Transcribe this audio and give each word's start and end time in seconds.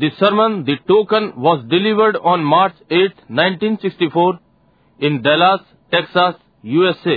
The 0.00 0.10
sermon, 0.18 0.64
The 0.64 0.76
Token, 0.88 1.34
was 1.36 1.62
delivered 1.68 2.16
on 2.16 2.42
March 2.42 2.72
8, 2.90 3.00
1964 3.28 4.38
in 5.00 5.20
Dallas, 5.20 5.60
Texas, 5.92 6.36
USA. 6.64 7.16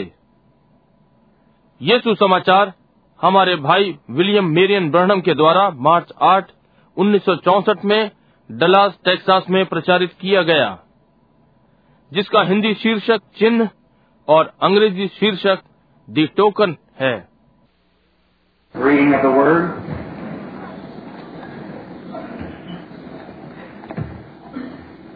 ये 1.81 1.99
सुसमाचार 1.99 2.73
हमारे 3.19 3.55
भाई 3.63 3.96
विलियम 4.09 4.49
मेरियन 4.55 4.89
ब्रहणम 4.91 5.21
के 5.21 5.33
द्वारा 5.33 5.69
मार्च 5.88 6.11
8, 6.23 6.51
1964 6.97 7.86
में 7.86 8.11
डलास 8.50 8.97
टेक्सास 9.05 9.45
में 9.50 9.65
प्रचारित 9.65 10.13
किया 10.21 10.41
गया 10.43 10.70
जिसका 12.11 12.43
हिंदी 12.43 12.73
शीर्षक 12.84 13.21
चिन्ह 13.39 13.70
और 14.27 14.54
अंग्रेज़ी 14.63 15.07
शीर्षक 15.20 15.63
दी 16.07 16.27
टोकन 16.38 16.77
है 17.00 17.15
Reading 18.75 19.13
of 19.13 19.21
the 19.21 19.31
Word. 19.31 20.11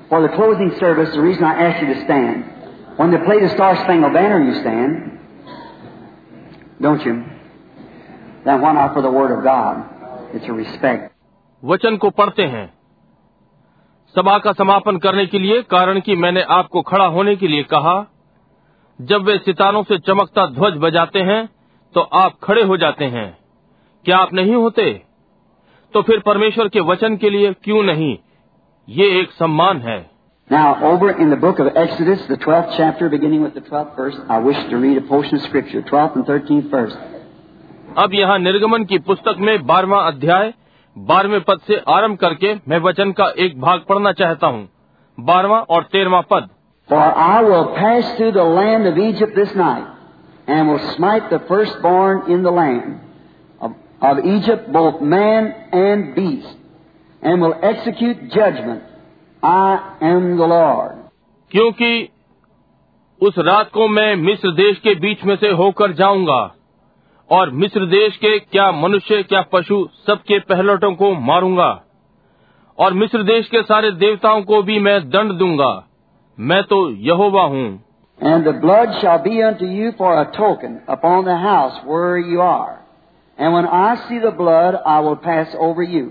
For 0.09 0.21
the 0.21 0.29
closing 0.35 0.71
service, 0.79 1.13
the 1.13 1.21
reason 1.21 1.43
I 1.43 1.53
asked 1.67 1.81
you 1.81 1.93
to 1.93 2.03
stand, 2.05 2.45
when 2.98 3.11
they 3.11 3.17
play 3.25 3.39
the 3.41 3.49
Star 3.49 3.75
Spangled 3.84 4.13
Banner, 4.13 4.41
you 4.43 4.53
stand, 4.61 5.20
don't 6.81 7.03
you? 7.05 7.25
Then 8.45 8.62
why 8.62 8.73
not 8.73 8.93
for 8.93 9.01
the 9.01 9.12
Word 9.12 9.38
of 9.38 9.43
God? 9.43 10.34
It's 10.34 10.48
a 10.48 10.53
respect. 10.53 11.13
वचन 11.63 11.98
को 11.98 12.09
पढ़ते 12.17 12.43
हैं 12.53 12.65
सभा 14.15 14.38
का 14.39 14.51
समापन 14.53 14.98
करने 14.98 15.25
के 15.25 15.39
लिए 15.39 15.62
कारण 15.71 15.99
कि 15.99 16.15
मैंने 16.15 16.41
आपको 16.57 16.81
खड़ा 16.81 17.05
होने 17.15 17.35
के 17.35 17.48
लिए 17.48 17.63
कहा 17.73 17.95
जब 18.99 19.26
वे 19.26 19.37
सितारों 19.37 19.84
से 19.84 19.98
चमकता 20.07 20.45
ध्वज 20.49 20.77
बजाते 20.84 21.20
हैं 21.29 21.45
तो 21.95 22.01
आप 22.20 22.37
खड़े 22.43 22.63
हो 22.63 22.77
जाते 22.77 23.05
हैं 23.15 23.27
क्या 24.05 24.17
आप 24.17 24.34
नहीं 24.34 24.55
होते 24.55 24.91
तो 25.93 26.01
फिर 26.01 26.20
परमेश्वर 26.26 26.67
के 26.67 26.79
वचन 26.91 27.17
के 27.17 27.29
लिए 27.29 27.53
क्यों 27.63 27.84
नहीं 27.84 28.15
ये 28.88 29.08
एक 29.22 29.32
सम्मान 29.40 29.80
है 29.88 30.05
Now, 30.50 30.68
over 30.90 31.10
in 31.12 31.30
the 31.30 31.35
book 31.35 31.57
of 31.60 31.68
Exodus, 31.76 32.21
the 32.27 32.38
12th 32.38 32.76
chapter, 32.77 33.10
beginning 33.10 33.41
with 33.41 33.54
the 33.54 33.60
12th 33.62 33.98
verse, 33.98 34.16
I 34.29 34.38
wish 34.40 34.60
to 34.70 34.77
read 34.77 34.98
a 34.98 35.02
portion 35.02 35.35
of 35.35 35.41
Scripture, 35.41 35.82
12th 35.82 36.16
and 36.16 36.26
13th 36.26 36.70
verse. 36.71 36.94
अब 37.98 38.13
यहाँ 38.13 38.38
निर्गमन 38.40 38.84
की 38.91 38.98
पुस्तक 39.10 39.38
में 39.40 39.66
बारहवा 39.68 39.99
अध्याय 40.07 40.54
बारहवें 40.96 41.41
पद 41.48 41.60
से 41.68 41.77
आरंभ 41.96 42.18
करके 42.18 42.54
मैं 42.70 42.79
वचन 42.85 43.12
का 43.20 43.27
एक 43.46 43.60
भाग 43.62 43.84
पढ़ना 43.90 44.12
चाहता 44.21 44.48
हूँ 44.48 44.68
बारहवा 45.18 45.60
और 45.70 45.84
तेरहवा 45.91 46.22
पद 46.32 46.48
For 46.90 47.01
I 47.26 47.41
will 47.41 47.66
pass 47.76 48.16
through 48.18 48.32
the 48.32 48.48
land 48.57 48.88
of 48.88 48.98
Egypt 48.98 49.35
this 49.35 49.54
night, 49.55 49.88
and 50.48 50.70
will 50.70 50.85
smite 50.96 51.29
the 51.29 51.40
firstborn 51.49 52.32
in 52.32 52.44
the 52.44 52.51
land 52.51 53.01
of, 53.62 53.74
of 54.01 54.26
Egypt, 54.26 54.72
both 54.72 55.01
man 55.01 55.51
and 55.74 56.16
beast, 56.16 56.55
and 57.23 57.41
will 57.41 57.55
execute 57.63 58.18
judgment. 58.32 58.84
I 59.43 59.79
am 60.01 60.37
the 60.37 60.48
Lord. 60.48 60.93
क्योंकि 61.51 62.10
उस 63.21 63.37
रात 63.37 63.70
को 63.73 63.87
मैं 63.87 64.16
मिस्र 64.16 64.51
देश 64.51 64.78
के 64.78 64.96
बीच 64.96 65.23
में 65.23 65.35
से 65.35 65.50
होकर 65.51 65.94
जाऊँगा। 65.94 66.56
और 67.29 67.50
मिस्र 67.50 67.85
देश 67.85 68.18
के 68.18 68.38
क्या 68.40 68.72
मनुष्य 68.72 69.23
क्या 69.23 69.41
पशु 69.41 69.88
सबके 70.07 70.40
पहलौटों 70.40 70.94
को 70.95 71.13
मारूँगा। 71.22 71.84
और 72.78 72.94
मिस्र 72.94 73.23
देश 73.23 73.47
के 73.47 73.62
सारे 73.62 73.91
देवताओं 73.91 74.41
को 74.41 74.62
भी 74.63 74.79
मैं 74.79 75.00
दंड 75.09 75.31
दूँगा। 75.31 75.73
मैं 76.40 76.63
तो 76.63 76.90
यहोवा 76.90 77.44
हूँ। 77.44 77.68
And 78.23 78.44
the 78.45 78.56
blood 78.56 78.91
shall 78.91 79.18
be 79.18 79.40
unto 79.62 79.91
for 79.91 80.18
a 80.18 80.23
token 80.38 80.79
upon 80.90 81.25
the 81.25 81.29
house 81.29 81.81
where 81.85 82.18
you 82.28 82.40
are 82.41 82.78
and 83.40 83.53
when 83.56 83.66
I 83.66 83.95
see 83.95 84.19
the 84.19 84.34
blood 84.38 84.75
I 84.88 85.03
will 85.03 85.16
pass 85.25 85.56
over 85.59 85.84
you 85.84 86.06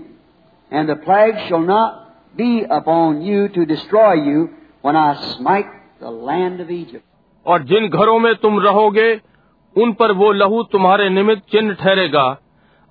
and 0.71 0.89
the 0.89 0.95
plague 0.95 1.37
shall 1.47 1.65
not 1.67 1.91
be 2.37 2.63
upon 2.63 3.21
you 3.21 3.47
to 3.49 3.65
destroy 3.65 4.13
you 4.13 4.49
when 4.81 4.95
I 4.95 5.13
smite 5.15 5.67
the 6.01 6.11
land 6.11 6.59
of 6.61 6.71
Egypt. 6.71 7.03
और 7.45 7.63
जिन 7.63 7.87
घरों 7.89 8.19
में 8.19 8.35
तुम 8.35 8.59
रहोगे 8.59 9.21
उन 9.75 9.93
पर 9.93 10.11
वो 10.11 10.31
लहू 10.31 10.63
तुम्हारे 10.63 11.09
निमित्त 11.09 11.43
चिन्ह 11.51 11.73
ठहरेगा। 11.73 12.37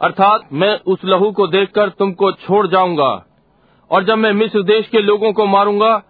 अर्थात 0.01 0.49
मैं 0.53 0.79
उस 0.87 0.99
लहू 1.05 1.31
को 1.33 1.47
देखकर 1.47 1.89
तुमको 1.89 2.33
छोड़ 2.33 2.67
जाऊँगा। 2.67 3.27
और 3.91 4.05
जब 4.05 4.19
मैं 4.19 4.33
मिस्र 4.33 4.63
देश 4.63 4.89
के 4.89 4.99
लोगों 4.99 5.33
को 5.33 5.47
मारूँगा 5.47 6.03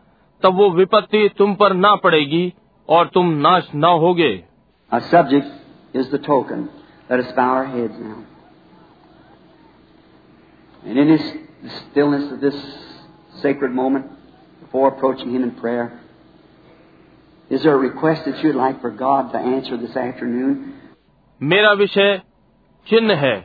तब 0.42 0.54
वो 0.54 0.70
विपत्ति 0.70 1.30
तुम 1.38 1.54
पर 1.54 1.72
ना 1.72 1.94
पड़ेगी 1.94 2.54
और 2.88 3.06
तुम 3.06 3.30
नाश 3.30 3.68
न 3.74 3.84
होगे। 3.84 4.44
Is 5.94 6.16
the 10.96 11.45
the 11.66 11.72
stillness 11.90 12.32
of 12.32 12.40
this 12.40 12.54
sacred 13.42 13.72
moment, 13.72 14.06
before 14.60 14.88
approaching 14.88 15.34
Him 15.34 15.42
in 15.42 15.52
prayer, 15.52 16.00
is 17.50 17.62
there 17.62 17.74
a 17.74 17.78
request 17.78 18.24
that 18.26 18.42
you'd 18.42 18.54
like 18.56 18.80
for 18.80 18.90
God 18.90 19.32
to 19.32 19.38
answer 19.38 19.76
this 19.76 19.96
afternoon? 19.96 20.52
मेरा 21.40 21.72
विषय 21.72 22.20
चिन्ह 22.86 23.14
है 23.14 23.36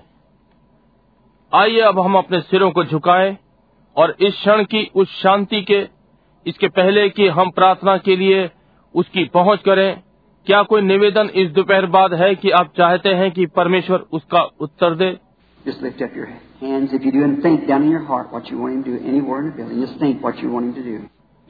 आइए 1.52 1.80
अब 1.82 2.00
हम 2.00 2.18
अपने 2.18 2.40
सिरों 2.42 2.70
को 2.72 2.84
झुकाएँ 2.84 3.38
और 3.96 4.16
इस 4.20 4.34
क्षण 4.34 4.64
की 4.64 4.84
उस 4.96 5.20
शांति 5.22 5.62
के 5.62 5.80
इसके 6.46 6.68
पहले 6.70 7.10
कि 7.10 7.28
हम 7.38 7.50
प्रार्थना 7.52 7.98
के 8.06 8.16
लिए 8.16 8.50
उसकी 8.96 9.26
पहुँच 9.34 9.62
करें 9.66 10.02
क्या 10.48 10.62
कोई 10.64 10.82
निवेदन 10.82 11.30
इस 11.36 11.50
दोपहर 11.52 11.86
बाद 11.96 12.14
है 12.14 12.34
कि 12.36 12.52
आप 12.60 12.72
चाहते 12.78 13.14
हैं 13.16 13.32
कि 13.32 13.46
परमेश्वर 13.56 14.06
उसका 14.12 14.42
उत्तर 14.60 14.96
दे 14.96 15.12
Just 15.67 15.81
lift 15.81 16.01
up 16.01 16.15
your 16.15 16.27
hands 16.61 16.91
if 16.93 17.03
you 17.05 17.11
do 17.11 17.25
and 17.25 17.43
think 17.43 17.67
down 17.67 17.83
in 17.83 17.91
your 17.91 18.05
heart 18.05 18.33
what 18.33 18.47
you 18.49 18.59
want 18.59 18.75
Him 18.75 18.85
to 18.85 18.99
do 18.99 19.09
anywhere 19.09 19.41
in 19.41 19.47
the 19.51 19.57
building. 19.57 19.81
Just 19.85 19.99
think 19.99 20.23
what 20.23 20.39
you 20.39 20.51
want 20.51 20.67
Him 20.67 20.75
to 20.75 20.83
do. 20.83 20.99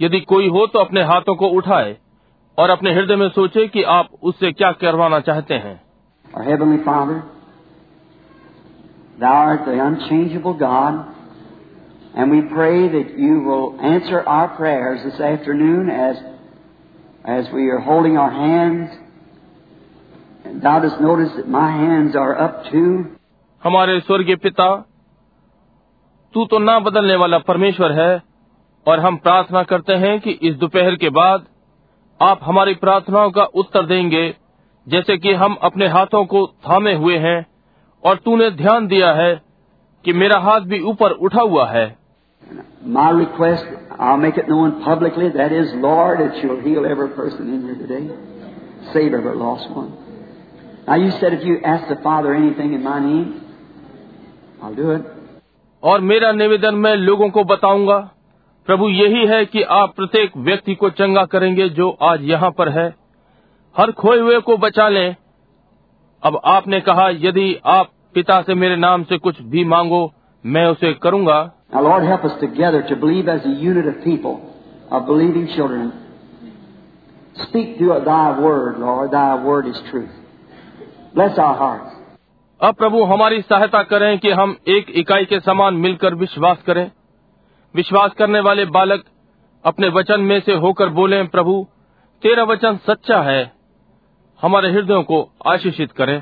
यदि 0.01 0.21
कोई 0.31 0.49
हो 0.55 0.67
तो 0.73 0.79
अपने 0.79 1.03
हाथों 1.11 1.35
को 1.43 1.49
उठाए 1.59 1.97
और 2.59 2.71
अपने 2.71 2.93
हृदय 2.95 3.17
में 3.17 3.29
सोचे 3.37 3.67
कि 3.75 3.83
आप 3.97 4.09
उससे 4.31 4.53
क्या 4.53 4.71
करवाना 4.83 5.21
चाहते 5.29 5.55
हैं 5.67 5.81
Our 6.37 6.43
Heavenly 6.43 6.83
Father, 6.85 7.23
Thou 9.21 9.33
art 9.33 9.65
the 9.67 9.77
unchangeable 9.83 10.55
God, 10.55 11.15
and 12.15 12.31
we 12.31 12.41
pray 12.55 12.89
that 12.97 13.19
You 13.19 13.41
will 13.43 13.81
answer 13.81 14.21
our 14.21 14.49
prayers 14.57 15.05
this 15.05 15.21
afternoon 15.21 15.89
as, 15.89 16.17
as 17.25 17.53
we 17.53 17.69
are 17.69 17.79
holding 17.79 18.19
our 18.19 18.31
hands. 18.31 18.91
And 20.45 20.63
Thou 20.63 20.81
dost 20.81 21.01
notice 21.01 21.33
that 21.37 21.49
my 21.49 21.71
hands 21.71 22.17
are 22.17 22.39
up 22.39 22.71
too. 22.71 23.17
हमारे 23.64 24.00
स्वर्गीय 24.00 24.36
पिता 24.36 24.76
तू 26.34 26.46
तो 26.46 26.60
ना 26.60 26.80
बदलने 26.80 27.16
वाला 27.16 27.38
परमेश्वर 27.38 27.92
है 27.92 28.24
और 28.88 29.00
हम 29.00 29.18
प्रार्थना 29.18 29.64
करते 29.64 29.94
हैं 29.94 30.20
कि 30.20 30.32
इस 30.32 30.56
दोपहर 30.56 30.96
के 30.96 31.10
बाद 31.10 31.46
आप 32.22 32.40
हमारी 32.44 32.74
प्रार्थनाओं 32.74 33.32
का 33.32 33.44
उत्तर 33.44 33.86
देंगे 33.86 34.36
जैसे 34.88 35.18
कि 35.18 35.34
हम 35.34 35.58
अपने 35.62 35.88
हाथों 35.88 36.26
को 36.26 36.46
थामे 36.48 36.94
हुए 36.94 37.18
हैं 37.18 37.46
और 38.04 38.16
तूने 38.16 38.50
ध्यान 38.52 38.88
दिया 38.88 39.14
है 39.14 39.42
कि 40.06 40.14
मेरा 40.14 40.40
हाथ 40.40 40.62
भी 40.62 40.80
ऊपर 40.80 41.12
उठा 41.12 41.42
हुआ 41.42 41.70
है। 41.70 41.98
Now 50.88 50.96
you 50.96 51.12
said 51.12 51.34
if 51.34 51.44
you 51.46 51.58
ask 51.66 51.88
the 51.88 52.00
Father 52.04 52.34
anything 52.34 52.74
in 52.74 52.84
my 52.84 53.00
name, 53.00 53.41
और 55.84 56.02
मेरा 56.02 56.32
निवेदन 56.32 56.76
मैं 56.76 56.96
लोगों 56.96 57.30
को 57.30 57.44
बताऊँगा। 57.44 58.12
प्रभु 58.66 58.90
यही 58.90 59.26
है 59.26 59.46
कि 59.46 59.62
आप 59.62 59.96
प्रत्येक 59.96 60.32
व्यक्ति 60.38 60.76
को 60.76 60.90
चंगा 60.90 61.26
करेंगे 61.26 61.70
जो 61.70 61.98
आज 62.02 62.22
यहाँ 62.22 62.52
पर 62.52 62.70
है। 62.70 62.96
हर 63.78 63.92
खोए 63.92 64.20
हुए 64.20 64.40
को 64.40 64.58
बचा 64.58 64.90
लें। 64.90 65.16
अब 66.24 66.42
आपने 66.46 66.82
कहा 66.82 67.10
यदि 67.10 67.60
आप 67.66 67.90
पिता 68.14 68.42
से 68.42 68.54
मेरे 68.54 68.76
नाम 68.76 69.04
से 69.04 69.18
कुछ 69.18 69.42
भी 69.42 69.66
मांगो 69.66 70.14
मैं 70.46 70.66
उसे 70.66 70.94
करूँगा। 70.94 71.52
Bless 81.18 81.40
our 81.40 81.56
hearts. 81.62 81.91
अब 82.62 82.76
प्रभु 82.76 83.04
हमारी 83.04 83.42
सहायता 83.42 83.82
करें 83.84 84.18
कि 84.20 84.32
हम 84.32 84.56
एक 84.70 84.90
इकाई 84.96 85.26
के 85.26 85.40
समान 85.40 85.76
मिलकर 85.84 86.16
विश्वास 86.16 86.58
करें 86.68 86.90
विश्वास 87.76 88.12
करने 88.18 88.40
वाले 88.40 88.66
बालक 88.76 89.04
अपने 89.66 89.88
वचन 89.90 90.22
में 90.22 90.40
से 90.40 90.56
होकर 90.56 90.90
बोलें 90.90 91.28
प्रभु 91.28 91.56
तेरा 92.24 92.44
वचन 92.44 92.78
सच्चा 92.88 93.22
है 93.22 93.42
हमारे 94.40 94.72
हृदयों 94.72 95.02
को 95.04 95.22
आशीषित 95.48 95.92
करें 95.92 96.22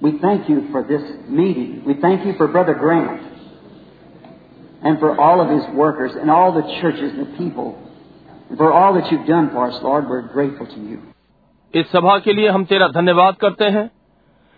We 0.00 0.10
thank 0.18 0.48
you 0.48 0.60
for 0.72 0.80
this 0.82 1.06
meeting. 1.28 1.70
We 1.86 1.94
thank 1.94 2.26
you 2.26 2.34
for 2.34 2.46
Brother 2.48 2.74
Grant 2.74 3.22
and 4.82 5.00
for 5.00 5.10
all 5.18 5.40
of 5.40 5.48
his 5.50 5.64
workers 5.74 6.12
and 6.14 6.30
all 6.30 6.52
the 6.52 6.62
churches 6.74 7.12
and 7.12 7.22
the 7.22 7.32
people. 7.38 7.70
And 8.50 8.58
for 8.58 8.72
all 8.72 8.94
that 8.94 9.10
you've 9.10 9.26
done 9.26 9.48
for 9.50 9.64
us, 9.66 9.80
Lord, 9.82 10.08
we're 10.08 10.26
grateful 10.28 10.68
to 10.68 10.80
you. 10.82 10.98
इस 11.74 11.90
सभा 11.92 12.18
के 12.18 12.32
लिए 12.32 12.48
हम 12.48 12.64
तेरा 12.64 12.88
धन्यवाद 12.92 13.36
करते 13.36 13.64
हैं 13.70 13.90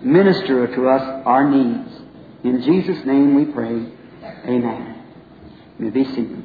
Minister 0.00 0.68
to 0.68 0.88
us 0.88 1.02
our 1.26 1.50
needs. 1.50 1.90
In 2.44 2.62
Jesus' 2.62 3.04
name 3.04 3.34
we 3.34 3.46
pray. 3.46 3.84
Amen. 4.46 4.94
May 5.78 5.90
be 5.90 6.04
seated. 6.04 6.44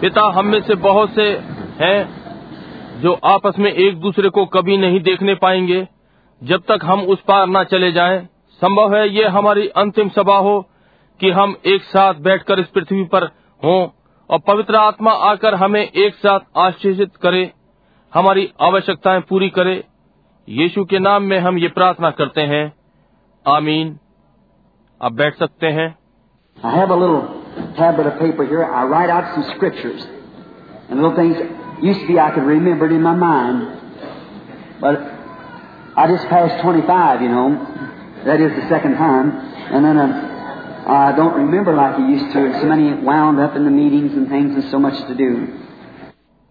पिता, 0.00 0.22
हम 0.34 0.46
में 0.46 0.60
से 0.62 0.74
बहुत 0.74 1.10
से 1.10 1.28
हैं 1.80 3.00
जो 3.02 3.12
आपस 3.24 3.58
में 3.58 3.70
एक 3.72 4.00
दूसरे 4.00 4.28
को 4.28 4.44
कभी 4.46 4.76
नहीं 4.76 5.00
देखने 5.00 5.34
पाएँगे 5.34 5.86
जब 6.42 6.62
तक 6.68 6.84
हम 6.84 7.02
उस 7.02 7.20
पार 7.20 7.46
न 7.48 7.62
चले 7.64 7.92
जाएँ, 7.92 8.18
संभव 8.62 8.96
है 8.96 9.08
ये 9.08 9.28
हमारी 9.28 9.68
अंतिम 9.76 10.08
सभा 10.08 10.36
हो 10.38 10.60
कि 11.20 11.30
हम 11.30 11.54
एक 11.66 11.82
साथ 11.82 12.14
बैठकर 12.20 12.60
इस 12.60 12.66
पृथ्वी 12.66 13.04
पर 13.04 13.24
हों 13.62 13.88
और 14.30 14.38
पवित्र 14.48 14.76
आत्मा 14.76 15.12
आकर 15.30 15.54
हमें 15.54 15.82
एक 15.82 16.14
साथ 16.14 16.40
आशीषित 16.56 17.16
करे, 17.16 17.50
हमारी 18.12 18.52
आवश्यकताएँ 18.60 19.20
पूरी 19.20 19.48
करे 19.48 19.82
यीशु 20.48 20.84
के 20.90 20.98
नाम 20.98 21.22
में 21.30 21.38
हम 21.40 21.58
ये 21.58 21.68
प्रार्थना 21.74 22.10
करते 22.10 22.40
हैं 22.52 22.64
आमीन 23.46 23.98
आप 25.00 25.12
बैठ 25.20 25.36
सकते 25.38 25.66
हैं 25.76 25.94
I 26.56 26.72
have 26.76 26.90
a 26.90 26.96
little 27.02 27.22
tablet 27.76 28.06
of 28.08 28.18
paper 28.18 28.44
here. 28.44 28.64
I 28.64 28.84
write 28.84 29.10
out 29.10 29.28
some 29.34 29.44
scriptures. 29.54 30.02
And 30.88 31.02
little 31.02 31.14
things 31.16 31.38
used 31.82 32.00
to 32.00 32.06
be 32.08 32.18
I 32.24 32.30
could 32.34 32.48
remember 32.48 32.86
it 32.86 32.92
in 32.92 33.02
my 33.02 33.14
mind. 33.14 33.62
But 34.80 34.98
I 35.96 36.06
just 36.10 36.28
passed 36.28 36.60
25, 36.62 37.22
you 37.22 37.28
know. 37.28 37.46
That 38.26 38.40
is 38.40 38.52
the 38.58 38.68
second 38.68 38.94
time. 38.96 39.30
And 39.70 39.84
then 39.84 39.96
uh, 39.96 40.90
I 40.98 41.16
don't 41.16 41.34
remember 41.34 41.74
like 41.74 41.94
I 41.94 42.10
used 42.10 42.32
to. 42.34 42.44
And 42.44 42.60
So 42.60 42.66
many 42.66 42.92
wound 43.10 43.40
up 43.40 43.56
in 43.56 43.64
the 43.64 43.74
meetings 43.78 44.12
and 44.12 44.28
things 44.28 44.54
and 44.54 44.70
so 44.70 44.82
much 44.88 45.00
to 45.06 45.16
do. 45.22 45.30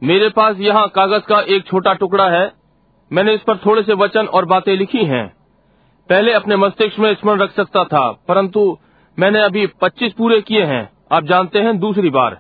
मेरे 0.02 0.30
पास 0.40 0.58
यहाँ 0.60 0.88
कागज़ 0.98 1.30
का 1.30 1.40
एक 1.56 1.66
छोटा 1.68 1.94
टुकड़ा 2.04 2.30
है 2.38 2.46
मैंने 3.12 3.34
इस 3.34 3.42
पर 3.48 3.58
थोड़े 3.66 3.84
से 3.84 3.94
वचन 3.96 4.26
और 4.28 4.46
बातें 4.46 4.76
लिखी 4.78 5.04
हैं 5.06 5.28
पहले 6.10 6.34
अपने 6.34 6.56
मस्तिष्क 6.58 7.00
में 7.00 7.14
स्मरण 7.14 7.40
रख 7.40 7.52
सकता 7.52 7.84
था, 7.86 8.12
परंतु 8.28 8.78
मैंने 9.18 9.42
अभी 9.42 9.66
25 9.84 10.14
पूरे 10.18 10.40
किए 10.42 10.64
हैं 10.66 10.90
आप 11.12 11.24
जानते 11.24 11.60
हैं 11.60 11.78
दूसरी 11.80 12.10
बार 12.10 12.40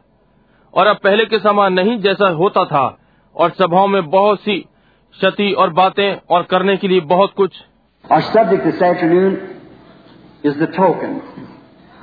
और 0.73 0.87
अब 0.87 0.97
पहले 1.03 1.25
के 1.25 1.39
समान 1.39 1.73
नहीं 1.73 1.97
जैसा 2.01 2.29
होता 2.35 2.65
था, 2.65 2.85
और 3.35 3.49
सभाओं 3.51 3.87
में 3.87 4.09
बहुत 4.09 4.39
सी 4.41 4.57
क्षति 5.15 5.51
और 5.53 5.69
बातें 5.73 6.17
और 6.29 6.43
करने 6.51 6.77
के 6.77 6.87
लिए 6.87 7.01
बहुत 7.07 7.33
कुछ 7.37 7.61
Our 8.05 8.21
subject 8.23 8.63
this 8.65 8.81
afternoon 8.81 9.33
is 10.43 10.55
the 10.57 10.67
token. 10.67 11.21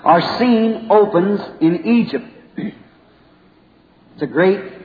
Our 0.05 0.21
scene 0.23 0.91
opens 0.91 1.41
in 1.61 1.75
Egypt. 1.87 2.29
It's 2.59 4.23
a 4.23 4.29
great 4.29 4.78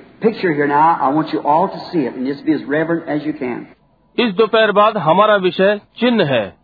इस 4.18 4.34
दोपहर 4.34 4.72
बाद 4.72 4.98
हमारा 4.98 5.36
विषय 5.36 5.82
चिन्ह 6.00 6.26
है। 6.26 6.58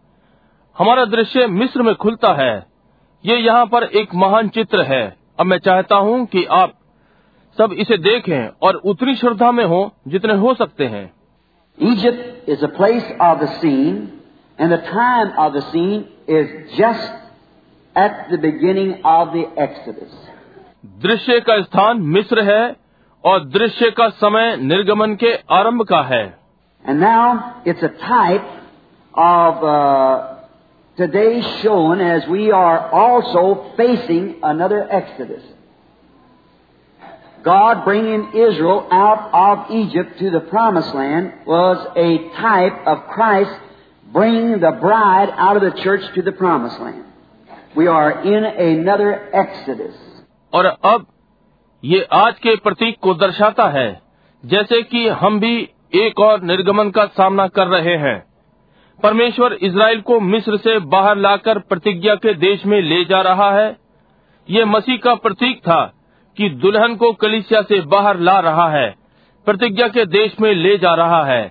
हमारा 0.78 1.06
दृश्य 1.06 1.48
मिस्र 1.48 1.82
में 1.82 1.96
खुलता 1.96 2.34
है। 2.34 2.66
ये 3.26 3.38
यहाँ 3.38 3.66
पर 3.66 3.84
एक 3.84 4.16
महान 4.16 4.50
चित्र 4.50 4.82
है। 4.82 5.18
अब 5.40 5.46
मैं 5.46 5.58
चाहता 5.58 5.96
हूँ 5.96 6.26
कि 6.26 6.46
आप 6.52 6.74
सब 7.58 7.74
इसे 7.74 7.98
देखें 7.98 8.48
और 8.62 8.76
उतनी 8.76 9.16
श्रद्धा 9.16 9.52
में 9.52 9.66
हो 9.66 9.92
जितने 10.08 10.34
हो 10.34 10.54
सकते 10.54 10.86
हैं। 10.86 11.14
Egypt 11.78 12.50
is 12.50 12.66
a 12.66 12.68
place 12.68 13.16
of 13.22 13.40
the 13.40 13.46
scene 13.46 14.12
and 14.60 14.74
the 14.74 14.80
time 14.80 15.30
of 15.30 15.54
the 15.54 15.60
scene 15.60 16.06
is 16.30 16.78
just 16.78 17.98
at 17.98 18.28
the 18.32 18.40
beginning 18.40 18.94
of 19.06 19.30
the 19.30 19.46
accident 19.60 20.08
दृश्य 21.02 21.40
का 21.40 21.62
स्थान 21.62 22.02
मिस्र 22.02 22.44
है 22.44 22.89
और 23.25 23.45
दृश्य 23.49 23.91
का 23.99 24.09
समय 24.23 24.57
निर्गमन 24.57 25.15
के 25.23 25.35
आरंभ 25.59 25.83
का 25.89 26.03
है 26.15 26.25
And 26.85 27.01
now 27.01 27.63
it's 27.65 27.83
a 27.83 27.89
type 27.89 28.49
of 29.15 29.63
uh, 29.65 30.35
today 30.99 31.41
shown 31.63 32.01
as 32.01 32.27
we 32.29 32.51
are 32.53 32.91
also 32.93 33.73
facing 33.79 34.27
another 34.43 34.87
Exodus. 34.91 35.43
God 37.43 37.85
bringing 37.85 38.33
Israel 38.35 38.87
out 38.91 39.31
of 39.33 39.71
Egypt 39.71 40.19
to 40.19 40.31
the 40.31 40.41
Promised 40.41 40.95
Land 40.95 41.33
was 41.47 41.79
a 41.97 42.11
type 42.41 42.87
of 42.87 43.07
Christ 43.09 43.53
bringing 44.13 44.61
the 44.61 44.73
bride 44.73 45.31
out 45.37 45.57
of 45.57 45.63
the 45.63 45.83
church 45.83 46.03
to 46.15 46.23
the 46.23 46.33
Promised 46.33 46.79
Land. 46.81 47.05
We 47.77 47.87
are 47.87 48.23
in 48.23 48.45
another 48.45 49.11
Exodus. 49.33 49.95
और 50.53 50.65
अब 50.65 51.07
ये 51.84 52.02
आज 52.14 52.40
के 52.40 52.56
प्रतीक 52.56 52.98
को 53.00 53.14
दर्शाता 53.14 53.68
है 53.70 53.90
जैसे 54.44 54.82
कि 54.84 55.08
हम 55.20 55.40
भी 55.40 55.58
एक 55.96 56.20
और 56.20 56.42
निर्गमन 56.44 56.90
का 56.90 57.06
सामना 57.06 57.48
कर 57.48 57.68
रहे 57.68 57.96
हैं 57.98 58.18
परमेश्वर 59.00 59.58
इज़राइल 59.62 60.02
को 60.02 60.20
मिस्र 60.20 60.58
से 60.58 60.78
बाहर 60.88 61.18
लाकर 61.18 61.60
प्रतिज्ञा 61.60 62.16
के 62.16 62.34
देश 62.34 62.66
में 62.66 62.82
ले 62.82 63.04
जा 63.06 63.22
रहा 63.22 63.52
है 63.52 63.70
ये 64.50 64.66
मसीह 64.66 64.98
का 64.98 65.14
प्रतीक 65.18 65.60
था 65.60 65.82
कि 66.38 66.50
दुल्हन 66.62 66.96
को 66.96 67.12
कलिसिया 67.14 67.62
से 67.62 67.80
बाहर 67.86 68.20
ला 68.20 68.40
रहा 68.40 68.70
है 68.70 68.90
प्रतिज्ञा 69.48 69.88
के 69.88 70.06
देश 70.06 70.40
में 70.40 70.54
ले 70.54 70.78
जा 70.78 70.94
रहा 70.94 71.24
है 71.26 71.42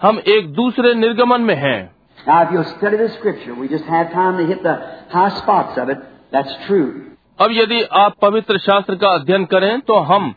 हम 0.00 0.18
एक 0.28 0.52
दूसरे 0.52 0.94
निर्गमन 0.94 1.40
में 1.42 1.54
हैं 1.56 1.80
Now, 2.18 2.42
if 2.42 2.50
you'll 2.52 2.64
study 2.70 2.98
the 2.98 3.08
Scripture, 3.10 3.54
we 3.54 3.68
just 3.68 3.86
time 3.86 4.36
to 4.36 4.46
hit 4.46 4.62
the 4.62 4.74
high 5.08 5.30
spots 5.38 5.78
of 5.78 5.88
it. 5.88 6.02
That's 6.32 6.52
true. 6.66 7.10
अब 7.40 7.50
यदि 7.52 7.82
आप 7.82 8.14
पवित्र 8.22 8.58
शास्त्र 8.58 8.94
का 8.94 9.08
अध्ययन 9.08 9.44
करें 9.44 9.80
तो 9.80 9.98
हम 10.04 10.34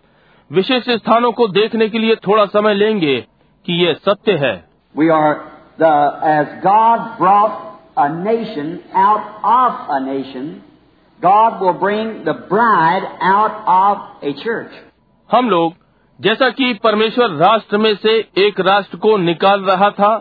विशेष 0.51 0.89
स्थानों 0.89 1.31
को 1.31 1.47
देखने 1.47 1.87
के 1.89 1.99
लिए 1.99 2.15
थोड़ा 2.27 2.45
समय 2.45 2.73
लेंगे 2.73 3.19
कि 3.65 3.85
ये 3.85 3.93
सत्य 3.93 4.33
है 4.37 4.53
We 4.95 5.09
are 5.09 5.33
the, 5.79 5.91
as 6.29 6.47
God 6.63 7.17
brought 7.17 7.73
a 7.97 8.07
nation 8.09 8.71
out 8.95 9.27
of 9.43 9.89
a 9.89 9.99
nation, 10.05 10.49
God 11.19 11.61
will 11.61 11.77
bring 11.79 12.23
the 12.25 12.33
bride 12.49 13.07
out 13.33 13.61
of 13.67 14.23
a 14.23 14.33
church. 14.45 14.81
हम 15.29 15.49
लोग 15.49 15.73
जैसा 16.19 16.49
कि 16.49 16.73
परमेश्वर 16.83 17.31
राष्ट्र 17.37 17.77
में 17.77 17.95
से 17.95 18.17
एक 18.37 18.59
राष्ट्र 18.59 18.97
को 18.97 19.17
निकाल 19.17 19.61
रहा 19.61 19.89
था 19.89 20.17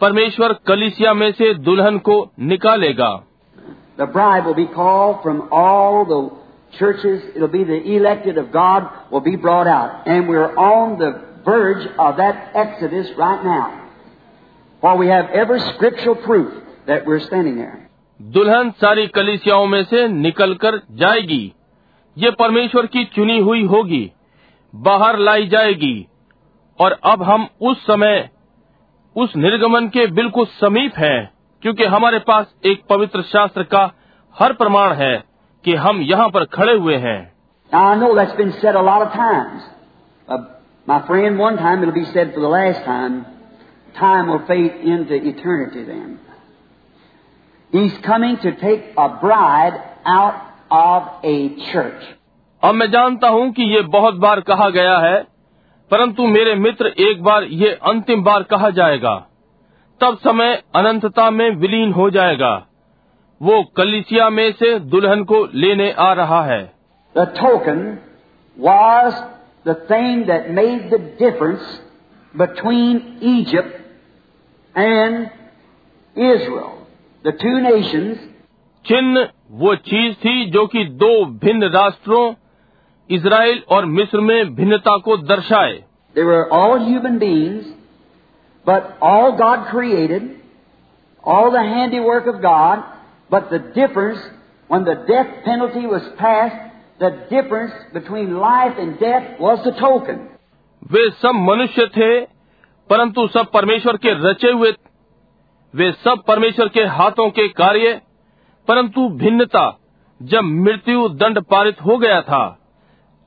परमेश्वर 0.00 0.52
कलिसिया 0.66 1.14
में 1.14 1.30
से 1.32 1.54
दुल्हन 1.54 1.98
को 1.98 2.16
निकालेगा 2.38 3.10
The 3.97 4.05
bride 4.05 4.45
will 4.45 4.53
be 4.55 4.67
called 4.67 5.23
from 5.23 5.49
all 5.51 6.05
the 6.05 6.77
churches. 6.77 7.23
It'll 7.35 7.47
be 7.47 7.63
the 7.63 7.95
elected 7.95 8.37
of 8.37 8.51
God 8.51 9.11
will 9.11 9.21
be 9.21 9.35
brought 9.35 9.67
out. 9.67 10.07
And 10.07 10.27
we're 10.27 10.55
on 10.55 10.99
the 10.99 11.11
verge 11.45 11.87
of 11.97 12.17
that 12.17 12.51
exodus 12.55 13.07
right 13.17 13.43
now. 13.43 13.89
For 14.81 14.95
we 14.97 15.07
have 15.07 15.29
every 15.33 15.59
scriptural 15.73 16.15
proof 16.15 16.53
that 16.87 17.05
we're 17.05 17.19
standing 17.19 17.55
there. 17.55 17.89
दुल्हन 18.19 18.69
सारी 18.71 19.07
कलिसियाओं 19.07 19.65
में 19.67 19.83
से 19.83 20.07
निकलकर 20.07 20.81
जाएगी 20.91 21.53
ये 22.17 22.31
परमेश्वर 22.31 22.85
की 22.85 23.03
चुनी 23.05 23.37
हुई 23.39 23.65
होगी 23.65 24.11
बाहर 24.73 25.17
लाई 25.17 25.47
जाएगी 25.47 26.07
और 26.79 26.91
अब 27.03 27.23
हम 27.23 27.47
उस 27.61 27.81
समय 27.81 28.29
उस 29.15 29.35
निर्गमन 29.35 29.87
के 29.87 30.05
बिल्कुल 30.11 30.45
समीप 30.45 30.97
हैं 30.97 31.29
क्योंकि 31.62 31.84
हमारे 31.84 32.18
पास 32.18 32.54
एक 32.66 32.82
पवित्र 32.90 33.22
शास्त्र 33.22 33.62
का 33.62 33.90
हर 34.36 34.52
प्रमाण 34.52 34.92
है 34.92 35.24
कि 35.64 35.74
हम 35.74 36.00
यहाँ 36.00 36.28
पर 36.28 36.44
खड़े 36.44 36.72
हुए 36.72 36.96
हैं। 36.96 37.20
अब 52.62 52.74
मैं 52.74 52.90
जानता 52.90 53.28
हूँ 53.28 53.50
कि 53.52 53.62
ये 53.62 53.80
बहुत 53.82 54.14
बार 54.14 54.40
कहा 54.40 54.68
गया 54.70 54.98
है 54.98 55.22
परंतु 55.90 56.26
मेरे 56.26 56.54
मित्र 56.54 56.86
एक 56.86 57.22
बार 57.22 57.44
ये 57.44 57.70
अंतिम 57.82 58.22
बार 58.22 58.42
कहा 58.42 58.70
जाएगा। 58.70 59.14
तब 60.02 60.18
समय 60.18 60.62
अनंतता 60.74 61.30
में 61.30 61.50
विलीन 61.50 61.92
हो 61.92 62.10
जाएगा। 62.10 62.66
वो 63.42 63.62
कलिसिया 63.76 64.30
में 64.30 64.52
से 64.52 64.78
दुल्हन 64.78 65.24
को 65.24 65.48
लेने 65.54 65.90
आ 65.92 66.12
रहा 66.12 66.44
है। 66.44 66.72
Token 67.16 67.98
was 68.60 69.14
the 69.68 69.76
difference 71.20 71.80
between 72.36 73.18
Egypt 73.22 74.78
and 74.78 75.26
Israel 76.18 76.86
the 77.26 77.32
two 77.42 77.58
nations 77.58 78.28
चिन्ह 78.84 79.28
वो 79.50 79.74
चीज़ 79.74 80.14
थी 80.14 80.50
जो 80.50 80.66
कि 80.66 80.84
दो 80.84 81.24
भिन्न 81.24 81.64
राष्ट्रों 81.64 82.34
इसराइल 83.10 83.62
और 83.68 83.84
मिस्र 83.84 84.20
में 84.20 84.54
भिन्नता 84.54 84.96
को 84.98 85.16
दर्शाए। 85.16 85.72
They 86.16 86.42
all 86.42 86.80
human 86.80 87.18
beings 87.18 87.81
but 88.65 88.97
all 89.01 89.37
God 89.37 89.67
created, 89.69 90.41
all 91.23 91.51
the 91.51 91.61
handiwork 91.61 92.27
of 92.27 92.41
God, 92.41 92.83
but 93.29 93.49
the 93.49 93.59
difference, 93.59 94.19
when 94.69 94.83
the 94.83 94.95
death 95.07 95.43
penalty 95.45 95.85
was 95.85 96.01
passed, 96.17 96.73
the 96.99 97.11
difference 97.29 97.73
between 97.93 98.37
life 98.37 98.73
and 98.77 98.99
death 98.99 99.39
was 99.39 99.63
the 99.63 99.71
token. 99.71 100.19
वे 100.91 101.09
सब 101.11 101.35
मनुष्य 101.35 101.85
थे 101.87 102.09
परंतु 102.89 103.27
सब 103.27 103.51
परमेश्वर 103.53 103.97
के 103.97 104.13
रचे 104.29 104.51
हुए 104.51 104.71
वे 105.73 105.91
सब 106.03 106.23
परमेश्वर 106.27 106.67
के 106.67 106.83
हाथों 106.97 107.29
के 107.29 107.47
कार्य 107.53 107.93
परंतु 108.67 109.07
भिन्नता 109.17 109.65
जब 110.21 110.43
मृत्यु 110.43 111.07
दंड 111.23 111.41
पारित 111.41 111.81
हो 111.81 111.97
गया 111.97 112.21
था 112.21 112.43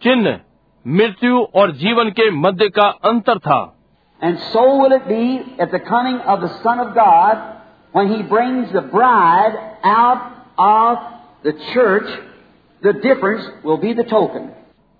चिन्ह 0.02 0.38
मृत्यु 0.86 1.42
और 1.54 1.70
जीवन 1.76 2.10
के 2.10 2.30
मध्य 2.30 2.68
का 2.68 2.88
अंतर 3.10 3.38
था 3.38 3.60
And 4.22 4.38
so 4.52 4.76
will 4.76 4.92
it 4.92 5.08
be 5.08 5.56
at 5.58 5.70
the 5.70 5.80
coming 5.80 6.18
of 6.18 6.40
the 6.40 6.62
Son 6.62 6.78
of 6.78 6.94
God 6.94 7.60
when 7.92 8.08
He 8.08 8.22
brings 8.22 8.72
the 8.72 8.82
bride 8.82 9.54
out 9.82 10.40
of 10.58 10.98
the 11.42 11.52
church. 11.72 12.08
The 12.82 12.92
difference 12.94 13.44
will 13.64 13.78
be 13.78 13.92
the 13.92 14.04
token. 14.04 14.50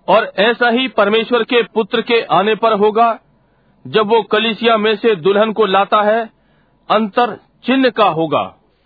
और 0.09 0.25
ऐसा 0.39 0.69
ही 0.71 0.87
परमेश्वर 0.97 1.43
के 1.51 1.63
पुत्र 1.75 2.03
के 2.11 2.21
आने 2.37 2.55
पर 2.63 2.73
होगा 2.79 3.09
जब 3.85 4.09
वो 4.09 4.23
कलिसिया 4.33 4.77
में 4.77 4.95
से 4.97 5.15
दुल्हन 5.27 5.53
को 5.59 5.67
लाता 5.67 6.03
है 6.11 6.21
अंतर 6.89 7.37
चिन्ह 7.65 7.91
का 8.01 8.09
होगा 8.19 8.43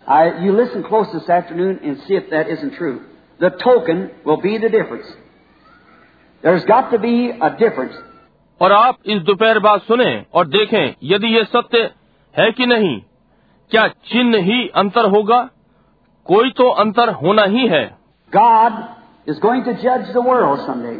I, 0.07 0.43
you 0.43 0.51
listen 0.51 0.83
close 0.83 1.11
this 1.11 1.27
afternoon 1.27 1.79
and 1.83 1.97
see 2.07 2.15
if 2.15 2.29
that 2.29 2.47
isn't 2.47 2.75
true. 2.75 3.01
The 3.39 3.49
token 3.49 4.11
will 4.23 4.39
be 4.39 4.57
the 4.59 4.69
difference. 4.69 5.07
There's 6.43 6.63
got 6.65 6.91
to 6.91 6.99
be 6.99 7.31
a 7.31 7.49
difference. 7.57 7.95
और 8.60 8.72
आप 8.72 8.96
इस 9.06 9.22
दोपहर 9.22 9.58
बाद 9.58 9.80
सुने 9.80 10.24
और 10.34 10.46
देखें 10.48 10.94
यदि 11.04 11.28
ये 11.28 11.44
सत्य 11.44 11.90
है 12.34 12.50
कि 12.52 12.66
नहीं 12.66 13.00
क्या 13.70 13.86
चिन्ह 13.88 14.38
ही 14.38 14.66
अंतर 14.68 15.08
होगा? 15.10 15.38
कोई 16.26 16.50
तो 16.50 16.68
अंतर 16.70 17.08
होना 17.12 17.42
ही 17.44 17.66
है। 17.68 17.84
गॉड 18.32 18.72
इज़ 19.28 19.40
गोइंग 19.40 19.64
टू 19.64 19.72
जज 19.72 20.12
the 20.12 20.16
world 20.16 20.60
someday 20.60 20.92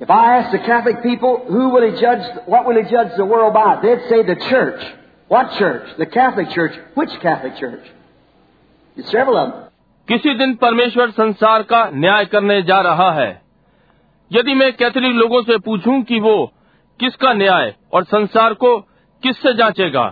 if 0.00 0.12
I 0.12 0.92
people 0.92 1.90
जज 1.90 2.40
व्हाट 2.48 2.78
जज 2.86 3.16
द 3.18 3.20
वर्ल्ड 3.20 3.52
बाय 3.54 3.76
दे 3.76 3.96
से 3.96 4.34
church 4.34 4.84
what 5.30 5.46
church 5.48 6.00
the 6.00 6.04
Catholic 6.04 6.48
church 6.48 6.78
which 6.98 7.16
Catholic 7.16 7.52
church 7.52 9.04
सेवल 9.06 9.44
किसी 10.08 10.34
दिन 10.34 10.54
परमेश्वर 10.54 11.10
संसार 11.10 11.62
का 11.62 11.88
न्याय 11.94 12.24
करने 12.24 12.62
जा 12.62 12.80
रहा 12.80 13.10
है। 13.12 13.45
यदि 14.30 14.54
मैं 14.54 14.72
कैथोलिक 14.76 15.12
लोगों 15.16 15.42
से 15.42 15.58
पूछूँ 15.66 16.02
कि 16.02 16.18
वो 16.20 16.36
किसका 17.00 17.32
न्याय 17.32 17.74
और 17.94 18.04
संसार 18.04 18.54
को 18.54 18.78
किससे 19.22 19.52
जांचेगा 19.54 20.06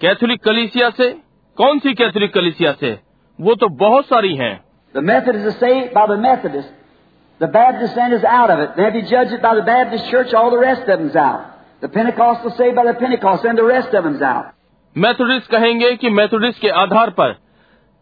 कैथोलिक 0.00 0.42
कलीसिया 0.44 0.90
से 0.90 1.10
कौन 1.58 1.78
सी 1.78 1.94
कैथोलिक 1.94 2.32
कलीसिया 2.34 2.72
से 2.72 2.98
वो 3.38 3.54
तो 3.54 3.68
बहुत 3.78 4.06
सारी 4.06 4.34
हैं 4.36 4.58
The 4.94 5.02
Methodists 5.02 5.48
are 5.48 5.58
saved 5.58 5.92
by 5.94 6.04
the 6.06 6.16
Methodists. 6.16 6.70
The 7.40 7.48
Baptist 7.48 7.94
then 7.94 8.14
is 8.14 8.24
out 8.30 8.50
of 8.50 8.58
it. 8.58 8.72
Then 8.76 8.86
if 8.86 8.96
you 8.96 9.02
judge 9.02 9.34
it 9.36 9.42
by 9.42 9.52
the 9.54 9.62
Baptist 9.62 10.10
church, 10.10 10.32
all 10.34 10.50
the 10.50 10.58
rest 10.58 10.88
of 10.88 10.98
them's 10.98 11.18
out. 11.18 11.44
The 11.82 11.90
Pentecostal 11.90 12.54
saved 12.56 12.74
by 12.74 12.84
the 12.84 12.94
Pentecost, 12.94 13.44
and 13.44 13.56
the 13.56 13.66
rest 13.66 13.94
of 13.94 14.04
them's 14.04 14.24
out. 14.30 14.48
Methodist 14.96 15.50
कहेंगे 15.50 15.94
कि 15.96 16.10
Methodist 16.10 16.60
के 16.60 16.68
आधार 16.80 17.10
पर 17.20 17.32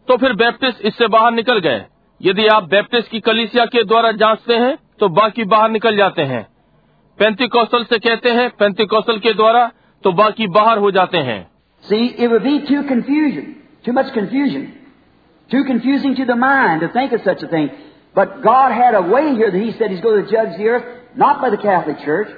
तो 0.07 0.17
फिर 0.17 0.33
Baptist 0.35 0.85
इससे 0.85 1.07
बाहर 1.07 1.31
निकल 1.31 1.59
गए 1.59 1.85
यदि 2.21 2.47
आप 2.53 2.63
बैप्टिस्ट 2.69 3.11
की 3.11 3.19
कलीसिया 3.19 3.65
के 3.75 3.83
द्वारा 3.83 4.11
जांचते 4.21 4.55
हैं 4.57 4.77
तो 5.00 5.08
बाकी 5.18 5.44
बाहर 5.54 5.70
निकल 5.70 5.96
जाते 5.96 6.22
हैं 6.32 6.46
पेंतिकौशल 7.18 7.84
से 7.90 7.98
कहते 7.98 8.30
हैं 8.38 8.48
पेंतिकौशल 8.58 9.18
के 9.26 9.32
द्वारा 9.34 9.70
तो 10.04 10.12
बाकी 10.12 10.46
बाहर 10.58 10.78
हो 10.78 10.90
जाते 10.90 11.18
हैं 11.30 11.42
See, 11.84 12.04
it 12.24 12.30
would 12.32 12.44
be 12.44 12.52
too 12.66 12.82
confusion, 12.84 13.48
too 13.86 13.92
much 13.92 14.12
confusion, 14.14 14.62
too 15.50 15.64
confusing 15.64 16.14
to 16.16 16.24
the 16.24 16.36
mind 16.36 16.80
to 16.80 16.88
think 16.88 17.12
of 17.12 17.20
such 17.24 17.42
a 17.42 17.48
thing. 17.48 17.66
But 18.14 18.40
God 18.42 18.72
had 18.72 18.94
a 18.94 19.02
way 19.02 19.34
here 19.34 19.50
that 19.50 19.60
He 19.60 19.72
said 19.72 19.90
He's 19.90 20.00
going 20.00 20.24
to 20.24 20.30
judge 20.30 20.56
the 20.56 20.68
earth 20.68 20.86
not 21.16 21.42
by 21.42 21.50
the 21.50 21.58
Catholic 21.58 21.98
Church, 22.04 22.30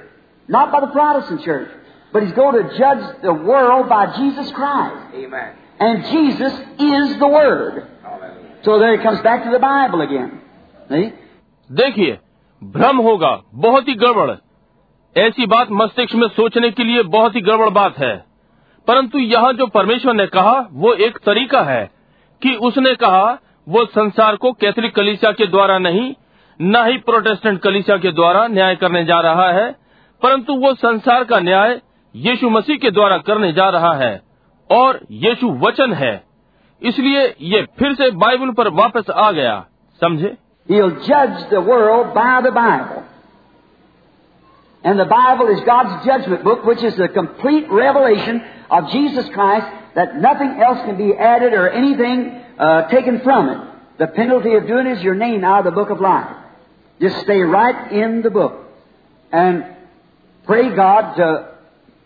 not 0.47 0.71
by 0.71 0.81
the 0.81 0.87
Protestant 0.87 1.43
Church, 1.45 1.69
but 2.11 2.23
He's 2.23 2.33
going 2.33 2.61
to 2.61 2.77
judge 2.77 3.21
the 3.21 3.33
world 3.33 3.87
by 3.89 4.17
Jesus 4.17 4.51
Christ. 4.51 5.15
Amen. 5.15 5.55
And 5.79 6.03
Jesus 6.05 6.53
is 6.79 7.19
the 7.19 7.27
Word. 7.27 7.87
So 8.63 8.79
there 8.79 8.93
it 8.93 9.03
comes 9.03 9.21
back 9.21 9.43
to 9.45 9.51
the 9.51 9.59
Bible 9.59 10.01
again. 10.01 10.41
See? 10.89 11.11
देखिए 11.69 12.19
भ्रम 12.62 12.96
होगा, 12.96 13.40
बहुत 13.54 13.88
ही 13.88 13.94
गड़बड़। 13.94 14.30
ऐसी 15.16 15.46
बात 15.46 15.68
मस्तिष्क 15.70 16.14
में 16.14 16.28
सोचने 16.28 16.70
के 16.70 16.84
लिए 16.84 17.02
बहुत 17.02 17.36
ही 17.36 17.40
गड़बड़ 17.40 17.68
बात 17.68 17.98
है। 17.98 18.24
परंतु 18.88 19.18
यहाँ 19.18 19.52
जो 19.52 19.66
परमेश्वर 19.66 20.14
ने 20.14 20.26
कहा, 20.26 20.68
वो 20.72 20.92
एक 20.92 21.18
तरीका 21.18 21.62
है 21.62 21.90
कि 22.42 22.54
उसने 22.54 22.94
कहा, 22.94 23.38
वो 23.68 23.84
संसार 23.84 24.36
को 24.36 24.52
कैथोलिक 24.52 24.94
कलीसिया 24.94 25.32
के 25.32 25.46
द्वारा 25.46 25.78
नहीं, 25.78 26.14
न 26.60 26.86
ही 26.86 26.98
प्रोटेस्टेंट 26.98 27.60
कलीसिया 27.60 27.96
के 27.96 28.12
द्वारा 28.12 28.46
न्याय 28.46 28.76
करने 28.76 29.04
जा 29.04 29.20
रहा 29.20 29.52
है, 29.52 29.72
परंतु 30.22 30.54
वो 30.54 30.74
संसार 30.74 31.24
का 31.24 31.38
न्याय 31.38 31.80
यीशु 32.16 32.50
मसीह 32.50 32.76
के 32.76 32.90
द्वारा 32.90 33.18
करने 33.18 33.52
जा 33.52 33.68
रहा 33.68 33.94
है, 33.94 34.22
और 34.70 35.00
यीशु 35.10 35.50
वचन 35.50 35.92
है। 35.92 36.24
इसलिए 36.82 37.34
ये 37.40 37.66
फिर 37.78 37.94
से 37.94 38.10
बाइबल 38.10 38.50
पर 38.50 38.68
वापस 38.68 39.10
आ 39.10 39.30
गया, 39.32 39.66
समझे? 40.00 40.36
He'll 40.67 41.03
judge 41.05 41.49
the 41.49 41.61
world 41.61 42.13
by 42.13 42.41
the 42.43 42.51
Bible. 42.51 43.03
And 44.83 44.99
the 44.99 45.05
Bible 45.05 45.47
is 45.47 45.63
God's 45.65 46.05
judgment 46.05 46.43
book, 46.43 46.65
which 46.65 46.83
is 46.83 46.95
the 46.95 47.07
complete 47.07 47.69
revelation 47.69 48.43
of 48.69 48.89
Jesus 48.91 49.27
Christ, 49.29 49.67
that 49.95 50.15
nothing 50.17 50.59
else 50.61 50.79
can 50.85 50.97
be 50.97 51.13
added 51.13 51.53
or 51.53 51.69
anything 51.69 52.43
uh, 52.59 52.87
taken 52.89 53.21
from 53.21 53.49
it. 53.49 53.57
The 53.99 54.07
penalty 54.07 54.53
of 54.55 54.67
doing 54.67 54.87
is 54.87 55.01
your 55.01 55.15
name 55.15 55.43
out 55.43 55.59
of 55.59 55.65
the 55.65 55.71
book 55.71 55.89
of 55.89 55.99
life. 55.99 56.35
Just 57.01 57.19
stay 57.21 57.41
right 57.41 57.91
in 57.91 58.21
the 58.21 58.29
book. 58.29 58.65
And 59.31 59.65
pray 60.45 60.75
God 60.75 61.15
to 61.15 61.49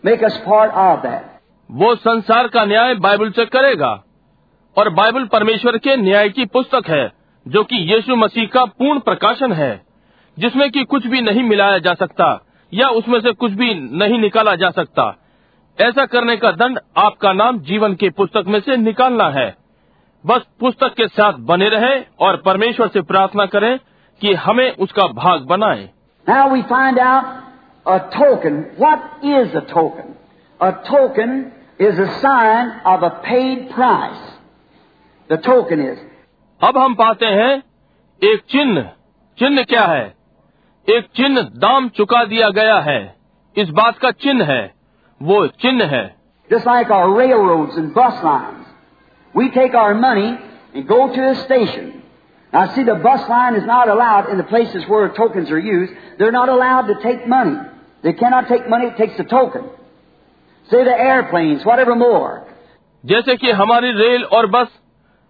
make 0.02 0.22
us 0.22 0.36
part 0.44 0.72
of 0.72 1.02
that. 1.02 1.28
वो 1.70 1.94
संसार 1.96 2.48
का 2.54 2.64
न्याय 2.64 2.94
Bible 2.94 3.30
से 3.36 3.44
करेगा 3.46 3.92
और 4.76 4.88
Bible 4.94 5.24
परमेश्वर 5.32 5.78
के 5.84 5.96
न्याय 5.96 6.28
की 6.28 6.44
पुस्तक 6.56 6.88
है 6.88 7.06
जो 7.47 7.63
कि 7.63 7.75
यीशु 7.75 8.15
मसीह 8.15 8.47
का 8.47 8.65
पूर्ण 8.65 8.99
प्रकाशन 8.99 9.53
है, 9.53 9.85
जिसमें 10.39 10.71
कि 10.71 10.83
कुछ 10.83 11.07
भी 11.07 11.21
नहीं 11.21 11.43
मिलाया 11.43 11.77
जा 11.77 11.93
सकता, 11.93 12.45
या 12.73 12.87
उसमें 12.87 13.21
से 13.21 13.31
कुछ 13.31 13.51
भी 13.51 13.73
नहीं 13.73 14.19
निकाला 14.19 14.55
जा 14.55 14.69
सकता। 14.69 15.17
ऐसा 15.81 16.05
करने 16.05 16.37
का 16.37 16.51
दंड 16.51 16.79
आपका 16.97 17.33
नाम 17.33 17.59
जीवन 17.59 17.93
के 17.93 18.09
पुस्तक 18.09 18.43
में 18.47 18.59
से 18.59 18.77
निकालना 18.77 19.29
है। 19.29 19.55
बस 20.25 20.41
पुस्तक 20.59 20.93
के 20.93 21.07
साथ 21.07 21.33
बने 21.33 21.69
रहे 21.69 22.03
और 22.19 22.37
परमेश्वर 22.37 22.87
से 22.87 23.01
प्रार्थना 23.01 23.45
करें 23.45 23.79
कि 24.21 24.33
हमें 24.33 24.75
उसका 24.75 25.03
भाग 25.03 25.41
बनाए। 25.41 25.89
Now 26.29 26.51
we 26.51 26.63
find 26.63 26.99
out. 26.99 27.23
अब 36.61 36.77
हम 36.77 36.93
पाते 36.95 37.25
हैं 37.25 37.51
एक 38.21 38.41
चिन्ह 38.51 38.81
चिन्ह 39.37 39.63
क्या 39.63 39.85
है 39.85 40.05
एक 40.87 41.07
चिन्ह 41.15 41.41
दाम 41.63 41.89
चुका 41.97 42.23
दिया 42.25 42.49
गया 42.49 42.79
है 42.87 42.99
इस 43.55 43.69
बात 43.79 43.97
का 43.97 44.11
चिन्ह 44.23 44.45
है 44.51 44.63
वो 45.21 45.45
चिन्ह 45.63 45.85
है 45.95 46.05
Just 46.49 46.65
like 46.65 46.91
our 46.95 47.13
railroads 47.13 47.77
and 47.79 47.93
bus 47.93 48.19
lines. 48.23 48.67
We 49.35 49.49
take 49.49 49.73
our 49.73 49.93
money 49.93 50.27
and 50.73 50.87
go 50.87 50.99
to 51.15 51.25
a 51.29 51.35
station. 51.41 51.89
Now 52.53 52.61
see, 52.73 52.83
the 52.83 52.95
bus 52.95 53.27
line 53.29 53.55
is 53.55 53.65
not 53.65 53.89
allowed 53.89 54.29
in 54.29 54.37
the 54.37 54.45
places 54.53 54.87
where 54.87 55.09
tokens 55.09 55.51
are 55.51 55.59
used. 55.59 55.91
They're 56.17 56.37
not 56.37 56.49
allowed 56.49 56.87
to 56.93 56.95
take 57.03 57.27
money. 57.27 57.57
They 58.03 58.13
cannot 58.13 58.47
take 58.47 58.69
money, 58.69 58.87
it 58.87 58.97
takes 58.97 59.19
a 59.19 59.25
token. 59.25 59.65
Say 60.69 60.83
the 60.83 60.97
airplanes, 61.09 61.65
whatever 61.65 61.95
more. 61.95 62.31
जैसे 63.03 63.35
कि 63.37 63.51
हमारी 63.61 63.91
rail 63.97 64.23
और 64.37 64.47
बस 64.51 64.67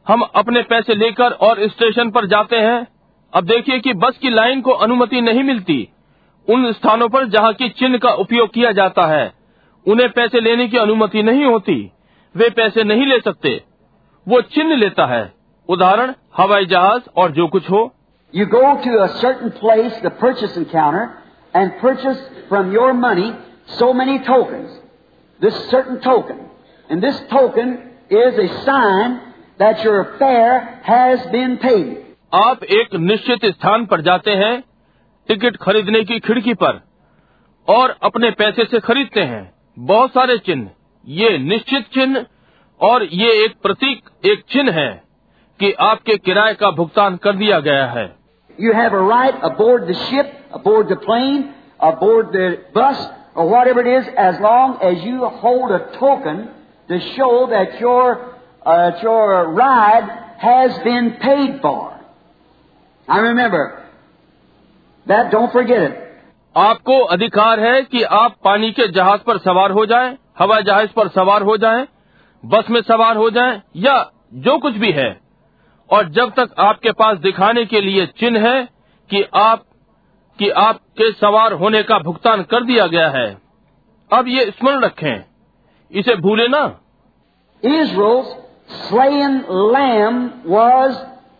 हम 0.08 0.22
अपने 0.22 0.62
पैसे 0.62 0.96
लेकर 0.96 1.32
और 1.32 1.68
स्टेशन 1.68 2.10
पर 2.10 2.26
जाते 2.26 2.56
हैं। 2.56 2.88
अब 3.34 3.44
देखिए 3.44 3.80
कि 3.80 3.94
बस 3.94 4.18
की 4.18 4.30
लाइन 4.30 4.62
को 4.62 4.72
अनुमति 4.72 5.22
नहीं 5.22 5.44
मिलती। 5.44 5.90
उन 6.50 6.72
स्थानों 6.72 7.10
पर 7.10 7.28
जहाँ 7.28 7.54
की 7.54 7.70
चिन्ह 7.70 7.98
का 7.98 8.10
उपयोग 8.10 8.54
किया 8.54 8.72
जाता 8.72 9.06
है 9.06 9.34
उन्हें 9.88 10.10
पैसे 10.10 10.40
लेने 10.40 10.68
की 10.68 10.78
अनुमति 10.78 11.24
नहीं 11.24 11.46
होती। 11.46 11.92
वे 12.36 12.50
पैसे 12.50 12.84
नहीं 12.84 13.06
ले 13.06 13.20
सकते। 13.20 13.64
वो 14.28 14.42
चिन्ह 14.42 14.76
लेता 14.76 15.06
है। 15.06 15.34
उदाहरण 15.70 16.14
हवाई 16.38 16.66
जहाज़ 16.66 17.02
और 17.18 17.32
जो 17.32 17.48
कुछ 17.48 17.70
हो। 17.70 17.96
You 18.36 18.46
go 18.46 18.62
to 18.62 18.92
a 18.92 19.24
certain 19.26 19.52
place, 19.64 19.94
the 20.06 20.12
purchasing 20.24 20.66
counter, 20.76 21.06
and 21.56 21.70
purchase 21.86 22.20
from 22.54 22.76
your 22.78 22.92
money 23.04 23.32
so 23.82 23.94
many 23.94 24.20
tokens. 24.30 24.74
This 25.44 25.56
certain 25.74 25.98
token. 26.08 26.40
And 26.92 27.02
this 27.02 27.16
token 27.34 27.70
is 28.14 28.40
a 28.40 28.68
sign 28.70 29.27
that 29.59 29.83
your 29.85 30.05
fare 30.19 30.81
has 30.85 31.27
been 31.33 31.59
paid. 31.59 31.97
आप 32.35 32.63
एक 32.65 32.95
निश्चित 33.01 33.45
स्थान 33.47 33.85
पर 33.87 34.01
जाते 34.01 34.31
हैं 34.43 34.55
ticket 35.29 35.57
खरीदने 35.63 36.03
की 36.05 36.19
खिड़की 36.21 36.55
पर 36.63 36.81
और 37.69 37.97
अपने 38.03 38.31
पैसे 38.39 38.65
से 38.71 38.81
खरीदते 38.81 39.21
हैं 39.33 39.43
बहुत 39.79 40.11
सारे 40.11 40.37
चिन्ह 40.47 40.71
ये 41.05 41.37
निश्चित 41.39 41.87
चिन्ह 41.95 42.25
और 42.81 43.03
ये 43.13 43.33
एक 43.45 43.55
प्रतीक 43.63 44.11
एक 44.27 44.43
चिन्ह 44.53 44.73
है 44.73 44.91
कि 45.61 45.73
आपके 45.81 46.17
किराए 46.19 46.55
का 46.55 46.71
भुगतान 46.71 47.17
कर 47.17 47.37
दिया 47.37 47.61
गया 47.61 47.87
है 47.87 48.11
You 48.59 48.73
have 48.73 48.93
a 48.93 49.03
right 49.03 49.37
aboard 49.43 49.87
the 49.87 49.95
ship, 50.07 50.33
aboard 50.53 50.89
the 50.89 50.97
plane, 50.97 51.45
aboard 51.81 52.33
the 52.33 52.49
bus, 52.75 52.99
or 53.35 53.49
whatever 53.49 53.81
it 53.81 53.87
is, 53.89 54.09
as 54.17 54.41
long 54.41 54.75
as 54.83 55.03
you 55.03 55.29
hold 55.45 55.71
a 55.71 55.79
token 55.99 56.49
to 56.89 56.99
show 57.17 57.47
that 57.47 57.81
your, 57.81 58.35
uh, 58.68 58.92
your 59.02 59.54
ride 59.54 60.10
has 60.40 60.78
been 60.80 61.12
paid 61.22 61.62
for. 61.62 62.00
I 63.08 63.20
remember 63.20 63.64
that, 65.08 65.32
don't 65.32 65.52
forget 65.52 65.82
it. 65.82 66.04
आपको 66.56 67.00
अधिकार 67.16 67.60
है 67.60 67.82
कि 67.84 68.02
आप 68.18 68.36
पानी 68.44 68.72
के 68.72 68.88
जहाज़ 68.88 69.22
पर 69.22 69.38
सवार 69.38 69.72
हो 69.72 69.86
जाएँ, 69.86 70.18
हवाई 70.40 70.64
जहाज़ 70.64 70.92
पर 70.96 71.08
सवार 71.08 71.42
हो 71.42 71.58
जाएँ, 71.58 71.88
बस 72.44 72.70
में 72.70 72.82
सवार 72.82 73.18
हो 73.18 73.30
जाएँ 73.30 73.62
या 73.76 73.96
जो 74.46 74.58
कुछ 74.58 74.74
भी 74.74 74.92
है 74.92 75.10
और 75.90 76.10
जब 76.10 76.34
तक 76.40 76.56
आपके 76.60 76.92
पास 76.92 77.18
दिखाने 77.18 77.66
के 77.66 77.82
लिए 77.82 78.06
चिन्ह 78.20 78.48
है 78.50 78.64
कि 79.10 79.24
आप 79.36 79.64
कि 80.40 80.50
आपके 80.64 81.12
सवार 81.12 81.54
होने 81.54 81.84
का 81.84 82.00
भुगतान 82.00 82.44
कर 82.44 82.64
दिया 82.64 82.88
गया 82.88 83.10
है 83.10 83.28
अब 84.12 84.28
ये 84.28 84.46
स्मरण 84.60 84.82
रखें 84.82 85.24
इसे 85.92 86.16
भूले 86.16 86.48
ना 86.48 86.66
Israel's 87.64 88.36
slain 88.89 89.45
lamb 89.49 90.43
was 90.47 90.97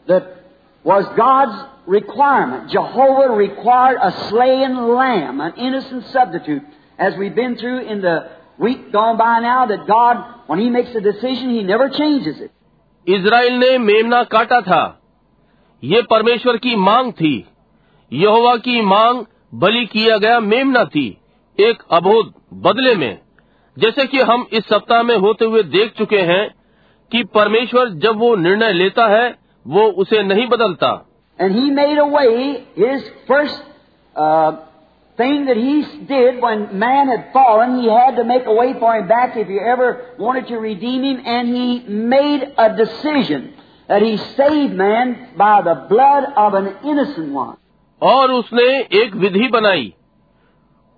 the 0.07 0.37
was 0.85 1.05
God's 1.17 1.57
requirement. 1.87 2.71
Jehovah 2.71 3.35
required 3.35 3.99
a 4.01 4.29
slain 4.29 4.77
lamb, 4.95 5.41
an 5.41 5.55
innocent 5.57 6.05
substitute, 6.07 6.63
as 6.99 7.17
we've 7.17 7.35
been 7.35 7.57
through 7.57 7.81
in 7.87 8.01
the 8.01 8.31
week 8.59 8.93
gone 8.93 9.17
by 9.17 9.41
now. 9.41 9.67
That 9.67 9.87
God, 9.87 10.25
when 10.47 10.59
He 10.59 10.71
makes 10.71 10.95
a 10.95 11.01
decision, 11.01 11.51
He 11.51 11.63
never 11.63 11.89
changes 11.89 12.41
it. 12.41 12.51
Israel 13.07 13.53
ने 13.59 13.77
मेमना 13.79 14.23
काटा 14.33 14.61
था 14.61 14.83
ये 15.83 16.03
परमेश्वर 16.11 16.57
की 16.57 16.75
मांग 16.77 17.13
थी 17.13 17.35
यहोवा 18.13 18.57
की 18.67 18.81
मांग 18.81 19.25
बलि 19.63 19.85
किया 19.87 20.19
गया 20.19 20.39
मेमना 20.41 20.85
थी 20.85 21.07
एक 21.59 21.83
अबोध 21.93 22.33
बदले 22.67 22.95
में 22.95 23.19
जैसे 23.77 24.07
कि 24.07 24.21
हम 24.31 24.47
इस 24.53 24.65
सप्ताह 24.65 25.03
में 25.03 25.17
होते 25.17 25.45
हुए 25.45 25.63
देख 25.63 25.93
चुके 25.99 26.21
हैं 26.31 26.45
कि 27.12 27.24
परमेश्वर 27.36 27.90
जब 28.06 28.20
वो 28.20 28.36
निर्णय 28.36 28.74
लेता 28.74 29.08
है 29.10 29.28
वो 29.66 29.84
उसे 30.04 30.24
नहीं 30.24 30.48
बदलता 30.48 30.96
And 31.40 31.54
He 31.54 31.70
made 31.70 32.00
a 32.00 32.08
way. 32.08 32.66
His 32.76 33.04
first 33.28 33.62
uh, 34.16 34.52
thing 35.18 35.46
that 35.46 35.58
He 35.58 35.74
did 36.08 36.42
when 36.42 36.80
man 36.80 37.08
had 37.08 37.28
fallen, 37.34 37.76
He 37.80 37.90
had 37.90 38.16
to 38.16 38.24
make 38.24 38.48
a 38.48 38.54
way 38.54 38.74
for 38.80 38.96
him 38.96 39.08
back 39.08 39.38
if 39.38 39.48
He 39.48 39.60
ever 39.60 39.90
wanted 40.18 40.48
to 40.48 40.58
redeem 40.58 41.04
him, 41.04 41.22
and 41.26 41.48
He 41.48 41.84
made 42.16 42.48
a 42.58 42.76
decision 42.76 43.54
that 43.90 44.02
He 44.02 44.18
saved 44.18 44.74
man 44.74 45.14
by 45.38 45.62
the 45.62 45.76
blood 45.94 46.26
of 46.36 46.56
an 46.56 46.74
innocent 46.84 47.32
one. 47.34 47.56
और 48.02 48.32
उसने 48.32 48.68
एक 49.04 49.16
विधि 49.16 49.48
बनाई 49.54 49.94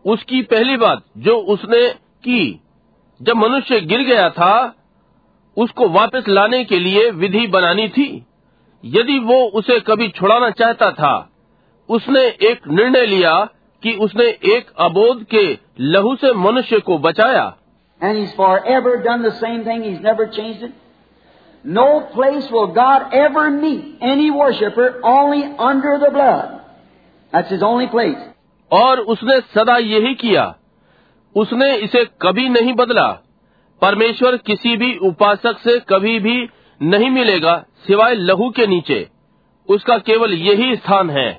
उसकी 0.05 0.41
पहली 0.53 0.75
बात 0.77 1.03
जो 1.17 1.35
उसने 1.53 1.87
की 2.23 2.41
जब 3.19 3.37
मनुष्य 3.37 3.79
गिर 3.81 4.01
गया 4.07 4.29
था 4.29 4.53
उसको 5.59 5.89
वापस 5.89 6.23
लाने 6.29 6.63
के 6.65 6.79
लिए 6.79 7.11
विधि 7.11 7.47
बनानी 7.47 7.87
थी। 7.89 8.25
यदि 8.85 9.19
वो 9.19 9.45
उसे 9.45 9.79
कभी 9.79 10.09
छुड़ाना 10.09 10.49
चाहता 10.49 10.91
था 10.91 11.29
उसने 11.89 12.21
एक 12.21 12.67
निर्णय 12.67 13.05
लिया 13.05 13.49
कि 13.83 13.93
उसने 13.93 14.25
एक 14.25 14.65
अबोध 14.79 15.23
के 15.23 15.57
लहू 15.79 16.15
से 16.15 16.33
मनुष्य 16.33 16.79
को 16.79 16.97
बचाया। 16.97 17.55
No 21.67 21.87
place 22.17 22.45
will 22.51 22.67
God 22.67 23.01
ever 23.13 23.45
meet 23.49 23.81
any 24.03 24.27
worshiper 24.31 24.87
only 25.05 25.41
under 25.61 25.95
the 25.97 26.09
blood. 26.09 26.45
That's 27.33 27.51
his 27.51 27.63
only 27.63 27.87
place. 27.91 28.19
और 28.71 28.99
उसने 28.99 29.41
सदा 29.41 29.77
यही 29.77 30.15
किया। 30.15 30.55
उसने 31.35 31.75
इसे 31.75 32.05
कभी 32.21 32.49
नहीं 32.49 32.73
बदला। 32.73 33.19
परमेश्वर 33.81 34.37
किसी 34.47 34.75
भी 34.77 34.95
उपासक 35.07 35.59
से 35.63 35.79
कभी 35.89 36.19
भी 36.19 36.37
नहीं 36.81 37.09
मिलेगा 37.09 37.55
सिवाय 37.87 38.15
लहू 38.15 38.49
के 38.55 38.65
नीचे 38.67 39.07
उसका 39.69 39.97
केवल 40.09 40.33
यही 40.47 40.75
स्थान 40.75 41.09
है 41.19 41.29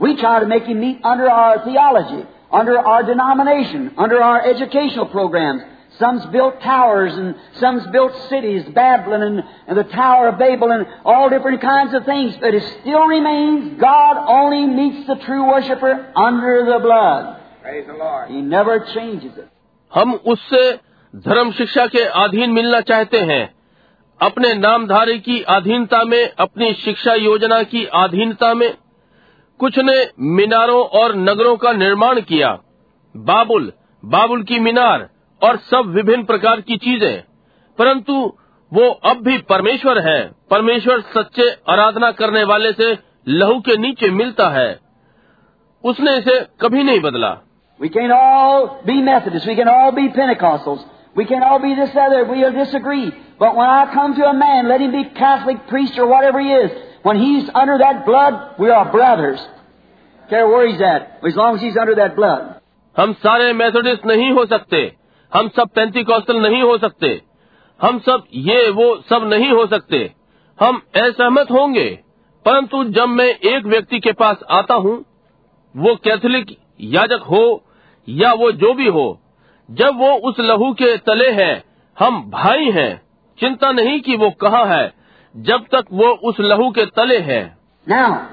We 0.00 0.10
try 0.20 0.40
to 0.40 0.46
make 0.48 0.66
him 0.70 0.80
meet 0.80 1.06
under 1.10 1.28
our 1.34 1.52
theology, 1.66 2.18
under 2.52 2.74
our 2.78 3.02
denomination, 3.10 3.84
under 3.96 4.18
our 4.22 4.42
educational 4.48 5.06
programs. 5.06 5.62
Some's 5.98 6.26
built 6.26 6.60
towers 6.60 7.14
and 7.20 7.34
some's 7.60 7.86
built 7.94 8.18
cities, 8.28 8.66
Babylon 8.74 9.22
and, 9.22 9.42
and 9.66 9.78
the 9.78 9.84
Tower 9.84 10.28
of 10.28 10.38
Babel 10.38 10.70
and 10.72 10.86
all 11.06 11.30
different 11.30 11.62
kinds 11.62 11.94
of 11.94 12.04
things. 12.04 12.36
But 12.42 12.52
it 12.54 12.62
still 12.82 13.06
remains 13.06 13.80
God 13.80 14.22
only 14.34 14.66
meets 14.66 15.06
the 15.06 15.16
true 15.24 15.48
worshiper 15.48 15.94
under 16.14 16.66
the 16.66 16.78
blood. 16.80 17.40
Praise 17.62 17.86
the 17.86 17.94
Lord. 17.94 18.28
He 18.28 18.42
never 18.42 18.78
changes 18.94 19.38
it. 19.38 19.48
हम 19.92 20.12
उससे 20.34 20.62
धर्म 21.16 21.52
शिक्षा 21.52 21.86
के 21.86 21.98
अधीन 21.98 22.50
मिलना 22.50 22.80
चाहते 22.80 23.18
हैं। 23.18 23.54
अपने 24.22 24.54
नामधारी 24.54 25.18
की 25.18 25.42
अधीनता 25.42 26.04
में, 26.04 26.32
अपनी 26.38 26.74
शिक्षा 26.74 27.14
योजना 27.14 27.62
की 27.62 27.84
अधीनता 27.84 28.54
में, 28.54 28.74
कुछ 29.58 29.78
ने 29.78 30.10
मीनारों 30.20 30.84
और 30.84 31.16
नगरों 31.16 31.56
का 31.56 31.72
निर्माण 31.72 32.20
किया। 32.20 32.58
बाबुल 33.16 33.72
बाबुल 34.04 34.42
की 34.42 34.58
मीनार 34.58 35.10
और 35.42 35.56
सब 35.56 35.82
विभिन्न 35.86 36.24
प्रकार 36.24 36.60
की 36.60 36.76
चीज़ें। 36.76 37.24
परंतु 37.78 38.38
वो 38.72 38.90
अब 38.90 39.16
भी 39.16 39.38
परमेश्वर 39.38 39.98
है। 39.98 40.32
परमेश्वर 40.50 41.00
सच्चे 41.00 41.56
आराधना 41.68 42.10
करने 42.10 42.44
वाले 42.44 42.72
से 42.72 42.98
लहू 43.28 43.60
के 43.60 43.76
नीचे 43.76 44.10
मिलता 44.10 44.48
है। 44.48 44.80
उसने 45.84 46.18
इसे 46.18 46.46
कभी 46.60 46.82
नहीं 46.82 47.00
बदला। 47.00 47.38
We 47.82 47.88
can 47.88 48.10
all 48.10 48.68
be 48.90 49.02
Methodists. 49.02 49.48
We 49.48 49.58
can 49.60 49.66
all 49.66 49.98
be 49.98 50.08
Pentecostals. 50.08 50.78
We 51.15 51.25
can 51.25 51.43
all 51.43 51.59
be 51.59 51.75
this 51.75 51.89
other. 51.91 52.25
We'll 52.25 52.53
disagree. 52.53 53.11
But 53.37 53.55
when 53.55 53.69
I 53.69 53.93
come 53.93 54.15
to 54.15 54.25
a 54.25 54.33
man, 54.33 54.69
let 54.69 54.81
him 54.81 54.91
be 54.91 55.03
Catholic, 55.17 55.67
priest, 55.67 55.97
or 55.97 56.07
whatever 56.07 56.39
he 56.39 56.51
is. 56.51 56.71
When 57.03 57.17
he's 57.17 57.49
under 57.53 57.77
that 57.79 58.05
blood, 58.05 58.55
we 58.59 58.69
are 58.69 58.91
brothers. 58.91 59.39
Care 60.29 60.47
where 60.47 60.67
he's 60.67 60.81
at, 60.81 61.19
as 61.27 61.35
long 61.35 61.55
as 61.55 61.61
he's 61.61 61.77
under 61.77 61.95
that 61.95 62.15
blood. 62.15 62.61
हम 62.97 63.13
सारे 63.23 63.51
Methodist 63.53 64.05
नहीं 64.05 64.31
हो 64.31 64.45
सकते 64.45 64.79
हम 65.31 65.47
सब 65.49 65.69
Pentecostal 65.75 66.41
नहीं 66.41 66.61
हो 66.61 66.77
सकते 66.77 67.09
हम 67.79 67.99
सब 67.99 68.23
ये 68.47 68.69
वो 68.69 68.87
सब 69.09 69.27
नहीं 69.33 69.51
हो 69.51 69.65
सकते 69.67 69.99
हम 70.59 70.81
असहमत 70.95 71.51
होंगे 71.51 71.87
परंतु 72.45 72.83
जब 72.97 73.09
मैं 73.09 73.27
एक 73.51 73.65
व्यक्ति 73.65 73.99
के 73.99 74.11
पास 74.21 74.43
आता 74.49 74.75
हूँ 74.85 74.93
वो 75.75 75.95
कैथोलिक 76.03 76.55
याजक 76.95 77.23
हो 77.29 77.43
या 78.07 78.33
वो 78.33 78.51
जो 78.63 78.73
भी 78.73 78.87
हो 78.87 79.07
जब 79.68 79.98
वो 79.98 80.12
उस 80.28 80.40
लहू 80.40 80.72
के 80.72 80.96
तले 81.06 81.30
है 81.32 81.52
हम 81.96 82.22
भाई 82.30 82.70
हैं 82.70 82.90
चिंता 83.38 83.70
नहीं 83.72 84.00
कि 84.00 84.16
वो 84.16 84.30
कहाँ 84.40 84.64
है 84.66 84.92
जब 85.34 85.64
तक 85.72 85.84
वो 85.92 86.08
उस 86.28 86.40
लहू 86.40 86.70
के 86.70 86.86
तले 86.96 87.18
है 87.30 87.42
Now, 87.86 88.28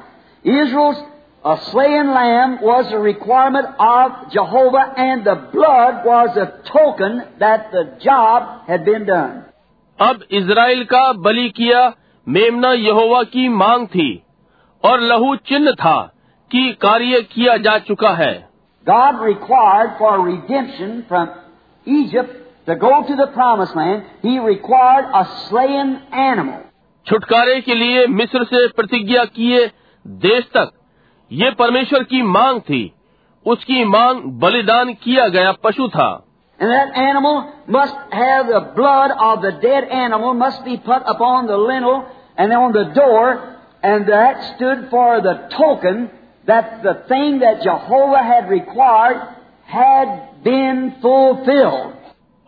Israel's 0.46 1.02
a 1.44 1.58
slain 1.58 2.08
lamb 2.08 2.54
was 2.62 2.92
a 2.92 3.00
requirement 3.00 3.68
of 3.78 4.12
Jehovah, 4.32 4.84
and 4.98 5.26
the 5.26 5.36
blood 5.54 6.06
was 6.06 6.38
a 6.38 6.46
token 6.70 7.22
that 7.40 7.72
the 7.72 7.84
job 8.06 8.70
had 8.70 8.86
been 8.86 9.06
done. 9.06 9.42
अब 10.00 10.24
इज़राइल 10.32 10.84
का 10.84 11.12
बलि 11.26 11.50
किया 11.50 11.82
मेमना 12.28 12.72
यहोवा 12.74 13.22
की 13.24 13.48
मांग 13.50 13.88
थी 13.88 14.10
और 14.84 15.02
लहू 15.02 15.36
चिन्ह 15.48 15.72
था 15.72 16.00
कि 16.52 16.72
कार्य 16.82 17.22
किया 17.32 17.58
जा 17.58 17.78
चुका 17.80 18.14
है 18.14 18.34
God 18.87 19.21
required 19.21 19.99
for 19.99 20.21
redemption 20.25 21.05
from 21.09 21.31
Egypt 21.87 22.31
to 22.67 22.77
go 22.77 23.03
to 23.07 23.17
the 23.17 23.27
promised 23.35 23.75
land, 23.77 24.05
He 24.23 24.39
required 24.39 25.07
a 25.15 25.25
slain 25.49 26.01
animal. 26.13 26.61
छुटकारे 27.07 27.61
के 27.67 27.75
लिए 27.75 28.07
मिस्र 28.15 28.45
से 28.45 28.67
प्रतिज्ञा 28.77 29.25
किए 29.37 29.67
देश 30.25 30.45
तक 30.57 30.73
ये 31.31 31.51
परमेश्वर 31.59 32.03
की 32.11 32.23
मांग 32.23 32.61
थी 32.69 32.81
उसकी 33.47 33.85
मांग 33.85 34.21
बलिदान 34.41 34.93
किया 35.05 35.29
गया 35.37 35.53
पशु 35.65 35.89
था 35.97 36.09
And 36.61 36.71
that 36.71 36.97
animal 37.01 37.53
must 37.69 37.97
have 38.13 38.49
the 38.49 38.61
blood 38.77 39.13
of 39.27 39.43
the 39.43 39.53
dead 39.63 39.85
animal 39.99 40.35
must 40.35 40.65
be 40.65 40.77
put 40.77 41.03
upon 41.07 41.47
the 41.47 41.57
lintel 41.57 42.05
and 42.37 42.53
on 42.53 42.73
the 42.73 42.85
door, 42.95 43.57
and 43.83 44.09
that 44.09 44.43
stood 44.55 44.89
for 44.91 45.21
the 45.21 45.35
token 45.57 46.11
that 46.47 46.83
the 46.83 46.95
thing 47.09 47.41
that 47.41 47.63
Jehovah 47.63 48.23
had 48.23 48.49
required 48.49 49.21
had 49.67 50.43
been 50.45 50.95
fulfilled. 51.03 51.95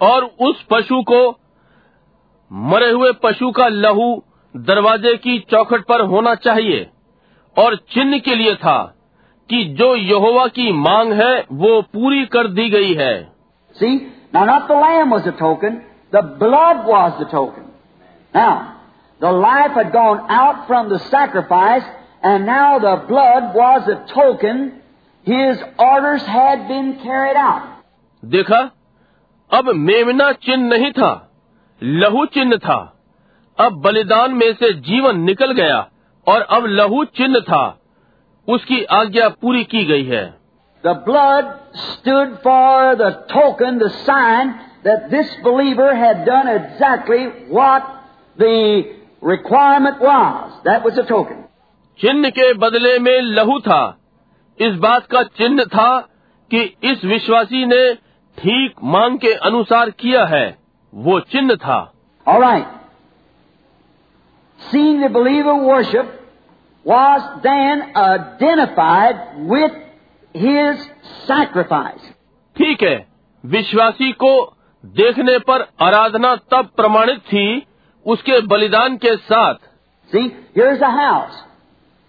और 0.01 0.25
उस 0.41 0.65
पशु 0.71 1.03
को 1.11 1.21
मरे 2.51 2.91
हुए 2.91 3.13
पशु 3.23 3.51
का 3.59 3.67
लहू 3.69 4.07
दरवाजे 4.55 5.17
की 5.25 5.39
चौखट 5.51 5.85
पर 5.89 6.01
होना 6.13 6.35
चाहिए 6.47 6.87
और 7.57 7.77
चिन्ह 7.95 8.19
के 8.19 8.35
लिए 8.35 8.55
था 8.63 8.79
कि 9.51 9.65
जो 9.79 9.95
यहोवा 9.97 10.47
की 10.57 10.73
मांग 10.73 11.13
है 11.21 11.35
वो 11.63 11.81
पूरी 11.93 12.25
कर 12.35 12.49
दी 12.59 12.69
गई 12.71 12.95
है 12.95 13.15
See, 13.77 13.95
now 14.35 14.45
not 14.45 14.69
the 14.69 14.75
lamb 14.75 15.11
was 15.11 15.25
the 15.25 15.33
token, 15.33 15.81
the 16.13 16.23
blood 16.41 16.87
was 16.87 17.19
the 17.19 17.27
token. 17.31 17.65
Now, 18.35 18.77
the 19.21 19.33
life 19.33 19.73
had 19.73 19.93
gone 19.93 20.21
out 20.31 20.67
from 20.67 20.89
the 20.89 20.99
sacrifice, 21.11 21.85
and 22.25 22.47
now 22.47 22.79
the 22.79 22.97
blood 23.09 23.55
was 23.55 23.87
the 23.87 23.97
token. 24.13 24.81
His 25.27 25.59
orders 25.79 26.23
had 26.23 26.69
been 26.69 26.99
carried 27.03 27.37
out. 27.37 27.67
देखा 28.23 28.59
अब 29.51 29.69
मेमना 29.75 30.31
चिन्ह 30.47 30.69
नहीं 30.69 30.91
था 30.99 31.13
लहू 31.83 32.25
चिन्ह 32.35 32.57
था 32.65 32.79
अब 33.59 33.81
बलिदान 33.85 34.35
में 34.41 34.53
से 34.55 34.73
जीवन 34.89 35.21
निकल 35.25 35.53
गया 35.61 35.79
और 36.27 36.43
अब 36.57 36.67
लहू 36.81 37.05
चिन्ह 37.21 37.41
था 37.49 37.63
उसकी 38.49 38.83
आज्ञा 38.99 39.29
पूरी 39.43 39.65
की 39.75 39.85
गई 39.93 40.05
है 40.05 40.25
The 40.85 40.95
blood 41.07 41.49
stood 41.79 42.39
for 42.43 42.97
the 42.97 43.11
token, 43.33 43.79
the 43.79 43.91
sign 44.05 44.53
that 44.85 45.11
this 45.11 45.35
believer 45.45 45.95
had 45.95 46.25
done 46.25 46.49
exactly 46.49 47.27
what 47.57 47.91
the 48.39 48.55
requirement 49.23 50.01
was. 50.01 50.55
That 50.65 50.83
was 50.83 50.95
the 50.95 51.05
token. 51.05 51.44
चिन्ह 52.00 52.30
के 52.30 52.54
बदले 52.60 52.98
में 53.00 53.20
लहू 53.22 53.60
था 53.60 53.82
इस 54.60 54.74
बात 54.80 55.06
का 55.12 55.24
चिन्ह 55.38 55.64
था 55.66 55.90
कि 56.52 56.62
इस 56.84 57.04
विश्वासी 57.06 57.66
ने 57.66 57.84
ठीक 58.38 58.76
मांग 58.96 59.18
के 59.20 59.34
अनुसार 59.50 59.90
किया 60.00 60.26
है 60.26 60.48
वो 60.94 61.20
चिन्ह 61.32 61.56
था 61.56 61.80
All 62.28 62.42
right. 62.42 62.68
Seeing 64.60 65.02
the 65.02 65.10
believer 65.10 65.54
worship 65.64 66.14
was 66.86 67.26
then 67.44 67.84
identified 67.96 69.20
with 69.50 69.72
his 70.36 70.86
sacrifice. 71.28 72.12
ठीक 72.56 72.84
है 72.84 72.96
विश्वासी 73.44 74.12
को 74.24 74.34
देखने 74.84 75.38
पर 75.50 75.68
आराधना 75.82 76.36
तब 76.52 76.70
प्रमाणित 76.78 77.20
थी 77.28 77.46
उसके 78.06 78.40
बलिदान 78.48 78.98
के 78.98 79.16
साथ 79.30 79.56
See, 80.12 80.26
here's 80.56 80.82
a 80.82 80.92
house. 80.92 81.38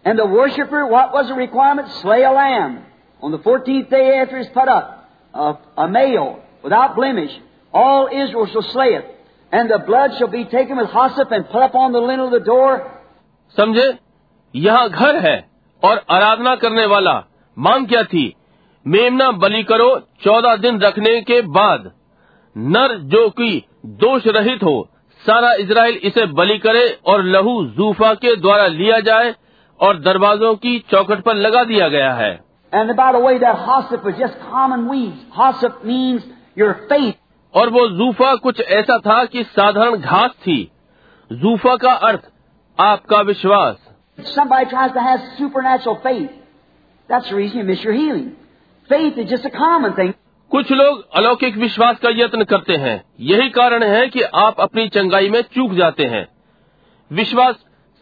And 0.05 0.17
the 0.17 0.25
worshiper, 0.25 0.87
what 0.87 1.13
was 1.13 1.27
the 1.27 1.35
requirement? 1.35 1.87
Slay 2.01 2.23
a 2.23 2.31
lamb. 2.31 2.85
On 3.21 3.31
the 3.31 3.39
14th 3.39 3.89
day 3.89 4.17
after 4.19 4.37
it's 4.37 4.49
put 4.49 4.67
up, 4.67 5.09
a, 5.33 5.57
a 5.77 5.87
male, 5.87 6.41
without 6.63 6.95
blemish. 6.95 7.31
All 7.73 8.07
Israel 8.07 8.47
shall 8.47 8.63
slay 8.63 8.93
it. 8.99 9.05
And 9.51 9.69
the 9.69 9.79
blood 9.79 10.11
shall 10.17 10.27
be 10.27 10.45
taken 10.45 10.77
with 10.77 10.89
hyssop 10.89 11.31
and 11.31 11.47
put 11.49 11.63
upon 11.63 11.91
the 11.91 11.99
lintel 11.99 12.27
of 12.27 12.31
the 12.31 12.45
door. 12.45 12.71
समझे 13.57 13.87
यहाँ 14.53 14.89
घर 14.89 15.17
है 15.25 15.37
और 15.83 16.03
आराधना 16.17 16.55
करने 16.63 16.85
वाला 16.93 17.13
मांग 17.57 17.87
क्या 17.87 18.03
थी 18.13 18.23
मेमना 18.85 19.29
बलि 19.43 19.63
करो 19.71 19.89
चौदह 20.23 20.55
दिन 20.65 20.79
रखने 20.81 21.19
के 21.29 21.41
बाद 21.57 21.91
नर 22.55 22.97
जो 23.13 23.29
कि 23.39 23.51
दोष 24.03 24.27
रहित 24.37 24.63
हो 24.63 24.75
सारा 25.21 25.51
इज़राइल 25.63 25.99
इसे 26.09 26.25
बलि 26.39 26.57
करे 26.65 26.87
और 27.11 27.23
लहू 27.23 27.63
जूफा 27.77 28.13
के 28.23 28.35
द्वारा 28.35 28.67
लिया 28.67 28.99
जाए 29.09 29.33
और 29.80 29.98
दरवाजों 29.98 30.54
की 30.54 30.84
चौखट 30.90 31.20
पर 31.20 31.34
लगा 31.34 31.64
दिया 31.64 31.88
गया 31.88 32.12
है। 32.12 32.44
और 37.54 37.70
वो 37.70 37.88
जूफा 37.88 38.34
कुछ 38.34 38.60
ऐसा 38.60 38.98
था 38.98 39.24
कि 39.24 39.44
साधारण 39.44 39.96
घास 39.96 40.30
थी। 40.30 40.72
जूफा 41.32 41.76
का 41.76 41.92
अर्थ 41.92 42.20
आपका 42.80 43.20
विश्वास। 43.20 43.76
कुछ 50.50 50.72
लोग 50.72 51.10
अलौकिक 51.14 51.56
विश्वास 51.56 51.98
का 51.98 52.08
यत्न 52.10 52.44
करते 52.44 52.76
हैं। 52.76 53.04
यही 53.20 53.50
कारण 53.50 53.82
है 53.82 54.08
कि 54.08 54.20
आप 54.22 54.60
अपनी 54.60 54.88
चंगाई 54.88 55.30
में 55.30 55.42
चूक 55.42 55.72
जाते 55.72 56.04
हैं। 56.04 56.28
विश्वास 57.12 57.54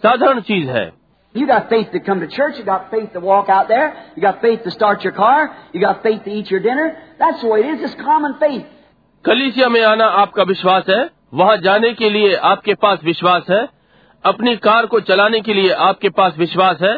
साधारण 0.03 0.41
चीज़ 0.41 0.71
है। 0.71 1.04
You 1.36 1.46
got 1.46 1.70
faith 1.70 1.92
to 1.92 2.00
come 2.00 2.20
to 2.22 2.28
church. 2.28 2.58
You 2.58 2.66
got 2.66 2.90
faith 2.92 3.14
to 3.14 3.20
walk 3.20 3.50
out 3.50 3.68
there. 3.68 4.12
You 4.16 4.22
got 4.22 4.42
faith 4.42 4.64
to 4.64 4.72
start 4.72 5.04
your 5.04 5.14
car. 5.14 5.56
You 5.74 5.82
got 5.82 6.02
faith 6.02 6.24
to 6.24 6.32
eat 6.32 6.50
your 6.50 6.60
dinner. 6.60 6.98
That's 7.20 7.42
the 7.42 7.48
way 7.48 7.60
it 7.62 7.76
is. 7.76 7.92
It's 7.92 8.02
common 8.02 8.40
faith. 8.40 8.66
कलीसिया 9.26 9.68
में 9.70 9.82
आना 9.84 10.06
आपका 10.22 10.44
विश्वास 10.50 10.86
है 10.90 11.00
वहाँ 11.34 11.56
जाने 11.64 11.92
के 11.94 12.10
लिए 12.10 12.36
आपके 12.50 12.74
पास 12.84 13.00
विश्वास 13.04 13.50
है 13.50 13.68
अपनी 14.24 14.56
कार 14.68 14.86
को 14.94 15.00
चलाने 15.10 15.40
के 15.42 15.54
लिए 15.54 15.72
आपके 15.88 16.10
पास 16.20 16.38
विश्वास 16.38 16.78
है 16.82 16.94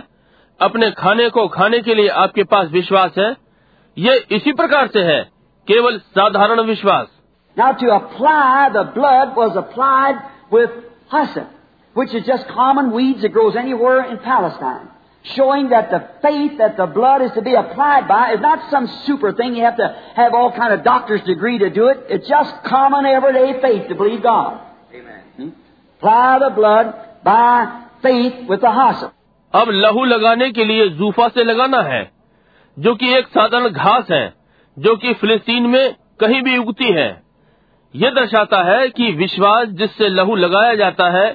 अपने 0.60 0.90
खाने 1.00 1.30
को 1.38 1.48
खाने 1.48 1.80
के 1.88 1.96
लिए 1.96 2.08
आपके 2.24 2.44
पास 2.54 2.68
विश्वास 2.72 3.18
है 3.18 3.30
ये 3.98 4.16
इसी 4.38 4.54
प्रकार 4.62 4.88
से 4.94 5.04
है 5.04 5.22
केवल 5.68 5.98
साधारण 6.20 6.62
विश्वास 6.68 7.08
Now 7.58 7.72
to 7.74 7.90
apply 7.94 8.70
the 8.74 8.84
blood 8.96 9.36
was 9.36 9.58
applied 9.58 10.20
with 10.52 10.70
hyssop, 11.12 11.50
which 11.96 12.14
is 12.14 12.26
just 12.26 12.48
common 12.48 12.92
weeds 12.92 13.22
that 13.22 13.34
grows 13.34 13.56
anywhere 13.56 14.10
in 14.12 14.18
Palestine. 14.20 14.88
Showing 15.36 15.70
that 15.70 15.92
the 15.92 16.00
faith 16.22 16.58
that 16.58 16.78
the 16.78 16.88
blood 16.88 17.22
is 17.22 17.32
to 17.34 17.42
be 17.44 17.54
applied 17.54 18.08
by 18.08 18.34
is 18.34 18.42
not 18.42 18.72
some 18.72 18.88
super 19.06 19.34
thing. 19.34 19.56
You 19.56 19.64
have 19.66 19.78
to 19.78 19.96
have 20.16 20.34
all 20.34 20.52
kind 20.52 20.74
of 20.74 20.84
doctor's 20.84 21.22
degree 21.24 21.60
to 21.60 21.70
do 21.70 21.88
it. 21.90 22.06
It's 22.10 22.28
just 22.28 22.64
common 22.64 23.06
everyday 23.06 23.62
faith 23.62 23.88
to 23.90 23.96
believe 23.96 24.24
God. 24.24 24.60
Amen. 24.94 25.54
Apply 26.00 26.40
the 26.40 26.50
blood 26.56 26.96
by 27.24 27.86
faith 28.02 28.48
with 28.50 28.62
the 28.62 28.72
hyssop. 28.72 29.14
अब 29.54 29.70
लहू 29.70 30.04
लगाने 30.06 30.50
के 30.52 30.66
लिए 30.66 30.88
जूफा 30.98 31.28
से 31.28 31.44
लगाना 31.44 31.82
है 31.84 32.02
जो 32.78 32.94
कि 32.96 33.14
एक 33.16 33.28
साधारण 33.28 33.70
घास 33.70 34.12
है 34.12 34.26
जो 34.78 34.96
कि 34.96 35.14
फिलिस्तीन 35.22 35.66
में 35.70 35.96
कहीं 36.20 36.42
भी 36.42 36.58
उगती 36.58 36.92
है 36.94 37.10
यह 37.94 38.10
दर्शाता 38.16 38.62
है 38.64 38.88
कि 38.90 39.12
विश्वास 39.22 39.68
जिससे 39.82 40.10
लहू 40.10 40.36
लगाया 40.36 40.76
जाता 40.76 41.10
है 41.18 41.26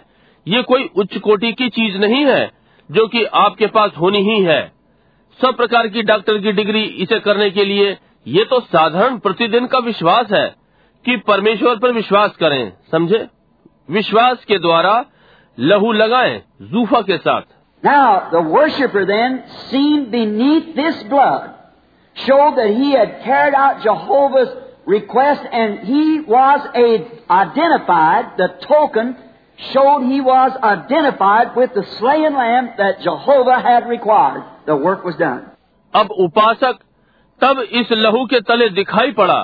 ये 0.47 0.61
कोई 0.61 0.89
उच्च 0.95 1.17
कोटि 1.17 1.51
की 1.53 1.69
चीज़ 1.69 1.97
नहीं 1.97 2.25
है 2.25 2.45
जो 2.89 3.07
कि 3.07 3.23
आपके 3.35 3.67
पास 3.67 3.91
होनी 3.97 4.21
ही 4.23 4.43
है 4.45 4.61
सब 5.39 5.55
प्रकार 5.57 5.87
की 5.87 6.03
डॉक्टर 6.03 6.37
की 6.37 6.51
डिग्री 6.51 6.83
इसे 7.03 7.19
करने 7.19 7.49
के 7.49 7.65
लिए 7.65 7.97
ये 8.27 8.43
तो 8.45 8.59
साधारण 8.59 9.17
प्रतिदिन 9.19 9.65
का 9.67 9.79
विश्वास 9.79 10.31
है 10.31 10.47
कि 11.05 11.15
परमेश्वर 11.27 11.77
पर 11.77 11.91
विश्वास 11.91 12.35
करें 12.39 12.71
समझे 12.91 13.27
विश्वास 13.89 14.45
के 14.45 14.57
द्वारा 14.59 14.93
लहू 15.57 15.91
लगाएँ 15.91 16.37
जूफा 16.73 17.01
के 17.01 17.17
साथ 17.17 17.49
Now, 17.83 18.29
the 18.31 18.41
worshipper 18.41 19.01
then, 19.05 19.37
seen 19.69 20.01
beneath 20.11 20.65
this 20.75 20.97
blood, 21.03 21.45
showed 22.15 22.57
that 22.57 22.69
he 22.71 22.91
had 22.91 23.15
carried 23.23 23.55
out 23.55 23.81
Jehovah's 23.81 24.51
request 24.85 25.47
and 25.51 25.79
he 25.79 26.19
was 26.19 26.67
a, 26.75 26.91
identified, 27.31 28.37
the 28.37 28.49
token 28.67 29.15
showed 29.61 30.03
he 30.03 30.19
was 30.21 30.57
identified 30.63 31.55
with 31.55 31.73
the 31.73 31.83
slain 31.97 32.33
lamb 32.33 32.69
that 32.77 33.01
Jehovah 33.01 33.59
had 33.61 33.87
required. 33.87 34.43
The 34.65 34.75
work 34.77 35.03
was 35.03 35.15
done. 35.15 35.41
अब 35.93 36.11
उपासक 36.19 36.79
तब 37.41 37.59
इस 37.71 37.91
लहू 37.91 38.25
के 38.25 38.39
तले 38.41 38.69
दिखाई 38.69 39.11
पड़ा 39.11 39.41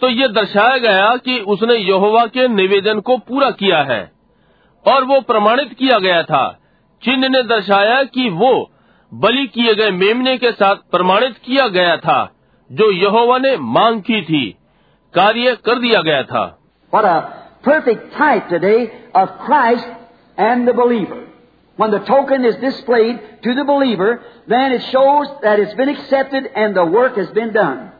तो 0.00 0.08
ये 0.08 0.28
दर्शाया 0.28 0.76
गया 0.78 1.16
कि 1.16 1.38
उसने 1.54 1.76
यहोवा 1.76 2.24
के 2.26 2.46
निवेदन 2.48 3.00
को 3.00 3.16
पूरा 3.28 3.50
किया 3.50 3.82
है 3.82 4.00
और 4.84 5.04
वो 5.04 5.20
प्रमाणित 5.20 5.72
किया 5.78 5.98
गया 5.98 6.22
था 6.22 6.44
चिन्ह 7.02 7.28
ने 7.28 7.42
दर्शाया 7.42 8.02
कि 8.14 8.28
वो 8.34 8.52
बलि 9.12 9.46
किए 9.46 9.74
गए 9.74 9.90
मेमने 9.90 10.36
के 10.38 10.52
साथ 10.52 10.76
प्रमाणित 10.90 11.36
किया 11.44 11.66
गया 11.68 11.96
था 11.96 12.18
जो 12.70 12.90
यहोवा 12.92 13.38
ने 13.38 13.56
मांग 13.76 14.00
की 14.00 14.22
थी 14.22 14.44
कार्य 15.14 15.56
कर 15.64 15.78
दिया 15.78 16.02
गया 16.02 16.22
था 16.22 16.46
What 16.92 17.04
a 17.04 17.49
perfect 17.63 18.13
type 18.13 18.49
today 18.49 18.91
of 19.13 19.29
Christ 19.45 19.87
and 20.37 20.67
the 20.67 20.73
believer. 20.73 21.27
When 21.79 21.91
the 21.91 21.99
token 21.99 22.45
is 22.45 22.55
displayed 22.57 23.19
to 23.43 23.53
the 23.53 23.65
believer, 23.65 24.21
then 24.47 24.71
it 24.71 24.81
shows 24.91 25.27
that 25.41 25.59
it's 25.59 25.73
been 25.73 25.89
accepted 25.89 26.45
and 26.55 26.75
the 26.75 26.85
work 26.85 27.17
has 27.17 27.29
been 27.39 27.51
done. 27.53 27.91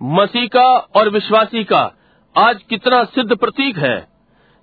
मसीह 0.00 0.46
का 0.54 0.68
और 0.96 1.08
विश्वासी 1.14 1.64
का 1.64 1.82
आज 2.36 2.62
कितना 2.70 3.02
सिद्ध 3.16 3.36
प्रतीक 3.36 3.78
है 3.78 3.96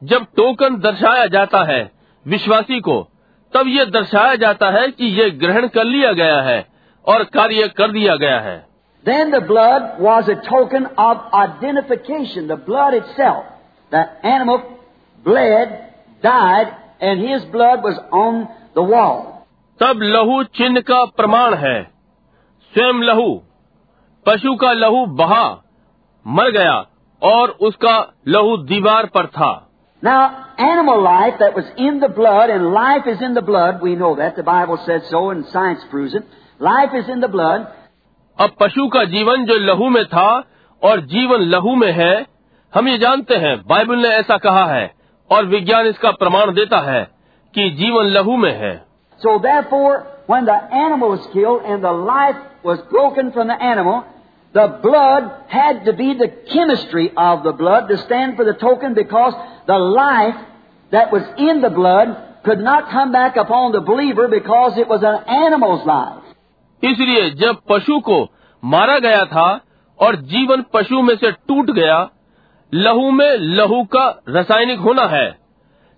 जब 0.02 0.26
token 0.38 0.76
दर्शाया 0.80 1.26
जाता 1.36 1.64
है 1.72 1.82
विश्वासी 2.26 2.80
को 2.88 3.02
तब 3.54 3.68
ये 3.68 3.86
दर्शाया 3.92 4.36
जाता 4.44 4.70
है 4.72 4.90
कि 4.92 5.06
ये 5.20 5.30
ग्रहण 5.44 5.68
कर 5.76 5.86
लिया 5.86 6.12
गया 6.14 6.42
है 6.42 6.60
और 7.06 7.24
कार्य 7.36 7.68
कर 7.78 7.92
दिया 7.92 8.16
गया 8.24 8.40
है 8.48 8.58
Then 9.06 9.32
the 9.32 9.42
blood 9.42 10.02
was 10.02 10.28
a 10.28 10.36
token 10.48 10.88
of 10.98 11.20
identification. 11.42 12.48
The 12.48 12.58
blood 12.58 12.94
itself. 12.96 13.46
The 13.93 14.27
animal 14.27 14.63
bled, 15.25 15.95
died, 16.23 16.75
and 17.01 17.21
his 17.21 17.45
blood 17.53 17.83
was 17.83 17.99
on 18.13 18.49
the 18.75 18.83
wall. 18.83 19.19
तब 19.81 20.03
लहू 20.03 20.43
चिन्ह 20.59 20.81
का 20.91 21.05
प्रमाण 21.19 21.55
है 21.65 21.77
स्वयं 22.73 23.03
लहू 23.03 23.29
पशु 24.27 24.55
का 24.57 24.73
लहू 24.73 25.05
बहा 25.21 25.45
मर 26.27 26.51
गया 26.51 26.75
और 27.23 27.51
उसका 27.69 27.97
लहू 28.29 28.57
दीवार 28.73 29.07
पर 29.17 29.27
था 29.37 29.53
Now, 30.03 30.23
animal 30.59 31.01
life 31.01 31.35
that 31.41 31.55
was 31.55 31.67
in 31.79 32.01
the 32.01 32.09
blood, 32.09 32.51
and 32.51 32.73
life 32.73 33.07
is 33.07 33.21
in 33.23 33.35
the 33.35 33.43
blood, 33.43 33.83
we 33.83 33.95
know 33.95 34.17
that. 34.17 34.35
The 34.35 34.43
Bible 34.43 34.79
says 34.87 35.03
so, 35.09 35.21
and 35.31 35.45
science 35.47 35.85
proves 35.91 36.15
it. 36.15 36.25
Life 36.61 36.97
is 37.01 37.09
in 37.09 37.21
the 37.21 37.29
blood. 37.29 37.67
अब 38.39 38.57
पशु 38.61 38.89
का 38.89 39.05
जीवन 39.13 39.45
जो 39.47 39.59
लहू 39.67 39.89
में 39.89 40.05
था 40.07 40.29
और 40.83 41.01
जीवन 41.13 41.43
लहू 41.51 41.75
में 41.75 41.91
है 41.93 42.15
हम 42.73 42.89
ये 42.89 42.99
जानते 42.99 43.37
हैं 43.37 43.57
बाइबल 43.69 43.99
ने 43.99 44.09
ऐसा 44.17 44.37
कहा 44.39 44.65
है 44.67 44.85
और 45.31 45.47
विज्ञान 45.47 45.87
इसका 45.87 46.11
प्रमाण 46.11 46.53
देता 46.55 46.81
है 46.81 47.03
कि 47.55 47.69
जीवन 47.71 48.07
लहू 48.09 48.37
में 48.37 48.53
है 48.61 48.75
so 49.21 49.39
animal 53.63 54.01
the 54.55 54.65
blood 54.83 55.29
had 55.53 55.85
to 55.85 55.93
be 55.93 56.15
the 56.15 56.19
blood 56.19 56.25
है 56.25 56.29
chemistry 56.53 57.11
of 57.19 57.41
the 57.41 57.55
blood 57.57 57.95
stand 57.99 58.37
for 58.37 58.51
the 58.51 58.57
token 58.61 58.95
because 58.95 59.35
the 59.69 59.79
life 59.97 60.35
that 60.93 61.13
was 61.15 61.43
in 61.49 61.61
the 61.61 61.73
blood 61.73 62.15
could 62.45 62.61
not 62.61 62.87
come 62.91 63.13
back 63.13 63.37
upon 63.37 63.73
the 63.73 63.81
believer 63.81 64.25
because 64.29 64.77
it 64.77 64.89
was 64.89 65.05
an 65.05 65.19
animal's 65.35 65.85
life. 65.87 66.23
इसलिए 66.83 67.29
जब 67.43 67.61
पशु 67.71 67.99
को 68.01 68.17
मारा 68.63 68.99
गया 68.99 69.25
था 69.27 69.45
और 69.99 70.17
जीवन 70.33 70.65
पशु 70.73 71.03
में 71.03 71.15
से 71.17 71.31
टूट 71.31 71.71
गया 71.71 71.99
लहू 72.75 73.11
में 73.11 73.37
लहू 73.39 73.85
का 73.85 74.23
रासायनिक 74.29 74.79
होना 74.79 75.03
है 75.03 75.39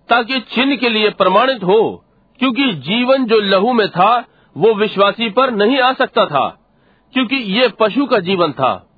ताकि 0.08 0.40
चिन्ह 0.40 0.76
के 0.76 0.88
लिए 0.88 1.10
प्रमाणित 1.10 1.64
हो 1.64 2.04
क्योंकि 2.38 2.72
जीवन 2.72 3.26
जो 3.26 3.40
लहू 3.40 3.72
में 3.72 3.88
था 3.88 4.24
वो 4.56 4.74
विश्वासी 4.74 5.30
पर 5.30 5.50
नहीं 5.50 5.78
आ 5.78 5.92
सकता 5.92 6.26
था 6.26 6.72
क्योंकि 7.12 7.36
ये 7.36 7.68
पशु 7.68 8.06
का 8.06 8.18
जीवन 8.18 8.52
था। 8.52 8.90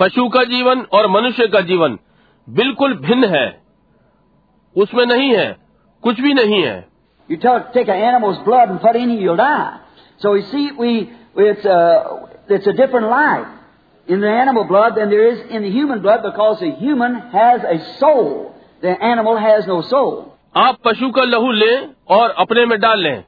पशु 0.00 0.28
का 0.28 0.44
जीवन 0.44 0.80
और 0.92 1.06
मनुष्य 1.06 1.48
का 1.48 1.60
जीवन 1.60 1.98
बिल्कुल 2.48 2.94
भिन्न 2.94 3.24
है। 3.24 3.62
उसमें 4.76 5.06
नहीं 5.06 5.36
है 5.36 5.56
कुछ 6.02 6.20
भी 6.20 6.34
नहीं 6.34 6.62
है. 6.62 6.88
So 10.17 10.33
you 10.33 10.43
see, 10.51 10.71
we, 10.71 11.09
it's, 11.35 11.65
a, 11.65 12.27
it's 12.49 12.67
a 12.67 12.73
different 12.73 13.07
life 13.09 13.47
in 14.07 14.21
the 14.21 14.29
animal 14.29 14.63
blood 14.65 14.95
than 14.95 15.09
there 15.09 15.27
is 15.31 15.39
in 15.49 15.61
the 15.63 15.69
human 15.69 16.01
blood 16.01 16.21
because 16.23 16.59
the 16.59 16.71
human 16.71 17.15
has 17.15 17.61
a 17.63 17.97
soul. 17.99 18.55
The 18.81 18.89
animal 19.03 19.37
has 19.37 19.67
no 19.67 19.81
soul. 19.81 20.25
आप 20.57 20.77
पशु 20.85 21.09
का 21.15 21.23
लहू 21.23 21.51
लें 21.51 21.89
और 22.17 22.29
अपने 22.43 22.65
में 22.65 22.79
डाल 22.79 22.99
लें 23.03 23.23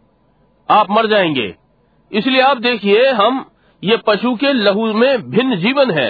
आप 0.70 0.88
मर 0.92 1.08
जाएंगे 1.08 1.54
इसलिए 2.12 2.42
आप 2.42 2.58
देखिए 2.62 3.10
हम 3.20 3.46
ये 3.84 3.98
पशु 4.08 4.34
के 4.44 4.54
लहू 4.54 4.94
में 4.94 5.30
भिन्न 5.32 5.60
जीवन 5.62 5.92
है 5.98 6.10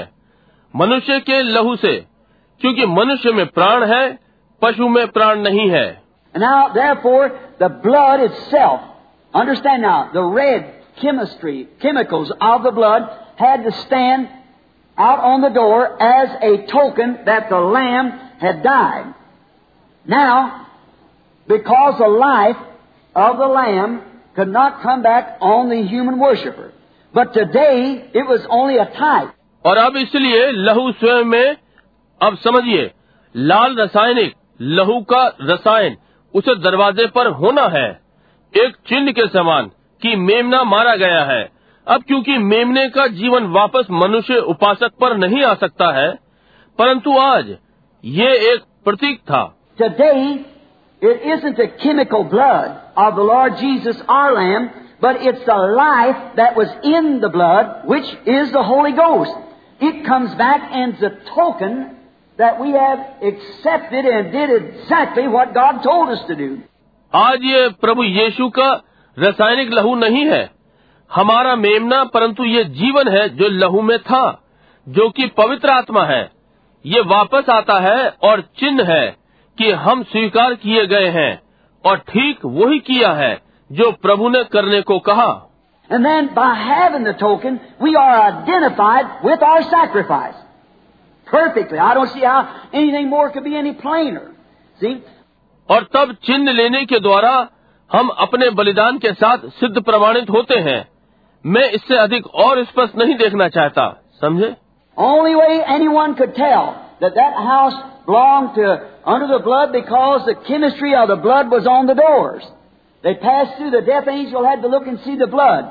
मनुष्य 0.73 1.19
के 1.29 1.41
लहू 1.41 1.75
से 1.75 1.95
क्योंकि 2.61 2.85
मनुष्य 2.85 3.31
में 3.39 3.45
प्राण 3.57 3.83
है 3.91 4.03
पशु 4.61 4.87
में 4.89 5.05
प्राण 5.17 5.39
नहीं 5.49 5.69
है 5.69 5.85
And 6.35 6.43
now, 6.43 6.69
therefore, 6.73 7.23
the 7.59 7.67
blood 7.67 8.21
itself, 8.21 8.81
understand 9.35 9.81
now, 9.81 10.09
the 10.13 10.23
red 10.23 10.73
chemistry, 11.01 11.67
chemicals 11.81 12.31
of 12.39 12.63
the 12.63 12.71
blood 12.71 13.09
had 13.37 13.63
to 13.63 13.71
stand 13.83 14.29
out 14.97 15.19
on 15.19 15.41
the 15.41 15.49
door 15.49 16.01
as 16.01 16.29
a 16.41 16.67
token 16.67 17.19
that 17.25 17.49
the 17.49 17.57
lamb 17.57 18.11
had 18.39 18.63
died. 18.63 19.13
Now, 20.05 20.67
because 21.47 21.97
the 21.97 22.07
life 22.07 22.57
of 23.15 23.37
the 23.37 23.47
lamb 23.47 24.01
could 24.35 24.49
not 24.49 24.81
come 24.81 25.01
back 25.03 25.37
on 25.41 25.69
the 25.69 25.81
human 25.83 26.19
worshiper. 26.19 26.71
But 27.13 27.33
today, 27.33 28.09
it 28.13 28.27
was 28.27 28.45
only 28.49 28.77
a 28.77 28.85
type. 28.85 29.31
और 29.65 29.77
अब 29.77 29.97
इसलिए 29.97 30.51
लहू 30.51 30.91
स्वयं 30.91 31.25
में 31.31 31.57
अब 32.21 32.37
समझिए 32.43 32.91
लाल 33.35 33.75
रासायनिक 33.79 34.33
लहू 34.77 34.99
का 35.11 35.25
रसायन 35.41 35.97
उसे 36.33 36.55
दरवाजे 36.63 37.05
पर 37.15 37.27
होना 37.41 37.67
है 37.75 37.89
एक 38.54 38.76
चिन्ह 38.88 39.12
के 39.12 39.26
समान 39.26 39.70
कि 40.02 40.14
मेमना 40.16 40.62
मारा 40.64 40.94
गया 40.96 41.22
है। 41.24 41.48
अब 41.86 42.02
क्योंकि 42.02 42.36
मेमने 42.38 42.88
का 42.88 43.06
जीवन 43.06 43.46
वापस 43.46 43.86
मनुष्य 43.90 44.38
उपासक 44.48 44.92
पर 45.00 45.16
नहीं 45.16 45.42
आ 45.44 45.54
सकता 45.54 45.90
है, 45.98 46.08
परंतु 46.78 47.18
आज 47.18 47.56
ये 48.04 48.28
एक 48.52 48.62
प्रतीक 48.84 49.18
था। 49.20 49.42
Chemical 51.82 52.22
blood 52.24 52.68
are 54.10 54.32
lamb 54.32 54.68
but 55.02 55.16
it's 55.22 55.44
life 55.50 56.16
that 56.36 56.58
was 56.58 56.70
in 56.84 57.18
the 57.18 57.32
which 57.90 58.16
is 58.28 58.52
the 58.52 58.56
holy 58.56 58.92
it 59.88 60.06
comes 60.06 60.34
back 60.34 60.70
and 60.72 60.94
we 62.60 62.70
have 62.70 62.98
आज 67.16 67.38
ये 67.42 67.68
प्रभु 67.68 68.04
यीशु 68.04 68.48
का 68.48 68.82
रासायनिक 69.18 69.72
लहू 69.72 69.94
नहीं 69.94 70.26
है। 70.26 70.50
हमारा 71.14 71.56
मेमना, 71.56 72.04
परंतु 72.04 72.44
ये 72.44 72.64
जीवन 72.64 73.08
है 73.08 73.28
जो 73.28 73.48
लहू 73.48 73.80
में 73.80 73.98
था, 73.98 74.44
जो 74.88 75.10
कि 75.10 75.26
पवित्र 75.26 75.70
आत्मा 75.70 76.04
है। 76.04 76.30
ये 76.86 77.00
वापस 77.00 77.50
आता 77.50 77.80
है 77.80 78.08
और 78.08 78.40
चिन्ह 78.40 78.84
है 78.84 79.16
कि 79.58 79.70
हम 79.70 80.02
स्वीकार 80.02 80.54
किए 80.54 80.86
गए 80.86 81.06
हैं 81.06 81.42
और 81.84 81.96
ठीक 81.98 82.38
वही 82.44 82.78
किया 82.78 83.12
है 83.12 83.40
जो 83.72 83.92
प्रभु 83.92 84.28
ने 84.28 84.44
करने 84.44 84.80
को 84.80 84.98
कहा। 84.98 85.42
टोकन 87.12 87.58
और 95.68 95.86
तब 95.94 96.12
चिन्ह 96.24 96.52
लेने 96.52 96.84
के 96.84 97.00
द्वारा 97.00 97.32
हम 97.90 98.08
अपने 98.18 98.50
बलिदान 98.50 98.98
के 98.98 99.12
साथ 99.14 99.48
सिद्ध 99.60 99.82
प्रमाणित 99.82 100.30
होते 100.30 100.58
हैं 100.60 100.78
मैं 101.44 101.68
इससे 101.70 101.96
अधिक 101.98 102.26
और 102.44 102.62
स्पष्ट 102.64 102.96
नहीं 102.98 103.14
देखना 103.16 103.48
चाहता 103.48 103.90
समझे 104.20 104.54
Only 104.96 105.34
way 105.36 105.54
anyone 105.72 106.14
could 106.14 106.34
tell 106.34 106.68
that 107.00 107.16
that 107.16 107.34
house 107.46 107.74
belonged 108.06 108.54
to 108.54 108.68
under 109.06 109.26
the 109.26 109.40
blood 109.40 109.72
because 109.72 110.24
the 110.24 110.34
chemistry 110.46 110.94
of 110.94 111.08
the 111.08 111.16
blood 111.16 111.50
was 111.50 111.66
on 111.66 111.90
the 111.90 111.96
doors. 111.96 112.46
They 113.04 113.14
passed 113.16 113.58
through 113.58 113.72
the 113.72 113.82
death 113.82 114.08
angel 114.08 114.46
had 114.46 114.62
to 114.62 114.68
look 114.68 114.86
and 114.86 114.98
see 115.00 115.16
the 115.16 115.28
blood. 115.34 115.66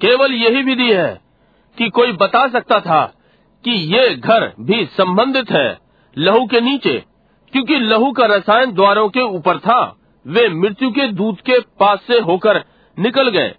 केवल 0.00 0.32
यही 0.34 0.62
विधि 0.62 0.90
है 0.92 1.10
कि 1.78 1.88
कोई 1.90 2.12
बता 2.22 2.46
सकता 2.48 2.78
था 2.80 3.02
कि 3.64 3.70
ये 3.94 4.08
घर 4.16 4.46
भी 4.60 4.84
संबंधित 4.92 5.50
है 5.50 5.68
लहू 6.16 6.46
के 6.46 6.60
नीचे 6.60 6.96
क्योंकि 7.53 7.79
लहू 7.79 8.11
का 8.11 8.25
रसायन 8.35 8.73
द्वारों 8.73 9.07
के 9.17 9.21
ऊपर 9.35 9.59
था 9.67 9.79
वे 10.27 10.47
मृत्यु 10.49 10.89
के 10.91 11.07
दूत 11.19 11.39
के 11.49 11.59
पास 11.79 11.99
से 12.07 12.19
होकर 12.29 12.63
निकल 12.99 13.29
गए 13.29 13.53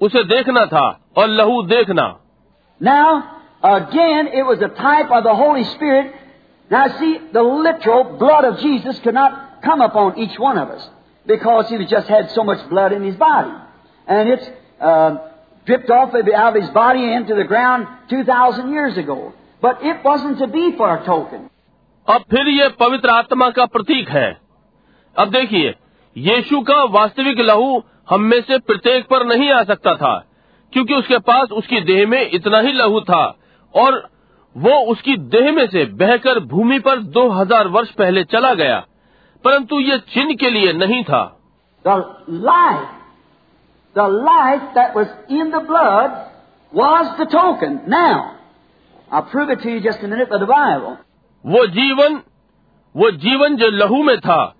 उसे 0.00 0.22
देखना 0.34 0.64
था 0.72 0.86
और 1.16 1.28
लहू 1.28 1.62
देखना 1.74 2.14
Now, 2.80 3.06
again, 3.68 4.28
it 4.40 4.46
was 4.46 4.60
a 4.62 4.68
type 4.68 5.10
of 5.10 5.24
the 5.24 5.34
Holy 5.34 5.64
Spirit. 5.64 6.12
Now, 6.70 6.82
see, 6.98 7.18
the 7.32 7.42
literal 7.42 8.04
blood 8.18 8.44
of 8.44 8.60
Jesus 8.60 9.00
could 9.00 9.14
not 9.14 9.62
come 9.64 9.80
upon 9.80 10.18
each 10.18 10.38
one 10.38 10.58
of 10.58 10.68
us 10.68 10.88
because 11.26 11.68
he 11.68 11.84
just 11.86 12.06
had 12.06 12.30
so 12.30 12.44
much 12.44 12.68
blood 12.68 12.92
in 12.92 13.02
his 13.02 13.16
body. 13.16 13.50
And 14.06 14.28
it's 14.28 14.48
uh, 14.80 15.16
dripped 15.66 15.90
off 15.90 16.14
of 16.14 16.28
out 16.28 16.56
of 16.56 16.62
his 16.62 16.70
body 16.70 17.12
into 17.12 17.34
the 17.34 17.44
ground 17.44 17.88
2,000 18.10 18.70
years 18.70 18.96
ago. 18.96 19.34
But 19.60 19.82
it 19.82 20.04
wasn't 20.04 20.38
to 20.38 20.46
be 20.46 20.76
for 20.76 20.96
a 20.96 21.04
token. 21.04 21.50
अब 22.07 22.21
फिर 22.31 22.47
ये 22.49 22.67
पवित्र 22.79 23.09
आत्मा 23.09 23.49
का 23.49 23.65
प्रतीक 23.65 24.09
है 24.09 24.29
अब 25.15 25.29
देखिए, 25.29 25.73
यीशु 26.15 26.59
का 26.61 26.83
वास्तविक 26.91 27.39
लहू 27.39 27.83
हम 28.09 28.21
में 28.21 28.39
से 28.41 28.57
प्रत्येक 28.59 29.05
पर 29.07 29.25
नहीं 29.25 29.51
आ 29.51 29.61
सकता 29.63 29.93
था, 29.95 30.15
क्योंकि 30.73 30.93
उसके 30.93 31.17
पास 31.19 31.51
उसकी 31.51 31.79
देह 31.81 32.07
में 32.07 32.29
इतना 32.29 32.59
ही 32.59 32.71
लहू 32.73 32.99
था 33.01 33.23
और 33.73 34.01
वो 34.55 34.79
उसकी 34.91 35.15
देह 35.29 35.51
में 35.51 35.65
से 35.67 35.85
बहकर 35.95 36.39
भूमि 36.45 36.79
पर 36.79 36.99
दो 37.11 37.27
हज़ार 37.31 37.67
वर्ष 37.67 37.91
पहले 37.93 38.23
चला 38.25 38.53
गया, 38.53 38.79
परंतु 39.43 39.79
ये 39.81 39.97
चिन्ह 40.13 40.35
के 40.35 40.49
लिए 40.49 40.73
नहीं 40.75 41.03
था. 41.03 41.23
वो 51.45 51.65
जीवन 51.67 52.21
वो 52.95 53.11
जीवन 53.11 53.55
जो 53.55 53.67
लहू 53.67 54.03
में 54.03 54.19
था 54.19 54.55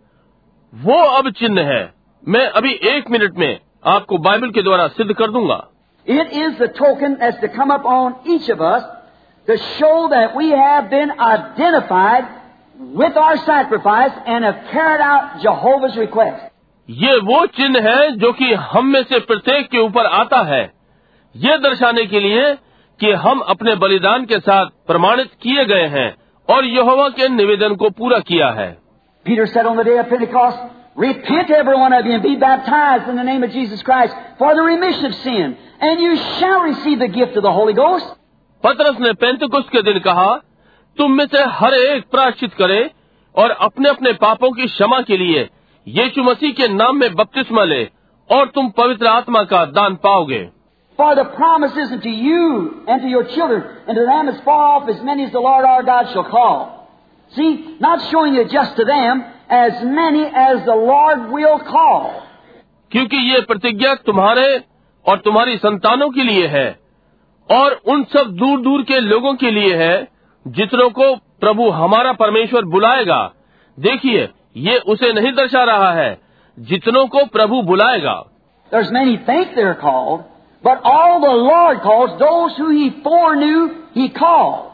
वो 0.74 1.04
अब 1.17 1.30
चिन्ह 1.32 1.62
है। 1.62 1.93
मैं 2.28 2.48
अभी 2.48 2.72
एक 2.74 3.10
मिनट 3.12 3.38
में 3.38 3.60
आपको 3.86 4.17
बाइबल 4.17 4.50
के 4.50 4.62
द्वारा 4.62 4.88
सिद्ध 4.88 5.13
कर 5.13 5.32
दूँगा। 5.32 5.67
It 6.08 6.30
is 6.34 6.63
the 6.63 7.17
age 7.22 7.39
the 7.43 7.46
come 7.46 7.69
up 7.69 7.86
on 7.86 8.15
each 8.28 8.52
of 8.52 8.82
the 9.48 9.56
show 9.56 10.08
that 10.08 10.38
we 10.38 10.50
have 10.50 10.82
been 10.82 11.12
identified 11.19 12.26
with 12.98 13.17
our 13.17 13.36
sacrifice 13.36 14.12
and 14.28 14.46
have 14.46 15.86
request 16.00 16.52
ये 16.89 17.17
वो 17.17 17.46
चिन्ह 17.46 17.89
है 17.89 18.12
जो 18.12 18.32
कि 18.34 18.54
हम 18.54 18.88
में 18.88 19.04
से 19.04 19.19
प्रत्येक 19.19 19.69
के 19.69 19.80
ऊपर 19.80 20.06
आता 20.06 20.41
है। 20.43 20.74
ये 21.36 21.58
दर्शाने 21.58 22.06
के 22.06 22.19
लिए 22.19 22.54
कि 23.00 23.12
हम 23.12 23.39
अपने 23.39 23.76
बलिदान 23.76 24.26
के 24.26 24.39
साथ 24.39 24.65
प्रमाणित 24.88 25.32
किए 25.41 25.65
गए 25.65 25.86
हैं। 25.88 26.23
और 26.49 26.65
यहोवा 26.65 27.08
के 27.10 27.27
निवेदन 27.29 27.75
को 27.75 27.89
पूरा 27.99 28.19
किया 28.29 28.49
है 28.51 28.71
Peter 29.25 29.45
said 29.47 29.65
on 29.65 29.77
the 29.77 29.84
day 29.84 29.97
of 29.97 30.10
Pentecost, 30.10 30.58
Repent, 30.95 31.49
every 31.49 31.75
one 31.75 31.93
of 31.93 32.06
you, 32.06 32.13
and 32.13 32.23
be 32.23 32.36
baptized 32.36 33.08
in 33.10 33.15
the 33.15 33.23
name 33.23 33.43
of 33.43 33.51
Jesus 33.51 33.82
Christ 33.82 34.17
for 34.38 34.49
the 34.53 34.63
remission 34.63 35.06
of 35.06 35.15
sin, 35.15 35.56
and 35.82 36.01
you 36.01 36.17
shall 36.17 36.60
receive 36.62 36.99
the 36.99 37.08
gift 37.10 37.38
of 37.38 37.43
the 37.43 37.51
Holy 37.51 37.73
Ghost. 37.73 38.10
पतरस 38.63 38.99
ने 38.99 39.13
पेंतकुस्त 39.21 39.69
के 39.69 39.82
दिन 39.82 39.99
कहा 39.99 40.27
तुम 40.97 41.12
में 41.12 41.25
से 41.25 41.43
हर 41.53 41.73
एक 41.73 42.03
प्राश्चित 42.12 42.53
करे 42.53 42.79
और 43.36 43.51
अपने 43.62 43.89
अपने 43.89 44.13
पापों 44.21 44.51
की 44.51 44.67
क्षमा 44.67 44.99
के 45.01 45.17
लिए 45.17 45.47
यीशु 45.88 46.23
मसीह 46.23 46.51
के 46.53 46.67
नाम 46.73 46.99
में 46.99 47.13
बपतिस्मा 47.15 47.63
ले 47.63 47.84
और 48.29 48.51
तुम 48.56 48.69
पवित्र 48.77 49.08
आत्मा 49.08 49.43
का 49.53 49.65
दान 49.79 49.95
पाओगे 50.03 50.43
For 50.97 51.15
the 51.15 51.25
promise 51.36 51.75
is 51.75 51.91
unto 51.91 52.10
you 52.10 52.84
and 52.88 53.01
to 53.01 53.08
your 53.08 53.23
children, 53.25 53.63
and 53.88 53.95
to 53.95 54.06
them 54.06 54.29
as 54.29 54.39
far 54.41 54.63
off 54.73 54.89
as 54.89 55.01
many 55.01 55.23
as 55.25 55.32
the 55.32 55.39
Lord 55.39 55.65
our 55.65 55.84
God 55.84 56.12
shall 56.13 56.25
call. 56.25 56.58
See, 57.32 57.77
not 57.79 58.12
showing 58.12 58.36
it 58.36 58.51
just 58.51 58.75
to 58.77 58.86
them, 58.86 59.23
as 59.49 59.82
many 59.84 60.23
as 60.25 60.63
the 60.65 60.75
Lord 60.75 61.32
will 61.32 61.60
call. 61.60 62.12
क्योंकि 62.91 63.17
ये 63.29 63.39
प्रतिज्ञा 63.49 63.93
तुम्हारे 64.08 64.45
और 65.06 65.19
तुम्हारी 65.19 65.58
संतानों 65.58 66.10
के 66.10 66.23
लिए 66.23 66.47
है 66.47 66.67
और 67.49 67.73
उन 67.93 68.03
सब 68.12 68.36
दूर 68.41 68.60
दूर 68.62 68.84
के 68.91 68.99
लोगों 68.99 69.34
के 69.36 69.51
लिए 69.51 69.75
है 69.77 69.95
जितनों 70.45 70.89
को 70.99 71.15
प्रभु 71.39 71.69
हमारा 71.79 72.12
परमेश्वर 72.19 72.65
बुलाएगा 72.75 73.21
देखिए 73.77 74.27
ये 74.67 74.77
उसे 74.93 75.12
नहीं 75.13 75.32
दर्शा 75.34 75.63
रहा 75.71 75.91
है 75.93 76.12
जितनों 76.58 77.06
को 77.15 77.25
प्रभु 77.38 77.62
बुलाएगा 77.71 78.15
There's 78.71 78.91
many 78.91 79.17
think 79.25 79.56
they're 79.56 79.79
called, 79.82 80.21
but 80.63 80.80
all 80.84 81.19
the 81.19 81.28
Lord 81.28 81.82
calls, 81.82 82.19
those 82.19 82.58
who 82.58 82.69
He 82.71 83.02
foreknew, 83.04 83.62
He 83.93 84.10
called. 84.10 84.71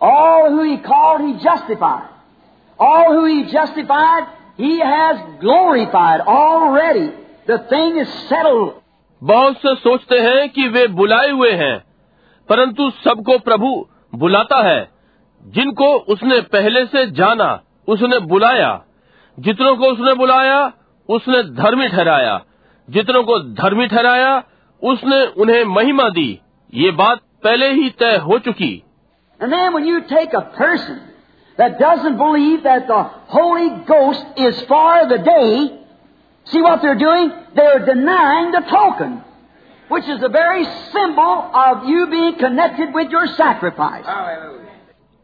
All 0.00 0.50
who 0.50 0.62
He 0.62 0.78
called, 0.78 1.20
He 1.22 1.42
justified. 1.42 2.08
All 2.78 3.12
who 3.12 3.24
He 3.24 3.50
justified, 3.50 4.28
He 4.56 4.78
has 4.78 5.16
glorified 5.40 6.20
already. 6.20 7.12
The 7.46 7.58
thing 7.68 7.98
is 7.98 8.08
settled. 8.28 8.74
बहुत 9.22 9.56
से 9.56 9.74
सोचते 9.74 10.18
हैं 10.20 10.48
कि 10.52 10.68
वे 10.68 10.86
बुलाए 10.96 11.30
हुए 11.30 11.50
हैं 11.60 11.76
परंतु 12.48 12.88
सबको 13.04 13.38
प्रभु 13.44 13.68
बुलाता 14.22 14.62
है 14.62 14.80
जिनको 15.42 15.92
उसने 16.14 16.40
पहले 16.54 16.84
से 16.86 17.06
जाना 17.20 17.48
उसने 17.88 18.18
बुलाया 18.32 18.72
जितनों 19.38 19.76
को 19.76 19.90
उसने 19.92 20.14
बुलाया 20.14 20.58
उसने 21.08 21.42
धर्मी 21.62 21.88
ठहराया 21.88 22.40
जितनों 22.88 23.22
को 23.30 23.38
धर्मी 23.62 23.86
ठहराया 23.86 24.32
उसने 24.84 25.26
उन्हें 25.26 25.64
महिमा 25.64 26.08
दी। 26.08 26.40
ये 26.74 26.90
बात 26.90 27.18
पहले 27.44 27.72
ही 27.72 27.90
तय 27.90 28.16
हो 28.16 28.38
चुकी। 28.38 28.82
Person, 30.60 30.98
day, 35.18 35.68
token, 38.62 39.12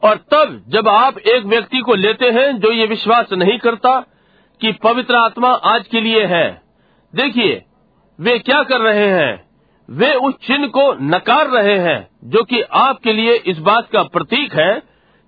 और 0.03 0.17
तब 0.17 0.65
जब 0.69 0.89
आप 0.89 1.19
एक 1.19 1.45
व्यक्ति 1.45 1.79
को 1.79 1.95
लेते 1.95 2.31
हैं 2.31 2.59
जो 2.59 2.73
ये 2.73 2.87
विश्वास 2.87 3.27
नहीं 3.33 3.59
करता 3.59 4.01
कि 4.61 4.73
पवित्र 4.73 5.15
आत्मा 5.15 5.49
आज 5.49 5.89
के 5.89 6.01
लिए 6.01 6.25
है 6.25 6.63
देखिए 7.15 7.65
वे 8.21 8.39
क्या 8.39 8.63
कर 8.63 8.81
रहे 8.81 9.09
हैं। 9.09 9.50
वे 9.91 10.13
उस 10.27 10.35
चिन्ह 10.43 10.67
को 10.69 10.93
नकार 11.05 11.49
रहे 11.49 11.79
हैं 11.79 11.99
जो 12.25 12.43
कि 12.45 12.61
आपके 12.81 13.13
लिए 13.13 13.35
इस 13.53 13.59
बात 13.69 13.89
का 13.93 14.03
प्रतीक 14.13 14.55
है 14.55 14.73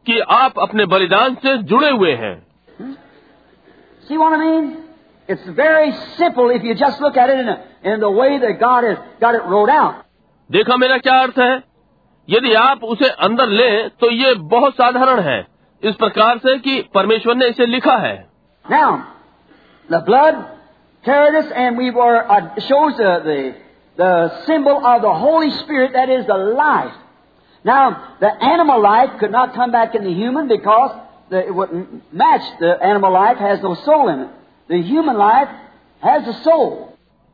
कि 0.06 0.18
आप 0.34 0.58
अपने 0.58 0.86
बलिदान 0.86 1.34
से 1.34 1.56
जुड़े 1.64 1.90
हुए 1.90 2.14
हैं 2.14 2.34
See 4.04 4.16
what 4.18 4.32
I 4.32 4.38
mean? 4.38 4.64
It's 5.28 5.48
very 5.56 5.92
simple 6.16 6.50
if 6.50 6.64
you 6.64 6.74
just 6.74 7.00
look 7.00 7.16
at 7.16 7.30
it 7.30 7.38
in, 7.38 7.48
a, 7.48 7.56
in 7.84 8.00
the 8.00 8.10
way 8.10 8.38
that 8.38 8.58
God 8.60 8.84
has 8.84 8.98
got 9.20 9.34
it 9.34 9.44
wrote 9.44 9.70
out. 9.70 9.94
देखा 10.50 10.76
मेरा 10.76 10.98
क्या 10.98 11.18
अर्थ 11.20 11.38
है 11.38 11.52
यदि 12.28 12.52
आप 12.54 12.84
उसे 12.84 13.08
अंदर 13.26 13.48
लें 13.50 13.88
तो 14.00 14.10
ये 14.10 14.34
बहुत 14.50 14.74
साधारण 14.74 15.20
है 15.20 15.38
इस 15.82 15.94
प्रकार 15.94 16.38
से 16.38 16.58
कि 16.58 16.80
परमेश्वर 16.94 17.34
ने 17.34 17.48
इसे 17.48 17.66
लिखा 17.66 17.96
है 17.98 18.16
Now, 18.64 18.88
the 19.88 20.00
blood 20.00 20.36
carried 21.04 21.34
us, 21.34 21.50
and 21.52 21.76
we 21.76 21.90
were 21.90 22.16
uh, 22.30 22.60
shows 22.60 22.96
the, 22.96 23.12
the 23.24 23.54
the 23.96 24.44
symbol 24.46 24.84
of 24.84 25.02
the 25.02 25.12
Holy 25.12 25.50
Spirit 25.50 25.92
that 25.92 26.08
is 26.08 26.26
the 26.26 26.36
life. 26.36 26.94
Now, 27.64 28.16
the 28.20 28.30
animal 28.44 28.82
life 28.82 29.10
could 29.20 29.30
not 29.30 29.54
come 29.54 29.70
back 29.70 29.94
in 29.94 30.04
the 30.04 30.12
human 30.12 30.48
because 30.48 30.90
the, 31.30 31.46
it 31.46 31.54
wouldn't 31.54 32.12
match. 32.12 32.42
The 32.58 32.82
animal 32.82 33.12
life 33.12 33.38
has 33.38 33.62
no 33.62 33.74
soul 33.74 34.08
in 34.08 34.20
it. 34.20 34.30
The 34.68 34.82
human 34.82 35.16
life 35.16 35.48
has 36.02 36.26
a 36.26 36.42
soul. 36.42 36.88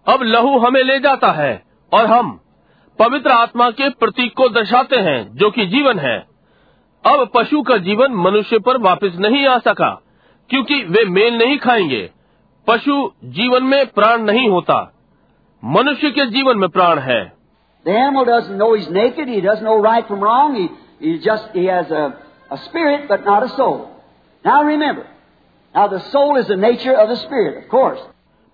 अब 0.07 0.23
लहू 0.23 0.59
हमें 0.59 0.83
ले 0.83 0.99
जाता 0.99 1.31
है 1.33 1.53
और 1.93 2.07
हम 2.07 2.39
पवित्र 2.99 3.31
आत्मा 3.31 3.71
के 3.71 3.89
प्रतीक 4.03 4.33
को 4.37 4.49
दर्शाते 4.49 4.97
हैं 5.09 5.19
जो 5.37 5.51
कि 5.51 5.67
जीवन 5.67 5.99
है 5.99 6.19
अब 7.05 7.31
पशु 7.35 7.63
का 7.63 7.77
जीवन 7.79 8.15
मनुष्य 8.27 8.59
पर 8.59 8.79
वापस 8.83 9.17
नहीं 9.21 9.47
आ 9.47 9.59
सका 9.59 9.91
क्योंकि 10.51 10.83
वे 10.85 11.05
मेल 11.11 11.37
नहीं 11.39 11.59
खाएँगे 11.59 12.09
पशु 12.67 12.97
जीवन 13.37 13.65
में 13.65 13.87
प्राण 13.87 14.23
नहीं 14.23 14.49
होता 14.49 14.81
मनुष्य 15.65 16.11
के 16.11 16.27
जीवन 16.27 16.59
में 16.59 16.69
प्राण 16.69 16.99
है। 16.99 17.33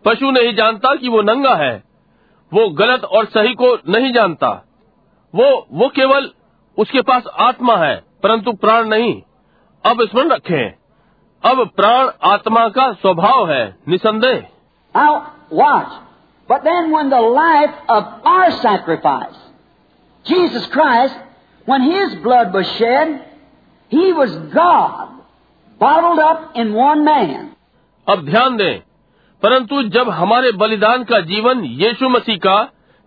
पशु 0.04 0.30
नहीं 0.30 0.54
जानता 0.54 0.94
कि 0.94 1.08
वो 1.08 1.22
नंगा 1.22 1.54
है। 1.54 1.82
वो 2.54 2.68
गलत 2.68 3.04
और 3.04 3.24
सही 3.24 3.54
को 3.54 3.74
नहीं 3.88 4.12
जानता। 4.12 4.64
वो 5.34 5.66
वो 5.72 5.88
केवल 5.88 6.30
उसके 6.78 7.00
पास 7.00 7.24
आत्मा 7.40 7.76
है 7.76 8.04
परंतु 8.22 8.52
प्राण 8.52 8.84
नहीं। 8.84 9.22
अब 9.84 10.06
स्मरण 10.08 10.28
रखें 10.28 10.74
अब 11.44 11.68
प्राण 11.76 12.10
आत्मा 12.22 12.68
का 12.68 12.92
स्वभाव 12.92 13.50
है 13.50 13.76
निसंदेह। 13.88 14.46
वाच 15.52 16.00
But 16.49 16.63
then 16.63 16.91
when 16.91 17.09
the 17.09 17.21
life 17.21 17.75
of 17.87 18.03
our 18.25 18.51
sacrifice, 18.61 19.37
Jesus 20.25 20.65
Christ, 20.67 21.15
when 21.65 21.83
His 21.83 22.15
blood 22.23 22.53
was 22.53 22.67
shed, 22.77 23.25
He 23.91 24.13
was 24.13 24.31
God, 24.53 25.09
bottled 25.79 26.19
up 26.19 26.55
in 26.55 26.73
one 26.73 27.03
man. 27.05 27.55
अब 28.07 28.25
ध्यान 28.25 28.57
दें 28.57 28.79
परंतु 29.43 29.81
जब 29.95 30.09
हमारे 30.09 30.51
बलिदान 30.61 31.03
का 31.11 31.19
जीवन 31.27 31.63
यीशु 31.81 32.09
मसीह 32.09 32.37
का 32.45 32.57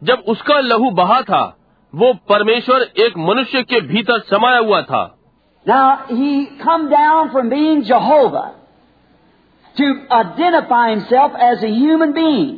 जब 0.03 0.23
उसका 0.35 0.59
लहू 0.61 0.91
बहा 1.01 1.21
था 1.31 1.43
वो 1.95 2.13
परमेश्वर 2.29 2.83
एक 3.07 3.17
मनुष्य 3.31 3.63
के 3.73 3.81
भीतर 3.89 4.21
समाया 4.31 4.59
हुआ 4.59 4.81
था 4.93 5.03
Now, 5.67 6.07
He 6.09 6.31
come 6.63 6.89
down 6.91 7.31
from 7.33 7.49
being 7.51 7.83
Jehovah 7.89 8.55
to 9.77 9.91
identify 10.13 10.91
Himself 10.91 11.33
as 11.49 11.63
a 11.63 11.69
human 11.69 12.13
being, 12.13 12.49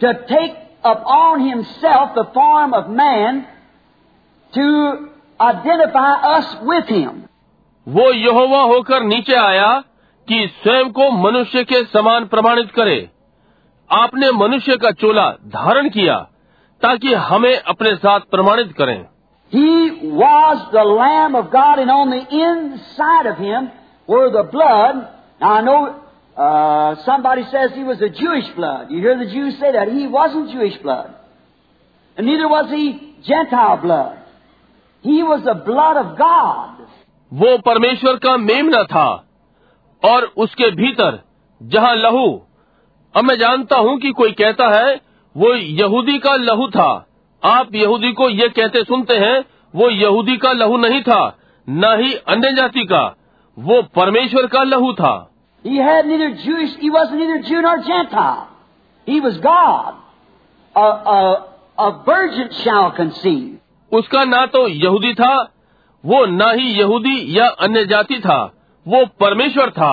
to 0.00 0.12
take 0.28 0.54
upon 0.84 1.40
Himself 1.48 2.14
the 2.14 2.24
form 2.34 2.74
of 2.74 2.88
man, 2.88 3.46
to 4.52 4.66
identify 5.40 6.12
us 6.36 6.56
with 6.62 6.88
Him. 6.88 7.22
वो 7.86 8.10
यहोवा 8.12 8.60
होकर 8.72 9.02
नीचे 9.04 9.36
आया 9.36 9.68
कि 10.28 10.46
स्वयं 10.62 10.90
को 10.98 11.10
मनुष्य 11.10 11.64
के 11.64 11.82
समान 11.92 12.24
प्रमाणित 12.34 12.70
करे 12.76 12.98
आपने 13.90 14.30
मनुष्य 14.32 14.76
का 14.82 14.90
चोला 15.02 15.30
धारण 15.54 15.88
किया 15.96 16.16
ताकि 16.82 17.14
हमें 17.30 17.56
अपने 17.72 17.94
साथ 18.04 18.20
प्रमाणित 18.34 18.74
करें 18.80 18.98
He 19.52 19.70
was 20.18 20.58
the 20.72 20.82
Lamb 20.88 21.34
of 21.34 21.46
God, 21.50 21.80
and 21.80 21.90
on 21.90 22.10
the 22.10 22.20
inside 22.40 23.26
of 23.26 23.38
Him 23.38 23.68
were 24.08 24.30
the 24.30 24.44
blood. 24.52 25.00
Now 25.40 25.54
I 25.54 25.60
know 25.62 25.80
uh, 26.37 26.95
somebody 27.05 27.43
says 27.51 27.71
He 27.73 27.83
was 27.83 28.01
a 28.01 28.09
Jewish 28.09 28.53
blood. 28.55 28.91
You 28.91 28.99
hear 28.99 29.17
the 29.17 29.31
Jews 29.31 29.59
say 29.59 29.71
that. 29.71 29.87
He 29.89 30.07
wasn't 30.07 30.51
Jewish 30.51 30.77
blood. 30.81 31.13
And 32.17 32.27
neither 32.27 32.47
was 32.47 32.69
He 32.69 33.15
Gentile 33.25 33.77
blood. 33.77 34.17
He 35.05 35.23
was 35.23 35.43
the 35.43 35.55
blood 35.55 35.97
of 35.97 36.17
God. 36.17 36.71
वो 37.31 37.57
परमेश्वर 37.65 38.15
का 38.23 38.35
मेमना 38.37 38.83
था 38.83 39.07
और 40.03 40.25
उसके 40.37 40.69
भीतर 40.75 41.19
जहाँ 41.61 41.95
लहू 41.95 42.27
अब 43.15 43.23
मैं 43.23 43.35
जानता 43.37 43.77
हूँ 43.77 43.97
कि 43.99 44.11
कोई 44.11 44.31
कहता 44.41 44.67
है 44.75 44.95
वो 45.35 45.53
यहूदी 45.53 46.17
का 46.19 46.35
लहू 46.35 46.67
था 46.75 46.89
आप 47.43 47.75
यहूदी 47.75 48.11
को 48.13 48.29
ये 48.29 48.47
कहते 48.49 48.83
सुनते 48.83 49.17
हैं 49.19 49.43
वो 49.73 49.89
यहूदी 49.89 50.37
का 50.37 50.51
लहू 50.53 50.77
नहीं 50.77 51.01
था 51.01 51.21
न 51.67 51.95
ही 52.01 52.13
अन्य 52.27 52.51
जाति 52.55 52.85
का 52.85 53.03
वो 53.57 53.81
परमेश्वर 53.95 54.47
का 54.47 54.63
लहू 54.63 54.93
था 54.93 55.13
He 55.64 55.76
had 55.76 56.06
neither 56.06 56.30
Jewish, 56.42 56.76
he 56.76 56.90
wasn't 56.90 57.20
neither 57.20 57.42
Jew 57.48 57.60
nor 57.62 57.78
Gentile. 57.78 58.48
He 59.06 59.20
was 59.20 59.36
God. 59.38 59.94
A, 60.74 60.80
a, 60.80 61.54
a 61.78 62.02
virgin 62.04 62.48
shall 62.62 62.92
conceive. 62.92 63.58
उसका 63.92 64.24
ना 64.24 64.44
तो 64.46 64.66
यहूदी 64.68 65.12
था 65.14 65.32
वो 66.04 66.24
ना 66.26 66.50
ही 66.50 66.68
यहूदी 66.80 67.16
या 67.38 67.46
अन्य 67.66 67.84
जाति 67.86 68.18
था 68.26 68.38
वो 68.86 69.04
परमेश्वर 69.20 69.70
था 69.78 69.92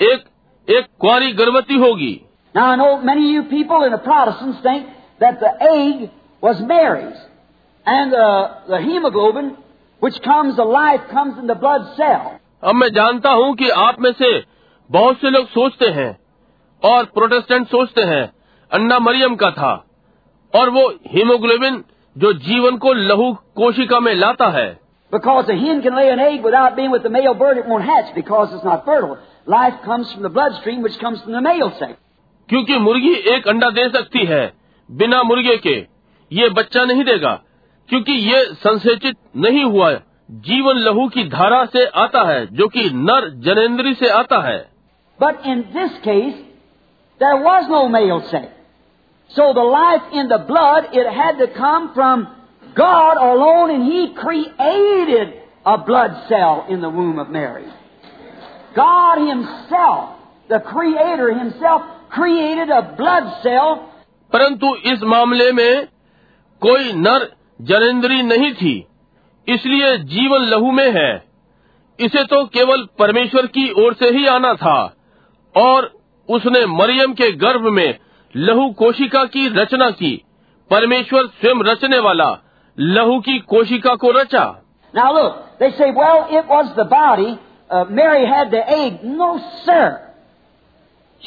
एक 0.00 0.24
एक 0.68 0.86
कुंवारी 1.00 1.32
गर्भवती 1.40 1.78
होगी 1.84 2.14
Now 2.54 2.66
I 2.72 2.76
know 2.76 2.96
many 3.02 3.24
of 3.28 3.32
you 3.34 3.42
people 3.50 3.84
in 3.84 3.92
the 3.92 3.98
Protestants 3.98 4.60
think 4.62 4.86
that 5.20 5.38
the 5.40 5.50
egg 5.62 6.10
was 6.40 6.60
Mary's, 6.60 7.18
and 7.86 8.14
uh, 8.14 8.54
the 8.68 8.78
hemoglobin, 8.80 9.56
which 10.02 10.20
comes 10.22 10.56
to 10.56 10.64
life, 10.64 11.02
comes 11.10 11.38
in 11.38 11.46
the 11.46 11.54
blood 11.54 11.84
cell. 11.96 12.38
अब 12.64 12.74
मैं 12.74 12.88
जानता 12.94 13.30
हूँ 13.40 13.54
कि 13.56 13.68
आप 13.86 14.00
में 14.00 14.12
से 14.22 14.30
बहुत 14.93 15.17
से 15.17 15.29
लोग 15.29 15.47
सोचते 15.47 15.87
हैं 15.87 16.19
और 16.83 17.03
प्रोटेस्टेंट 17.05 17.67
सोचते 17.67 18.01
हैं 18.01 18.33
अन्ना 18.71 18.99
मरियम 18.99 19.35
का 19.35 19.51
था 19.51 19.85
और 20.55 20.69
वो 20.69 20.93
हीमोग्लोबिन 21.07 21.83
जो 22.17 22.33
जीवन 22.33 22.77
को 22.77 22.93
लहू 22.93 23.33
कोशिका 23.55 23.99
में 23.99 24.13
लाता 24.15 24.47
है। 24.47 24.79
क्योंकि 32.49 32.77
मुर्गी 32.77 33.13
एक 33.13 33.47
अंडा 33.47 33.69
दे 33.69 33.89
सकती 33.89 34.25
है 34.25 34.53
बिना 34.91 35.23
मुर्गे 35.23 35.57
के। 35.57 35.87
ये 36.31 36.49
बच्चा 36.49 36.85
नहीं 36.85 37.03
देगा 37.03 37.41
क्योंकि 37.89 38.11
ये 38.11 38.45
संसेचित 38.45 39.15
नहीं 39.37 39.63
हुआ। 39.63 39.93
जीवन 40.31 40.75
लहू 40.75 41.09
की 41.09 41.23
धारा 41.23 41.65
से 41.65 41.85
आता 41.85 42.23
है 42.23 42.45
जो 42.55 42.67
कि 42.67 42.89
नर 42.89 43.29
जनेन्द्री 43.29 43.93
से 43.93 44.09
आता 44.09 44.41
है। 44.41 44.72
But 45.18 45.44
in 45.44 45.72
this 45.72 45.92
case, 46.02 46.36
there 47.18 47.36
was 47.36 47.68
no 47.68 47.88
male 47.88 48.22
sex. 48.30 48.48
So 49.30 49.52
the 49.52 49.60
life 49.60 50.02
in 50.12 50.28
the 50.28 50.38
blood, 50.38 50.88
it 50.92 51.06
had 51.12 51.38
to 51.38 51.48
come 51.54 51.92
from 51.94 52.28
God 52.74 53.16
alone, 53.16 53.70
and 53.70 53.84
He 53.84 54.14
created 54.14 55.34
a 55.66 55.78
blood 55.78 56.28
cell 56.28 56.66
in 56.68 56.80
the 56.80 56.88
womb 56.88 57.18
of 57.18 57.28
Mary. 57.28 57.66
God 58.74 59.18
Himself, 59.28 60.16
the 60.48 60.60
Creator 60.60 61.34
Himself, 61.34 61.82
created 62.10 62.70
a 62.70 62.94
blood 62.96 63.42
cell 63.42 63.84
परंतु 64.32 64.74
इस 64.92 65.02
मामले 65.10 65.50
में 65.52 65.86
कोई 66.62 66.92
नर 66.92 67.28
जनेन्द्री 67.70 68.22
नहीं 68.22 68.52
थी 68.54 68.74
इसलिए 69.46 69.96
जीवन 70.14 70.42
लहू 70.50 70.70
में 70.78 70.90
है 70.96 71.12
इसे 71.98 72.24
तो 72.32 72.44
केवल 72.56 72.86
परमेश्वर 72.98 73.46
की 73.56 73.70
ओर 73.84 73.94
से 74.02 74.10
ही 74.16 74.26
आना 74.26 74.54
था 74.62 74.76
और 75.61 75.91
उसने 76.29 76.65
मरियम 76.65 77.13
के 77.13 77.31
गर्भ 77.45 77.67
में 77.73 77.97
लहू 78.35 78.69
कोशिका 78.77 79.23
की 79.35 79.47
रचना 79.55 79.89
की 80.01 80.15
परमेश्वर 80.71 81.25
स्वयं 81.41 81.63
रचने 81.69 81.99
वाला 82.07 82.29
लहू 82.77 83.19
की 83.27 83.39
कोशिका 83.53 83.95
को 84.03 84.11
रचा 84.21 84.45
Now 84.95 85.11
look, 85.13 85.59
they 85.59 85.71
say, 85.71 85.89
well, 85.91 86.27
it 86.29 86.45
was 86.47 86.67
the 86.75 86.83
body. 86.85 87.39
Uh, 87.69 87.85
Mary 87.85 88.27
had 88.27 88.51
the 88.51 88.59
egg. 88.69 89.03
No, 89.03 89.29
sir. 89.65 90.13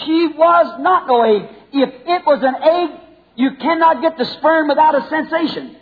She 0.05 0.29
was 0.29 0.79
not 0.79 1.09
no 1.09 1.23
egg. 1.23 1.49
If 1.73 1.91
it 2.07 2.25
was 2.25 2.45
an 2.45 2.55
egg, 2.63 2.91
you 3.35 3.51
cannot 3.57 4.03
get 4.03 4.17
the 4.19 4.25
sperm 4.25 4.69
without 4.69 4.95
a 4.95 5.09
sensation. 5.09 5.77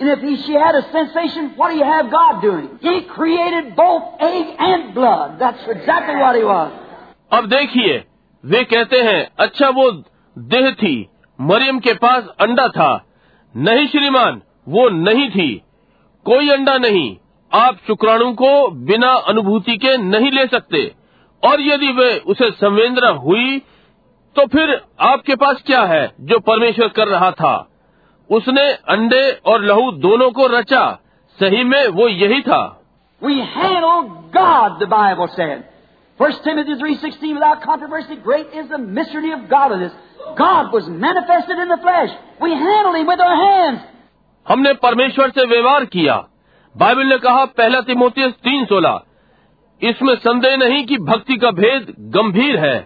And 0.00 0.10
if 0.10 0.18
he, 0.20 0.36
she 0.42 0.52
had 0.52 0.74
a 0.74 0.82
sensation, 0.92 1.54
what 1.56 1.70
do 1.70 1.76
you 1.76 1.84
have 1.84 2.10
God 2.10 2.42
doing? 2.42 2.78
He 2.82 3.02
created 3.02 3.74
both 3.74 4.02
egg 4.20 4.46
and 4.58 4.94
blood. 4.94 5.38
That's 5.38 5.66
exactly 5.66 6.16
what 6.16 6.36
he 6.36 6.44
was. 6.44 6.72
अब 7.32 7.46
देखिए, 7.46 8.04
वे 8.44 8.64
कहते 8.64 8.98
हैं 8.98 9.30
अच्छा 9.38 9.68
वो 9.68 9.90
देह 10.38 10.70
थी, 10.70 11.08
मरियम 11.40 11.78
के 11.78 11.94
पास 11.94 12.28
अंडा 12.40 12.68
था। 12.68 13.04
नहीं 13.56 13.88
श्रीमान, 13.88 14.42
वो 14.68 14.88
नहीं 14.88 15.30
थी। 15.30 15.62
कोई 16.24 16.50
अंडा 16.50 16.78
नहीं। 16.78 17.16
आप 17.52 17.78
शुक्राणु 17.86 18.32
को 18.32 18.70
बिना 18.70 19.12
अनुभूति 19.12 19.76
के 19.76 19.96
नहीं 19.96 20.30
ले 20.30 20.46
सकते। 20.46 20.94
और 21.44 21.60
यदि 21.60 21.92
वे 21.92 22.18
उसे 22.18 22.50
संवेदना 22.50 23.08
हुई 23.08 23.58
तो 24.36 24.46
फिर 24.46 24.80
आपके 25.00 25.34
पास 25.34 25.62
क्या 25.66 25.82
है 25.82 26.12
जो 26.20 26.38
परमेश्वर 26.38 26.88
कर 26.88 27.08
रहा 27.08 27.30
था? 27.30 27.68
उसने 28.30 28.72
अंडे 28.72 29.40
और 29.46 29.62
लहू 29.62 29.92
दोनों 29.92 30.30
को 30.30 30.46
रचा। 30.46 30.98
सही 31.40 31.64
में 31.64 31.88
वो 31.88 32.08
यही 32.08 32.42
था। 32.42 32.82
We. 33.24 33.44
1 36.20 36.44
Timothy 36.44 36.74
3.16, 36.74 37.34
without 37.34 37.62
controversy, 37.62 38.16
great 38.16 38.48
is 38.52 38.68
the 38.68 38.78
mystery 38.78 39.32
of 39.32 39.48
godliness. 39.48 39.92
God 40.36 40.70
was 40.72 40.86
manifested 40.86 41.58
in 41.58 41.68
the 41.68 41.78
flesh. 41.80 42.10
We 42.42 42.50
handle 42.50 42.94
Him 42.94 43.06
with 43.06 43.20
our 43.20 43.36
hands. 43.36 43.80
हमने 44.46 44.72
परमेश्वर 44.82 45.30
से 45.30 45.44
व्यवहार 45.46 45.84
किया 45.94 46.14
बाइबल 46.74 47.06
ने 47.06 47.18
कहा 47.24 47.44
पहला 47.58 47.80
तिमोथियस 47.88 48.32
तीन 48.46 48.64
सोलह 48.66 49.00
इसमें 49.82 50.14
संदेह 50.26 50.56
नहीं 50.56 50.84
कि 50.86 50.96
भक्ति 51.08 51.36
का 51.42 51.50
भेद 51.58 51.94
गंभीर 52.16 52.58
है 52.64 52.78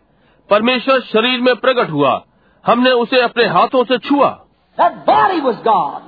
परमेश्वर 0.50 1.00
शरीर 1.12 1.40
में 1.40 1.54
प्रकट 1.60 1.90
हुआ 1.90 2.12
हमने 2.64 2.90
उसे 3.04 3.20
अपने 3.22 3.46
हाथों 3.56 3.84
से 3.84 3.98
छुआ 4.08 4.30
That 4.78 4.94
body 5.06 5.40
was 5.40 5.58
God. 5.64 6.02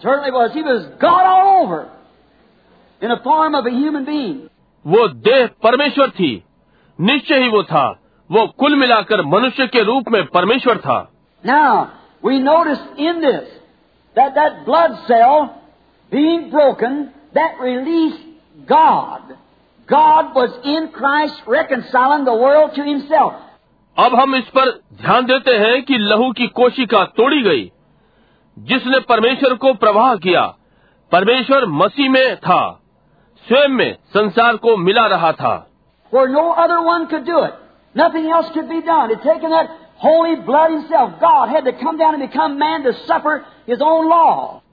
Certainly 0.00 0.32
was. 0.32 0.52
He 0.52 0.62
was 0.62 0.86
God 1.00 1.28
all 1.28 1.64
over. 1.64 1.78
In 3.02 3.08
the 3.08 3.20
form 3.24 3.54
of 3.54 3.66
a 3.66 3.70
human 3.70 4.04
being. 4.04 4.49
वो 4.84 5.06
देह 5.24 5.46
परमेश्वर 5.62 6.10
थी 6.10 6.32
निश्चय 6.98 7.42
ही 7.42 7.48
वो 7.48 7.62
था 7.62 7.86
वो 8.30 8.46
कुल 8.58 8.76
मिलाकर 8.76 9.22
मनुष्य 9.26 9.66
के 9.66 9.82
रूप 9.82 10.08
में 10.08 10.24
परमेश्वर 10.26 10.78
था 10.78 10.98
Now, 11.44 11.88
we 12.24 12.38
notice 12.40 12.80
in 12.98 13.20
this 13.20 13.48
that 14.16 14.34
that 14.34 14.64
blood 14.64 14.96
cell 15.06 15.36
being 16.12 16.50
broken, 16.50 16.96
that 17.34 17.60
released 17.60 18.24
God. 18.68 19.36
God 19.88 20.34
was 20.34 20.50
in 20.64 20.88
Christ 20.88 21.42
reconciling 21.48 22.24
the 22.24 22.34
world 22.34 22.74
to 22.74 22.84
Himself. 22.84 23.32
अब 23.96 24.14
हम 24.14 24.34
इस 24.36 24.48
पर 24.48 24.70
ध्यान 25.00 25.24
देते 25.24 25.56
हैं 25.58 25.82
कि 25.82 25.98
लहू 25.98 26.30
की 26.32 26.46
कोशिका 26.56 27.04
तोड़ी 27.16 27.42
गई 27.42 27.70
जिसने 28.56 29.00
परमेश्वर 29.08 29.54
को 29.54 29.72
प्रवाह 29.74 30.14
किया 30.16 30.42
परमेश्वर 31.12 31.66
मसीह 31.76 32.10
में 32.10 32.36
था 32.36 32.60
स्वयं 33.50 33.68
में 33.68 33.96
संसार 34.14 34.56
को 34.56 34.76
मिला 34.76 35.06
रहा 35.06 35.32
था। 35.32 35.70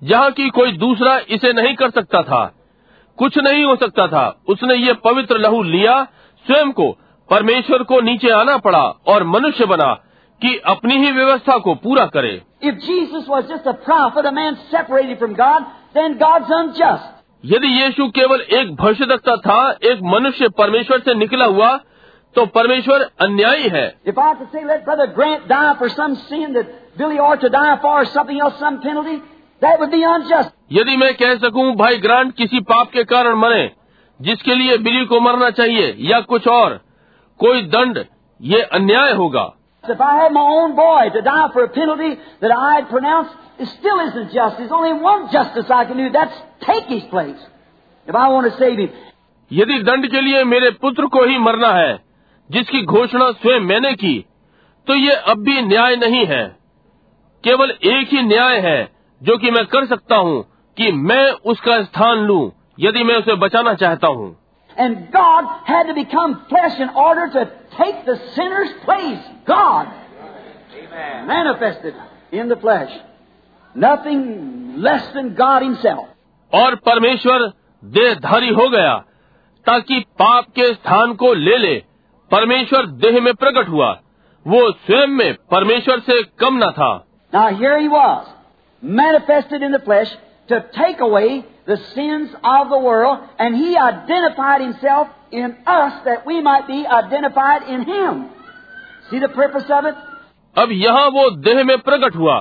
जहाँ 0.04 0.32
की 0.32 0.50
कोई 0.50 0.72
दूसरा 0.72 1.18
इसे 1.30 1.54
नहीं 1.54 1.76
कर 1.76 1.90
सकता 1.90 2.22
था 2.22 2.54
कुछ 3.18 3.38
नहीं 3.38 3.66
हो 3.66 3.76
सकता 3.76 4.08
था 4.08 4.26
उसने 4.50 4.76
ये 4.76 4.94
पवित्र 4.94 5.38
लहू 5.38 5.64
लिया 5.64 6.04
स्वयं 6.46 6.72
को 6.72 6.92
परमेश्वर 7.30 7.84
को 7.84 8.02
नीचे 8.02 8.30
आना 8.30 8.58
पड़ा 8.58 8.84
और 8.84 9.24
मनुष्य 9.24 9.66
बना 9.66 9.94
कि 10.42 10.58
अपनी 10.66 10.98
ही 10.98 11.12
व्यवस्था 11.12 11.58
को 11.58 11.76
पूरा 11.76 12.06
करे। 12.06 12.42
If 12.64 12.76
Jesus 12.76 13.26
was 13.30 13.46
just 13.46 13.68
a 13.68 13.72
prophet 13.72 14.26
a 14.26 14.32
man 14.32 14.54
separated 14.54 15.18
from 15.18 15.34
God 15.34 15.64
then 15.94 16.14
God's 16.14 16.52
unjust 16.52 17.17
यदि 17.46 17.68
यीशु 17.68 18.08
केवल 18.08 18.42
एक 18.42 18.76
भविष्यता 18.76 19.38
था 19.38 19.78
एक 19.84 20.00
मनुष्य 20.04 20.50
परमेश्वर 20.50 21.00
से 21.00 21.14
निकला 21.14 21.46
हुआ 21.46 21.80
तो 22.36 22.46
परमेश्वर 22.46 23.10
अन्यायी 23.22 23.68
है। 23.68 23.96
यदि 30.72 30.96
मैं 30.96 31.14
कह 31.14 31.36
सकूँ 31.36 31.76
भाई 31.76 31.98
ग्रांट 31.98 32.36
किसी 32.36 32.60
पाप 32.60 32.92
के 32.92 33.04
कारण 33.04 33.36
मरे 33.36 33.72
जिसके 34.22 34.56
लिए 34.56 34.78
बिली 34.78 35.06
को 35.06 35.20
मरना 35.20 35.50
चाहिए 35.50 35.96
या 36.00 36.20
कुछ 36.20 36.48
और 36.48 36.82
कोई 37.40 37.62
दंड 37.62 38.06
ये 38.42 38.62
अन्याय 38.62 39.14
होगा। 39.14 39.54
So 39.84 39.96
penalty, 39.96 40.34
it 43.59 43.69
still 43.69 44.01
isn't 44.01 44.33
just. 44.33 44.59
There's 44.59 44.73
only 44.73 44.93
one 44.95 45.31
justice 45.33 45.71
I 45.71 45.85
can 45.85 45.97
do. 45.97 46.11
That's 46.11 46.37
take 46.61 46.87
his 46.87 47.03
place. 47.05 47.41
If 48.07 48.15
I 48.15 48.29
want 48.29 48.53
to 48.53 48.59
save 48.59 48.79
him. 48.79 48.91
यदि 49.51 49.79
दंड 49.83 50.11
के 50.11 50.21
लिए 50.21 50.43
मेरे 50.45 50.71
पुत्र 50.83 51.07
को 51.15 51.25
ही 51.29 51.39
मरना 51.39 51.73
है 51.75 51.93
जिसकी 52.51 52.83
घोषणा 52.85 53.31
स्वयं 53.33 53.61
मैंने 53.61 53.93
की 54.03 54.15
तो 54.87 54.95
ये 54.95 55.15
अब 55.33 55.43
भी 55.45 55.61
न्याय 55.63 55.97
नहीं 55.97 56.25
है 56.27 56.45
केवल 57.45 57.71
एक 57.91 58.13
ही 58.13 58.23
न्याय 58.23 58.59
है 58.67 58.79
जो 59.21 59.37
कि 59.39 59.51
मैं 59.51 59.65
कर 59.75 59.87
सकता 59.87 60.17
हूँ 60.27 60.43
कि 60.77 60.91
मैं 61.11 61.25
उसका 61.53 61.83
स्थान 61.83 62.25
लूं 62.27 62.43
यदि 62.81 63.05
मैं 63.05 63.17
उसे 63.17 63.35
बचाना 63.45 63.75
चाहता 63.85 64.09
हूँ 64.19 64.31
And 64.77 65.01
God 65.13 65.49
had 65.65 65.89
to 65.89 65.95
become 65.95 66.35
flesh 66.49 66.79
in 66.81 66.89
order 67.01 67.27
to 67.33 67.41
take 67.73 68.07
the 68.07 68.15
sinner's 68.35 68.71
place. 68.85 69.25
God 69.47 69.89
manifested 71.27 71.95
in 72.33 72.49
the 72.49 72.57
flesh. 72.57 72.95
Nothing 73.77 74.83
less 74.83 75.13
than 75.15 75.35
God 75.35 75.63
Himself. 75.63 76.09
और 76.53 76.75
परमेश्वर 76.87 77.51
देहधारी 77.83 78.49
हो 78.55 78.69
गया 78.71 78.95
ताकि 79.67 80.01
पाप 80.19 80.47
के 80.57 80.73
स्थान 80.75 81.13
को 81.23 81.33
ले 81.35 81.57
ले 81.59 81.75
परमेश्वर 82.31 82.87
देह 83.05 83.21
में 83.21 83.33
प्रकट 83.35 83.69
हुआ 83.69 83.91
वो 84.47 84.61
स्वयं 84.73 85.17
में 85.17 85.33
परमेश्वर 85.51 86.01
से 86.11 86.23
कम 86.43 86.59
न 86.65 86.71
था 86.79 86.93
Now 87.33 87.47
here 87.59 87.79
He 87.81 87.89
was, 87.89 88.27
manifested 88.83 89.63
in 89.63 89.73
the 89.73 89.79
flesh, 89.79 90.11
to 90.49 90.61
take 90.75 91.01
away 91.01 91.45
the 91.67 91.77
sins 91.95 92.31
of 92.45 92.69
the 92.71 92.79
world, 92.79 93.19
and 93.39 93.57
He 93.57 93.77
identified 93.77 94.61
Himself 94.61 95.09
in 95.33 95.55
us 95.67 95.93
that 96.05 96.27
we 96.27 96.41
might 96.43 96.67
be 96.67 96.87
identified 96.87 97.69
in 97.69 97.85
Him. 97.85 98.25
See 99.11 99.21
the 99.21 99.29
purpose 99.29 99.71
of 99.71 99.87
it? 99.87 99.95
अब 100.57 100.73
यहाँ 100.73 101.07
वो 101.11 101.29
देह 101.47 101.63
में 101.65 101.79
प्रकट 101.89 102.17
हुआ 102.17 102.35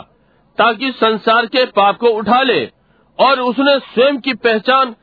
ताकि 0.58 0.92
संसार 0.92 1.46
के 1.46 1.64
पाप 1.64 1.96
को 1.96 2.06
उठा 2.06 2.42
ले 2.42 2.70
और 3.18 3.40
उसने 3.40 3.78
स्वयं 3.78 4.20
की 4.20 4.34
पहचान 4.34 4.94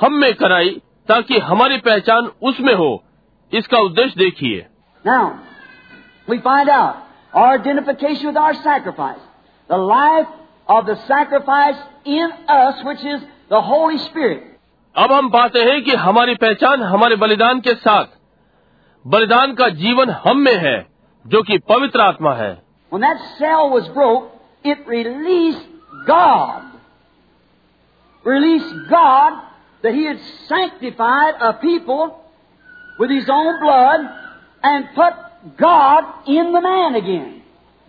हम 0.00 0.14
में 0.14 0.34
कराई 0.34 0.82
ताकि 1.08 1.38
हमारी 1.38 1.78
पहचान 1.78 2.30
उसमें 2.42 2.74
हो। 2.74 3.04
इसका 3.52 3.78
उद्देश्य 3.78 4.14
देखिए। 4.18 4.66
अब 14.96 15.12
हम 15.12 15.28
पाते 15.28 15.60
हैं 15.60 15.84
कि 15.84 15.90
हमारी 15.90 16.34
पहचान 16.34 16.82
हमारे 16.82 17.16
बलिदान 17.16 17.60
के 17.60 17.74
साथ 17.74 18.04
बलिदान 19.06 19.54
का 19.54 19.68
जीवन 19.68 20.10
हम 20.10 20.38
में 20.38 20.56
है 20.56 20.86
जो 21.26 21.42
कि 21.42 21.58
पवित्र 21.58 22.00
आत्मा 22.00 22.34
है। 22.34 22.62
When 22.94 23.04
that 23.04 23.18
cell 23.42 23.72
was 23.72 23.90
broke, 23.98 24.22
it 24.64 24.86
released 24.86 25.66
God. 26.06 26.72
Released 28.24 28.74
God 28.90 29.42
that 29.82 29.94
He 29.94 30.04
had 30.04 30.18
sanctified 30.48 31.34
a 31.40 31.54
people 31.54 32.20
with 32.98 33.10
His 33.10 33.28
own 33.28 33.60
blood 33.60 34.00
and 34.62 34.84
put 34.94 35.14
God 35.58 36.04
in 36.26 36.52
the 36.52 36.60
man 36.60 36.94
again. 36.94 37.42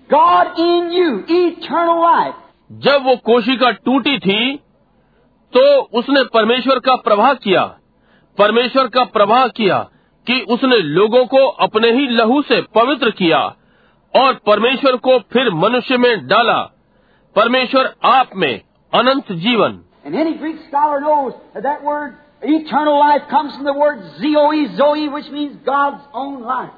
God 0.09 0.59
in 0.59 0.91
you, 0.91 1.23
eternal 1.27 2.01
life. 2.01 2.35
जब 2.71 3.03
वो 3.05 3.15
कोशिका 3.25 3.69
टूटी 3.85 4.17
थी 4.19 4.55
तो 5.53 5.61
उसने 5.99 6.23
परमेश्वर 6.33 6.79
का 6.79 6.95
प्रवाह 7.07 7.33
किया 7.43 7.63
परमेश्वर 8.37 8.87
का 8.87 9.03
प्रवाह 9.17 9.47
किया 9.57 9.77
कि 10.27 10.39
उसने 10.49 10.77
लोगों 10.77 11.25
को 11.25 11.45
अपने 11.65 11.91
ही 11.91 12.07
लहू 12.07 12.41
से 12.41 12.61
पवित्र 12.75 13.09
किया 13.11 13.41
और 14.21 14.33
परमेश्वर 14.33 14.95
को 14.95 15.19
फिर 15.19 15.49
मनुष्य 15.53 15.97
में 15.97 16.27
डाला। 16.27 16.61
परमेश्वर 17.35 17.95
आप 18.03 18.29
में 18.35 18.61
अनंत 18.93 19.31
जीवन। 19.31 19.81
And 20.07 20.15
any 20.15 20.33
Greek 20.33 20.55
scholar 20.55 20.99
knows 21.05 21.31
that 21.55 21.63
that 21.63 21.83
word 21.83 22.11
eternal 22.45 22.95
life 23.01 23.23
comes 23.33 23.51
from 23.53 23.67
the 23.67 23.75
word 23.81 23.99
zoe, 24.21 24.65
zoe, 24.79 25.07
which 25.15 25.31
means 25.33 25.53
God's 25.69 26.01
own 26.15 26.41
life. 26.45 26.73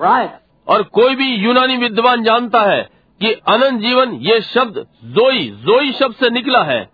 That's 0.00 0.30
और 0.68 0.82
कोई 0.82 1.14
भी 1.14 1.34
यूनानी 1.34 1.76
विद्वान 1.76 2.22
जानता 2.22 2.60
है 2.60 2.90
कि 3.20 3.32
अनंत 3.32 3.80
जीवन 3.80 4.12
ये 4.12 4.40
शब्द 4.40 4.86
जोई 5.04 5.48
जोई 5.50 5.92
शब्द 5.92 6.14
से 6.14 6.30
निकला 6.30 6.62
है 6.62 6.90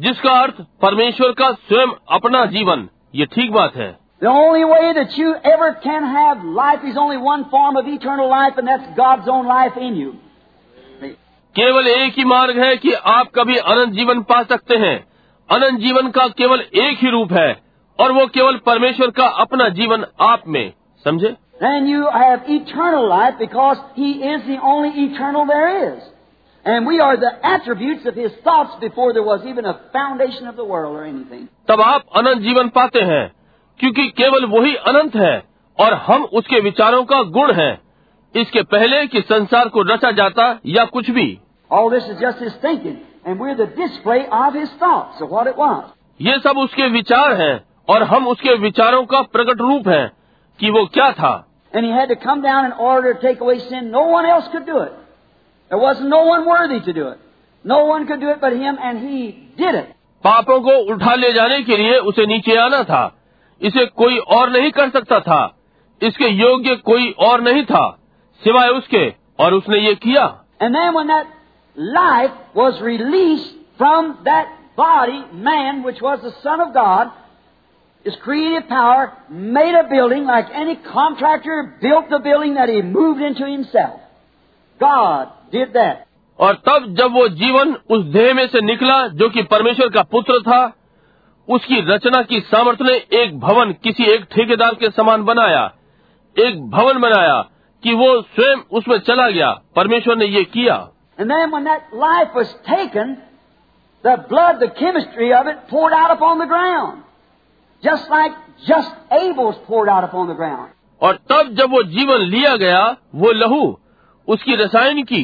जिसका 0.00 0.30
अर्थ 0.30 0.54
परमेश्वर 0.82 1.32
का 1.32 1.52
स्वयं 1.52 1.86
अपना 2.10 2.44
जीवन। 2.46 2.88
ये 3.14 3.26
ठीक 3.26 3.52
बात 3.52 3.76
है। 3.76 4.05
The 4.21 4.29
only 4.29 4.65
way 4.65 4.93
that 4.93 5.17
you 5.17 5.29
ever 5.51 5.69
can 5.83 6.03
have 6.15 6.43
life 6.57 6.83
is 6.83 6.97
only 7.03 7.17
one 7.17 7.45
form 7.49 7.77
of 7.77 7.87
eternal 7.87 8.29
life, 8.29 8.57
and 8.57 8.67
that's 8.67 8.89
God's 8.97 9.27
own 9.27 9.47
life 9.47 9.77
in 9.77 9.95
you. 10.01 10.11
केवल 11.55 11.87
एक 11.87 12.13
ही 12.17 12.23
मार्ग 12.25 12.57
है 12.63 12.75
कि 12.83 12.91
आप 13.13 13.31
कभी 13.35 13.55
अनंत 13.71 13.93
जीवन 13.93 14.21
पा 14.29 14.41
सकते 14.51 14.75
हैं 14.83 14.95
अनंत 15.49 15.79
जीवन 15.79 16.09
का 16.17 16.27
केवल 16.41 16.61
एक 16.83 16.97
ही 16.97 17.09
रूप 17.11 17.33
है 17.33 17.49
और 17.99 18.11
वो 18.11 18.25
केवल 18.35 18.57
परमेश्वर 18.65 19.09
का 19.17 19.25
अपना 19.43 19.67
जीवन 19.79 20.05
आप 20.27 20.43
में 20.47 20.73
समझे 21.05 21.35
Then 21.63 21.87
you 21.87 22.05
have 22.11 22.47
eternal 22.49 23.07
life 23.09 23.35
because 23.39 23.81
He 23.95 24.11
is 24.29 24.45
the 24.45 24.57
only 24.69 24.89
eternal 25.01 25.45
there 25.45 25.67
is. 25.81 25.99
And 26.65 26.87
we 26.87 26.99
are 26.99 27.17
the 27.17 27.33
attributes 27.49 28.07
of 28.07 28.15
His 28.15 28.31
thoughts 28.47 28.79
before 28.79 29.13
there 29.13 29.27
was 29.27 29.45
even 29.45 29.65
a 29.65 29.75
foundation 29.93 30.47
of 30.47 30.55
the 30.55 30.65
world 30.71 30.95
or 30.95 31.03
anything. 31.05 31.45
तब 31.67 31.81
आप 31.81 32.17
अनंत 32.17 32.41
जीवन 32.47 32.69
पाते 32.77 33.01
हैं 33.11 33.23
क्योंकि 33.78 34.08
केवल 34.08 34.44
वही 34.44 34.74
अनंत 34.74 35.16
है 35.16 35.44
और 35.80 35.94
हम 35.94 36.24
उसके 36.24 36.60
विचारों 36.60 37.04
का 37.04 37.22
गुण 37.22 37.52
है। 37.52 37.80
इसके 38.36 38.62
पहले 38.62 39.06
कि 39.06 39.20
संसार 39.20 39.68
को 39.68 39.82
रचा 39.82 40.10
जाता 40.10 40.58
या 40.66 40.84
कुछ 40.84 41.10
भी। 41.10 41.38
ये 46.20 46.38
सब 46.38 46.58
उसके 46.58 46.88
विचार 46.88 47.40
हैं 47.40 47.64
और 47.88 48.02
हम 48.02 48.28
उसके 48.28 48.54
विचारों 48.54 49.04
का 49.04 49.22
प्रकट 49.22 49.60
रूप 49.60 49.88
है 49.88 50.12
कि 50.60 50.70
वो 50.70 50.86
क्या 50.86 51.12
था। 51.12 51.48
पापों 60.24 60.60
को 60.60 60.70
उठा 60.70 61.14
ले 61.14 61.32
जाने 61.32 61.62
के 61.62 61.76
लिए 61.76 61.98
उसे 61.98 62.26
नीचे 62.26 62.56
आना 62.56 62.82
था। 62.82 63.15
इसे 63.60 63.86
कोई 63.96 64.18
और 64.36 64.50
नहीं 64.50 64.70
कर 64.70 64.90
सकता 64.90 65.20
था 65.20 65.42
इसके 66.02 66.28
योग्य 66.28 66.74
कोई 66.84 67.10
और 67.28 67.40
नहीं 67.40 67.64
था 67.64 67.86
सिवाय 68.42 68.68
उसके 68.68 69.08
और 69.44 69.54
उसने 69.54 69.78
ये 69.78 69.94
किया 70.06 70.26
life 71.76 72.36
was 72.54 72.80
released 72.80 73.56
from 73.78 74.06
that 74.24 74.46
body, 74.76 75.24
man, 75.32 75.82
which 75.82 76.00
was 76.00 76.20
the 76.22 76.32
Son 76.42 76.60
of 76.60 76.72
God, 76.72 77.10
his 78.06 78.16
creative 78.22 78.68
power 78.68 79.12
made 79.30 79.74
a 79.74 79.88
building 79.88 80.24
like 80.24 80.46
any 80.54 80.76
contractor 80.76 81.78
built 81.80 82.08
the 82.08 82.20
building 82.20 82.54
that 82.54 82.68
he 82.68 82.82
moved 82.82 83.20
into 83.20 83.46
himself. 83.46 84.00
God 84.80 85.28
did 85.52 85.72
that. 85.74 86.02
और 86.38 86.54
तब 86.68 86.86
जब 86.96 87.12
वो 87.12 87.28
जीवन 87.36 87.72
उस 87.90 88.04
देह 88.14 88.32
में 88.34 88.46
से 88.46 88.60
निकला 88.60 88.96
जो 89.20 89.28
कि 89.30 89.42
परमेश्वर 89.52 89.88
का 89.88 90.02
पुत्र 90.10 90.40
था 90.40 90.60
उसकी 91.48 91.80
रचना 91.88 92.22
की 92.22 92.40
सामर्थ्य 92.46 92.84
ने 92.84 92.94
एक 93.18 93.38
भवन 93.40 93.72
किसी 93.82 94.04
एक 94.12 94.24
ठेकेदार 94.30 94.74
के 94.74 94.90
समान 94.90 95.22
बनाया 95.24 95.64
एक 96.36 96.60
भवन 96.70 96.98
बनाया 97.00 97.40
कि 97.82 97.92
वो 97.94 98.10
स्वयं 98.22 98.62
उसमें 98.72 98.98
चला 99.00 99.28
गया 99.30 99.50
परमेश्वर 99.76 100.16
ने 100.16 100.26
ये 100.26 100.44
किया 100.52 100.76
And 101.18 101.30
then 101.30 101.50
when 101.50 101.64
that 101.64 101.92
life 101.94 102.34
was 102.34 102.48
taken, 102.66 103.12
the 104.04 104.16
blood, 104.28 104.58
the 104.60 104.68
chemistry 104.70 105.32
of 105.32 105.46
it 105.46 105.62
poured 105.70 105.94
out 105.94 106.10
upon 106.10 106.38
the 106.38 106.46
ground. 106.46 107.02
Just 107.82 108.10
like 108.10 108.34
just 108.66 108.90
Abel's 109.12 109.56
poured 109.66 109.88
out 109.88 110.04
upon 110.04 110.28
the 110.28 110.34
ground. 110.34 110.68
और 111.02 111.16
तब 111.30 111.54
जब 111.54 111.70
वो 111.70 111.82
जीवन 111.94 112.20
लिया 112.26 112.54
गया 112.56 112.84
वो 113.14 113.32
लहू 113.32 113.62
उसकी 114.28 114.54
रसायन 114.56 115.02
की 115.04 115.22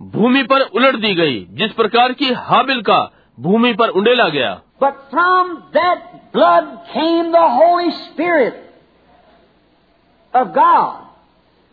भूमि 0.00 0.42
पर 0.42 0.60
उलट 0.60 0.96
दी 0.96 1.14
गई 1.14 1.40
जिस 1.52 1.72
प्रकार 1.72 2.12
की 2.12 2.32
हाबिल 2.42 2.80
का 2.82 3.00
भूमि 3.38 3.72
पर 3.72 3.88
उंडेला 3.88 4.28
गया 4.28 4.52
But 4.79 4.95
from 5.11 5.63
that 5.73 6.31
blood 6.33 6.65
came 6.93 7.31
the 7.31 7.49
Holy 7.61 7.91
Spirit 8.05 8.55
of 10.33 10.53
God. 10.53 11.05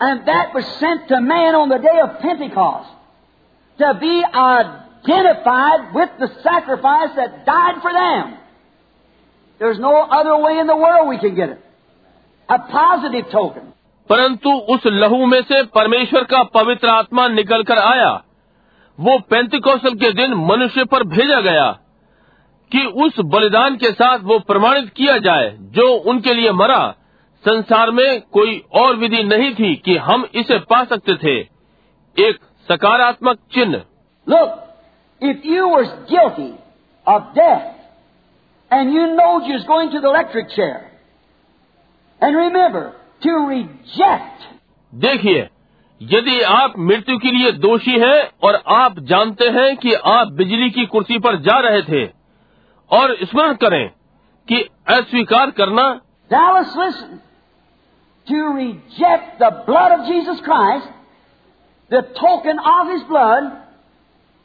And 0.01 0.27
that 0.29 0.55
was 0.55 0.67
sent 0.79 1.09
to 1.09 1.21
man 1.21 1.55
on 1.55 1.69
the 1.69 1.79
day 1.79 1.99
of 2.03 2.19
Pentecost 2.21 2.91
to 3.79 3.95
be 4.01 4.25
identified 4.25 5.95
with 5.95 6.11
the 6.19 6.29
sacrifice 6.43 7.15
that 7.17 7.47
died 7.47 7.81
for 7.83 7.93
them. 7.93 8.37
There's 9.59 9.79
no 9.79 9.95
other 10.19 10.37
way 10.37 10.59
in 10.59 10.67
the 10.67 10.77
world 10.77 11.09
we 11.09 11.19
can 11.19 11.35
get 11.35 11.49
it. 11.51 11.61
A 12.49 12.59
positive 12.59 13.31
token. 13.31 13.73
परंतु 14.11 14.51
उस 14.75 14.87
लहू 14.87 15.27
में 15.27 15.43
से 15.43 15.63
परमेश्वर 15.77 16.25
का 16.33 16.43
पवित्र 16.55 16.89
आत्मा 16.89 17.27
निकल 17.29 17.63
कर 17.71 17.79
आया 17.79 18.11
वो 18.99 19.19
पेंतिकौशल 19.31 19.95
के 20.03 20.11
दिन 20.13 20.35
मनुष्य 20.51 20.85
पर 20.93 21.05
भेजा 21.15 21.41
गया 21.41 21.67
कि 22.72 22.86
उस 22.86 23.20
बलिदान 23.20 23.76
के 23.76 23.92
साथ 23.92 24.20
वो 24.20 24.40
प्रमाणित 24.40 24.90
किया 24.90 25.18
जाए 25.18 25.58
जो 25.60 25.94
उनके 25.94 26.34
लिए 26.34 26.52
मरा। 26.52 26.96
संसार 27.46 27.92
में 27.92 28.22
कोई 28.22 28.64
और 28.74 28.96
विधि 28.96 29.24
नहीं 29.24 29.54
थी 29.56 29.76
कि 29.76 29.98
हम 29.98 30.26
इसे 30.34 30.60
पा 30.60 30.84
सकते 30.84 31.16
थे। 31.16 31.40
एक 32.20 32.40
सकारात्मक 32.70 33.40
चिन्ह। 33.54 33.82
Look, 34.28 34.52
if 35.22 35.46
you 35.46 35.68
were 35.74 35.86
guilty 36.12 36.50
of 37.08 37.22
death 37.36 37.70
and 38.72 38.94
you 38.94 39.06
know 39.08 39.32
you 39.48 39.56
was 39.56 39.66
going 39.68 39.90
to 39.90 40.00
the 40.00 40.12
electric 40.12 40.50
chair, 40.50 40.78
and 42.22 42.36
remember 42.36 42.84
to 43.26 43.32
reject. 43.50 44.44
देखिए 44.96 45.50
यदि 46.02 46.42
आप 46.42 46.74
मृत्यु 46.78 47.18
के 47.18 47.32
लिए 47.32 47.52
दोषी 47.52 48.00
हैं 48.00 48.30
और 48.44 48.64
आप 48.68 49.00
जानते 49.00 49.50
हैं 49.50 49.78
कि 49.78 49.94
आप 49.94 50.28
बिजली 50.28 50.70
की 50.70 50.86
कुर्सी 50.86 51.20
पर 51.20 51.36
जा 51.36 51.60
रहे 51.60 51.82
थे 51.82 52.21
और 52.92 53.16
स्मरण 53.24 53.54
करें 53.56 53.88
कि 54.48 54.62
अस्वीकार 54.90 55.52
करना 55.52 55.84
to 58.28 58.56
reject 58.58 59.44
the 59.44 59.52
blood 59.68 59.92
of 59.92 60.02
Jesus 60.08 60.42
Christ 60.42 60.90
the 61.92 62.02
token 62.20 62.60
of 62.72 62.90
his 62.92 63.04
blood 63.12 63.52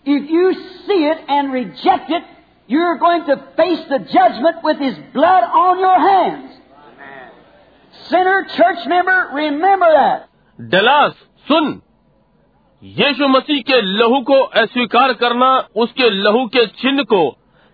if 0.07 0.33
you 0.33 0.53
see 0.53 1.05
it 1.11 1.27
and 1.31 1.55
reject 1.55 2.11
it 2.11 2.27
you 2.71 2.85
are 2.85 2.95
going 2.99 3.23
the 3.23 3.99
judgement 4.13 4.65
with 4.67 4.81
his 4.83 4.99
blood 5.15 5.45
on 5.61 5.79
your 5.79 6.01
hands 6.01 6.61
sinner 7.95 8.43
church 8.51 8.87
member 8.87 9.37
remember 9.37 9.93
that 9.93 10.71
Dallas 10.71 11.13
सुन। 11.47 11.81
यीशु 12.83 13.29
मसीह 13.29 13.61
के 13.63 13.81
लहू 13.83 14.21
को 14.23 14.41
अस्वीकार 14.63 15.13
करना 15.23 15.49
उसके 15.77 16.11
लहू 16.11 16.47
के 16.47 16.67
चिन्ह 16.83 17.03
को 17.13 17.23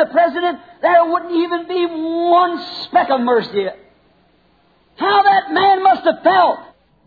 there 0.84 1.04
wouldn't 1.04 1.32
even 1.32 1.66
be 1.66 1.82
one 2.30 2.54
speck 2.78 3.10
of 3.10 3.20
mercy. 3.22 3.66
How 4.98 5.22
that 5.22 5.52
man 5.52 5.82
must 5.82 6.04
have 6.04 6.22
felt. 6.22 6.58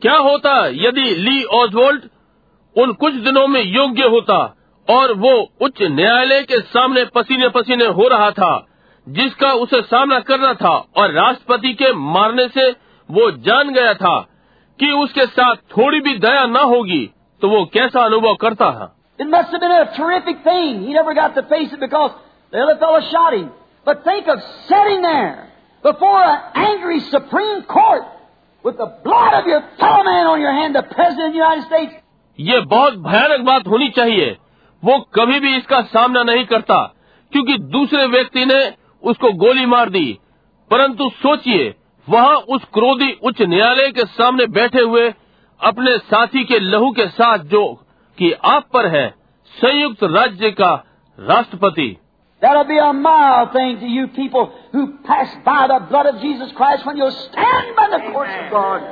क्या 0.02 0.18
होता 0.20 0.54
यदि 0.78 1.04
ली 1.18 1.44
ऑजवोल्ट 1.56 2.04
उन 2.76 2.92
कुछ 2.94 3.14
दिनों 3.28 3.48
में 3.48 3.62
योग्य 3.62 4.08
होता 4.08 4.38
और 4.88 5.14
वो 5.18 5.34
उच्च 5.62 5.82
न्यायालय 5.92 6.42
के 6.44 6.60
सामने 6.74 7.04
पसीने 7.16 7.50
पसीने 7.50 7.86
हो 8.00 8.08
रहा 8.08 8.30
था 8.32 8.52
जिसका 9.08 9.52
उसे 9.64 9.82
सामना 9.84 10.20
करना 10.30 10.54
था 10.54 10.76
और 10.98 11.12
राष्ट्रपति 11.14 11.74
के 11.74 11.92
मारने 12.12 12.48
से 12.50 12.70
वो 13.10 13.30
जान 13.48 13.74
गया 13.74 13.94
था 13.96 14.18
कि 14.80 14.92
उसके 14.96 15.26
साथ 15.28 15.56
थोड़ी 15.78 16.00
भी 16.00 16.18
दया 16.20 16.46
न 16.48 16.66
होगी 16.74 17.06
तो 17.42 17.50
वो 17.50 17.64
कैसा 17.74 18.06
अनुभव 18.06 18.36
करता 18.42 18.70
है 18.80 18.88
But 23.88 24.04
think 24.04 24.28
of 24.28 24.40
sitting 24.68 25.02
there 25.02 25.48
before 25.84 26.22
an 26.22 26.40
angry 26.56 27.00
Supreme 27.10 27.64
Court 27.64 28.04
with 28.66 28.76
the 28.76 28.88
blood 29.02 29.34
of 29.34 29.48
your 29.48 29.62
fellow 29.80 30.04
man 30.04 30.28
on 30.28 30.42
your 30.42 30.52
hand, 30.52 30.76
the 30.76 30.84
President 30.84 31.28
of 31.28 31.32
the 31.32 31.38
United 31.38 31.64
States. 31.64 31.94
ये 32.40 32.60
बहुत 32.74 32.98
भयानक 33.06 33.46
बात 33.46 33.68
होनी 33.68 33.88
चाहिए 33.90 34.26
वो 34.84 34.98
कभी 35.16 35.40
भी 35.40 35.56
इसका 35.58 35.82
सामना 35.94 36.24
नहीं 36.24 36.44
करता 36.46 36.80
क्योंकि 37.34 37.58
दूसरे 37.76 38.06
व्यक्ति 38.08 38.46
ने 38.46 38.60
उसको 39.04 39.32
गोली 39.44 39.66
मार 39.66 39.90
दी 39.90 40.08
परंतु 40.72 41.10
सोचिए 41.22 41.74
वहाँ 42.08 42.36
उस 42.56 42.64
क्रोधी 42.74 43.12
उच्च 43.24 43.42
न्यायालय 43.42 43.92
के 43.92 44.06
सामने 44.18 44.46
बैठे 44.58 44.82
हुए 44.82 45.08
अपने 45.62 45.98
साथी 46.10 46.44
के 46.44 46.60
लहू 46.60 46.92
के 46.92 47.08
साथ 47.14 47.48
जो 47.54 47.64
कि 48.18 48.32
आप 48.52 48.68
पर 48.74 48.88
है 48.96 49.08
संयुक्त 49.52 50.04
राज्य 50.18 50.52
का 50.52 50.74
राष्ट्रपति 51.18 51.90
That'll 52.43 52.65
be 52.65 52.79
a 52.79 52.93
mild 52.93 53.53
thing 53.53 53.79
to 53.81 53.87
you 53.87 54.09
people 54.09 54.53
who 54.73 54.99
pass 55.05 55.35
by 55.45 55.69
the 55.69 55.79
blood 55.91 56.07
of 56.07 56.21
Jesus 56.21 56.51
Christ 56.53 56.85
when 56.85 56.97
you 56.97 57.09
stand 57.11 57.77
by 57.77 57.89
the 57.95 58.01
courts 58.13 58.33
of 58.41 58.51
God. 58.51 58.83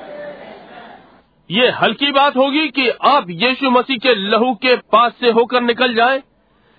ये 1.51 1.71
हल्की 1.81 2.11
बात 2.13 2.37
होगी 2.37 2.69
कि 2.75 2.89
आप 3.13 3.31
यीशु 3.45 3.71
मसीह 3.71 3.97
के 4.03 4.15
लहू 4.31 4.53
के 4.65 4.75
पास 4.95 5.13
से 5.21 5.31
होकर 5.39 5.61
निकल 5.61 5.95
जाएं 5.95 6.21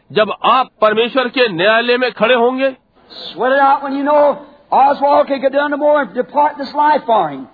जब 0.10 0.32
आप 0.52 0.70
परमेश्वर 0.82 1.28
के 1.38 1.47
न्यायालय 1.56 1.97
में 2.04 2.12
खड़े 2.20 2.36
होंगे 2.36 2.76
Sweat 3.24 3.52
it 3.52 3.60
out 3.60 3.84
when 3.84 3.97
you 3.97 4.04
know 4.04 4.45
Oswald 4.72 5.28
can 5.28 5.41
get 5.41 5.52
done 5.52 5.72
no 5.72 5.78
more 5.78 6.02
and 6.02 6.14
depart 6.14 6.58
this 6.58 6.74
life 6.74 7.04
for 7.06 7.28
him. 7.30 7.47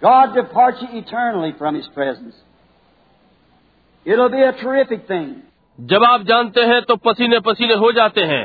God 0.00 0.34
departs 0.34 0.80
you 0.82 0.88
eternally 0.98 1.52
from 1.58 1.74
His 1.74 1.88
presence. 1.88 2.36
It'll 4.04 4.28
be 4.28 4.40
a 4.40 4.52
terrific 4.52 5.08
thing. 5.08 5.42
जब 5.79 6.03
आप 6.03 6.21
जानते 6.21 6.61
हैं 6.65 6.81
तो 6.81 6.95
पसीने 7.05 7.39
पसीने 7.45 7.73
हो 7.83 7.91
जाते 7.91 8.21
हैं 8.31 8.43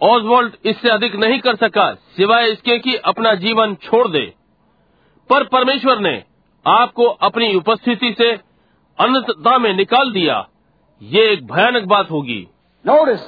ऑजवॉल्ट 0.00 0.54
इससे 0.66 0.88
अधिक 0.90 1.14
नहीं 1.14 1.38
कर 1.40 1.56
सका 1.56 1.92
सिवाय 2.16 2.50
इसके 2.52 2.78
कि 2.78 2.94
अपना 3.10 3.34
जीवन 3.42 3.74
छोड़ 3.82 4.06
दे 4.08 4.24
पर 5.30 5.44
परमेश्वर 5.48 5.98
ने 5.98 6.14
आपको 6.66 7.06
अपनी 7.28 7.54
उपस्थिति 7.56 8.14
से 8.18 8.30
अनंतता 8.98 9.58
में 9.58 9.72
निकाल 9.74 10.12
दिया 10.12 10.44
ये 11.00 11.30
एक 11.32 11.46
भयानक 11.46 11.86
बात 11.88 12.10
होगी 12.10 12.46
Notice, 12.84 13.24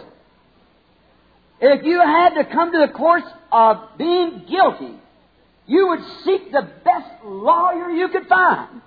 if 1.61 1.85
you 1.85 2.01
had 2.13 2.35
to 2.35 2.45
come 2.53 2.73
to 2.73 2.79
the 2.79 2.93
courts 2.95 3.29
of 3.53 3.83
being 3.99 4.31
guilty, 4.49 4.93
you 5.69 5.87
would 5.89 6.03
seek 6.25 6.51
the 6.53 6.63
best 6.85 7.29
lawyer 7.49 7.91
you 7.91 8.09
could 8.09 8.27
find. 8.27 8.81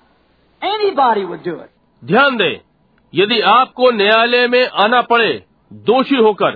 Anybody 0.61 1.24
would 1.26 1.43
do 1.43 1.55
it. 1.59 1.70
ध्यान 2.01 2.38
दें 2.38 2.66
यदि 3.14 3.39
आपको 3.41 3.91
न्यायालय 3.91 4.47
में 4.47 4.68
आना 4.68 5.01
पड़े 5.01 5.43
दोषी 5.74 6.16
होकर 6.16 6.51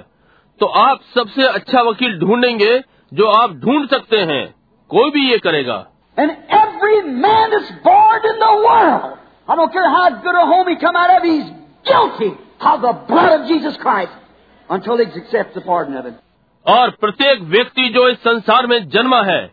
तो 0.60 0.66
आप 0.66 0.99
सबसे 1.16 1.43
अच्छा 1.43 1.82
वकील 1.82 2.20
ढूंढेंगे 2.20 2.80
जो 3.14 3.28
आप 3.28 3.52
ढूंढ 3.52 3.89
सकते 3.89 4.18
हैं। 4.18 4.56
कोई 4.89 5.10
भी 5.12 5.32
ये 5.32 5.38
करेगा। 5.38 5.86
And 6.20 6.32
every 6.32 7.02
man 7.02 7.54
is 7.54 7.72
born 7.74 8.26
in 8.26 8.32
the 8.32 8.43
और 16.66 16.89
प्रत्येक 16.89 17.41
व्यक्ति 17.41 17.89
जो 17.89 18.08
इस 18.10 18.18
संसार 18.18 18.68
में 18.68 18.89
जन्मा 18.89 19.22
है 19.22 19.52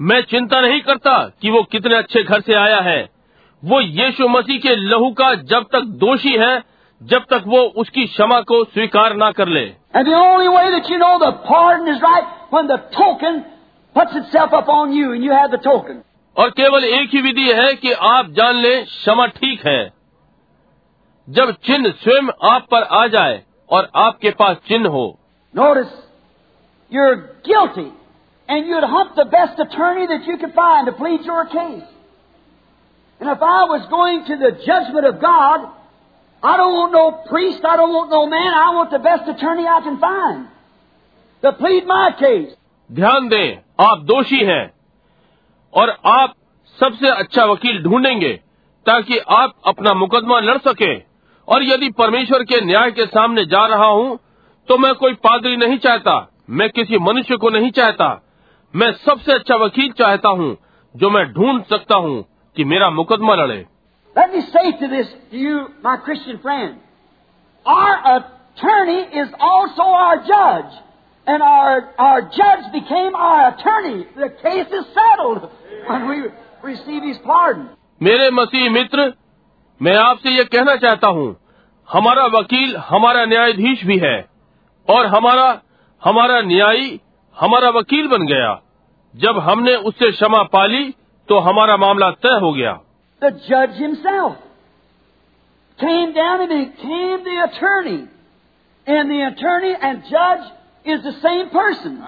मैं 0.00 0.20
चिंता 0.22 0.60
नहीं 0.60 0.80
करता 0.80 1.18
कि 1.42 1.50
वो 1.50 1.62
कितने 1.62 1.96
अच्छे 1.96 2.22
घर 2.22 2.40
से 2.40 2.54
आया 2.54 2.80
है। 2.80 3.19
वो 3.64 3.80
यीशु 3.80 4.28
मसीह 4.28 4.58
के 4.58 4.76
लहू 4.76 5.10
का 5.10 5.34
जब 5.34 5.62
तक 5.72 5.80
दोषी 5.80 6.36
है 6.36 6.62
जब 7.02 7.24
तक 7.30 7.44
वो 7.46 7.58
उसकी 7.58 8.06
क्षमा 8.06 8.40
को 8.40 8.64
स्वीकार 8.64 9.16
ना 9.16 9.32
कर 9.32 9.48
ले। 9.48 9.64
और 16.36 16.50
केवल 16.50 16.84
एक 16.84 17.10
ही 17.14 17.20
विधि 17.20 17.52
है 17.52 17.74
कि 17.74 17.92
आप 17.92 18.30
जान 18.30 18.54
लें 18.54 18.84
क्षमा 18.84 19.26
ठीक 19.26 19.66
है। 19.66 19.92
जब 21.28 21.50
चिन्ह 21.52 21.90
स्वयं 21.90 22.50
आप 22.50 22.66
पर 22.70 22.82
आ 22.82 23.06
जाए 23.06 23.42
और 23.70 23.90
आपके 23.96 24.30
पास 24.30 24.56
चिन्ह 24.68 24.88
हो। 24.88 25.18
Notice 25.56 25.86
you're 26.94 27.14
guilty 27.46 27.92
and 28.50 28.70
you're 28.70 28.84
hut 28.84 29.20
attorney 29.20 30.06
that 30.06 31.99
And 33.20 33.28
if 33.28 33.42
I 33.42 33.64
was 33.64 33.86
going 33.90 34.24
to 34.26 34.36
the 34.36 34.50
judgment 34.66 35.06
of 35.06 35.20
God, 35.20 35.68
I 36.42 36.56
don't 36.56 36.72
want 36.72 36.92
no 36.92 37.04
priest, 37.30 37.62
I 37.62 37.76
don't 37.76 37.92
want 37.92 38.10
no 38.10 38.26
man, 38.26 38.54
I 38.54 38.74
want 38.74 38.90
the 38.90 38.98
best 38.98 39.28
attorney 39.28 39.66
I 39.66 39.80
can 39.82 39.98
find 39.98 40.46
to 41.42 41.52
plead 41.52 41.86
my 41.86 42.06
case. 42.20 42.54
ध्यान 42.90 43.28
दें 43.28 43.58
आप 43.80 43.98
दोषी 44.06 44.38
हैं 44.44 44.62
और 45.72 45.90
आप 46.12 46.34
सबसे 46.78 47.08
अच्छा 47.10 47.44
वकील 47.50 47.82
ढूंढेंगे 47.82 48.32
ताकि 48.86 49.18
आप 49.38 49.54
अपना 49.66 49.94
मुकदमा 49.94 50.38
लड़ 50.40 50.56
सके। 50.68 50.94
और 51.48 51.62
यदि 51.64 51.90
परमेश्वर 51.98 52.44
के 52.44 52.60
न्याय 52.64 52.90
के 52.92 53.06
सामने 53.06 53.44
जा 53.52 53.66
रहा 53.66 53.86
हूँ 53.86 54.18
तो 54.68 54.78
मैं 54.78 54.94
कोई 54.94 55.14
पादरी 55.26 55.56
नहीं 55.56 55.78
चाहता 55.86 56.16
मैं 56.50 56.68
किसी 56.70 56.98
मनुष्य 57.00 57.36
को 57.36 57.50
नहीं 57.50 57.70
चाहता। 57.72 58.08
मैं 58.74 58.92
सबसे 59.04 59.32
अच्छा 59.32 59.56
वकील 59.64 59.92
चाहता 59.98 60.28
हूँ 60.40 60.56
जो 60.94 61.10
मैं 61.10 61.24
ढूंढ 61.32 61.62
सकता 61.70 61.96
हूँ। 61.96 62.24
कि 62.60 62.64
मेरा 62.64 62.88
मुकदमा 62.90 63.34
लड़े 63.34 63.64
Let 64.16 64.32
me 64.34 64.40
say 64.44 64.70
to 64.78 64.88
this, 64.88 65.10
to 65.30 65.36
you, 65.38 65.58
my 65.82 65.96
Christian 66.06 66.38
friend, 66.38 66.80
our 67.66 67.92
attorney 68.14 69.02
is 69.22 69.28
also 69.40 69.86
our 69.98 70.16
judge. 70.30 70.72
And 71.26 71.42
our, 71.42 71.94
our 71.98 72.20
judge 72.22 72.66
became 72.72 73.14
our 73.14 73.48
attorney. 73.48 74.04
The 74.16 74.28
case 74.42 74.74
is 74.80 74.84
settled 74.98 75.48
when 75.88 76.06
we 76.08 76.18
receive 76.64 77.02
his 77.02 77.22
pardon. 77.24 77.68
मेरे 78.02 78.30
मसीह 78.40 78.70
मित्र 78.70 79.12
मैं 79.80 79.96
आपसे 79.96 80.36
ये 80.36 80.44
कहना 80.52 80.76
चाहता 80.84 81.08
हूँ 81.18 81.28
हमारा 81.88 82.26
वकील 82.38 82.76
हमारा 82.90 83.24
न्यायाधीश 83.34 83.84
भी 83.86 83.98
है 84.06 84.16
और 84.88 85.06
हमारा 85.16 85.50
हमारा 86.02 86.40
न्यायी 86.52 86.88
हमारा 87.36 87.70
वकील 87.80 88.08
बन 88.08 88.26
गया 88.34 88.54
जब 89.14 89.38
हमने 89.48 89.74
उससे 89.90 90.10
क्षमा 90.10 90.42
पाली 90.56 90.88
तो 91.30 91.38
हमारा 91.46 91.76
मामला 91.76 92.10
तय 92.26 92.38
हो 92.42 92.52
गया 92.52 92.78
The 93.22 93.30
judge 93.48 93.74
himself 93.80 94.36
came 95.78 96.12
down 96.14 96.40
and 96.44 96.52
became 96.52 97.24
the 97.24 97.36
attorney. 97.42 98.00
And 98.86 99.10
the 99.10 99.20
attorney 99.26 99.74
and 99.88 100.02
judge 100.10 100.46
is 100.84 101.02
the 101.02 101.12
same 101.24 101.50
person. 101.50 101.98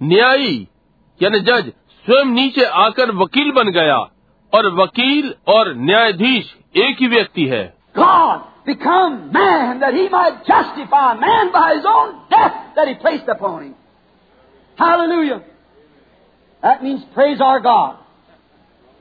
न्यायी 0.00 0.56
यानी 1.20 1.40
जज 1.48 1.68
स्वयं 2.06 2.32
नीचे 2.34 2.64
आकर 2.84 3.10
वकील 3.20 3.50
बन 3.58 3.70
गया 3.76 3.98
और 4.52 4.66
वकील 4.80 5.32
और 5.54 5.72
न्यायाधीश 5.90 6.54
एक 6.86 6.96
ही 7.00 7.08
व्यक्ति 7.14 7.46
है 7.52 7.64
God 7.98 8.42
become 8.66 9.14
man 9.36 9.78
that 9.84 9.94
he 9.98 10.08
might 10.16 10.40
justify 10.48 11.04
man 11.20 11.52
by 11.52 11.68
his 11.76 11.86
own 11.92 12.10
death 12.34 12.58
that 12.78 12.88
he 12.88 12.94
placed 13.04 13.28
upon 13.36 13.62
him. 13.62 13.74
Hallelujah. 14.78 15.38
That 16.62 16.82
means 16.82 17.06
praise 17.14 17.40
our 17.40 17.60
God. 17.60 17.96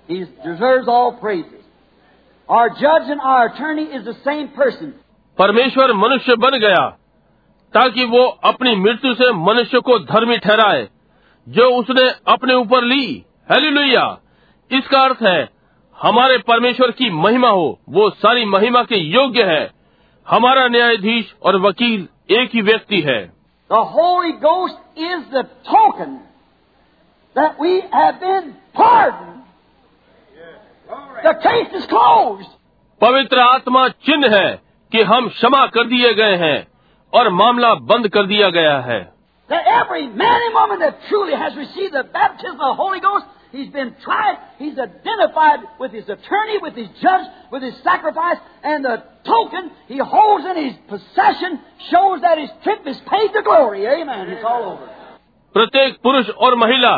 He 0.08 0.20
deserves 0.43 0.88
all 0.88 1.18
praises. 1.20 1.64
Our 2.49 2.70
judge 2.70 3.10
and 3.10 3.22
our 3.22 3.47
attorney 3.47 3.86
is 3.86 4.06
the 4.06 4.16
same 4.24 4.49
person. 4.49 4.93
परमेश्वर 5.38 5.93
मनुष्य 5.93 6.36
बन 6.43 6.58
गया 6.60 6.84
ताकि 7.74 8.03
वो 8.12 8.26
अपनी 8.49 8.76
मृत्यु 8.76 9.14
से 9.14 9.32
मनुष्य 9.38 9.80
को 9.88 9.97
धर्मी 10.12 10.38
ठहराए 10.45 10.88
जो 11.47 11.70
उसने 11.80 12.03
अपने 12.34 12.53
ऊपर 12.53 12.84
ली 12.84 13.06
हेलीलुया 13.51 14.06
इसका 14.72 15.01
अर्थ 15.06 15.24
है 15.24 15.39
हमारे 15.97 16.38
परमेश्वर 16.47 16.91
की 16.91 17.10
महिमा 17.24 17.49
हो 17.49 17.68
वो 17.97 18.10
सारी 18.24 18.45
महिमा 18.45 18.84
के 18.84 18.97
योग्य 18.97 19.43
है 19.51 19.64
हमारा 20.28 20.68
न्यायाधीश 20.68 21.34
और 21.45 21.60
वकील 21.62 22.08
एक 22.39 22.56
ही 22.56 22.62
व्यक्ति 22.70 23.01
है 23.01 23.22
The 23.70 23.84
Holy 23.93 24.34
Ghost 24.41 24.78
is 24.95 25.22
the 25.32 25.43
token 25.68 26.20
that 27.36 27.60
we 27.60 27.72
have 27.93 28.20
been 28.20 28.53
pardoned. 28.76 29.41
The 31.24 31.34
case 31.46 31.72
is 31.80 31.86
closed. 31.86 32.51
पवित्र 33.01 33.38
आत्मा 33.40 33.88
चिन्ह 34.07 34.36
है 34.36 34.48
कि 34.92 35.03
हम 35.11 35.28
क्षमा 35.28 35.66
कर 35.76 35.84
दिए 35.88 36.12
गए 36.14 36.36
हैं 36.36 36.59
और 37.12 37.28
मामला 37.32 37.74
बंद 37.90 38.09
कर 38.16 38.26
दिया 38.26 38.48
गया 38.59 38.78
है 38.88 39.01
That 39.51 39.68
every 39.74 40.07
man 40.07 40.42
and 40.46 40.55
woman 40.55 40.78
that 40.80 40.98
truly 41.09 41.34
has 41.34 41.57
received 41.57 41.94
the 41.94 42.05
baptism 42.16 42.53
of 42.53 42.66
the 42.66 42.74
Holy 42.80 43.01
Ghost, 43.01 43.24
he's 43.53 43.70
been 43.70 43.88
tried, 44.05 44.36
he's 44.59 44.78
identified 44.78 45.64
with 45.80 45.92
his 45.92 46.09
attorney, 46.09 46.59
with 46.59 46.76
his 46.76 46.88
judge, 47.03 47.26
with 47.51 47.62
his 47.62 47.74
sacrifice, 47.82 48.38
and 48.62 48.84
the 48.84 49.03
token 49.24 49.72
he 49.88 49.98
holds 49.98 50.46
in 50.46 50.57
his 50.64 50.76
possession 50.92 51.59
shows 51.90 52.20
that 52.20 52.38
his 52.38 52.51
trip 52.62 52.86
is 52.86 53.01
paid 53.11 53.32
to 53.32 53.42
glory. 53.42 53.86
Amen. 53.88 54.28
It's 54.28 54.44
all 54.44 54.64
over. 54.72 54.86
प्रत्येक 55.55 55.98
पुरुष 56.03 56.28
और 56.46 56.55
महिला 56.57 56.94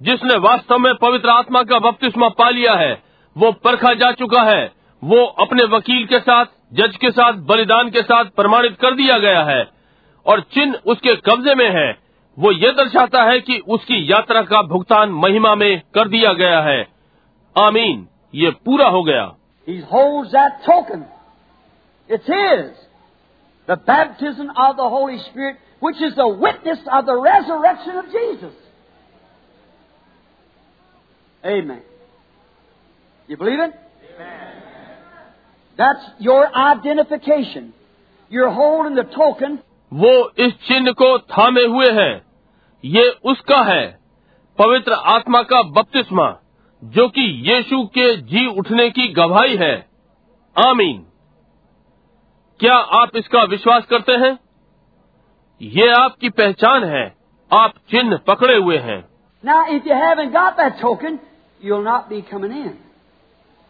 जिसने 0.00 0.36
वास्तव 0.48 0.78
में 0.78 0.94
पवित्र 1.02 1.30
आत्मा 1.30 1.62
का 1.70 1.78
बपतिस्मा 1.90 2.28
पा 2.38 2.48
लिया 2.50 2.74
है 2.74 2.92
वो 3.37 3.51
परखा 3.51 3.93
जा 3.93 4.11
चुका 4.11 4.41
है। 4.41 4.71
वो 5.03 5.25
अपने 5.25 5.63
वकील 5.63 6.05
के 6.05 6.19
साथ, 6.19 6.45
जज 6.73 6.97
के 6.97 7.11
साथ, 7.11 7.33
बलिदान 7.33 7.89
के 7.89 8.01
साथ 8.01 8.25
प्रमाणित 8.25 8.77
कर 8.81 8.95
दिया 8.95 9.17
गया 9.17 9.43
है। 9.43 9.67
और 10.25 10.41
चिन्ह 10.41 10.79
उसके 10.85 11.15
कब्जे 11.15 11.55
में 11.55 11.69
है। 11.69 11.97
वो 12.39 12.51
ये 12.51 12.71
दर्शाता 12.71 13.23
है 13.23 13.39
कि 13.39 13.59
उसकी 13.59 14.11
यात्रा 14.11 14.41
का 14.41 14.61
भुगतान 14.61 15.09
महिमा 15.09 15.55
में 15.55 15.81
कर 15.93 16.07
दिया 16.07 16.33
गया 16.33 16.61
है। 16.61 16.87
आमीन। 17.57 18.07
ये 18.35 18.51
पूरा 18.51 18.87
हो 18.87 19.03
गया। 19.03 19.35
Which 25.85 26.01
is 26.01 26.15
the 26.15 26.31
witness 26.31 26.79
of 26.93 27.03
the 27.03 27.23
resurrection 27.27 27.93
of 27.95 28.05
Jesus. 28.05 28.55
Amen. 31.45 31.94
You 33.29 33.37
believe 33.37 33.59
it? 33.59 33.73
That's 35.79 36.03
your 36.19 36.47
identification. 36.55 37.73
You're 38.31 38.51
holding 38.51 38.95
the 38.95 39.03
token 39.15 39.57
वो 39.91 40.11
इस 40.45 40.53
चिन्ह 40.67 40.91
को 40.99 41.17
थामे 41.31 41.63
हुए 41.73 41.89
है 41.97 42.11
ये 42.83 43.03
उसका 43.31 43.61
है 43.63 43.83
पवित्र 44.59 44.93
आत्मा 45.13 45.41
का 45.51 45.61
बपतिस्मा 45.75 46.27
जो 46.83 47.07
कि 47.17 47.21
यीशु 47.49 47.83
के 47.97 48.15
जी 48.31 48.45
उठने 48.59 48.89
की 48.97 49.07
गवाही 49.13 49.55
है 49.57 49.73
आमीन 50.55 51.05
क्या 52.59 52.75
आप 53.01 53.15
इसका 53.15 53.43
विश्वास 53.51 53.85
करते 53.89 54.17
हैं 54.25 54.37
ये 55.61 55.89
आपकी 55.93 56.29
पहचान 56.39 56.83
है 56.93 57.05
आप 57.51 57.73
चिन्ह 57.91 58.17
पकड़े 58.27 58.55
हुए 58.55 58.77
हैं 58.87 59.03
Now, 59.43 59.59
if 59.69 59.85
you 59.85 59.95
haven't 59.95 60.31
got 60.33 60.57
that 60.57 60.79
token, 60.81 61.19
you'll 61.61 61.83
not 61.83 62.09
be 62.09 62.21
coming 62.23 62.51
in. 62.53 62.73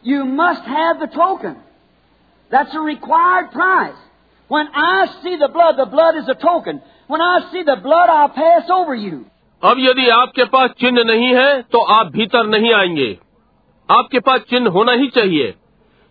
You 0.05 0.23
must 0.23 0.61
have 0.63 0.99
the 0.99 1.07
token. 1.07 1.55
That's 2.51 2.75
a 2.75 2.79
required 2.79 3.51
price. 3.51 3.95
When 4.47 4.67
I 4.73 5.07
see 5.23 5.35
the 5.35 5.47
blood, 5.47 5.77
the 5.77 5.87
blood 5.87 6.15
is 6.15 6.27
a 6.29 6.35
token. 6.35 6.81
When 7.07 7.21
I 7.21 7.39
see 7.51 7.63
the 7.63 7.77
blood, 7.77 8.09
I'll 8.09 8.29
pass 8.29 8.69
over 8.69 8.93
you. 8.95 9.23
अब 9.63 9.79
यदि 9.79 10.07
आपके 10.09 10.43
पास 10.53 10.69
चिन्ह 10.79 11.03
नहीं 11.03 11.33
है 11.35 11.61
तो 11.71 11.81
आप 11.93 12.11
भीतर 12.11 12.45
नहीं 12.47 12.73
आएँगे 12.73 13.17
आपके 13.89 14.19
पास 14.19 14.41
चिन्ह 14.49 14.69
होना 14.71 14.91
ही 14.91 15.07
चाहिए 15.15 15.53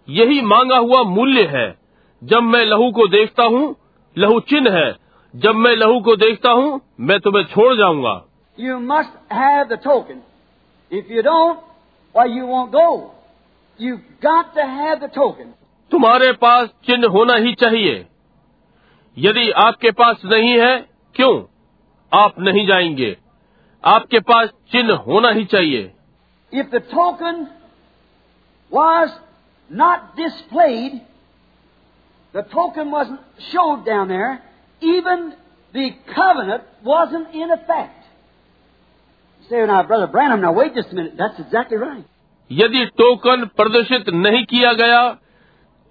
यही 0.08 0.40
मांगा 0.52 0.76
हुआ 0.76 1.02
मूल्य 1.10 1.42
है 1.52 1.66
जब 2.22 2.42
मैं 2.42 2.64
लहू 2.66 2.90
को 2.92 3.06
देखता 3.08 3.44
हूँ 3.54 3.64
लहू 4.18 4.40
चिन्ह 4.50 4.78
है 4.78 4.90
जब 5.34 5.54
मैं 5.54 5.74
लहू 5.76 6.00
को 6.00 6.16
देखता 6.16 6.50
हूँ 6.50 6.80
मैं 7.00 7.20
तुम्हें 7.20 7.44
छोड़ 7.44 7.74
जाऊँगा 7.78 8.20
यू 8.58 8.78
मस्ट 8.92 9.32
है 9.32 9.76
token 9.76 10.22
if 10.90 11.12
you 11.12 11.22
don't 11.22 12.36
you 12.36 12.46
want 12.46 12.72
go 12.72 12.90
You've 13.79 14.01
got 14.21 14.53
to 14.55 14.61
have 14.61 14.99
the 15.01 15.07
token. 15.07 15.53
तुम्हारे 15.91 16.31
पास 16.41 16.67
चिन्ह 16.85 17.07
होना 17.13 17.35
ही 17.43 17.53
चाहिए 17.61 18.05
यदि 19.17 19.49
आपके 19.61 19.91
पास 20.01 20.21
नहीं 20.25 20.51
है 20.59 20.75
क्यों 21.15 21.33
आप 22.11 22.35
नहीं 22.47 22.65
जाएंगे 22.67 23.15
आपके 23.83 24.19
पास 24.31 24.49
चिन्ह 24.71 24.93
होना 25.07 25.29
ही 25.37 25.45
चाहिए 25.53 25.91
If 26.51 26.69
the 26.71 26.79
token 26.91 27.47
was 28.71 29.09
not 29.69 30.15
displayed, 30.17 31.01
the 32.33 32.43
token 32.53 32.91
wasn't 32.91 33.19
showed 33.51 33.85
down 33.85 34.07
there, 34.07 34.41
even 34.81 35.33
the 35.73 35.91
covenant 36.15 36.63
wasn't 36.83 37.33
in 37.33 37.51
effect. 37.51 38.03
You 39.41 39.49
say, 39.49 39.65
now, 39.65 39.83
Brother 39.83 40.07
Branham, 40.07 40.41
now 40.41 40.53
wait 40.53 40.73
just 40.73 40.91
a 40.91 40.95
minute. 40.95 41.13
That's 41.17 41.39
exactly 41.39 41.77
right. 41.77 42.05
यदि 42.50 42.84
token 42.98 43.44
प्रदर्शित 43.56 44.08
नहीं 44.10 44.44
किया 44.44 44.72
गया, 44.72 45.02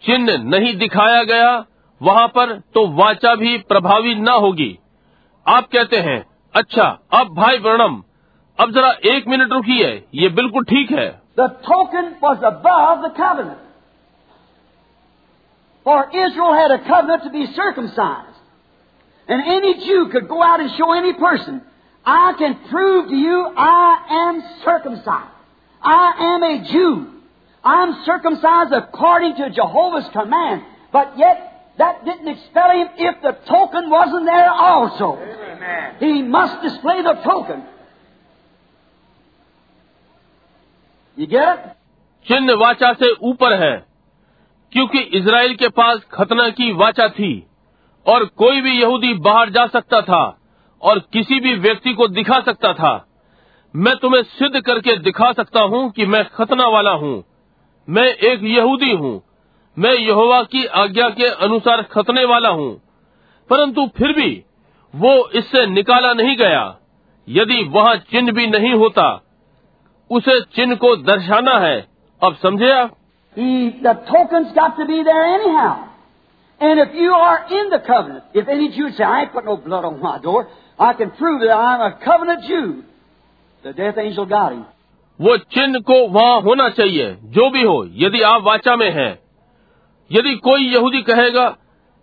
चिन्ह 0.03 0.37
नहीं 0.49 0.73
दिखाया 0.77 1.23
गया, 1.23 1.51
वहाँ 2.01 2.27
पर 2.27 2.53
तो 2.73 2.87
वाचा 2.95 3.33
भी 3.35 3.57
प्रभावी 3.67 4.15
न 4.15 4.27
होगी। 4.27 4.77
आप 5.45 5.67
कहते 5.67 5.97
हैं 5.99 6.23
अच्छा 6.53 6.83
अब 7.13 7.33
भाई 7.35 7.57
वर्णम, 7.57 8.01
अब 8.59 8.71
जरा 8.71 8.89
एक 9.05 9.27
मिनट 9.27 9.51
रुकी 9.51 9.77
है 9.77 9.93
ये 10.15 10.29
बिल्कुल 10.31 10.63
ठीक 10.63 10.91
है। 10.91 11.07
I 22.05 22.33
can 22.33 22.53
prove 22.63 23.13
you 23.15 23.43
I 23.59 24.17
am 24.17 24.39
circumcise 24.39 25.32
I 25.83 26.13
am 26.33 26.43
a 26.43 26.71
Jew. 26.71 27.07
I'm 27.63 28.03
circumcised 28.05 28.73
according 28.73 29.35
to 29.35 29.49
Jehovah's 29.49 30.09
command. 30.13 30.63
But 30.91 31.17
yet, 31.17 31.75
that 31.77 32.05
didn't 32.05 32.27
expel 32.27 32.71
him 32.71 32.87
if 32.97 33.21
the 33.21 33.31
token 33.49 33.89
wasn't 33.89 34.25
there 34.25 34.49
also. 34.49 35.17
Amen. 35.17 35.95
He 35.99 36.21
must 36.21 36.61
display 36.61 37.01
the 37.01 37.13
token. 37.23 37.63
You 41.17 41.27
get 41.27 41.57
it? 41.57 41.69
चिन्ह 42.27 42.53
वाचा 42.55 42.91
से 42.93 43.11
ऊपर 43.29 43.53
है 43.63 43.75
क्योंकि 44.71 44.99
Israel 45.17 45.55
के 45.55 45.67
पास 45.79 46.03
खतना 46.13 46.47
की 46.59 46.71
वाचा 46.73 47.07
थी 47.17 47.31
और 48.05 48.25
कोई 48.37 48.61
भी 48.61 48.79
यहूदी 48.81 49.13
बाहर 49.25 49.49
जा 49.49 49.65
सकता 49.67 50.01
था 50.01 50.21
और 50.81 50.99
किसी 51.13 51.39
भी 51.39 51.53
व्यक्ति 51.55 51.93
को 51.93 52.07
दिखा 52.07 52.39
सकता 52.39 52.73
था 52.73 52.93
मैं 53.75 53.95
तुम्हें 53.95 54.23
सिद्ध 54.23 54.61
करके 54.61 54.97
दिखा 54.97 55.31
सकता 55.31 55.61
हूँ 55.61 55.91
कि 55.91 56.05
मैं 56.05 56.25
खतना 56.25 56.67
वाला 56.67 56.91
हूँ। 56.91 57.23
मैं 57.89 58.07
एक 58.07 58.43
यहूदी 58.43 58.91
हूँ। 58.91 59.21
मैं 59.79 59.93
यहोवा 59.93 60.43
की 60.43 60.65
आज्ञा 60.65 61.09
के 61.09 61.25
अनुसार 61.25 61.81
खतने 61.81 62.25
वाला 62.25 62.49
हूँ। 62.49 62.81
परंतु 63.49 63.87
फिर 63.97 64.13
भी 64.13 64.45
वो 64.95 65.29
इससे 65.29 65.65
निकाला 65.65 66.13
नहीं 66.13 66.37
गया। 66.37 66.77
यदि 67.29 67.63
वहाँ 67.63 67.95
चिन्ह 67.95 68.31
भी 68.31 68.47
नहीं 68.47 68.73
होता 68.73 69.23
उसे 70.09 70.41
चिन्ह 70.41 70.75
को 70.75 70.95
दर्शाना 70.95 71.57
है। 71.57 71.87
अब 72.23 72.35
समझे 72.35 72.71
आप? 72.71 72.97
And 76.63 76.79
if 76.79 76.91
you 76.95 77.13
are 77.13 77.37
in 77.51 77.69
the 77.69 77.79
covenant, 77.79 78.41
if 78.41 78.49
any 78.49 78.67
Jew 78.67 78.91
say, 78.91 79.05
I 79.05 79.23
ain't 79.23 79.33
put 79.33 79.45
no 79.45 79.57
blood 79.67 79.85
on 79.85 80.01
my 80.01 80.17
door, 80.25 80.43
I 80.81 81.01
can 81.01 81.11
prove 81.21 81.41
that 81.41 81.57
I'm 81.57 81.81
a 81.81 81.91
covenant 82.07 82.51
Jew. 82.51 82.92
The 83.63 83.73
death 83.73 83.97
angel 83.97 84.25
got 84.25 84.51
him. 84.53 84.63
वो 85.19 85.35
चिन्ह 85.55 85.79
को 85.89 85.95
वहाँ 86.09 86.39
होना 86.41 86.67
चाहिए 86.69 87.11
जो 87.35 87.49
भी 87.49 87.61
हो 87.63 87.75
यदि 87.97 88.21
आप 88.29 88.41
वाचा 88.43 88.75
में 88.75 88.89
हैं 88.91 89.11
यदि 90.11 90.35
कोई 90.47 90.65
यहूदी 90.69 91.01
कहेगा 91.09 91.45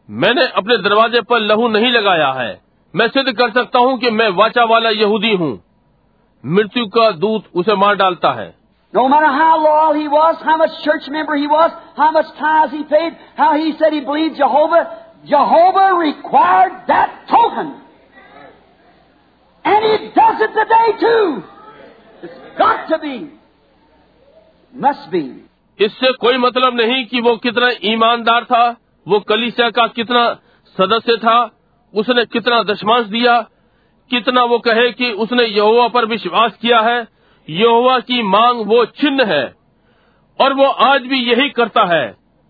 मैंने 0.09 0.47
अपने 0.61 0.77
दरवाजे 0.85 1.21
पर 1.31 1.41
लहू 1.41 1.69
नहीं 1.69 1.91
लगाया 1.93 2.31
है 2.33 2.53
मैं 2.95 3.09
सिद्ध 3.09 3.33
कर 3.33 3.51
सकता 3.51 3.79
हूँ 3.79 3.99
कि 3.99 4.11
मैं 4.11 4.29
वाचा 4.39 4.65
वाला 4.71 4.91
यहूदी 4.91 5.35
हूँ 5.35 5.53
मृत्यु 6.45 6.87
का 6.97 7.11
दूत 7.25 7.51
उसे 7.55 7.75
मार 7.77 7.97
डालता 7.97 8.33
है 8.41 8.49
No 8.93 9.03
matter 9.09 9.27
how 9.33 9.53
loyal 9.65 9.95
he 9.95 10.09
was, 10.09 10.41
how 10.43 10.57
much 10.57 10.73
church 10.85 11.05
member 11.09 11.37
he 11.37 11.47
was, 11.47 11.75
how 11.97 12.11
much 12.11 12.31
tithes 12.39 12.73
he 12.73 12.83
paid, 12.85 13.19
how 13.37 13.51
he 13.55 13.75
said 13.79 13.93
he 13.93 14.01
believed 14.01 14.37
Jehovah, 14.37 14.81
Jehovah 15.27 15.85
required 15.99 16.73
that 16.89 17.21
token. 17.29 17.71
And 19.65 19.85
he 19.85 20.09
does 20.09 20.41
it 20.41 20.53
today 20.53 20.99
too. 21.01 21.43
It's 22.23 22.59
got 22.59 22.89
to 22.89 22.99
be. 22.99 23.31
Must 24.73 25.11
be. 25.11 25.47
इससे 25.79 26.13
कोई 26.21 26.39
मतलब 26.39 26.75
नहीं 26.77 27.05
कि 27.07 27.21
वो 27.21 27.37
कितना 27.37 27.71
ईमानदार 27.91 28.45
था 28.45 28.69
वो 29.07 29.21
कलीसिया 29.29 29.71
का 29.71 29.87
कितना 29.97 30.27
सदस्य 30.77 31.17
था 31.17 31.39
उसने 31.95 32.25
कितना 32.25 32.63
दशमांश 32.63 33.07
दिया 33.07 33.41
कितना 34.11 34.43
वो 34.45 34.59
कहे 34.59 34.91
कि 34.93 35.11
उसने 35.25 35.45
यहोवा 35.45 35.87
पर 35.89 36.07
विश्वास 36.07 36.57
किया 36.63 36.81
है 36.81 37.07
यहोवा 37.49 37.99
की 38.11 38.23
मांग 38.29 38.67
वो 38.69 38.85
चिन्ह 39.01 39.25
है 39.33 39.45
और 40.39 40.55
वो 40.55 40.67
आज 40.87 41.07
भी 41.07 41.19
यही 41.31 41.49
करता 41.51 41.85
है 41.95 42.05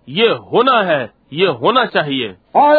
ये 0.08 0.28
होना 0.52 0.80
है 0.82 1.02
ये 1.32 1.46
होना 1.62 1.84
चाहिए 1.86 2.36
For 2.54 2.74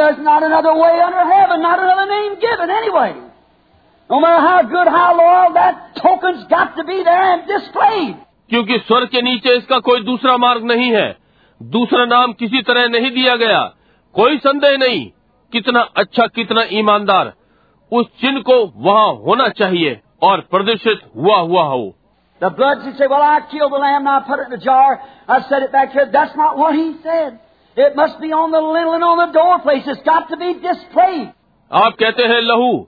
No 4.11 4.17
matter 4.17 4.45
क्योंकि 8.49 8.77
स्वर्ग 8.77 9.07
के 9.07 9.21
नीचे 9.21 9.57
इसका 9.57 9.79
कोई 9.79 10.01
दूसरा 10.01 10.37
मार्ग 10.37 10.63
नहीं 10.63 10.91
है। 10.91 11.17
दूसरा 11.63 12.05
नाम 12.05 12.33
किसी 12.33 12.61
तरह 12.61 12.87
नहीं 12.87 13.11
दिया 13.11 13.35
गया। 13.35 13.63
कोई 14.13 14.37
संदेह 14.37 14.77
नहीं 14.77 15.11
कितना 15.51 15.79
अच्छा 15.97 16.27
कितना 16.27 16.63
ईमानदार। 16.71 17.33
उस 17.91 18.05
चिन्ह 18.21 18.41
को 18.41 18.73
वहाँ 18.75 19.13
होना 19.13 19.47
चाहिए 19.49 20.01
और 20.21 20.39
प्रदर्शित 20.39 21.01
हुआ 21.17 21.37
हुआ 21.37 21.63
हो। 21.63 21.93
आप 31.73 31.93
कहते 31.99 32.23
हैं 32.23 32.41
लहू 32.41 32.87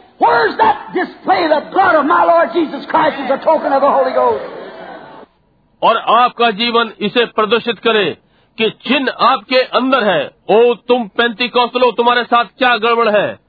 Where's 0.21 0.55
that 0.57 0.81
display 0.93 1.47
the 1.47 1.61
blood 1.71 1.95
of 1.95 2.05
my 2.05 2.23
Lord 2.23 2.49
Jesus 2.53 2.85
Christ 2.85 3.19
is 3.21 3.31
a 3.31 3.37
token 3.37 3.73
of 3.73 3.81
the 3.81 3.91
Holy 3.91 4.11
Ghost? 4.11 4.43
और 5.83 5.97
आपका 5.97 6.49
जीवन 6.51 6.91
इसे 6.99 7.25
प्रदर्शित 7.25 7.79
करे 7.79 8.17
कि 8.57 8.69
चिन्ह 8.69 9.11
आपके 9.27 9.61
अंदर 9.79 10.03
है। 10.03 10.31
ओ 10.49 10.73
तुम 10.73 11.07
पैंती 11.07 11.47
कौशलो 11.47 11.91
तुम्हारे 11.91 12.23
साथ 12.23 12.45
क्या 12.57 12.77
गड़बड़ 12.77 13.09
है? 13.09 13.39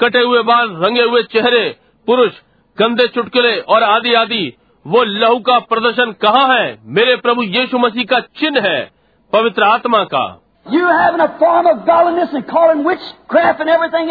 कटे 0.00 0.20
हुए 0.20 0.42
बाल 0.42 0.70
रंगे 0.76 1.02
हुए 1.02 1.22
चेहरे 1.22 1.64
पुरुष 2.06 2.32
गंदे 2.78 3.06
चुटकले 3.08 3.58
और 3.60 3.82
आदि 3.82 4.14
आदि 4.14 4.56
वो 4.86 5.02
लहू 5.04 5.38
का 5.38 5.58
प्रदर्शन 5.58 6.12
कहाँ 6.12 6.46
है? 6.58 6.78
मेरे 6.84 7.16
प्रभु 7.16 7.42
यीशु 7.42 7.78
मसीह 7.78 8.04
का 8.04 8.20
चिन्ह 8.20 8.68
है 8.68 8.90
पवित्र 9.32 9.62
आत्मा 9.62 10.04
का। 10.04 10.24
You 10.70 10.86
have 10.86 11.14
an 11.14 11.20
of 11.20 11.30
goodness 11.90 12.34
and 12.34 12.44
call 12.44 12.70
in 12.70 12.90
and 13.60 13.68
everything 13.68 14.10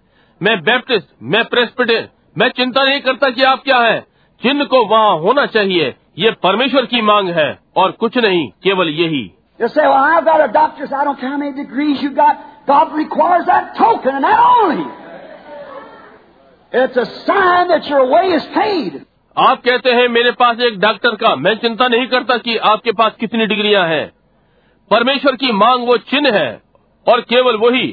I'm 0.41 0.55
Baptist 0.63 1.07
I'm 1.31 1.43
Presbyterian 1.45 2.07
I'm 2.37 2.49
चिंता 2.49 2.83
नहीं 2.83 3.01
करता 3.01 3.29
कि 3.29 3.43
आप 3.43 3.61
क्या 3.63 3.79
है 3.79 3.99
चिन्ह 4.41 4.63
को 4.65 4.85
वहाँ 4.85 5.17
होना 5.19 5.45
चाहिए 5.45 5.93
ये 6.19 6.31
परमेश्वर 6.43 6.85
की 6.85 7.01
मांग 7.01 7.29
है 7.29 7.49
और 7.77 7.91
कुछ 7.99 8.17
नहीं 8.17 8.47
केवल 8.63 8.89
यही 9.01 9.29
You 9.59 9.67
say, 9.67 9.83
well, 9.83 10.05
I've 10.11 10.25
got 10.25 10.41
a 10.41 10.47
doctor's. 10.47 10.91
I 10.91 11.03
don't 11.03 11.19
care 11.19 11.29
how 11.29 11.37
many 11.37 11.53
degrees 11.53 12.01
you 12.01 12.09
got. 12.15 12.39
God 12.67 12.95
requires 12.95 13.45
that 13.45 13.75
token 13.77 14.15
and 14.15 14.23
that 14.23 14.39
only. 14.39 14.87
It's 16.73 16.97
a 16.97 17.05
sign 17.25 17.67
that 17.67 17.89
your 17.89 18.03
way 18.07 18.25
is 18.31 18.47
paid. 18.55 18.99
आप 19.37 19.61
कहते 19.61 19.91
हैं 19.91 20.07
मेरे 20.09 20.31
पास 20.39 20.59
एक 20.59 20.79
डॉक्टर 20.79 21.15
का 21.15 21.35
मैं 21.35 21.55
चिंता 21.57 21.87
नहीं 21.87 22.07
करता 22.07 22.37
कि 22.37 22.57
आपके 22.67 22.91
पास 22.93 23.15
कितनी 23.19 23.45
डिग्रियाँ 23.47 23.87
हैं 23.87 24.05
परमेश्वर 24.91 25.35
की 25.35 25.51
मांग 25.51 25.87
वो 25.87 25.97
चिन्ह 26.09 26.37
है 26.37 26.49
और 27.07 27.21
केवल 27.29 27.57
वही 27.57 27.87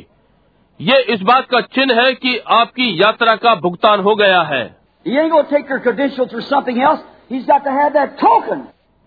ये 0.80 1.00
इस 1.02 1.20
बात 1.20 1.46
का 1.46 1.60
चिन्ह 1.60 2.02
है 2.02 2.14
कि 2.14 2.38
आपकी 2.38 3.02
यात्रा 3.02 3.36
का 3.36 3.54
भुगतान 3.54 4.00
हो 4.00 4.14
गया 4.14 4.42
है। 4.42 4.76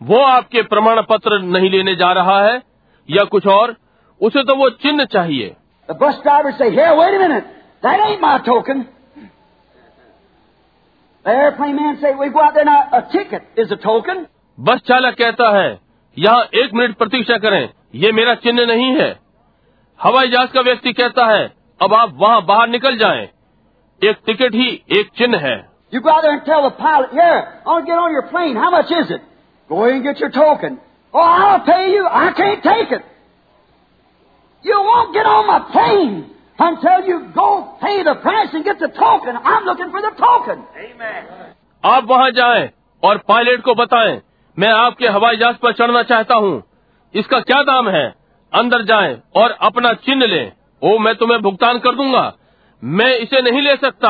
वो 0.03 0.19
आपके 0.19 0.61
प्रमाण 0.61 1.01
पत्र 1.01 1.39
नहीं 1.39 1.69
लेने 1.69 1.95
जा 1.95 2.11
रहा 2.11 2.43
है 2.43 2.61
या 3.09 3.23
कुछ 3.23 3.47
और? 3.47 3.75
उसे 4.21 4.43
तो 4.43 4.55
वो 4.55 4.69
चिन्ह 4.69 5.05
चाहिए। 5.05 5.55
बस 5.89 6.21
ड्राइवर 6.23 7.15
बस 14.59 14.79
चालक 14.79 15.13
कहता 15.13 15.57
है 15.57 15.79
यहाँ 16.17 16.43
एक 16.53 16.73
मिनट 16.73 16.95
प्रतीक्षा 16.95 17.37
करें। 17.37 17.69
ये 17.95 18.11
मेरा 18.11 18.35
चिन्ह 18.35 18.65
नहीं 18.65 18.95
है। 18.95 19.19
हवाई 20.03 20.27
जहाज़ 20.27 20.49
का 20.49 20.61
व्यक्ति 20.61 20.93
कहता 20.93 21.25
है 21.25 21.60
अब 21.81 21.93
आप 21.93 22.11
वहाँ 22.15 22.45
बाहर 22.45 22.67
निकल 22.67 22.97
जाएँ। 22.97 23.29
एक 24.03 24.17
टिकट 24.25 24.53
ही 24.53 24.83
एक 24.91 25.09
चिन्ह 25.17 25.37
है। 25.37 25.69
आप 41.85 42.03
वहाँ 42.03 42.31
जाएँ 42.31 42.69
और 43.03 43.17
पायलट 43.17 43.61
को 43.61 43.75
बताएँ 43.75 44.21
मैं 44.59 44.71
आपके 44.73 45.07
हवाई 45.07 45.37
जहाज़ 45.37 45.57
पर 45.57 45.73
चढ़ना 45.73 46.03
चाहता 46.03 46.35
हूँ। 46.35 46.63
इसका 47.13 47.39
क्या 47.39 47.63
दाम 47.63 47.89
है? 47.89 48.15
अंदर 48.53 48.81
जाएँ 48.81 49.21
और 49.35 49.51
अपना 49.51 49.93
चिन्ह 49.93 50.25
लें। 50.25 50.51
ओ 50.81 50.97
मैं 50.99 51.13
तुम्हें 51.15 51.41
भुगतान 51.41 51.79
कर 51.79 51.95
दूँगा 51.95 52.31
मैं 52.83 53.13
इसे 53.17 53.41
नहीं 53.41 53.61
ले 53.61 53.75
सकता 53.75 54.09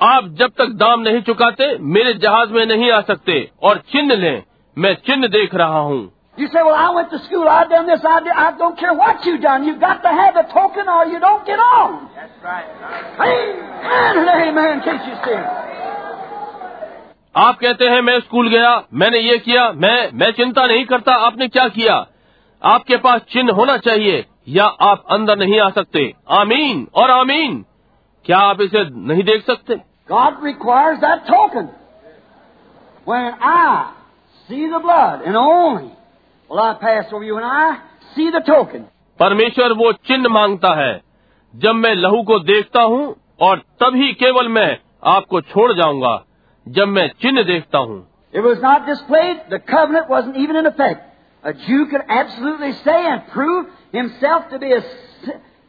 आप 0.00 0.28
जब 0.38 0.52
तक 0.58 0.72
दाम 0.76 1.00
नहीं 1.00 1.20
चुकाते 1.22 1.76
मेरे 1.96 2.12
जहाज़ 2.24 2.52
में 2.52 2.64
नहीं 2.66 2.90
आ 2.92 3.00
सकते 3.10 3.38
और 3.62 3.78
चिन्ह 3.92 4.14
लें 4.14 4.42
मैं 4.76 4.94
चिन्ह 5.06 5.28
देख 5.28 5.54
रहा 5.54 5.78
हूँ 5.80 6.02
You 6.38 6.46
say, 6.48 6.62
well, 6.66 6.74
I 6.74 6.86
went 6.90 7.10
to 7.10 7.18
school, 7.24 7.48
I've 7.48 7.68
done 7.70 7.86
this, 7.86 8.04
I, 8.04 8.20
did, 8.20 8.32
I 8.34 8.46
don't 8.58 8.76
care 8.76 8.92
what 8.92 9.24
you've 9.24 9.40
done. 9.40 9.66
You've 9.66 9.78
got 9.80 10.00
to 10.02 10.08
have 10.10 10.34
the 10.34 10.42
token 10.52 10.88
or 10.88 11.06
you 11.06 11.20
don't 11.20 11.46
get 11.46 11.60
on. 11.60 11.92
That's 12.16 12.42
right. 12.42 12.66
Amen 13.26 14.18
and 14.22 14.32
amen. 14.38 14.82
Can't 14.82 15.06
you 15.10 15.14
see? 15.26 15.38
आप 17.34 17.58
कहते 17.60 17.84
हैं 17.88 18.00
मैं 18.02 18.18
school 18.20 18.48
गया 18.48 18.72
मैंने 18.94 19.18
ये 19.18 19.38
किया 19.46 19.70
मैं 19.84 19.96
मैं 20.18 20.30
चिंता 20.32 20.66
नहीं 20.66 20.84
करता 20.86 21.14
आपने 21.26 21.48
क्या 21.48 21.68
किया 21.78 21.94
आपके 22.62 22.96
पास 23.06 23.20
चिन्ह 23.30 23.52
होना 23.52 23.76
चाहिए 23.86 24.24
या 24.46 24.64
आप 24.86 25.04
अंदर 25.12 25.36
नहीं 25.38 25.60
आ 25.60 25.68
सकते 25.70 26.12
आमीन 26.40 26.86
और 27.02 27.10
आमीन 27.10 27.64
क्या 28.26 28.38
आप 28.50 28.60
इसे 28.60 28.84
नहीं 29.08 29.22
देख 29.24 29.44
सकते 29.46 29.80
God 30.08 30.42
requires 30.42 30.98
that 31.02 31.26
token. 31.26 31.68
When 33.04 33.28
I 33.50 33.92
see 34.48 34.68
the 34.68 34.78
blood, 34.78 35.22
and 35.22 35.36
only 35.36 35.90
will 36.50 36.60
I 36.60 36.74
pass 36.74 37.12
over 37.12 37.24
you, 37.24 37.36
and 37.36 37.46
I 37.46 37.78
see 38.16 38.30
the 38.30 38.42
token. 38.48 38.84
परमेश्वर 39.20 39.72
वो 39.78 39.92
चिन्ह 40.08 40.28
माँगता 40.28 40.74
है 40.80 40.92
जब 41.54 41.74
मैं 41.74 41.94
लहू 41.94 42.22
को 42.30 42.38
देखता 42.50 42.82
हूँ 42.92 43.04
और 43.48 43.58
तभी 43.82 44.12
केवल 44.22 44.48
मैं 44.48 44.68
आपको 45.12 45.40
छोड़ 45.52 45.72
जाऊँगा 45.72 46.14
जब 46.66 46.88
मैं 46.88 47.08
चिन्ह 47.22 47.42
देखता 47.52 47.78
हूँ 47.78 48.02
It 48.32 48.42
was 48.42 48.60
not 48.60 48.86
displayed, 48.86 49.42
the 49.50 49.60
covenant 49.60 50.08
wasn't 50.10 50.36
even 50.36 50.56
in 50.56 50.66
effect. 50.66 51.02
A 51.44 51.52
Jew 51.66 51.86
could 51.86 52.02
absolutely 52.08 52.72
say 52.84 52.96
and 53.10 53.26
prove 53.32 53.66
himself 53.94 54.48
to 54.50 54.58
be 54.58 54.72
a, 54.72 54.80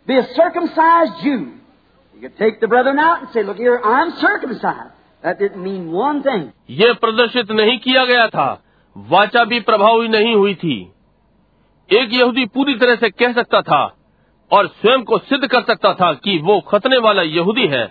be 0.08 0.18
a 0.18 0.28
circumcised 0.36 1.24
Jew. 1.24 1.54
He 2.16 2.22
could 2.22 2.38
take 2.38 2.60
the 2.60 2.68
brethren 2.68 3.00
out 3.00 3.22
and 3.22 3.30
say, 3.34 3.44
Look 3.44 3.58
here, 3.58 3.80
I'm 3.80 4.12
circumcised. 4.20 4.94
That 5.24 5.40
didn't 5.40 5.64
mean 5.64 5.92
one 5.92 6.22
thing. 6.24 6.52
ये 6.70 6.94
प्रदर्शित 6.94 7.52
नहीं 7.52 7.78
किया 7.80 8.06
गया 8.06 8.28
था 8.28 8.48
वाचा 8.96 9.44
भी 9.44 9.60
प्रभावी 9.60 10.08
नहीं 10.08 10.36
हुई 10.36 10.54
थी 10.56 10.76
एक 11.90 12.14
यहूदी 12.14 12.46
पूरी 12.54 12.76
तरह 12.80 12.96
से 12.96 13.10
कह 13.10 13.34
सकता 13.34 13.62
था 13.62 13.84
और 14.52 14.68
स्वयं 14.68 15.04
को 15.04 15.18
सिद्ध 15.18 15.46
कर 15.48 15.62
सकता 15.62 15.94
था 15.94 16.14
कि 16.24 16.38
वो 16.46 16.60
खतने 16.70 16.98
वाला 16.98 17.22
यहूदी 17.22 17.68
है 17.68 17.84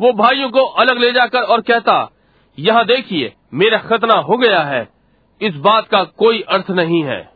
वो 0.00 0.12
भाइयों 0.12 0.48
को 0.50 0.64
अलग 0.82 0.98
ले 0.98 1.10
जाकर 1.12 1.42
और 1.54 1.60
कहता 1.60 1.96
यहाँ 2.58 2.84
देखिए 2.86 3.32
मेरा 3.54 3.78
खतना 3.78 4.14
हो 4.28 4.36
गया 4.36 4.60
है 4.62 4.88
इस 5.40 5.54
बात 5.60 5.88
का 5.88 6.02
कोई 6.18 6.40
अर्थ 6.48 6.70
नहीं 6.70 7.02
है 7.02 7.20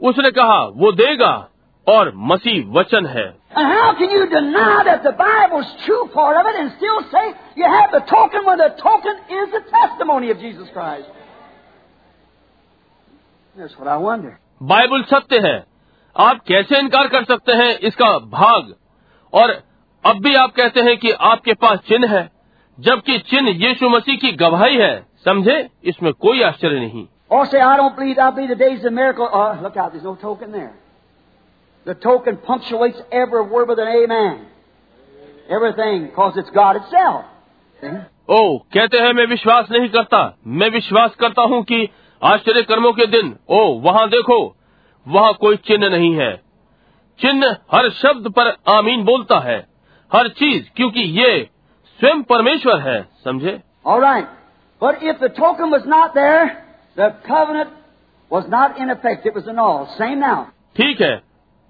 उसने 0.00 0.30
कहा 0.30 0.64
वो 0.64 0.92
देगा 0.92 1.48
और 1.88 2.12
मसीह 2.16 2.64
वचन 2.68 3.06
है। 3.06 3.36
बाइबल 14.62 15.02
सत्य 15.02 15.38
है। 15.38 15.64
आप 16.16 16.40
कैसे 16.48 16.78
इनकार 16.78 17.08
कर 17.08 17.24
सकते 17.24 17.52
हैं 17.52 17.78
इसका 17.78 18.18
भाग? 18.18 18.74
और 19.32 19.50
अब 20.04 20.16
भी 20.20 20.34
आप 20.34 20.52
कहते 20.52 20.80
हैं 20.80 20.96
कि 20.96 21.10
आपके 21.10 21.54
पास 21.54 21.78
चिन्ह 21.78 22.18
है 22.18 22.30
जबकि 22.80 23.18
चिन्ह 23.18 23.50
यीशु 23.50 23.88
मसीह 23.88 24.16
की 24.16 24.32
गवाही 24.32 24.76
है। 24.76 25.06
समझे? 25.24 25.68
इसमें 25.84 26.12
कोई 26.12 26.42
आश्चर्य 26.42 26.80
नहीं। 26.80 27.06
Or 27.30 27.46
say, 27.46 27.58
I 27.58 27.76
don't 27.76 27.96
believe, 27.96 28.18
I 28.18 28.30
believe 28.30 28.50
the 28.50 28.56
days 28.56 28.84
of 28.84 28.92
miracle. 28.92 29.28
Oh, 29.32 29.58
look 29.62 29.76
out, 29.76 29.92
there's 29.92 30.04
no 30.04 30.14
token 30.16 30.52
there. 30.52 30.74
The 31.86 31.94
token 31.94 32.36
punctuates 32.38 32.98
every 33.12 33.42
word 33.42 33.68
with 33.68 33.78
an 33.78 33.88
amen. 33.88 34.46
Everything, 35.50 36.06
because 36.06 36.34
it's 36.36 36.50
God 36.50 36.76
itself. 36.76 37.24
See? 37.80 37.88
ओ 38.30 38.58
कहते 38.72 38.98
हैं 38.98 39.12
मैं 39.14 39.26
विश्वास 39.26 39.66
नहीं 39.70 39.88
करता 39.94 40.18
मैं 40.60 40.68
विश्वास 40.70 41.14
करता 41.20 41.42
हूँ 41.48 41.62
कि 41.70 41.88
आश्चर्य 42.22 42.62
कर्मों 42.70 42.92
के 42.92 43.06
दिन 43.14 43.34
ओ 43.50 43.58
वहाँ 43.80 44.08
देखो 44.10 44.38
वहाँ 45.06 45.32
कोई 45.40 45.56
चिन्ह 45.68 45.88
नहीं 45.96 46.14
है 46.16 46.32
चिन्ह 47.20 47.56
हर 47.72 47.90
शब्द 47.98 48.28
पर 48.38 48.54
आमीन 48.76 49.04
बोलता 49.04 49.38
है 49.48 49.58
हर 50.10 50.28
चीज़ 50.38 50.64
क्योंकि 50.76 51.00
ये 51.20 51.30
स्वयं 52.00 52.22
परमेश्वर 52.32 52.80
है 52.88 53.00
समझे 53.24 53.60
All 53.84 54.00
right. 54.00 54.28
But 54.80 55.02
if 55.02 55.20
the 55.20 55.28
token 55.28 55.70
was 55.70 55.84
not 55.86 56.14
there, 56.14 56.63
the 56.95 57.09
covenant 57.27 57.69
was 58.29 58.45
not 58.47 58.77
in 58.77 58.89
effect. 58.89 59.25
It 59.25 59.33
was 59.33 59.47
annulled. 59.47 59.89
Same 59.97 60.19
now. 60.19 60.39
ठीक 60.77 61.01
है 61.01 61.15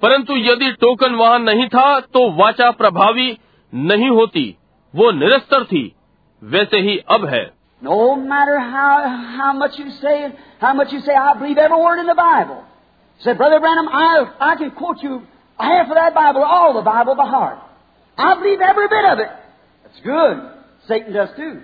परंतु 0.01 0.35
यदि 0.37 0.71
टोकन 0.81 1.15
वहाँ 1.15 1.39
नहीं 1.39 1.67
था 1.75 1.99
तो 2.15 2.29
वाचा 2.41 2.69
प्रभावी 2.81 3.29
नहीं 3.73 4.09
होती 4.17 4.45
वो 4.93 5.11
निरस्तर 5.11 5.63
थी 5.71 5.83
वैसे 6.41 6.79
ही 6.89 6.97
अब 7.15 7.25
है 7.33 7.45
No 7.81 8.15
matter 8.15 8.59
how, 8.59 8.93
how 9.39 9.53
much 9.53 9.77
you 9.79 9.89
say, 10.01 10.15
how 10.59 10.73
much 10.73 10.91
you 10.91 10.99
say, 10.99 11.13
I 11.15 11.33
believe 11.39 11.57
every 11.57 11.77
word 11.81 11.99
in 11.99 12.07
the 12.07 12.15
Bible. 12.15 12.63
Say, 13.21 13.33
Brother 13.33 13.59
Branham, 13.61 13.87
I, 13.87 14.25
I 14.39 14.55
can 14.57 14.71
quote 14.71 15.01
you 15.01 15.21
half 15.57 15.87
of 15.87 15.95
that 15.95 16.13
Bible, 16.13 16.43
all 16.43 16.73
the 16.73 16.81
Bible 16.81 17.15
by 17.15 17.25
heart. 17.25 17.59
I 18.17 18.35
believe 18.35 18.59
every 18.59 18.89
bit 18.89 19.05
of 19.05 19.19
it. 19.19 19.29
That's 19.83 20.01
good. 20.03 20.51
Satan 20.89 21.13
does 21.13 21.29
too. 21.37 21.61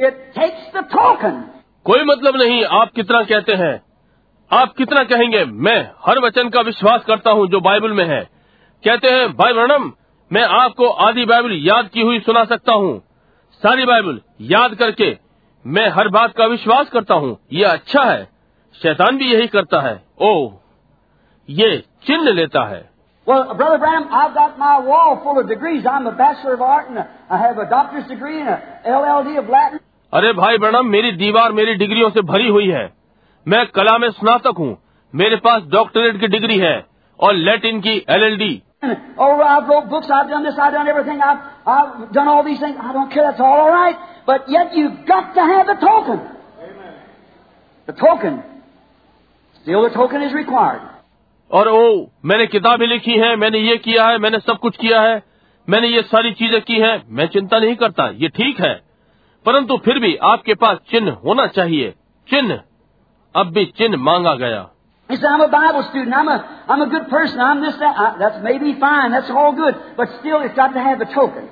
It 0.00 0.10
takes 0.10 0.76
the 0.76 0.82
token. 0.82 1.42
कोई 1.84 2.04
मतलब 2.04 2.36
नहीं, 2.36 2.64
आप 2.64 2.90
कितना 2.92 3.22
कहते 3.22 3.54
हैं? 3.54 3.82
आप 4.52 4.72
कितना 4.72 5.04
कहेंगे? 5.04 5.44
मैं 5.44 5.90
हर 6.06 6.18
वचन 6.18 6.48
का 6.48 6.60
विश्वास 6.60 7.04
करता 7.04 7.30
हूँ 7.30 7.48
जो 7.48 7.60
बाइबल 7.60 7.92
में 7.92 8.04
है। 8.04 8.30
कहते 8.84 9.08
हैं, 9.08 9.32
भाई 9.32 9.52
ब्रणम 9.52 9.92
मैं 10.32 10.42
आपको 10.42 10.88
आधी 10.88 11.24
बाइबल 11.24 11.52
याद 11.52 11.88
की 11.88 12.00
हुई 12.00 12.20
सुना 12.20 12.44
सकता 12.44 12.72
हूँ। 12.72 13.02
सारी 13.62 13.84
बाइबल 13.84 14.20
याद 14.40 14.74
करके 14.74 15.18
मैं 15.66 15.88
हर 15.88 16.08
बात 16.08 16.32
का 16.32 16.46
विश्वास 16.46 16.90
करता 16.90 17.14
हूँ। 17.14 17.38
ये 17.52 17.64
अच्छा 17.64 18.02
है। 18.02 18.28
शैतान 18.82 19.16
भी 19.16 19.34
यही 19.34 19.46
करता 19.46 19.80
है। 19.80 20.04
ओ 20.20 20.50
ये 21.50 21.84
चिन्ह 22.06 22.30
लेता 22.30 22.68
है। 22.68 22.91
Well, 23.27 23.55
Brother 23.55 23.77
Branham, 23.77 24.07
I've 24.09 24.33
got 24.33 24.57
my 24.57 24.79
wall 24.79 25.19
full 25.21 25.39
of 25.39 25.49
degrees. 25.49 25.85
I'm 25.85 26.07
a 26.07 26.13
Bachelor 26.13 26.53
of 26.53 26.61
Art 26.61 26.89
and 26.89 26.97
a, 26.97 27.09
I 27.29 27.37
have 27.37 27.57
a 27.57 27.69
doctor's 27.69 28.07
degree 28.07 28.39
and 28.39 28.49
a 28.49 28.57
LLD 28.85 29.37
of 29.39 29.49
Latin. 29.49 29.79
अरे 30.13 30.31
भाई 30.33 30.57
ब्रणम 30.57 30.85
मेरी 30.89 31.11
दीवार 31.21 31.51
मेरी 31.53 31.73
डिग्रियों 31.79 32.09
से 32.09 32.21
भरी 32.29 32.47
हुई 32.47 32.67
है 32.67 32.83
मैं 33.45 33.65
कला 33.75 33.97
में 34.03 34.09
स्नातक 34.19 34.57
हूँ 34.59 34.77
मेरे 35.13 35.35
पास 35.47 35.63
डॉक्टरेट 35.73 36.19
की 36.21 36.27
डिग्री 36.35 36.57
है 36.59 36.75
और 37.19 37.33
लैटिन 37.49 37.81
की 37.87 37.97
LLD 38.17 38.53
Oh, 39.19 39.41
I've 39.41 39.67
wrote 39.67 39.89
books, 39.89 40.09
I've 40.15 40.29
done 40.29 40.43
this, 40.43 40.57
I've 40.63 40.73
done 40.73 40.87
everything, 40.87 41.21
I've, 41.27 41.39
I've 41.75 42.11
done 42.13 42.27
all 42.27 42.43
these 42.43 42.59
things. 42.59 42.77
I 42.79 42.93
don't 42.93 43.11
care, 43.11 43.23
that's 43.23 43.39
all 43.39 43.61
alright. 43.61 43.95
But 44.27 44.49
yet 44.55 44.75
you've 44.75 44.99
got 45.07 45.33
to 45.37 45.41
have 45.41 45.65
the 45.65 45.77
token. 45.85 46.19
The 47.87 47.93
token. 47.93 48.43
Still 49.63 49.81
the 49.83 49.89
token 49.95 50.21
is 50.21 50.33
required. 50.33 50.83
और 51.52 51.68
ओ 51.68 52.06
मैंने 52.24 52.46
किताबें 52.46 52.86
लिखी 52.86 53.18
हैं 53.18 53.34
मैंने 53.36 53.58
ये 53.58 53.76
किया 53.76 54.06
है 54.08 54.18
मैंने 54.18 54.38
सब 54.38 54.58
कुछ 54.58 54.76
किया 54.76 55.00
है 55.00 55.22
मैंने 55.68 55.88
ये 55.88 56.02
सारी 56.02 56.32
चीज़ें 56.32 56.60
की 56.60 56.78
हैं 56.80 57.02
मैं 57.08 57.26
चिंता 57.26 57.58
नहीं 57.58 57.74
करता 57.76 58.08
ये 58.16 58.28
ठीक 58.28 58.60
है। 58.60 58.74
परंतु 59.46 59.76
फिर 59.76 59.98
भी 59.98 60.14
आपके 60.24 60.54
पास 60.54 60.78
चिन्ह 60.90 61.12
होना 61.24 61.46
चाहिए 61.46 61.94
चिन्ह। 62.28 62.60
अब 63.34 63.52
भी 63.52 63.64
चिन्ह 63.78 63.96
मांगा 63.96 64.34
गया। 64.34 64.68
He 65.10 65.16
said, 65.16 65.30
I'm 65.30 65.40
a 65.40 65.48
Bible 65.48 65.82
student, 65.82 66.14
I'm 66.14 66.28
a, 66.28 66.36
I'm 66.68 66.82
a 66.82 66.86
good 66.86 67.08
person, 67.10 67.40
I'm 67.40 67.60
this, 67.60 67.74
that. 67.76 67.98
I, 67.98 68.18
that's 68.18 68.38
maybe 68.44 68.72
fine, 68.80 69.10
that's 69.12 69.30
all 69.30 69.52
good. 69.52 69.80
But 69.96 70.12
still 70.20 70.40
it's 70.40 70.54
got 70.54 70.72
to 70.74 70.80
have 70.80 70.98
the 70.98 71.08
token. 71.14 71.48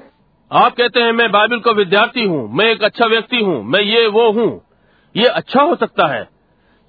आप 0.50 0.74
कहते 0.76 1.00
हैं 1.00 1.12
मैं 1.12 1.30
बाइबल 1.32 1.60
का 1.60 1.70
विद्यार्थी 1.70 2.24
हूँ 2.24 2.42
मैं 2.58 2.66
एक 2.66 2.84
अच्छा 2.84 3.06
व्यक्ति 3.06 3.40
हूँ 3.44 3.62
मैं 3.64 3.80
ये 3.80 4.06
वो 4.08 4.30
हूँ। 4.32 4.50
ये 5.14 5.26
अच्छा 5.40 5.62
हो 5.62 5.74
सकता 5.76 6.06
है। 6.14 6.28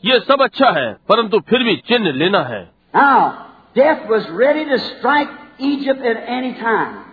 ये 0.04 0.20
सब 0.20 0.42
अच्छा 0.42 0.70
है 0.80 0.94
परंतु 1.10 1.40
फिर 1.50 1.64
भी 1.64 1.76
चिन्ह 1.88 2.12
लेना 2.12 2.40
है। 2.44 2.62
Now, 2.95 3.47
death 3.75 4.09
was 4.09 4.29
ready 4.31 4.65
to 4.65 4.79
strike 4.79 5.29
Egypt 5.59 6.01
at 6.01 6.17
any 6.39 6.55
time. 6.55 7.05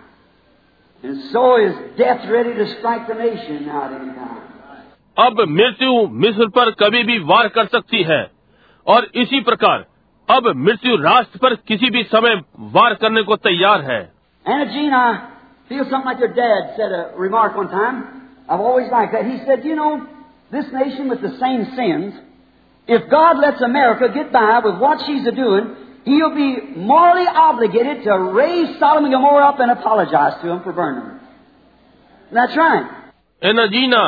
And 1.02 1.22
so 1.32 1.56
is 1.64 1.74
death 1.98 2.22
ready 2.30 2.54
to 2.54 2.66
strike 2.78 3.06
the 3.08 3.14
nation 3.14 3.66
now 3.66 3.84
at 3.84 3.92
any 4.00 4.12
time. 4.14 4.40
अब 5.18 5.40
मृत्यु 5.48 5.90
मिस्र 6.22 6.48
पर 6.54 6.70
कभी 6.78 7.02
भी 7.08 7.18
वार 7.26 7.48
कर 7.56 7.66
सकती 7.74 8.02
है 8.06 8.22
और 8.86 9.04
इसी 9.22 9.40
प्रकार 9.48 9.84
अब 10.28 10.48
मृत्यु 10.62 10.96
राष्ट्र 11.02 11.38
पर 11.42 11.54
किसी 11.68 11.90
भी 11.96 12.02
समय 12.14 12.34
वार 12.76 12.94
करने 13.02 13.22
को 13.28 13.36
तैयार 13.48 13.82
है 13.90 14.00
Anna 14.46 14.66
Jean, 14.72 14.92
I 14.92 15.04
feel 15.68 15.84
something 15.90 16.08
like 16.10 16.18
your 16.18 16.34
dad 16.38 16.74
said 16.76 16.92
a 16.92 17.02
remark 17.16 17.56
one 17.56 17.68
time. 17.68 18.00
I've 18.48 18.60
always 18.60 18.90
liked 18.92 19.12
that. 19.12 19.24
He 19.24 19.38
said, 19.46 19.64
you 19.64 19.74
know, 19.76 20.06
this 20.52 20.66
nation 20.72 21.08
with 21.08 21.22
the 21.22 21.30
same 21.38 21.62
sins, 21.76 22.12
if 22.89 23.09
God 23.09 23.37
lets 23.39 23.61
America 23.61 24.09
get 24.13 24.31
by 24.31 24.59
with 24.65 24.79
what 24.79 25.05
she's 25.05 25.25
doing, 25.35 25.75
He'll 26.05 26.33
be 26.35 26.51
morally 26.75 27.27
obligated 27.27 28.03
to 28.05 28.13
raise 28.35 28.79
Sodom 28.79 29.05
and 29.05 29.13
Gomorrah 29.13 29.49
up 29.49 29.59
and 29.59 29.71
apologize 29.71 30.41
to 30.41 30.47
them 30.47 30.63
for 30.63 30.73
burning 30.73 31.03
them. 31.03 31.19
That's 32.31 32.57
right. 32.57 32.85
एना 33.41 33.65
जीना 33.73 34.01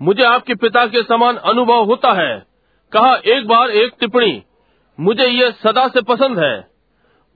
मुझे 0.00 0.24
आपके 0.24 0.54
पिता 0.60 0.84
के 0.92 1.02
समान 1.02 1.36
अनुभव 1.50 1.84
होता 1.86 2.12
है 2.20 2.32
कहा 2.92 3.14
एक 3.34 3.46
बार 3.48 3.70
एक 3.80 3.92
टिप्पणी 4.00 4.42
मुझे 4.98 5.26
ये 5.26 5.50
सदा 5.64 5.86
से 5.88 6.00
पसंद 6.08 6.38
है 6.38 6.54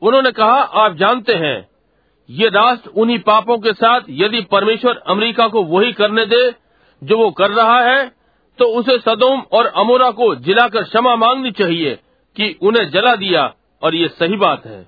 उन्होंने 0.03 0.30
कहा 0.39 0.61
आप 0.84 0.97
जानते 0.97 1.34
हैं 1.43 1.57
ये 2.28 2.49
राष्ट्र 2.49 2.91
उन्हीं 3.03 3.18
पापों 3.26 3.59
के 3.66 3.72
साथ 3.72 4.09
यदि 4.22 4.41
परमेश्वर 4.53 5.03
अमेरिका 5.07 5.49
को 5.49 5.62
वही 5.64 5.93
करने 6.01 6.24
दे 6.26 6.43
जो 7.03 7.18
वो 7.18 7.30
कर 7.41 7.51
रहा 7.51 7.78
है 7.80 8.01
तो 8.59 8.64
उसे 8.78 8.98
सदोम 8.98 9.40
और 9.52 9.66
अमोरा 9.82 10.11
को 10.20 10.34
जिलाकर 10.44 10.82
क्षमा 10.82 11.14
मांगनी 11.16 11.50
चाहिए 11.61 11.94
कि 12.36 12.57
उन्हें 12.62 12.88
जला 12.90 13.14
दिया 13.16 13.42
और 13.82 13.94
ये 13.94 14.09
सही 14.09 14.36
बात 14.36 14.66
है. 14.66 14.80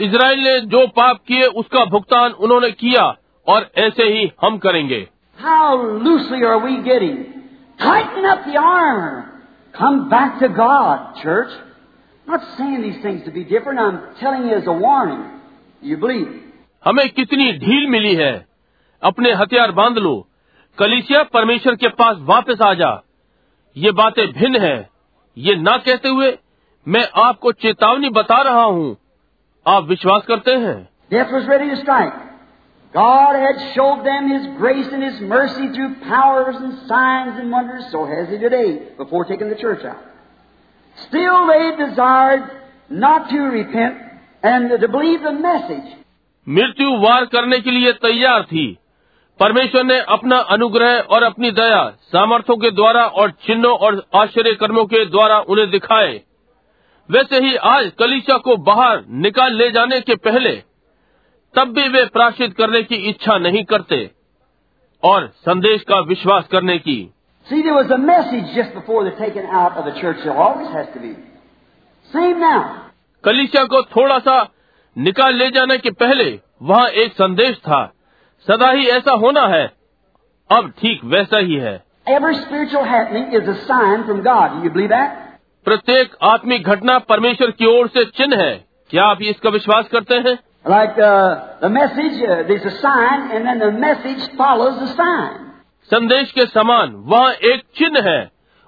इसराइल 0.00 0.40
ने 0.40 0.60
जो 0.74 0.86
पाप 0.96 1.18
किए 1.28 1.46
उसका 1.62 1.84
भुगतान 1.84 2.32
उन्होंने 2.46 2.70
किया 2.70 3.04
और 3.46 3.70
ऐसे 3.78 4.04
ही 4.14 4.30
हम 4.44 4.58
करेंगे 4.58 5.06
How 5.38 5.76
loosely 6.02 6.42
are 6.44 6.58
we 6.58 6.74
getting? 6.82 7.14
Tighten 7.78 8.26
up 8.32 8.44
the 8.44 8.58
armor. 8.58 9.24
Come 9.74 10.08
back 10.08 10.38
to 10.40 10.48
God, 10.48 11.16
church. 11.22 11.54
I'm 12.26 12.32
not 12.32 12.44
saying 12.56 12.82
these 12.82 13.00
things 13.02 13.24
to 13.24 13.32
be 13.32 13.42
different. 13.44 13.80
I'm 13.80 13.98
telling 14.20 14.46
you 14.48 14.54
as 14.54 14.66
a 14.66 14.76
warning. 14.84 15.22
You 15.82 15.96
believe. 15.96 16.28
हमें 16.84 17.08
कितनी 17.10 17.52
ढील 17.58 17.86
मिली 17.90 18.14
है 18.14 18.32
अपने 19.04 19.32
हथियार 19.40 19.72
बाँध 19.78 19.98
लो 19.98 20.14
कलिसिया 20.78 21.22
परमेश्वर 21.34 21.74
के 21.82 21.88
पास 22.00 22.16
वापस 22.30 22.62
आ 22.66 22.72
जा 22.74 22.90
ये 23.76 23.90
बातें 24.00 24.26
भिन्न 24.32 24.60
है 24.60 24.76
ये 25.36 25.54
ना 25.56 25.76
कहते 25.86 26.08
हुए 26.08 26.36
मैं 26.86 27.06
आपको 27.22 27.52
चेतावनी 27.64 28.08
बता 28.18 28.40
रहा 28.42 28.62
हूँ 28.62 28.96
आप 29.66 29.84
विश्वास 29.88 30.22
करते 30.28 30.54
हैं 30.66 30.76
Death 31.12 31.32
was 31.32 31.46
ready 31.48 31.68
to 31.70 31.76
strike. 31.78 32.14
God 32.94 33.36
had 33.40 33.58
showed 33.74 34.04
them 34.06 34.28
His 34.30 34.46
grace 34.58 34.92
and 34.96 35.02
His 35.02 35.20
mercy 35.32 35.66
through 35.74 35.88
powers 36.04 36.56
and 36.56 36.76
signs 36.90 37.40
and 37.42 37.52
wonders, 37.52 37.88
so 37.92 38.04
has 38.06 38.30
He 38.30 38.38
today, 38.38 38.68
before 38.98 39.24
taking 39.24 39.50
the 39.50 39.58
church 39.62 39.84
out. 39.84 40.04
Still 40.98 41.46
they 41.48 41.64
desired 41.80 42.44
not 42.90 43.28
to 43.30 43.40
repent 43.56 43.98
and 44.44 44.70
to 44.80 44.88
believe 44.88 45.22
the 45.22 45.34
message. 45.40 45.92
मृत्यु 46.46 46.96
वार 47.02 47.24
करने 47.34 47.58
के 47.60 47.70
लिए 47.70 47.92
तैयार 48.06 48.42
थी 48.52 48.66
परमेश्वर 49.40 49.84
ने 49.84 49.98
अपना 50.08 50.38
अनुग्रह 50.54 51.14
और 51.14 51.22
अपनी 51.22 51.50
दया 51.50 51.82
सामर्थ्यों 52.12 52.56
के 52.56 52.70
द्वारा 52.70 53.04
और 53.14 53.30
चिन्हों 53.46 53.72
और 53.78 54.02
आश्चर्य 54.16 54.52
कर्मों 54.54 54.84
के 54.84 55.04
द्वारा 55.06 55.38
उन्हें 55.48 55.70
दिखाए 55.70 56.12
वैसे 57.08 57.38
ही 57.38 57.54
आज 57.70 57.90
कलीचा 57.98 58.36
को 58.38 58.56
बाहर 58.56 59.04
निकाल 59.24 59.56
ले 59.56 59.70
जाने 59.70 60.00
के 60.00 60.14
पहले 60.26 60.52
तब 61.54 61.72
भी 61.72 61.88
वे 61.88 62.04
प्राश्चित 62.04 62.54
करने 62.56 62.82
की 62.82 62.96
इच्छा 63.08 63.38
नहीं 63.38 63.64
करते 63.64 63.98
और 65.02 65.26
संदेश 65.38 65.82
का 65.82 66.00
विश्वास 66.00 66.46
करने 66.52 66.78
की 66.78 66.96
See, 67.46 67.60
there 67.62 67.74
was 67.74 67.90
a 67.90 67.98
message 67.98 68.54
just 68.54 68.72
before 68.74 69.04
the 69.04 69.10
taking 69.10 69.48
out 69.52 69.76
of 69.76 69.84
the 69.84 70.00
church. 70.00 70.22
There 70.24 70.34
always 70.34 70.68
has 70.68 70.86
to 70.94 71.00
be. 71.00 71.10
Same 72.10 72.40
now. 72.40 72.60
कलीसिया 73.24 73.64
को 73.64 73.82
थोड़ा 73.90 74.18
सा 74.18 74.36
निकाल 74.96 75.34
ले 75.34 75.50
जाने 75.50 75.76
के 75.78 75.90
पहले 75.98 76.24
वहाँ 76.62 76.88
एक 77.02 77.12
संदेश 77.12 77.56
था 77.58 77.82
सदा 78.46 78.70
ही 78.70 78.86
ऐसा 78.96 79.12
होना 79.24 79.46
है 79.48 79.64
अब 80.50 80.70
ठीक 80.80 81.04
वैसा 81.14 81.38
ही 81.48 81.54
है 81.66 81.80
Every 82.06 82.34
spiritual 82.38 82.84
happening 82.84 83.30
is 83.36 83.46
a 83.48 83.54
sign 83.66 84.02
from 84.06 84.18
God. 84.24 84.56
Do 84.56 84.64
you 84.64 84.72
believe 84.72 84.90
that? 84.90 85.20
प्रत्येक 85.66 86.16
आत्मिक 86.30 86.66
घटना 86.68 86.98
परमेश्वर 87.12 87.50
की 87.60 87.66
ओर 87.66 87.88
से 87.88 88.04
चिन्ह 88.18 88.42
है 88.42 88.54
क्या 88.90 89.04
आप 89.12 89.22
इसका 89.30 89.50
विश्वास 89.50 89.88
करते 89.92 90.14
हैं 90.26 90.36
Like 90.66 90.98
uh, 90.98 91.60
the 91.62 91.68
message, 91.68 92.20
uh, 92.26 92.36
there's 92.48 92.64
a 92.64 92.74
sign, 92.82 93.24
and 93.36 93.46
then 93.46 93.58
the 93.58 93.70
message 93.80 94.22
follows 94.36 94.78
the 94.82 94.90
sign. 95.00 95.40
संदेश 95.90 96.32
के 96.32 96.46
समान 96.46 96.94
वहाँ 97.12 97.32
एक 97.52 97.62
चिन्ह 97.78 98.08
है 98.08 98.20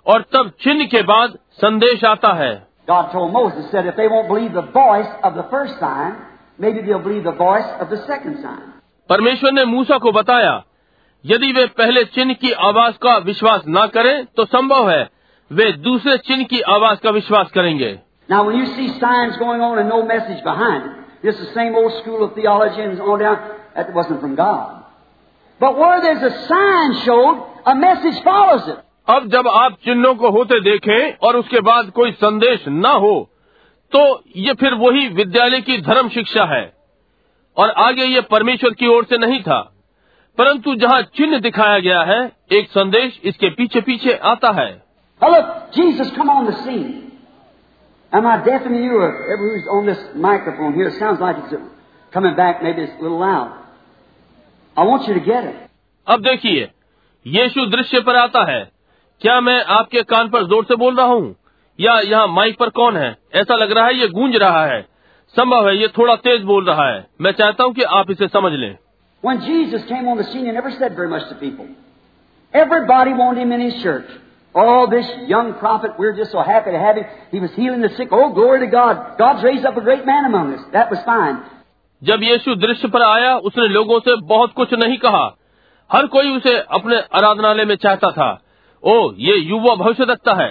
और 0.07 0.22
तब 0.35 0.51
चिन्ह 0.64 0.87
के 0.95 1.03
बाद 1.11 1.39
संदेश 1.64 2.05
आता 2.05 2.33
है 2.43 2.55
God 2.89 3.12
told 3.12 3.33
Moses, 3.33 3.70
said, 3.70 3.87
if 3.87 3.97
they 3.97 4.09
won't 4.09 4.29
believe 4.29 4.53
the 4.53 4.66
voice 4.74 5.12
of 5.24 5.35
the 5.35 5.47
first 5.53 5.81
sign, 5.81 6.16
maybe 6.59 6.83
they'll 6.83 7.07
believe 7.09 7.24
the 7.24 7.39
voice 7.41 7.70
of 7.81 7.91
the 7.91 8.03
second 8.07 8.43
sign. 8.43 8.76
परमेश्वर 9.09 9.52
ने 9.52 9.64
मूसा 9.64 9.98
को 9.98 10.12
बताया 10.12 10.62
यदि 11.24 11.52
वे 11.52 11.66
पहले 11.66 12.04
चिन्ह 12.04 12.34
की 12.34 12.50
आवाज़ 12.52 12.94
का 12.94 13.16
विश्वास 13.18 13.62
न 13.68 13.86
करें 13.86 14.24
तो 14.36 14.44
संभव 14.44 14.90
है 14.90 15.09
वे 15.52 15.72
दूसरे 15.72 16.16
चिन्ह 16.18 16.44
की 16.44 16.61
आवाज़ 16.61 16.98
का 16.98 17.11
विश्वास 17.11 17.50
करेंगे। 17.50 17.98
अब 29.09 29.28
जब 29.28 29.48
आप 29.48 29.72
चिन्हों 29.84 30.14
को 30.14 30.30
होते 30.30 30.61
देखें 30.61 31.12
और 31.22 31.36
उसके 31.36 31.61
बाद 31.61 31.90
कोई 31.90 32.12
संदेश 32.12 32.64
न 32.68 32.86
हो 32.86 33.30
तो 33.92 34.22
ये 34.36 34.54
फिर 34.54 34.74
वही 34.74 35.09
विद्यालय 35.09 35.61
की 35.61 35.78
धर्म 35.78 36.09
शिक्षा 36.09 36.44
है। 36.44 36.76
और 37.57 37.70
आगे 37.70 38.04
ये 38.04 38.20
परमेश्वर 38.20 38.70
की 38.70 38.86
ओर 38.86 39.04
से 39.04 39.18
नहीं 39.18 39.42
था। 39.42 39.72
परंतु 40.38 40.74
जहाँ 40.74 41.02
चिन्ह 41.02 41.38
दिखाया 41.38 41.78
गया 41.78 42.02
है 42.02 42.32
एक 42.52 42.70
संदेश 42.70 43.20
इसके 43.24 43.50
पीछे 43.50 43.80
पीछे 43.80 44.12
आता 44.12 44.50
है। 44.50 44.82
अब 56.09 56.22
देखिए 56.22 56.70
यीशु 57.26 57.66
दृश्य 57.66 58.00
पर 58.00 58.16
आता 58.16 58.44
है। 58.52 58.70
क्या 59.20 59.40
मैं 59.40 59.64
आपके 59.64 60.02
कान 60.02 60.28
पर 60.28 60.44
ज़ोर 60.44 60.64
से 60.64 60.76
बोल 60.76 60.96
रहा 60.96 61.07
हूँ? 61.07 61.36
या 61.80 62.00
यहाँ 62.00 62.28
माइक 62.28 62.59
पर 62.59 62.68
कौन 62.68 62.96
है? 62.96 63.16
ऐसा 63.34 63.57
लग 63.57 63.72
रहा 63.72 63.86
है 63.86 63.94
ये 63.94 64.09
गूंज 64.09 64.36
रहा 64.36 64.66
है। 64.66 64.86
संभव 65.35 65.68
है 65.68 65.77
ये 65.77 65.89
थोड़ा 65.97 66.14
तेज 66.24 66.43
बोल 66.45 66.66
रहा 66.66 66.89
है 66.89 67.07
मैं 67.20 67.33
चाहता 67.33 67.64
हूँ 67.64 67.72
कि 67.74 67.83
आप 67.97 68.11
इसे 68.11 68.29
समझ 68.29 68.53
लें 68.55 68.74
When 69.22 69.41
Jesus 69.41 69.85
came 69.87 70.09
on 70.09 70.18
the 70.18 70.24
scene, 70.24 70.45
he 70.45 70.53
never 70.53 70.70
said 70.72 70.95
very 70.95 71.09
much 71.09 71.22
to 71.29 71.35
people. 71.35 71.68
Everybody 72.55 73.14
wanted 73.14 73.41
him 73.43 73.53
in 73.53 73.61
his 73.61 73.83
church. 73.83 74.11
Oh, 74.55 74.87
this 74.91 75.09
young 75.27 75.55
prophet, 75.55 75.97
we're 75.99 76.14
just 76.16 76.33
so 76.33 76.43
happy 76.43 76.70
to 76.70 76.79
have 76.79 76.97
him. 76.97 77.07
He 77.31 77.41
was 77.41 77.51
healing 77.55 77.81
the 77.81 77.91
sick. 77.97 78.09
Oh, 78.11 78.33
glory 78.33 78.61
to 78.61 78.68
God. 78.68 79.01
God's 79.18 79.43
raised 79.43 79.66
up 79.66 79.77
a 79.77 79.81
great 79.81 80.07
man 80.07 80.24
among 80.24 80.53
us. 80.55 80.62
That 80.72 80.91
was 80.91 81.03
fine. 81.05 81.39
जब 82.03 82.22
यीशु 82.22 82.55
दृश्य 82.57 82.89
पर 82.89 83.03
आया 83.03 83.37
उसने 83.49 83.66
लोगों 83.68 83.99
से 84.01 84.16
बहुत 84.27 84.53
कुछ 84.53 84.72
नहीं 84.74 84.97
कहा 84.99 85.24
हर 85.91 86.07
कोई 86.14 86.37
उसे 86.37 86.57
अपने 86.79 86.97
आराधनालय 87.18 87.64
में 87.64 87.74
चाहता 87.77 88.11
था 88.11 88.29
ओ 88.83 88.95
ये 89.20 89.37
युवा 89.37 89.74
भविष्य 89.74 90.05
रखता 90.11 90.35
है 90.43 90.49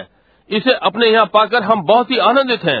इसे 0.50 0.74
अपने 0.88 1.08
यहाँ 1.08 1.26
पाकर 1.34 1.62
हम 1.62 1.82
बहुत 1.86 2.10
ही 2.10 2.18
आनंदित 2.28 2.64
हैं 2.64 2.80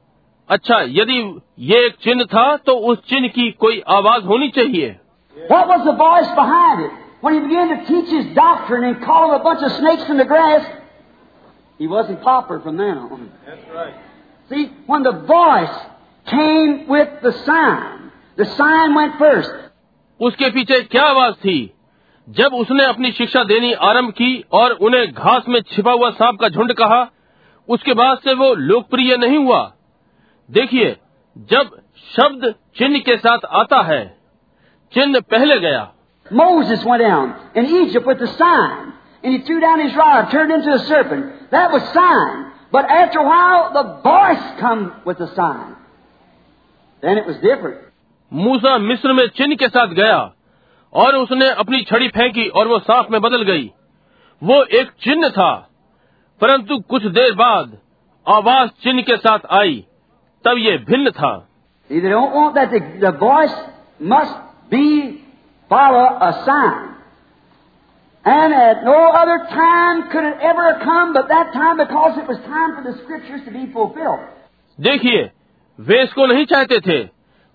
अच्छा 0.51 0.81
यदि 0.81 1.41
ये 1.59 1.85
एक 1.85 1.95
चिन्ह 1.95 2.23
था 2.23 2.57
तो 2.57 2.73
उस 2.73 2.97
चिन्ह 3.09 3.27
की 3.27 3.51
कोई 3.51 3.83
आवाज़ 3.87 4.23
होनी 4.23 4.49
चाहिए। 4.49 4.99
उसके 20.19 20.49
पीछे 20.49 20.81
क्या 20.81 21.03
आवाज़ 21.03 21.33
थी? 21.33 21.73
जब 22.29 22.53
उसने 22.53 22.85
अपनी 22.85 23.11
शिक्षा 23.11 23.43
देनी 23.43 23.73
आरंभ 23.73 24.09
की 24.09 24.45
और 24.51 24.71
उन्हें 24.71 25.11
घास 25.11 25.43
में 25.47 25.61
छिपा 25.61 25.91
हुआ 25.91 26.09
सांप 26.09 26.39
का 26.39 26.49
झुंड 26.49 26.73
कहा 26.73 27.11
उसके 27.69 27.93
बाद 27.93 28.17
से 28.17 28.33
वो 28.33 28.53
लोकप्रिय 28.53 29.17
नहीं 29.17 29.37
हुआ। 29.37 29.73
देखिए 30.49 30.95
जब 31.51 31.79
शब्द 32.15 32.53
चिन्ह 32.77 32.99
के 32.99 33.17
साथ 33.17 33.45
आता 33.59 33.81
है 33.87 34.03
चिन्ह 34.93 35.19
पहले 35.31 35.59
गया 35.59 35.89
Moses 36.31 36.83
went 36.85 37.01
down 37.01 37.31
in 37.55 37.65
Egypt 37.77 38.05
with 38.07 38.19
the 38.19 38.27
sign, 38.33 38.93
and 39.23 39.33
he 39.33 39.39
threw 39.47 39.59
down 39.59 39.81
his 39.81 39.95
rod, 39.95 40.29
turned 40.31 40.53
into 40.53 40.71
a 40.73 40.79
serpent. 40.81 41.51
That 41.51 41.73
was 41.73 41.83
sign. 41.95 42.45
But 42.71 42.89
after 42.89 43.19
a 43.19 43.23
while, 43.23 43.73
the 43.73 43.83
voice 44.05 44.45
come 44.59 44.85
with 45.05 45.17
the 45.17 45.27
sign. 45.35 45.75
Then 47.03 47.17
it 47.17 47.27
was 47.27 47.37
different. 47.37 47.81
मूसा 48.31 48.77
मिस्र 48.77 49.13
में 49.13 49.27
चिन्ह 49.37 49.55
के 49.55 49.67
साथ 49.67 49.93
गया 49.95 50.19
और 50.93 51.15
उसने 51.15 51.49
अपनी 51.63 51.81
छड़ी 51.83 52.07
फेंकी 52.17 52.47
और 52.59 52.67
वो 52.67 52.79
सांप 52.79 53.11
में 53.11 53.21
बदल 53.21 53.43
गई 53.43 53.69
वो 54.41 54.63
एक 54.79 54.91
चिन्ह 55.03 55.29
था 55.37 55.51
परंतु 56.41 56.79
कुछ 56.89 57.05
देर 57.17 57.33
बाद 57.41 57.77
आवाज़ 58.27 58.69
चिन्ह 58.83 59.01
के 59.09 59.17
साथ 59.17 59.53
आई 59.59 59.83
तब 60.45 60.57
ये 60.57 60.77
भिन्न 60.77 61.11
था। 61.11 61.47
देखिए 74.79 75.29
वे 75.79 76.03
इसको 76.03 76.25
नहीं 76.25 76.45
चाहते 76.45 76.79
थे। 76.79 77.03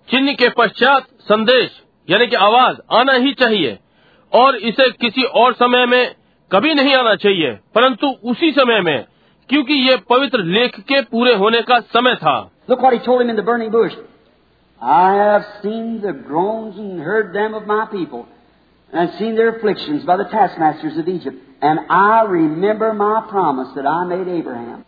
चिन्ह 0.09 0.33
के 0.33 0.49
पश्चात 0.49 1.07
संदेश 1.21 1.83
यानी 2.11 2.27
कि 2.27 2.37
आवाज़ 2.37 2.77
आना 2.93 3.13
ही 3.13 3.33
चाहिए। 3.35 3.79
और 4.33 4.57
इसे 4.57 4.91
किसी 4.91 5.23
और 5.23 5.53
समय 5.53 5.87
में 5.87 6.15
कभी 6.53 6.75
नहीं 6.75 6.95
आना 6.95 7.15
चाहिए 7.15 7.59
परंतु 7.75 8.07
उसी 8.25 8.51
समय 8.51 8.81
में 8.81 9.05
क्योंकि 9.49 9.75
ये 9.75 9.97
पवित्र 9.97 10.39
लेख 10.39 10.81
के 10.81 11.01
पूरे 11.03 11.35
होने 11.35 11.63
का 11.63 11.81
समय 11.81 12.15
था। 12.15 12.51
Look 12.69 12.83
what 12.83 12.93
he 12.93 13.05
told 13.05 13.23
him 13.23 13.31
in 13.31 13.37
the 13.37 13.43
burning 13.43 13.71
bush. 13.71 13.93
I 14.81 15.15
have 15.15 15.45
seen 15.63 16.01
the 16.01 16.13
groans 16.13 16.77
and 16.77 17.01
heard 17.01 17.35
them 17.35 17.55
of 17.55 17.67
my 17.67 17.87
people, 17.91 18.27
and 18.93 19.11
seen 19.19 19.35
their 19.35 19.57
afflictions 19.57 20.05
by 20.05 20.17
the 20.17 20.25
taskmasters 20.25 20.99
of 20.99 21.09
Egypt, 21.09 21.37
and 21.63 21.81
I 21.89 22.25
remember 22.25 22.93
my 22.93 23.27
promise 23.29 23.69
that 23.77 23.87
I 23.87 24.05
made 24.05 24.29
Abraham. 24.29 24.85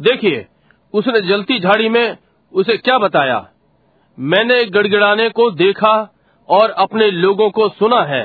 देखिए 0.00 0.46
उसने 0.94 1.20
जलती 1.20 1.58
झाड़ी 1.60 1.88
में 1.88 2.16
उसे 2.52 2.76
क्या 2.76 2.98
बताया 2.98 3.38
मैंने 4.18 4.64
गड़गड़ाने 4.70 5.28
को 5.28 5.50
देखा 5.50 5.94
और 6.48 6.70
अपने 6.78 7.10
लोगों 7.10 7.50
को 7.50 7.68
सुना 7.68 8.02
है 8.04 8.24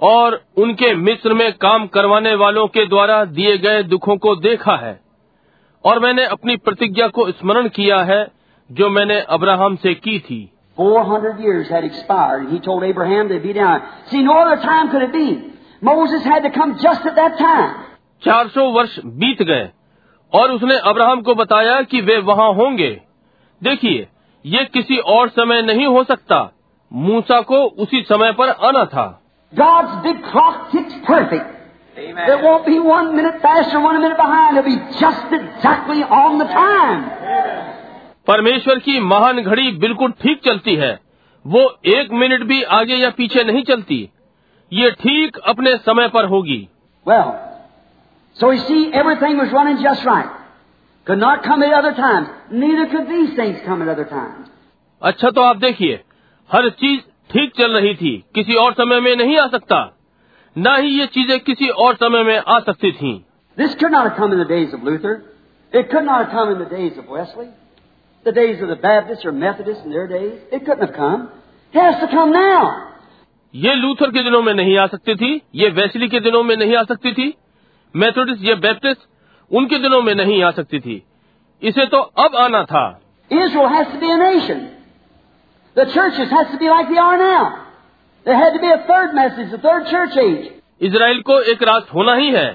और 0.00 0.40
उनके 0.58 0.94
मिस्र 0.94 1.34
में 1.34 1.52
काम 1.52 1.86
करवाने 1.86 2.34
वालों 2.34 2.66
के 2.68 2.86
द्वारा 2.86 3.24
दिए 3.24 3.56
गए 3.58 3.82
दुखों 3.82 4.16
को 4.16 4.34
देखा 4.36 4.76
है 4.76 4.94
और 5.84 5.98
मैंने 6.00 6.24
अपनी 6.28 6.56
प्रतिज्ञा 6.66 7.08
को 7.08 7.30
स्मरण 7.32 7.68
किया 7.68 8.02
है 8.02 8.26
जो 8.70 8.88
मैंने 8.90 9.20
अब्राहम 9.30 9.76
से 9.76 9.94
की 9.96 10.18
थी 10.20 10.40
400 10.78 11.32
years 11.40 11.68
had 11.68 11.84
expired, 11.84 12.46
he 12.50 12.58
told 12.58 12.84
Abraham 12.84 13.28
they'd 13.28 13.42
be 13.42 13.52
down. 13.52 13.82
See, 14.10 14.22
no 14.22 14.38
other 14.38 14.56
time 14.62 14.88
could 14.90 15.02
it 15.02 15.12
be. 15.12 15.26
Moses 15.82 16.24
had 16.24 16.42
to 16.42 16.50
come 16.50 16.72
just 16.78 17.06
at 17.06 17.14
that 17.16 17.36
time. 17.38 17.68
400 18.22 18.64
वर्ष 18.74 18.98
बीत 19.20 19.42
गए 19.42 19.68
और 20.32 20.52
उसने 20.52 20.78
अब्राहम 20.90 21.22
को 21.22 21.34
बताया 21.34 21.80
कि 21.82 22.00
वे 22.00 22.16
वहाँ 22.30 22.48
होंगे 22.52 22.90
देखिए 23.62 24.06
ये 24.44 24.64
किसी 24.74 24.96
और 25.10 25.28
समय 25.30 25.62
नहीं 25.62 25.86
हो 25.86 26.02
सकता 26.04 26.40
मूसा 26.92 27.40
को 27.50 27.62
उसी 27.84 28.02
समय 28.08 28.32
पर 28.32 28.48
आना 28.68 28.84
था 28.94 29.06
God's 29.52 30.02
big 30.04 30.22
clock 30.24 30.72
ticks 30.72 30.94
perfect. 31.06 31.50
Amen. 31.98 32.30
It 32.30 32.42
won't 32.44 32.66
be 32.66 32.78
one 32.80 33.14
minute 33.16 33.40
faster, 33.42 33.80
one 33.80 34.00
minute 34.00 34.16
behind. 34.16 34.56
It'll 34.56 34.68
be 34.68 34.78
just 35.00 35.32
exactly 35.32 36.02
on 36.20 36.38
the 36.38 36.48
time. 36.48 37.02
परमेश्वर 38.26 38.78
की 38.78 39.00
महान 39.00 39.40
घड़ी 39.42 39.70
बिल्कुल 39.70 40.10
ठीक 40.10 40.40
चलती 40.44 40.74
है। 40.74 41.00
वो 41.46 41.78
एक 41.86 42.12
मिनट 42.12 42.42
भी 42.42 42.62
आगे 42.62 42.94
या 42.94 43.10
पीछे 43.10 43.44
नहीं 43.44 43.62
चलती। 43.62 44.10
ये 44.72 44.90
ठीक 44.90 45.36
अपने 45.36 45.76
समय 45.76 46.08
पर 46.08 46.24
होगी। 46.24 46.68
अच्छा 55.02 55.30
तो 55.30 55.40
आप 55.40 55.56
देखिए 55.56 56.04
हर 56.52 56.68
चीज़ 56.70 57.00
ठीक 57.32 57.52
चल 57.58 57.72
रही 57.72 57.94
थी। 57.94 58.24
किसी 58.34 58.54
और 58.54 58.72
समय 58.72 59.00
में 59.00 59.16
नहीं 59.16 59.38
आ 59.38 59.46
सकता। 59.46 59.96
न 60.58 60.76
ही 60.80 61.00
ये 61.00 61.06
चीज़ें 61.06 61.40
किसी 61.40 61.68
और 61.68 61.94
समय 61.94 62.22
में 62.22 62.42
आ 62.48 62.58
सकती 62.60 62.92
थी। 62.92 63.24
ये 73.54 73.74
लूथर 73.74 74.10
के 74.10 74.22
दिनों 74.22 74.42
में 74.42 74.54
नहीं 74.54 74.78
आ 74.78 74.86
सकती 74.86 75.14
थी 75.14 75.42
ये 75.54 75.68
वैसली 75.68 76.08
के 76.08 76.20
दिनों 76.20 76.42
में 76.42 76.56
नहीं 76.56 76.76
आ 76.76 76.82
सकती 76.82 77.12
थी 77.12 77.34
मेथोडिस्ट 77.96 78.44
या 78.44 78.54
बैप्टिस्ट 78.54 79.00
उनके 79.52 79.78
दिनों 79.78 80.02
में 80.02 80.14
नहीं 80.14 80.42
आ 80.42 80.50
सकती 80.50 80.80
थी। 80.80 81.02
इसे 81.62 81.86
तो 81.86 81.98
अब 81.98 82.36
आना 82.36 82.64
था। 82.64 83.02
ISRO 83.32 83.68
churches 85.84 86.28
like 86.28 87.63
There 88.25 88.35
had 88.35 88.53
to 88.53 88.59
be 88.59 88.71
a 88.71 88.81
third 88.87 89.13
message, 89.15 89.51
the 89.51 89.61
third 89.67 89.87
church 89.87 90.17
age. 90.17 90.51
Israel 90.81 91.21
को 91.27 91.39
एक 91.51 91.63
राष्ट्र 91.69 91.93
होना 91.93 92.13
ही 92.15 92.29
है 92.31 92.47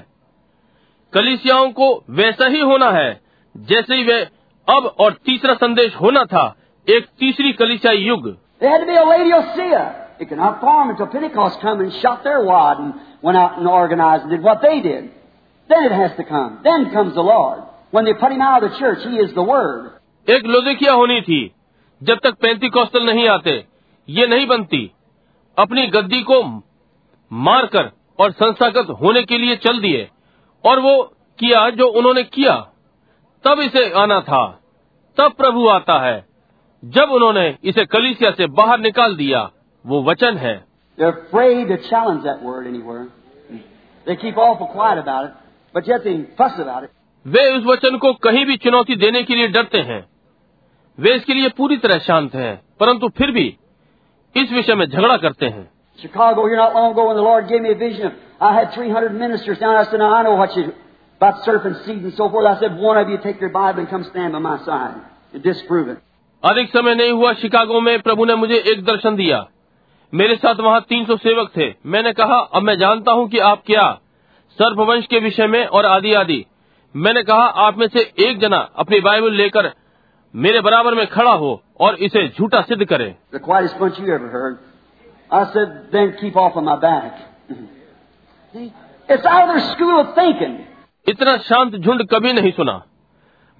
कलिसियाओं 1.13 1.69
को 1.79 1.89
वैसा 2.19 2.47
ही 2.53 2.59
होना 2.59 2.89
है 2.91 3.09
जैसे 3.55 3.95
ही 3.95 4.03
वे 4.03 4.19
अब 4.67 4.85
और 4.99 5.13
तीसरा 5.25 5.53
संदेश 5.53 5.95
होना 6.01 6.23
था 6.33 6.45
एक 6.87 7.05
तीसरी 7.19 7.51
कलिसियाई 7.61 7.97
युग 7.97 8.35
There 8.61 8.71
had 8.71 8.81
to 8.81 8.87
be 8.87 8.95
a 8.95 9.03
Laodicea. 9.03 9.83
It 10.21 10.29
could 10.29 10.39
not 10.39 10.61
form 10.61 10.89
until 10.89 11.07
Pentecost 11.07 11.59
come 11.61 11.81
and 11.81 11.93
shot 12.01 12.23
their 12.23 12.41
wad 12.43 12.79
and 12.79 12.93
went 13.21 13.37
out 13.37 13.57
and 13.59 13.67
organized 13.67 14.23
and 14.23 14.31
did 14.31 14.43
what 14.43 14.61
they 14.61 14.79
did. 14.81 15.09
Then 15.69 15.83
it 15.83 15.91
has 15.91 16.15
to 16.17 16.23
come. 16.23 16.59
Then 16.63 16.89
comes 16.91 17.13
the 17.15 17.25
Lord. 17.29 17.63
When 17.91 18.05
they 18.05 18.13
put 18.13 18.31
him 18.31 18.41
out 18.41 18.63
of 18.63 18.71
the 18.71 18.79
church, 18.79 19.03
he 19.03 19.17
is 19.25 19.33
the 19.33 19.43
Word. 19.43 19.91
एक 20.27 20.45
लोदिकिया 20.47 20.93
होनी 20.93 21.21
थी 21.21 21.39
जब 22.01 22.19
तक 22.23 22.37
पैंती 22.41 22.69
कौस्तल 22.77 23.05
नहीं 23.05 23.27
आते 23.29 23.51
ये 24.07 24.27
नहीं 24.27 24.45
बनती 24.47 24.81
अपनी 25.60 25.86
गद्दी 25.86 26.22
को 26.22 26.42
मारकर 27.32 27.90
और 28.18 28.32
संस्थागत 28.32 28.86
होने 28.90 29.22
के 29.22 29.38
लिए 29.38 29.56
चल 29.56 29.80
दिए 29.80 30.08
और 30.64 30.80
वो 30.80 31.02
किया 31.38 31.68
जो 31.70 31.86
उन्होंने 31.88 32.22
किया 32.24 32.56
तब 33.44 33.60
इसे 33.60 33.90
आना 33.90 34.20
था 34.20 34.44
तब 35.18 35.32
प्रभु 35.32 35.68
आता 35.68 35.98
है। 36.00 36.26
जब 36.84 37.10
उन्होंने 37.10 37.58
इसे 37.64 37.84
कलिसिया 37.84 38.30
से 38.30 38.46
बाहर 38.46 38.80
निकाल 38.80 39.16
दिया 39.16 39.50
वो 39.84 40.02
वचन 40.02 40.36
है. 40.36 40.64
वे 47.26 47.58
उस 47.58 47.64
वचन 47.64 47.96
को 47.96 48.12
कहीं 48.12 48.44
भी 48.46 48.56
चुनौती 48.56 48.96
देने 48.96 49.22
के 49.22 49.34
लिए 49.34 49.48
डरते 49.48 49.78
हैं। 49.78 50.08
वे 50.98 51.14
इसके 51.14 51.34
लिए 51.34 51.48
पूरी 51.48 51.76
तरह 51.76 51.98
शांत 51.98 52.34
हैं 52.34 52.60
परंतु 52.80 53.08
फिर 53.08 53.30
भी 53.30 53.56
इस 54.36 54.52
विषय 54.52 54.74
में 54.74 54.86
झगड़ा 54.86 55.16
करते 55.16 55.46
हैं 55.46 55.68
Chicago 55.98 56.44
here 56.46 56.56
not 56.56 56.74
long 56.74 56.92
ago 56.92 57.06
when 57.06 57.16
the 57.16 57.22
Lord 57.22 57.48
gave 57.48 57.60
me 57.62 57.72
a 57.72 57.78
vision 57.78 58.12
I 58.40 58.52
had 58.54 58.72
300 58.74 59.12
ministers 59.14 59.58
down. 59.58 59.76
I 59.76 59.84
said, 59.84 59.98
now 59.98 60.14
I 60.14 60.22
know 60.22 60.34
what 60.36 60.54
you, 60.56 60.62
about 61.20 61.44
serpent 61.44 61.76
seed 61.84 62.02
and 62.02 62.14
so 62.14 62.28
forth. 62.30 62.46
I 62.46 62.58
said, 62.60 62.78
one 62.78 62.96
of 62.96 63.10
you 63.10 63.18
take 63.18 63.40
your 63.40 63.50
Bible 63.50 63.80
and 63.80 63.88
come 63.90 64.04
stand 64.04 64.32
by 64.32 64.38
my 64.38 64.56
side 64.64 64.94
and 65.34 65.42
disprove 65.42 65.88
it. 65.88 65.98
अधिक 66.42 66.70
समय 66.70 66.94
नहीं 66.94 67.10
हुआ 67.12 67.32
Chicago 67.40 67.80
में 67.80 67.98
प्रभु 68.02 68.24
ने 68.24 68.34
मुझे 68.42 68.58
एक 68.72 68.84
दर्शन 68.84 69.16
दिया 69.16 69.46
मेरे 70.12 70.36
साथ 70.36 70.60
वहाँ 70.66 70.80
300 70.92 71.16
सेवक 71.22 71.50
थे 71.56 71.66
मैंने 71.94 72.12
कहा 72.20 72.38
अब 72.54 72.62
मैं 72.62 72.76
जानता 72.78 73.12
हूँ 73.18 73.28
कि 73.30 73.38
आप 73.48 73.62
क्या 73.66 73.82
सर्पवंश 74.58 75.06
के 75.06 75.18
विषय 75.20 75.46
में 75.46 75.64
और 75.66 75.86
आदि 75.86 76.14
आदि 76.20 76.44
मैंने 76.94 77.22
कहा 77.22 77.44
आप 77.66 77.78
में 77.78 77.86
से 77.88 78.00
एक 78.28 78.38
जना 78.40 78.58
अपनी 78.84 79.00
बाइबल 79.00 79.36
लेकर 79.42 79.70
मेरे 80.34 80.60
बराबर 80.60 80.94
में 80.94 81.06
खड़ा 81.06 81.32
हो 81.32 81.62
और 81.80 81.94
इसे 81.94 82.28
झूठा 82.28 82.60
सिद्ध 82.60 82.84
करे। 82.84 83.14
इतना 91.08 91.36
शांत 91.36 91.76
झुंड 91.76 92.06
कभी 92.06 92.32
नहीं 92.32 92.52
सुना। 92.52 92.82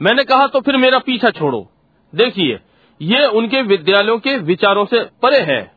मैंने 0.02 0.24
कहा 0.24 0.46
तो 0.46 0.60
फिर 0.60 0.76
मेरा 0.76 0.98
पीछा 0.98 1.30
छोड़ो। 1.30 1.70
देखिए 2.14 2.60
ये 3.02 3.26
उनके 3.26 3.62
विद्यालयों 3.62 4.18
के 4.18 4.38
विचारों 4.38 4.84
से 4.84 5.04
परे 5.22 5.38
है। 5.38 5.72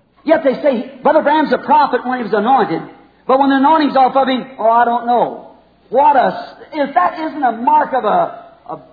मार्क 7.52 7.94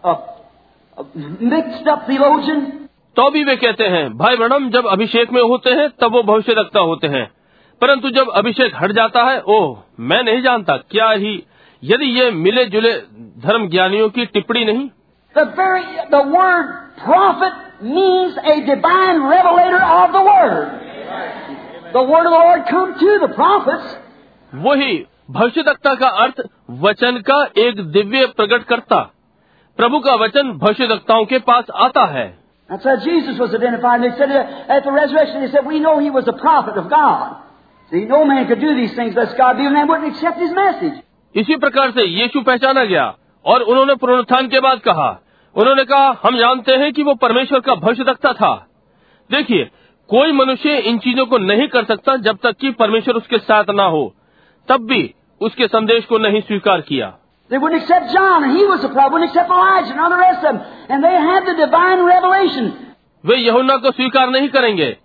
ऑफ़ 0.04 0.29
तो 3.16 3.30
भी 3.30 3.42
वे 3.44 3.56
कहते 3.56 3.84
हैं 3.88 4.08
भाई 4.18 4.36
ब्रणम 4.36 4.68
जब 4.70 4.86
अभिषेक 4.86 5.32
में 5.32 5.42
होते 5.42 5.70
हैं 5.70 5.88
तब 6.00 6.12
वो 6.12 6.22
भविष्य 6.22 6.54
रखता 6.58 6.80
होते 6.90 7.06
हैं 7.06 7.24
परंतु 7.82 8.10
जब 8.10 8.30
अभिषेक 8.36 8.74
हट 8.82 8.92
जाता 8.92 9.24
है 9.24 9.40
ओह 9.48 9.76
मैं 10.10 10.22
नहीं 10.22 10.42
जानता 10.42 10.76
क्या 10.90 11.10
ही 11.10 11.34
यदि 11.82 12.06
ये 12.20 12.30
मिले 12.30 12.64
जुले 12.64 12.92
धर्म 13.46 13.68
ज्ञानियों 13.68 14.08
की 14.10 14.26
टिप्पणी 14.26 14.64
नहीं 14.64 14.88
the 15.34 15.44
very, 15.56 15.84
the 16.10 16.22
word 16.28 16.70
prophet 16.98 17.52
means 17.82 18.36
a 18.44 18.54
divine 18.66 19.20
revelator 19.22 19.82
of 19.98 20.12
the 20.12 20.22
word. 20.22 20.56
The 21.92 22.02
word 22.02 22.26
of 22.26 22.32
the 22.32 22.40
Lord 22.40 22.64
come 22.68 22.94
to 22.98 23.18
the 23.20 23.28
prophets. 23.34 23.96
वही 24.52 24.96
भविष्यवक्ता 25.30 25.94
का 25.94 26.08
अर्थ 26.24 26.40
वचन 26.80 27.18
का 27.28 27.42
एक 27.58 27.80
दिव्य 27.92 28.26
प्रकट 28.36 28.64
करता 28.64 28.98
प्रभु 29.76 30.00
का 30.00 30.14
वचन 30.14 30.52
भविष्यताओं 30.52 31.24
के 31.24 31.38
पास 31.38 31.64
आता 31.74 32.04
है। 32.04 32.38
इसी 41.34 41.56
प्रकार 41.56 41.90
से 41.90 42.04
यीशु 42.04 42.40
पहचाना 42.40 42.84
गया 42.84 43.14
और 43.44 43.62
उन्होंने 43.62 43.94
पुनरुत्थान 43.94 44.48
के 44.48 44.60
बाद 44.60 44.78
कहा। 44.78 45.20
उन्होंने 45.54 45.84
कहा 45.84 46.20
हम 46.24 46.36
जानते 46.36 46.74
हैं 46.74 46.92
कि 46.92 47.02
वो 47.02 47.14
परमेश्वर 47.14 47.60
का 47.60 47.74
भविष्य 47.74 48.02
रखता 48.02 48.32
था। 48.32 48.66
देखिए 49.32 49.70
कोई 50.08 50.32
मनुष्य 50.32 50.78
इन 50.78 50.98
चीज़ों 50.98 51.26
को 51.26 51.38
नहीं 51.38 51.68
कर 51.68 51.84
सकता 51.84 52.16
जब 52.16 52.38
तक 52.42 52.56
कि 52.56 52.70
परमेश्वर 52.70 53.14
उसके 53.14 53.38
साथ 53.38 53.64
ना 53.70 53.84
हो। 53.84 54.14
तब 54.68 54.80
भी 54.80 55.14
उसके 55.40 55.66
संदेश 55.66 56.04
को 56.04 56.18
नहीं 56.18 56.40
स्वीकार 56.40 56.80
किया। 56.80 57.16
They 57.50 57.58
wouldn't 57.58 57.82
accept 57.82 58.12
John, 58.12 58.44
and 58.44 58.56
he 58.56 58.64
was 58.64 58.84
a 58.84 58.88
prophet. 58.88 59.12
Wouldn't 59.12 59.30
accept 59.30 59.50
Elijah 59.50 59.90
and 59.90 60.00
all 60.00 60.10
the 60.10 60.16
rest 60.16 60.44
of 60.44 60.54
them. 60.54 60.58
And 60.88 61.02
they 61.02 61.16
had 61.30 61.46
the 61.46 61.54
divine 61.58 62.04
revelation. 62.04 62.72
वे 63.24 63.36
यहुना 63.36 63.76
को 63.76 63.90
स्वीकार 63.90 64.28
नहीं 64.30 64.48
करेंगे 64.48 64.96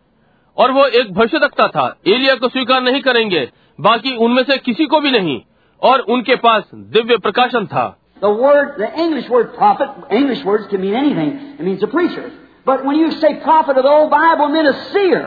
और 0.57 0.71
वो 0.71 0.85
एक 0.99 1.13
भविष्यवक्ता 1.13 1.67
था 1.67 1.85
एलिया 2.07 2.35
को 2.43 2.49
स्वीकार 2.49 2.81
नहीं 2.81 3.01
करेंगे 3.01 3.41
बाकी 3.87 4.15
उनमें 4.25 4.43
से 4.43 4.57
किसी 4.67 4.85
को 4.93 4.99
भी 5.01 5.11
नहीं 5.11 5.39
और 5.81 5.99
उनके 6.15 6.35
पास 6.45 6.69
दिव्य 6.73 7.17
प्रकाशन 7.25 7.65
था 7.73 7.85
The 8.21 8.29
word, 8.31 8.77
the 8.77 8.87
English 9.03 9.27
word 9.29 9.49
prophet, 9.55 9.89
English 10.09 10.43
words 10.45 10.67
can 10.67 10.81
mean 10.81 10.93
anything. 10.93 11.31
It 11.59 11.65
means 11.65 11.83
a 11.83 11.87
preacher. 11.87 12.31
But 12.65 12.85
when 12.85 12.95
you 12.95 13.11
say 13.11 13.33
prophet 13.41 13.77
of 13.77 13.83
the 13.83 13.91
old 13.91 14.09
Bible, 14.09 14.47
meant 14.49 14.67
a 14.67 14.77
seer. 14.93 15.25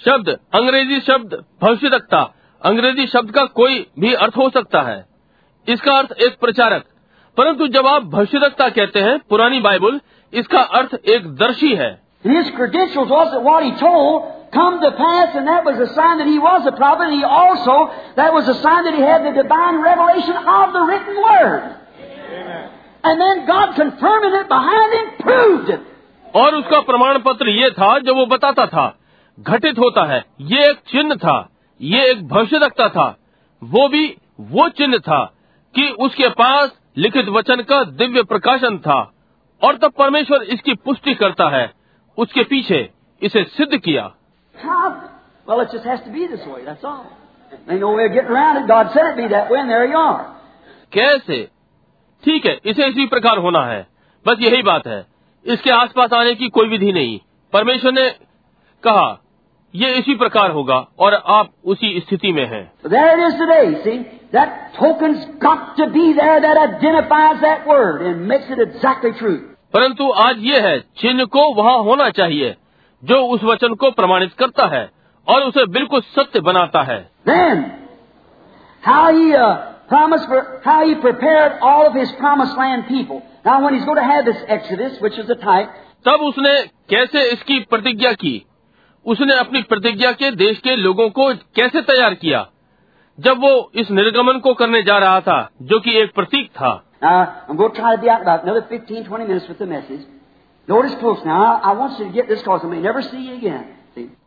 शब्द 0.00 0.28
अंग्रेज़ी 0.54 1.00
शब्द 1.06 1.34
भविष्यवक्ता 1.62 2.20
अंग्रेज़ी 2.62 3.06
शब्द 3.06 3.30
का 3.30 3.44
कोई 3.58 3.78
भी 4.00 4.12
अर्थ 4.26 4.36
हो 4.36 4.48
सकता 4.50 4.80
है 4.82 4.98
इसका 5.70 5.92
अर्थ 5.92 6.12
एक 6.12 6.38
प्रचारक। 6.40 6.84
परंतु 7.36 7.66
जब 7.66 7.86
आप 7.86 8.02
भविष्यता 8.02 8.68
कहते 8.68 9.00
हैं 9.00 9.18
पुरानी 9.18 9.60
बाइबल 9.60 10.00
इसका 10.32 10.58
अर्थ 10.58 10.94
एक 11.08 11.26
दर्शी 11.26 11.74
है। 11.74 12.02
और 26.36 26.54
उसका 26.54 26.80
प्रमाण 26.80 27.18
पत्र 27.18 27.48
ये 27.48 27.70
था 27.70 27.98
जो 27.98 28.14
वो 28.14 28.26
बताता 28.26 28.66
था 28.66 28.98
घटित 29.40 29.78
होता 29.78 30.04
है। 30.04 30.24
ये 30.40 30.70
एक 30.70 30.76
चिन्ह 30.76 31.14
था 31.14 31.48
ये 31.80 32.10
एक 32.10 32.28
भविष्य 32.28 32.58
रखता 32.58 32.88
था। 32.88 33.16
वो 33.64 33.88
भी 33.88 34.16
वो 34.40 34.68
चिन्ह 34.68 34.98
था। 34.98 35.32
कि 35.74 35.88
उसके 35.88 36.28
पास 36.28 36.78
लिखित 36.96 37.28
वचन 37.28 37.56
का 37.56 37.84
दिव्य 37.84 38.22
प्रकाशन 38.22 38.78
था 38.78 39.12
और 39.64 39.76
तब 39.76 39.92
परमेश्वर 39.92 40.42
इसकी 40.42 40.74
पुष्टि 40.74 41.14
करता 41.14 41.48
है। 41.48 41.72
उसके 42.18 42.44
पीछे 42.44 42.90
इसे 43.22 43.44
सिद्ध 43.44 43.76
किया। 43.76 44.12
Well, 47.50 47.82
way. 47.82 48.14
कैसे? 50.92 51.48
ठीक 52.24 52.46
है 52.46 52.60
इसे 52.64 52.86
इसी 52.86 53.06
प्रकार 53.06 53.38
होना 53.38 53.66
है। 53.66 53.86
बस 54.26 54.36
यही 54.40 54.62
बात 54.62 54.86
है। 54.86 55.06
इसके 55.44 55.70
आसपास 55.70 56.12
आने 56.12 56.34
की 56.34 56.48
कोई 56.48 56.68
विधि 56.68 56.92
नहीं। 56.92 57.20
परमेश्वर 57.52 57.92
ने 57.92 58.10
कहा 58.82 59.22
ये 59.74 59.94
इसी 59.94 60.14
प्रकार 60.14 60.50
होगा 60.50 60.88
और 60.98 61.14
आप 61.14 61.50
उसी 61.64 62.00
स्थिति 62.00 62.32
में 62.32 62.46
हैं। 62.46 62.72
That 64.32 64.74
token's 64.74 65.24
got 65.40 65.76
to 65.76 65.86
be 65.90 66.12
there 66.12 66.40
that 66.40 66.56
identifies 66.56 67.40
that 67.40 67.66
word 67.66 68.02
and 68.02 68.28
makes 68.28 68.48
it 68.48 68.60
exactly 68.60 69.12
true. 69.20 69.38
परंतु 69.74 70.10
आज 70.22 70.38
ये 70.44 70.60
है 70.60 70.78
चिन्ह 71.00 71.24
को 71.34 71.42
वहाँ 71.54 71.76
होना 71.84 72.08
चाहिए 72.10 72.54
जो 73.02 73.18
उस 73.34 73.44
वचन 73.44 73.74
को 73.74 73.90
प्रमाणित 73.90 74.32
करता 74.38 74.66
है 74.76 74.84
और 75.26 75.42
उसे 75.42 75.64
बिल्कुल 75.76 76.00
सत्य 76.14 76.40
बनाता 76.48 76.82
है 76.82 76.98
Then, 77.26 77.64
how 78.82 79.02
he 79.14 79.34
uh, 79.34 79.48
promised 79.88 80.26
for, 80.26 80.40
how 80.64 80.78
he 80.86 80.94
prepared 80.96 81.58
all 81.62 81.86
of 81.86 81.94
his 81.94 82.12
promised 82.18 82.56
land 82.56 82.86
people. 82.88 83.22
Now, 83.44 83.62
when 83.64 83.74
he's 83.74 83.84
going 83.84 84.00
to 84.02 84.08
have 84.12 84.24
this 84.24 84.42
Exodus, 84.48 85.00
which 85.00 85.18
is 85.18 85.30
a 85.30 85.38
type, 85.44 85.68
तब 86.04 86.22
उसने 86.22 86.54
कैसे 86.90 87.22
इसकी 87.32 87.58
प्रतिज्ञा 87.70 88.12
की 88.22 88.34
उसने 89.06 89.38
अपनी 89.38 89.62
प्रतिज्ञा 89.72 90.12
के 90.12 90.30
देश 90.36 90.58
के 90.64 90.76
लोगों 90.76 91.08
को 91.18 91.32
कैसे 91.56 91.80
तैयार 91.90 92.14
किया 92.14 92.40
जब 93.20 93.38
वो 93.38 93.70
इस 93.74 93.90
निर्गमन 93.90 94.38
को 94.38 94.54
करने 94.54 94.82
जा 94.82 94.98
रहा 94.98 95.20
था 95.20 95.50
जो 95.62 95.80
कि 95.80 95.98
एक 95.98 96.12
प्रतीक 96.12 96.50
था। 96.50 96.84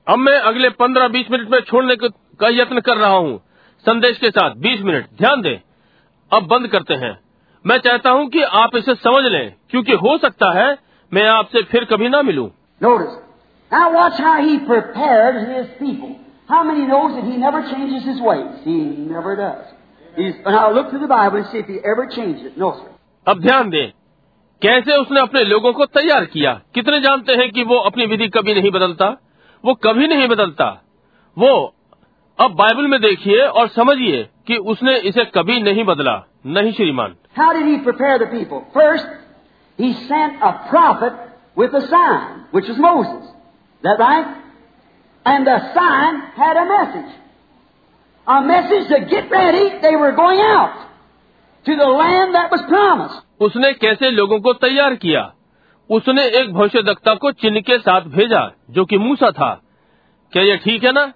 अब 0.07 0.17
मैं 0.17 0.39
अगले 0.39 0.69
15-20 0.69 1.31
मिनट 1.31 1.49
में 1.49 1.59
छोड़ने 1.59 1.95
का 1.95 2.09
यत्न 2.43 2.79
कर 2.79 2.97
रहा 2.97 3.09
हूँ। 3.09 3.41
संदेश 3.79 4.17
के 4.17 4.29
साथ 4.29 4.55
20 4.55 4.81
मिनट। 4.81 5.05
ध्यान 5.05 5.41
दें। 5.41 5.59
अब 6.37 6.47
बंद 6.47 6.67
करते 6.67 6.93
हैं। 6.93 7.19
मैं 7.65 7.77
चाहता 7.77 8.09
हूँ 8.09 8.29
कि 8.29 8.41
आप 8.41 8.75
इसे 8.75 8.95
समझ 8.95 9.25
लें 9.25 9.55
क्योंकि 9.69 9.93
हो 9.93 10.17
सकता 10.17 10.59
है 10.59 10.77
मैं 11.13 11.27
आपसे 11.27 11.63
फिर 11.63 11.85
कभी 11.85 12.09
ना 12.09 12.21
मिलूं। 12.21 12.49
Notice 12.83 13.23
How 16.53 16.63
many 16.63 16.85
knows 16.87 17.15
that 17.15 17.25
he 17.31 17.37
never 17.37 17.61
changes 17.69 18.03
his 18.05 18.19
ways? 18.21 18.49
He 18.63 18.77
never 19.11 19.35
does. 19.35 19.65
He's, 20.15 20.35
now 20.45 20.71
look 20.71 20.89
through 20.89 20.99
the 20.99 21.07
Bible 21.07 21.37
and 21.39 21.47
see 21.51 21.59
if 21.59 21.65
he 21.65 21.79
ever 21.91 22.05
changed 22.15 22.45
it. 22.45 22.57
No, 22.63 22.71
sir. 22.79 22.89
अब 23.27 23.39
ध्यान 23.41 23.69
दें 23.69 23.91
कैसे 24.61 24.95
उसने 25.01 25.19
अपने 25.21 25.43
लोगों 25.43 25.71
को 25.73 25.85
तैयार 25.97 26.25
किया 26.33 26.51
कितने 26.75 26.99
जानते 27.01 27.35
हैं 27.41 27.49
कि 27.51 27.63
वो 27.71 27.77
अपनी 27.89 28.05
विधि 28.11 28.27
कभी 28.35 28.53
नहीं 28.53 28.71
बदलता 28.71 29.07
वो 29.63 29.73
कभी 29.85 30.07
नहीं 30.07 30.27
बदलता 30.27 30.67
वो 31.37 31.53
अब 32.39 32.55
बाइबल 32.59 32.87
में 32.93 32.99
देखिए 33.01 33.45
और 33.61 33.67
समझिए 33.79 34.21
कि 34.47 34.57
उसने 34.73 34.95
इसे 35.11 35.25
कभी 35.37 35.59
नहीं 35.63 35.83
बदला 35.91 36.15
नहीं 36.57 36.71
श्रीमान 36.79 37.15
How 37.39 37.49
did 37.57 37.67
he 37.71 37.77
prepare 37.89 38.19
the 38.19 38.29
people? 38.35 38.63
First, 38.73 39.07
he 39.79 39.91
sent 40.07 40.43
a 40.43 40.53
prophet 40.69 41.13
with 41.57 41.73
a 41.73 41.83
sign, 41.87 42.45
which 42.51 42.67
was 42.67 42.81
Moses. 42.87 43.23
Is 43.25 43.89
that 43.89 43.99
right? 43.99 44.42
And 45.25 45.47
the 45.47 45.57
sign 45.73 46.19
had 46.35 46.57
a 46.57 46.65
message. 46.65 47.11
A 48.27 48.41
message 48.41 48.87
to 48.89 49.05
get 49.05 49.29
ready, 49.31 49.79
they 49.81 49.95
were 49.95 50.11
going 50.13 50.39
out 50.39 50.89
to 51.65 51.75
the 51.75 51.85
land 51.85 52.35
that 52.35 52.51
was 52.51 52.61
promised. 52.67 53.21
उसने 53.41 53.71
कैसे 53.73 54.09
लोगों 54.11 54.39
को 54.39 54.53
तैयार 54.53 54.95
किया 54.95 55.21
उसने 55.89 56.23
एक 56.39 56.53
भविष्यवक्ता 56.53 57.13
को 57.15 57.31
चिन्ह 57.41 57.61
के 57.61 57.77
साथ 57.79 58.01
भेजा 58.11 58.41
जो 58.69 58.85
कि 58.85 58.97
मूसा 58.97 59.31
था 59.31 59.51
क्या 60.33 60.43
ये 60.43 60.57
ठीक 60.57 60.83
है 60.83 60.91
ना 60.91 61.11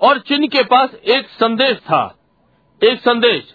और 0.00 0.18
चिन्ह 0.28 0.46
के 0.46 0.62
पास 0.64 0.94
एक 1.16 1.28
संदेश 1.40 1.76
था 1.88 2.02
एक 2.82 3.00
संदेश 3.00 3.54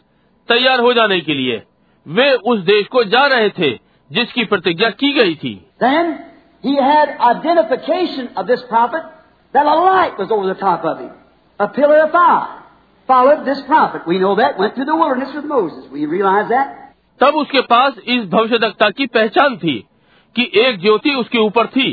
तैयार 0.50 0.80
हो 0.80 0.94
जाने 0.94 1.20
के 1.22 1.34
लिए 1.34 1.62
वे 2.06 2.32
उस 2.52 2.60
देश 2.66 2.88
को 2.92 3.04
जा 3.14 3.26
रहे 3.28 3.50
थे 3.60 3.72
जिसकी 4.12 4.46
प्रतिज्ञा 4.46 4.90
की 5.04 5.12
गई 5.14 5.36
थी 5.36 5.56
Then 5.80 6.12
he 6.64 6.76
had 6.84 7.16
identification 7.30 8.30
of 8.36 8.48
this 8.48 8.64
prophet 8.70 9.04
that 9.54 9.66
a 9.66 9.76
light 9.76 10.18
was 10.18 10.32
over 10.32 10.48
the 10.48 10.60
top 10.60 10.84
of 10.86 11.00
him, 11.00 11.12
a 11.60 11.68
pillar 11.70 12.04
of 12.04 12.12
fire. 12.12 12.48
Followed 13.10 13.46
this 13.46 13.62
prophet. 13.68 14.04
We 14.08 14.20
know 14.20 14.36
that. 14.36 14.60
Went 14.60 14.76
through 14.76 14.86
the 14.86 14.96
wilderness 14.96 15.34
with 15.34 15.46
Moses. 15.46 15.90
We 15.92 16.06
realize 16.06 16.50
that. 16.50 16.76
तब 17.22 17.36
उसके 17.36 17.62
पास 17.72 17.96
इस 18.08 18.26
भविष्यवक्ता 18.34 18.90
की 18.98 19.06
पहचान 19.16 19.58
थी 19.64 19.78
कि 20.36 20.44
एक 20.62 20.80
ज्योति 20.82 21.14
उसके 21.22 21.38
ऊपर 21.38 21.68
थी 21.68 21.88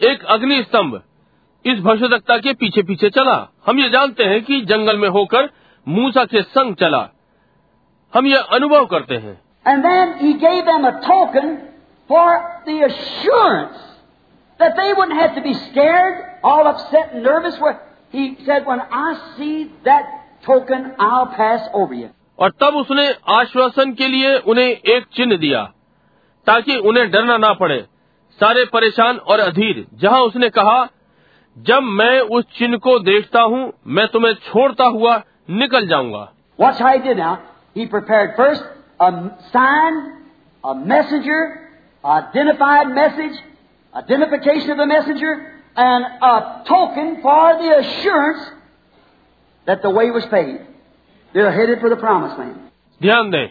एक 0.00 0.24
अग्नि 0.34 0.62
स्तंभ 0.62 1.00
इस 1.64 1.80
भविष्यवक्ता 1.80 2.36
के 2.38 2.52
पीछे 2.60 2.82
पीछे 2.90 3.10
चला 3.16 3.36
हम 3.66 3.78
ये 3.80 3.88
जानते 3.90 4.24
हैं 4.32 4.42
कि 4.44 4.60
जंगल 4.72 4.98
में 4.98 5.08
होकर 5.16 5.48
मूसा 5.86 6.24
के 6.34 6.42
संग 6.42 6.74
चला 6.82 7.02
हम 8.12 8.26
ये 8.26 8.42
अनुभव 8.58 8.86
करते 8.92 9.16
हैं 9.26 9.36
And 9.66 9.84
then 9.84 10.12
he 10.18 10.32
gave 10.42 10.64
them 10.66 10.84
a 10.84 10.94
token 11.06 11.48
for 12.10 12.26
the 12.66 12.76
assurance 12.88 13.85
that 14.60 14.76
they 14.76 14.92
wouldn't 14.92 15.18
have 15.20 15.34
to 15.36 15.42
be 15.42 15.54
scared, 15.54 16.24
all 16.42 16.66
upset 16.66 17.12
and 17.12 17.22
nervous. 17.22 17.58
Where 17.58 17.80
he 18.10 18.36
said, 18.46 18.66
When 18.66 18.80
I 18.80 19.34
see 19.36 19.70
that 19.84 20.04
token, 20.44 20.94
I'll 20.98 21.32
pass 21.40 21.68
over 21.74 21.94
you. 21.94 22.08
और 22.38 22.50
तब 22.60 22.74
उसने 22.76 23.06
आश्वासन 23.34 23.92
के 23.98 24.06
लिए 24.08 24.36
उन्हें 24.52 24.68
एक 24.94 25.04
चिन्ह 25.16 25.36
दिया 25.44 25.62
ताकि 26.46 26.76
उन्हें 26.88 27.10
डरना 27.10 27.36
ना 27.44 27.52
पड़े 27.60 27.80
सारे 28.38 28.64
परेशान 28.72 29.18
और 29.32 29.40
अधीर 29.40 29.84
जहाँ 30.02 30.20
उसने 30.22 30.48
कहा 30.58 30.78
जब 31.56 31.82
मैं 32.00 32.18
उस 32.36 32.44
चिन्ह 32.58 32.76
को 32.86 32.98
देखता 32.98 33.42
हूँ 33.52 33.62
मैं 33.96 34.06
तुम्हें 34.12 34.32
छोड़ता 34.48 34.84
हुआ 34.98 35.16
निकल 35.62 35.86
जाऊँगा 35.88 36.24
Watch 36.58 36.78
how 36.78 36.92
did 36.98 37.18
now. 37.18 37.32
He 37.76 37.86
prepared 37.86 38.36
first 38.36 38.62
a 39.00 39.10
sign, 39.52 39.96
a 40.64 40.74
messenger, 40.74 41.40
identified 42.04 42.88
message, 42.90 43.40
identification 43.96 44.70
of 44.70 44.78
the 44.78 44.86
messenger, 44.86 45.32
and 45.76 46.04
a 46.22 46.62
token 46.68 47.20
for 47.22 47.42
the 47.62 47.70
assurance 47.78 48.42
that 49.66 49.82
the 49.82 49.90
way 49.90 50.10
was 50.10 50.24
paved. 50.30 50.62
They're 51.34 51.52
headed 51.52 51.80
for 51.80 51.90
the 51.90 51.96
promised 51.96 52.38
land. 52.38 52.56
ध्यान 53.00 53.30
दें 53.30 53.46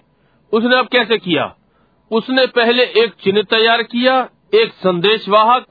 उसने 0.54 0.78
अब 0.80 0.88
कैसे 0.92 1.18
किया 1.18 1.44
उसने 2.12 2.46
पहले 2.56 2.84
एक 3.04 3.14
चिन्ह 3.24 3.42
तैयार 3.50 3.84
किया 3.92 4.16
एक 4.62 4.72
संदेशवाहक 4.84 5.66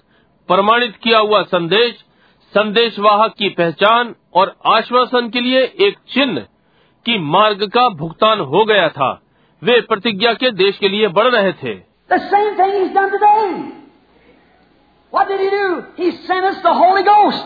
प्रमाणित 0.48 0.96
किया 1.02 1.18
हुआ 1.18 1.42
संदेश 1.54 1.94
संदेशवाहक 2.52 3.34
की 3.38 3.48
पहचान 3.58 4.14
और 4.40 4.54
आश्वासन 4.74 5.28
के 5.36 5.40
लिए 5.40 5.62
एक 5.86 5.96
चिन्ह 6.14 6.40
कि 7.06 7.18
मार्ग 7.34 7.64
का 7.74 7.88
भुगतान 8.02 8.40
हो 8.52 8.64
गया 8.64 8.88
था 8.98 9.10
वे 9.62 9.80
प्रतिज्ञा 9.88 10.32
के 10.42 10.50
देश 10.62 10.78
के 10.78 10.88
लिए 10.88 11.08
बढ़ 11.18 11.34
रहे 11.34 11.52
थे 11.62 11.74
The 12.10 12.20
same 12.30 12.54
thing 12.56 12.72
he's 12.78 12.94
done 12.94 13.10
today. 13.12 13.44
What 15.14 15.28
did 15.28 15.38
he 15.38 15.48
do? 15.48 15.66
He 15.96 16.10
sent 16.26 16.44
us 16.44 16.56
the 16.60 16.74
Holy 16.74 17.04
Ghost. 17.04 17.44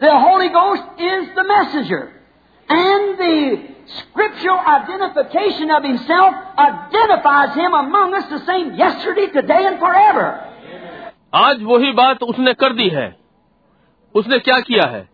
The 0.00 0.14
Holy 0.18 0.48
Ghost 0.48 0.82
is 0.98 1.28
the 1.36 1.44
messenger. 1.44 2.00
And 2.68 3.16
the 3.16 3.36
scriptural 3.98 4.58
identification 4.58 5.70
of 5.70 5.84
himself 5.84 6.34
identifies 6.58 7.54
him 7.54 7.72
among 7.74 8.14
us 8.14 8.26
the 8.28 8.44
same 8.44 8.74
yesterday, 8.74 9.28
today, 9.38 9.62
and 9.70 9.78
forever. 9.78 10.26
आज 11.44 11.62
वही 11.62 11.92
बात 12.02 12.22
उसने 12.24 12.54
कर 12.64 12.72
दी 12.74 12.88
है 12.98 13.08
उसने 14.14 14.38
क्या 14.50 14.60
किया 14.68 14.90
है 14.90 15.08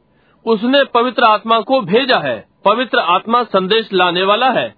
उसने 0.46 0.84
पवित्र 0.94 1.24
आत्मा 1.28 1.60
को 1.70 1.80
भेजा 1.94 2.18
है 2.28 2.38
पवित्र 2.64 3.08
आत्मा 3.16 3.42
संदेश 3.54 3.92
लाने 3.92 4.22
वाला 4.32 4.50
है 4.60 4.68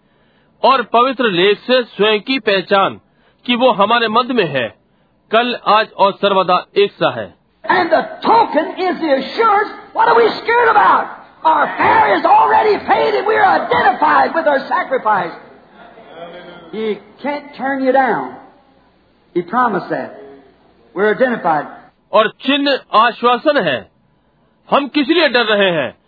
और 0.63 0.83
पवित्र 0.95 1.31
लेख 1.41 1.59
से 1.67 1.83
स्वयं 1.97 2.21
की 2.29 2.39
पहचान 2.49 3.01
कि 3.47 3.57
वो 3.63 3.71
हमारे 3.83 4.09
मध्य 4.09 4.35
में 4.35 4.49
है 4.55 4.73
कल 5.35 5.59
आज 5.67 5.89
और 5.93 6.13
सर्वदा 6.13 6.67
एक 6.77 6.93
सा 6.93 7.11
है 7.11 7.35
और 22.13 22.29
चिन्ह 22.29 22.79
आश्वासन 22.93 23.65
है। 23.65 23.91
हम 24.71 24.89
किस 24.89 25.09
लिए 25.09 25.29
डर 25.29 25.45
रहे 25.45 25.71
हैं? 25.71 25.99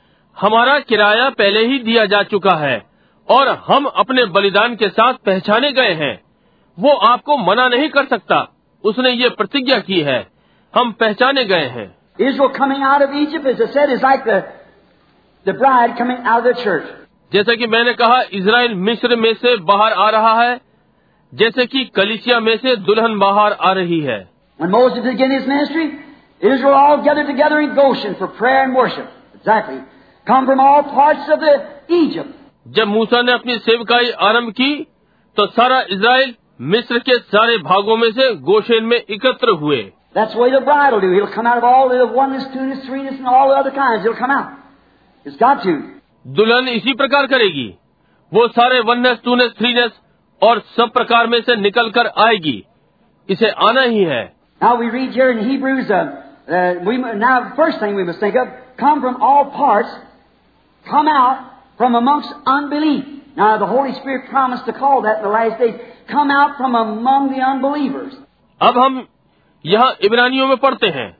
हमारा 0.41 0.79
किराया 0.79 1.31
पहले 1.31 1.67
ही 1.67 1.79
दिया 1.79 2.07
जा 2.07 2.23
चुका 2.23 2.55
है 2.55 2.87
और 3.31 3.49
हम 3.49 3.85
अपने 3.85 4.25
बलिदान 4.25 4.77
के 4.77 4.89
साथ 4.89 5.15
पहचाने 5.15 5.73
गए 5.73 5.93
हैं। 5.93 6.25
वो 6.79 6.91
आपको 6.91 7.37
मना 7.37 7.69
नहीं 7.69 7.89
कर 7.89 8.05
सकता। 8.05 8.53
उसने 8.91 9.11
ये 9.13 9.29
प्रतिज्ञा 9.39 9.79
की 9.89 10.01
है 10.09 10.19
हम 10.75 10.93
पहचाने 11.01 11.45
गए 11.45 11.67
हैं 11.77 11.89
Israel 12.19 12.51
coming 12.51 12.83
out 12.83 13.03
of 13.03 13.15
Egypt, 13.15 13.47
as 13.47 13.59
I 13.61 13.67
said, 13.73 13.91
is 13.91 14.03
like 14.03 14.23
the, 14.25 14.37
the 15.47 15.55
bride 15.55 15.97
coming 15.99 16.23
out 16.25 16.47
of 16.47 16.47
the 16.47 16.63
church. 16.63 16.87
जैसा 17.33 17.55
कि 17.55 17.67
मैंने 17.67 17.93
कहा 17.95 18.21
इसराइल 18.39 18.75
मिस्र 18.87 19.17
में 19.17 19.33
से 19.35 19.57
बाहर 19.71 19.93
आ 19.93 20.09
रहा 20.11 20.33
है 20.43 20.61
जैसे 21.33 21.67
कि 21.67 21.85
कलिसिया 21.97 22.39
में 22.41 22.57
से 22.57 22.77
दुल्हन 22.87 23.19
बाहर 23.19 23.53
आ 23.61 23.73
रही 23.73 24.01
है 24.01 24.19
When 24.61 24.71
Moses 24.71 25.05
began 25.05 25.31
his 25.31 25.47
ministry, 25.47 25.87
Israel 26.43 26.75
all 26.75 27.03
gathered 27.05 27.27
together 27.27 27.61
in 27.61 27.75
Goshen 27.75 28.15
for 28.15 28.29
prayer 28.39 28.63
and 28.63 28.75
worship. 28.75 29.11
Exactly. 29.35 29.81
Come 30.27 30.47
from 30.47 30.61
all 30.61 30.83
parts 30.95 31.29
of 31.35 31.41
the 31.41 31.55
Egypt. 31.99 32.33
जब 32.77 32.89
मूसा 32.89 33.21
ने 33.23 33.33
अपनी 33.33 33.59
सेवकाई 33.59 34.11
आरंभ 34.29 34.51
की 34.53 34.73
तो 35.37 35.47
सारा 35.57 35.81
इसराइल 35.91 36.35
मिस्र 36.61 36.99
के 37.09 37.19
सारे 37.19 37.57
भागों 37.63 37.97
में 37.97 38.11
से 38.13 38.35
गोशेन 38.51 38.85
में 38.85 38.97
एकत्र 38.97 39.57
हुए 39.61 39.83
That's 40.17 40.33
the 40.33 40.41
way 40.41 40.51
the 40.51 40.61
bride 40.67 40.95
will 40.95 41.03
do. 41.03 41.13
He'll 41.13 41.33
come 41.33 41.47
out 41.47 41.59
of 41.59 41.65
all 41.65 41.91
the 41.91 42.07
oneness, 42.07 42.45
two-ness, 42.53 42.87
threeness, 42.87 43.19
and 43.19 43.27
all 43.27 43.51
the 43.51 43.57
other 43.57 43.71
kinds. 43.71 44.03
He'll 44.03 44.17
come 44.17 44.31
out. 44.31 44.53
It's 45.27 45.37
got 45.37 45.63
to. 45.65 45.75
दुल्हन 46.39 46.69
इसी 46.69 46.93
प्रकार 47.01 47.27
करेगी 47.33 47.67
वो 48.33 48.47
सारे 48.55 48.81
वननेस 48.87 49.19
टूनेस 49.25 49.51
थ्रीनेस 49.59 49.91
और 50.43 50.61
सब 50.77 50.93
प्रकार 50.93 51.27
में 51.35 51.41
से 51.49 51.57
निकल 51.57 51.91
कर 51.99 52.07
आएगी 52.27 52.57
इसे 53.29 53.51
आना 53.69 53.83
ही 53.83 54.03
है 54.05 54.25
Now 54.63 54.73
we 54.81 54.89
read 54.91 55.13
here 55.13 55.31
in 55.31 55.45
Hebrews, 55.49 55.91
uh, 55.91 56.01
uh, 56.49 56.75
we, 56.87 56.97
now 56.97 57.53
first 57.57 57.79
thing 57.81 57.95
we 57.95 58.05
must 58.05 58.21
think 58.21 58.37
of, 58.43 58.49
come 58.79 59.03
from 59.03 59.21
all 59.21 59.51
parts, 59.51 59.91
come 60.87 61.09
out 61.09 61.45
from 61.77 61.95
amongst 61.95 62.33
unbelief. 62.47 63.05
Now 63.37 63.59
the 63.59 63.67
Holy 63.67 63.93
Spirit 64.01 64.31
promised 64.31 64.65
to 64.65 64.73
call 64.73 65.03
that 65.03 65.19
in 65.19 65.25
the 65.25 65.29
last 65.29 65.61
days, 65.61 65.75
come 66.13 66.31
out 66.31 66.51
from 66.61 66.75
among 66.75 67.29
the 67.33 67.41
unbelievers. 67.53 68.15
अब 68.63 68.79
हम 68.79 69.09
यहाँ 69.67 69.97
इब्रानियों 70.01 70.49
में 70.49 70.57
पढ़ते 70.57 70.87
हैं। 70.87 71.17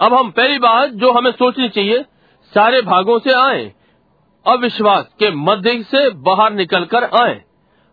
अब 0.00 0.14
हम 0.14 0.30
पहली 0.30 0.58
बात 0.58 0.90
जो 0.90 1.12
हमें 1.12 1.30
सोचनी 1.30 1.68
चाहिए 1.68 2.04
सारे 2.54 2.82
भागों 2.82 3.18
से 3.18 3.32
आए 3.32 3.72
अविश्वास 4.46 5.06
के 5.18 5.30
मध्य 5.30 5.82
से 5.82 6.10
बाहर 6.10 6.52
निकल 6.52 6.84
कर 6.84 7.04
आए। 7.04 7.42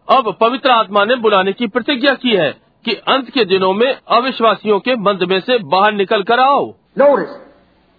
अब 0.10 0.38
पवित्र 0.42 0.72
आत्मा 0.72 1.06
ने 1.06 1.16
बुलाने 1.16 1.54
की 1.54 1.68
प्रतिज्ञा 1.68 2.14
की 2.14 2.36
है 2.36 2.52
कि 2.86 2.92
अंत 2.94 3.30
के 3.30 3.46
दिनों 3.46 3.74
में 3.74 3.98
अविश्वासियों 4.08 4.80
के 4.80 4.96
मध्य 4.96 5.26
में 5.26 5.40
से 5.40 5.58
बाहर 5.58 5.94
निकल 5.94 6.24
कर 6.24 6.40
आओ। 6.40 6.74
Notice, 7.00 7.34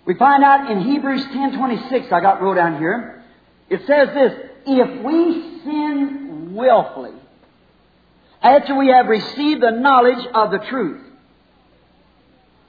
we 0.06 0.14
find 0.14 0.44
out 0.44 0.70
in 0.70 0.82
Hebrews 0.84 1.24
10:26, 1.34 2.12
I 2.12 2.20
got 2.26 2.42
wrote 2.42 2.58
down 2.60 2.78
here, 2.82 2.98
it 3.70 3.80
says 3.90 4.14
this, 4.18 4.32
if 4.78 4.88
we 5.06 5.18
sin 5.64 6.06
willfully, 6.56 7.14
after 8.46 8.74
we 8.76 8.88
have 8.88 9.08
received 9.08 9.62
the 9.62 9.70
knowledge 9.70 10.24
of 10.34 10.50
the 10.50 10.58
truth, 10.70 11.02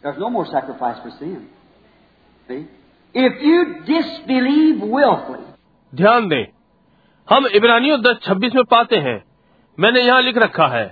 there's 0.04 0.18
no 0.18 0.30
more 0.30 0.46
sacrifice 0.48 1.00
for 1.04 1.12
sin. 1.20 1.48
See? 2.50 2.66
If 3.16 3.42
you 3.42 3.60
disbelieve 3.86 4.82
willfully, 4.96 5.46
ध्यान 5.94 6.28
दें 6.30 6.46
हम 7.28 7.48
इब्रानियों 7.56 8.00
दस 8.02 8.20
छब्बीस 8.24 8.56
में 8.56 8.64
पाते 8.72 8.98
हैं 9.06 9.22
मैंने 9.78 10.02
यहाँ 10.02 10.22
लिख 10.22 10.38
रखा 10.38 10.68
है 10.68 10.86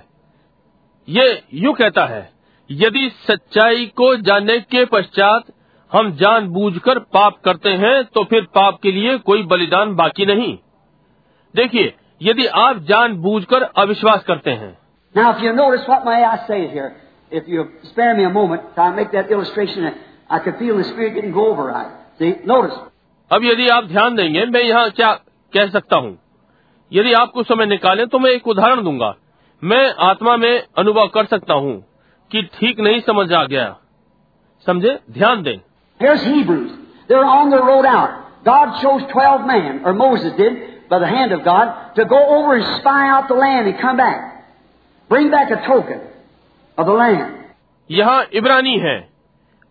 ये 1.08 1.26
यूँ 1.54 1.74
कहता 1.74 2.04
है 2.06 2.22
यदि 2.70 3.08
सच्चाई 3.26 3.86
को 3.96 4.14
जानने 4.28 4.58
के 4.74 4.84
पश्चात 4.94 5.52
हम 5.92 6.10
जानबूझकर 6.22 6.98
पाप 7.14 7.38
करते 7.44 7.70
हैं 7.82 7.94
तो 8.14 8.24
फिर 8.30 8.46
पाप 8.54 8.78
के 8.82 8.92
लिए 8.92 9.16
कोई 9.28 9.42
बलिदान 9.52 9.94
बाकी 9.94 10.26
नहीं 10.26 10.56
देखिए 11.54 11.94
यदि 12.20 12.46
आप 12.64 12.78
जानबूझकर 12.90 13.62
अविश्वास 13.84 14.24
करते 14.28 14.50
हैं 14.62 14.74
Now, 15.14 15.30
if 15.30 15.42
you 15.42 15.52
notice 15.54 15.86
what 15.88 16.04
may 16.04 16.22
I 16.24 16.36
say 16.46 16.58
here, 16.68 16.88
if 17.32 17.46
you 17.48 17.62
spare 17.90 18.14
me 18.16 18.24
a 18.24 18.30
moment, 18.30 18.62
I'll 18.76 18.92
make 18.92 19.12
that 19.12 19.30
illustration. 19.30 19.86
I 20.30 20.38
could 20.40 20.58
feel 20.58 20.76
the 20.76 20.84
Spirit 20.84 21.14
didn't 21.14 21.32
go 21.32 21.46
over 21.52 21.64
right. 21.66 21.92
See, 22.18 22.32
notice. 22.44 22.76
अब 23.30 23.44
यदि 23.44 23.68
आप 23.68 23.84
ध्यान 23.84 24.16
देंगे 24.16 24.44
मैं 24.46 24.62
यहाँ 24.62 24.90
क्या 24.90 25.12
कह 25.52 25.68
सकता 25.70 25.96
हूँ 25.96 26.16
यदि 26.92 27.12
आप 27.20 27.30
कुछ 27.34 27.46
समय 27.48 27.66
निकालें 27.66 28.06
तो 28.08 28.18
मैं 28.18 28.30
एक 28.30 28.46
उदाहरण 28.48 28.82
दूँगा 28.84 29.14
मैं 29.62 29.84
आत्मा 30.08 30.36
में 30.36 30.52
अनुभव 30.78 31.08
कर 31.14 31.26
सकता 31.26 31.54
हूँ 31.54 31.74
कि 32.30 32.42
ठीक 32.58 32.80
नहीं 32.80 33.00
समझ 33.08 33.32
आ 33.32 33.44
गया 33.44 33.74
समझे 34.66 34.98
ध्यान 35.18 35.42
दें 35.42 35.56
Here's 36.00 36.22
Hebrews. 36.24 36.72
They're 37.08 37.28
on 37.32 37.50
the 37.50 37.62
road 37.66 37.86
out. 37.86 38.16
God 38.44 38.72
chose 38.80 39.04
twelve 39.12 39.46
men, 39.46 39.82
or 39.84 39.92
Moses 39.94 40.32
did, 40.36 40.56
by 40.88 40.98
the 40.98 41.06
hand 41.06 41.32
of 41.32 41.44
God, 41.44 41.94
to 41.96 42.04
go 42.04 42.18
over 42.38 42.56
and 42.56 42.80
spy 42.80 43.08
out 43.08 43.28
the 43.28 43.34
land 43.34 43.66
and 43.68 43.78
come 43.78 43.96
back. 43.96 44.44
Bring 45.10 45.30
back 45.30 45.50
a 45.50 45.66
token 45.66 46.00
of 46.78 46.86
the 46.86 46.92
land. 46.92 47.32
यहाँ 47.90 48.22
इब्रानी 48.34 48.76
हैं 48.84 48.98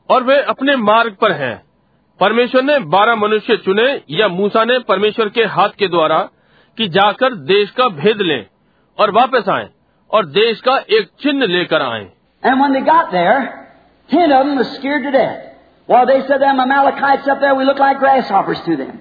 और 0.09 0.23
वे 0.23 0.41
अपने 0.53 0.75
मार्ग 0.75 1.15
पर 1.21 1.31
हैं 1.41 1.55
परमेश्वर 2.19 2.63
ने 2.63 2.77
बारह 2.95 3.15
मनुष्य 3.15 3.57
चुने 3.65 3.87
या 4.19 4.27
मूसा 4.27 4.63
ने 4.65 4.77
परमेश्वर 4.89 5.29
के 5.37 5.43
हाथ 5.55 5.69
के 5.79 5.87
द्वारा 5.87 6.19
कि 6.77 6.87
जाकर 6.97 7.35
देश 7.51 7.71
का 7.77 7.87
भेद 7.97 8.21
लें 8.21 8.45
और 8.97 9.11
वापस 9.11 9.49
आएँ 9.49 9.67
और 10.11 10.25
देश 10.37 10.61
का 10.67 10.77
एक 10.97 11.09
चिन्ह 11.23 11.45
लेकर 11.45 11.81
आएँ 11.81 12.07
And 12.43 12.59
when 12.61 12.73
they 12.73 12.81
got 12.81 13.11
there, 13.11 13.37
ten 14.09 14.31
of 14.31 14.45
them 14.45 14.57
was 14.57 14.71
scared 14.75 15.03
to 15.03 15.11
death. 15.11 15.41
While 15.87 16.05
they 16.05 16.19
said, 16.27 16.41
them 16.41 16.59
Amalekites 16.59 17.27
up 17.27 17.39
there, 17.39 17.55
we 17.55 17.65
look 17.65 17.79
like 17.79 17.97
grasshoppers 17.99 18.59
to 18.65 18.75
them. 18.75 18.99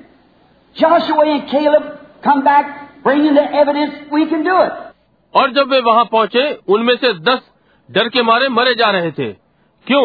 Joshua 0.76 1.24
and 1.26 1.48
Caleb 1.50 2.03
come 2.24 2.42
back, 2.44 3.02
bringing 3.04 3.34
the 3.34 3.46
evidence 3.62 3.94
we 4.12 4.26
can 4.26 4.44
do 4.44 4.56
it. 4.62 4.72
और 5.34 5.52
जब 5.52 5.70
वे 5.70 5.80
वहाँ 5.80 6.04
पहुँचे 6.12 6.42
उनमें 6.74 6.94
से 6.96 7.12
दस 7.28 7.40
डर 7.88 8.08
के 8.08 8.22
मारे 8.22 8.48
मरे 8.48 8.74
जा 8.74 8.90
रहे 8.90 9.10
थे 9.12 9.32
क्यों 9.86 10.04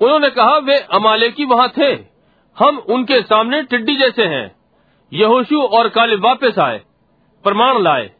उन्होंने 0.00 0.30
कहा 0.30 0.56
वे 0.66 0.78
अमाले 0.98 1.30
की 1.30 1.44
वहाँ 1.44 1.68
थे 1.78 1.92
हम 2.56 2.78
उनके 2.96 3.20
सामने 3.22 3.62
टिड्डी 3.72 3.96
जैसे 3.96 4.24
हैं 4.34 4.44
यहोशू 5.12 5.62
और 5.78 5.88
काले 5.88 6.16
वापस 6.28 6.58
आए 6.58 6.78
प्रमाण 7.44 7.82
लाए 7.82 8.10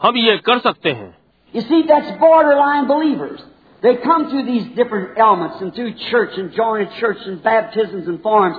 हम 0.00 0.16
ये 0.16 0.36
कर 0.46 0.58
सकते 0.58 0.90
हैं 0.92 1.14
You 1.54 1.62
see, 1.62 1.82
that's 1.88 2.10
borderline 2.20 2.86
believers. 2.86 3.42
They 3.82 3.92
come 3.98 4.24
through 4.30 4.44
these 4.46 4.64
different 4.76 5.18
elements 5.18 5.60
and 5.60 5.72
through 5.74 5.92
church 6.10 6.36
and 6.36 6.50
joining 6.52 6.88
church 6.98 7.22
and 7.26 7.42
baptisms 7.42 8.08
and 8.08 8.20
forms. 8.22 8.56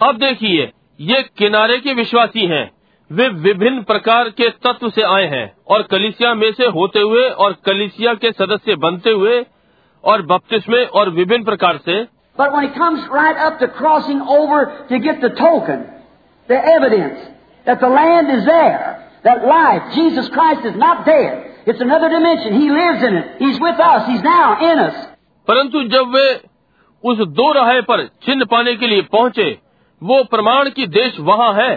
अब 0.00 0.18
देखिए 0.18 0.70
ये 1.00 1.22
किनारे 1.38 1.78
के 1.80 1.94
विश्वासी 1.94 2.46
हैं 2.46 2.64
वे 3.10 3.28
विभिन्न 3.28 3.82
प्रकार 3.82 4.28
के 4.30 4.48
तत्व 4.64 4.88
से 4.90 5.02
आए 5.06 5.26
हैं 5.32 5.46
और 5.70 5.82
कलिसिया 5.90 6.34
में 6.34 6.50
से 6.52 6.66
होते 6.76 7.00
हुए 7.00 7.28
और 7.44 7.52
कलिसिया 7.66 8.14
के 8.14 8.30
सदस्य 8.32 8.76
बनते 8.76 9.10
हुए 9.10 9.44
और 10.04 10.22
बपतिस्मे 10.26 10.84
और 11.00 11.10
विभिन्न 11.10 11.44
प्रकार 11.44 11.78
से 11.84 12.04
But 12.38 12.52
when 12.52 12.64
it 12.64 12.74
comes 12.74 13.04
right 13.10 13.38
up 13.38 13.60
to 13.60 13.68
crossing 13.68 14.20
over 14.32 14.56
to 14.88 14.98
get 14.98 15.20
the 15.20 15.30
token, 15.30 15.84
the 16.48 16.58
evidence 16.72 17.20
that 17.66 17.80
the 17.80 17.88
land 17.88 18.28
is 18.30 18.44
there, 18.44 18.80
that 19.24 19.46
life, 19.46 19.94
Jesus 19.94 20.28
Christ 20.28 20.66
is 20.66 20.76
not 20.76 21.06
dead. 21.06 21.46
It's 21.66 21.80
another 21.80 22.10
dimension. 22.10 22.60
He 22.60 22.68
lives 22.70 23.02
in 23.02 23.14
it. 23.14 23.30
He's 23.38 23.58
with 23.58 23.80
us. 23.80 24.06
He's 24.08 24.22
now 24.22 24.72
in 24.72 24.78
us. 24.80 24.98
परंतु 25.48 25.82
जब 25.94 26.12
वे 26.14 26.26
उस 27.04 27.26
दो 27.40 27.50
राह 27.52 27.80
पर 27.88 28.06
चिन्ह 28.26 28.44
पाने 28.50 28.74
के 28.76 28.86
लिए 28.86 29.02
पहुँचे 29.12 29.48
वो 30.02 30.22
प्रमाण 30.30 30.70
की 30.70 30.86
देश 30.98 31.18
वहाँ 31.30 31.52
है 31.54 31.74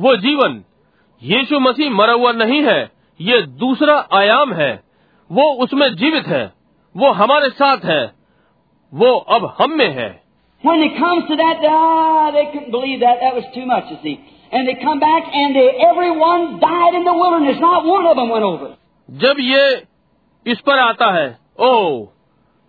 वो 0.00 0.16
जीवन 0.16 0.62
यीशु 1.22 1.60
मसीह 1.60 1.90
मरा 1.90 2.12
हुआ 2.12 2.32
नहीं 2.32 2.62
है 2.62 2.90
ये 3.20 3.40
दूसरा 3.42 4.08
आयाम 4.12 4.52
है। 4.52 4.72
वो 5.32 5.42
उसमें 5.54 5.88
जीवित 5.94 6.26
है 6.26 6.52
वो 6.96 7.10
हमारे 7.10 7.48
साथ 7.50 7.84
है 7.84 8.04
वो 8.94 9.12
अब 9.30 9.56
हम 9.60 9.70
में 9.70 9.90
है। 9.90 10.08
जब 19.08 19.36
ये 19.38 19.84
इस 20.46 20.60
पर 20.60 20.78
आता 20.78 21.10
है 21.10 21.38
ओ 21.60 22.04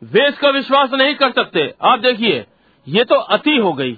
वे 0.04 0.28
इसका 0.28 0.50
विश्वास 0.50 0.90
नहीं 0.94 1.16
कर 1.16 1.32
सकते। 1.32 1.74
आप 1.82 2.00
देखिए 2.00 2.46
ये 2.88 3.04
तो 3.04 3.16
अति 3.16 3.58
हो 3.58 3.74
गई। 3.74 3.98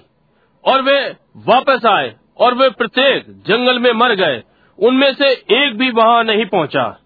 और 0.66 0.82
वे 0.82 1.00
वापस 1.48 1.86
आए। 1.86 2.14
और 2.40 2.54
वे 2.54 2.70
प्रत्येक 2.70 3.26
जंगल 3.28 3.80
में 3.80 3.92
मर 3.92 4.16
गए। 4.16 4.44
उनमें 4.80 5.14
से 5.14 5.32
एक 5.32 5.78
भी 5.78 5.90
वहाँ 5.92 6.24
नहीं 6.24 6.46
पहुँचा। 6.46 7.00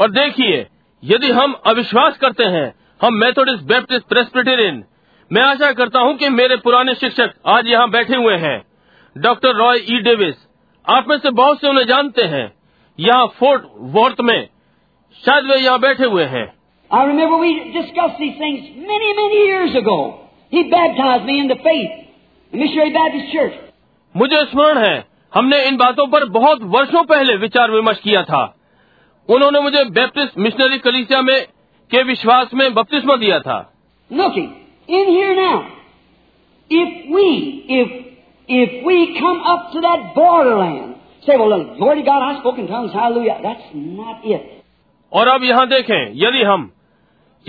और 0.00 0.10
देखिए 0.10 0.66
यदि 1.04 1.30
हम 1.30 1.52
अविश्वास 1.66 2.16
करते 2.16 2.44
हैं 2.44 2.74
हम 3.02 3.14
मेथोडिस्ट 3.14 3.64
बैप्टिस्ट 3.64 4.04
प्रेस्बिटेरियन 4.04 4.84
मैं 5.32 5.42
आशा 5.42 5.72
करता 5.72 6.00
हूँ 6.00 6.16
कि 6.16 6.28
मेरे 6.28 6.56
पुराने 6.56 6.94
शिक्षक 6.94 7.34
आज 7.46 7.66
यहाँ 7.66 7.90
बैठे 7.90 8.16
हुए 8.16 8.36
हैं। 8.36 8.64
डॉक्टर 9.18 9.54
रॉय 9.54 9.78
ई 9.90 9.98
डेविस 9.98 10.34
आप 10.88 11.08
में 11.08 11.18
से 11.18 11.30
बहुत 11.30 11.60
से 11.60 11.68
उन्हें 11.68 11.86
जानते 11.86 12.22
हैं। 12.22 12.53
यहाँ 12.98 13.26
फोर्ट 13.38 13.62
वर्थ 13.94 14.20
में 14.20 14.48
शायद 15.24 15.44
वे 15.44 15.56
यहाँ 15.56 15.78
बैठे 15.80 16.04
हुए 16.04 16.24
हैं। 16.24 16.52
आई 16.90 17.06
रिमेम्बर 17.06 17.36
वी 17.36 17.52
डिस्कस 17.54 18.10
मुझे 24.14 24.44
स्मरण 24.44 24.78
है 24.78 25.04
हमने 25.34 25.64
इन 25.68 25.76
बातों 25.76 26.06
पर 26.06 26.24
बहुत 26.28 26.62
वर्षों 26.62 27.04
पहले 27.04 27.36
विचार 27.36 27.70
विमर्श 27.70 27.98
किया 27.98 28.22
था। 28.22 28.42
उन्होंने 29.28 29.60
मुझे 29.60 29.84
बैप्टिस्ट 29.84 30.38
मिशनरी 30.38 30.78
कलीसिया 30.78 31.22
में 31.22 31.46
के 31.90 32.02
विश्वास 32.02 32.54
में 32.54 32.74
बपतिस्मा 32.74 33.16
दिया 33.16 33.40
था। 33.40 33.58
Looking 34.12 34.48
in 34.88 35.08
here 35.08 35.38
if 36.70 37.14
we 37.14 37.28
if 37.70 37.92
if 38.48 38.86
we 38.86 39.06
come 39.06 39.40
up 39.46 39.70
to 39.72 39.80
that 39.80 40.00
border 40.00 40.58
land 40.58 40.93
और 45.12 45.28
अब 45.28 45.44
यहाँ 45.44 45.68
देखें 45.68 46.12
यदि 46.14 46.42
हम 46.42 46.70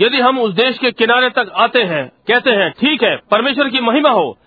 यदि 0.00 0.20
हम 0.20 0.38
उस 0.38 0.54
देश 0.54 0.78
के 0.78 0.90
किनारे 0.90 1.30
तक 1.30 1.52
आते 1.54 1.82
हैं 1.82 2.12
कहते 2.28 2.50
हैं 2.50 2.70
ठीक 2.70 3.02
है 3.02 3.16
परमेश्वर 3.30 3.68
की 3.68 3.80
महिमा 3.80 4.10
हो 4.10 4.38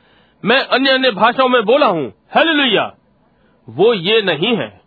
मैं 0.46 0.60
अन्य 0.60 0.90
अन्य 0.90 1.12
भाषाओं 1.12 1.50
में 1.50 1.66
बोला 1.66 1.86
हूँ 1.86 2.14
हेलो 2.36 2.64
हेली 2.64 2.78
वो 3.70 3.94
ये 3.94 4.22
नहीं 4.22 4.58
है। 4.58 4.82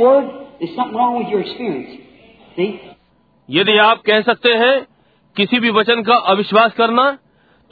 Word, 0.00 0.28
यदि 3.50 3.78
आप 3.78 4.02
कह 4.06 4.20
सकते 4.20 4.54
हैं 4.54 4.86
किसी 5.36 5.58
भी 5.58 5.70
वचन 5.70 6.02
का 6.02 6.14
अविश्वास 6.14 6.72
करना 6.72 7.18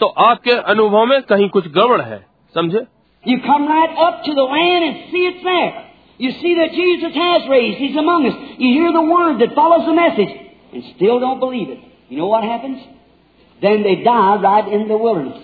तो 0.00 0.06
आपके 0.06 0.50
अनुभव 0.50 1.06
में 1.06 1.22
कहीं 1.22 1.48
कुछ 1.48 1.68
गड़बड़ 1.68 2.00
है 2.00 2.26
समझे? 2.54 2.95
You 3.26 3.40
come 3.44 3.66
right 3.66 3.92
up 4.06 4.22
to 4.24 4.34
the 4.34 4.42
land 4.42 4.84
and 4.84 5.10
see 5.10 5.22
it's 5.26 5.42
there. 5.42 5.70
You 6.18 6.30
see 6.40 6.54
that 6.58 6.70
Jesus 6.72 7.14
has 7.14 7.48
raised. 7.50 7.78
He's 7.78 7.96
among 7.96 8.26
us. 8.26 8.36
You 8.58 8.68
hear 8.72 8.92
the 8.92 9.02
word 9.02 9.40
that 9.40 9.54
follows 9.54 9.84
the 9.86 9.94
message 9.94 10.32
and 10.72 10.84
still 10.94 11.18
don't 11.20 11.40
believe 11.40 11.68
it. 11.68 11.80
You 12.08 12.18
know 12.18 12.28
what 12.28 12.44
happens? 12.44 12.78
Then 13.62 13.82
they 13.82 13.96
die 14.04 14.36
right 14.40 14.72
in 14.72 14.88
the 14.88 14.96
wilderness. 14.96 15.42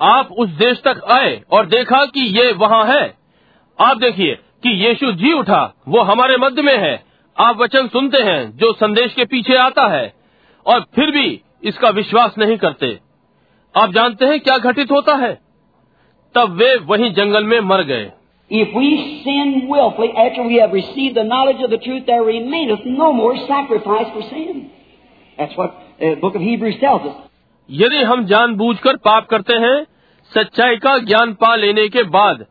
आप 0.00 0.28
उस 0.38 0.48
देश 0.58 0.80
तक 0.84 1.00
आए 1.16 1.30
और 1.56 1.66
देखा 1.66 2.04
कि 2.14 2.20
ये 2.38 2.52
वहाँ 2.60 2.84
है 2.86 3.02
आप 3.78 3.96
देखिए 3.98 4.34
कि 4.62 4.70
यीशु 4.84 5.12
जी 5.20 5.32
उठा 5.32 5.62
वो 5.88 6.02
हमारे 6.10 6.36
मध्य 6.44 6.62
में 6.62 6.76
है 6.78 6.94
आप 7.36 7.56
वचन 7.60 7.88
सुनते 7.92 8.22
हैं 8.22 8.40
जो 8.62 8.72
संदेश 8.72 9.14
के 9.14 9.24
पीछे 9.34 9.56
आता 9.56 9.86
है 9.94 10.04
और 10.66 10.80
फिर 10.94 11.10
भी 11.10 11.28
इसका 11.70 11.90
विश्वास 12.00 12.34
नहीं 12.38 12.56
करते 12.64 12.98
आप 13.74 13.92
जानते 13.92 14.26
हैं 14.26 14.40
क्या 14.40 14.56
घटित 14.70 14.90
होता 14.90 15.14
है 15.24 15.32
तब 16.34 16.56
वे 16.58 16.74
वहीं 16.86 17.12
जंगल 17.14 17.44
में 17.44 17.60
मर 17.70 17.82
गए 17.84 18.10
If 18.50 18.74
we 18.74 18.88
sin 19.24 19.52
willfully 19.68 20.10
after 20.14 20.42
we 20.42 20.56
have 20.56 20.72
received 20.72 21.16
the 21.16 21.24
knowledge 21.24 21.62
of 21.64 21.70
the 21.70 21.78
truth, 21.78 22.02
there 22.06 22.22
remaineth 22.22 22.82
no 22.86 23.12
more 23.12 23.36
sacrifice 23.48 24.10
for 24.12 24.22
sin. 24.22 24.70
That's 25.38 25.56
what 25.56 25.78
the 26.00 26.14
book 26.16 26.34
of 26.34 26.42
Hebrews 26.42 26.76
tells 26.80 27.06
us. 27.10 27.14
यदि 27.68 28.02
हम 28.02 28.24
जानबूझकर 28.26 28.96
पाप 29.04 29.26
करते 29.30 29.54
हैं 29.64 29.76
सच्चाई 30.32 30.76
का 30.76 30.96
ज्ञान 31.06 31.32
पा 31.40 31.54
लेने 31.56 31.88
के 31.88 32.02
बाद 32.16 32.44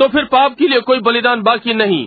तो 0.00 0.08
फिर 0.08 0.24
पाप 0.32 0.54
के 0.58 0.68
लिए 0.68 0.80
कोई 0.90 1.00
बलिदान 1.00 1.42
बाकी 1.42 1.74
नहीं 1.74 2.06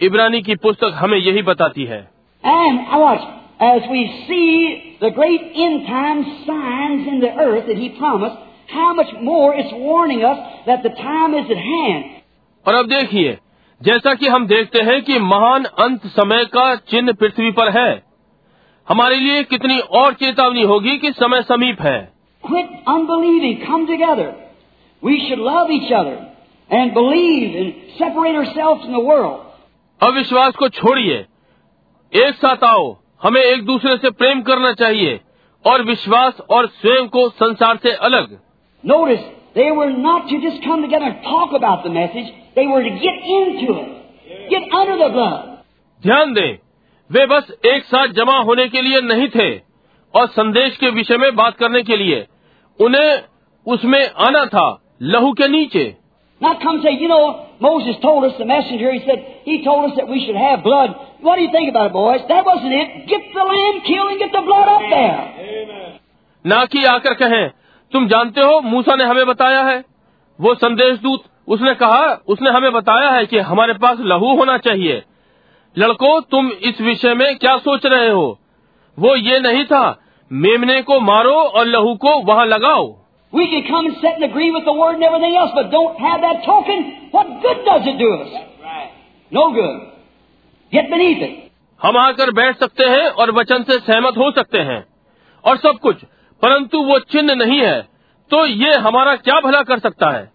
इब्रानी 0.00 0.40
की 0.42 0.54
पुस्तक 0.64 0.96
हमें 1.02 1.18
यही 1.18 1.42
बताती 1.42 1.84
है 1.92 2.00
And 2.44 2.80
watch, 3.02 3.22
as 3.66 3.84
we 3.90 4.00
see 4.24 4.96
the 5.02 5.10
great 5.18 5.44
end 5.66 5.86
time 5.86 6.24
signs 6.48 7.06
in 7.12 7.20
the 7.20 7.30
earth 7.44 7.66
that 7.68 7.78
He 7.78 7.88
promised, 8.00 8.36
how 8.69 8.93
much 8.93 9.13
more 9.21 9.47
it's 9.55 9.73
warning 9.83 10.23
us 10.23 10.39
that 10.65 10.83
the 10.83 10.93
time 10.97 11.33
is 11.33 11.49
at 11.49 11.61
hand. 11.67 12.03
और 12.65 12.73
अब 12.73 12.87
देखिए 12.87 13.37
जैसा 13.81 14.13
कि 14.13 14.27
हम 14.27 14.45
देखते 14.47 14.81
हैं 14.81 15.01
कि 15.01 15.19
महान 15.19 15.63
अंत 15.83 16.05
समय 16.13 16.45
का 16.45 16.75
चिन्ह 16.91 17.13
पृथ्वी 17.13 17.51
पर 17.51 17.69
है 17.69 17.89
हमारे 18.87 19.15
लिए 19.15 19.43
कितनी 19.43 19.79
और 19.97 20.13
चेतावनी 20.13 20.63
होगी 20.63 20.97
कि 20.97 21.11
समय 21.11 21.41
समीप 21.41 21.81
है 21.81 21.99
Quit 22.43 22.67
unbelieving. 22.87 23.55
Come 23.65 23.85
together. 23.87 24.27
We 25.03 25.15
should 25.25 25.39
love 25.39 25.69
each 25.69 25.91
other 25.91 26.17
and 26.69 26.93
believe 26.93 27.55
and 27.55 27.73
separate 27.97 28.35
ourselves 28.35 28.83
from 28.83 28.93
the 28.93 29.03
world. 29.03 29.39
अविश्वास 30.01 30.55
को 30.55 30.69
छोड़िए 30.69 31.17
एक 32.13 32.35
साथ 32.35 32.63
आओ 32.63 32.85
हमें 33.23 33.41
एक 33.41 33.65
दूसरे 33.65 33.95
से 33.97 34.09
प्रेम 34.11 34.41
करना 34.41 34.71
चाहिए 34.73 35.19
और 35.65 35.83
विश्वास 35.83 36.39
और 36.49 36.67
स्वयं 36.67 37.07
को 37.07 37.27
संसार 37.29 37.77
से 37.83 37.91
अलग 38.07 38.37
Notice, 38.83 39.23
they 39.55 39.71
were 39.71 39.91
not 39.91 40.29
to 40.29 40.41
just 40.41 40.63
come 40.63 40.81
together 40.81 41.05
and 41.05 41.23
talk 41.23 41.53
about 41.53 41.83
the 41.83 41.89
message. 41.89 42.27
They 42.55 42.65
were 42.67 42.83
to 42.83 42.89
get 42.89 43.17
into 43.37 43.73
it. 43.81 44.49
Get 44.49 44.63
under 44.81 44.97
the 45.03 45.09
blood. 45.13 45.45
ध्यान 46.03 46.33
दें 46.33 46.57
वे 47.09 47.25
बस 47.27 47.51
एक 47.65 47.83
साथ 47.85 48.13
जमा 48.17 48.37
होने 48.49 48.67
के 48.75 48.81
लिए 48.81 49.01
नहीं 49.01 49.27
थे 49.35 49.49
और 50.13 50.27
संदेश 50.35 50.77
के 50.83 50.89
विषय 50.97 51.17
में 51.17 51.35
बात 51.35 51.57
करने 51.57 51.81
के 51.83 51.97
लिए 51.97 52.25
उन्हें 52.79 53.09
उसमें 53.73 54.01
आना 54.27 54.45
था 54.53 54.67
लहू 55.13 55.31
के 55.41 55.47
नीचे 55.47 55.85
Not 56.41 56.61
come 56.61 56.77
say, 56.81 56.91
you 56.99 57.09
know, 57.09 57.47
Moses 57.59 57.97
told 58.01 58.23
us, 58.23 58.37
the 58.37 58.45
messenger, 58.45 58.91
he 58.93 58.99
said, 59.05 59.23
he 59.43 59.61
told 59.63 59.91
us 59.91 59.97
that 59.97 60.07
we 60.07 60.25
should 60.25 60.37
have 60.37 60.63
blood. 60.63 60.91
What 61.21 61.35
do 61.35 61.41
you 61.41 61.51
think 61.51 61.69
about 61.69 61.87
it, 61.87 61.93
boys? 61.93 62.21
That 62.29 62.45
wasn't 62.45 62.71
it. 62.71 63.07
Get 63.09 63.25
the 63.33 63.43
lamb 63.43 63.81
killed 63.87 64.11
and 64.11 64.19
get 64.19 64.31
the 64.31 64.43
blood 64.47 64.69
up 64.75 64.85
there. 64.93 65.99
ना 66.45 66.63
कि 66.73 66.83
आकर 66.91 67.13
कहें 67.23 67.51
तुम 67.94 68.06
जानते 68.08 68.40
हो 68.40 68.60
मूसा 68.60 68.94
ने 68.94 69.04
हमें 69.04 69.26
बताया 69.26 69.62
है 69.62 69.82
वो 70.38 70.54
संदेश 70.54 70.98
दूत 70.98 71.24
उसने 71.48 71.74
कहा 71.74 72.14
उसने 72.28 72.50
हमें 72.50 72.72
बताया 72.72 73.10
है 73.10 73.26
कि 73.26 73.38
हमारे 73.48 73.72
पास 73.82 73.98
लहू 74.02 74.34
होना 74.36 74.56
चाहिए 74.58 75.02
लड़को 75.76 76.08
तुम 76.30 76.50
इस 76.62 76.80
विषय 76.80 77.14
में 77.14 77.36
क्या 77.36 77.56
सोच 77.58 77.86
रहे 77.86 78.08
हो 78.10 78.26
वो 78.98 79.14
ये 79.16 79.38
नहीं 79.40 79.64
था 79.64 79.84
मेमने 80.30 80.80
को 80.82 80.98
मारो 81.00 81.34
और 81.34 81.66
लहू 81.66 81.94
को 81.96 82.18
वहाँ 82.22 82.46
लगाओ 82.46 82.92
We 83.32 83.44
can 83.46 83.62
come 83.62 83.86
and 83.86 83.96
sit 83.96 84.12
and 84.12 84.24
agree 84.24 84.50
with 84.50 84.64
the 84.64 84.72
word 84.72 84.94
and 84.94 85.04
everything 85.04 85.36
else, 85.36 85.54
but 85.54 85.70
don't 85.70 85.96
have 86.00 86.20
that 86.20 86.44
token. 86.44 86.82
What 87.10 87.30
good 87.42 87.62
does 87.64 87.88
it 87.92 87.96
do 87.98 88.10
us? 88.16 88.34
No 89.32 89.46
good. 89.52 89.80
Get 90.72 90.90
beneath 90.90 91.22
it. 91.22 91.40
हम 91.80 91.96
आकर 91.98 92.30
बैठ 92.32 92.58
सकते 92.58 92.84
हैं 92.86 93.08
और 93.14 93.30
वचन 93.30 93.62
से 93.62 93.78
सहमत 93.80 94.18
हो 94.18 94.30
सकते 94.32 94.58
हैं 94.64 94.78
और 95.44 95.56
सब 95.56 95.78
कुछ 95.78 96.04
परंतु 96.44 96.78
वो 96.78 96.98
चिन्ह 96.98 97.34
नहीं 97.34 97.60
है 97.60 97.80
तो 98.30 98.46
ये 98.46 98.74
हमारा 98.78 99.14
क्या 99.16 99.40
भला 99.40 99.62
कर 99.62 99.78
सकता 99.78 100.10
है? 100.10 100.32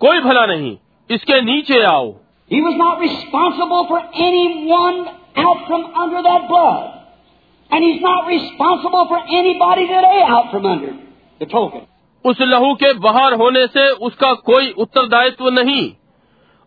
कोई 0.00 0.20
भला 0.20 0.46
नहीं। 0.46 0.76
इसके 1.10 1.40
नीचे 1.40 1.82
आओ। 1.82 2.10
He 2.52 2.60
was 2.60 2.76
not 2.76 3.00
responsible 3.00 3.82
for 3.88 4.00
anyone 4.72 5.06
out 5.44 5.56
from 5.56 5.82
under 5.82 6.20
that 6.20 6.42
blood 6.42 7.74
and 7.74 7.84
is 7.84 8.04
not 8.04 8.28
responsible 8.28 9.04
for 9.04 9.24
anybody 9.54 9.86
that 9.86 10.04
a 10.04 10.22
out 10.22 10.46
from 10.46 10.70
under 10.72 11.86
उस 12.24 12.40
लहू 12.40 12.74
के 12.74 12.92
बाहर 12.92 13.34
होने 13.34 13.66
से 13.66 13.88
उसका 13.90 14.32
कोई 14.32 14.70
उत्तरदायित्व 14.70 15.48
नहीं। 15.48 15.92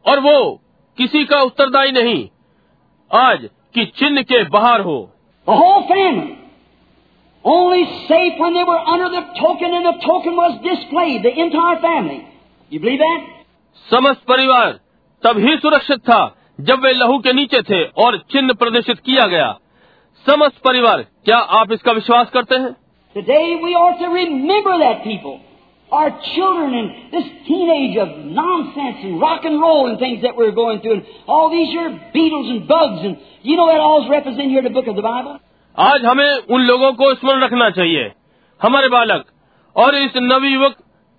और 0.05 0.19
वो 0.19 0.61
किसी 0.97 1.25
का 1.25 1.41
उत्तरदायी 1.41 1.91
नहीं। 1.91 2.29
आज 3.13 3.49
कि 3.73 3.85
चिन्ह 3.85 4.21
के 4.21 4.43
बाहर 4.43 4.81
हो। 4.81 5.09
Only 7.44 7.84
safe 8.08 8.38
when 8.38 8.54
they 8.54 8.64
were 8.64 8.78
under 8.94 9.08
the 9.08 9.22
token 9.40 9.72
and 9.72 9.84
the 9.86 9.96
token 10.04 10.34
was 10.34 10.58
displayed. 10.62 11.22
The 11.22 11.32
entire 11.46 11.80
family. 11.80 12.26
You 12.70 12.80
believe 12.80 12.98
that? 12.98 13.20
समस्त 13.90 14.24
परिवार 14.28 14.72
तभी 15.22 15.56
सुरक्षित 15.62 16.00
था 16.08 16.20
जब 16.68 16.84
वे 16.84 16.92
लहू 16.92 17.18
के 17.26 17.32
नीचे 17.32 17.60
थे 17.70 17.82
और 18.04 18.16
चिन्ह 18.32 18.52
प्रदर्शित 18.62 18.98
किया 19.06 19.26
गया 19.34 19.50
समस्त 20.26 20.60
परिवार 20.64 21.02
क्या 21.24 21.38
आप 21.60 21.72
इसका 21.72 21.92
विश्वास 22.00 22.30
करते 22.34 22.58
हैं 22.64 22.74
Today 23.16 23.44
we 23.64 23.74
ought 23.82 23.98
to 24.00 24.08
remember 24.14 24.72
that 24.80 25.04
people. 25.04 25.36
Our 25.98 26.10
children 26.34 26.74
and 26.80 26.88
this 27.12 27.28
teenage 27.46 27.96
of 28.04 28.08
nonsense 28.38 29.04
and 29.08 29.20
rock 29.20 29.44
and 29.44 29.60
roll 29.60 29.86
and 29.90 29.98
things 30.00 30.22
that 30.22 30.36
we're 30.36 30.56
going 30.58 30.80
through 30.80 30.94
and 30.96 31.06
all 31.26 31.48
these 31.54 31.68
here 31.76 31.92
beetles 32.16 32.50
and 32.54 32.66
bugs 32.68 33.06
and 33.08 33.16
you 33.42 33.56
know 33.56 33.68
that 33.70 33.80
all's 33.80 34.10
represented 34.10 34.50
here 34.50 34.58
in 34.58 34.64
the 34.64 34.74
book 34.80 34.88
of 34.88 34.96
the 34.96 35.06
Bible? 35.06 35.38
आज 35.77 36.05
हमें 36.05 36.37
उन 36.37 36.61
लोगों 36.61 36.93
को 36.93 37.13
स्मरण 37.13 37.43
रखना 37.43 37.69
चाहिए। 37.69 38.11
हमारे 38.61 38.87
बालक, 38.89 39.25
और 39.75 39.95
इस 39.95 40.11
नवयुवक 40.15 40.75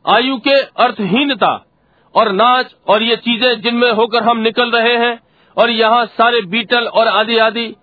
आयु 0.06 0.36
के 0.36 0.60
अर्थहीनता, 0.60 1.66
और 2.14 2.32
नाच, 2.32 2.74
और 2.88 3.02
ये 3.02 3.16
चीज़ें 3.16 3.60
जिनमें 3.60 3.92
होकर 3.92 4.22
हम 4.22 4.38
निकल 4.38 4.70
रहे 4.70 4.96
हैं, 4.96 5.20
और 5.56 5.70
यहाँ 5.70 6.06
सारे 6.06 6.40
बीटल 6.40 6.86
और 6.86 7.08
आदि 7.08 7.38
आदि। 7.38 7.76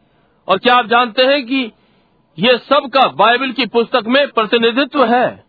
और 0.47 0.57
क्या 0.57 0.75
आप 0.75 0.85
जानते 0.85 1.23
हैं 1.23 1.45
कि 1.45 1.71
ये 2.39 2.57
सब 2.57 2.89
का 2.93 3.07
बाइबल 3.07 3.51
की 3.51 3.65
पुस्तक 3.65 4.03
में 4.07 4.27
प्रतिनिधित्व 4.27 5.05
है. 5.05 5.43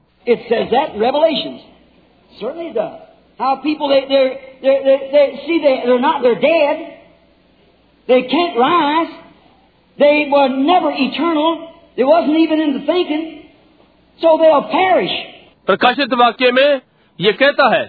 They 8.08 8.22
can't 8.22 8.56
rise. 8.56 9.29
They 10.00 10.28
were 10.32 10.48
never 10.48 10.90
eternal. 11.06 11.50
They 11.96 12.04
wasn't 12.04 12.38
even 12.38 12.60
in 12.60 12.72
the 12.74 12.84
thinking. 12.86 13.24
So 14.20 14.38
they'll 14.42 14.68
perish. 14.72 15.16
प्रकाशित 15.66 16.14
वाक्य 16.20 16.50
में 16.52 16.80
ये 17.18 17.32
कहता 17.32 17.74
है 17.74 17.84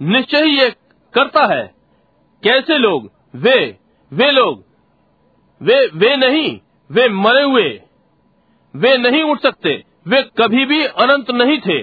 निश्चय 0.00 0.44
ही 0.44 0.58
ये 0.58 0.68
करता 1.14 1.44
है 1.54 1.62
कैसे 2.42 2.78
लोग 2.78 3.10
वे 3.44 3.56
वे 4.12 4.30
लोग 4.32 4.64
वे 5.60 5.76
वे 5.94 6.16
नहीं 6.16 6.50
वे 6.90 7.08
मरे 7.18 7.42
हुए 7.42 7.68
वे 8.74 8.96
नहीं 8.98 9.22
उठ 9.22 9.40
सकते 9.42 9.74
वे 10.08 10.22
कभी 10.38 10.64
भी 10.72 10.82
अनंत 11.04 11.30
नहीं 11.40 11.58
थे 11.66 11.80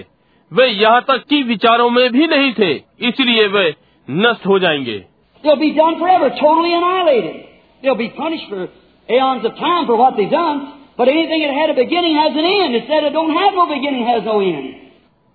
वे 0.52 0.68
यहाँ 0.68 1.02
तक 1.10 1.26
कि 1.30 1.42
विचारों 1.44 1.90
में 1.90 2.10
भी 2.12 2.28
नहीं 2.28 2.54
थे 2.60 2.72
इसलिए 3.08 3.48
वे 3.48 3.66
नष्ट 4.08 4.46
हो 4.48 4.60
जाएँगे 4.60 5.00
They'll 5.44 5.62
be 5.62 5.72
done 5.76 5.96
forever, 6.00 6.30
totally 6.40 6.74
annihilated. 6.74 7.38
They'll 7.84 8.02
be 8.02 8.10
punished 8.18 8.50
for 8.50 8.68
aeons 9.10 9.46
of 9.46 9.58
time 9.58 9.86
for 9.86 9.98
what 9.98 10.16
they've 10.18 10.30
done. 10.32 10.60
But 10.98 11.10
anything 11.10 11.42
that 11.42 11.54
had 11.54 11.70
a 11.70 11.76
beginning 11.76 12.16
has 12.16 12.32
an 12.34 12.46
end. 12.46 12.76
It 12.76 12.88
said 12.88 13.04
it 13.04 13.14
don't 13.14 13.36
have 13.36 13.54
no 13.54 13.66
beginning 13.68 14.06
has 14.06 14.24
no 14.24 14.40
end. 14.42 14.70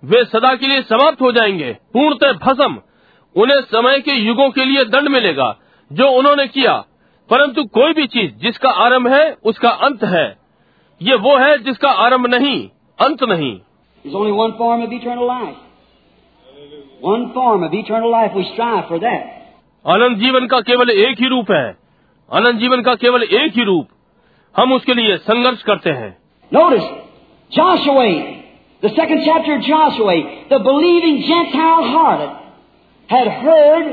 वे 0.03 0.23
सदा 0.25 0.53
के 0.55 0.67
लिए 0.67 0.81
समाप्त 0.89 1.21
हो 1.21 1.31
जाएँगे 1.31 1.71
पूर्णतः 1.93 2.33
भस्म 2.43 2.81
उन्हें 3.35 3.61
समय 3.71 3.99
के 3.99 4.13
युगों 4.15 4.49
के 4.51 4.65
लिए 4.65 4.83
दंड 4.85 5.09
मिलेगा 5.09 5.49
जो 5.91 6.09
उन्होंने 6.17 6.47
किया 6.47 6.73
परंतु 7.29 7.63
कोई 7.77 7.93
भी 7.93 8.05
चीज़ 8.07 8.31
जिसका 8.43 8.69
आरंभ 8.83 9.07
है 9.07 9.23
उसका 9.43 9.69
अंत 9.87 10.03
है 10.13 10.25
ये 11.01 11.15
वो 11.25 11.35
है 11.37 11.57
जिसका 11.63 11.89
आरंभ 12.05 12.27
नहीं 12.35 12.57
अंत 12.99 13.23
नहीं 13.23 13.55
There's 14.05 14.15
only 14.15 14.35
one 14.35 14.53
form 14.59 14.83
of 14.83 14.93
eternal 14.93 15.27
life. 15.27 15.55
One 17.01 17.25
form 17.33 17.63
of 17.63 17.73
eternal 17.73 18.11
life. 18.11 18.37
We 18.37 18.45
strive 18.53 18.87
for 18.87 18.99
that. 18.99 19.25
अनंत 19.85 20.17
जीवन 20.17 20.47
का 20.47 20.59
केवल 20.61 20.89
एक 20.89 21.19
ही 21.19 21.27
रूप 21.29 21.51
है 21.51 21.65
अनंत 22.31 22.59
जीवन 22.59 22.81
का 22.81 22.93
केवल 22.95 23.23
एक 23.23 23.57
ही 23.57 23.63
रूप 23.63 23.87
हम 24.55 24.73
उसके 24.73 24.93
लिए 24.93 25.17
संघर्ष 25.17 25.61
करते 25.63 25.89
हैं 25.99 26.15
Notice, 26.51 26.87
Joshua, 27.51 28.09
the 28.83 28.89
second 28.89 29.23
chapter 29.25 29.55
of 29.55 29.61
Joshua, 29.61 30.15
the 30.49 30.59
believing 30.59 31.17
Gentile 31.27 31.83
harlot 31.85 32.35
had 33.09 33.27
heard 33.37 33.87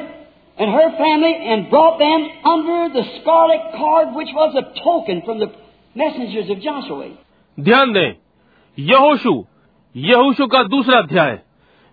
and 0.59 0.71
her 0.71 0.89
family 0.99 1.33
and 1.47 1.69
brought 1.71 1.99
them 1.99 2.27
under 2.47 2.81
the 2.97 3.05
scarlet 3.15 3.65
cord 3.77 4.15
which 4.15 4.35
was 4.35 4.55
a 4.55 4.65
token 4.81 5.23
from 5.23 5.41
the 5.41 5.51
messengers 5.97 6.51
of 6.51 6.61
Joshua. 6.61 7.09
ध्यान 7.59 7.93
दें 7.93 8.15
यहोशु 8.79 9.33
यहोशु 9.95 10.47
का 10.47 10.63
दूसरा 10.69 10.99
अध्याय 10.99 11.39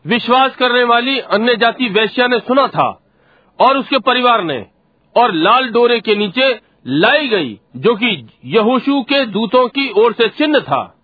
विश्वास 0.06 0.56
करने 0.56 0.84
वाली 0.92 1.20
अन्य 1.36 1.56
जाति 1.56 1.90
वैश्या 2.00 2.28
ने 2.28 2.40
सुना 2.40 2.68
था 2.68 2.90
और 3.60 3.78
उसके 3.78 4.00
परिवार 4.06 4.44
ने 4.44 4.60
और 5.16 5.34
लाल 5.34 5.70
डोरे 5.70 6.00
के 6.00 6.16
नीचे 6.16 6.60
लाई 6.88 7.28
गई 7.28 7.60
जो 7.76 7.96
कि 7.96 8.28
यहोशू 8.46 9.02
के 9.02 9.26
दूतों 9.26 9.68
की 9.68 9.92
ओर 9.92 10.14
से 10.14 10.28
चिन्ह 10.30 10.60
था। 10.60 10.98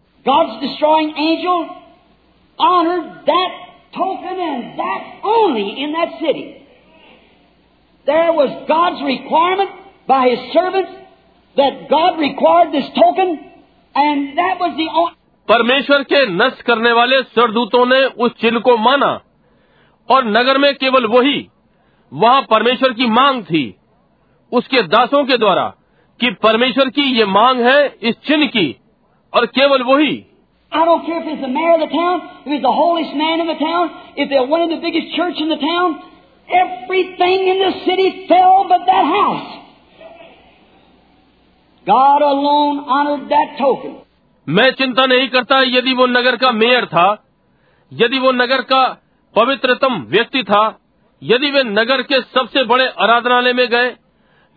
परमेश्वर 15.48 16.04
के 16.04 16.26
नष्ट 16.26 16.62
करने 16.62 16.92
वाले 16.92 17.22
सरदूतों 17.22 17.86
ने 17.86 18.06
उस 18.06 18.32
चिन्ह 18.32 18.60
को 18.60 18.78
माना 18.78 19.22
और 20.10 20.26
नगर 20.26 20.58
में 20.58 20.76
केवल 20.76 21.06
वही 21.06 21.48
वहाँ 22.14 22.42
परमेश्वर 22.42 22.94
की 22.94 23.06
मांग 23.06 23.44
थी। 23.44 23.77
उसके 24.52 24.82
दासों 24.88 25.24
के 25.26 25.38
द्वारा 25.38 25.68
कि 26.20 26.32
परमेश्वर 26.44 26.90
की 26.90 27.04
ये 27.18 27.26
मांग 27.26 27.60
है 27.62 27.80
इस 28.02 28.16
चिन्ह 28.28 28.46
की 28.48 28.68
और 29.34 29.46
केवल 29.46 29.84
वही। 29.84 30.16
मैं 44.48 44.72
चिंता 44.72 45.06
नहीं 45.06 45.28
करता 45.28 45.62
यदि 45.62 45.94
वो 45.94 46.06
नगर 46.08 46.36
का 46.36 46.52
मेयर 46.52 46.86
था 46.86 47.08
यदि 47.92 48.20
वो 48.20 48.32
नगर 48.32 48.62
का 48.62 48.82
पवित्रतम 49.36 49.96
व्यक्ति 50.10 50.44
था 50.44 50.64
यदि 51.22 51.52
वे 51.52 51.64
नगर 51.64 52.02
के 52.02 52.22
सबसे 52.36 52.64
बड़े 52.64 52.88
आराधनालय 53.02 53.54
में 53.54 53.68
गए 53.68 53.90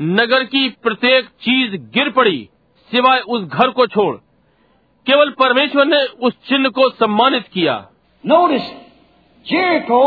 नगर 0.01 0.45
की 0.45 0.69
प्रत्येक 0.83 1.27
चीज़ 1.43 1.77
गिर 1.95 2.11
पड़ी 2.11 2.49
सिवाय 2.93 3.19
उस 3.29 3.43
घर 3.43 3.71
को 3.71 3.87
छोड़। 3.87 4.15
केवल 5.07 5.31
परमेश्वर 5.31 5.85
ने 5.87 5.99
उस 6.21 6.35
चिन्ह 6.49 6.69
को 6.69 6.89
सम्मानित 6.91 7.47
किया। 7.47 7.75
Notice 8.25 8.63
Jericho 9.47 10.03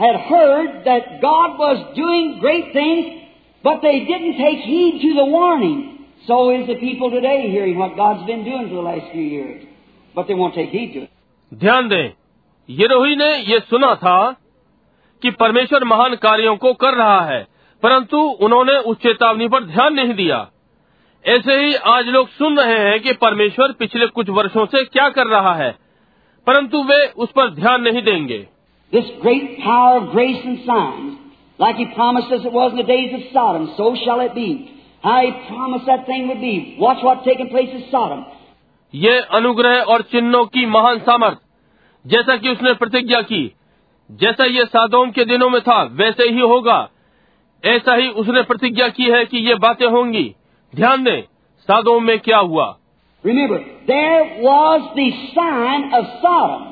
had 0.00 0.16
heard 0.26 0.70
that 0.84 1.08
God 1.22 1.56
was 1.60 1.78
doing 1.98 2.32
great 2.40 2.74
things 2.74 3.12
but 3.64 3.82
they 3.82 3.92
didn't 4.00 4.36
take 4.36 4.60
heed 4.64 5.00
to 5.02 5.12
the 5.14 5.28
warning 5.34 5.82
so 6.26 6.52
is 6.52 6.66
the 6.72 6.76
people 6.76 7.10
today 7.10 7.36
hearing 7.38 7.76
what 7.76 7.96
God's 7.96 8.22
been 8.22 8.44
doing 8.44 8.68
for 8.70 8.82
the 8.82 8.84
last 8.84 9.12
few 9.12 9.44
but 10.14 10.26
they 10.26 10.34
won't 10.34 10.54
take 10.54 10.70
heed 10.74 10.94
to 10.94 11.06
ध्यान 11.52 11.88
दें 11.88 12.12
यरोही 12.68 13.16
ने 13.16 13.34
यह 13.52 13.58
सुना 13.70 13.94
था 13.94 14.18
कि 15.22 15.30
परमेश्वर 15.30 15.84
महान 15.84 16.14
कार्यों 16.22 16.56
को 16.56 16.72
कर 16.74 16.94
रहा 16.94 17.20
है। 17.20 17.53
परंतु 17.84 18.18
उन्होंने 18.40 18.76
उस 18.90 18.96
चेतावनी 18.96 19.46
पर 19.48 19.64
ध्यान 19.64 19.94
नहीं 19.94 20.14
दिया 20.14 20.36
ऐसे 21.24 21.54
ही 21.56 21.74
आज 21.88 22.06
लोग 22.08 22.28
सुन 22.28 22.58
रहे 22.58 22.78
हैं 22.78 23.00
कि 23.00 23.12
परमेश्वर 23.12 23.72
पिछले 23.72 24.06
कुछ 24.18 24.28
वर्षों 24.28 24.64
से 24.66 24.84
क्या 24.84 25.08
कर 25.08 25.26
रहा 25.26 25.54
है 25.54 25.70
परंतु 26.46 26.82
वे 26.82 27.06
उस 27.16 27.30
पर 27.30 27.50
ध्यान 27.54 27.82
नहीं 27.82 28.02
देंगे 28.02 28.46
This 28.92 29.06
great 29.22 29.46
power 29.58 29.94
of 29.96 30.04
grace 30.10 30.42
and 30.44 30.58
signs, 30.60 31.12
like 31.58 31.76
He 31.76 31.86
promised 31.94 32.32
us 32.32 32.44
it 32.44 32.52
was 32.52 32.72
in 32.72 32.76
the 32.76 32.84
days 32.84 33.14
of 33.14 33.22
Sodom, 33.32 33.64
so 33.76 33.86
shall 33.96 34.20
it 34.20 34.34
be. 34.34 34.48
How 35.04 35.16
He 35.20 35.32
promised 35.48 35.86
that 35.86 36.06
thing 36.06 36.28
would 36.28 36.40
be. 36.40 36.76
Watch 36.78 37.02
what's 37.02 37.24
taking 37.24 37.48
place 37.48 37.72
in 37.72 37.84
Sodom. 37.90 38.24
ये 38.94 39.18
अनुग्रह 39.34 39.92
और 39.92 40.02
चिन्हों 40.10 40.44
की 40.46 40.66
महान 40.70 40.98
सामर्थ 41.02 41.38
जैसा 42.04 42.36
कि 42.36 42.48
उसने 42.48 42.72
प्रतिज्ञा 42.74 43.22
की 43.24 43.44
जैसा 44.10 44.44
ये 44.44 44.64
सादोम 44.64 45.10
के 45.10 45.24
दिनों 45.24 45.48
में 45.50 45.60
था 45.60 45.82
वैसे 45.94 46.28
ही 46.28 46.40
होगा 46.40 46.80
ऐसा 47.64 47.94
ही 47.94 48.08
उसने 48.20 48.42
प्रतिज्ञा 48.42 48.88
की 48.88 49.10
है 49.10 49.24
कि 49.24 49.38
ये 49.48 49.54
बातें 49.60 49.86
होंगी 49.88 50.24
ध्यान 50.72 51.04
दें 51.04 51.20
सादोम 51.68 52.04
में 52.04 52.18
क्या 52.20 52.38
हुआ 52.38 52.74
Remember, 53.24 53.58
there 53.86 54.24
was 54.40 54.88
the 54.96 55.06
sign 55.28 55.84
of 55.94 56.08
Sodom. 56.22 56.64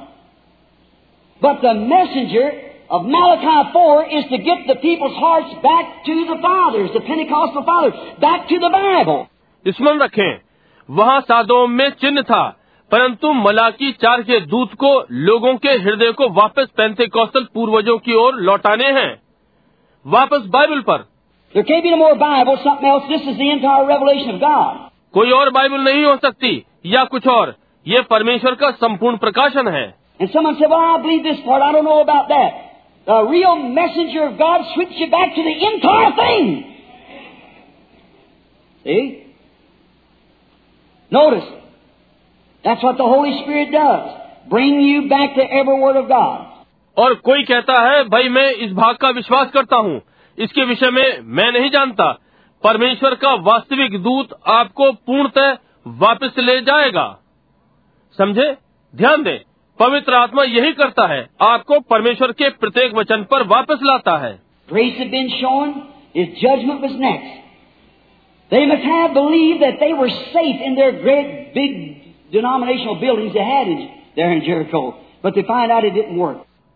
But 1.43 1.63
the 1.63 1.73
messenger 1.85 2.51
of 2.91 3.07
Malachi 3.07 3.73
4 3.73 4.03
is 4.11 4.27
to 4.27 4.39
get 4.41 4.67
the 4.67 4.77
people's 4.77 5.17
hearts 5.17 5.55
back 5.63 6.05
to 6.05 6.17
the 6.27 6.37
fathers, 6.43 6.91
the 6.93 7.01
Pentecostal 7.01 7.65
fathers, 7.65 7.95
back 8.21 8.49
to 8.49 8.59
the 8.59 8.71
Bible. 8.71 9.23
स्मरण 9.67 10.03
रखें 10.03 10.41
वहाँ 10.89 11.21
सादोम 11.23 11.71
में 11.71 11.89
चिन्ह 12.01 12.23
था 12.23 12.43
परंतु 12.91 13.33
मलाकी 13.35 13.93
चार 14.03 14.23
के 14.23 14.41
दूत 14.47 14.75
को 14.75 14.93
लोगों 15.23 15.55
के 15.57 15.77
हृदय 15.81 16.13
को 16.13 16.29
वापस 16.35 16.69
पैंते 16.77 17.07
कौशल 17.09 17.45
पूर्वजों 17.55 17.99
की 17.99 18.15
ओर 18.17 18.41
लौटाने 18.41 18.91
हैं 18.93 19.11
वापस 20.07 20.47
बाइबल 20.53 20.81
पर 20.91 21.09
There 21.55 21.65
can't 21.65 21.83
be 21.83 21.91
no 21.91 21.97
more 21.97 22.15
Bible, 22.15 22.57
something 22.65 22.89
else. 22.89 23.09
This 23.09 23.27
is 23.31 23.37
the 23.39 23.51
entire 23.51 23.87
revelation 23.87 24.35
of 24.35 24.41
God. 24.41 24.91
कोई 25.15 25.31
और 25.39 25.51
बाइबल 25.51 25.81
नहीं 25.85 26.05
हो 26.05 26.17
सकती 26.17 26.53
या 26.93 27.05
कुछ 27.15 27.27
और 27.29 27.55
ये 27.87 28.01
परमेश्वर 28.11 28.55
का 28.63 28.71
संपूर्ण 28.85 29.17
प्रकाशन 29.25 29.69
है 29.75 29.87
And 30.21 30.31
someone 30.33 30.57
said, 30.59 30.71
Well, 30.71 30.79
I 30.79 31.03
believe 31.03 31.25
this 31.25 31.41
part. 31.45 31.63
I 31.63 31.73
don't 31.73 31.85
know 31.85 32.01
about 32.01 32.29
that. 32.29 32.61
The 33.07 33.19
real 33.29 33.57
messenger 33.79 34.25
of 34.25 34.39
God 34.39 34.65
switches 34.75 34.99
you 34.99 35.11
back 35.11 35.35
to 35.35 35.43
the 35.43 35.55
entire 35.69 36.13
thing. 36.19 36.51
See? 38.85 39.27
Notice. 41.11 41.49
That's 42.65 42.83
what 42.83 42.97
the 42.97 43.05
Holy 43.05 43.43
Spirit 43.43 43.73
does. 43.73 44.49
Bring 44.49 44.81
you 44.81 45.09
back 45.09 45.35
to 45.35 45.43
every 45.43 45.79
word 45.81 45.97
of 45.97 46.09
God. 46.09 46.52
और 46.97 47.15
कोई 47.15 47.43
कहता 47.43 47.91
है, 47.91 48.05
भाई, 48.05 48.29
मैं 48.29 48.51
इस 48.51 48.73
भाग 48.73 48.97
का 48.97 49.11
विश्वास 49.11 49.51
करता 49.51 49.77
हूँ। 49.77 50.03
इसके 50.39 50.65
विषय 50.65 50.91
में 50.91 51.21
मैं 51.23 51.53
नहीं 51.53 51.71
जानता। 51.71 52.19
परमेश्वर 52.65 53.15
का 53.15 53.35
वास्तविक 53.35 53.99
दूत 53.99 54.29
आपको 54.47 54.93
पूर्णतः 54.93 55.57
वापस 55.87 56.31
ले 56.39 56.61
जाएगा। 56.61 57.19
समझे? 58.19 58.57
ध्यान 58.97 59.23
दें, 59.23 59.39
पवित्र 59.79 60.15
आत्मा 60.15 60.43
यही 60.43 60.73
करता 60.73 61.07
है, 61.07 61.29
आपको 61.41 61.81
परमेश्वर 61.81 62.33
के 62.33 62.51
प्रत्येक 62.51 62.95
वचन 62.95 63.23
पर 63.23 63.43
वापस 63.47 63.79
लाता 63.83 64.17
है। 64.17 64.43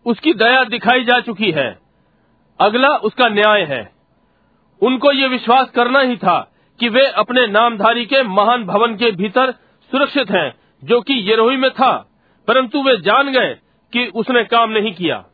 उसकी 0.07 0.35
दया 0.35 0.65
दिखाई 0.65 1.05
जा 1.05 1.20
चुकी 1.20 1.51
है। 1.51 1.78
अगला 2.61 2.89
उसका 2.89 3.28
न्याय 3.28 3.62
है। 3.62 3.93
उनको 4.83 5.12
ये 5.12 5.28
विश्वास 5.28 5.70
करना 5.70 6.01
ही 6.01 6.16
था 6.16 6.53
कि 6.81 6.89
वे 6.89 7.07
अपने 7.07 7.47
नामधारी 7.47 8.07
के 8.07 8.23
महान 8.23 8.65
भवन 8.65 8.97
के 8.97 9.11
भीतर 9.11 9.53
सुरक्षित 9.91 10.31
हैं, 10.31 10.55
जो 10.85 11.01
कि 11.01 11.15
येरोही 11.15 11.57
में 11.57 11.70
था 11.70 12.11
परंतु 12.49 12.83
वे 12.83 12.97
जान 12.97 13.33
गए 13.33 13.55
कि 13.93 14.12
उसने 14.15 14.45
काम 14.45 14.70
नहीं 14.70 14.95
किया। 14.95 15.24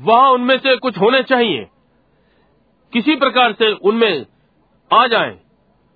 वहाँ 0.00 0.30
उनमें 0.30 0.58
से 0.58 0.76
कुछ 0.76 0.98
होने 0.98 1.22
चाहिए। 1.22 1.66
किसी 2.92 3.16
प्रकार 3.16 3.52
से 3.52 3.72
उनमें 3.72 4.26
आ 4.92 5.06
जाएँ। 5.06 5.38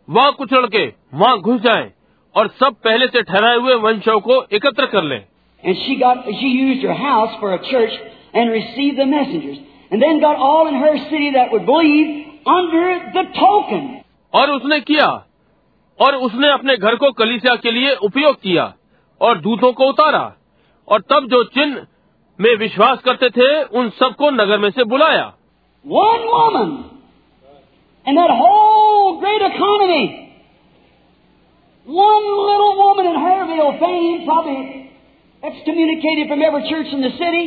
वहाँ 0.09 0.33
कुछ 0.33 0.53
लड़के 0.53 0.87
वहाँ 1.15 1.39
घुस 1.41 1.61
जाएँ 1.61 1.91
और 2.35 2.49
सब 2.61 2.75
पहले 2.85 3.07
से 3.07 3.23
ठहराए 3.23 3.57
हुए 3.57 3.75
वंशों 3.75 4.21
को 4.21 4.43
एकत्र 4.53 4.87
कर 4.87 5.03
लें 5.03 5.21
And 5.65 5.77
she 5.77 5.95
got, 5.97 6.27
she 6.39 6.49
used 6.49 6.83
her 6.85 6.95
house 6.95 7.37
for 7.41 7.51
a 7.55 7.59
church 7.59 7.93
and 8.35 8.51
received 8.51 8.99
the 8.99 9.07
messengers. 9.07 9.59
And 9.91 10.03
then 10.03 10.21
got 10.21 10.37
all 10.37 10.69
in 10.69 10.75
her 10.75 10.97
city 11.05 11.31
that 11.31 11.53
would 11.53 11.65
believe 11.67 12.09
under 12.47 12.89
the 13.15 13.25
token. 13.39 13.87
और 14.35 14.51
उसने 14.51 14.81
किया 14.81 15.07
और 15.99 16.15
उसने 16.27 16.51
अपने 16.53 16.77
घर 16.77 16.97
को 16.97 17.11
कलीसिया 17.13 17.55
के 17.57 17.71
लिए 17.71 17.95
उपयोग 18.03 18.41
किया 18.43 18.73
और 19.21 19.39
दूतों 19.39 19.73
को 19.73 19.89
उतारा 19.89 20.25
और 20.89 21.01
तब 21.01 21.29
जो 21.31 21.43
चिन्ह 21.55 21.87
में 22.39 22.55
विश्वास 22.57 22.99
करते 22.99 23.31
थे 23.31 23.63
उन 23.79 23.91
सबको 23.99 24.31
नगर 24.31 24.59
में 24.59 24.71
से 24.71 24.85
बुलाया 24.85 25.33
One 25.85 26.27
woman 26.33 26.94
in 28.06 28.16
that 28.16 28.32
whole 28.32 29.20
great 29.20 29.42
economy. 29.42 30.06
One 31.88 32.26
little 32.50 32.78
woman 32.78 33.06
in 33.08 33.16
Harville 33.16 33.74
fame, 33.80 34.26
probably 34.26 34.92
excommunicated 35.44 36.28
from 36.28 36.42
every 36.42 36.70
church 36.70 36.88
in 36.92 37.02
the 37.02 37.12
city, 37.18 37.46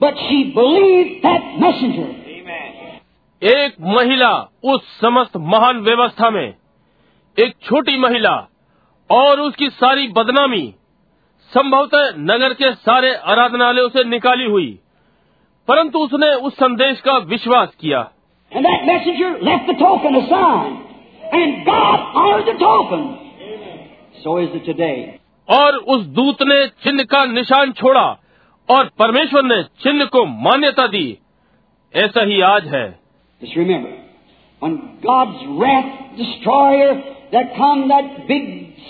but 0.00 0.14
she 0.28 0.52
believed 0.54 1.24
that 1.24 1.42
messenger. 1.58 2.08
एक 3.42 3.74
महिला 3.94 4.30
उस 4.64 4.82
समस्त 5.00 5.36
महान 5.52 5.80
व्यवस्था 5.84 6.28
में 6.30 6.54
एक 7.38 7.54
छोटी 7.62 7.96
महिला 7.98 8.34
और 9.10 9.40
उसकी 9.40 9.68
सारी 9.70 10.06
बदनामी 10.18 10.62
संभवतः 11.52 12.12
नगर 12.18 12.54
के 12.54 12.72
सारे 12.72 13.14
आराधनालयों 13.32 13.88
से 13.88 14.04
निकाली 14.04 14.44
हुई 14.50 14.70
परंतु 15.68 15.98
उसने 15.98 16.32
उस 16.46 16.54
संदेश 16.54 17.00
का 17.00 17.16
विश्वास 17.32 17.74
किया 17.80 18.02
And 18.52 18.64
that 18.64 18.84
messenger 18.86 19.38
left 19.40 19.66
the 19.66 19.76
token, 19.80 20.14
a 20.14 20.28
sign. 20.28 20.72
And 21.32 21.64
God 21.64 21.98
honored 22.14 22.46
the 22.46 22.58
token. 22.60 23.02
So 24.22 24.38
is 24.38 24.50
it 24.54 24.64
today. 24.66 25.18
और 25.48 25.76
उस 25.94 26.04
दूत 26.16 26.42
ने 26.42 26.66
चिन्ह 26.84 27.04
का 27.12 27.24
निशान 27.26 27.72
छोड़ा 27.78 28.04
और 28.68 28.90
परमेश्वर 28.98 29.42
ने 29.44 29.62
चिन्ह 29.82 30.04
को 30.14 30.24
मान्यता 30.44 30.86
दी 30.86 31.06
ऐसा 31.94 32.24
ही 32.30 32.40
आज 32.48 32.66
है 32.74 32.86
Just 33.40 33.56
remember, 33.56 33.90
when 34.62 34.76
God's 35.04 35.40
wrath 35.58 36.16
destroyer 36.16 36.92
that 37.32 37.56
come, 37.56 37.88
that 37.88 38.28
big 38.28 38.44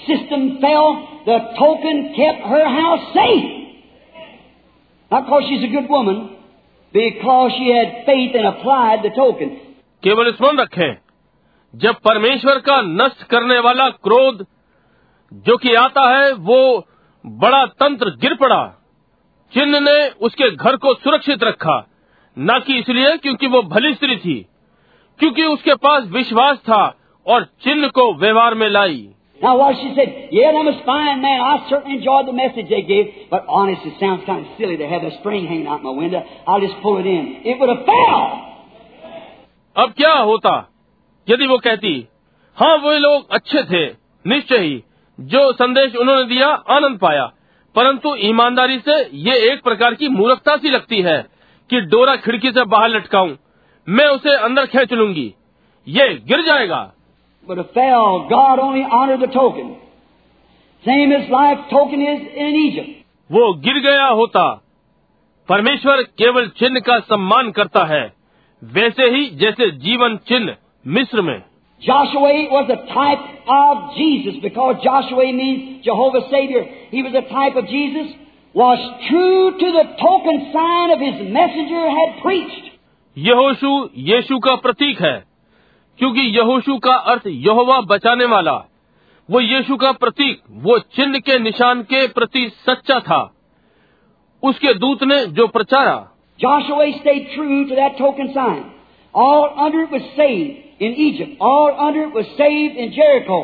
system 0.06 0.58
fell, 0.60 0.88
the 1.24 1.38
token 1.58 2.02
kept 2.16 2.44
her 2.50 2.64
house 2.68 3.06
safe. 3.14 3.46
Not 5.10 5.24
because 5.24 5.44
she's 5.48 5.64
a 5.64 5.72
good 5.72 5.88
woman, 5.88 6.35
because 6.97 7.51
she 7.53 7.71
had 7.71 7.95
faith 8.05 8.35
and 8.35 8.47
applied 8.47 9.03
the 9.03 9.11
token. 9.15 9.49
केवल 10.03 10.31
स्मरण 10.31 10.59
रखें, 10.59 10.97
जब 11.73 11.95
परमेश्वर 11.95 12.59
का 12.59 12.81
नष्ट 12.81 13.23
करने 13.23 13.59
वाला 13.59 13.89
क्रोध 13.89 14.45
जो 15.31 15.57
कि 15.57 15.73
आता 15.73 16.09
है, 16.09 16.31
वो 16.33 16.87
बड़ा 17.25 17.65
तंत्र 17.65 18.09
गिर 18.21 18.35
पड़ा 18.35 18.63
चिन्ह 19.53 19.79
ने 19.79 20.09
उसके 20.21 20.49
घर 20.51 20.75
को 20.75 20.93
सुरक्षित 20.93 21.43
रखा, 21.43 21.75
न 22.37 22.59
कि 22.59 22.77
इसलिए 22.79 23.17
क्योंकि 23.17 23.47
वो 23.47 23.61
भली 23.63 23.93
स्त्री 23.93 24.15
थी, 24.17 24.45
क्योंकि 25.19 25.43
उसके 25.43 25.75
पास 25.75 26.03
विश्वास 26.07 26.57
था 26.57 26.83
और 27.25 27.43
चिन्ह 27.63 27.87
को 27.87 28.13
व्यवहार 28.13 28.53
में 28.53 28.67
लाई 28.69 29.09
Now 29.41 29.57
what 29.57 29.75
she 29.75 29.93
said, 29.95 30.29
yeah, 30.31 30.51
that 30.51 30.65
was 30.65 30.81
fine, 30.85 31.21
man. 31.21 31.39
I 31.39 31.69
certainly 31.69 31.97
enjoyed 31.97 32.27
the 32.27 32.33
message 32.33 32.69
they 32.69 32.81
gave, 32.81 33.29
but 33.29 33.45
honest, 33.47 33.85
it 33.85 33.99
sounds 33.99 34.25
kind 34.25 34.45
of 34.45 34.51
silly 34.57 34.77
to 34.77 34.87
have 34.87 35.03
a 35.03 35.11
string 35.19 35.45
hanging 35.45 35.67
out 35.67 35.83
my 35.83 35.91
window. 35.91 36.23
I'll 36.47 36.59
just 36.59 36.81
pull 36.81 36.97
it 36.97 37.05
in. 37.05 37.41
It 37.45 37.59
would 37.59 37.69
have 37.69 37.85
fell. 37.85 38.47
अब 39.75 39.91
क्या 39.97 40.13
होता 40.27 40.51
यदि 41.27 41.47
वो 41.47 41.57
कहती 41.57 41.93
हाँ 42.57 42.75
वे 42.77 42.97
लोग 42.99 43.31
अच्छे 43.31 43.63
थे 43.63 43.85
निश्चय 44.25 44.57
ही 44.57 44.83
जो 45.19 45.41
संदेश 45.53 45.95
उन्होंने 45.95 46.23
दिया 46.29 46.47
आनंद 46.75 46.97
पाया 46.99 47.25
परंतु 47.75 48.15
ईमानदारी 48.27 48.79
से 48.87 48.95
ये 49.27 49.35
एक 49.51 49.63
प्रकार 49.63 49.95
की 49.95 50.09
मूर्खता 50.09 50.55
सी 50.57 50.69
लगती 50.69 51.01
है 51.01 51.17
कि 51.69 51.81
डोरा 51.91 52.15
खिड़की 52.25 52.51
से 52.51 52.63
बाहर 52.65 52.89
लटकाऊं 52.89 53.35
मैं 53.87 54.05
उसे 54.05 54.35
अंदर 54.45 54.65
खींच 54.65 54.93
लूँगी 54.93 55.33
ये 55.87 56.07
गिर 56.29 56.41
जाएगा 56.45 56.81
But 57.47 57.59
it 57.59 57.73
fell. 57.73 58.27
God 58.29 58.59
only 58.59 58.83
honored 58.83 59.21
the 59.21 59.33
token. 59.33 59.77
Same 60.83 61.11
as 61.11 61.29
life 61.29 61.59
token 61.71 62.01
is 62.01 62.21
in 62.45 62.55
Egypt. 62.67 62.89
वो 63.31 63.53
गिर 63.63 63.79
गया 63.83 64.07
होता 64.17 64.43
परमेश्वर 65.49 66.01
केवल 66.19 66.47
चिन्ह 66.59 66.79
का 66.79 66.99
सम्मान 67.07 67.51
करता 67.51 67.83
है 67.85 68.03
वैसे 68.61 69.09
ही 69.15 69.25
जैसे 69.41 69.69
जीवन 69.85 70.17
चिन्ह 70.27 70.55
मिस्र 70.85 71.21
में 71.21 71.37
Joshua 71.81 72.49
was 72.51 72.69
a 72.69 72.77
type 72.91 73.25
of 73.55 73.81
Jesus 73.95 74.37
because 74.41 74.77
Joshua 74.83 75.31
means 75.31 75.85
Jehovah 75.85 76.21
Savior. 76.31 76.63
He 76.91 77.03
was 77.03 77.13
a 77.13 77.21
type 77.21 77.55
of 77.55 77.67
Jesus, 77.67 78.07
was 78.55 78.79
true 79.07 79.51
to 79.59 79.71
the 79.75 79.83
token 79.99 80.39
sign 80.51 80.89
of 80.89 80.99
his 80.99 81.19
messenger 81.35 81.83
had 81.97 82.15
preached. 82.23 82.71
यहोशू 83.17 83.73
यीशु 84.07 84.39
का 84.39 84.55
प्रतीक 84.63 85.01
है 85.01 85.15
क्योंकि 85.99 86.21
यहोशू 86.37 86.77
का 86.77 86.95
अर्थ 87.11 87.27
यहोवा 87.27 87.79
बचाने 87.81 88.25
वाला 88.25 88.57
वो 89.29 89.39
यीशु 89.39 89.75
का 89.77 89.91
प्रतीक 89.91 90.41
वो 90.63 90.77
चिन्ह 90.95 91.19
के 91.19 91.39
निशान 91.39 91.81
के 91.83 92.07
प्रति 92.07 92.47
सच्चा 92.69 92.99
था 92.99 93.21
उसके 94.43 94.73
दूत 94.73 95.03
ने 95.03 95.25
जो 95.31 95.47
प्रचारा 95.47 95.97
Joshua 96.39 96.85
stayed 96.93 97.29
true 97.35 97.67
to 97.67 97.75
that 97.75 97.97
token 97.97 98.27
sign. 98.33 98.57
All 99.13 99.45
under 99.57 99.79
it 99.81 99.91
was 99.91 100.03
saved 100.15 100.81
in 100.81 100.93
Egypt. 100.95 101.41
All 101.41 101.79
under 101.79 102.03
it 102.03 102.13
was 102.13 102.27
saved 102.37 102.75
in 102.75 102.91
Jericho. 102.91 103.39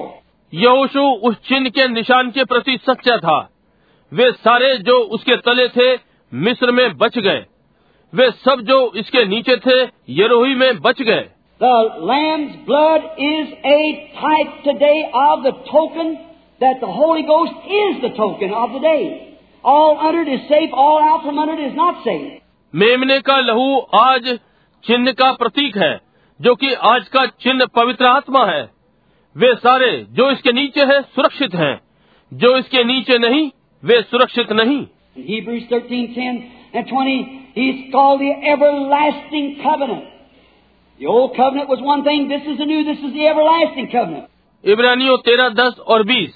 यहोशू 0.53 1.03
उस 1.27 1.37
चिन्ह 1.47 1.69
के 1.69 1.87
निशान 1.87 2.29
के 2.31 2.43
प्रति 2.43 2.77
सच्चा 2.77 3.17
था 3.17 3.37
वे 4.11 4.31
सारे 4.31 4.77
जो 4.79 4.97
उसके 5.15 5.35
तले 5.37 5.67
थे 5.67 5.93
मिस्र 6.31 6.71
में 6.71 6.97
बच 6.97 7.17
गए 7.19 7.45
वे 8.13 8.29
सब 8.45 8.61
जो 8.61 8.79
इसके 8.95 9.25
नीचे 9.25 9.55
थे 9.57 9.79
यरोही 10.13 10.55
में 10.55 10.79
बच 10.81 11.01
गए 11.01 11.25
The 11.63 11.77
Lamb's 12.09 12.55
blood 12.65 13.03
is 13.17 13.47
a 13.63 13.81
type 14.19 14.63
today 14.65 15.09
of 15.15 15.43
the 15.43 15.51
token 15.71 16.09
that 16.59 16.81
the 16.81 16.87
Holy 16.87 17.23
Ghost 17.23 17.53
is 17.75 18.01
the 18.01 18.09
token 18.17 18.51
of 18.53 18.73
the 18.73 18.79
day. 18.79 19.37
All 19.63 19.97
under 19.97 20.23
it 20.23 20.27
is 20.27 20.41
safe, 20.49 20.71
all 20.73 20.99
out 21.01 21.23
from 21.23 21.39
under 21.39 21.53
it 21.53 21.63
is 21.67 21.77
not 21.77 22.03
safe. 22.03 22.41
मेमने 22.73 23.19
का 23.29 23.39
लहू 23.39 23.67
आज 24.01 24.27
चिन्ह 24.83 25.11
का 25.21 25.31
प्रतीक 25.43 25.77
है 25.77 25.93
जो 26.39 26.55
कि 26.55 26.73
आज 26.91 27.07
का 27.15 27.25
चिन्ह 27.45 27.65
पवित्र 27.75 28.05
आत्मा 28.05 28.45
है 28.51 28.61
वे 29.35 29.55
सारे 29.65 29.91
जो 30.19 30.29
इसके 30.31 30.53
नीचे 30.59 30.85
है 30.93 31.01
सुरक्षित 31.15 31.55
हैं 31.63 31.75
जो 32.31 32.55
इसके 32.57 32.83
नीचे 32.93 33.17
नहीं 33.27 33.49
वे 33.83 34.01
सुरक्षित 34.11 34.51
नहीं 34.61 34.81
Hebrews 35.31 35.69
13, 35.71 36.07
10 36.15 36.43
and 36.73 36.87
20, 36.91 37.17
he's 37.55 37.91
called 37.93 38.19
the 38.19 38.33
everlasting 38.53 39.55
covenant. 39.63 40.12
The 41.02 41.06
old 41.06 41.36
covenant 41.36 41.68
was 41.68 41.80
one 41.80 42.02
thing, 42.04 42.28
this 42.28 42.42
is 42.42 42.58
the 42.58 42.66
new, 42.66 42.84
this 42.84 42.98
is 42.98 43.12
the 43.12 43.26
everlasting 43.26 43.90
covenant. 43.92 44.26
इब्रानियों 44.64 45.16
तेरह 45.26 45.48
दस 45.58 45.78
और 45.94 46.02
बीस 46.06 46.32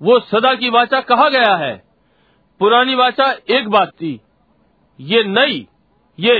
वो 0.00 0.18
सदा 0.30 0.54
की 0.54 0.68
वाचा 0.70 1.00
कहा 1.08 1.28
गया 1.28 1.54
है 1.64 1.74
पुरानी 2.60 2.94
वाचा 2.94 3.30
एक 3.56 3.68
बात 3.68 3.88
थी 4.00 4.12
ये 4.98 5.22
नई 5.28 5.66
ये 6.18 6.36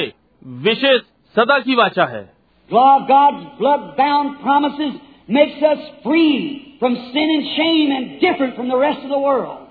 विशेष 0.66 1.00
सदा 1.36 1.58
की 1.66 1.74
वाचा 1.74 2.04
है 2.14 2.24
God, 2.70 3.06
God's 3.08 3.58
blood-bound 3.58 4.40
promises 4.42 4.94
makes 5.28 5.62
us 5.62 5.78
free 6.04 6.76
from 6.80 6.96
sin 7.12 7.28
and 7.34 7.44
shame 7.56 7.92
and 7.96 8.20
different 8.20 8.56
from 8.56 8.68
the 8.68 8.76
rest 8.76 9.04
of 9.04 9.10
the 9.10 9.18
world. 9.18 9.68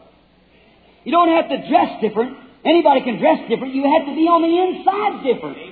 You 1.05 1.11
don't 1.11 1.29
have 1.29 1.49
to 1.49 1.57
dress 1.67 1.99
different. 2.01 2.37
Anybody 2.65 3.01
can 3.01 3.19
dress 3.19 3.39
different. 3.49 3.75
You 3.75 3.83
have 3.83 4.05
to 4.07 4.15
be 4.15 4.25
on 4.27 4.41
the 4.47 4.53
inside 4.65 5.23
different. 5.27 5.68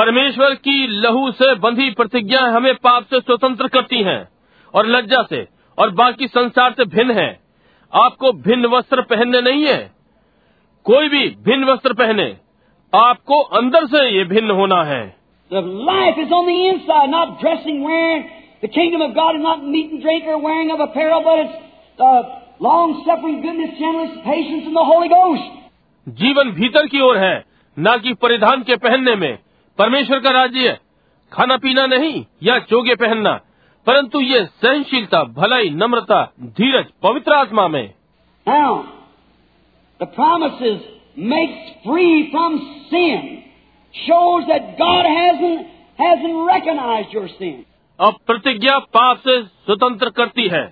परमेश्वर 0.00 0.54
की 0.54 0.86
लहू 0.86 1.30
से 1.30 1.54
बंधी 1.54 1.90
प्रतिज्ञाएँ 1.90 2.50
हमें 2.50 2.74
पाप 2.74 3.02
से 3.02 3.20
स्वतंत्र 3.20 3.68
करती 3.68 4.02
हैं 4.02 4.28
और 4.74 4.86
लज्जा 4.86 5.22
से 5.22 5.48
और 5.78 5.90
बाकी 5.90 6.26
संसार 6.26 6.72
से 6.72 6.84
भिन्न 6.84 7.10
है। 7.10 7.40
आपको 7.94 8.32
भिन्न 8.32 8.66
वस्त्र 8.66 9.00
पहनने 9.00 9.40
नहीं 9.40 9.66
है। 9.66 9.92
कोई 10.84 11.08
भी 11.08 11.28
भिन्न 11.28 11.64
वस्त्र 11.64 11.92
पहने 11.92 12.36
आपको 12.94 13.40
अंदर 13.40 13.86
से 13.86 14.10
ये 14.18 14.24
भिन्न 14.24 14.50
होना 14.50 14.84
है। 14.84 15.16
जीवन 26.08 26.50
भीतर 26.50 26.86
की 26.86 27.00
ओर 27.00 27.18
है 27.18 27.44
न 27.78 27.98
कि 27.98 28.14
परिधान 28.14 28.62
के 28.62 28.76
पहनने 28.76 29.14
में। 29.14 29.38
परमेश्वर 29.78 30.18
का 30.18 30.30
राज्य 30.30 30.78
खाना 31.32 31.56
पीना 31.56 31.86
नहीं 31.86 32.24
या 32.42 32.58
चोगे 32.64 32.94
पहनना 32.94 33.32
परंतु 33.86 34.20
ये 34.20 34.44
सहनशीलता 34.44 35.22
भलाई 35.36 35.70
नम्रता 35.74 36.22
धीरज 36.56 36.86
पवित्र 37.02 37.34
आत्मा 37.34 37.68
में 37.68 37.86
Now, 38.46 38.70
the 40.00 40.06
promises 40.08 40.80
makes 41.30 41.72
free 41.86 42.30
from 42.30 42.56
sin. 42.90 43.42
Shows 43.94 44.46
that 44.48 44.78
God 44.78 45.06
hasn't, 45.06 45.66
hasn't 45.98 46.38
recognized 46.46 47.12
your 47.12 47.28
sin. 47.28 47.64
अब 47.98 48.18
प्रतिज्ञा 48.26 48.78
पाप 48.94 49.18
से 49.18 49.42
स्वतंत्र 49.42 50.10
करती 50.10 50.48
है 50.48 50.62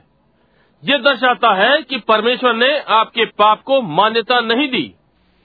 ये 0.82 0.98
दर्शाता 0.98 1.52
है 1.54 1.82
कि 1.82 1.98
परमेश्वर 2.08 2.54
ने 2.54 2.68
आपके 2.94 3.24
पाप 3.38 3.62
को 3.62 3.80
मान्यता 3.94 4.40
नहीं 4.40 4.68
दी 4.68 4.84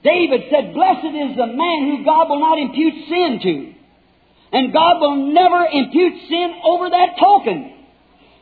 David 0.03 0.41
said, 0.49 0.73
Blessed 0.73 1.13
is 1.23 1.35
the 1.35 1.47
man 1.47 1.79
who 1.89 2.05
God 2.05 2.29
will 2.29 2.39
not 2.39 2.57
impute 2.57 2.93
sin 3.09 3.39
to. 3.43 3.73
And 4.53 4.73
God 4.73 4.99
will 5.01 5.17
never 5.33 5.65
impute 5.71 6.13
sin 6.29 6.53
over 6.63 6.89
that 6.89 7.17
token. 7.19 7.73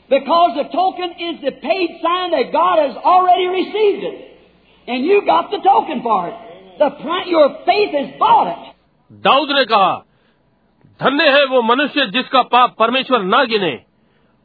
Because 0.10 0.52
the 0.56 0.68
token 0.72 1.10
is 1.20 1.42
the 1.42 1.52
paid 1.52 2.00
sign 2.02 2.32
that 2.32 2.52
God 2.52 2.80
has 2.80 2.96
already 2.96 3.48
received 3.48 4.04
it. 4.04 4.18
And 4.88 5.04
you 5.04 5.26
got 5.26 5.52
the 5.52 5.58
token 5.58 6.02
for 6.02 6.28
it. 6.30 6.36
The 6.80 6.90
pri- 7.02 7.28
your 7.28 7.50
faith 7.66 7.92
has 7.92 8.20
bought 8.20 8.48
it. 8.48 8.74
Dawood 9.12 9.52
ने 9.52 9.64
कहा 9.66 9.92
धन्य 11.02 11.30
है 11.30 11.44
वो 11.46 11.62
मनुष्य 11.62 12.06
जिसका 12.14 12.42
पाप 12.54 12.76
परमेश्वर 12.80 13.22
ना 13.24 13.44
गिने 13.52 13.76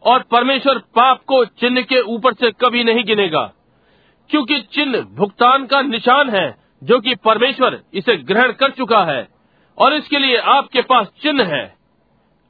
और 0.02 0.22
परमेश्वर 0.30 0.78
पाप 0.98 1.22
को 1.28 1.44
चिन्ह 1.62 1.82
के 1.92 2.00
ऊपर 2.14 2.34
से 2.34 2.50
कभी 2.60 2.84
नहीं 2.84 3.04
गिनेगा 3.04 3.44
क्योंकि 4.30 4.60
चिन्ह 4.74 5.00
भुगतान 5.20 5.66
का 5.66 5.80
निशान 5.82 6.30
है 6.30 6.46
जो 6.81 6.99
कि 6.99 7.15
परमेश्वर 7.15 7.79
इसे 7.93 8.15
ग्रहण 8.23 8.51
कर 8.51 8.71
चुका 8.71 9.03
है 9.05 9.27
और 9.77 9.93
इसके 9.93 10.19
लिए 10.19 10.37
आपके 10.49 10.81
पास 10.81 11.07
चिन्ह 11.21 11.43
है। 11.45 11.65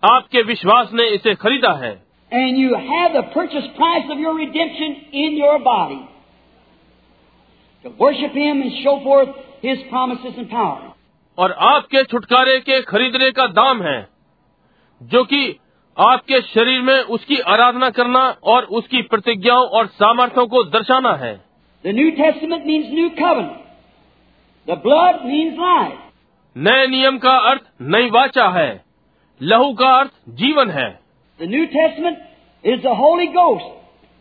आपके 0.04 0.42
विश्वास 0.44 0.90
ने 0.94 1.08
इसे 1.10 1.34
खरीदा 1.36 1.72
है। 1.76 1.92
And 2.32 2.58
you 2.58 2.76
have 2.76 3.10
the 3.12 3.24
price 3.34 4.10
of 4.12 4.18
your 4.18 4.40
redemption 4.40 4.96
in 5.16 5.38
your 5.38 5.58
body 5.62 6.00
worship 8.00 8.34
him 8.36 8.62
and 8.64 8.72
show 8.74 8.98
forth 9.00 9.66
his 9.66 9.90
promises 9.90 10.38
and 10.38 10.48
power 10.48 10.92
और 11.38 11.52
आपके 11.68 12.04
छुटकारे 12.04 12.60
के 12.60 12.82
खरीदने 12.82 13.32
का 13.32 13.48
दाम 13.54 13.82
है 13.84 14.00
जो 15.02 15.24
कि 15.24 15.60
आपके 15.98 16.42
शरीर 16.44 16.82
में 16.82 17.00
उसकी 17.16 17.38
आराधना 17.52 17.90
करना 17.90 18.20
और 18.46 18.64
उसकी 18.80 19.02
प्रतिज्ञाओं 19.04 19.68
और 19.70 19.88
सामर्थ्यों 19.88 20.46
को 20.48 20.64
दर्शाना 20.70 21.14
है। 21.16 21.34
The 21.86 21.94
New 21.96 22.10
Testament 22.14 22.66
means 22.66 22.88
new 22.92 23.10
covenant 23.20 23.67
The 24.67 24.77
blood 24.77 25.25
means 25.25 25.59
life. 25.59 25.99
नए 26.57 26.87
नियम 26.87 27.19
का 27.19 27.37
अर्थ 27.51 27.63
नई 27.95 28.11
वाचा 28.11 28.49
है 28.57 28.71
लहू 29.41 29.73
का 29.75 29.91
अर्थ 30.01 30.13
जीवन 30.41 30.71
है 30.71 30.91
The 31.39 31.47
New 31.47 31.67
Testament 31.67 32.19
is 32.65 32.83
the 32.83 32.95
Holy 32.95 33.29
Ghost 33.37 33.71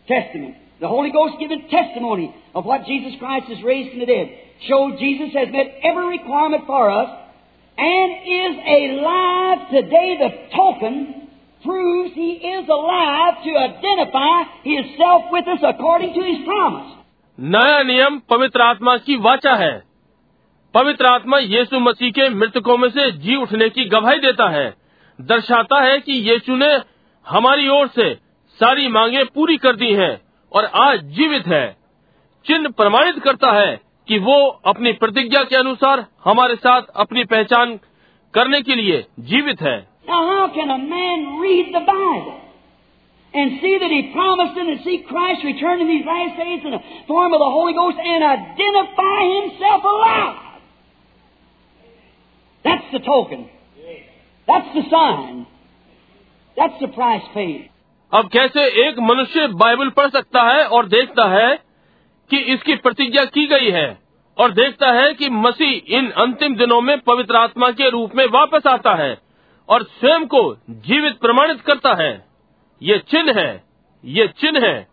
Testament. 0.08 0.54
The 0.80 0.88
Holy 0.88 1.10
Ghost 1.10 1.34
giving 1.38 1.60
testimony 1.70 2.34
of 2.54 2.64
what 2.64 2.86
Jesus 2.86 3.18
Christ 3.18 3.46
has 3.48 3.62
raised 3.62 3.90
from 3.90 4.00
the 4.00 4.06
dead. 4.06 4.30
Shows 4.68 4.98
Jesus 4.98 5.34
has 5.34 5.52
met 5.52 5.76
every 5.84 6.06
requirement 6.08 6.66
for 6.66 6.90
us 6.90 7.10
and 7.78 8.16
is 8.38 8.56
alive 8.78 9.68
today. 9.70 10.08
The 10.24 10.30
token 10.56 11.28
proves 11.64 12.10
He 12.14 12.30
is 12.54 12.68
alive 12.68 13.38
to 13.44 13.56
identify 13.68 14.42
Himself 14.64 15.30
with 15.30 15.46
us 15.46 15.62
according 15.62 16.14
to 16.14 16.26
His 16.32 16.42
promise. 16.44 16.90
नया 17.38 17.82
नियम 17.82 18.18
पवित्र 18.30 18.62
आत्मा 18.62 18.96
की 19.06 19.16
वाचा 19.28 19.54
है 19.64 19.72
पवित्र 20.77 21.05
आत्मा 21.05 21.37
यीशु 21.37 21.79
मसीह 21.79 22.11
के 22.11 22.29
मृतकों 22.29 22.77
में 22.77 22.89
से 22.89 23.11
जी 23.11 23.35
उठने 23.35 23.69
की 23.69 23.85
गवाही 23.85 24.19
देता 24.19 24.49
है। 24.49 24.73
दर्शाता 25.21 25.81
है 25.81 25.99
कि 25.99 26.11
यीशु 26.11 26.55
ने 26.55 26.79
हमारी 27.27 27.67
ओर 27.67 27.87
से 27.87 28.13
सारी 28.49 28.87
मांगे 28.87 29.23
पूरी 29.23 29.57
कर 29.57 29.75
दी 29.75 29.93
हैं 29.93 30.21
और 30.53 30.65
आज 30.65 31.01
जीवित 31.03 31.47
है। 31.47 31.77
चिन्ह 32.45 32.69
प्रमाणित 32.69 33.19
करता 33.19 33.51
है 33.51 33.81
कि 34.07 34.19
वो 34.19 34.61
अपनी 34.65 34.93
प्रतिज्ञा 34.93 35.43
के 35.43 35.55
अनुसार 35.55 36.05
हमारे 36.25 36.55
साथ 36.55 36.81
अपनी 36.95 37.23
पहचान 37.23 37.79
करने 38.33 38.61
के 38.61 38.75
लिए 38.75 39.05
जीवित 39.19 39.61
है। 39.61 39.87
Now, 40.09 40.21
That's 52.67 52.91
the 52.91 52.99
token. 52.99 53.49
That's 54.47 54.73
the 54.75 54.83
sign. 54.89 55.45
That's 56.57 56.79
the 56.81 56.87
price 56.87 57.27
paid. 57.33 57.69
अब 58.13 58.29
कैसे 58.33 58.65
एक 58.87 58.99
मनुष्य 58.99 59.47
बाइबल 59.61 59.89
पढ़ 59.89 60.09
सकता 60.09 60.41
है 60.41 60.65
और 60.67 60.87
देखता 60.87 61.27
है 61.29 61.55
कि 62.31 62.37
इसकी 62.53 62.75
प्रतिज्ञा 62.75 63.23
की 63.25 63.45
गई 63.47 63.71
है 63.71 63.87
और 64.37 64.51
देखता 64.51 64.91
है 64.91 65.13
कि 65.13 65.29
मसीह 65.29 65.97
इन 65.97 66.09
अंतिम 66.11 66.55
दिनों 66.55 66.81
में 66.81 66.97
पवित्र 66.99 67.35
आत्मा 67.35 67.69
के 67.71 67.89
रूप 67.89 68.15
में 68.15 68.25
वापस 68.25 68.67
आता 68.67 68.93
है 68.95 69.17
और 69.69 69.83
स्वयं 69.83 70.25
को 70.25 70.41
जीवित 70.69 71.19
प्रमाणित 71.19 71.61
करता 71.61 71.93
है 72.03 72.11
ये 72.81 72.97
चिन्ह 73.11 73.39
है, 73.39 73.63
ये 74.03 74.27
चिन्ह 74.27 74.65
है, 74.67 74.87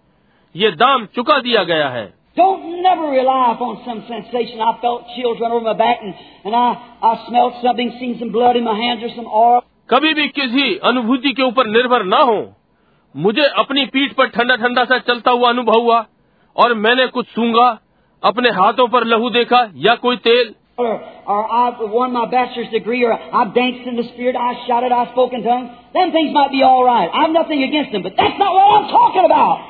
ये 0.54 0.70
दाम 0.70 1.06
चुका 1.06 1.38
दिया 1.38 1.62
गया 1.64 1.88
है 1.88 2.06
Don't 2.37 2.81
never 2.83 3.07
rely 3.11 3.53
upon 3.53 3.81
some 3.85 4.03
sensation. 4.07 4.61
I 4.61 4.79
felt 4.81 5.07
chills 5.15 5.39
run 5.41 5.51
over 5.51 5.65
my 5.65 5.73
back 5.73 5.97
and, 6.03 6.13
and 6.45 6.55
I, 6.55 6.67
I 7.01 7.25
smelled 7.27 7.55
something, 7.63 7.97
seen 7.99 8.17
some 8.19 8.31
blood 8.31 8.55
in 8.55 8.63
my 8.63 8.77
hands 8.77 9.03
or 9.03 9.11
some 9.15 9.27
oil. 9.27 9.61
कभी 9.89 10.13
भी 10.13 10.27
किसी 10.37 10.75
अनुभूति 10.89 11.31
के 11.33 11.43
ऊपर 11.43 11.67
निर्भर 11.67 12.03
ना 12.05 12.21
हो 12.29 12.39
मुझे 13.15 13.45
अपनी 13.61 13.85
पीठ 13.93 14.13
पर 14.17 14.27
ठंडा 14.35 14.55
ठंडा 14.63 14.83
सा 14.91 14.97
चलता 15.07 15.31
हुआ 15.31 15.49
अनुभव 15.49 15.81
हुआ 15.81 16.05
और 16.55 16.73
मैंने 16.85 17.07
कुछ 17.15 17.27
सूंगा 17.35 17.67
अपने 18.23 18.49
हाथों 18.59 18.87
पर 18.95 19.05
लहू 19.13 19.29
देखा 19.37 19.61
या 19.87 19.95
कोई 20.05 20.17
तेल 20.29 20.55
Or, 20.79 20.91
or 21.27 21.39
I 21.51 21.63
won 21.93 22.13
my 22.13 22.25
bachelor's 22.33 22.69
degree, 22.73 23.03
or 23.05 23.11
I 23.11 23.41
danced 23.55 23.87
in 23.91 23.97
the 23.97 24.03
spirit, 24.11 24.37
I 24.41 24.51
shouted, 24.65 24.93
I 24.97 25.11
spoke 25.11 25.33
in 25.33 25.41
tongues. 25.43 25.71
Them 25.93 26.13
things 26.13 26.31
might 26.31 26.53
be 26.53 26.61
all 26.63 26.85
right. 26.85 27.09
I 27.13 27.23
have 27.23 27.33
nothing 27.33 27.63
against 27.63 27.91
them, 27.91 28.01
but 28.01 28.13
that's 28.15 28.39
not 28.39 28.53
what 28.53 28.69
I'm 28.75 28.87
talking 28.91 29.25
about. 29.25 29.65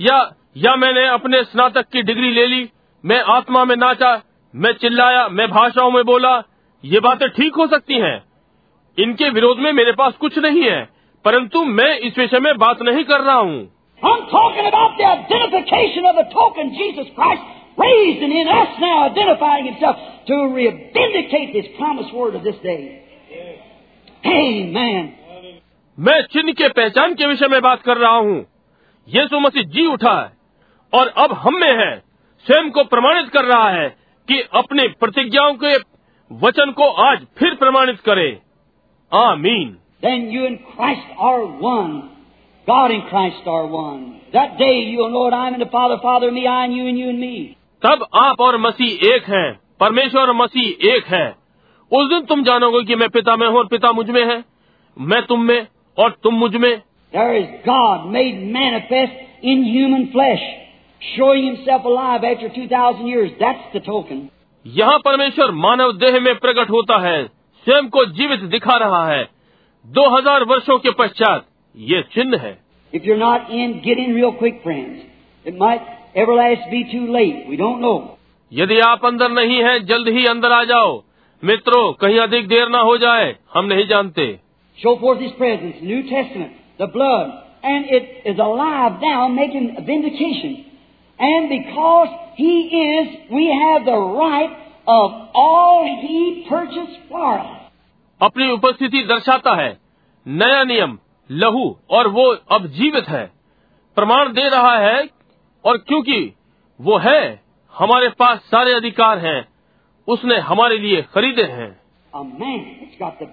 या 0.00 0.18
या 0.57 0.75
मैंने 0.75 1.07
अपने 1.07 1.43
स्नातक 1.43 1.85
की 1.93 2.01
degree 2.01 2.31
ले 2.31 2.47
ली 2.47 2.69
मैं 3.05 3.21
आत्मा 3.21 3.65
में 3.65 3.75
नाचा 3.75 4.21
मैं 4.55 4.73
चिल्लाया 4.73 5.27
मैं 5.27 5.47
भाषाओं 5.47 5.91
में 5.91 6.03
बोला 6.03 6.43
ये 6.85 6.99
बातें 6.99 7.29
ठीक 7.29 7.55
हो 7.55 7.67
सकती 7.67 7.93
हैं। 7.93 8.23
इनके 8.99 9.29
विरोध 9.29 9.59
में 9.59 9.73
मेरे 9.73 9.91
पास 9.91 10.13
कुछ 10.13 10.37
नहीं 10.37 10.63
है 10.63 10.89
परंतु 11.25 11.65
मैं 11.65 11.99
इस 11.99 12.17
विषय 12.17 12.39
में 12.39 12.57
बात 12.57 12.81
नहीं 12.81 13.03
कर 13.03 13.21
रहा 13.21 13.35
हूँ। 13.35 13.71
मैं 25.99 26.21
चिन्ह 26.21 26.51
के 26.51 26.67
पहचान 26.67 27.13
के 27.13 27.25
विषय 27.25 27.47
में 27.47 27.61
बात 27.61 27.81
कर 27.81 27.97
रहा 27.97 28.15
हूँ। 28.15 28.45
ये 29.07 29.21
यीशु 29.21 29.39
मसीह 29.39 29.63
जी 29.63 29.85
उठा 29.85 30.21
है। 30.21 30.34
और 30.95 31.07
अब 31.17 31.33
हम 31.33 31.55
में 31.55 31.71
है 31.75 31.93
स्वयं 32.45 32.69
को 32.71 32.83
प्रमाणित 32.83 33.29
कर 33.29 33.45
रहा 33.45 33.69
है 33.69 33.87
कि 34.27 34.39
अपने 34.53 34.87
प्रतिज्ञाओं 34.99 35.53
के 35.63 35.75
वचन 36.31 36.71
को 36.71 36.89
आज 37.03 37.25
फिर 37.37 37.55
प्रमाणित 37.55 37.99
करे। 37.99 38.29
आमीन। 39.11 39.69
Then 40.01 40.29
you 40.29 40.45
in 40.45 40.55
Christ 40.55 41.19
are 41.19 41.39
one 41.61 41.91
God 42.67 42.91
in 42.91 43.01
Christ 43.01 43.47
are 43.47 43.63
one 43.71 44.11
day 44.35 44.71
you 44.73 45.07
know 45.07 45.29
what 45.29 45.63
father 45.63 45.95
father 45.95 46.31
me 46.31 46.45
I 46.45 46.69
you 46.69 46.85
in 46.85 46.97
you 46.97 47.09
and 47.09 47.19
me 47.19 47.55
तब 47.83 48.05
आप 48.15 48.41
और 48.41 48.57
मसीह 48.57 49.07
एक 49.13 49.23
हैं 49.23 49.59
परमेश्वर 49.79 50.21
और 50.21 50.33
मसीह 50.33 50.87
एक 50.89 51.05
है। 51.05 51.27
उस 51.91 52.09
दिन 52.09 52.21
तुम 52.21 52.43
जानोगे 52.43 52.83
कि 52.83 52.95
मैं 52.95 53.09
पिता 53.09 53.35
में 53.35 53.47
हूँ 53.47 53.57
और 53.57 53.67
पिता 53.67 53.91
मुझमें 53.91 54.25
है। 54.25 54.43
मैं 54.97 55.21
तुम 55.21 55.41
में 55.41 55.67
और 55.97 56.15
तुम 56.23 56.33
मुझमें। 56.33 56.81
God 57.13 58.05
made 58.11 58.39
manifest 58.53 59.45
in 59.45 59.63
human 59.63 60.05
flesh 60.05 60.39
showing 61.02 61.46
himself 61.46 61.84
alive 61.84 62.24
after 62.24 62.48
2,000 62.48 63.06
years. 63.06 63.30
That's 63.40 63.72
the 63.74 63.80
token. 63.80 64.28
यहाँ 64.64 64.98
परमेश्वर 65.04 65.50
मानव 65.58 65.92
देह 65.98 66.18
में 66.20 66.34
प्रकट 66.38 66.70
होता 66.70 66.98
है 67.00 67.22
स्वयं 67.66 67.88
को 67.88 68.04
जीवित 68.16 68.40
दिखा 68.50 68.76
रहा 68.78 69.06
है 69.08 69.22
दो 69.84 70.08
हजार 70.16 70.44
वर्षो 70.44 70.78
के 70.78 70.90
पश्चात 70.98 71.46
ये 71.74 72.02
चिन्ह 72.14 72.38
है 72.38 72.56
If 72.92 73.04
you're 73.04 73.18
not 73.18 73.50
in, 73.50 73.74
get 73.82 73.98
in 73.98 74.14
real 74.14 74.32
quick, 74.38 74.62
friends. 74.62 75.02
It 75.44 75.56
might 75.56 75.82
ever 76.14 76.34
last 76.34 76.70
be 76.70 76.80
too 76.92 77.04
late. 77.16 77.46
We 77.48 77.56
don't 77.56 77.80
know. 77.80 77.98
यदि 78.52 78.78
आप 78.84 79.04
अंदर 79.06 79.30
नहीं 79.32 79.62
हैं 79.64 79.78
जल्द 79.86 80.08
ही 80.16 80.24
अंदर 80.26 80.52
आ 80.52 80.62
जाओ 80.64 80.96
मित्रों 81.42 81.92
कहीं 82.00 82.18
अधिक 82.20 82.48
देर 82.48 82.68
ना 82.68 82.78
हो 82.88 82.96
जाए 82.98 83.36
हम 83.54 83.64
नहीं 83.64 83.86
जानते 83.88 84.26
Show 84.78 84.96
forth 84.96 85.20
His 85.20 85.32
presence, 85.38 85.76
New 85.82 86.02
Testament, 86.08 86.52
the 86.78 86.86
blood, 86.86 87.30
and 87.62 87.84
it 87.96 88.04
is 88.24 88.38
alive 88.38 89.00
now, 89.02 89.28
making 89.28 89.66
vindication. 89.88 90.52
And 91.21 91.31
because 91.31 92.09
He 92.41 92.71
is, 92.71 93.07
we 93.33 93.63
have 93.63 93.85
the 93.85 93.93
right 93.93 94.51
of 94.87 95.11
all 95.35 95.83
He 95.83 96.53
purchased 96.53 97.11
for 97.11 97.37
us. 97.37 97.45
अपनी 98.21 98.51
उपस्थिति 98.51 99.03
दर्शाता 99.03 99.55
है। 99.55 99.79
नया 100.27 100.63
नियम 100.63 100.99
लहू 101.31 101.77
और 101.89 102.07
वो 102.07 102.37
अब 102.51 102.67
जीवित 102.67 103.09
है। 103.09 103.31
प्रमाण 103.95 104.33
दे 104.33 104.49
रहा 104.49 104.77
है 104.77 105.09
और 105.65 105.77
क्योंकि 105.77 106.33
वो 106.81 106.97
है 106.97 107.43
हमारे 107.77 108.09
पास 108.09 108.37
सारे 108.37 108.73
अधिकार 108.73 109.17
हैं। 109.17 109.47
उसने 110.07 110.37
हमारे 110.37 110.77
लिए 110.77 111.01
खरीदे 111.01 111.43
हैं। 111.43 111.79
A 112.15 112.19
man, 112.19 112.85
it's 112.85 113.01
got 113.01 113.19
the 113.19 113.27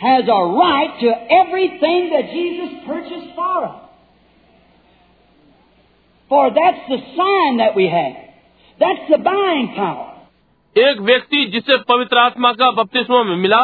has 0.00 0.28
a 0.28 0.42
right 0.58 0.92
to 1.00 1.08
everything 1.38 2.10
that 2.10 2.30
Jesus 2.32 2.70
purchased 2.86 3.34
for 3.34 3.64
us. 3.64 3.80
For 6.30 6.50
that's 6.50 6.88
the 6.88 6.98
sign 7.16 7.58
that 7.58 7.76
we 7.76 7.86
have. 7.88 8.16
That's 8.80 9.10
the 9.10 9.18
buying 9.18 9.68
power. 9.76 10.06
एक 10.76 11.00
व्यक्ति 11.00 11.44
जिसे 11.44 11.76
पवित्र 11.88 12.18
आत्मा 12.18 12.52
का 12.52 12.70
बपतिस्मा 12.70 13.22
मिला, 13.24 13.62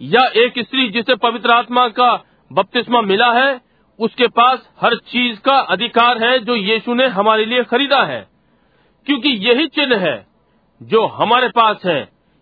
या 0.00 0.26
एक 0.36 0.58
स्त्री 0.58 0.88
जिसे 0.88 1.14
पवित्र 1.16 1.52
आत्मा 1.52 1.88
का 1.88 2.12
बपतिस्मा 2.52 3.00
मिला 3.02 3.32
है, 3.32 3.60
उसके 3.98 4.26
पास 4.28 4.68
हर 4.80 4.96
चीज़ 5.12 5.38
का 5.40 5.58
अधिकार 5.72 6.22
है 6.22 6.38
जो 6.38 6.56
यीशु 6.56 6.94
ने 6.94 7.06
हमारे 7.06 7.44
लिए 7.44 7.62
खरीदा 7.64 8.02
है 8.04 8.26
क्योंकि 9.06 9.28
यही 9.48 9.66
चिन्ह 9.68 9.96
है 9.98 10.16
जो 10.80 11.06
हमारे 11.06 11.48
पास 11.48 11.84
है, 11.86 12.00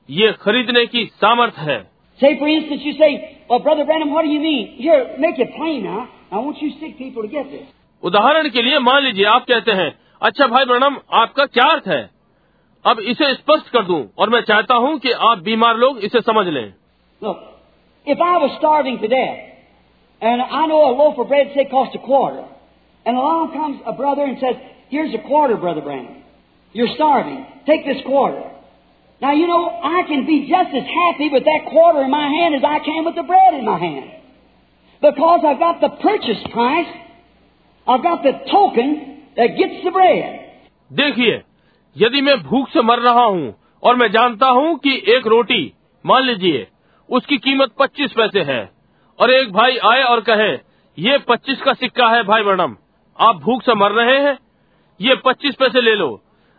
ये 0.09 0.33
खरीदने 0.33 0.87
की 0.87 1.05
सामर्थ 1.15 1.59
है 1.59 1.79
Say, 2.20 2.38
for 2.40 2.48
instance, 2.48 2.82
you 2.84 2.94
say, 2.98 3.12
Well, 3.50 3.60
Brother 3.60 3.86
Branham, 3.86 4.12
what 4.14 4.24
do 4.24 4.30
you 4.30 4.40
mean? 4.40 4.76
Here, 4.78 5.16
make 5.20 5.40
it 5.40 5.50
plain 5.56 5.84
now. 5.84 6.08
I 6.32 6.38
want 6.38 6.62
you 6.62 6.72
sick 6.80 6.98
people 6.98 7.24
to 7.24 7.28
get 7.28 7.50
this. 7.52 7.68
उदाहरण 8.04 8.50
के 8.50 8.62
लिए 8.62 8.80
मान 8.80 9.04
लीजिए 9.04 9.26
आप 9.32 9.46
कहते 9.48 9.72
हैं 9.80 9.90
अच्छा 10.28 10.48
भाई 10.54 10.66
ब्रणम 10.66 10.98
आपका 11.22 11.46
क्या 11.58 11.66
अर्थ 11.72 11.88
है 11.88 12.02
अब 12.86 13.00
इसे 13.14 13.34
स्पष्ट 13.34 13.70
कर 13.74 13.84
दूं 13.90 14.00
और 14.20 14.30
मैं 14.30 14.42
चाहता 14.52 14.76
हूं 14.86 14.98
कि 15.00 15.12
आप 15.30 15.42
बीमार 15.48 15.78
लोग 15.84 16.00
इसे 16.10 16.22
समझ 16.30 16.48
लें 16.48 16.66
Look, 17.22 17.42
if 18.08 18.22
I 18.28 18.38
was 18.44 18.56
starving 18.60 18.98
to 19.02 19.08
death, 19.08 19.42
and 20.22 20.42
I 20.42 20.66
know 20.72 20.80
a 20.86 20.94
loaf 21.02 21.20
of 21.24 21.28
bread, 21.28 21.52
say, 21.56 21.66
cost 21.74 21.96
a 21.96 22.00
quarter, 22.08 22.46
and 23.06 23.18
along 23.18 23.52
comes 23.54 23.82
a 23.86 23.94
brother 24.00 24.24
and 24.24 24.40
says, 24.40 24.56
Here's 24.90 25.14
a 25.14 25.22
quarter, 25.28 25.58
Brother 25.58 25.82
Branham. 25.82 26.24
You're 26.74 26.94
starving. 26.96 27.46
Take 27.68 27.86
this 27.86 28.02
quarter. 28.06 28.42
Now, 29.21 29.33
you 29.33 29.47
know, 29.47 29.71
I 29.83 30.03
can 30.07 30.27
be 30.27 30.47
just 30.49 30.75
as 30.75 30.85
happy 30.85 31.31
with 31.31 31.45
that 31.45 31.71
quarter 31.71 32.03
in 32.03 32.11
my 32.11 32.29
hand 32.29 32.55
as 32.55 32.63
I 32.63 32.79
can 32.81 33.05
with 33.05 33.15
the 33.15 33.23
bread 33.23 33.55
in 33.55 33.65
my 33.65 33.79
hand. 33.79 34.11
Because 35.03 35.41
I've 35.47 35.59
got 35.59 35.81
the 35.81 35.89
purchase 35.89 36.43
price, 36.53 36.93
I've 37.87 38.03
got 38.03 38.23
the 38.23 38.33
token 38.51 39.23
that 39.37 39.57
gets 39.57 39.85
the 39.85 39.91
bread. 39.91 40.43
देखिए 40.91 41.43
यदि 41.97 42.21
मैं 42.23 42.37
भूख 42.43 42.69
से 42.71 42.83
मर 42.83 42.99
रहा 43.01 43.25
हूँ 43.25 43.55
और 43.83 43.97
मैं 43.97 44.11
जानता 44.13 44.49
हूँ 44.59 44.77
कि 44.79 44.95
एक 45.17 45.27
रोटी 45.27 45.63
मान 46.05 46.25
लीजिए 46.25 46.67
उसकी 47.09 47.39
कीमत 47.39 47.73
25 47.81 48.13
पैसे 48.17 48.43
है 48.51 48.61
और 49.19 49.31
एक 49.35 49.53
भाई 49.53 49.77
आए 49.91 50.03
और 50.03 50.21
कहे 50.29 50.53
ये 50.99 51.19
25 51.31 51.63
का 51.65 51.73
सिक्का 51.81 52.09
है 52.09 52.23
भाई 52.25 52.43
वर्णम 52.43 52.77
आप 53.19 53.41
भूख 53.45 53.63
से 53.63 53.75
मर 53.75 53.93
रहे 53.93 54.19
हैं 54.27 54.39
ये 55.01 55.17
25 55.27 55.57
पैसे 55.61 55.81
ले 55.81 55.95
लो 55.95 56.09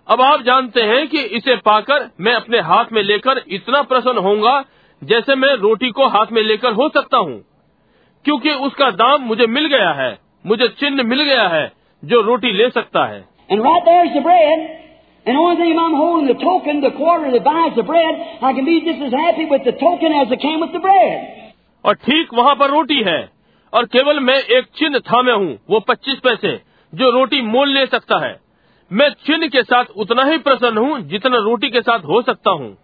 अब 0.07 0.21
आप 0.21 0.41
जानते 0.41 0.81
हैं 0.81 1.07
कि 1.07 1.21
इसे 1.37 1.55
पाकर 1.55 2.09
मैं 2.21 2.33
अपने 2.33 2.59
हाथ 2.59 2.85
में 2.91 3.01
लेकर 3.03 3.41
इतना 3.47 3.81
प्रसन्न 3.81 4.17
होऊँगा 4.17 4.63
जैसे 5.03 5.35
मैं 5.35 5.53
रोटी 5.55 5.89
को 5.89 6.07
हाथ 6.07 6.31
में 6.31 6.41
लेकर 6.41 6.73
हो 6.73 6.89
सकता 6.89 7.17
हूँ। 7.17 7.35
क्योंकि 8.25 8.51
उसका 8.51 8.89
दाम 8.91 9.21
मुझे 9.21 9.47
मिल 9.47 9.65
गया 9.65 9.91
है 9.91 10.17
मुझे 10.45 10.67
चिन्ह 10.67 11.03
मिल 11.03 11.23
गया 11.23 11.47
है 11.47 11.71
जो 12.03 12.21
रोटी 12.21 12.51
ले 12.51 12.69
सकता 12.69 13.05
है। 13.05 13.19
और 21.85 21.93
ठीक 21.95 22.33
वहाँ 22.33 22.55
पर 22.55 22.69
रोटी 22.69 23.03
है 23.03 23.29
और 23.73 23.85
केवल 23.85 24.19
मैं 24.19 24.39
एक 24.57 24.65
चिन्ह 24.75 24.99
थामे 24.99 25.31
हूँ 25.31 25.57
वो 25.69 25.79
पच्चीस 25.79 26.19
पैसे 26.19 26.59
जो 26.93 27.09
रोटी 27.09 27.41
मोल 27.41 27.69
ले 27.69 27.85
सकता 27.85 28.25
है। 28.27 28.46
मैं 28.91 29.09
चिन्ह 29.09 29.47
के 29.47 29.61
साथ 29.63 29.85
उतना 29.97 30.23
ही 30.23 30.37
प्रसन्न 30.37 30.77
हूँ 30.77 30.99
जितना 30.99 31.37
रोटी 31.37 31.69
के 31.69 31.81
साथ 31.81 31.99
हो 31.99 32.21
सकता 32.21 32.51
हूँ। 32.51 32.77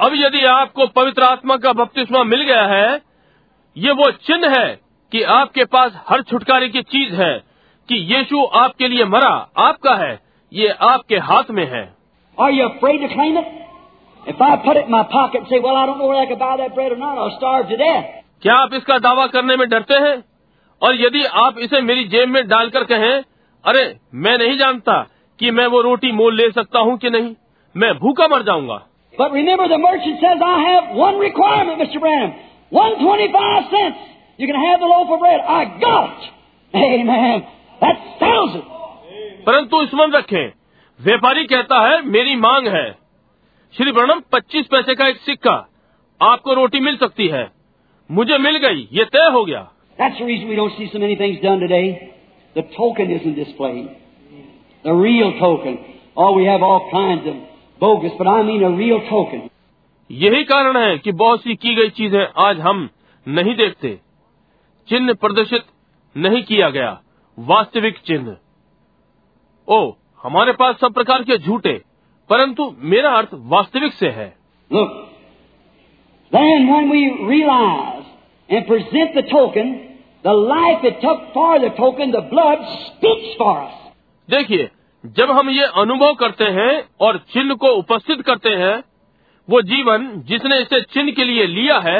अब 0.00 0.12
यदि 0.14 0.44
आपको 0.44 0.86
पवित्र 0.86 1.22
आत्मा 1.22 1.56
का 1.56 1.72
बपतिस्मा 1.72 2.24
मिल 2.24 2.42
गया 2.42 2.66
है 2.66 3.02
ये 3.76 3.92
वो 3.92 4.10
चिन्ह 4.10 4.60
है 4.60 4.80
कि 5.12 5.22
आपके 5.22 5.64
पास 5.64 6.00
हर 6.08 6.22
छुटकारे 6.22 6.68
की 6.68 6.82
चीज़ 6.82 7.14
है 7.14 7.34
कि 7.88 8.14
यीशु 8.14 8.44
आपके 8.44 8.88
लिए 8.88 9.04
मरा 9.04 9.50
आपका 9.58 9.94
है 9.94 10.20
ये 10.52 10.68
आपके 10.68 11.16
हाथ 11.16 11.50
में 11.50 11.66
है। 11.66 11.94
Are 12.38 12.52
you 12.52 12.66
afraid 12.66 13.00
to 13.04 13.14
claim? 13.14 13.65
क्या 18.42 18.54
आप 18.54 18.74
इसका 18.74 18.98
दावा 18.98 19.26
करने 19.26 19.56
में 19.56 19.68
डरते 19.68 19.94
हैं? 19.94 20.24
और 20.82 21.00
यदि 21.00 21.24
आप 21.24 21.58
इसे 21.58 21.80
मेरी 21.80 22.04
जेब 22.04 22.28
में 22.28 22.48
डालकर 22.48 22.84
कहें 22.84 23.22
अरे 23.64 23.96
मैं 24.14 24.38
नहीं 24.38 24.58
जानता 24.58 25.06
कि 25.40 25.50
मैं 25.50 25.66
वो 25.66 25.80
रोटी 25.80 26.12
मोल 26.12 26.36
ले 26.36 26.50
सकता 26.50 26.78
हूँ 26.78 26.96
कि 26.98 27.10
नहीं 27.10 27.34
मैं 27.76 27.94
भूखा 27.98 28.28
मर 28.28 28.42
जाऊँगा। 28.42 28.82
परंतु 39.46 39.82
इस 39.82 39.94
मन 39.94 40.12
रखें 40.12 40.52
व्यापारी 41.00 41.44
कहता 41.44 41.80
है 41.88 42.02
मेरी 42.02 42.36
मांग 42.36 42.68
है। 42.68 43.05
श्री 43.72 43.92
ब्रणम 43.92 44.20
पच्चीस 44.32 44.66
पैसे 44.66 44.94
का 44.94 45.06
एक 45.06 45.16
सिक्का। 45.16 45.68
आपको 46.22 46.54
रोटी 46.54 46.80
मिल 46.80 46.96
सकती 46.96 47.28
है। 47.28 47.50
मुझे 48.10 48.38
मिल 48.38 48.56
गई 48.56 48.88
ये 48.92 49.04
तय 49.04 49.30
हो 49.32 49.44
गया। 49.44 49.72
यही 60.10 60.44
कारण 60.44 60.76
है 60.76 60.98
कि 60.98 61.12
बहुत 61.12 61.40
सी 61.40 61.54
की 61.54 61.74
गई 61.74 61.88
चीज़ें 61.88 62.26
आज 62.36 62.60
हम 62.60 62.88
नहीं 63.28 63.56
देखते। 63.56 64.00
चिन्ह 64.88 65.14
प्रदर्शित 65.14 65.62
नहीं 66.16 66.42
किया 66.42 66.70
गया। 66.70 67.00
वास्तविक 67.38 67.98
चिन्ह। 67.98 68.36
ओ 69.68 69.92
हमारे 70.22 70.52
पास 70.52 70.80
सब 70.80 70.92
प्रकार 70.92 71.22
के 71.22 71.38
झूठे 71.38 71.82
परंतु 72.30 72.74
मेरा 72.84 73.10
अर्थ 73.10 73.28
वास्तविक 73.46 73.92
से 73.92 74.08
है। 74.08 74.28
देखिए 84.28 84.68
जब 85.04 85.30
हम 85.30 85.50
ये 85.50 85.64
अनुभव 85.76 86.14
करते 86.14 86.44
हैं 86.52 86.72
और 87.00 87.18
चिन्ह 87.32 87.54
को 87.54 87.68
उपस्थित 87.74 88.20
करते 88.20 88.50
हैं 88.56 88.76
वो 89.48 89.60
जीवन 89.62 90.08
जिसने 90.28 90.58
इसे 90.58 90.80
चिन्ह 90.92 91.12
के 91.12 91.24
लिए 91.24 91.46
लिया 91.46 91.78
है 91.78 91.98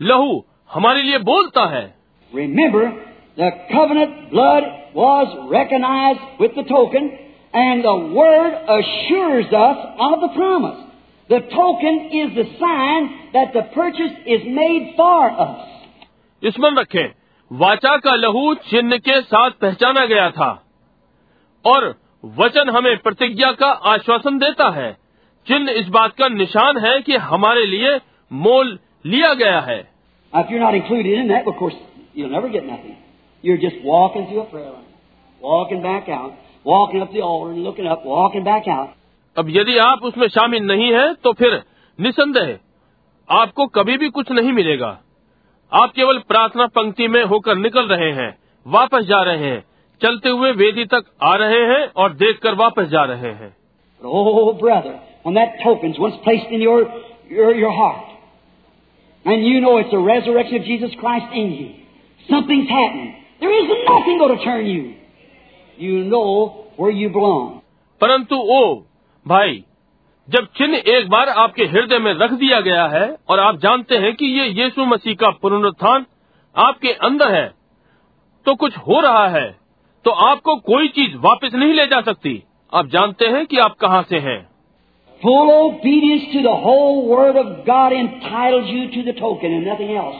लहू 0.00 0.44
हमारे 0.70 1.02
लिए 1.02 1.18
बोलता 1.24 1.64
है। 1.66 1.84
Remember 2.32 2.86
the 3.40 3.50
covenant 3.72 4.14
blood 4.30 4.70
was 4.96 5.28
recognize 5.54 6.18
with 6.40 6.48
the 6.58 6.66
token 6.68 7.08
and 7.53 7.83
the 7.83 7.95
word 8.19 8.53
assures 8.79 9.45
us 9.45 9.77
of 10.07 10.21
the 10.21 10.31
promise. 10.35 10.83
The 11.29 11.39
token 11.53 11.95
is 12.13 12.35
the 12.35 12.45
sign 12.59 13.07
that 13.33 13.53
the 13.53 13.63
purchase 13.73 14.15
is 14.25 14.43
made 14.59 14.93
for 14.95 15.31
us. 15.47 15.65
स्मरण 16.43 16.77
रखें 16.79 17.07
वाचा 17.51 17.95
का 18.05 18.15
लहू 18.15 18.53
चिन्ह 18.69 18.97
के 19.07 19.21
साथ 19.21 19.51
पहचाना 19.61 20.05
गया 20.05 20.29
था 20.31 20.49
और 21.65 21.93
वचन 22.39 22.69
हमें 22.75 22.95
प्रतिज्ञा 23.03 23.51
का 23.61 23.69
आश्वासन 23.93 24.37
देता 24.39 24.69
है 24.75 24.91
चिन्ह 25.47 25.71
इस 25.79 25.87
बात 25.97 26.15
का 26.19 26.27
निशान 26.29 26.77
है 26.85 26.99
कि 27.01 27.15
हमारे 27.31 27.65
लिए 27.65 27.99
मोल 28.31 28.77
लिया 29.05 29.33
गया 29.43 29.59
है 29.69 29.83
Now, 30.33 30.41
if 30.43 30.49
you're 30.51 30.59
not 30.59 30.75
included 30.75 31.19
in 31.19 31.29
that, 31.29 31.47
of 31.47 31.55
course, 31.59 31.75
you'll 32.13 32.29
never 32.29 32.49
get 32.49 32.65
nothing. 32.65 32.95
You're 33.43 33.57
just 33.57 33.77
walking 33.83 34.27
through 34.27 34.41
a 34.41 34.45
prayer 34.45 34.71
line, 34.71 34.89
walking 35.41 35.81
back 35.81 36.09
out, 36.09 36.33
walking 36.64 37.02
up 37.02 37.12
the 37.12 37.20
altar 37.20 37.52
and 37.52 37.62
looking 37.64 37.86
up, 37.86 38.04
walking 38.04 38.44
back 38.44 38.68
out. 38.68 38.90
अब 39.36 39.48
यदि 39.50 39.76
आप 39.78 40.02
उसमें 40.04 40.28
शामिल 40.28 40.62
नहीं 40.62 40.92
हैं, 40.92 41.14
तो 41.14 41.32
फिर 41.32 41.62
निसंदेह 41.98 42.58
आपको 43.28 43.66
कभी 43.66 43.96
भी 43.98 44.08
कुछ 44.10 44.30
नहीं 44.32 44.52
मिलेगा 44.52 44.98
आप 45.72 45.92
केवल 45.96 46.18
प्रार्थना 46.28 46.66
पंक्ति 46.76 47.08
में 47.08 47.22
होकर 47.24 47.56
निकल 47.56 47.88
रहे 47.88 48.10
हैं 48.12 48.28
वापस 48.66 49.04
जा 49.04 49.22
रहे 49.22 49.50
हैं 49.50 49.64
चलते 50.00 50.28
हुए 50.28 50.50
वेदी 50.52 50.84
तक 50.84 51.04
आ 51.22 51.34
रहे 51.36 51.60
हैं 51.72 51.86
और 51.96 52.12
देखकर 52.22 52.54
वापस 52.54 52.88
जा 52.88 53.04
रहे 53.04 53.32
हैं 53.40 53.54
oh, 54.02 54.52
brother, 54.54 54.94
when 55.24 55.34
that 55.34 55.60
token's 55.64 55.98
once 55.98 56.16
placed 56.24 56.50
in 56.50 56.60
your, 56.60 56.78
your, 57.28 57.54
your 57.54 57.72
heart, 57.72 58.08
and 59.24 59.46
you 59.46 59.60
know 59.60 59.78
it's 59.78 59.90
the 59.90 59.98
resurrection 59.98 60.56
of 60.56 60.64
Jesus 60.64 60.90
Christ 60.98 61.32
in 61.32 61.52
you, 61.52 61.68
something's 62.28 62.68
happening. 62.68 63.14
There 63.40 63.54
is 63.54 63.70
nothing 63.88 64.18
going 64.18 64.36
to 64.36 64.44
turn 64.44 64.66
you. 64.66 64.94
You 65.82 66.04
know 66.04 66.28
where 66.76 66.94
you 67.00 67.10
belong. 67.18 67.50
परंतु 68.00 68.36
ओ 68.52 68.62
भाई 69.26 69.62
जब 70.28 70.46
चिन्ह 70.56 70.76
एक 70.88 71.08
बार 71.08 71.28
आपके 71.28 71.64
हृदय 71.64 71.98
में 71.98 72.12
रख 72.14 72.32
दिया 72.38 72.60
गया 72.60 72.86
है 72.88 73.06
और 73.30 73.40
आप 73.40 73.58
जानते 73.60 73.96
हैं 74.04 74.14
कि 74.16 74.26
ये 74.38 74.46
यीशु 74.60 74.84
मसीह 74.84 75.14
का 75.14 75.30
पुनरुत्थान 75.42 76.06
आपके 76.56 76.92
अंदर 77.08 77.34
है 77.34 77.46
तो 78.46 78.54
कुछ 78.54 78.76
हो 78.86 79.00
रहा 79.00 79.26
है 79.28 79.44
तो 80.04 80.10
आपको 80.28 80.56
कोई 80.70 80.88
चीज़ 80.96 81.16
वापस 81.26 81.54
नहीं 81.54 81.74
ले 81.74 81.86
जा 81.86 82.00
सकती 82.00 82.42
आप 82.72 82.86
जानते 82.86 83.26
हैं 83.34 83.44
कि 83.46 83.58
आप 83.58 83.76
कहाँ 83.80 84.02
से 84.10 84.18
हैं 84.28 84.40
Full 85.22 85.50
obedience 85.52 86.24
to 86.32 86.40
the 86.42 86.54
whole 86.62 86.96
Word 87.08 87.36
of 87.36 87.50
God 87.66 87.92
entitles 87.92 88.70
you 88.70 88.86
to 88.94 89.02
the 89.08 89.12
token 89.18 89.52
and 89.52 89.64
nothing 89.64 89.92
else. 89.96 90.16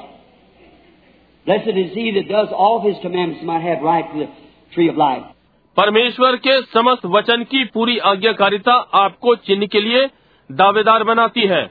Blessed 1.47 1.81
is 1.85 1.91
he 1.93 2.05
that 2.13 2.29
does 2.29 2.53
all 2.57 2.79
of 2.79 2.85
his 2.85 3.01
commandments 3.03 3.45
might 3.45 3.63
have 3.63 3.83
right 3.83 4.13
to 4.13 4.19
the 4.21 4.29
tree 4.73 4.89
of 4.89 4.97
life. 4.97 5.32
परमेश्वर 5.77 6.36
के 6.36 6.61
समस्त 6.62 7.07
वचन 7.07 7.43
की 7.43 7.65
पूरी 7.65 7.97
आज्ञाकारिता 8.07 8.73
आपको 8.94 9.35
चिन्ह 9.47 9.66
के 9.66 9.81
लिए 9.81 10.07
दावेदार 10.51 11.05
बनाती 11.05 11.47
है 11.47 11.62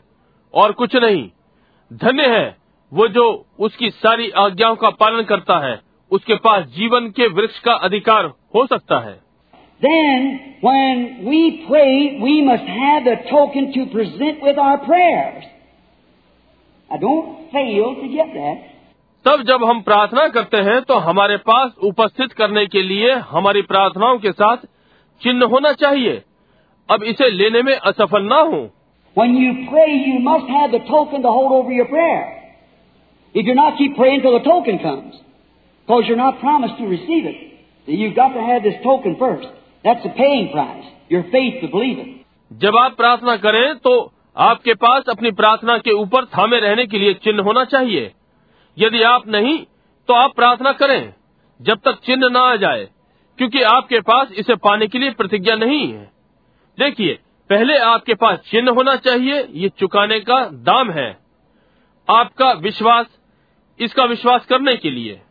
और 0.54 0.72
कुछ 0.72 0.96
नहीं 0.96 1.30
धन्य 1.92 2.28
है 2.28 2.46
वो 2.92 3.08
जो 3.08 3.26
उसकी 3.60 3.90
सारी 3.90 4.30
आज्ञाओं 4.38 4.76
का 4.76 4.90
पालन 5.00 5.24
करता 5.24 5.60
है 5.68 5.80
उसके 6.12 6.36
पास 6.46 6.66
जीवन 6.78 7.10
के 7.10 7.28
वृक्ष 7.34 7.60
का 7.60 7.74
अधिकार 7.82 8.32
हो 8.56 8.66
सकता 8.68 9.00
है 9.00 9.20
Then, 9.82 10.26
when 10.62 11.00
we 11.26 11.38
pray, 11.68 12.20
we 12.22 12.34
must 12.44 12.68
have 12.72 13.04
the 13.04 13.16
token 13.30 13.72
to 13.74 13.86
present 13.88 14.44
with 14.44 14.60
our 14.60 14.78
prayers. 14.80 15.46
I 16.92 16.98
don't 16.98 17.50
fail 17.52 17.96
to 17.96 18.10
get 18.10 18.36
that. 18.36 18.71
तब 19.26 19.42
जब 19.48 19.64
हम 19.64 19.82
प्रार्थना 19.82 20.28
करते 20.36 20.58
हैं 20.68 20.82
तो 20.82 20.98
हमारे 21.08 21.38
पास 21.48 21.72
उपस्थित 21.88 22.32
करने 22.34 22.66
के 22.66 22.82
लिए 22.82 23.14
हमारी 23.32 23.62
प्रार्थनाओं 23.72 24.18
के 24.20 24.32
साथ 24.32 24.64
चिन्ह 25.22 25.46
होना 25.46 25.72
चाहिए 25.82 26.22
अब 26.90 27.04
इसे 27.12 27.30
लेने 27.30 27.62
में 27.62 27.76
असफल 27.76 28.24
ना 28.30 28.40
हो 28.54 28.62
When 29.16 29.34
you 29.36 29.52
pray, 29.70 29.90
you 30.10 30.20
must 30.26 30.50
have 30.50 30.72
the 30.72 30.80
token 30.90 31.24
to 31.24 31.32
hold 31.38 31.52
over 31.52 31.72
your 31.72 31.86
prayer. 31.88 32.20
If 33.36 33.46
you're 33.46 33.56
not, 33.56 33.78
keep 33.78 33.98
praying 33.98 34.22
until 34.22 34.38
the 34.38 34.46
token 34.46 34.80
comes. 34.80 35.18
Because 35.88 36.08
you're 36.08 36.22
not 36.22 36.40
promised 36.40 36.78
to 36.78 36.88
receive 36.88 37.28
it. 37.32 37.42
You've 37.88 38.16
got 38.16 38.30
to 38.30 38.42
have 38.42 38.64
this 38.64 38.80
token 38.86 39.18
first. 39.20 39.50
That's 39.86 40.02
the 40.04 40.14
paying 40.22 40.48
price. 40.54 40.88
Your 41.10 41.24
faith 41.36 41.60
to 41.64 41.72
believe 41.76 42.00
it. 42.00 42.10
जब 42.52 42.78
आप 42.78 42.96
प्रार्थना 42.98 43.36
करें 43.44 43.76
तो 43.80 43.94
आपके 44.46 44.74
पास 44.86 45.10
अपनी 45.10 45.32
प्रार्थना 45.42 45.78
के 45.88 45.92
ऊपर 45.98 46.26
थामे 46.38 46.60
रहने 46.60 46.86
के 46.86 47.00
लिए 47.00 47.14
चिन्ह 47.24 47.44
होना 47.44 47.64
चाहिए 47.76 48.12
यदि 48.78 49.02
आप 49.02 49.28
नहीं 49.28 49.66
तो 50.08 50.14
आप 50.14 50.36
प्रार्थना 50.36 50.72
करें, 50.72 51.14
जब 51.62 51.80
तक 51.80 52.00
चिन्ह 52.00 52.30
ना 52.30 52.40
आ 52.40 52.56
जाए, 52.56 52.88
क्योंकि 53.38 53.62
आपके 53.62 54.00
पास 54.00 54.32
इसे 54.32 54.56
पाने 54.56 54.88
के 54.88 55.00
लिए 55.00 55.12
प्रतिज्ञा 55.12 55.56
नहीं 55.56 55.94
है। 55.94 56.12
देखिए, 56.80 57.20
पहले 57.50 57.78
आपके 57.78 58.14
पास 58.14 58.40
चिन्ह 58.40 58.72
होना 58.72 58.96
चाहिए, 58.96 59.48
ये 59.52 59.70
चुकाने 59.70 60.20
का 60.20 60.46
दाम 60.46 60.92
है। 60.92 61.18
आपका 62.10 62.52
विश्वास, 62.52 63.06
इसका 63.80 64.06
विश्वास 64.06 64.46
करने 64.46 64.76
के 64.76 64.90
लिए। 64.90 65.22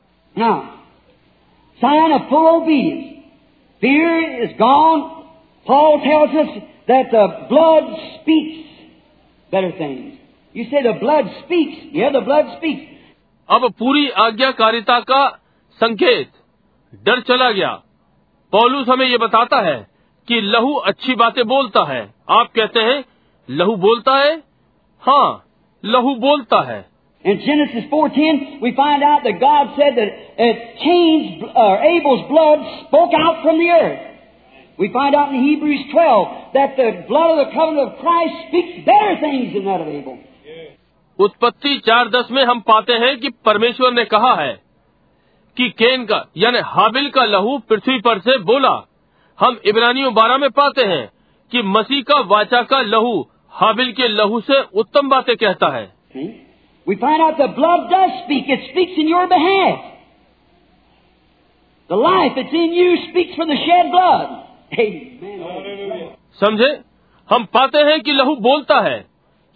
ब्लड 12.20 12.46
स्पीक्स 12.46 12.89
अब 13.50 13.70
पूरी 13.78 14.08
आज्ञाकारिता 14.24 14.98
का 15.10 15.26
संकेत 15.80 16.30
डर 17.06 17.20
चला 17.28 17.50
गया 17.50 17.70
पौलुस 18.52 18.88
हमें 18.88 19.06
ये 19.06 19.18
बताता 19.18 19.60
है 19.66 19.76
कि 20.28 20.40
लहू 20.40 20.74
अच्छी 20.90 21.14
बातें 21.22 21.44
बोलता 21.48 21.84
है 21.92 22.02
आप 22.38 22.52
कहते 22.56 22.80
हैं 22.88 23.04
लहू 23.48 23.74
बोलता 23.86 24.16
है 24.18 24.36
हाँ 25.02 25.26
लहू 25.84 26.14
बोलता 26.26 26.62
है 26.70 26.84
In 27.24 27.40
Genesis 27.46 27.88
4:10, 27.88 28.36
we 28.62 28.70
find 28.76 29.02
out 29.06 29.24
that 29.24 29.40
God 29.40 29.72
said 29.78 29.96
that 29.96 30.12
uh, 30.44 30.46
Cain's, 30.82 31.42
uh, 31.42 31.88
Abel's 31.88 32.22
blood 32.30 32.62
spoke 32.84 33.16
out 33.18 33.42
from 33.42 33.58
the 33.58 33.68
earth. 33.72 34.06
We 34.78 34.88
find 34.94 35.14
out 35.14 35.34
in 35.34 35.42
Hebrews 35.42 35.82
12 35.92 36.54
that 36.54 36.78
the 36.78 36.88
blood 37.10 37.32
of 37.32 37.38
the 37.42 37.50
covenant 37.52 37.92
of 37.92 37.98
Christ 37.98 38.38
speaks 38.48 38.86
better 38.86 39.12
things 39.20 39.52
than 39.52 39.66
that 39.66 39.82
of 39.82 39.88
Abel. 39.88 40.16
उत्पत्ति 41.20 41.76
चार 41.86 42.08
दस 42.08 42.28
में 42.30 42.42
हम 42.44 42.60
पाते 42.60 42.92
हैं 42.98 43.16
कि 43.20 43.28
परमेश्वर 43.44 43.92
ने 43.92 44.04
कहा 44.04 44.34
है 44.34 44.52
कि 45.56 45.68
केन 45.78 46.04
का 46.04 46.24
यानी 46.36 46.58
हाबिल 46.66 47.08
का 47.10 47.24
लहू 47.24 47.58
पृथ्वी 47.68 47.98
पर 48.00 48.18
से 48.18 48.38
बोला 48.44 48.74
हम 49.38 49.58
इब्रानियों 49.66 50.12
बारह 50.14 50.38
में 50.38 50.50
पाते 50.50 50.84
हैं 50.84 51.06
कि 51.52 51.62
मसीह 51.62 52.02
का 52.02 52.20
वाचा 52.26 52.62
का 52.62 52.80
लहू 52.82 53.20
हाबिल 53.52 53.92
के 53.92 54.08
लहू 54.08 54.40
से 54.40 54.60
उत्तम 54.74 55.08
बातें 55.08 55.36
कहता 55.36 55.76
है 55.76 55.88
See? 56.14 56.28
We 56.86 56.96
find 56.96 57.22
out 57.22 57.36
the 57.38 57.48
blood 57.48 57.88
does 57.90 58.12
speak. 58.24 58.48
It 58.48 58.70
speaks 58.70 58.96
in 58.96 59.08
your 59.08 59.26
behalf. 59.28 59.82
The 61.90 61.96
life 61.96 62.32
that's 62.36 62.52
in 62.52 62.72
you 62.72 62.96
speaks 63.04 63.34
for 63.34 63.46
the 63.46 63.56
shed 63.56 63.90
blood. 63.90 64.26
Amen. 64.78 66.08
समझे 66.40 66.70
हम 67.28 67.44
पाते 67.54 67.78
हैं 67.84 68.00
कि 68.00 68.12
लहू 68.12 68.34
बोलता 68.40 68.80
है 68.80 68.98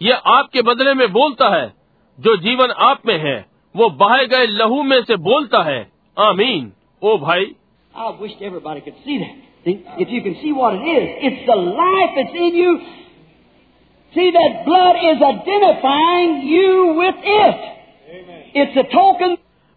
यह 0.01 0.15
आपके 0.15 0.61
बदले 0.61 0.93
में 0.93 1.11
बोलता 1.11 1.49
है। 1.49 1.73
जो 2.19 2.37
जीवन 2.37 2.71
आप 2.71 3.01
में 3.05 3.17
है 3.17 3.45
वो 3.75 3.89
बहे 3.89 4.25
गए 4.25 4.45
लहू 4.45 4.83
में 4.83 5.03
से 5.03 5.15
बोलता 5.15 5.63
है। 5.63 5.91
आमीन। 6.19 6.73
ओ 7.03 7.17
भाई। 7.17 7.55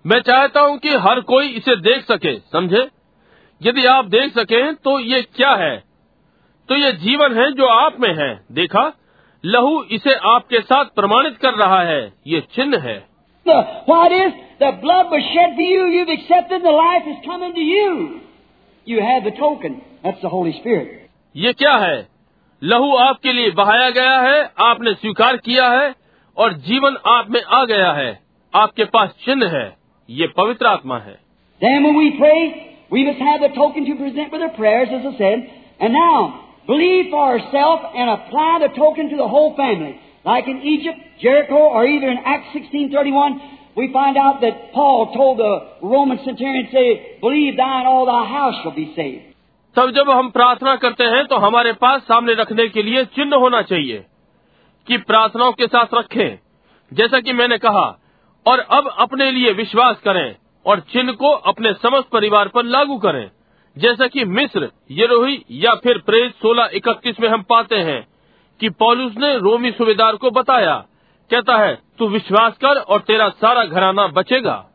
मैं 0.06 0.20
चाहता 0.20 0.60
हूँ 0.60 0.78
कि 0.78 0.88
हर 0.88 1.20
कोई 1.20 1.48
इसे 1.48 1.76
देख 1.76 2.02
सके 2.02 2.38
समझे? 2.38 2.88
यदि 3.62 3.86
आप 3.86 4.04
देख 4.04 4.32
सके 4.32 4.72
तो 4.72 5.00
ये 5.00 5.22
क्या 5.22 5.54
है? 5.54 5.84
तो 6.68 6.76
ये 6.76 6.92
जीवन 6.92 7.38
है 7.38 7.52
जो 7.52 7.66
आप 7.66 8.00
में 8.00 8.14
है। 8.14 8.46
देखा? 8.52 8.92
लहू 9.44 9.82
इसे 9.90 10.14
आपके 10.14 10.60
साथ 10.60 10.84
प्रमाणित 10.84 11.36
कर 11.36 11.52
रहा 11.52 11.82
है। 11.82 12.12
ये 12.26 12.40
चिन्ह 12.40 12.78
है। 12.78 13.06
ये 21.36 21.52
क्या 21.52 21.76
है? 21.76 22.08
लहू 22.62 22.96
आपके 22.96 23.32
लिए 23.32 23.50
बहाया 23.50 23.90
गया 23.90 24.20
है 24.20 24.52
आपने 24.58 24.94
स्वीकार 24.94 25.36
किया 25.36 25.70
है 25.70 25.94
और 26.36 26.52
जीवन 26.52 26.96
आप 27.06 27.30
में 27.30 27.42
आ 27.42 27.64
गया 27.64 27.92
है। 27.92 28.20
आपके 28.54 28.84
पास 28.84 29.08
चिन्ह 29.24 29.46
है। 29.46 29.76
ये 30.10 30.26
पवित्र 30.26 30.66
आत्मा 30.66 30.98
है। 30.98 31.18
Then 31.64 31.86
when 31.86 31.96
we 31.98 32.20
pray, 32.20 32.50
we 32.94 33.08
must 33.08 33.28
have 33.28 33.40
the 33.40 33.58
token 33.58 33.86
to 33.86 34.00
present 34.02 34.30
with 34.30 34.42
our 34.42 34.60
prayers, 34.60 34.98
as 34.98 35.12
I 35.12 35.20
said. 35.20 35.42
And 35.82 35.96
now, 36.04 36.28
believe 36.68 37.10
for 37.10 37.22
ourselves 37.32 37.82
and 37.96 38.10
apply 38.10 38.58
the 38.60 38.72
token 38.76 39.08
to 39.10 39.16
the 39.16 39.26
whole 39.26 39.56
family. 39.56 39.98
Like 40.24 40.46
in 40.46 40.60
Egypt, 40.62 40.98
Jericho, 41.20 41.56
or 41.56 41.86
either 41.86 42.08
in 42.08 42.18
Acts 42.24 42.54
16.31, 42.54 43.40
we 43.76 43.92
find 43.92 44.16
out 44.16 44.40
that 44.42 44.72
Paul 44.72 45.12
told 45.14 45.38
the 45.38 45.54
Roman 45.82 46.18
centurion, 46.24 46.68
say, 46.72 47.18
believe 47.20 47.56
thou 47.56 47.78
and 47.78 47.88
all 47.88 48.04
thy 48.06 48.24
house 48.26 48.62
shall 48.62 48.76
be 48.76 48.92
saved. 48.94 49.24
तब 49.76 49.90
जब 49.90 50.10
हम 50.10 50.28
प्रार्थना 50.30 50.74
करते 50.76 51.04
हैं 51.04 51.24
तो 51.26 51.36
हमारे 51.36 51.72
पास 51.82 52.02
सामने 52.02 52.34
रखने 52.34 52.66
के 52.68 52.82
लिए 52.82 53.04
चिन्ह 53.16 53.36
होना 53.36 53.60
चाहिए 53.62 54.04
कि 54.86 54.96
प्रार्थनाओं 55.08 55.52
के 55.52 55.66
साथ 55.66 55.94
रखें 55.94 56.38
जैसा 56.92 57.20
कि 57.20 57.32
मैंने 57.32 57.58
कहा 57.58 57.86
और 58.46 58.58
अब 58.78 58.88
अपने 58.98 59.30
लिए 59.30 59.52
विश्वास 59.52 60.00
करें 60.04 60.36
और 60.66 60.80
चिन्ह 60.92 61.12
को 61.12 61.30
अपने 61.52 61.72
समस्त 61.82 62.08
परिवार 62.12 62.48
पर 62.48 62.64
लागू 62.64 62.96
करें 62.98 63.24
जैसा 63.78 64.06
कि 64.06 64.24
मिस्र 64.24 64.70
ये 64.90 65.06
या 65.50 65.74
फिर 65.74 65.98
प्रेस 65.98 66.32
सोलह 66.32 66.70
इकतीस 66.74 67.20
में 67.20 67.28
हम 67.28 67.42
पाते 67.42 67.76
हैं 67.76 68.08
कि 68.60 68.68
पॉलुस 68.68 69.14
ने 69.18 69.38
रोमी 69.38 69.70
सुबेदार 69.70 70.16
को 70.16 70.30
बताया 70.30 70.84
कहता 71.30 71.56
है 71.56 71.78
तू 71.98 72.08
विश्वास 72.08 72.56
कर 72.56 72.80
और 72.80 73.00
तेरा 73.00 73.28
सारा 73.28 73.64
घराना 73.64 74.06
बचेगा। 74.06 74.66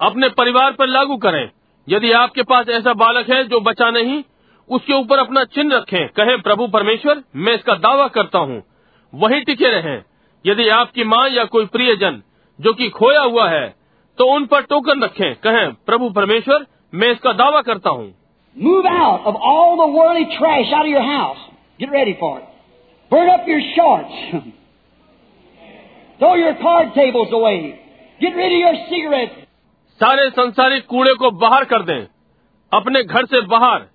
अपने 0.00 0.28
परिवार 0.28 0.72
पर 0.72 0.86
लागू 0.86 1.16
करें। 1.16 1.50
यदि 1.88 2.12
आपके 2.12 2.42
पास 2.42 2.68
ऐसा 2.68 2.92
बालक 2.92 3.30
है 3.30 3.44
जो 3.44 3.60
बचा 3.60 3.90
नहीं 3.90 4.22
उसके 4.70 4.92
ऊपर 4.92 5.18
अपना 5.18 5.44
चिन्ह 5.54 5.76
रखें 5.76 6.08
कहें 6.16 6.40
प्रभु 6.42 6.66
परमेश्वर 6.68 7.22
मैं 7.36 7.54
इसका 7.54 7.74
दावा 7.78 8.06
करता 8.08 8.38
हूँ 8.38 8.62
वहीं 9.12 9.40
टिके 9.44 9.70
रहें 9.70 10.02
यदि 10.44 10.68
आपकी 10.68 11.04
माँ 11.04 11.28
या 11.28 11.44
कोई 11.44 11.66
प्रियजन 11.66 12.22
जो 12.58 12.72
कि 12.72 12.88
खोया 12.90 13.20
हुआ 13.20 13.48
है 13.48 13.66
तो 14.18 14.24
उन 14.34 14.46
पर 14.46 14.62
टोकन 14.62 15.02
रखें 15.02 15.34
कहें 15.44 15.72
प्रभु 15.86 16.10
परमेश्वर 16.10 16.66
मैं 16.94 17.10
इसका 17.12 17.32
दावा 17.32 17.62
करता 17.62 17.90
हूँ 17.90 18.12
Move 18.56 18.86
out 18.86 19.24
of 19.26 19.36
all 19.42 19.72
the 19.76 19.86
worldly 19.88 20.26
trash 20.32 20.72
out 20.72 20.82
of 20.82 20.90
your 20.90 21.02
house. 21.02 21.38
Get 21.80 21.90
ready 21.90 22.12
for 22.20 22.28
it. 22.38 22.44
Burn 23.12 23.30
up 23.30 23.48
your 23.48 23.60
shorts. 23.68 24.20
Throw 26.20 26.34
your 26.34 26.54
card 26.56 26.92
tables 26.94 27.32
away. 27.32 27.56
Get 28.20 28.36
rid 28.36 28.52
of 28.52 28.58
your 28.58 28.74
cigarettes. 28.84 29.40
सारे 30.00 30.28
संसारिक 30.30 30.86
कूड़े 30.86 31.14
को 31.14 31.30
बाहर 31.40 31.64
कर 31.64 31.82
दें 31.82 32.06
अपने 32.72 33.02
घर 33.04 33.26
से 33.26 33.40
बाहर 33.48 33.86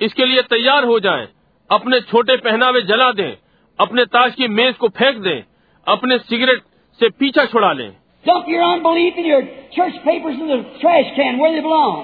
इसके 0.00 0.26
लिए 0.26 0.42
तैयार 0.54 0.84
हो 0.84 0.98
जाएँ 1.00 1.26
अपने 1.70 2.00
छोटे 2.10 2.36
पहनावे 2.44 2.82
जला 2.90 3.10
दें 3.12 3.30
अपने 3.78 4.04
ताश 4.16 4.34
की 4.34 4.48
मेज 4.48 4.74
को 4.76 4.88
फेंक 4.98 5.16
दें 5.22 5.42
अपने 5.86 6.18
सिगरेट 6.18 6.62
से 7.00 7.08
पीछा 7.22 7.44
छुड़ा 7.54 7.72
लें 7.72 7.90
Dump 8.24 8.48
your 8.48 8.62
unbelief 8.66 9.18
and 9.20 9.26
your 9.26 9.42
church 9.74 9.98
papers 10.06 10.38
in 10.44 10.48
the 10.52 10.56
trash 10.80 11.10
can 11.18 11.36
where 11.42 11.52
they 11.52 11.60
belong. 11.66 11.98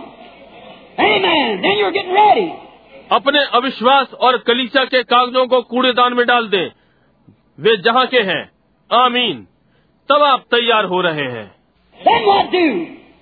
Amen. 1.06 1.56
Then 1.64 1.80
you're 1.80 1.94
getting 1.96 2.14
ready. 2.18 2.46
अपने 3.12 3.42
अविश्वास 3.58 4.12
और 4.26 4.36
कलीसिया 4.46 4.84
के 4.92 5.02
कागजों 5.12 5.46
को 5.46 5.60
कूड़ेदान 5.72 6.14
में 6.14 6.24
डाल 6.26 6.48
दें 6.48 6.64
वे 7.58 7.76
जहाँ 7.86 8.06
के 8.14 8.20
हैं 8.30 8.42
आमीन 8.90 9.42
तब 10.08 10.22
आप 10.22 10.44
तैयार 10.54 10.84
हो 10.94 11.00
रहे 11.08 11.26
हैं 11.34 11.46
Then 11.98 12.24
what 12.28 12.50
do? 12.54 12.64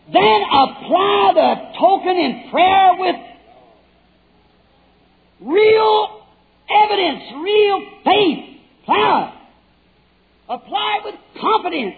Then 0.08 0.44
apply 0.60 1.32
the 1.40 1.48
token 1.80 2.20
in 2.26 2.38
prayer 2.52 2.94
with 3.00 3.18
real 5.42 6.22
evidence, 6.68 7.22
real 7.34 7.80
faith. 8.04 8.60
Power. 8.86 9.32
Apply 10.48 11.00
with 11.04 11.18
confidence. 11.40 11.94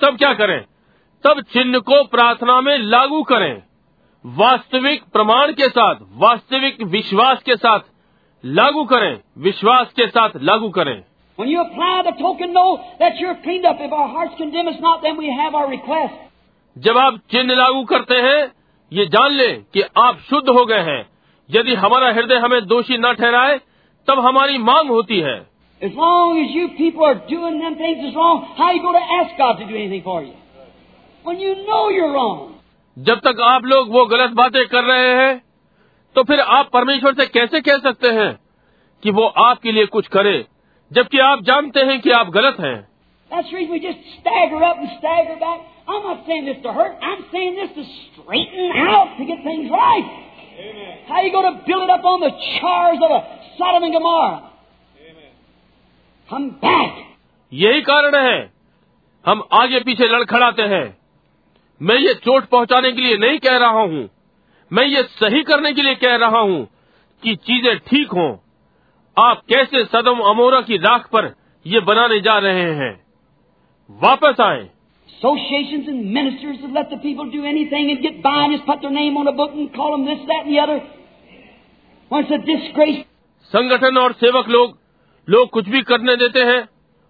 तब 0.00 0.16
क्या 0.18 0.32
करें 0.34 0.60
तब 1.24 1.40
चिन्ह 1.52 1.78
को 1.78 2.04
प्रार्थना 2.04 2.60
में 2.60 2.78
लागू 2.78 3.22
करें 3.22 3.62
वास्तविक 4.26 5.02
प्रमाण 5.12 5.52
के 5.52 5.68
साथ 5.68 5.94
वास्तविक 6.16 6.82
विश्वास 6.82 7.42
के 7.42 7.56
साथ 7.56 7.80
लागू 8.44 8.84
करें 8.84 9.20
विश्वास 9.38 9.92
के 9.92 10.06
साथ 10.06 10.30
लागू 10.36 10.68
करें 10.68 11.02
token, 12.18 12.52
not, 12.52 12.80
जब 16.78 16.98
आप 16.98 17.16
चिन्ह 17.30 17.54
लागू 17.54 17.84
करते 17.84 18.14
हैं 18.14 18.52
ये 18.92 19.06
जान 19.06 19.32
लें 19.32 19.62
कि 19.74 19.82
आप 19.98 20.18
शुद्ध 20.30 20.48
हो 20.48 20.66
गए 20.66 20.80
हैं 20.80 21.11
यदि 21.50 21.74
हमारा 21.74 22.08
हृदय 22.12 22.36
हमें 22.36 22.66
दोषी 22.66 22.98
न 22.98 23.12
ठहराए 23.12 23.60
तब 24.08 24.20
हमारी 24.20 24.58
मांग 24.58 24.88
होती 24.88 25.20
है। 25.20 25.38
जब 32.98 33.20
तक 33.26 33.40
आप 33.40 33.64
लोग 33.64 33.90
वो 33.90 34.04
गलत 34.06 34.30
बातें 34.30 34.66
कर 34.66 34.84
रहे 34.84 35.14
हैं 35.14 35.42
तो 36.16 36.22
फिर 36.22 36.40
आप 36.40 36.70
परमेश्वर 36.72 37.14
से 37.14 37.26
कैसे 37.26 37.60
कह 37.60 37.78
सकते 37.78 38.08
हैं 38.08 38.38
कि 39.02 39.10
वो 39.10 39.26
आपके 39.26 39.72
लिए 39.72 39.86
कुछ 39.86 40.08
करे 40.08 40.44
जबकि 40.92 41.18
आप 41.18 41.42
जानते 41.42 41.80
हैं 41.80 42.00
कि 42.00 42.10
आप 42.10 42.30
गलत 42.30 42.56
हैं? 42.60 42.88
Right. 49.84 50.31
How 51.08 51.16
are 51.16 51.24
you 51.24 51.32
going 51.32 51.54
to 51.54 51.64
build 51.66 51.82
it 51.82 51.90
up 51.90 52.04
on 52.04 52.20
the 52.20 52.30
chars 52.30 52.98
of 53.02 53.10
a 53.10 53.20
Sodom 53.58 53.84
and 53.84 53.92
Gomorrah? 53.94 54.50
Come 56.28 56.50
back. 56.60 56.98
यही 57.52 57.80
कारण 57.82 58.16
है 58.16 58.52
हम 59.26 59.42
आगे 59.52 59.80
पीछे 59.80 60.08
लड़खड़ाते 60.08 60.62
हैं। 60.62 60.84
मैं 61.80 61.96
ये 61.96 62.14
चोट 62.14 62.44
पहुँचाने 62.44 62.92
के 62.92 63.00
लिए 63.00 63.16
नहीं 63.18 63.38
कह 63.38 63.56
रहा 63.56 63.80
हूँ। 63.80 64.08
मैं 64.72 64.84
ये 64.86 65.02
सही 65.02 65.42
करने 65.42 65.72
के 65.72 65.82
लिए 65.82 65.94
कह 65.94 66.16
रहा 66.16 66.40
हूँ 66.40 66.64
कि 67.22 67.34
चीज़ें 67.36 67.78
ठीक 67.78 68.12
हों। 68.12 68.30
आप 69.16 69.42
कैसे 69.48 69.84
सदम 69.84 70.20
अमोरा 70.20 70.60
की 70.60 70.76
राख 70.76 71.06
पर 71.06 71.34
ये 71.66 71.80
बनाने 71.80 72.20
जा 72.20 72.38
रहे 72.38 72.72
हैं। 72.74 72.92
वापस 73.90 74.40
आए। 74.40 74.68
Associations 75.22 75.86
and 75.86 76.12
ministers 76.12 76.56
that 76.62 76.72
let 76.72 76.90
the 76.90 76.96
people 76.98 77.30
do 77.30 77.44
anything 77.44 77.90
and 77.90 78.02
get 78.02 78.22
by 78.22 78.44
and 78.44 78.54
just 78.54 78.66
put 78.66 78.80
their 78.82 78.90
name 78.90 79.16
on 79.16 79.28
a 79.28 79.32
book 79.32 79.52
and 79.54 79.72
call 79.72 79.92
them 79.92 80.04
this, 80.04 80.18
that, 80.26 80.46
and 80.46 80.52
the 80.52 80.58
other. 80.58 80.82
When 82.10 82.24
it's 82.24 82.32
a 82.32 82.38
disgrace. 82.38 83.04
संगठन 83.52 83.98
और 83.98 84.12
सेवक 84.20 84.48
लोग 84.48 84.78
लोग 85.28 85.48
कुछ 85.50 85.68
भी 85.68 85.82
करने 85.82 86.16
देते 86.16 86.42
हैं 86.50 86.60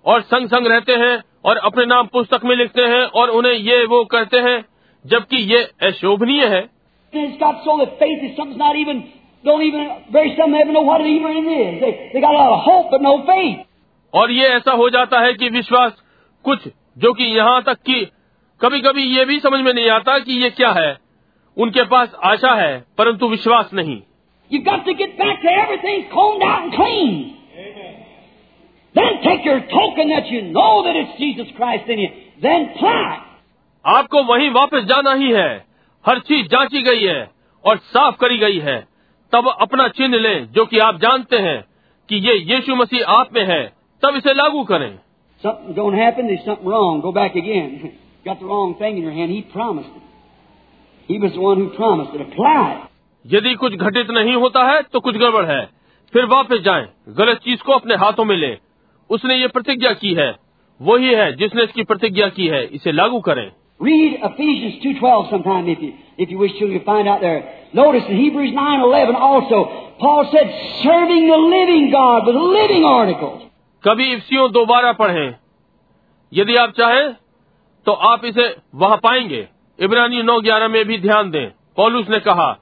और 0.05 0.21
संग 0.33 0.49
संग 0.49 0.67
रहते 0.73 0.93
हैं 1.03 1.15
और 1.45 1.57
अपने 1.69 1.85
नाम 1.87 2.07
पुस्तक 2.13 2.45
में 2.45 2.55
लिखते 2.57 2.83
हैं 2.93 3.03
और 3.21 3.31
उन्हें 3.39 3.53
ये 3.53 3.85
वो 3.87 4.05
कहते 4.15 4.41
हैं 4.49 4.59
जबकि 5.05 5.43
ये 5.55 5.63
अशोभनीय 5.89 6.47
है 6.55 6.63
it's 7.13 7.39
got 7.39 7.65
so 7.65 7.79
that 7.79 7.99
faith 7.99 8.23
is 8.23 8.37
something's 8.37 8.59
not 8.59 8.77
even, 8.77 9.03
don't 9.45 9.63
even, 9.63 9.89
very 10.13 10.37
some 10.37 10.55
even 10.55 10.73
know 10.73 10.83
what 10.83 11.01
it 11.01 11.09
even 11.09 11.49
is. 11.55 11.81
They, 11.81 12.11
they 12.13 12.21
got 12.21 12.35
a 12.35 12.39
lot 12.39 12.53
of 12.53 12.61
hope 12.69 12.91
but 12.91 13.03
no 13.03 13.17
faith. 13.27 13.67
और 14.13 14.31
ये 14.31 14.49
ऐसा 14.55 14.73
हो 14.77 14.89
जाता 14.91 15.21
है 15.21 15.35
कि 15.35 15.49
विश्वास 15.51 15.93
कुछ 16.45 16.69
जो 16.97 17.13
कि 17.13 17.25
यहाँ 17.37 17.63
तक 17.63 17.79
कि 17.87 18.05
कभी 18.61 18.81
कभी 18.81 19.03
ये 19.17 19.25
भी 19.25 19.39
समझ 19.41 19.61
में 19.61 19.73
नहीं 19.73 19.89
आता 19.91 20.19
कि 20.19 20.33
ये 20.43 20.51
क्या 20.51 20.71
है 20.73 20.97
उनके 21.57 21.85
पास 21.85 22.15
आशा 22.25 22.55
है 22.55 22.73
परंतु 22.99 23.29
विश्वास 23.29 23.71
नहीं 23.75 24.01
You've 24.51 24.65
got 24.65 24.85
to 24.85 24.93
get 24.95 25.13
back 25.19 25.39
to 25.43 25.51
everything 25.51 26.01
combed 26.11 26.43
out 26.45 26.65
and 26.65 26.75
clean. 26.75 27.13
Then 28.95 29.15
take 29.23 29.47
your 29.47 29.61
token 29.69 30.11
that 30.11 30.27
you 30.27 30.41
know 30.49 30.83
that 30.85 30.97
it's 30.97 31.15
Jesus 31.19 31.55
Christ 31.57 31.89
in 31.89 31.99
you. 31.99 32.09
Then 32.43 32.67
apply. 32.67 33.21
आपको 33.85 34.23
वहीं 34.25 34.51
वापस 34.51 34.85
जाना 34.85 35.13
ही 35.15 35.31
है 35.33 35.51
हर 36.05 36.19
चीज़ 36.23 36.47
जांची 36.49 36.83
गई 36.83 37.03
है 37.03 37.21
और 37.65 37.77
साफ़ 37.87 38.17
करी 38.17 38.39
गई 38.39 38.59
है 38.61 38.79
तब 39.33 39.49
अपना 39.61 39.89
चिन्ह 39.97 40.19
लें 40.19 40.47
जो 40.53 40.67
कि 40.67 40.79
आप 40.81 40.99
जानते 41.01 41.39
हैं 41.39 41.61
कि 42.09 42.17
ये 42.29 42.35
यीशु 42.53 42.77
मसीह 42.77 43.11
आप 43.11 43.33
में 43.35 43.45
है 43.47 43.63
तब 44.03 44.17
इसे 44.17 44.35
लागू 44.35 44.65
करें 44.65 44.91
Something 45.42 45.76
don't 45.76 45.94
happen, 45.94 46.28
there's 46.28 46.46
something 46.46 46.66
wrong. 46.66 47.02
Go 47.02 47.12
back 47.12 47.36
again. 47.36 47.98
Got 48.26 48.40
the 48.40 48.46
wrong 48.46 48.76
thing 48.80 48.98
in 48.98 49.04
your 49.04 49.12
hand. 49.12 49.32
He 49.32 49.42
promised 49.44 49.90
it. 49.90 50.04
He 51.08 51.20
was 51.20 51.32
the 51.34 51.40
one 51.40 51.58
who 51.58 51.70
promised 51.76 52.14
it. 52.16 52.22
Apply 52.22 52.62
it. 52.74 52.88
यदि 53.26 53.54
कुछ 53.62 53.74
घटित 53.76 54.10
नहीं 54.18 54.34
होता 54.42 54.64
है 54.72 54.82
तो 54.94 55.00
कुछ 55.06 55.16
गड़बड़ 55.18 55.46
है 55.46 55.64
फिर 56.14 56.26
वापस 56.34 56.62
जाएं 56.66 56.86
गलत 57.18 57.40
चीज 57.44 57.62
को 57.62 57.74
अपने 57.74 57.96
हाथों 58.04 58.26
में 58.26 58.36
लें 58.38 58.58
उसने 59.10 59.36
ये 59.36 59.48
प्रतिज्ञा 59.56 59.92
की 60.04 60.14
है 60.20 60.30
वही 60.80 61.14
है 61.14 61.32
जिसने 61.38 61.64
इसकी 61.64 61.84
प्रतिज्ञा 61.90 62.28
की 62.38 62.48
है 62.54 62.64
इसे 62.80 62.92
लागू 62.92 63.20
करें 63.30 63.50
Read 63.80 64.14
Ephesians 64.28 64.78
2.12 64.84 65.30
sometime 65.30 65.68
if 65.70 65.82
you, 65.86 65.94
if 66.18 66.32
you 66.32 66.38
wish 66.40 66.54
to. 66.60 66.66
You'll 66.66 66.84
find 66.86 67.08
out 67.08 67.20
there. 67.22 67.42
Notice 67.74 68.08
in 68.10 68.18
Hebrews 68.18 68.54
9.11 68.56 69.14
also, 69.16 69.60
Paul 70.00 70.24
said, 70.32 70.48
serving 70.84 71.28
the 71.28 71.38
living 71.38 71.92
God 71.92 72.26
with 72.26 72.36
living 72.36 72.84
articles. 72.84 73.44
कभी 73.85 74.13
इफ्सियों 74.13 74.53
दोबारा 74.53 74.93
पढ़ें। 74.93 75.35
यदि 76.33 76.55
आप 76.55 76.71
चाहें 76.71 77.13
तो 77.87 77.93
आप 77.93 78.25
इसे 78.25 78.57
वहाँ 78.75 78.97
पाएँगे। 78.97 79.49
इब्रानी 79.81 80.23
नौ 80.23 80.41
ग्यारह 80.41 80.69
में 80.69 80.85
भी 80.85 80.99
ध्यान 80.99 81.31
दें। 81.31 81.51
पॉलूस 81.77 82.09
ने 82.11 82.21
कहा 82.21 82.59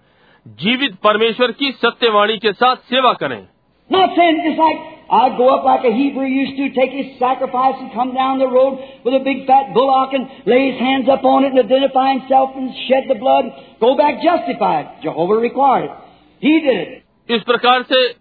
जीवित 0.48 0.94
परमेश्वर 0.94 1.52
की 1.52 1.72
सत्यवाणी 1.72 2.38
के 2.38 2.52
साथ 2.52 2.76
सेवा 2.76 3.12
करें। 3.12 3.48
इस 17.30 17.42
प्रकार 17.42 17.82
से 17.82 18.19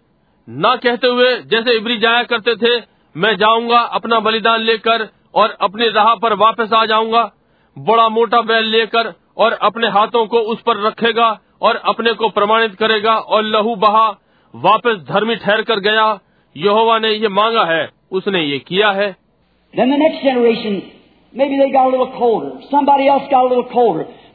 ना 0.50 0.74
कहते 0.76 1.06
हुए 1.06 1.34
जैसे 1.50 1.76
इबरी 1.76 1.96
जाया 1.98 2.22
करते 2.22 2.54
थे 2.56 2.70
मैं 3.16 3.36
जाऊँगा 3.36 3.78
अपना 3.94 4.20
बलिदान 4.20 4.60
लेकर 4.60 5.08
और 5.34 5.56
अपने 5.60 5.88
राह 5.88 6.14
पर 6.14 6.34
वापस 6.34 6.72
आ 6.72 6.84
जाऊँगा। 6.86 7.30
बड़ा 7.76 8.08
मोटा 8.08 8.40
बैल 8.40 8.64
लेकर 8.64 9.12
और 9.36 9.52
अपने 9.62 9.88
हाथों 9.88 10.26
को 10.26 10.38
उस 10.52 10.60
पर 10.60 10.76
रखेगा 10.76 11.28
और 11.62 11.76
अपने 11.84 12.12
को 12.12 12.28
प्रमाणित 12.28 12.74
करेगा 12.74 13.14
और 13.16 13.42
लहू 13.42 13.74
बहा 13.76 14.08
वापस 14.54 14.96
धर्मी 15.08 15.36
ठहर 15.36 15.62
कर 15.62 15.80
गया। 15.80 16.18
यहोवा 16.56 16.98
ने 16.98 17.10
ये 17.10 17.28
मांगा 17.28 17.64
है 17.64 17.88
उसने 18.12 18.42
ये 18.42 18.58
किया 18.58 18.90
है। 18.90 19.16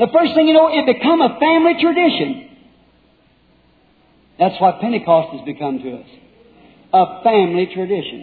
First 0.01 0.33
thing 0.35 0.47
you 0.47 0.53
know, 0.53 0.67
it 0.69 0.85
become 0.85 1.21
a 1.21 1.29
family 1.39 1.73
tradition. 1.75 2.33
That's 4.38 4.60
what 4.62 4.80
Pentecost 4.80 5.32
has 5.32 5.44
become 5.46 5.78
to 5.80 5.90
us. 5.96 6.10
A 6.92 7.04
family 7.24 7.66
tradition. 7.74 8.20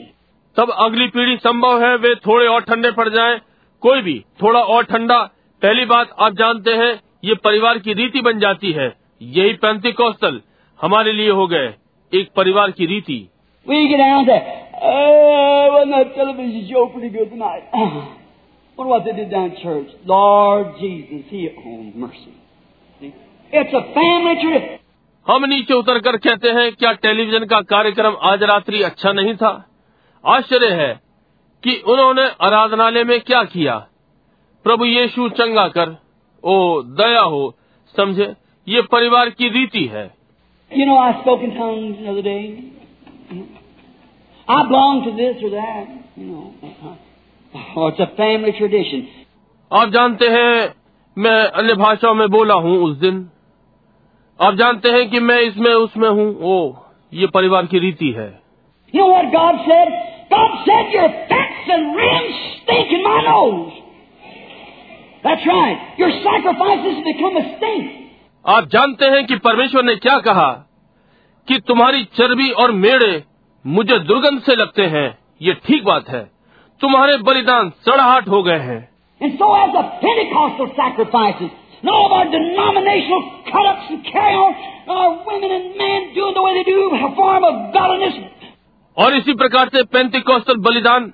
तब 0.57 0.69
अगली 0.85 1.07
पीढ़ी 1.07 1.35
संभव 1.37 1.83
है 1.83 1.95
वे 1.97 2.13
थोड़े 2.15 2.47
और 2.47 2.61
ठंडे 2.61 2.91
पड़ 2.91 3.09
जाएं, 3.09 3.37
कोई 3.83 4.01
भी 4.01 4.19
थोड़ा 4.41 4.59
और 4.75 4.83
ठंडा 4.83 5.17
पहली 5.61 5.85
बात 5.85 6.15
आप 6.19 6.33
जानते 6.33 6.71
हैं 6.71 6.93
ये 7.25 7.35
परिवार 7.43 7.79
की 7.79 7.93
रीति 7.93 8.21
बन 8.21 8.39
जाती 8.39 8.71
है 8.71 8.87
यही 9.21 9.53
पैंती 9.53 9.91
कौशल 9.91 10.41
हमारे 10.81 11.13
लिए 11.13 11.29
हो 11.29 11.47
गए 11.47 11.73
एक 12.13 12.29
परिवार 12.35 12.71
की 12.71 12.85
रीति 12.85 13.19
We 13.65 13.77
get 13.89 13.97
down 13.97 14.25
to, 14.25 14.35
oh, 14.81 15.69
wasn't 15.71 15.93
that 15.93 16.15
television 16.15 16.67
show 16.69 16.83
pretty 16.91 17.09
good 17.09 17.29
tonight? 17.29 17.63
Wonder 18.77 18.91
what 18.91 19.03
they 19.05 19.11
did 19.11 19.29
down 19.29 19.49
in 19.51 19.57
church. 19.61 19.89
Lord 20.05 20.67
Jesus, 20.79 21.25
He, 21.29 21.49
oh, 21.49 21.91
mercy. 21.95 22.33
See? 23.01 23.13
It's 23.53 23.73
a 23.73 23.81
family 23.93 24.35
tradition. 24.41 24.79
हम 25.26 25.44
नीचे 25.44 25.74
उतर 25.74 25.98
कर 25.98 26.16
कहते 26.16 26.50
हैं 26.50 26.70
क्या 26.72 26.92
टेलीविज़न 27.02 27.44
का 27.46 27.60
कार्यक्रम 27.70 28.16
आज 28.22 28.42
रात्रि 28.42 28.82
अच्छा 28.82 29.12
नहीं 29.12 29.34
था 29.34 29.50
आश्चर्य 30.24 30.70
है 30.74 30.92
कि 31.64 31.76
उन्होंने 31.88 32.24
आराधनालय 32.46 33.04
में 33.04 33.20
क्या 33.20 33.42
किया 33.44 33.76
प्रभु 34.64 34.84
यीशु 34.84 35.28
चंगा 35.38 35.66
कर 35.68 35.96
ओ 36.44 36.56
दया 37.00 37.20
हो 37.34 37.44
समझे 37.94 38.34
ये 38.66 38.82
परिवार 38.92 39.30
की 39.30 39.48
रीति 39.50 39.84
है 39.94 40.10
You 40.70 40.84
know, 40.86 40.96
I 40.98 41.08
spoke 41.16 41.42
in 41.42 41.50
tongues 41.54 41.96
the 41.98 42.08
other 42.10 42.22
day. 42.22 42.72
I 44.48 44.60
belong 44.68 45.00
to 45.04 45.10
this 45.12 45.42
or 45.42 45.50
that. 45.50 45.90
You 46.16 46.28
know, 46.28 46.44
oh, 47.76 47.88
it's 47.88 48.00
a 48.00 48.06
family 48.16 48.52
tradition. 48.52 49.02
आप 49.70 49.88
जानते 49.88 50.28
हैं 50.28 50.74
मैं 51.16 51.36
अन्य 51.52 51.74
भाषाओं 51.74 52.14
में 52.14 52.28
बोला 52.30 52.54
हूँ 52.64 52.76
उस 52.84 52.96
दिन 52.96 53.20
आप 54.42 54.54
जानते 54.54 54.90
हैं 54.90 55.08
कि 55.10 55.20
मैं 55.20 55.40
इसमें 55.40 55.72
उसमें 55.72 56.08
हूँ 56.08 56.28
ओ 56.50 56.54
ये 57.12 57.26
परिवार 57.34 57.66
की 57.66 57.78
रीति 57.78 58.10
है 58.18 58.30
You 58.94 59.00
know 59.00 59.10
what 59.10 59.28
God 59.32 59.60
said? 59.66 59.90
God 60.30 60.56
said 60.64 60.88
your 60.94 61.08
fats 61.28 61.68
and 61.74 61.94
rams 61.98 62.40
stink 62.56 62.90
in 62.96 63.02
my 63.04 63.20
nose. 63.26 63.76
That's 65.24 65.46
right. 65.46 65.84
Your 65.98 66.10
sacrifices 66.26 66.98
become 67.06 67.36
a 67.36 67.44
stink. 67.52 67.90
आप 68.44 68.68
जानते 68.68 69.06
हैं 69.06 69.24
कि 69.26 69.36
परमेश्वर 69.46 69.82
ने 69.82 69.94
क्या 69.96 70.18
कहा 70.20 70.48
कि 71.48 71.58
तुम्हारी 71.68 72.04
चर्बी 72.16 72.50
और 72.62 72.72
मेड़े 72.80 73.12
मुझे 73.64 73.98
दुर्गंध 74.10 74.40
से 74.42 74.56
लगते 74.56 74.86
हैं 74.94 75.06
ये 75.42 75.52
ठीक 75.66 75.84
बात 75.84 76.08
है 76.08 76.22
तुम्हारे 76.80 77.16
बलिदान 77.28 77.70
सड़ाहट 77.88 78.28
हो 78.28 78.42
गए 78.42 78.58
हैं 78.68 78.80
And 79.20 79.38
so 79.40 79.48
as 79.54 79.72
the 79.72 79.82
Pentecostal 80.02 80.70
sacrifices, 80.76 81.50
and 81.82 81.90
all 81.90 82.06
of 82.06 82.12
our 82.12 82.26
denominational 82.30 83.22
cut-ups 83.50 83.86
and 83.90 84.04
carry-on, 84.06 84.52
our 84.88 85.08
women 85.26 85.50
and 85.50 85.76
men 85.76 86.14
doing 86.14 86.34
the 86.34 86.42
way 86.42 86.52
they 86.58 86.66
do, 86.70 86.78
a 86.94 87.10
form 87.16 87.44
of 87.44 87.56
godliness. 87.74 88.14
और 88.96 89.14
इसी 89.16 89.34
प्रकार 89.42 89.68
से 89.74 89.82
पैंतीकौशल 89.92 90.56
बलिदान 90.64 91.12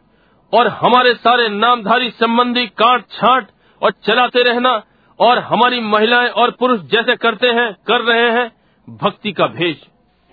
और 0.52 0.68
हमारे 0.82 1.12
सारे 1.24 1.48
नामधारी 1.48 2.10
संबंधी 2.22 2.66
काट 2.82 3.02
छाट 3.16 3.46
और 3.82 3.92
चलाते 4.06 4.42
रहना 4.48 4.72
और 5.18 5.38
हमारी 5.50 5.80
महिलाएँ 5.92 6.28
और 6.42 6.50
पुरुष 6.60 6.80
जैसे 6.92 7.16
करते 7.24 7.48
हैं 7.58 7.68
कर 7.90 8.00
रहे 8.08 8.30
हैं 8.38 8.46
भक्ति 8.88 9.32
का 9.40 9.46
भेष 9.58 9.76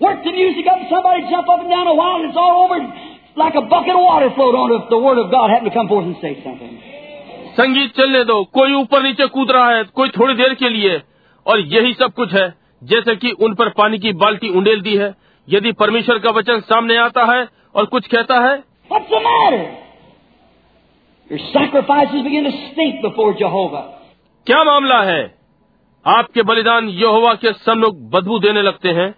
Work 0.02 0.24
the 0.24 0.32
music 0.38 0.66
up, 0.68 0.80
somebody 0.90 1.22
jump 1.32 1.48
up 1.52 1.62
and 1.62 1.70
down 1.70 1.88
a 1.88 1.94
while, 1.98 2.16
and 2.16 2.26
it's 2.30 2.38
all 2.38 2.58
over 2.64 2.80
like 3.38 3.56
a 3.56 3.62
bucket 3.74 3.96
of 3.96 4.02
water 4.06 4.30
float 4.36 4.56
on 4.62 4.74
if 4.78 4.90
the 4.90 4.98
Word 4.98 5.18
of 5.22 5.32
God 5.32 5.50
happened 5.50 5.72
to 5.72 5.76
come 5.78 5.88
forth 5.88 6.06
and 6.06 6.18
say 6.24 6.32
something. 6.44 6.74
संगीत 7.58 7.96
चलने 7.98 8.24
दो 8.24 8.44
कोई 8.44 8.74
ऊपर 8.74 9.04
नीचे 9.04 9.28
कूद 9.28 9.52
रहा 9.52 9.70
है 9.70 9.84
कोई 9.84 10.10
थोड़ी 10.10 10.34
देर 10.34 10.54
के 10.54 10.70
लिए। 10.70 11.02
और 11.48 11.60
यही 11.60 11.94
सब 11.94 12.14
कुछ 12.14 12.34
है 12.34 12.54
जैसे 12.84 13.16
कि 13.16 13.32
उन 13.32 13.54
पर 13.54 13.70
पानी 13.70 14.00
की 14.00 14.14
बाल्टी 14.14 14.50
उंडेल 14.50 14.82
दी 14.82 14.96
है। 14.96 15.16
यदि 15.50 15.72
परमेश्वर 15.72 16.20
का 16.20 16.30
वचन 16.30 16.60
सामने 16.60 16.98
आता 16.98 17.26
है 17.26 17.48
और 17.76 17.86
कुछ 17.86 18.08
कहता 18.08 18.40
है 18.40 18.64
क्या 24.46 24.64
मामला 24.64 25.02
है? 25.02 25.36
आपके 26.08 26.42
बलिदान 26.42 26.90
यहोवा 26.90 27.34
के 27.34 27.54
सब 27.54 27.72
लोग 27.72 28.10
बदबू 28.10 28.40
देने 28.40 28.62
लगते 28.62 28.90
हैं। 28.90 29.16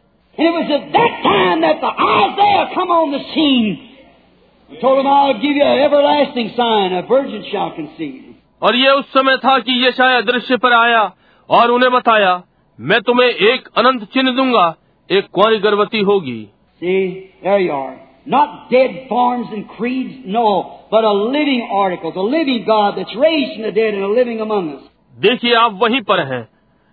Told 4.73 4.99
him, 4.99 5.07
I'll 5.07 5.35
give 5.35 5.55
you 5.55 5.65
an 5.65 5.77
everlasting 5.77 6.49
sign, 6.49 6.89
a 6.91 7.03
virgin 7.11 7.43
shall 7.43 7.72
conceive. 7.80 8.27
और 8.61 8.75
ये 8.75 8.91
उस 8.91 9.11
समय 9.13 9.38
था 9.38 9.57
कि 9.59 9.73
ये 9.84 9.91
शायद 9.91 10.25
दृश्य 10.25 10.57
पर 10.57 10.73
आया 10.73 11.01
और 11.49 11.71
उन्हें 11.71 11.91
बताया 11.91 12.41
मैं 12.79 13.01
तुम्हें 13.01 13.27
एक 13.27 13.67
अनंत 13.77 14.03
चिन्ह 14.13 14.31
दूँगा 14.35 14.65
एक 15.09 15.27
कुंवारी 15.34 15.59
गर्भवती 15.59 15.99
होगी 16.09 16.39
See, 16.81 17.31
there 17.43 17.59
you 17.59 17.71
are. 17.73 17.93
Not 18.27 18.49
dead 18.71 18.95
forms 19.09 19.53
and 19.53 19.67
creeds, 19.67 20.15
no, 20.27 20.43
but 20.91 21.05
a 21.05 21.13
living 21.29 21.69
article, 21.73 22.11
the 22.11 22.25
living 22.34 22.65
God 22.65 22.97
that's 22.97 23.15
raised 23.15 23.53
from 23.53 23.63
the 23.63 23.71
dead 23.71 23.93
and 23.93 24.03
a 24.03 24.09
living 24.09 24.41
among 24.41 24.67
us. 24.73 24.84
देखिए 25.15 25.53
आप 25.55 25.79
वहीं 25.81 26.01
पर 26.01 26.19
हैं 26.31 26.47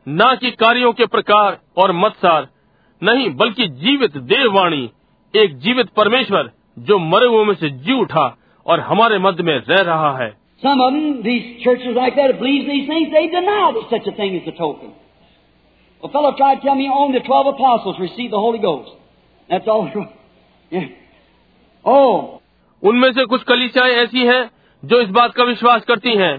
ना 0.07 0.35
कि 0.35 0.51
कार्यों 0.61 0.93
के 0.93 1.07
प्रकार 1.07 1.59
और 1.77 1.93
मतसार 1.97 2.49
नहीं 3.03 3.29
बल्कि 3.37 3.67
जीवित 3.83 4.17
देववाणी 4.33 4.89
एक 5.35 5.59
जीवित 5.59 5.89
परमेश्वर 5.97 6.51
जो 6.87 6.99
मरे 7.11 7.27
हुए 7.27 7.45
में 7.45 7.55
से 7.55 7.71
जी 7.87 8.01
उठा 8.01 8.27
और 8.67 8.81
हमारे 8.91 9.19
मध्य 9.19 9.43
में 9.43 9.55
रह 9.59 9.83
रहा 9.83 10.17
है 10.19 10.33
Some 10.63 10.81
of 10.81 10.93
them, 10.93 11.23
these 11.23 11.63
churches 11.63 11.95
like 11.95 12.15
that, 12.17 12.29
that 12.29 12.39
believes 12.39 12.67
these 12.67 12.89
things, 12.89 13.11
they 13.13 13.27
deny 13.27 13.73
that 13.75 13.87
such 13.91 14.07
a 14.07 14.17
thing 14.17 14.35
is 14.35 14.47
a 14.49 14.53
token. 14.53 14.93
A 16.03 16.09
fellow 16.09 16.37
tried 16.37 16.57
to 16.57 16.61
tell 16.61 16.75
me 16.75 16.91
only 16.95 17.19
the 17.19 17.25
twelve 17.25 17.47
apostles 17.47 17.97
received 17.99 18.33
the 18.33 18.39
Holy 18.39 18.59
Ghost. 18.59 18.91
That's 19.51 19.67
all. 19.67 19.91
Yeah. 20.71 20.89
Oh, 21.85 22.41
उनमें 22.83 23.13
से 23.13 23.25
कुछ 23.25 23.43
कलिसियाएँ 23.43 23.95
ऐसी 23.95 24.25
हैं 24.27 24.51
जो 24.83 25.01
इस 25.01 25.09
बात 25.09 25.35
का 25.35 25.45
विश्वास 25.45 25.85
करती 25.85 26.17
हैं 26.17 26.35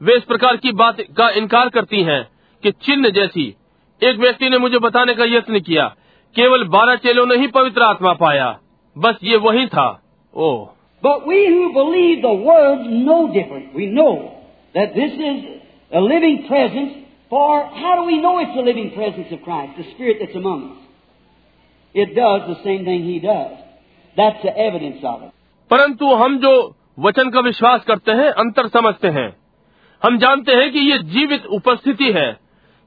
वे 0.00 0.16
इस 0.16 0.24
प्रकार 0.24 0.56
की 0.56 0.72
बात 0.72 1.00
का 1.16 1.28
इनकार 1.30 1.68
करती 1.68 2.02
हैं 2.02 2.22
कि 2.62 2.70
चिन्ह 2.70 3.10
जैसी 3.10 3.46
एक 4.02 4.18
व्यक्ति 4.18 4.48
ने 4.48 4.58
मुझे 4.58 4.78
बताने 4.78 5.14
का 5.14 5.24
यत्न 5.24 5.60
किया 5.60 5.86
केवल 6.36 6.64
बारह 6.68 6.96
चेलों 6.96 7.26
ने 7.26 7.36
ही 7.36 7.46
पवित्र 7.46 7.82
आत्मा 7.82 8.12
पाया 8.12 8.58
बस 8.96 9.18
ये 9.22 9.36
वही 9.36 9.66
था 9.66 9.88
ओह 10.34 10.77
But 11.03 11.27
we 11.27 11.47
who 11.47 11.73
believe 11.73 12.21
the 12.21 12.33
Word 12.33 12.85
know 12.89 13.33
different. 13.33 13.73
We 13.75 13.87
know 13.87 14.39
that 14.73 14.95
this 14.95 15.11
is 15.11 15.61
a 15.91 16.01
living 16.01 16.45
presence 16.47 16.93
for, 17.29 17.65
how 17.65 17.95
do 17.99 18.03
we 18.05 18.21
know 18.21 18.39
it's 18.39 18.55
the 18.55 18.61
living 18.61 18.91
presence 18.95 19.27
of 19.31 19.41
Christ, 19.43 19.73
the 19.77 19.83
Spirit 19.95 20.17
that's 20.21 20.35
among 20.35 20.71
us? 20.71 20.77
It 21.95 22.15
does 22.15 22.41
the 22.47 22.63
same 22.63 22.85
thing 22.85 23.03
He 23.03 23.19
does. 23.19 23.57
That's 24.17 24.41
the 24.43 24.55
evidence 24.57 25.01
of 25.03 25.23
it. 25.23 25.31
परंतु 25.71 26.13
हम 26.15 26.37
जो 26.39 26.53
वचन 26.99 27.29
का 27.29 27.39
विश्वास 27.39 27.83
करते 27.87 28.11
हैं 28.11 28.29
अंतर 28.43 28.67
समझते 28.67 29.07
हैं 29.17 29.29
हम 30.01 30.17
जानते 30.17 30.55
हैं 30.55 30.71
कि 30.71 30.79
ये 30.79 30.97
जीवित 31.13 31.45
उपस्थिति 31.57 32.11
है 32.11 32.31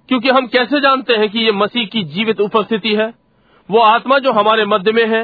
क्योंकि 0.09 0.29
हम 0.29 0.47
कैसे 0.47 0.81
जानते 0.81 1.17
हैं 1.17 1.29
कि 1.31 1.45
ये 1.45 1.53
मसीह 1.53 1.87
की 1.93 2.03
जीवित 2.17 2.41
उपस्थिति 2.41 2.95
है 2.95 3.13
वो 3.69 3.81
आत्मा 3.81 4.19
जो 4.19 4.33
हमारे 4.33 4.65
मध्य 4.65 4.93
में 4.93 5.07
है 5.07 5.23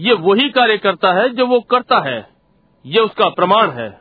ये 0.00 0.12
वही 0.12 0.48
कार्य 0.48 0.78
करता 0.78 1.12
है 1.12 1.28
जो 1.28 1.46
वो 1.46 1.60
करता 1.60 1.98
है। 1.98 2.26
ये 2.86 3.00
उसका 3.00 3.28
प्रमाण 3.28 3.70
है। 3.70 4.00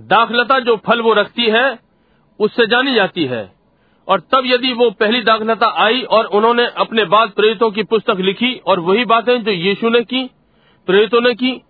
दाखलता 0.00 0.60
जो 0.60 0.76
फल 0.76 1.02
वो 1.02 1.12
रखती 1.12 1.44
है 1.44 1.78
उससे 2.40 2.66
जानी 2.66 2.94
जाती 2.94 3.24
है। 3.24 3.52
और 4.08 4.20
तब 4.20 4.42
यदि 4.46 4.72
वो 4.72 4.90
पहली 4.90 5.22
दाखलता 5.22 5.66
आई 5.66 6.02
और 6.02 6.24
उन्होंने 6.24 6.66
अपने 6.66 7.04
बाद 7.04 7.30
प्रेरितों 7.30 7.70
की 7.70 7.82
पुस्तक 7.82 8.16
लिखी 8.16 8.54
और 8.66 8.80
वही 8.80 9.04
बातें 9.04 9.44
जो 9.44 9.50
यीशु 9.50 9.88
ने 9.88 10.00
की 10.00 10.30
प्रेरितों 10.86 11.20
ने 11.20 11.34
की 11.34 11.62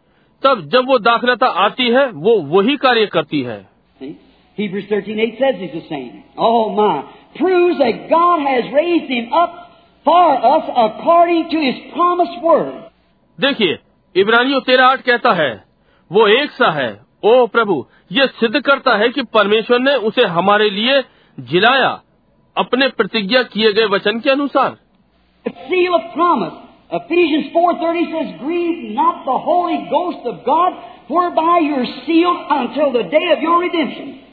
तब 0.42 0.68
जब 0.72 0.88
वो 0.88 0.98
दाखिलता 0.98 1.46
आती 1.46 1.88
है 1.88 2.06
वो 2.10 2.34
वही 2.50 2.76
कार्य 2.76 3.06
करती 3.06 3.40
है। 3.42 3.58
देखिए 13.38 13.78
इब्रानियों 14.16 14.60
तेरा 14.60 14.86
आठ 14.86 15.00
कहता 15.00 15.32
है 15.32 15.64
वो 16.10 16.26
एक 16.28 16.50
सा 16.50 16.70
है 16.70 16.88
ओ 17.24 17.46
प्रभु 17.46 17.84
ये 18.12 18.26
सिद्ध 18.26 18.60
करता 18.60 18.96
है 18.96 19.08
कि 19.08 19.22
परमेश्वर 19.22 19.78
ने 19.78 19.94
उसे 19.94 20.24
हमारे 20.26 20.70
लिए 20.70 21.02
जिलाया 21.38 21.90
अपने 22.56 22.88
प्रतिज्ञा 22.88 23.42
किए 23.42 23.72
गए 23.72 23.86
वचन 23.86 24.20
के 24.20 24.30
अनुसार। 24.30 24.76
Seal 25.48 25.88
of 25.88 26.02
promise 26.02 26.67
Ephesians 26.90 27.52
4.30 27.54 28.04
says, 28.12 28.40
Grieve 28.40 28.94
not 28.94 29.24
the 29.24 29.38
Holy 29.38 29.88
Ghost 29.90 30.24
of 30.24 30.44
God, 30.44 30.72
whereby 31.08 31.60
you're 31.60 31.86
sealed 32.06 32.38
until 32.50 32.92
the 32.92 33.08
day 33.10 33.28
of 33.36 33.42
your 33.42 33.60
redemption. 33.60 34.24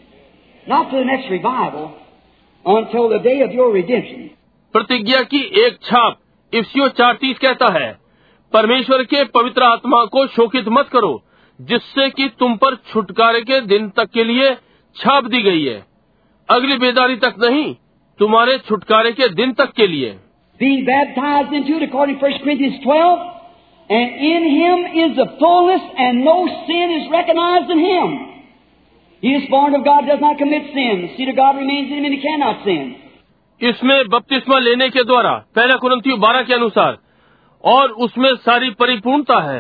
Not 0.68 0.90
to 0.92 0.98
the 0.98 1.06
next 1.06 1.30
revival, 1.30 1.94
until 2.66 3.10
the 3.10 3.20
day 3.20 3.42
of 3.42 3.52
your 3.52 3.72
redemption. 3.74 4.30
प्रतिज्ञा 4.74 5.22
की 5.24 5.40
एक 5.66 5.78
छाप 5.84 6.18
इफ्सियो 6.54 6.88
चार 6.98 7.14
तीस 7.16 7.38
कहता 7.38 7.72
है 7.74 7.92
परमेश्वर 8.54 9.04
के 9.04 9.24
पवित्र 9.36 9.64
आत्मा 9.64 10.04
को 10.06 10.26
शोकित 10.28 10.68
मत 10.70 10.90
करो 10.94 11.14
जिससे 11.60 12.10
कि 12.10 12.28
तुम 12.40 12.56
पर 12.56 12.76
छुटकारे 12.92 13.42
के 13.42 13.60
दिन 13.68 13.90
तक 13.90 14.10
के 14.14 14.24
लिए 14.24 14.54
छाप 14.96 15.26
दी 15.26 15.42
गई 15.44 15.64
है 15.64 15.78
अगली 16.50 16.78
बेदारी 16.78 17.16
तक 17.18 17.36
नहीं 17.40 17.74
तुम्हारे 18.20 18.58
छुटकारे 18.68 19.12
के 19.12 19.30
दिन 19.34 19.54
तक 19.54 19.72
के 19.78 19.88
लिए 19.88 20.18
Being 20.60 20.86
baptized 20.86 21.54
into 21.54 21.78
it 21.78 21.84
according 21.84 22.20
to 22.20 22.22
1 22.22 22.44
Corinthians 22.44 22.80
12, 22.84 23.20
and 23.90 24.08
in 24.16 24.42
him 24.50 24.78
is 25.04 25.18
the 25.18 25.28
fullness, 25.40 25.82
and 25.98 26.24
no 26.24 26.48
sin 26.68 26.92
is 27.00 27.12
recognized 27.12 27.70
in 27.70 27.80
him. 27.80 28.08
He 29.24 29.34
is 29.36 29.50
born 29.50 29.76
of 29.76 29.84
God, 29.84 30.06
does 30.08 30.22
not 30.22 30.38
commit 30.38 30.64
sin. 30.74 31.08
The 31.08 31.18
seed 31.18 31.30
of 31.30 31.36
God 31.36 31.58
remains 31.58 31.92
in 31.92 32.00
him, 32.00 32.06
and 32.06 32.14
he 32.14 32.22
cannot 32.22 32.64
sin. 32.64 32.96
इसमें 33.62 34.08
बपतिस्मा 34.10 34.58
लेने 34.60 34.90
के 34.90 35.04
द्वारा 35.04 35.32
पहला 35.56 35.76
कुरंथियो 35.82 36.16
बारह 36.18 36.42
के 36.44 36.54
अनुसार 36.54 36.98
और 37.64 37.92
उसमें 38.06 38.34
सारी 38.48 38.70
परिपूर्णता 38.80 39.40
है 39.44 39.60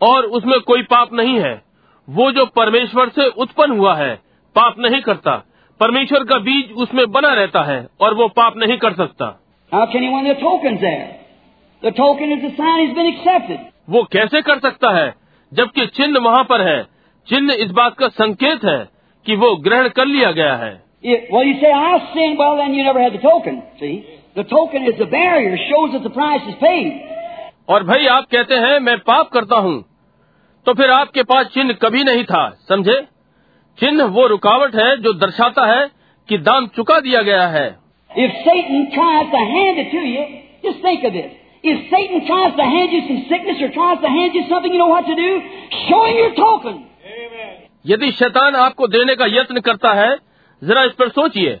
और 0.00 0.26
उसमें 0.38 0.58
कोई 0.70 0.82
पाप 0.92 1.12
नहीं 1.12 1.38
है 1.40 1.52
वो 2.08 2.30
जो 2.32 2.44
परमेश्वर 2.56 3.08
से 3.18 3.28
उत्पन्न 3.44 3.78
हुआ 3.78 3.94
है 3.96 4.14
पाप 4.56 4.78
नहीं 4.78 5.00
करता 5.02 5.36
परमेश्वर 5.80 6.24
का 6.30 6.38
बीज 6.48 6.72
उसमें 6.84 7.04
बना 7.12 7.32
रहता 7.34 7.62
है 7.70 7.78
और 8.00 8.14
वो 8.14 8.28
पाप 8.38 8.56
नहीं 8.56 8.76
कर 8.78 8.94
सकता 8.94 9.28
How 9.74 9.82
can 9.82 9.98
he 9.98 10.08
win 10.08 10.24
the 10.24 10.34
tokens 10.34 10.80
there? 10.80 11.04
The 11.82 11.92
token 11.92 12.32
is 12.32 12.42
the 12.44 12.54
sign 12.60 12.80
he's 12.82 12.96
been 12.96 13.16
accepted. 13.16 13.58
वो 13.90 14.04
कैसे 14.12 14.42
कर 14.42 14.58
सकता 14.58 14.90
है? 14.90 15.14
जबकि 15.52 15.86
चिन्ह 15.86 16.20
वहाँ 16.20 16.44
पर 16.44 16.60
है। 16.60 16.86
चिन्ह 17.28 17.54
इस 17.54 17.70
बात 17.70 17.94
का 17.94 18.08
संकेत 18.08 18.64
है 18.64 18.88
कि 19.26 19.36
वो 19.36 19.56
ग्रहण 19.56 19.88
कर 19.88 20.06
लिया 20.06 20.32
गया 20.32 20.56
है। 20.56 20.84
और 27.68 27.84
भाई 27.84 28.06
आप 28.06 28.24
कहते 28.30 28.54
हैं 28.54 28.78
मैं 28.78 28.98
पाप 28.98 29.28
करता 29.28 29.56
हूँ। 29.56 29.84
तो 30.66 30.74
फिर 30.74 30.90
आपके 30.90 31.22
पास 31.22 31.46
चिन्ह 31.46 31.72
कभी 31.72 32.04
नहीं 32.04 32.24
था 32.24 32.58
समझे? 32.68 33.06
चिन्ह 33.78 34.04
वो 34.04 34.26
रुकावट 34.26 34.74
है 34.74 34.96
जो 34.96 35.12
दर्शाता 35.12 35.66
है 35.66 35.90
कि 36.28 36.38
दाम 36.38 36.66
चुका 36.66 37.00
दिया 37.00 37.22
गया 37.22 37.46
है। 37.46 37.83
If 38.16 38.30
Satan 38.46 38.90
tries 38.94 39.30
to 39.30 39.40
hand 39.54 39.78
it 39.78 39.90
to 39.92 39.98
you, 39.98 40.24
just 40.62 40.80
think 40.82 41.04
of 41.04 41.12
this. 41.12 41.30
If 41.64 41.90
Satan 41.90 42.26
tries 42.26 42.54
to 42.56 42.62
hand 42.62 42.92
you 42.92 43.00
some 43.08 43.20
sickness 43.28 43.60
or 43.60 43.70
tries 43.72 44.00
to 44.00 44.08
hand 44.08 44.34
you 44.34 44.44
something 44.48 44.72
you 44.72 44.78
know 44.78 44.88
what 44.88 45.06
to 45.06 45.16
do, 45.16 45.30
show 45.88 46.02
him 46.04 46.16
your 46.22 46.34
token. 46.34 46.82
यदि 47.86 48.10
शैतान 48.18 48.54
आपको 48.56 48.86
देने 48.88 49.14
का 49.16 49.26
यत्न 49.28 49.60
करता 49.60 49.92
है 49.94 50.14
जरा 50.62 50.82
इस 50.84 50.92
पर 50.98 51.08
सोचिए 51.08 51.58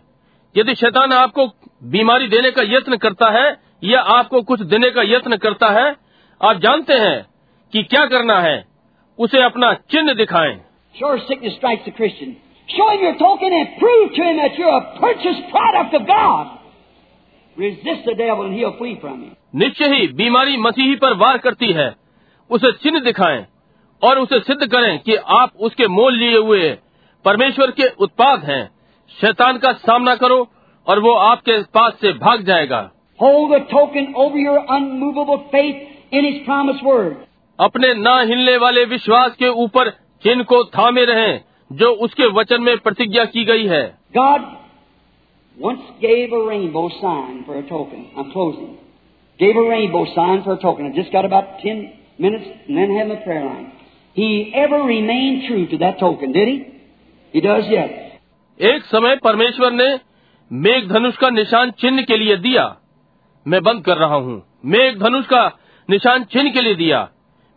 यदि 0.54 0.74
शैतान 0.74 1.12
आपको 1.12 1.46
बीमारी 1.94 2.28
देने 2.28 2.50
का 2.50 2.62
यत्न 2.74 2.96
करता 2.96 3.30
है 3.30 3.48
या 3.84 4.00
आपको 4.14 4.42
कुछ 4.50 4.60
देने 4.70 4.90
का 4.90 5.02
यत्न 5.06 5.36
करता 5.36 5.70
है 5.80 5.84
आप 6.40 6.60
जानते 6.60 6.94
हैं 6.98 7.18
कि 7.72 7.82
क्या 7.82 8.04
करना 8.14 8.38
है 8.40 8.56
उसे 9.18 9.42
अपना 9.42 9.72
चिन्ह 9.90 10.14
दिखाएँ 10.22 10.56
Sure, 10.94 11.18
sickness 11.28 11.56
strikes 11.56 11.88
a 11.88 11.92
Christian. 11.92 12.36
Show 12.68 12.88
him 12.90 13.00
your 13.02 13.16
token 13.18 13.52
and 13.52 13.78
prove 13.78 14.12
to 14.14 14.22
him 14.22 14.36
that 14.38 14.58
you're 14.58 14.76
a 14.76 14.98
purchased 14.98 15.50
product 15.50 15.94
of 15.94 16.06
God. 16.06 16.58
Resist 17.56 18.06
the 18.06 18.14
devil 18.14 18.46
and 18.46 18.54
he'll 18.54 18.76
flee 18.78 18.98
from 19.00 19.20
you. 19.24 19.32
निश्चय 19.54 19.92
ही 19.94 20.06
बीमारी 20.20 20.56
मसीही 20.56 20.94
पर 21.02 21.16
वार 21.16 21.38
करती 21.38 21.72
है 21.72 21.88
उसे 22.50 22.72
चिन्ह 22.82 23.00
दिखाएँ 23.00 23.44
और 24.02 24.18
उसे 24.18 24.40
सिद्ध 24.40 24.66
करें 24.72 24.98
कि 24.98 25.14
आप 25.34 25.52
उसके 25.68 25.86
मोल 25.88 26.16
लिए 26.18 26.38
हुए 26.38 26.70
परमेश्वर 27.24 27.70
के 27.80 27.88
उत्पाद 28.04 28.44
हैं 28.44 28.62
शैतान 29.12 29.58
का 29.58 29.72
सामना 29.84 30.14
करो 30.24 30.40
और 30.86 31.00
वो 31.00 31.14
आपके 31.28 31.62
पास 31.76 31.98
से 32.00 32.12
भाग 32.24 32.42
जाएगा 32.46 32.82
Hold 33.20 33.52
the 33.52 33.60
token 33.70 34.12
over 34.16 34.38
your 34.38 34.58
unmovable 34.76 35.42
faith 35.52 35.76
in 36.12 36.24
his 36.24 36.42
promised 36.46 36.84
word. 36.84 37.14
अपने 37.58 37.92
ना 37.94 38.20
हिलने 38.28 38.56
वाले 38.56 38.84
विश्वास 38.92 39.36
के 39.38 39.48
ऊपर 39.64 39.90
चिन्ह 40.24 40.42
को 40.52 40.62
थामे 40.76 41.04
रहें 41.04 41.40
जो 41.74 41.90
उसके 41.90 42.26
वचन 42.26 42.62
में 42.62 42.78
प्रतिज्ञा 42.78 43.24
की 43.24 43.44
गई 43.44 43.66
है। 43.66 43.98
एक 58.60 58.84
समय 58.84 59.16
परमेश्वर 59.16 59.72
ने 59.72 60.00
मेघ 60.52 60.88
धनुष 60.88 61.16
का 61.16 61.30
निशान 61.30 61.70
चिन्ह 61.70 62.02
के 62.02 62.16
लिए 62.16 62.36
दिया। 62.36 62.76
मैं 63.46 63.62
बंद 63.62 63.84
कर 63.84 63.96
रहा 63.96 64.14
हूँ। 64.14 64.42
मेघ 64.64 64.98
धनुष 64.98 65.26
का 65.26 65.58
निशान 65.90 66.24
चिन्ह 66.24 66.50
के 66.50 66.60
लिए 66.60 66.74
दिया। 66.74 67.08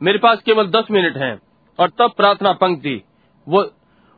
मेरे 0.03 0.18
पास 0.18 0.41
केवल 0.41 0.68
दस 0.68 0.84
मिनट 0.91 1.18
हैं 1.18 1.39
और 1.80 1.89
तब 1.89 2.11
प्रार्थना 2.18 2.52
पंक्ति। 2.52 3.03
वो 3.49 3.72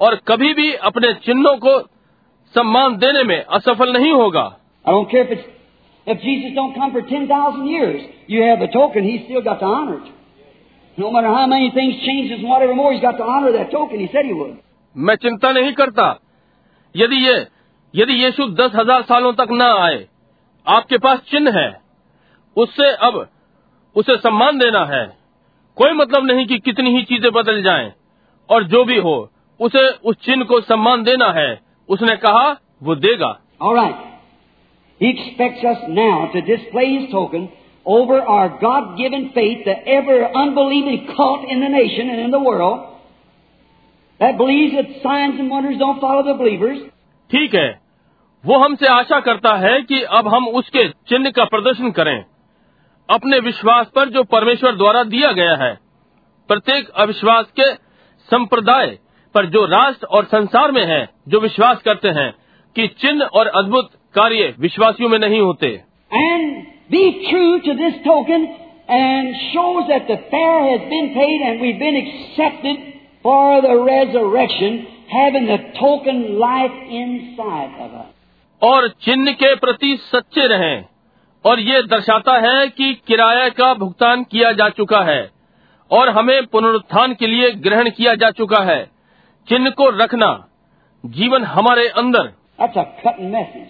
और 0.00 0.14
कभी 0.28 0.52
भी 0.54 0.72
अपने 0.72 1.12
चिन्हों 1.14 1.56
को 1.56 1.78
सम्मान 2.54 2.96
देने 2.96 3.22
में 3.22 3.44
असफल 3.44 3.92
नहीं 3.92 4.12
होगा। 4.12 4.44
मैं 14.96 15.16
चिंता 15.16 15.52
नहीं 15.52 15.72
करता। 15.72 16.06
यदि 16.94 17.16
ये 17.16 17.34
यदि 17.94 18.12
यीशु 18.24 18.46
दस 18.54 18.70
हज़ार 18.74 19.02
सालों 19.02 19.32
तक 19.32 19.50
न 19.50 19.62
आए 19.62 20.06
आपके 20.66 20.98
पास 20.98 21.18
चिन्ह 21.30 21.58
है 21.58 21.70
उससे 22.56 22.90
अब 23.06 23.26
उसे 23.96 24.16
सम्मान 24.16 24.58
देना 24.58 24.84
है। 24.84 25.04
कोई 25.76 25.92
मतलब 25.92 26.24
नहीं 26.24 26.46
कि 26.46 26.58
कितनी 26.58 26.90
ही 26.90 27.02
चीज़ें 27.02 27.30
बदल 27.32 27.62
जाएँ 27.62 27.92
और 28.50 28.64
जो 28.64 28.84
भी 28.84 28.98
हो 28.98 29.14
उसे 29.60 29.88
उस 30.04 30.16
चिन्ह 30.24 30.44
को 30.44 30.60
सम्मान 30.62 31.02
देना 31.02 31.30
है 31.32 31.50
उसने 31.88 32.16
कहा 32.16 32.50
वो 32.82 32.94
देगा 32.96 33.38
All 33.60 33.74
right. 33.74 33.96
He 35.00 35.08
expects 35.08 35.64
us 35.64 35.80
now 35.88 36.28
to 36.32 36.40
display 36.42 36.84
his 36.90 37.10
token 37.10 37.50
over 37.86 38.20
our 38.34 38.48
God-given 38.60 39.26
faith, 39.34 39.66
the 39.66 39.74
ever 39.88 40.16
unbelieving 40.34 41.06
cult 41.10 41.44
in 41.46 41.60
the 41.60 41.68
nation 41.68 42.10
and 42.10 42.20
in 42.20 42.30
the 42.30 42.40
world 42.40 42.86
that 44.20 44.38
believes 44.38 44.74
that 44.74 44.88
signs 45.02 45.38
and 45.38 45.50
wonders 45.50 45.78
don't 45.78 46.00
follow 46.00 46.22
the 46.22 46.36
believers. 46.40 46.78
ठीक 47.30 47.54
है 47.54 47.68
वो 48.44 48.58
हमसे 48.58 48.86
आशा 48.88 49.20
करता 49.20 49.54
है 49.58 49.80
कि 49.82 50.00
अब 50.18 50.28
हम 50.34 50.48
उसके 50.60 50.88
चिन्ह 51.08 51.30
का 51.30 51.44
प्रदर्शन 51.44 51.90
करें 51.90 52.16
अपने 53.08 53.38
विश्वास 53.40 53.86
पर 53.96 54.08
जो 54.08 54.22
परमेश्वर 54.32 54.76
द्वारा 54.76 55.02
दिया 55.14 55.32
गया 55.32 55.56
है 55.64 55.72
प्रत्येक 56.48 56.88
अविश्वास 57.04 57.46
के 57.60 57.72
संप्रदाय 58.28 58.98
पर 59.34 59.46
जो 59.46 59.66
राष्ट्र 59.66 60.06
और 60.06 60.24
संसार 60.24 60.72
में 60.72 60.86
है 60.86 61.08
जो 61.28 61.40
विश्वास 61.40 61.78
करते 61.78 62.08
हैं 62.08 62.34
कि 62.76 62.86
चिन्ह 62.86 63.24
और 63.24 63.46
अद्भुत 63.46 63.90
कार्य 64.14 64.54
विश्वासियों 64.58 65.08
में 65.08 65.18
नहीं 65.18 65.40
होते। 65.40 65.80
और 78.62 78.88
चिन्ह 78.88 79.32
के 79.32 79.54
प्रति 79.54 79.96
सच्चे 79.96 80.46
रहें। 80.46 80.84
और 81.44 81.60
ये 81.60 81.82
दर्शाता 81.82 82.38
है 82.38 82.68
कि 82.68 82.94
किराए 83.06 83.50
का 83.50 83.74
भुगतान 83.74 84.24
किया 84.24 84.52
जा 84.52 84.68
चुका 84.68 85.00
है 85.00 85.30
और 85.90 86.08
हमें 86.08 86.46
पुनरुत्थान 86.46 87.14
के 87.14 87.26
लिए 87.26 87.50
ग्रहण 87.50 87.90
किया 87.90 88.14
जा 88.14 88.30
चुका 88.30 88.60
है। 88.60 88.99
चिन्ह 89.50 89.70
को 89.70 89.90
रखना 89.90 90.48
जीवन 91.06 91.44
हमारे 91.44 91.88
अंदर। 91.88 92.32
मैसेज 93.20 93.68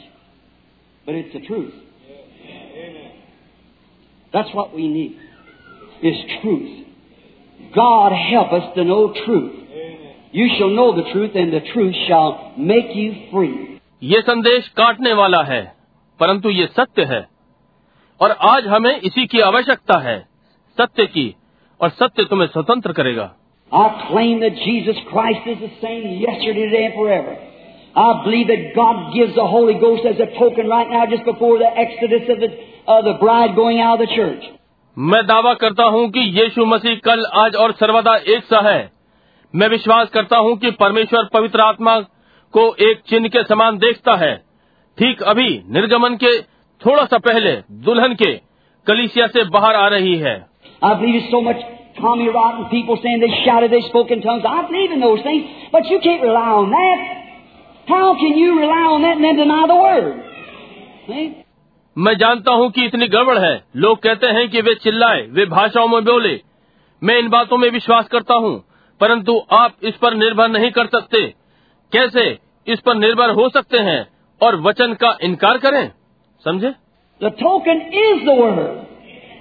ये 14.03 14.21
संदेश 14.21 14.69
काटने 14.69 15.13
वाला 15.13 15.43
है 15.43 15.77
परंतु 16.21 16.51
ये 16.51 16.67
सत्य 16.67 17.05
है। 17.05 17.29
और 18.21 18.31
आज 18.31 18.67
हमें 18.67 19.01
इसी 19.01 19.27
की 19.27 19.41
आवश्यकता 19.41 19.99
है 19.99 20.29
सत्य 20.79 21.07
की 21.07 21.37
और 21.81 21.89
सत्य 21.89 22.25
तुम्हें 22.25 22.49
स्वतंत्र 22.49 22.93
करेगा। 22.93 23.37
I 23.73 24.09
claim 24.11 24.41
that 24.41 24.55
Jesus 24.65 24.97
Christ 25.11 25.47
is 25.47 25.59
the 25.61 25.73
same 25.81 26.19
yesterday, 26.19 26.67
today, 26.67 26.85
and 26.87 26.95
forever. 26.95 27.37
I 27.95 28.23
believe 28.25 28.49
that 28.49 28.75
God 28.75 29.15
gives 29.15 29.35
the 29.35 29.47
Holy 29.47 29.75
Ghost 29.75 30.07
as 30.07 30.19
a 30.19 30.27
token 30.39 30.69
right 30.69 30.91
now 30.91 31.07
just 31.07 31.25
before 31.25 31.59
the 31.59 31.71
exodus 31.71 32.29
of 32.29 32.39
the, 32.41 32.51
uh, 32.87 33.03
the 33.03 33.19
bride 33.21 33.55
going 33.55 33.81
out 33.81 34.01
of 34.01 34.09
the 34.09 34.15
church. 34.15 34.43
मैं 34.97 35.23
दावा 35.27 35.53
करता 35.55 35.85
हूँ 35.95 36.09
कि 36.11 36.21
यीशु 36.41 36.65
मसीह 36.67 36.95
कल 37.05 37.25
आज 37.43 37.57
और 37.57 37.73
सर्वदा 37.73 38.15
एक 38.35 38.45
सा 38.45 38.61
है 38.69 38.91
मैं 39.55 39.69
विश्वास 39.69 40.09
करता 40.15 40.39
हूँ 40.39 40.57
कि 40.59 40.71
परमेश्वर 40.81 41.29
पवित्र 41.33 41.61
आत्मा 41.61 41.99
को 42.55 42.65
एक 42.91 43.03
चिन्ह 43.09 43.29
के 43.29 43.43
समान 43.45 43.79
देखता 43.79 44.17
है 44.25 44.35
ठीक 44.99 45.23
अभी 45.33 45.49
निर्गमन 45.73 46.17
के 46.25 46.41
थोड़ा 46.81 47.05
सा 47.05 47.19
पहले 47.29 47.53
दुल्हन 47.87 48.15
के 48.23 48.35
कलिसिया 48.87 49.27
से 49.27 49.45
बाहर 49.51 49.75
आ 49.75 49.87
रही 49.89 50.17
है 50.19 50.39
I 50.85 50.95
believe 51.01 51.31
so 51.31 51.41
much 51.47 51.63
Tommy 51.99 52.29
Rotten 52.29 52.71
people 52.71 52.99
saying 53.03 53.21
they 53.21 53.45
shouted, 53.45 53.73
they 53.73 53.83
spoke 53.89 54.11
in 54.11 54.23
tongues. 54.23 54.45
I 54.47 54.67
believe 54.67 54.93
in 54.93 55.01
those 55.01 55.23
things, 55.23 55.45
but 55.73 55.87
you 55.87 55.99
can't 56.01 56.23
rely 56.23 56.51
on 56.63 56.71
that. 56.71 56.99
How 57.89 58.15
can 58.15 58.39
you 58.39 58.59
rely 58.59 58.85
on 58.95 59.03
that 59.03 59.17
and 59.17 59.25
then 59.25 59.37
deny 59.37 59.67
the 59.67 59.79
Word? 59.85 60.11
See? 61.09 61.29
मैं 61.97 62.15
जानता 62.19 62.53
हूँ 62.55 62.71
कि 62.71 62.85
इतनी 62.87 63.07
गड़बड़ 63.09 63.39
है 63.39 63.55
लोग 63.77 63.99
कहते 64.03 64.27
हैं 64.35 64.49
कि 64.51 64.61
वे 64.63 64.75
चिल्लाए 64.83 65.23
वे 65.37 65.45
भाषाओं 65.47 65.89
में 65.89 66.05
बोले 66.05 66.35
मैं 67.03 67.19
इन 67.19 67.29
बातों 67.29 67.57
में 67.59 67.69
विश्वास 67.71 68.09
करता 68.13 68.35
हूँ 68.45 68.53
परंतु 69.01 69.37
आप 69.53 69.77
इस 69.91 69.97
पर 70.03 70.15
निर्भर 70.15 70.49
नहीं 70.49 70.71
कर 70.71 70.87
सकते 70.95 71.23
कैसे 71.93 72.27
इस 72.67 72.81
पर 72.87 72.95
निर्भर 72.95 73.31
हो 73.41 73.49
सकते 73.49 73.79
हैं 73.89 74.01
और 74.41 74.61
वचन 74.61 74.95
का 75.03 75.17
इनकार 75.25 75.59
करें 75.59 75.87
समझे 76.45 76.73
The 77.21 77.31
token 77.31 77.81
is 78.03 78.21
the 78.27 78.35
Word, 78.37 78.61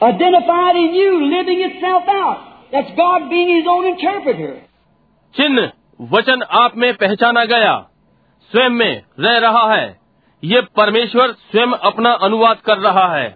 identified 0.02 0.76
in 0.76 0.94
you, 0.94 1.12
living 1.28 1.62
itself 1.62 2.04
out. 2.08 2.70
That's 2.72 2.92
God 2.98 3.30
being 3.30 3.50
His 3.56 3.68
own 3.68 3.88
interpreter. 3.88 4.52
चिन्ह 5.36 5.72
वचन 6.12 6.42
आप 6.60 6.78
में 6.78 6.94
पहचाना 6.94 7.44
गया 7.46 7.74
स्वयं 8.52 8.70
में 8.70 9.02
रह 9.20 9.38
रहा 9.38 9.66
है 9.74 9.86
ये 10.44 10.62
परमेश्वर 10.78 11.32
स्वयं 11.52 11.74
अपना 11.90 12.12
अनुवाद 12.28 12.62
कर 12.66 12.78
रहा 12.78 13.08
है 13.16 13.28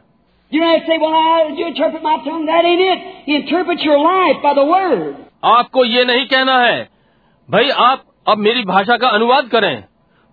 You 0.51 0.61
to 0.61 0.85
say, 0.87 0.97
well, 1.01 1.49
did 1.49 1.57
you 1.57 1.67
interpret 1.67 2.03
my 2.03 2.17
tongue? 2.23 2.45
That 2.45 2.63
ain't 2.63 2.81
it. 2.81 3.05
He 3.25 3.35
interprets 3.35 3.83
your 3.83 3.97
life 3.97 4.41
by 4.43 4.53
the 4.53 4.65
Word. 4.65 5.15
आपको 5.45 5.85
ये 5.85 6.03
नहीं 6.05 6.25
कहना 6.25 6.57
है 6.59 6.81
भाई 7.49 7.69
आप 7.85 8.03
अब 8.27 8.37
मेरी 8.37 8.63
भाषा 8.63 8.97
का 8.97 9.07
अनुवाद 9.09 9.47
करें 9.47 9.83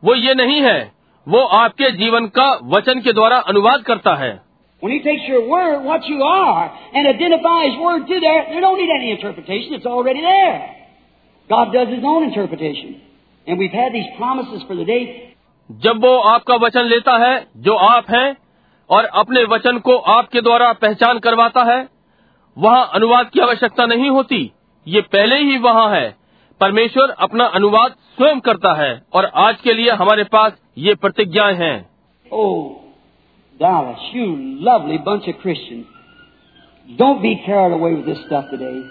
वो 0.03 0.15
ये 0.15 0.35
नहीं 0.35 0.61
है 0.63 0.79
वो 1.27 1.41
आपके 1.57 1.91
जीवन 1.93 2.27
का 2.39 2.49
वचन 2.75 3.01
के 3.01 3.13
द्वारा 3.13 3.39
अनुवाद 3.53 3.83
करता 3.83 4.15
है 4.15 4.31
When 4.83 4.93
He 4.93 5.03
takes 5.03 5.29
your 5.29 5.47
Word, 5.49 5.85
what 5.85 6.07
you 6.07 6.23
are, 6.23 6.65
and 6.95 7.07
identifies 7.07 7.79
Word 7.79 8.07
to 8.07 8.21
there, 8.21 8.53
you 8.55 8.61
don't 8.61 8.79
need 8.79 8.91
any 8.91 9.11
interpretation. 9.11 9.75
It's 9.75 9.87
already 9.87 10.23
there. 10.23 10.77
God 11.51 11.73
does 11.73 11.89
His 11.89 12.05
own 12.05 12.25
interpretation. 12.25 13.01
And 13.47 13.59
we've 13.59 13.73
had 13.73 13.93
these 13.93 14.09
promises 14.17 14.63
for 14.69 14.75
the 14.75 14.85
day. 14.85 15.03
जब 15.71 16.01
वो 16.05 16.17
आपका 16.29 16.55
वचन 16.57 16.85
लेता 16.85 17.17
है 17.19 17.35
जो 17.57 17.75
आप 17.89 18.11
हैं 18.11 18.37
और 18.91 19.05
अपने 19.21 19.43
वचन 19.45 19.79
को 19.79 19.97
आपके 20.15 20.41
द्वारा 20.41 20.73
पहचान 20.73 21.19
करवाता 21.19 21.63
है 21.65 21.79
वहाँ 22.57 22.91
अनुवाद 22.95 23.31
की 23.35 23.41
आवश्यकता 23.41 23.87
नहीं 23.87 24.09
होती 24.11 24.41
ये 24.87 25.01
पहले 25.13 25.37
ही 25.43 25.59
वहाँ 25.59 25.89
है 25.95 26.09
परमेश्वर 26.61 27.11
अपना 27.19 27.45
अनुवाद 27.59 27.95
स्वयं 28.17 28.41
करता 28.41 28.73
है 28.83 28.91
और 29.15 29.31
आज 29.45 29.61
के 29.65 29.73
लिए 29.73 29.91
हमारे 30.01 30.25
पास 30.33 30.59
ये 30.79 30.95
प्रतिज्ञाएँ 30.95 31.55
हैं 31.57 31.77
Oh, 32.27 32.80
Dallas, 33.60 34.00
you 34.14 34.26
lovely 34.60 34.98
bunch 34.98 35.28
of 35.28 35.36
Christians. 35.42 35.86
Don't 36.98 37.22
be 37.22 37.42
carried 37.46 37.74
away 37.74 37.94
with 37.94 38.06
this 38.06 38.20
stuff 38.26 38.46
today 38.52 38.82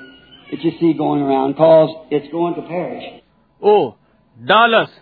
that 0.51 0.61
you 0.63 0.73
see 0.81 0.95
going 0.95 1.23
around, 1.23 1.55
cause 1.55 1.91
it's 2.11 2.31
going 2.33 2.55
to 2.55 2.63
perish. 2.63 3.05
O 3.63 3.75
Dallas 4.39 5.01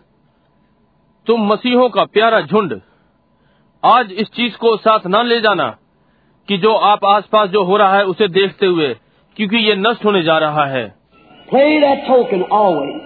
तुम 1.26 1.46
मसीहों 1.52 1.88
का 1.90 2.04
प्यारा 2.14 2.40
झुंड 2.40 2.80
आज 3.82 4.12
इस 4.22 4.28
चीज 4.36 4.56
को 4.64 4.76
साथ 4.76 5.06
न 5.06 5.24
ले 5.26 5.40
जाना 5.40 5.68
कि 6.48 6.58
जो 6.64 6.74
आप 6.90 7.04
आसपास 7.04 7.48
जो 7.50 7.62
हो 7.64 7.76
रहा 7.76 7.96
है 7.96 8.04
उसे 8.12 8.28
देखते 8.28 8.66
हुए 8.66 8.92
क्योंकि 9.36 9.56
ये 9.68 9.74
नष्ट 9.76 10.04
होने 10.04 10.22
जा 10.22 10.38
रहा 10.46 10.66
है 10.74 10.84
Play 11.52 11.80
that 11.80 12.06
token 12.08 12.42
always. 12.58 13.00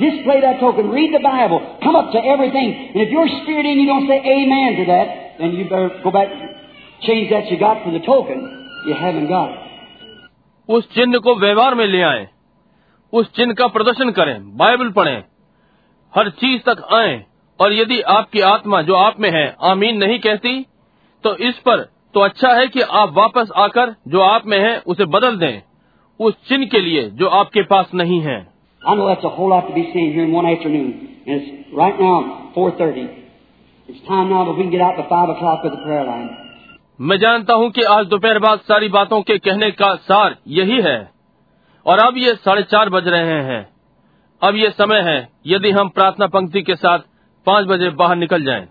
Just 0.00 0.22
play 0.26 0.40
that 0.42 0.60
token. 0.60 0.88
Read 0.90 1.14
the 1.14 1.20
Bible. 1.24 1.58
Come 1.82 1.96
up 1.96 2.12
to 2.12 2.20
everything. 2.34 2.70
And 2.94 3.02
if 3.02 3.10
your 3.16 3.26
spirit 3.40 3.66
in 3.66 3.80
you 3.80 3.86
don't 3.88 4.06
say 4.08 4.16
amen 4.34 4.78
to 4.78 4.86
that, 4.90 5.10
then 5.39 5.53
you 5.53 5.65
better 5.65 5.89
go 6.03 6.11
back 6.11 6.29
change 7.01 7.29
that 7.29 7.51
you 7.51 7.57
got 7.59 7.83
for 7.83 7.91
the 7.91 8.01
token. 8.01 8.43
You 8.87 8.95
haven't 8.95 9.29
got 9.29 9.49
उस 10.69 10.87
चिन्ह 10.93 11.17
को 11.19 11.35
व्यवहार 11.35 11.75
में 11.75 11.85
ले 11.87 12.01
आए। 12.01 12.27
उस 13.13 13.31
चिन्ह 13.35 13.53
का 13.53 13.67
प्रदर्शन 13.67 14.09
करें 14.11 14.57
बाइबल 14.57 14.89
पढ़ें, 14.91 15.23
हर 16.13 16.29
चीज़ 16.39 16.61
तक 16.61 16.87
आए 16.93 17.13
और 17.59 17.73
यदि 17.73 17.99
आपकी 18.11 18.41
आत्मा 18.45 18.81
जो 18.81 18.95
आप 18.95 19.19
में 19.19 19.29
है 19.31 19.45
आमीन 19.63 19.97
नहीं 19.97 20.19
कहती 20.19 20.53
तो 21.23 21.35
इस 21.49 21.59
पर 21.59 21.81
तो 22.13 22.19
अच्छा 22.19 22.53
है 22.53 22.67
कि 22.67 22.81
आप 22.93 23.13
वापस 23.13 23.51
आकर 23.57 23.93
जो 24.07 24.21
आप 24.21 24.47
में 24.47 24.57
है 24.59 24.77
उसे 24.87 25.05
बदल 25.13 25.37
दें। 25.37 25.61
उस 26.19 26.33
चिन्ह 26.49 26.65
के 26.65 26.79
लिए 26.79 27.03
जो 27.11 27.27
आपके 27.33 27.61
पास 27.63 27.91
नहीं 27.95 28.19
है। 28.21 28.37
मैं 37.01 37.17
जानता 37.17 37.53
हूँ 37.53 37.69
की 37.71 37.81
आज 37.81 38.05
दोपहर 38.05 38.39
बाद 38.39 38.59
सारी 38.59 38.87
बातों 38.89 39.21
के 39.21 39.37
कहने 39.37 39.71
का 39.71 39.95
सार 39.95 40.35
यही 40.47 40.81
है। 40.81 41.11
और 41.85 41.99
अब 41.99 42.17
ये 42.17 42.35
साढ़े 42.35 42.63
चार 42.63 42.89
बज 42.89 43.07
रहे 43.07 43.41
हैं। 43.41 43.69
अब 44.41 44.55
ये 44.55 44.69
समय 44.69 44.99
है 44.99 45.29
यदि 45.47 45.71
हम 45.71 45.89
प्रार्थना 45.89 46.27
पंक्ति 46.27 46.61
के 46.61 46.75
साथ 46.75 46.99
पाँच 47.45 47.65
बजे 47.65 47.89
बाहर 47.89 48.15
निकल 48.15 48.43
जाए। 48.43 48.67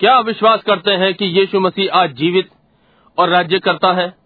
क्या 0.00 0.20
विश्वास 0.20 0.62
करते 0.62 0.90
हैं 0.90 1.14
कि 1.14 1.24
यीशु 1.24 1.60
मसीह 1.60 1.90
आज 1.92 2.12
जीवित 2.12 2.48
और 3.18 3.28
राज्य 3.28 3.58
करता 3.58 3.92
है? 3.92 4.19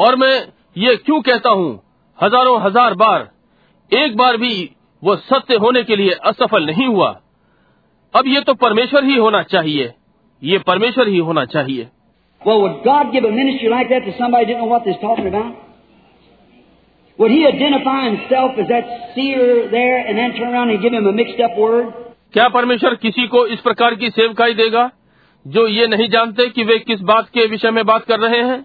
और 0.00 0.16
मैं 0.16 0.48
ये 0.78 0.96
क्यों 0.96 1.20
कहता 1.20 1.50
हूँ? 1.50 1.82
हज़ारों 2.22 2.60
हज़ार 2.60 2.94
बार। 2.94 3.28
एक 3.92 4.16
बार 4.16 4.36
भी 4.36 4.70
वो 5.04 5.16
सत्य 5.16 5.54
होने 5.54 5.82
के 5.82 5.96
लिए 5.96 6.10
असफल 6.10 6.66
नहीं 6.66 6.86
हुआ। 6.86 7.20
अब 8.14 8.26
ये 8.26 8.40
तो 8.40 8.54
परमेश्वर 8.54 9.04
ही 9.04 9.16
होना 9.16 9.42
चाहिए। 9.42 9.92
ये 10.42 10.58
परमेश्वर 10.58 11.08
ही 11.08 11.18
होना 11.18 11.44
चाहिए। 11.44 11.88
क्या 22.34 22.48
परमेश्वर 22.48 22.94
किसी 22.94 23.26
को 23.26 23.46
इस 23.46 23.60
प्रकार 23.60 23.94
की 23.94 24.10
सेवकाई 24.10 24.54
देगा? 24.54 24.90
जो 25.46 25.66
ये 25.66 25.86
नहीं 25.86 26.08
जानते 26.08 26.48
कि 26.48 26.64
वे 26.64 26.78
किस 26.78 27.00
बात 27.00 27.28
के 27.28 27.46
विषय 27.46 27.70
में 27.70 27.84
बात 27.86 28.04
कर 28.04 28.18
रहे 28.20 28.42
हैं 28.42 28.64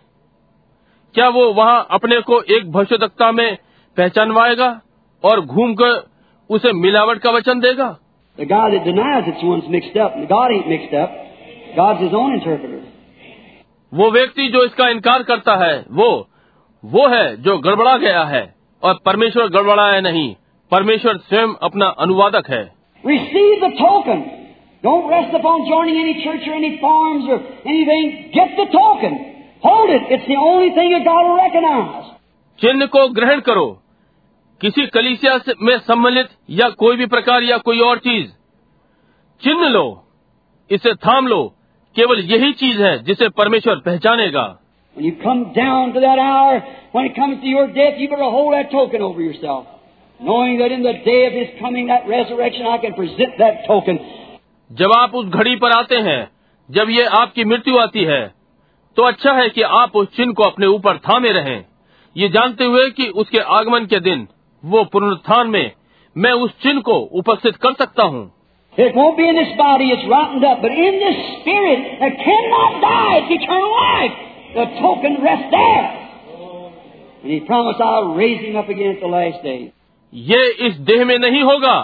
क्या 1.15 1.27
वो 1.29 1.51
वहाँ 1.53 1.85
अपने 1.91 2.19
को 2.21 2.41
एक 2.57 2.71
भविष्यवक्ता 2.71 3.31
में 3.31 3.57
पहचानवाएगा 3.97 4.69
और 5.23 5.41
घूमकर 5.41 6.01
उसे 6.49 6.71
मिलावट 6.73 7.19
का 7.19 7.31
वचन 7.31 7.59
देगा 7.59 7.95
The 8.37 8.45
guy 8.45 8.63
that 8.69 8.85
denies 8.85 9.27
it's 9.27 9.43
one's 9.43 9.65
mixed 9.69 9.97
up. 9.97 10.13
God 10.29 10.51
ain't 10.51 10.67
mixed 10.67 10.93
up. 10.95 11.11
God's 11.75 11.99
His 11.99 12.13
own 12.13 12.33
interpreter. 12.33 12.81
वो 13.93 14.09
व्यक्ति 14.11 14.47
जो 14.47 14.63
इसका 14.63 14.87
इनकार 14.89 15.23
करता 15.23 15.55
है 15.55 15.73
वो 15.91 16.07
वो 16.83 17.07
है 17.07 17.25
जो 17.41 17.57
गड़बड़ा 17.57 17.97
गया 17.97 18.23
है 18.25 18.43
और 18.83 18.99
परमेश्वर 19.05 19.49
गड़बड़ाया 19.49 19.99
नहीं 20.01 20.33
परमेश्वर 20.71 21.17
स्वयं 21.19 21.53
अपना 21.61 21.87
अनुवादक 21.99 22.49
है 22.49 22.63
Receive 23.03 23.59
the 23.59 23.71
token. 23.77 24.23
Don't 24.84 25.08
rest 25.10 25.34
upon 25.38 25.64
joining 25.68 25.96
any 26.00 26.14
church 26.24 26.44
or 26.48 26.56
any 26.56 26.70
farms 26.82 27.28
or 27.28 27.38
anything. 27.70 28.10
Get 28.34 28.56
the 28.58 28.66
token. 28.74 29.16
Hold 29.64 29.90
it. 29.90 30.12
It's 30.16 30.28
the 30.28 30.38
only 30.50 30.70
thing 30.76 30.92
that 30.94 31.04
God 31.06 31.24
will 31.28 31.38
recognize. 31.40 32.04
चिन्ह 32.60 32.86
को 32.86 33.08
ग्रहण 33.08 33.40
करो 33.40 33.66
किसी 34.60 34.86
कलीसिया 34.86 35.36
से- 35.38 35.54
में 35.62 35.78
सम्मिलित 35.78 36.28
या 36.50 36.68
कोई 36.68 36.96
भी 36.96 37.06
प्रकार 37.06 37.42
या 37.42 37.58
कोई 37.58 37.80
और 37.80 37.98
चीज 37.98 38.32
चिन्ह 39.42 39.68
लो 39.68 39.84
इसे 40.70 40.94
थाम 40.94 41.26
लो 41.26 41.42
केवल 41.96 42.20
यही 42.30 42.52
चीज 42.52 42.80
है 42.80 43.02
जिसे 43.04 43.28
परमेश्वर 43.28 43.76
पहचानेगा 43.86 44.46
When 44.96 45.06
you 45.06 45.16
come 45.24 45.42
down 45.56 45.92
to 45.94 46.00
that 46.02 46.20
hour, 46.22 46.54
when 46.94 47.04
it 47.08 47.12
comes 47.16 47.36
to 47.42 47.50
your 47.50 47.66
death, 47.74 47.98
you 48.02 48.06
better 48.12 48.30
hold 48.36 48.54
that 48.54 48.70
token 48.70 49.02
over 49.08 49.24
yourself. 49.24 49.66
Knowing 50.20 50.56
that 50.60 50.72
in 50.76 50.82
the 50.86 50.94
day 51.04 51.18
of 51.26 51.36
His 51.36 51.52
coming, 51.58 51.90
that 51.90 52.08
resurrection, 52.12 52.66
I 52.70 52.78
can 52.78 52.96
present 52.96 53.36
that 53.38 53.60
token. 53.68 54.00
जब 54.73 54.91
आप 54.91 55.15
उस 55.15 55.25
घड़ी 55.27 55.55
पर 55.55 55.71
आते 55.71 55.95
हैं 55.95 56.21
जब 56.69 56.89
ये 56.89 57.03
आपकी 57.15 57.43
मृत्यु 57.43 57.77
आती 57.77 58.03
है 58.03 58.21
तो 58.97 59.03
अच्छा 59.03 59.33
है 59.33 59.47
कि 59.49 59.61
आप 59.79 59.95
उस 59.95 60.07
चिन्ह 60.15 60.33
को 60.33 60.43
अपने 60.43 60.67
ऊपर 60.67 60.97
थामे 60.97 61.31
रहें 61.31 61.65
ये 62.15 62.29
जानते 62.29 62.63
हुए 62.63 62.89
कि 62.89 63.07
उसके 63.15 63.39
आगमन 63.57 63.85
के 63.85 63.99
दिन 63.99 64.27
वो 64.63 64.83
पुनरुत्थान 64.93 65.49
में 65.49 65.71
मैं 66.15 66.31
उस 66.45 66.51
चिन्ह 66.63 66.81
को 66.81 66.99
उपस्थित 67.21 67.55
कर 67.55 67.73
सकता 67.73 68.03
हूँ 68.03 68.31
It 68.73 68.95
won't 68.95 69.17
be 69.17 69.25
in 69.29 69.35
this 69.35 69.49
body, 69.57 69.87
it's 69.91 70.05
rotted 70.09 70.43
up, 70.43 70.61
but 70.61 70.71
in 70.83 70.95
this 70.99 71.17
spirit 71.33 71.81
that 71.99 72.15
cannot 72.19 72.77
die, 72.81 73.11
it's 73.17 73.33
eternal 73.33 73.73
life. 73.73 74.15
The 74.55 74.65
token 74.79 75.17
rests 75.21 75.51
there. 75.51 75.83
And 77.21 77.31
He 77.31 77.39
promised 77.41 77.79
I'll 77.79 78.15
raise 78.15 78.41
him 78.41 78.55
up 78.55 78.69
again 78.69 78.95
at 78.95 79.01
the 79.01 79.11
last 79.11 79.43
day. 79.43 79.59
ये 80.13 80.41
इस 80.67 80.79
देह 80.87 81.03
में 81.05 81.17
नहीं 81.19 81.41
होगा 81.43 81.75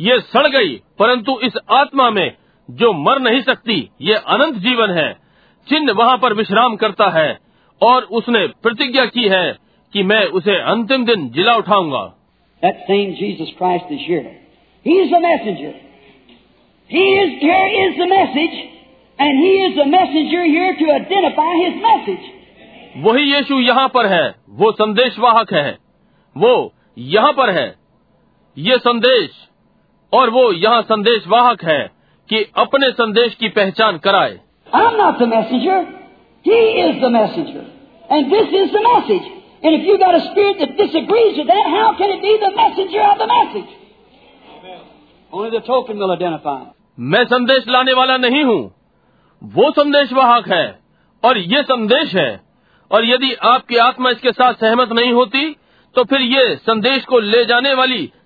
ये 0.00 0.20
सड़ 0.20 0.46
गई 0.48 0.76
परंतु 0.98 1.40
इस 1.40 1.52
आत्मा 1.70 2.10
में 2.10 2.36
जो 2.70 2.92
मर 2.92 3.18
नहीं 3.18 3.40
सकती 3.42 3.90
ये 4.00 4.14
अनंत 4.14 4.54
जीवन 4.54 4.90
है। 4.90 5.12
चिन्ह 5.68 5.92
वहाँ 5.92 6.18
पर 6.18 6.34
विश्राम 6.34 6.76
करता 6.76 7.08
है 7.10 7.38
और 7.82 8.02
उसने 8.02 8.46
प्रतिज्ञा 8.46 9.06
की 9.06 9.28
है 9.28 9.58
कि 9.92 10.02
मैं 10.02 10.24
उसे 10.24 10.56
अंतिम 10.56 11.04
दिन 11.04 11.28
जिला 11.30 11.54
उठाऊँगा। 11.54 12.02
वही 22.96 23.34
यीशु 23.34 23.60
यहाँ 23.60 23.88
पर 23.88 24.06
है 24.06 24.34
वो 24.50 24.72
संदेशवाहक 24.72 25.52
है। 25.52 25.78
वो 26.36 26.72
यहाँ 26.98 27.32
पर 27.32 27.50
है। 27.50 27.74
ये 28.58 28.78
संदेश 28.78 29.30
और 30.14 30.30
वो 30.30 30.52
यहाँ 30.52 30.82
संदेश 30.82 31.26
वाहक 31.28 31.64
है 31.64 31.80
कि 32.30 32.44
अपने 32.56 32.90
संदेश 32.90 33.34
की 33.34 33.48
पहचान 33.48 33.98
कराए। 33.98 34.38
मैं 46.98 47.24
संदेश 47.24 47.64
लाने 47.68 47.92
वाला 47.92 48.16
नहीं 48.16 48.42
हूँ। 48.44 48.62
वो 49.42 49.70
संदेश 49.70 50.12
वाहक 50.12 50.48
है 50.48 50.66
और 51.22 51.38
ये 51.38 51.62
संदेश 51.62 52.14
है। 52.14 52.30
और 52.90 53.04
यदि 53.04 53.32
आपकी 53.44 53.76
आत्मा 53.76 54.10
इसके 54.10 54.32
साथ 54.32 54.54
सहमत 54.54 54.92
नहीं 54.92 55.12
होती 55.12 55.48
तो 55.96 56.04
फिर 56.04 56.20
ये 56.20 56.44
संदेश 56.56 57.04
को 57.04 57.18
ले 57.18 57.44
जाने 57.44 57.74
वाली 57.74 58.10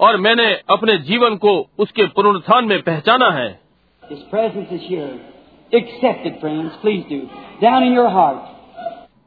और 0.00 0.16
मैंने 0.16 0.60
अपने 0.70 0.98
जीवन 0.98 1.36
को 1.36 1.66
उसके 1.78 2.02
पुनरुत्थान 2.06 2.64
में 2.64 2.82
पहचाना 2.82 3.30
है। 3.30 3.60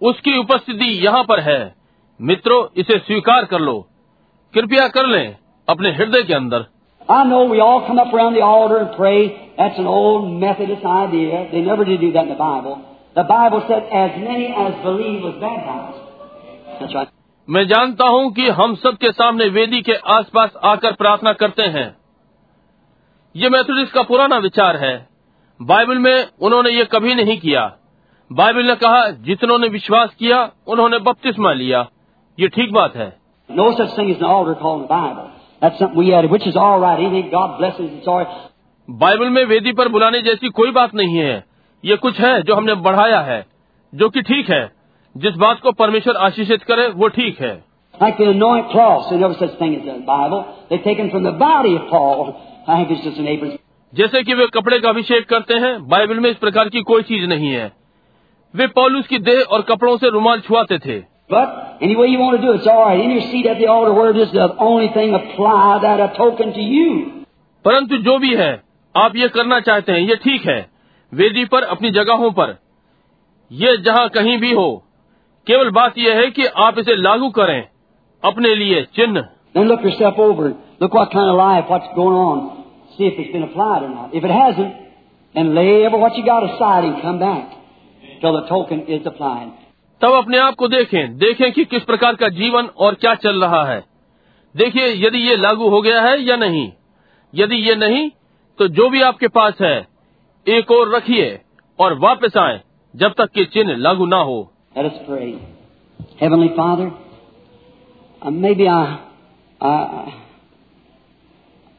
उसकी 0.02 0.38
उपस्थिति 0.38 0.85
यहाँ 0.85 1.24
पर 1.24 1.40
है। 1.40 1.76
मित्रों 2.22 2.68
इसे 2.77 3.00
स्वीकार 3.00 3.45
कर 3.45 3.60
लो। 3.60 3.88
कृपया 4.53 4.88
कर 4.88 5.06
लें 5.06 5.38
अपने 5.69 5.92
हृदय 5.92 6.24
के 6.24 6.34
अंदर। 6.34 6.66
मैं 17.48 17.67
जानता 17.67 18.06
हूँ 18.06 18.33
कि 18.33 18.49
हम 18.49 18.75
सबके 18.75 19.11
सामने 19.11 19.45
वेदी 19.45 19.82
के 19.82 19.93
आसपास 19.93 20.51
आकर 20.64 20.91
प्रार्थना 20.91 21.33
करते 21.33 21.64
हैं। 21.64 21.98
ये 23.35 23.49
मेथोडिस्ट 23.49 23.93
का 23.93 24.01
पुराना 24.01 24.38
विचार 24.38 24.77
है। 24.77 25.09
बाइबल 25.61 25.98
में 25.98 26.27
उन्होंने 26.41 26.69
ये 26.69 26.85
कभी 26.85 27.15
नहीं 27.15 27.38
किया। 27.40 27.77
बाइबल 28.32 28.64
ने 28.64 28.75
कहा 28.75 29.09
जितनों 29.09 29.59
ने 29.59 29.67
विश्वास 29.67 30.15
किया 30.19 30.51
उन्होंने 30.67 30.99
बपतिस्मा 30.99 31.53
लिया। 31.53 31.88
ये 32.40 32.48
ठीक 32.48 32.74
बात 32.74 32.95
है। 32.95 33.17
No 33.57 33.72
such 33.72 33.95
thing 33.95 34.09
as 34.09 34.22
an 34.22 34.25
altar 34.25 34.56
called 34.56 34.82
in 34.82 34.88
the 34.88 34.95
Bible. 34.95 35.30
That's 35.61 35.80
something 35.80 35.99
we 35.99 36.14
added, 36.14 36.32
which 36.32 36.48
is 36.48 36.56
all 36.56 36.80
right. 36.80 36.99
Anything 36.99 37.32
God 37.32 37.57
blesses, 37.59 37.91
it's 37.91 38.07
all 38.07 38.17
right. 38.17 38.33
Bible 38.90 39.30
में 39.30 39.45
वेदी 39.45 39.74
पर 39.74 39.88
बुलाने 39.88 40.22
जैसी 40.22 40.49
कोई 40.49 40.72
बात 40.72 40.95
नहीं 40.95 41.17
है। 41.17 41.43
ये 41.83 41.95
कुछ 41.95 42.19
है 42.19 42.41
जो 42.41 42.56
हमने 42.56 42.75
बढ़ाया 42.75 43.19
है 43.19 43.45
जो 43.93 44.09
कि 44.09 44.22
ठीक 44.22 44.49
है। 44.49 44.75
जिस 45.18 45.34
बात 45.34 45.60
को 45.60 45.72
परमेश्वर 45.72 46.16
आशीषित 46.16 46.64
करे 46.64 46.88
वो 46.88 47.08
ठीक 47.08 47.42
है। 47.42 47.64
जैसे 53.94 54.24
कि 54.24 54.34
वे 54.34 54.48
कपड़े 54.48 54.80
का 54.80 54.90
अभिषेक 54.90 55.30
करते 55.30 55.53
हैं 55.53 55.88
बाइबल 55.88 56.19
में 56.19 56.30
इस 56.30 56.38
प्रकार 56.38 56.69
की 56.69 56.82
कोई 56.82 57.02
चीज़ 57.02 57.26
नहीं 57.26 57.48
है। 57.48 57.72
वे 58.56 58.68
पॉलूस 58.68 59.08
की 59.08 59.18
देह 59.18 59.42
और 59.42 59.61
कपड़ों 59.61 59.98
से 59.98 60.10
रुमाल 60.10 60.40
छुआते 60.40 60.80
थे। 60.80 61.00
But 61.32 61.48
परंतु 67.66 67.98
जो 67.98 68.18
भी 68.18 68.35
है 68.35 68.64
आप 68.95 69.16
ये 69.16 69.27
करना 69.27 69.60
चाहते 69.60 69.92
हैं 69.92 70.00
ये 70.00 70.16
ठीक 70.16 70.45
है। 70.45 70.69
वेदी 71.14 71.45
पर 71.45 71.64
अपनी 71.64 71.90
जगहों 71.90 72.32
पर। 72.32 72.58
ये 73.52 73.77
जहाँ 73.77 74.10
कहीं 74.10 74.38
भी 74.38 74.53
हो 74.53 74.82
केवल 75.48 75.69
बात 75.69 75.98
यह 75.98 76.15
है 76.15 76.32
कि 76.32 76.45
आप 76.45 76.80
इसे 76.80 76.95
लागू 76.95 77.30
करें 77.30 77.67
अपने 78.24 78.56
लिए 78.56 78.82
चिन्ह। 78.82 79.25
तब 90.01 90.11
अपने 90.11 90.38
आप 90.38 90.56
को 90.56 90.67
देखें। 90.67 91.17
देखें 91.17 91.51
कि 91.51 91.65
किस 91.65 91.83
प्रकार 91.83 92.15
का 92.15 92.30
जीवन 92.30 92.65
और 92.65 92.93
क्या 92.93 93.15
चल 93.15 93.41
रहा 93.41 93.64
है। 93.65 93.83
देखिए 94.56 95.07
यदि 95.07 95.17
ये 95.17 95.35
लागू 95.38 95.69
हो 95.69 95.82
गया 95.82 96.01
है 96.01 96.22
या 96.22 96.35
नहीं। 96.35 96.72
यदि 97.35 97.56
ये 97.56 97.75
नहीं 97.75 98.09
तो 98.59 98.67
जो 98.67 98.90
भी 98.90 99.01
आपके 99.01 99.27
पास 99.27 99.53
है 99.61 99.88
एक 100.48 100.72
और 100.72 100.95
रखिए 100.95 101.40
और 101.80 101.99
वापस 101.99 102.38
आए 102.38 102.61
जब 102.95 103.14
तक 103.17 103.30
कि 103.30 103.45
चिन्ह 103.45 103.75
लागू 103.75 104.06
ना 104.06 104.17
हो। 104.17 104.51
Let 104.76 104.88
us 104.88 104.98
pray. 105.08 105.40
Heavenly 106.20 106.50
Father, 106.54 106.92
uh, 108.22 108.30
maybe 108.30 108.68
I, 108.68 109.10
I, 109.62 110.28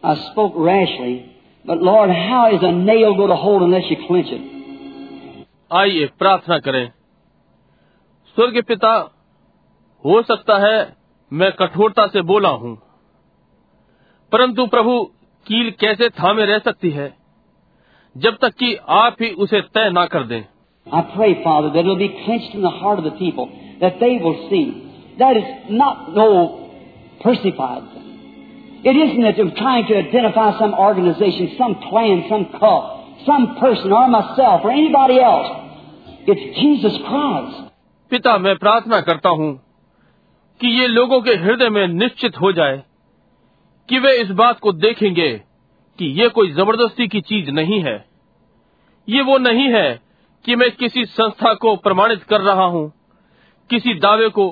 I 0.02 0.30
spoke 0.32 0.54
rashly, 0.56 1.30
but 1.64 1.76
Lord, 1.78 2.08
how 2.08 2.50
is 2.54 2.60
a 2.62 2.72
nail 2.72 3.14
going 3.14 3.28
to 3.28 3.36
hold 3.36 3.60
unless 3.62 3.84
you 3.90 3.98
clench 4.06 4.28
it? 4.30 4.52
आइए 5.70 6.06
प्रार्थना 6.18 6.58
करें 6.58 6.86
स्वर्ग 8.36 8.62
पिता 8.64 8.90
हो 10.04 10.20
सकता 10.22 10.58
है 10.66 10.76
मैं 11.32 11.50
कठोरता 11.52 12.06
से 12.06 12.22
बोला 12.22 12.48
हूँ 12.62 12.74
परंतु 14.32 14.66
प्रभु 14.66 14.98
कील 15.46 15.70
कैसे 15.80 16.08
थामे 16.20 16.44
रह 16.46 16.58
सकती 16.58 16.90
है 16.90 17.14
जब 18.16 18.36
तक 18.42 18.54
कि 18.54 18.74
आप 18.96 19.16
ही 19.22 19.30
उसे 19.44 19.60
तय 19.74 19.90
ना 19.90 20.06
कर 20.06 20.26
दें 20.26 20.42
I 20.91 21.01
pray, 21.15 21.43
Father, 21.43 21.69
that 21.69 21.79
it'll 21.79 21.97
be 21.97 22.21
clenched 22.25 22.53
in 22.53 22.61
the 22.61 22.69
heart 22.69 22.99
of 22.99 23.05
the 23.05 23.17
people, 23.17 23.47
that 23.79 23.99
they 23.99 24.17
will 24.17 24.47
see 24.49 25.15
that 25.19 25.37
it's 25.37 25.71
not 25.71 26.15
no 26.15 26.69
personified 27.21 27.83
thing. 27.93 28.81
It 28.83 28.95
isn't 28.97 29.21
that 29.21 29.35
they're 29.37 29.57
trying 29.57 29.85
to 29.87 29.95
identify 29.95 30.57
some 30.57 30.73
organization, 30.73 31.55
some 31.57 31.75
clan, 31.89 32.25
some 32.27 32.45
cult, 32.59 33.25
some 33.25 33.57
person, 33.59 33.93
or 33.93 34.07
myself, 34.07 34.61
or 34.63 34.71
anybody 34.71 35.19
else. 35.19 35.49
It's 36.27 36.59
Jesus 36.59 36.97
Christ. 37.07 37.67
पिता 38.11 38.37
मैं 38.37 38.55
प्रार्थना 38.57 38.99
करता 39.01 39.29
हूँ 39.29 39.51
कि 40.61 40.67
ये 40.67 40.87
लोगों 40.87 41.21
के 41.21 41.35
हृदय 41.43 41.69
में 41.69 41.87
निश्चित 41.87 42.39
हो 42.41 42.51
जाए 42.51 42.81
कि 43.89 43.99
वे 43.99 44.11
इस 44.21 44.31
बात 44.41 44.59
को 44.59 44.71
देखेंगे 44.71 45.31
कि 45.99 46.05
ये 46.21 46.27
कोई 46.29 46.51
जबरदस्ती 46.53 47.07
की 47.07 47.21
चीज 47.21 47.49
नहीं 47.49 47.79
है 47.83 47.95
ये 49.07 49.21
वो 49.21 49.37
नहीं 49.37 49.67
है 49.73 49.87
कि 50.46 50.56
मैं 50.56 50.70
किसी 50.70 51.04
संस्था 51.04 51.52
को 51.54 51.74
प्रमाणित 51.76 52.22
कर 52.22 52.40
रहा 52.40 52.64
हूँ 52.64 52.92
किसी 53.70 53.94
दावे 53.94 54.28
को 54.28 54.48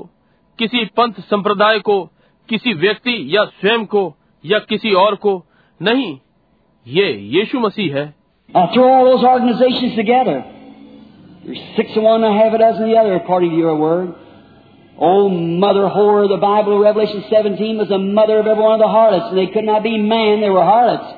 किसी 0.59 0.85
पंथ 0.97 1.21
संप्रदाय 1.31 1.79
को 1.79 2.03
किसी 2.49 2.73
व्यक्ति 2.75 3.15
या 3.37 3.45
स्वयं 3.45 3.85
को 3.93 4.03
या 4.45 4.59
किसी 4.59 4.93
और 5.03 5.15
को 5.25 5.35
नहीं 5.81 6.19
ये 6.87 7.13
यीशु 7.37 7.61
मसीह 7.61 7.97
है 7.97 8.13
Now 8.55 8.67
throw 8.73 8.89
all 8.89 9.05
those 9.05 9.25
organizations 9.25 9.95
together. 9.97 10.35
There's 11.45 11.63
six 11.77 11.97
of 11.97 12.03
one 12.03 12.25
and 12.25 12.35
half 12.35 12.53
a 12.53 12.59
dozen 12.59 12.83
of 12.85 12.89
the 12.89 12.97
other, 12.97 13.15
according 13.15 13.51
to 13.51 13.57
your 13.57 13.77
word. 13.77 14.15
Old 14.99 15.33
mother 15.65 15.89
whore 15.95 16.25
of 16.25 16.29
the 16.29 16.37
Bible, 16.37 16.79
Revelation 16.79 17.25
17, 17.31 17.79
was 17.79 17.89
the 17.89 17.99
mother 17.99 18.39
of 18.39 18.47
every 18.47 18.63
one 18.63 18.75
of 18.75 18.81
the 18.81 18.89
harlots, 18.89 19.27
and 19.31 19.39
they 19.39 19.49
could 19.53 19.65
not 19.65 19.83
be 19.83 19.99
man, 19.99 20.41
they 20.41 20.51
were 20.51 20.63
harlots. 20.63 21.09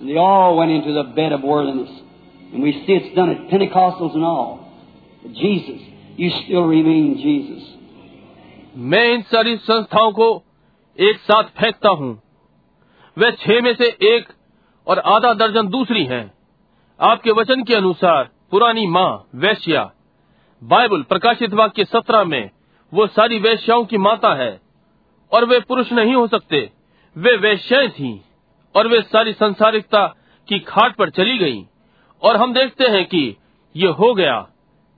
And 0.00 0.08
they 0.10 0.16
all 0.16 0.56
went 0.56 0.70
into 0.70 0.92
the 0.92 1.04
bed 1.14 1.32
of 1.32 1.42
worldliness. 1.42 1.90
And 2.52 2.62
we 2.62 2.72
see 2.72 2.92
it's 2.92 3.14
done 3.14 3.30
at 3.30 3.48
Pentecostals 3.48 4.14
and 4.14 4.24
all. 4.24 4.72
But 5.22 5.32
Jesus, 5.34 5.80
you 6.16 6.30
still 6.44 6.64
remain 6.64 7.16
Jesus. 7.18 7.62
मैं 8.76 9.04
इन 9.14 9.22
सारी 9.22 9.56
संस्थाओं 9.56 10.10
को 10.12 10.26
एक 10.98 11.18
साथ 11.20 11.44
फेंकता 11.60 11.88
हूँ 11.88 12.10
वे 13.16 13.30
छह 13.32 13.60
में 13.60 13.74
से 13.74 13.86
एक 14.08 14.28
और 14.86 14.98
आधा 14.98 15.32
दर्जन 15.34 15.68
दूसरी 15.68 16.04
हैं 16.04 16.24
आपके 17.00 17.30
वचन 17.30 17.62
के 17.62 17.74
अनुसार 17.74 18.30
पुरानी 18.50 18.86
माँ 18.86 19.10
वैश्या 19.34 19.82
बाइबल 20.62 21.02
प्रकाशित 21.02 21.54
वाक्य 21.54 21.84
सत्रह 21.84 22.24
में 22.24 22.50
वो 22.92 23.06
सारी 23.06 23.38
वैश्याओं 23.38 23.84
की 23.84 23.98
माता 23.98 24.34
है 24.34 24.60
और 25.32 25.44
वे 25.44 25.60
पुरुष 25.60 25.92
नहीं 25.92 26.14
हो 26.14 26.26
सकते 26.26 26.68
वे 27.16 27.36
वैश्याएँ 27.36 27.88
थीं 27.88 28.18
और 28.74 28.88
वे 28.88 29.00
सारी 29.02 29.32
संसारिकता 29.32 30.06
की 30.48 30.58
खाट 30.58 30.96
पर 30.96 31.10
चली 31.10 31.38
गईं 31.38 31.64
और 32.22 32.36
हम 32.36 32.52
देखते 32.54 32.84
हैं 32.84 33.04
कि 33.04 33.22
ये 33.74 33.88
हो 33.98 34.14
गया 34.14 34.38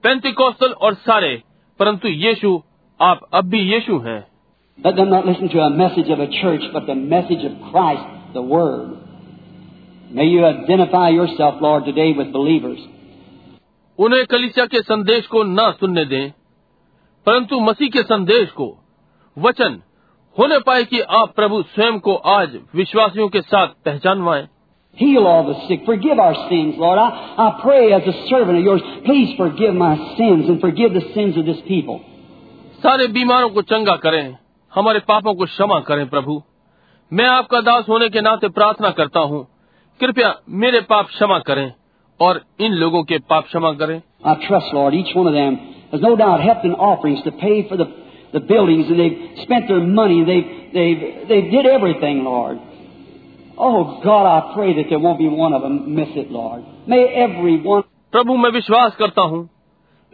पेंतिकोस्तल 0.04 0.72
और 0.82 0.94
सारे 0.94 1.42
परंतु 1.80 2.08
यीशु 2.08 2.60
आप 3.00 3.20
अब 3.34 3.44
भी 3.44 3.60
यीशु 3.72 3.98
हैं 3.98 4.20
Let 4.78 4.96
them 4.96 5.10
not 5.10 5.26
listen 5.26 5.48
to 5.48 5.60
a 5.60 5.70
message 5.70 6.08
of 6.10 6.20
a 6.20 6.26
church, 6.26 6.62
but 6.72 6.86
the 6.86 6.94
message 6.94 7.42
of 7.44 7.56
Christ, 7.70 8.06
the 8.34 8.42
Word. 8.42 8.96
May 10.10 10.24
you 10.24 10.44
identify 10.46 11.08
yourself, 11.10 11.60
Lord, 11.60 11.84
today 11.84 12.06
with 12.12 12.32
believers. 12.32 12.80
उन्हें 13.98 14.24
कलिसिया 14.26 14.66
के 14.66 14.82
संदेश 14.82 15.26
को 15.26 15.42
न 15.44 15.70
सुनने 15.80 16.04
दें 16.04 16.30
परंतु 17.26 17.60
मसीह 17.60 17.88
के 17.88 18.02
संदेश 18.02 18.50
को 18.50 18.66
वचन 19.36 19.80
होने 20.36 20.58
पाए 20.58 20.84
कि 20.84 21.00
आप 21.00 21.34
प्रभु 21.36 21.62
स्वयं 21.62 21.98
को 21.98 22.14
आज 22.14 22.58
विश्वासियों 22.74 23.28
के 23.28 23.40
साथ 23.40 23.68
पहचानवाएँ 23.84 24.46
Heal 24.97 25.27
all 25.27 25.45
the 25.47 25.67
sick. 25.67 25.85
Forgive 25.85 26.17
our 26.17 26.33
sins, 26.49 26.75
Lord. 26.77 26.97
I, 26.97 27.07
I 27.37 27.59
pray 27.61 27.93
as 27.93 28.01
a 28.01 28.27
servant 28.29 28.57
of 28.57 28.63
yours, 28.63 28.81
please 29.05 29.35
forgive 29.37 29.75
my 29.75 29.95
sins 30.17 30.49
and 30.49 30.59
forgive 30.59 30.93
the 30.93 31.05
sins 31.13 31.37
of 31.37 31.45
this 31.45 31.61
people. 31.67 31.99
सारे 32.81 33.07
बीमारों 33.13 33.49
को 33.49 33.61
चंगा 33.69 33.95
करें 34.05 34.37
हमारे 34.73 34.99
पापों 35.07 35.33
को 35.35 35.45
क्षमा 35.45 35.79
करें 35.87 36.05
प्रभु 36.09 36.41
मैं 37.11 37.25
आपका 37.27 37.61
दास 37.67 37.85
होने 37.89 38.09
के 38.09 38.21
नाते 38.21 38.49
प्रार्थना 38.57 38.89
करता 38.99 39.19
हूँ 39.29 39.45
कृपया 39.99 40.33
मेरे 40.63 40.81
पाप 40.89 41.07
क्षमा 41.13 41.39
करें 41.47 41.71
और 42.19 42.41
इन 42.67 42.73
लोगों 42.83 43.03
के 43.11 43.17
पाप 43.29 43.45
क्षमा 43.45 43.71
करें 43.81 44.01
I 44.25 44.35
trust, 44.47 44.73
Lord, 44.73 44.93
each 44.93 45.15
one 45.15 45.27
of 45.27 45.33
them 45.33 45.57
has 45.91 46.01
no 46.01 46.15
doubt 46.15 46.41
helped 46.41 46.65
in 46.65 46.73
offerings 46.73 47.23
to 47.23 47.31
pay 47.31 47.67
for 47.69 47.77
the, 47.77 47.85
the 48.33 48.39
buildings, 48.39 48.87
and 48.89 48.99
they've 48.99 49.43
spent 49.43 49.67
their 49.67 49.79
money. 49.79 50.25
They've, 50.25 50.73
they've, 50.73 51.27
they 51.29 51.41
did 51.51 51.67
everything, 51.67 52.23
Lord. 52.23 52.57
Oh, 53.58 54.00
God, 54.02 54.26
I 54.26 54.54
pray 54.54 54.74
that 54.74 54.88
there 54.88 54.98
won't 54.98 55.18
be 55.18 55.28
one 55.28 55.52
of 55.52 55.62
them 55.62 55.94
miss 55.94 56.08
it, 56.16 56.30
Lord. 56.30 56.64
May 56.86 57.02
every 57.24 57.60
one. 57.62 57.82
प्रभु 58.12 58.36
मैं 58.36 58.50
विश्वास 58.50 58.96
करता 58.96 59.22
हूँ 59.22 59.48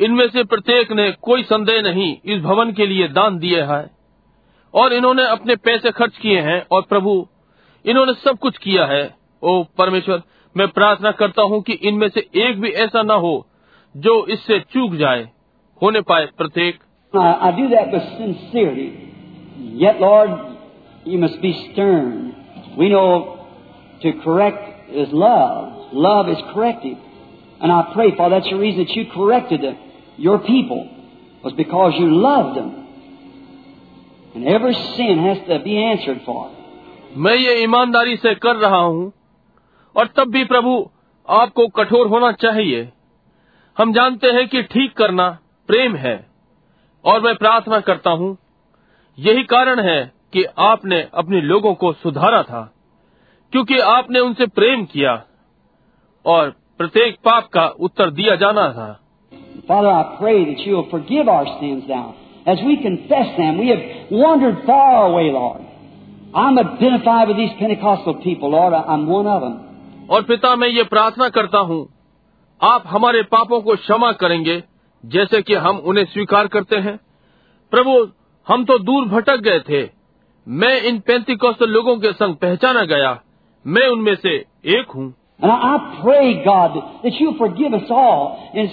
इनमें 0.00 0.26
से 0.28 0.42
प्रत्येक 0.44 0.92
ने 0.92 1.10
कोई 1.22 1.42
संदेह 1.42 1.80
नहीं 1.82 2.10
इस 2.34 2.42
भवन 2.42 2.72
के 2.72 2.86
लिए 2.86 3.08
दान 3.08 3.38
दिए 3.38 3.62
है 3.70 3.80
और 4.74 4.92
इन्होंने 4.92 5.26
अपने 5.28 5.56
पैसे 5.56 5.90
खर्च 5.90 6.18
किए 6.18 6.40
हैं 6.40 6.60
और 6.72 6.82
प्रभु 6.88 7.14
इन्होंने 7.84 8.12
सब 8.24 8.38
कुछ 8.38 8.58
किया 8.58 8.84
है 8.86 9.02
ओ 9.42 9.62
परमेश्वर 9.78 10.22
मैं 10.56 10.68
प्रार्थना 10.68 11.10
करता 11.22 11.42
हूँ 11.42 11.60
कि 11.62 11.72
इनमें 11.90 12.08
से 12.08 12.26
एक 12.42 12.60
भी 12.60 12.70
ऐसा 12.84 13.02
न 13.02 13.18
हो 13.24 13.34
जो 13.94 14.14
इससे 14.32 14.58
चूक 14.72 14.94
जाए 14.94 15.28
होने 15.82 16.00
पाए 16.10 16.26
प्रत्येक 16.36 16.78
I, 17.14 17.50
We 22.78 22.88
know 22.88 23.46
to 24.02 24.12
correct 24.24 24.90
is 24.90 25.08
love. 25.12 25.92
Love 25.92 26.28
is 26.28 26.38
corrective. 26.54 26.96
And 27.60 27.72
I 27.72 27.90
pray, 27.92 28.16
Father, 28.16 28.36
that's 28.36 28.50
the 28.50 28.56
reason 28.56 28.84
that 28.84 28.94
you 28.94 29.06
corrected 29.12 29.62
the, 29.62 29.72
your 30.16 30.38
people, 30.38 30.88
was 31.42 31.52
because 31.54 31.94
you 31.98 32.06
loved 32.06 32.56
them. 32.56 32.70
And 34.34 34.46
every 34.46 34.74
sin 34.96 35.18
has 35.18 35.38
to 35.48 35.64
be 35.64 35.76
answered 35.76 36.22
for. 36.24 36.50
मैं 37.16 37.34
ये 37.34 37.54
ईमानदारी 37.62 38.16
से 38.16 38.34
कर 38.34 38.56
रहा 38.56 38.80
हूँ 38.80 39.12
और 39.96 40.06
तब 40.16 40.30
भी 40.32 40.44
प्रभु 40.44 40.74
आपको 41.28 41.66
कठोर 41.76 42.06
होना 42.08 42.30
चाहिए 42.32 42.88
हम 43.76 43.92
जानते 43.92 44.30
हैं 44.32 44.46
कि 44.48 44.62
ठीक 44.62 44.92
करना 44.96 45.28
प्रेम 45.68 45.96
है 45.96 46.16
और 47.04 47.20
मैं 47.22 47.34
प्रार्थना 47.36 47.80
करता 47.88 48.10
हूँ 48.10 48.36
यही 49.18 49.42
कारण 49.52 49.80
है 49.80 50.00
कि 50.32 50.44
आपने 50.58 51.00
अपने 51.14 51.40
लोगों 51.42 51.74
को 51.74 51.92
सुधारा 51.94 52.42
था 52.42 52.62
क्योंकि 53.52 53.78
आपने 53.88 54.20
उनसे 54.20 54.46
प्रेम 54.52 54.84
किया 54.84 55.12
और 56.24 56.50
प्रत्येक 56.78 57.16
पाप 57.24 57.48
का 57.48 57.66
उत्तर 57.80 58.10
दिया 58.10 58.36
जाना 58.36 58.68
था 58.72 58.88
Father, 59.68 59.90
I 59.90 60.16
pray 60.18 60.36
that 60.44 60.60
you 60.60 60.76
will 60.76 60.88
forgive 60.90 61.28
our 61.28 61.46
sins 61.54 61.88
now. 61.88 62.04
As 62.46 62.60
we 62.60 62.76
confess 62.78 63.32
them, 63.36 63.58
we 63.58 63.68
have 63.68 63.82
wandered 64.12 64.62
far 64.64 65.06
away, 65.06 65.24
Lord. 65.30 65.60
I'm 66.34 66.58
identified 66.58 67.28
with 67.28 67.36
these 67.36 67.52
Pentecostal 67.58 68.14
people, 68.22 68.50
Lord. 68.50 68.72
I'm 68.74 69.06
one 69.08 69.26
of 69.26 69.42
them. 69.42 69.56
और 70.10 70.22
पिता 70.22 70.54
मैं 70.56 70.68
ये 70.68 70.82
प्रार्थना 70.84 71.28
करता 71.28 71.58
हूँ 71.68 71.80
आप 72.60 72.84
हमारे 72.86 73.22
पापों 73.32 73.60
को 73.60 73.76
क्षमा 73.76 74.10
करेंगे 74.12 74.62
जैसे 75.04 75.42
कि 75.42 75.54
हम 75.56 75.78
उन्हें 75.84 76.04
स्वीकार 76.04 76.46
करते 76.46 76.76
हैं 76.76 76.98
प्रभु 77.72 77.96
हम 78.46 78.64
तो 78.64 78.78
दूर 78.78 79.08
भटक 79.08 79.40
गए 79.40 79.60
थे 79.60 79.82
मैं 80.48 80.80
इन 80.88 80.98
पैंतीकोस्त 81.06 81.62
लोगों 81.62 81.96
के 82.00 82.12
संग 82.12 82.34
पहचाना 82.42 82.84
गया 82.90 83.18
मैं 83.64 83.86
उनमें 83.86 84.14
से 84.14 84.34
एक 84.78 84.90
हूँ 84.90 85.14
And 85.40 85.52
I, 85.52 86.00
pray, 86.02 86.44
God, 86.44 86.76
that 87.04 87.12
you 87.14 87.34
forgive 87.38 87.72
us 87.72 87.90
all 87.90 88.50
and 88.54 88.70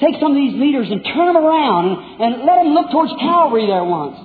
take 0.00 0.16
some 0.20 0.32
of 0.32 0.36
these 0.36 0.58
leaders 0.62 0.90
and 0.90 1.02
turn 1.04 1.32
them 1.32 1.38
around 1.38 1.88
and, 1.88 2.22
and 2.24 2.44
let 2.48 2.56
them 2.62 2.74
look 2.74 2.90
towards 2.90 3.12
Calvary 3.20 3.66
there 3.66 3.84
once. 3.84 4.18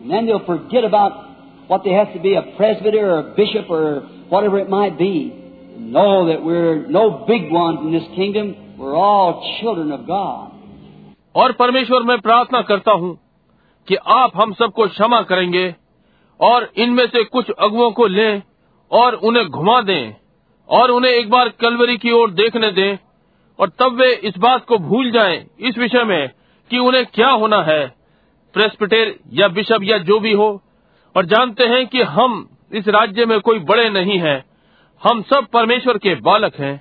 And 0.00 0.10
then 0.10 0.24
they'll 0.24 0.46
forget 0.46 0.84
about 0.84 1.68
what 1.68 1.84
they 1.84 1.90
have 1.90 2.14
to 2.14 2.20
be 2.20 2.34
a 2.34 2.42
presbyter 2.56 3.04
or 3.10 3.18
a 3.18 3.34
bishop 3.34 3.68
or 3.68 4.00
whatever 4.30 4.58
it 4.58 4.70
might 4.70 4.96
be. 4.96 5.14
Know 5.76 6.28
that 6.28 6.42
we're 6.42 6.86
no 6.86 7.26
big 7.28 7.50
ones 7.52 7.80
in 7.82 7.92
this 7.92 8.08
kingdom. 8.16 8.78
We're 8.78 8.96
all 8.96 9.58
children 9.60 9.92
of 9.92 10.06
God. 10.06 10.52
और 11.36 11.52
परमेश्वर 11.52 12.02
मैं 12.02 12.18
प्रार्थना 12.20 12.62
करता 12.70 12.92
हूँ 12.92 13.16
कि 13.88 13.96
आप 14.20 14.32
हम 14.36 14.52
सबको 14.52 14.86
क्षमा 14.88 15.20
करेंगे 15.32 15.74
और 16.40 16.72
इनमें 16.76 17.06
से 17.06 17.24
कुछ 17.24 17.50
अगुओं 17.50 17.90
को 17.90 18.06
लें 18.06 18.42
और 18.92 19.14
उन्हें 19.14 19.48
घुमा 19.48 19.80
दें 19.80 20.14
और 20.68 20.90
उन्हें 20.90 21.12
एक 21.12 21.30
बार 21.30 21.48
कलवरी 21.48 21.96
की 21.96 22.10
ओर 22.10 22.30
देखने 22.30 22.70
दें 22.70 22.96
और 23.60 23.68
तब 23.68 23.92
वे 24.00 24.14
इस 24.14 24.38
बात 24.38 24.64
को 24.64 24.78
भूल 24.78 25.10
जाएँ 25.10 25.46
इस 25.60 25.78
विषय 25.78 26.04
में 26.04 26.30
कि 26.70 26.78
उन्हें 26.78 27.06
क्या 27.14 27.28
होना 27.28 27.62
है 27.62 27.86
प्रेस्पिटेर 28.54 29.20
या 29.32 29.48
बिशप 29.48 29.80
या 29.82 29.98
जो 29.98 30.20
भी 30.20 30.32
हो, 30.32 30.62
और 31.16 31.26
जानते 31.26 31.64
हैं 31.64 31.86
कि 31.86 32.02
हम 32.02 32.48
इस 32.72 32.88
राज्य 32.88 33.26
में 33.26 33.40
कोई 33.40 33.58
बड़े 33.58 33.90
नहीं 33.90 34.18
हैं 34.18 34.44
हम 35.02 35.22
सब 35.22 35.46
परमेश्वर 35.46 35.98
के 35.98 36.14
बालक 36.14 36.56
हैं 36.56 36.80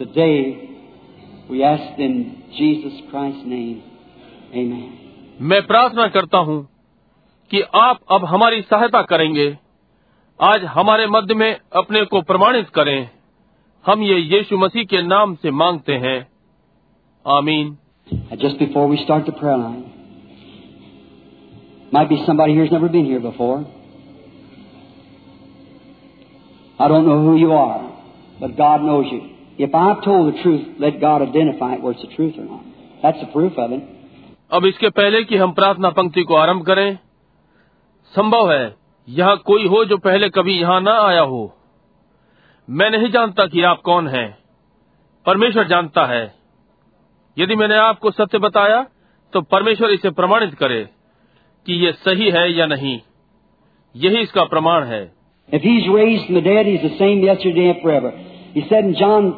today. 0.00 0.42
We 1.50 1.62
ask 1.64 2.00
in 2.00 2.14
Jesus 2.60 2.94
Christ's 3.10 3.46
name. 3.52 3.95
मैं 4.56 5.66
प्रार्थना 5.66 6.06
करता 6.08 6.38
हूँ 6.38 6.68
कि 7.50 7.60
आप 7.74 7.98
अब 8.10 8.24
हमारी 8.24 8.62
सहायता 8.62 9.02
करेंगे 9.02 9.58
आज 10.40 10.64
हमारे 10.64 11.06
मध्य 11.06 11.34
में 11.34 11.58
अपने 11.76 12.04
को 12.04 12.20
प्रमाणित 12.20 12.68
करें 12.68 13.10
हम 13.86 14.02
ये 14.02 14.16
यीशु 14.16 14.56
मसीह 14.58 14.84
के 14.84 15.02
नाम 15.02 15.34
से 15.34 15.50
मांगते 15.50 15.92
हैं 15.92 16.28
आमीन 17.26 17.76
just 18.38 18.58
before 18.58 18.86
we 18.88 18.96
start 18.98 19.26
the 19.26 19.32
prayer 19.32 19.56
line, 19.56 19.92
might 21.92 22.08
be 22.08 22.22
somebody 22.26 22.52
here 22.52 22.62
who's 22.62 22.72
never 22.72 22.88
been 22.88 23.04
here 23.04 23.20
before. 23.20 23.66
I 26.78 26.88
don't 26.88 27.06
know 27.06 27.22
who 27.22 27.36
you 27.36 27.52
are, 27.52 27.98
but 28.40 28.56
God 28.56 28.82
knows 28.82 29.06
you. 29.10 29.32
If 29.58 29.74
I've 29.74 30.04
told 30.04 30.34
the 30.34 30.42
truth, 30.42 30.76
let 30.78 31.00
God 31.00 31.22
identify 31.22 31.74
it 31.74 31.82
where 31.82 31.92
it's 31.92 32.02
the 32.02 32.14
truth 32.14 32.34
or 32.38 32.44
not. 32.44 32.64
That's 33.02 33.18
the 33.20 33.32
proof 33.32 33.52
of 33.58 33.72
it. 33.72 33.95
अब 34.50 34.66
इसके 34.66 34.88
पहले 34.88 35.24
कि 35.24 35.36
हम 35.36 35.52
प्रार्थना 35.52 35.90
पंक्ति 35.90 36.22
को 36.22 36.34
आरंभ 36.34 36.62
करें 36.62 36.98
संभव 38.04 38.52
है 38.52 38.76
यहाँ 39.08 39.36
कोई 39.36 39.66
हो 39.66 39.84
जो 39.84 39.98
पहले 39.98 40.28
कभी 40.28 40.60
यहाँ 40.60 40.80
न 40.80 40.88
आया 40.88 41.20
हो। 41.20 41.58
मैं 42.70 42.90
नहीं 42.90 43.10
जानता 43.10 43.46
कि 43.46 43.62
आप 43.62 43.80
कौन 43.80 44.08
हैं। 44.08 44.38
परमेश्वर 45.26 45.66
जानता 45.66 46.06
है। 46.06 46.34
यदि 47.38 47.56
मैंने 47.56 47.74
आपको 47.74 48.10
सत्य 48.10 48.38
बताया 48.38 48.86
तो 49.32 49.40
परमेश्वर 49.40 49.90
इसे 49.90 50.10
प्रमाणित 50.10 50.54
करे 50.54 50.88
कि 51.66 51.74
ये 51.74 51.92
सही 51.92 52.30
है 52.30 52.52
या 52.52 52.66
नहीं। 52.66 53.00
यही 53.96 54.18
इसका 54.18 54.44
प्रमाण 54.44 54.84
है। 54.84 55.12
John 58.92 59.32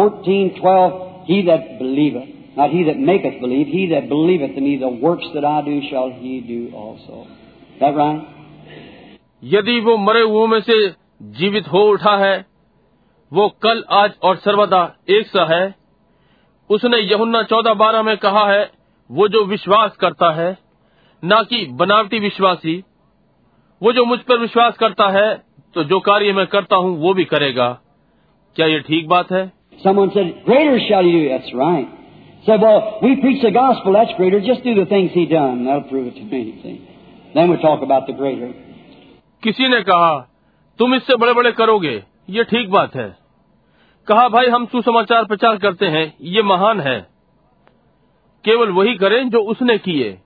14, 0.00 0.48
12, 0.48 0.92
He 1.30 1.42
that 1.48 1.62
believeth, 1.82 2.33
not 2.56 2.70
he 2.70 2.84
that 2.84 2.98
maketh 2.98 3.40
believe, 3.40 3.66
he 3.66 3.88
that 3.88 4.08
believeth 4.08 4.56
in 4.56 4.64
me, 4.64 4.76
the 4.78 4.88
works 4.88 5.26
that 5.34 5.44
I 5.44 5.62
do 5.62 5.80
shall 5.90 6.10
he 6.10 6.40
do 6.42 6.74
also. 6.74 7.26
Is 7.74 7.80
that 7.80 7.96
right? 7.96 8.22
यदि 9.42 9.80
वो 9.80 9.96
मरे 9.98 10.20
हुओं 10.22 10.46
में 10.46 10.60
से 10.60 10.74
जीवित 11.38 11.66
हो 11.68 11.80
उठा 11.92 12.16
है 12.16 12.34
वो 13.32 13.48
कल 13.62 13.82
आज 13.92 14.12
और 14.22 14.36
सर्वदा 14.36 14.82
एक 15.10 15.26
सा 15.26 15.44
है 15.46 15.64
उसने 16.70 16.98
यहुन्ना 17.00 17.42
चौदह 17.42 17.74
बारह 17.74 18.02
में 18.02 18.16
कहा 18.16 18.46
है 18.50 18.62
वो 19.10 19.28
जो 19.28 19.44
विश्वास 19.44 19.96
करता 20.00 20.32
है 20.34 20.50
ना 21.22 21.42
कि 21.50 21.64
बनावटी 21.80 22.18
विश्वासी 22.20 22.76
वो 23.82 23.92
जो 23.92 24.04
मुझ 24.04 24.18
पर 24.28 24.38
विश्वास 24.38 24.76
करता 24.76 25.08
है 25.18 25.26
तो 25.74 25.84
जो 25.84 26.00
कार्य 26.00 26.32
मैं 26.32 26.46
करता 26.46 26.76
हूँ 26.76 26.96
वो 27.00 27.14
भी 27.14 27.24
करेगा 27.24 27.68
क्या 28.56 28.66
ये 28.66 28.80
ठीक 28.80 29.08
बात 29.08 29.32
है 29.32 29.44
Someone 29.78 30.12
said, 30.14 30.28
Greater 30.44 30.78
shall 30.80 31.04
you 31.04 31.12
do. 31.14 31.28
That's 31.28 31.52
right. 31.54 32.03
Said, 32.46 32.60
Well, 32.60 32.98
we 33.02 33.20
preach 33.20 33.42
the 33.42 33.50
gospel, 33.50 33.94
that's 33.94 34.12
greater. 34.16 34.40
Just 34.40 34.64
do 34.64 34.74
the 34.74 34.84
things 34.86 35.12
he 35.12 35.26
done. 35.26 35.64
That'll 35.64 35.88
prove 35.88 36.08
it 36.08 36.16
to 36.16 36.24
me. 36.24 36.60
See? 36.62 36.76
Then 37.34 37.50
we 37.50 37.56
talk 37.56 37.82
about 37.82 38.06
the 38.06 38.12
greater. 38.12 38.52
किसी 39.42 39.68
ने 39.68 39.80
कहा 39.82 40.12
तुम 40.78 40.94
इससे 40.94 41.16
बड़े 41.16 41.32
बड़े 41.34 41.50
करोगे 41.52 42.02
ये 42.36 42.44
ठीक 42.50 42.70
बात 42.70 42.94
है 42.96 43.08
कहा 44.08 44.28
भाई 44.28 44.46
हम 44.54 44.64
सुसमाचार 44.72 45.24
प्रचार 45.24 45.56
करते 45.64 45.86
हैं 45.94 46.04
ये 46.36 46.42
महान 46.42 46.80
है 46.80 46.98
केवल 48.44 48.70
वही 48.78 48.94
करें 49.02 49.28
जो 49.30 49.40
उसने 49.52 49.76
किए 49.86 50.16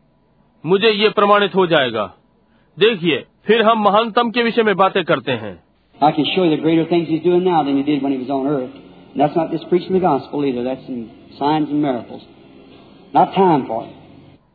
मुझे 0.65 0.91
ये 0.91 1.09
प्रमाणित 1.19 1.55
हो 1.55 1.67
जाएगा 1.67 2.07
देखिए 2.79 3.25
फिर 3.47 3.63
हम 3.69 3.83
महानतम 3.85 4.31
के 4.31 4.43
विषय 4.43 4.63
में 4.63 4.75
बातें 4.77 5.03
करते 5.05 5.33
हैं 5.45 5.55
I 6.01 6.13
can 6.17 6.27
show 6.33 6.45
you 6.45 6.57
the 6.57 6.63
greater 6.63 6.89
things 6.91 7.09
he's 7.09 7.23
doing 7.23 7.45
now 7.45 7.63
than 7.69 7.77
he 7.77 7.83
did 7.83 8.03
when 8.03 8.13
he 8.13 8.19
was 8.19 8.31
on 8.31 8.47
earth. 8.49 8.75
And 8.75 9.21
that's 9.21 9.37
not 9.37 9.51
just 9.51 9.69
preaching 9.69 9.95
the 9.95 10.01
gospel 10.01 10.45
either. 10.45 10.63
That's 10.63 10.89
in 10.89 11.01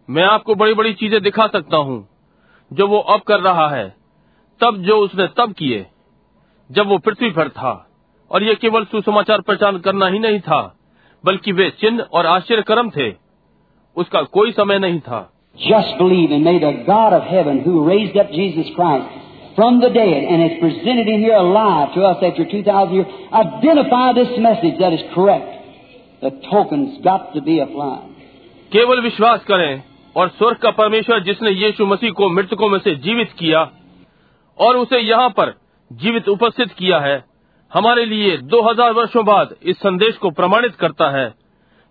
मैं 0.09 0.23
आपको 0.23 0.55
बड़ी 0.55 0.73
बड़ी 0.73 0.93
चीज़ें 0.93 1.21
दिखा 1.21 1.47
सकता 1.47 1.77
हूँ। 1.77 2.07
जो 2.71 2.87
वो 2.87 2.97
अब 2.97 3.21
कर 3.21 3.39
रहा 3.39 3.67
है 3.69 3.87
तब 4.61 4.77
जो 4.77 4.97
उसने 4.97 5.27
तब 5.37 5.53
किए 5.53 5.85
जब 6.69 6.87
वो 6.87 6.97
पृथ्वी 6.97 7.29
पर 7.29 7.49
था 7.49 7.71
और 8.31 8.43
ये 8.43 8.55
केवल 8.55 8.85
सुसमाचार 8.85 9.41
प्रचार 9.41 9.77
करना 9.77 10.07
ही 10.07 10.19
नहीं 10.19 10.39
था 10.39 10.61
बल्कि 11.23 11.51
वे 11.51 11.69
चिन्ह 11.69 12.03
और 12.13 12.25
आश्चर्य 12.25 12.61
कर्म 12.61 12.89
थे 12.89 13.09
उसका 13.97 14.21
कोई 14.21 14.51
समय 14.51 14.79
नहीं 14.79 14.99
था। 14.99 15.21
Just 15.57 16.01
believe 16.01 16.31
in 16.31 16.43
made 16.43 16.63
a 16.63 16.93
of 16.93 17.23
heaven 17.23 17.63
who 17.67 17.87
raised 17.89 18.17
up 18.17 18.31
Jesus 18.31 18.75
Christ 18.75 19.55
from 19.55 19.79
the 19.79 19.91
dead 19.91 20.23
and 20.23 20.51
is 20.51 20.59
presented 20.59 21.09
in 21.09 21.25
your 21.25 21.53
life 21.53 21.95
to 21.95 22.01
us 22.01 22.23
at 22.23 22.39
your 22.39 22.49
2000 22.53 23.05
identify 23.33 24.13
this 24.13 24.39
message 24.39 24.73
that 24.77 24.93
is 24.93 25.05
correct 25.15 25.62
केवल 28.71 29.01
विश्वास 29.01 29.43
करें 29.43 29.83
और 30.15 30.29
स्वर्ग 30.29 30.57
का 30.57 30.71
परमेश्वर 30.71 31.23
जिसने 31.23 31.51
यीशु 31.51 31.85
मसीह 31.85 32.11
को 32.11 32.29
मृतकों 32.29 32.69
में 32.69 32.79
से 32.79 32.95
जीवित 32.95 33.31
किया 33.31 33.71
और 34.59 34.77
उसे 34.77 34.99
यहाँ 34.99 35.29
पर 35.29 35.55
जीवित 35.93 36.29
उपस्थित 36.29 36.71
किया 36.71 36.99
है 36.99 37.23
हमारे 37.73 38.05
लिए 38.05 38.37
2000 38.37 38.93
वर्षों 38.93 39.25
बाद 39.25 39.55
इस 39.63 39.77
संदेश 39.77 40.17
को 40.17 40.29
प्रमाणित 40.29 40.75
करता 40.75 41.09
है 41.09 41.33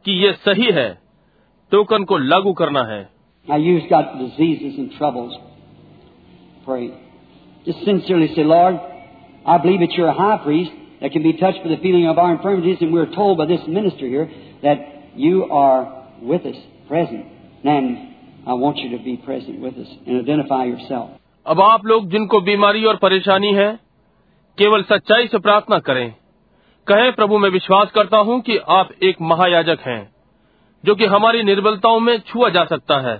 कि 0.05 0.13
ये 0.13 0.33
सही 0.33 0.71
है। 0.71 0.99
टोकन 1.71 2.05
को 2.05 2.19
लागू 2.19 2.53
करना 2.53 2.83
है। 2.83 3.09
I 9.49 9.59
believe 9.59 9.83
it's 9.83 9.99
your 10.01 10.15
high 10.21 10.45
priest. 10.47 10.82
That 11.03 11.11
can 11.13 11.23
be 11.23 11.33
touched 11.35 11.59
with 11.65 11.73
the 11.73 11.83
feeling 11.83 12.07
of 12.07 12.17
our 12.17 12.33
infirmities, 12.33 12.79
and 12.81 12.93
we're 12.93 13.13
told 13.13 13.37
by 13.37 13.47
this 13.47 13.61
minister 13.67 14.07
here 14.07 14.31
that 14.63 14.79
you 15.17 15.45
are 15.45 16.07
with 16.23 16.47
us, 16.47 16.57
present. 16.89 17.27
And 17.65 17.99
I 18.47 18.55
want 18.55 18.77
you 18.79 18.97
to 18.97 19.03
be 19.03 19.17
present 19.17 19.61
with 19.61 19.75
us 19.75 19.89
and 20.07 20.21
identify 20.21 20.65
yourself. 20.65 21.11
अब 21.47 21.61
आप 21.61 21.87
लोग 21.87 22.11
जिनको 22.11 22.41
बीमारी 22.41 22.85
और 22.85 22.97
परेशानी 22.97 23.53
है 23.55 23.69
केवल 24.59 24.83
सच्चाई 24.83 25.27
से 25.27 25.39
प्रार्थना 25.39 25.79
करें 25.79 26.09
कहें 26.87 27.11
प्रभु 27.13 27.39
मैं 27.39 27.51
विश्वास 27.51 27.91
करता 27.95 28.19
हूँ 28.19 28.41
कि 28.41 28.57
आप 28.71 28.91
एक 29.03 29.21
महायाजक 29.23 29.81
हैं 29.87 30.01
जो 30.85 30.95
कि 30.95 31.07
हमारी 31.07 31.43
निर्बलताओं 31.43 31.99
में 32.01 32.19
छुआ 32.19 32.49
जा 32.49 32.65
सकता 32.65 32.99
है 33.09 33.17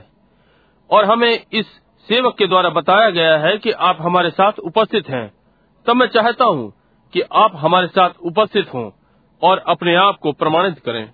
और 0.91 1.05
हमें 1.05 1.33
इस 1.33 1.67
सेवक 2.09 2.37
के 2.39 2.47
द्वारा 2.47 2.71
बताया 2.71 3.11
गया 3.11 3.37
है 3.39 3.57
कि 3.59 3.71
आप 3.81 3.99
हमारे 4.01 4.31
साथ 4.31 4.59
उपस्थित 4.63 5.09
हैं 5.09 5.27
तब 5.87 5.97
मैं 5.97 6.07
चाहता 6.07 6.45
हूँ 6.45 6.73
कि 7.13 7.21
आप 7.21 7.53
हमारे 7.55 7.87
साथ 7.87 8.11
उपस्थित 8.23 8.75
हों 8.75 8.91
और 9.43 9.59
अपने 9.59 9.95
आप 9.95 10.19
को 10.19 10.33
प्रमाणित 10.33 10.79
करें। 10.79 11.11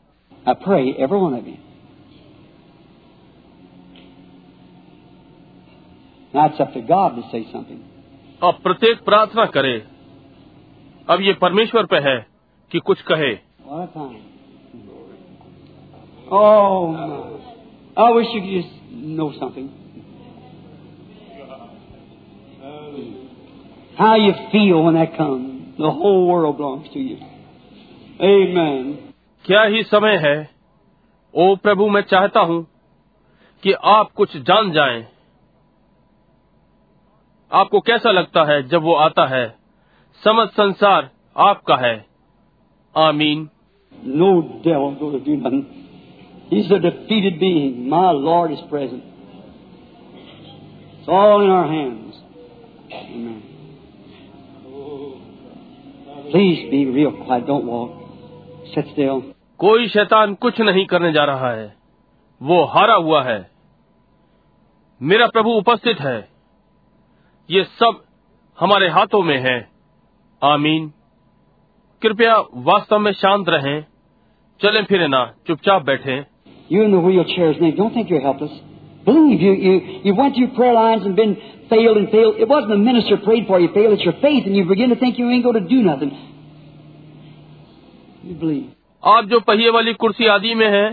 अब 8.42 8.54
प्रत्येक 8.62 9.04
प्रार्थना 9.04 9.46
करे। 9.46 9.86
अब 11.10 11.20
ये 11.20 11.32
परमेश्वर 11.32 11.86
पे 11.86 11.96
है 11.96 12.26
कि 12.72 12.78
कुछ 12.78 13.02
कहे। 13.02 13.38
How 24.00 24.16
you 24.16 24.32
feel 24.54 24.86
when 24.86 25.04
that 25.04 25.20
comes. 25.20 25.57
क्या 29.44 29.62
ही 29.62 29.82
समय 29.82 30.16
है 30.16 30.50
ओ 31.34 31.56
प्रभु 31.56 31.88
मैं 31.88 32.00
चाहता 32.00 32.40
हूँ 32.40 32.66
कि 33.62 33.72
आप 33.72 34.12
कुछ 34.12 34.36
जान 34.36 34.70
जाएँ। 34.70 35.06
आपको 37.52 37.80
कैसा 37.80 38.10
लगता 38.10 38.44
है 38.44 38.68
जब 38.68 38.82
वो 38.82 38.94
आता 38.94 39.26
है? 39.26 39.58
समझ 40.24 40.48
संसार 40.48 41.10
आपका 41.36 41.76
है। 41.76 42.06
आमीन। 42.96 43.48
No 44.04 44.40
devil 44.40 44.96
in 46.52 47.92
our 52.72 53.47
please 56.32 56.70
be 56.70 56.92
real 56.92 57.10
quiet 57.10 57.46
don't 57.46 57.64
walk 57.64 57.90
sit 58.66 58.86
still 58.86 59.32
कोई 59.58 59.88
शैतान 59.88 60.34
कुछ 60.34 60.60
नहीं 60.60 60.86
करने 60.86 61.12
जा 61.12 61.24
रहा 61.24 61.50
है। 61.50 61.76
वो 62.42 62.64
हारा 62.64 62.94
हुआ 62.94 63.22
है। 63.22 63.50
मेरा 65.02 65.26
प्रभु 65.26 65.50
उपस्थित 65.50 66.00
है। 66.00 66.28
ये 67.50 67.64
सब 67.64 68.04
हमारे 68.60 68.88
हाथों 68.88 69.22
में 69.22 69.38
है। 69.38 69.68
आमीन। 70.42 70.92
कृपया 72.02 72.44
वास्तव 72.54 72.98
में 72.98 73.12
शांत 73.12 73.48
रहें। 73.48 73.84
चलें 74.60 74.84
फिरें 74.84 75.08
ना 75.08 75.34
चुपचाप 75.46 75.82
बैठें। 75.82 76.24
यू 76.72 76.88
नो 76.88 77.00
हुई 77.00 77.18
अच्छे 77.18 77.36
chairs 77.36 77.60
name 77.60 77.72
don't 77.72 77.96
think 77.96 78.12
you 78.12 78.18
are 78.18 78.26
helpless 78.26 78.67
Believe 79.08 79.40
you, 79.40 79.52
you, 79.66 79.74
you 80.06 80.14
went 80.14 80.34
through 80.36 80.48
prayer 80.54 80.74
lines 80.74 81.04
and 81.06 81.16
been 81.16 81.36
failed 81.70 81.96
and 81.96 82.10
failed. 82.10 82.36
It 82.38 82.48
wasn't 82.48 82.72
the 82.72 82.76
minister 82.78 83.16
prayed 83.16 83.46
for 83.46 83.58
you 83.58 83.68
failed, 83.72 83.94
it's 83.94 84.04
your 84.04 84.18
faith, 84.20 84.44
and 84.46 84.54
you 84.54 84.64
begin 84.66 84.90
to 84.90 84.96
think 84.96 85.18
you 85.18 85.30
ain't 85.30 85.44
going 85.44 85.62
to 85.62 85.68
do 85.68 85.82
nothing. 85.82 86.10
You 88.22 88.34
believe. 88.34 88.66
आप 89.02 89.24
जो 89.24 89.40
पहिए 89.40 89.70
वाली 89.70 89.92
कुर्सी 89.94 90.26
आदि 90.26 90.54
में 90.54 90.66
हैं 90.70 90.88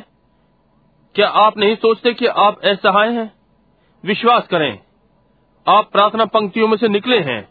क्या 1.16 1.28
आप 1.44 1.58
नहीं 1.58 1.76
सोचते 1.76 2.14
कि 2.14 2.26
आप 2.44 2.60
असहाय 2.72 3.12
हैं 3.14 3.32
विश्वास 4.04 4.48
करें 4.48 4.72
आप 5.68 5.90
प्रार्थना 5.92 6.26
पंक्तियों 6.38 6.68
में 6.68 6.78
से 6.78 6.88
निकले 6.90 7.20
हैं 7.30 7.42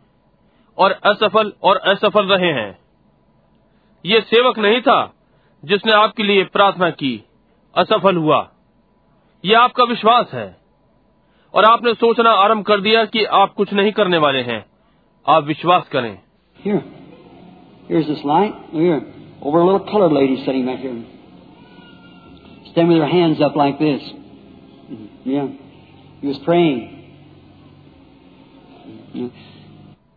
और 0.79 0.93
असफल 1.13 1.53
और 1.63 1.77
असफल 1.93 2.33
रहे 2.35 2.53
हैं 2.61 2.71
ये 4.05 4.21
सेवक 4.33 4.59
नहीं 4.59 4.81
था 4.89 4.99
जिसने 5.63 5.93
आपके 5.93 6.23
लिए 6.23 6.45
प्रार्थना 6.53 6.91
की 7.03 7.15
असफल 7.75 8.17
हुआ 8.17 8.41
यह 9.45 9.61
आपका 9.61 9.85
विश्वास 9.85 10.31
है। 10.33 10.57
और 11.55 11.65
आपने 11.65 11.95
सोचना 11.95 12.31
आरंभ 12.31 12.65
कर 12.65 12.81
दिया 12.81 13.05
कि 13.05 13.25
आप 13.25 13.55
कुछ 13.55 13.73
नहीं 13.73 13.93
करने 13.93 14.19
वाले 14.19 14.41
हैं। 14.41 14.67
आप 15.29 15.45
विश्वास 15.45 15.89
करें। 15.89 16.19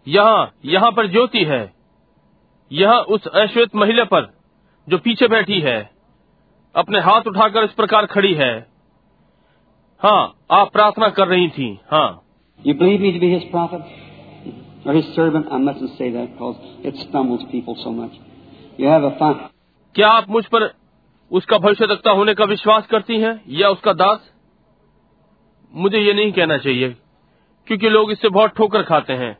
यहाँ 0.08 0.52
यहाँ 0.66 0.92
पर 0.92 1.08
ज्योति 1.08 1.44
है। 1.44 1.74
यहाँ 2.72 3.02
उस 3.02 3.28
अश्वेत 3.28 3.76
महिला 3.76 4.04
पर 4.04 4.34
जो 4.90 4.98
पीछे 4.98 5.28
बैठी 5.28 5.60
है 5.60 5.90
अपने 6.76 7.00
हाथ 7.00 7.22
उठाकर 7.28 7.64
इस 7.64 7.72
प्रकार 7.72 8.06
खड़ी 8.06 8.34
है। 8.34 8.77
हाँ 10.04 10.36
आप 10.52 10.72
प्रार्थना 10.74 11.10
कर 11.10 11.28
रही 11.28 11.50
थी 11.50 11.80
हाँ। 11.92 12.22
यू 12.68 12.74
बिलीव 12.74 13.02
मी 13.02 13.12
बी 13.12 13.40
क्या 19.96 20.10
आप 20.10 20.30
मुझ 20.30 20.46
पर 20.46 20.74
उसका 21.32 21.58
भविष्य 21.58 21.88
तकता 21.88 22.12
होने 22.12 22.34
का 22.34 22.46
विश्वास 22.46 22.88
करती 22.88 23.20
हैं 23.20 23.42
या 23.50 23.70
उसका 23.70 23.94
दास? 23.94 24.32
मुझे 25.76 25.98
ये 25.98 26.14
नहीं 26.14 26.32
कहना 26.32 26.58
चाहिए 26.58 26.96
क्योंकि 27.68 27.90
लोग 27.90 28.12
इससे 28.12 28.30
बहुत 28.30 28.50
ठोकर 28.50 28.84
खाते 28.84 29.14
हैं। 29.14 29.38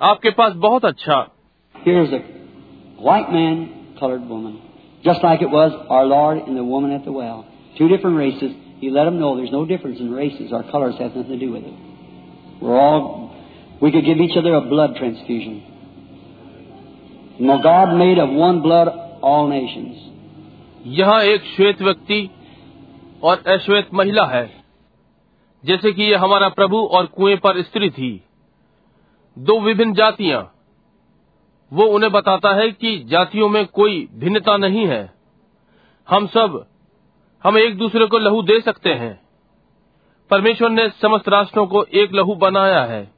आपके 0.00 0.30
पास 0.30 0.52
बहुत 0.52 0.84
अच्छा। 0.84 1.28
Here's 1.76 2.12
man 2.12 2.22
third 3.06 3.28
man, 3.28 3.66
colored 4.02 4.30
woman, 4.32 4.54
just 5.06 5.24
like 5.24 5.42
it 5.42 5.52
was 5.54 5.70
our 5.90 6.06
Lord 6.06 6.48
and 6.48 6.56
the 6.56 6.64
woman 6.64 7.00
at 8.24 8.59
He 8.80 8.90
let 8.90 9.04
them 9.04 9.20
know 9.20 9.36
there's 9.36 9.52
no 9.52 9.66
difference 9.66 10.00
in 10.00 10.10
races. 10.10 10.52
Our 10.52 10.70
colors 10.70 10.94
have 10.98 11.14
nothing 11.14 11.38
to 11.38 11.38
do 11.38 11.52
with 11.52 11.64
it. 11.64 11.74
We're 12.62 12.78
all, 12.78 13.34
we 13.82 13.92
could 13.92 14.04
give 14.04 14.18
each 14.18 14.36
other 14.36 14.54
a 14.54 14.60
blood 14.60 14.96
transfusion. 14.96 15.66
God 17.62 17.96
made 17.96 18.18
of 18.18 18.30
one 18.30 18.62
blood 18.62 18.88
all 19.22 19.48
nations. 19.48 19.96
यहाँ 20.86 21.22
एक 21.22 21.42
श्वेत 21.56 21.82
व्यक्ति 21.82 22.30
और 23.22 23.42
अश्वेत 23.46 23.88
महिला 23.94 24.24
है 24.24 24.64
जैसे 25.64 25.92
कि 25.92 26.02
ये 26.02 26.14
हमारा 26.14 26.48
प्रभु 26.48 26.76
और 26.76 27.06
कुएँ 27.06 27.36
पर 27.36 27.62
स्त्री 27.62 27.90
थी 27.90 28.24
दो 29.38 29.60
विभिन्न 29.60 29.94
जातियाँ 29.94 30.54
वो 31.72 31.84
उन्हें 31.86 32.12
बताता 32.12 32.54
है 32.54 32.70
कि 32.70 32.98
जातियों 33.04 33.48
में 33.48 33.66
कोई 33.66 34.08
भिन्नता 34.14 34.56
नहीं 34.56 34.86
है 34.86 35.14
हम 36.08 36.26
सब 36.26 36.69
हम 37.44 37.58
एक 37.58 37.78
दूसरे 37.78 38.06
को 38.06 38.18
लहू 38.18 38.42
दे 38.42 38.60
सकते 38.60 38.90
हैं। 38.90 39.20
परमेश्वर 40.30 40.70
ने 40.70 40.88
समस्त 40.88 41.28
राष्ट्रों 41.28 41.66
को 41.66 41.84
एक 41.84 42.12
लहू 42.12 42.34
बनाया 42.34 42.84
है। 42.84 43.10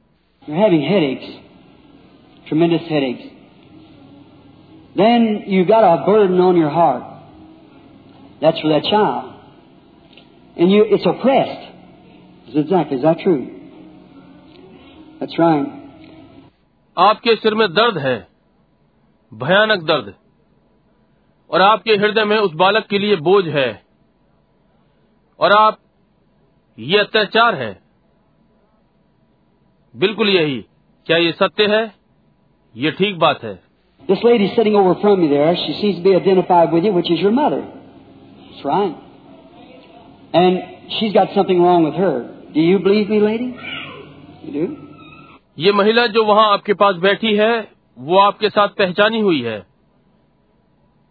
आपके 16.97 17.35
सिर 17.35 17.53
में 17.53 17.73
दर्द 17.73 17.97
है। 17.97 18.27
भयानक 19.33 19.83
दर्द। 19.83 20.13
और 21.49 21.61
आपके 21.61 21.95
हृदय 21.95 22.23
में 22.23 22.37
उस 22.37 22.53
बालक 22.53 22.85
के 22.85 22.99
लिए 22.99 23.15
बोझ 23.15 23.47
है। 23.47 23.82
और 25.43 25.51
आप 25.51 25.77
ये 26.77 26.99
अत्याचार 26.99 27.55
है 27.55 27.71
बिल्कुल 29.95 30.29
यही 30.29 30.59
क्या 31.07 31.17
ये 31.17 31.31
सत्य 31.31 31.67
है 31.67 31.83
ये 32.75 32.91
ठीक 32.91 33.17
बात 33.19 33.43
है 33.43 33.59
This 34.09 34.23
lady 34.23 34.47
sitting 34.55 34.75
over 34.75 34.93
from 35.01 35.21
you 35.23 35.29
there, 35.29 35.51
she 35.55 35.73
seems 35.75 35.97
to 35.97 36.03
be 36.03 36.13
identified 36.13 36.73
with 36.73 36.83
you, 36.83 36.91
which 36.91 37.09
is 37.09 37.21
your 37.21 37.31
mother. 37.31 37.59
That's 37.59 38.63
right. 38.65 38.95
And 40.33 40.57
she's 40.95 41.13
got 41.13 41.29
something 41.35 41.61
wrong 41.61 41.85
with 41.85 41.93
her. 41.95 42.11
Do 42.53 42.59
you 42.61 42.79
believe 42.79 43.09
me, 43.09 43.19
lady? 43.21 43.47
You 44.43 44.53
do? 44.53 44.65
ये 45.57 45.71
महिला 45.71 46.05
जो 46.07 46.23
वहाँ 46.25 46.51
आपके 46.53 46.73
पास 46.73 46.95
बैठी 47.01 47.35
है 47.37 47.51
वो 47.97 48.19
आपके 48.19 48.49
साथ 48.49 48.69
पहचानी 48.77 49.19
हुई 49.19 49.41
है 49.41 49.57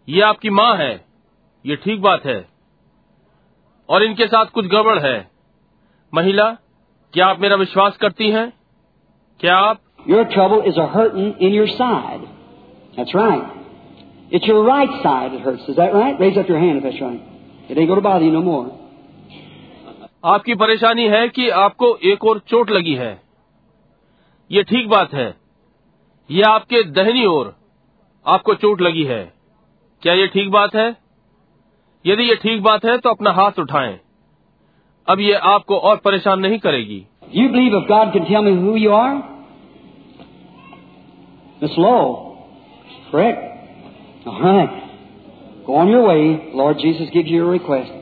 ये 0.07 0.21
आपकी 0.21 0.49
माँ 0.49 0.75
है 0.77 0.93
ये 1.65 1.75
ठीक 1.85 2.01
बात 2.01 2.25
है 2.25 2.39
और 3.89 4.03
इनके 4.03 4.27
साथ 4.27 4.45
कुछ 4.45 4.65
गड़बड़ 4.65 4.99
है। 4.99 5.31
महिला 6.13 6.49
क्या 7.13 7.27
आप 7.27 7.39
मेरा 7.39 7.55
विश्वास 7.55 7.97
करती 7.97 8.29
हैं? 8.29 8.53
क्या 9.39 9.57
आप? 9.57 9.79
Your 10.09 10.23
trouble 10.23 10.63
is 10.65 10.79
a 10.79 11.03
in 11.41 11.53
your 11.53 11.67
side 11.67 12.21
it's 14.33 14.49
your 14.49 14.67
right 14.67 14.89
side 14.91 15.31
आपकी 20.25 20.55
परेशानी 20.55 21.07
है 21.07 21.27
कि 21.29 21.49
आपको 21.49 21.95
एक 22.03 22.25
और 22.25 22.39
चोट 22.39 22.69
लगी 22.69 22.93
है। 22.95 23.21
ये 24.51 24.63
ठीक 24.63 24.89
बात 24.89 25.13
है। 25.13 25.35
ये 26.31 26.41
आपके 26.41 26.83
दहनी 26.83 27.25
ओर 27.25 27.55
आपको 28.25 28.53
चोट 28.53 28.81
लगी 28.81 29.03
है। 29.03 29.33
क्या 30.01 30.13
ये 30.13 30.27
ठीक 30.27 30.51
बात 30.51 30.75
है? 30.75 31.02
यदि 32.05 32.23
ये 32.23 32.35
ठीक 32.35 32.61
बात 32.63 32.85
है 32.85 32.97
तो 32.97 33.09
अपना 33.09 33.31
हाथ 33.31 33.59
उठाए। 33.59 33.99
अब 35.07 35.19
ये 35.19 35.33
आपको 35.47 35.77
और 35.79 35.97
परेशान 35.97 36.39
नहीं 36.39 36.59
करेगी। 36.59 37.05
You 37.35 37.47
believe 37.49 37.79
God 37.89 38.13
can 38.13 38.23
tell 38.23 38.41
me 38.41 38.55
who 38.61 38.75
you 38.77 38.93
are 38.93 39.17
slow 41.67 41.95
freak 43.11 43.49
go 45.67 45.77
on 45.77 45.89
your 45.89 46.13
Lord 46.55 46.77
Jesus 46.77 47.11
gives 47.13 47.51
request 47.51 48.01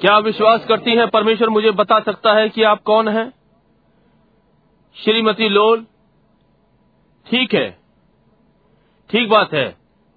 क्या 0.00 0.18
विश्वास 0.18 0.64
करती 0.64 0.90
है? 0.90 1.06
परमेश्वर 1.06 1.48
मुझे 1.48 1.70
बता 1.72 1.98
सकता 2.00 2.32
है 2.34 2.48
कि 2.48 2.62
आप 2.62 2.82
कौन 2.82 3.08
हैं? 3.08 3.32
श्रीमती 4.96 5.48
लोल 5.48 5.86
ठीक 7.26 7.54
है। 7.54 7.70
ठीक 9.10 9.28
बात 9.28 9.54
है। 9.54 9.66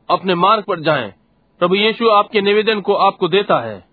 अपने 0.09 0.35
मार्ग 0.35 0.63
पर 0.63 0.79
जाएँ। 0.79 1.13
प्रभु 1.59 1.75
यीशु 1.75 2.09
आपके 2.09 2.41
निवेदन 2.41 2.81
को 2.81 2.93
आपको 2.93 3.27
देता 3.27 3.59
है। 3.59 3.83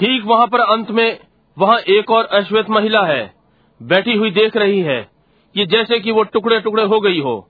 ठीक 0.00 0.24
वहाँ 0.24 0.46
पर 0.46 0.60
अंत 0.60 0.90
में 0.90 1.18
वहाँ 1.58 1.78
एक 1.78 2.10
और 2.10 2.24
अश्वेत 2.24 2.70
महिला 2.70 3.02
है 3.02 3.34
बैठी 3.82 4.12
हुई 4.12 4.30
देख 4.30 4.56
रही 4.56 4.80
है 4.80 5.10
कि 5.54 5.66
जैसे 5.66 6.00
कि 6.00 6.10
वो 6.10 6.22
टुकड़े 6.22 6.60
टुकड़े 6.60 6.84
हो 6.84 7.00
गई 7.00 7.20
हो। 7.20 7.48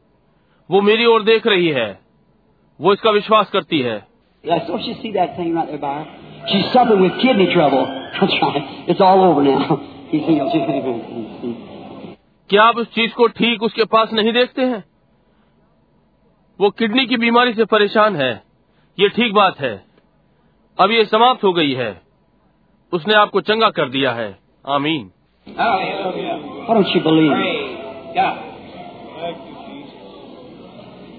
वो 0.71 0.81
मेरी 0.81 1.05
ओर 1.05 1.23
देख 1.23 1.47
रही 1.47 1.69
है 1.69 2.01
वो 2.81 2.93
इसका 2.93 3.11
विश्वास 3.11 3.51
करती 3.51 3.81
है। 3.81 4.07
Yeah, 4.47 4.61
so 4.61 4.79
क्या 12.51 12.65
आप 12.65 12.77
उस 12.77 12.87
चीज़ 12.95 13.13
को 13.13 13.27
ठीक 13.37 13.63
उसके 13.63 13.85
पास 13.85 14.13
नहीं 14.13 14.33
देखते 14.33 14.65
हैं 14.65 14.83
वो 16.61 16.71
किडनी 16.71 17.07
की 17.07 17.17
बीमारी 17.17 17.55
से 17.55 17.65
परेशान 17.65 18.17
है 18.17 18.31
ये 18.99 19.09
ठीक 19.09 19.35
बात 19.35 19.61
है 19.61 19.75
अब 20.79 20.91
ये 20.91 21.05
समाप्त 21.05 21.45
हो 21.45 21.53
गई 21.53 21.73
है 21.75 21.91
उसने 22.93 23.15
आपको 23.15 23.41
चंगा 23.41 23.71
कर 23.71 23.89
दिया 23.89 24.13
है 24.13 24.29
आमीन 24.69 25.11
Hallelujah. 25.47 26.37
Why 26.61 26.75
don't 26.75 26.89
you 26.89 27.01
believe? 27.03 27.33
Praise 27.33 28.15
God. 28.15 28.39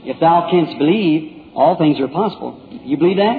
If 0.05 0.19
thou 0.19 0.47
canst 0.49 0.77
believe, 0.77 1.29
all 1.55 1.77
things 1.77 2.01
are 2.01 2.09
possible. 2.09 2.51
You 2.85 2.97
believe 2.97 3.17
that? 3.17 3.37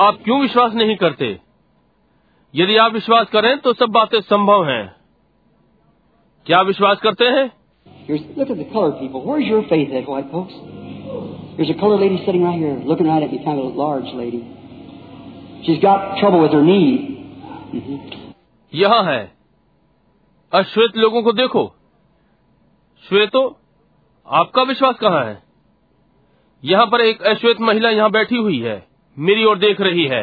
आप 0.00 0.18
क्यों 0.24 0.40
विश्वास 0.40 0.72
नहीं 0.74 0.96
करते 0.96 1.26
यदि 2.54 2.76
आप 2.76 2.92
विश्वास 2.92 3.28
करें 3.32 3.56
तो 3.58 3.72
सब 3.74 3.90
बातें 3.92 4.20
संभव 4.22 4.64
हैं 4.68 4.84
क्या 6.46 6.60
विश्वास 6.62 6.98
करते 7.02 7.28
हैं 7.36 7.44
Here's, 8.08 8.24
look 8.36 8.50
at 8.50 8.58
the 8.58 8.64
colored 8.72 8.98
people. 8.98 9.22
Where's 9.26 9.46
your 9.46 9.62
faith 9.70 9.92
at, 9.92 10.08
white 10.08 10.26
folks? 10.32 10.52
There's 11.56 11.70
a 11.70 11.74
colored 11.78 12.00
lady 12.00 12.18
sitting 12.26 12.44
right 12.44 12.58
here, 12.58 12.74
looking 12.90 13.08
right 13.08 13.24
at 13.26 13.32
me, 13.32 13.40
kind 13.44 13.58
of 13.58 13.64
a 13.64 13.78
large 13.78 14.12
lady. 14.14 14.42
She's 15.64 15.80
got 15.80 16.04
trouble 16.20 16.42
with 16.42 16.52
her 16.52 16.62
knee. 16.62 16.90
Mhm. 17.72 17.96
यहाँ 18.72 19.02
है 19.04 19.20
अश्वेत 20.52 20.96
लोगों 20.96 21.22
को 21.22 21.32
देखो 21.32 21.64
श्वेतो 23.04 23.42
आपका 24.26 24.62
विश्वास 24.62 24.96
कहाँ 25.00 25.24
है 25.24 25.36
यहाँ 26.62 26.86
पर 26.92 27.00
एक 27.00 27.22
अश्वेत 27.32 27.60
महिला 27.60 27.90
यहाँ 27.90 28.10
बैठी 28.10 28.36
हुई 28.38 28.58
है 28.60 28.76
मेरी 29.16 29.44
ओर 29.44 29.58
देख 29.58 29.80
रही 29.80 30.06
है 30.14 30.22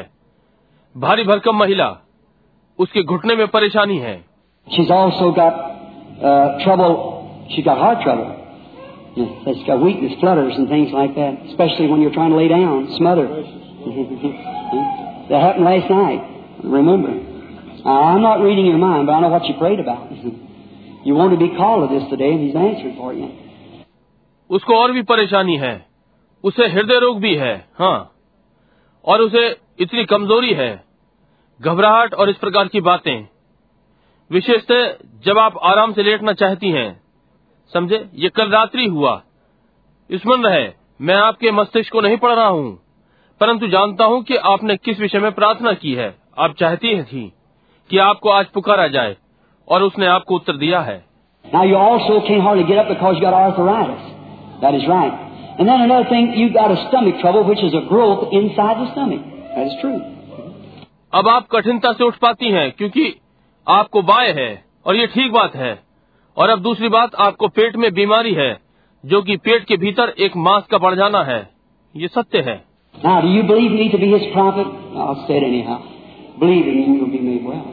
भारी 0.95 1.23
भरकम 1.23 1.57
महिला 1.57 1.89
उसके 2.79 3.03
घुटने 3.03 3.35
में 3.35 3.47
परेशानी 3.57 3.97
है 3.99 4.15
She's 4.67 4.91
also 4.91 5.31
got 5.37 5.72
uh, 6.22 6.64
trouble. 6.64 7.46
She's 7.54 7.64
got 7.64 7.78
heart 7.78 8.02
trouble. 8.04 8.34
Yeah, 9.16 9.52
She's 9.54 9.66
got 9.66 9.82
weakness, 9.82 10.12
flutters, 10.20 10.52
and 10.56 10.68
things 10.68 10.90
like 10.92 11.14
that. 11.14 11.46
Especially 11.50 11.86
when 11.88 12.02
you're 12.02 12.12
trying 12.14 12.30
to 12.30 12.36
lay 12.36 12.48
down, 12.48 12.94
smother. 12.98 13.26
that 13.26 15.40
happened 15.40 15.64
last 15.64 15.90
night. 15.90 16.60
Remember? 16.64 17.12
Now, 17.84 18.02
I'm 18.14 18.22
not 18.22 18.42
reading 18.42 18.66
your 18.66 18.78
mind, 18.78 19.06
but 19.06 19.12
I 19.14 19.20
know 19.20 19.28
what 19.28 19.44
you 19.44 19.54
prayed 19.58 19.80
about. 19.80 20.10
you 20.12 21.14
wanted 21.14 21.38
to 21.38 21.48
be 21.48 21.56
called 21.56 21.88
to 21.88 21.98
this 21.98 22.08
today, 22.10 22.32
and 22.32 22.40
He's 22.46 22.56
answered 22.56 22.96
for 22.96 23.14
you. 23.14 23.28
उसको 24.50 24.76
और 24.76 24.92
भी 24.92 25.02
परेशानी 25.08 25.56
है 25.56 25.86
उसे 26.44 26.66
हृदय 26.72 26.98
रोग 27.00 27.18
भी 27.20 27.34
है 27.36 27.54
हाँ 27.78 28.12
और 29.04 29.20
उसे 29.20 29.46
इतनी 29.80 30.04
कमजोरी 30.04 30.52
है 30.60 30.70
घबराहट 31.60 32.14
और 32.14 32.30
इस 32.30 32.36
प्रकार 32.36 32.68
की 32.68 32.80
बातें 32.80 33.26
विशेषत 34.31 34.97
जब 35.25 35.37
आप 35.37 35.57
आराम 35.63 35.93
से 35.93 36.03
लेटना 36.03 36.33
चाहती 36.33 36.69
हैं। 36.69 37.01
समझे? 37.73 38.09
ये 38.15 38.29
कल 38.29 38.49
रात्रि 38.49 38.85
हुआ। 38.85 39.21
स्मरण 40.11 40.41
रहे। 40.41 40.69
मैं 41.01 41.15
आपके 41.15 41.51
मस्तिष्क 41.51 41.91
को 41.91 42.01
नहीं 42.01 42.17
पढ़ 42.17 42.33
रहा 42.33 42.47
हूँ। 42.47 42.79
परंतु 43.39 43.67
जानता 43.67 44.05
हूँ 44.05 44.23
कि 44.23 44.35
आपने 44.35 44.77
किस 44.77 44.99
विषय 44.99 45.19
में 45.19 45.31
प्रार्थना 45.31 45.73
की 45.73 45.93
है। 45.93 46.15
आप 46.37 46.55
चाहती 46.55 46.87
हैं 46.87 47.05
थी 47.05 47.33
कि 47.89 47.97
आपको 47.97 48.29
आज 48.29 48.45
पुकारा 48.45 48.87
जाए 48.87 49.17
और 49.67 49.83
उसने 49.83 50.05
आपको 50.05 50.35
उत्तर 50.35 50.57
दिया 50.57 50.79
है। 50.79 51.05
अब 61.13 61.27
आप 61.27 61.47
कठिनता 61.51 61.93
से 61.93 62.03
उठ 62.03 62.15
पाती 62.15 62.49
हैं 62.49 62.71
क्योंकि 62.71 63.15
आपको 63.67 64.01
बाय 64.01 64.31
है 64.31 64.51
और 64.85 64.95
ये 64.95 65.07
ठीक 65.07 65.31
बात 65.31 65.55
है 65.55 65.73
और 66.37 66.49
अब 66.49 66.59
दूसरी 66.59 66.89
बात 66.89 67.15
आपको 67.15 67.47
पेट 67.47 67.75
में 67.75 67.91
बीमारी 67.93 68.33
है 68.33 68.51
जो 69.03 69.21
कि 69.21 69.37
पेट 69.37 69.65
के 69.65 69.77
भीतर 69.77 70.13
एक 70.17 70.35
मांस 70.37 70.63
का 70.63 70.77
बढ़ 70.77 70.95
जाना 70.95 71.23
है 71.23 71.41
ये 71.95 72.07
सत्य 72.07 72.41
है 72.41 72.61
Now, 72.95 73.13
do 73.21 73.29
you 73.29 73.43
believe 73.43 73.71
me 73.71 73.85
to 73.91 73.97
be 73.97 74.07
His 74.09 74.25
prophet? 74.33 74.67
I'll 74.95 75.21
say 75.27 75.37
it 75.37 75.43
anyhow. 75.43 75.77
Believing 76.39 76.75
you 76.81 76.97
will 76.99 77.09
be 77.11 77.21
made 77.21 77.47
well. 77.47 77.63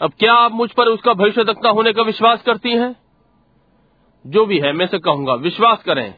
अब 0.00 0.12
क्या 0.18 0.32
आप 0.34 0.52
मुझ 0.52 0.68
पर 0.72 0.88
उसका 0.88 1.12
भविष्यवक्ता 1.14 1.70
होने 1.70 1.92
का 1.92 2.02
विश्वास 2.02 2.42
करती 2.42 2.70
हैं 2.72 2.94
जो 4.24 4.44
भी 4.46 4.58
है 4.58 4.72
मैं 4.72 4.86
से 4.86 4.98
कहूँगा 4.98 5.34
विश्वास 5.44 5.82
करें 5.82 6.14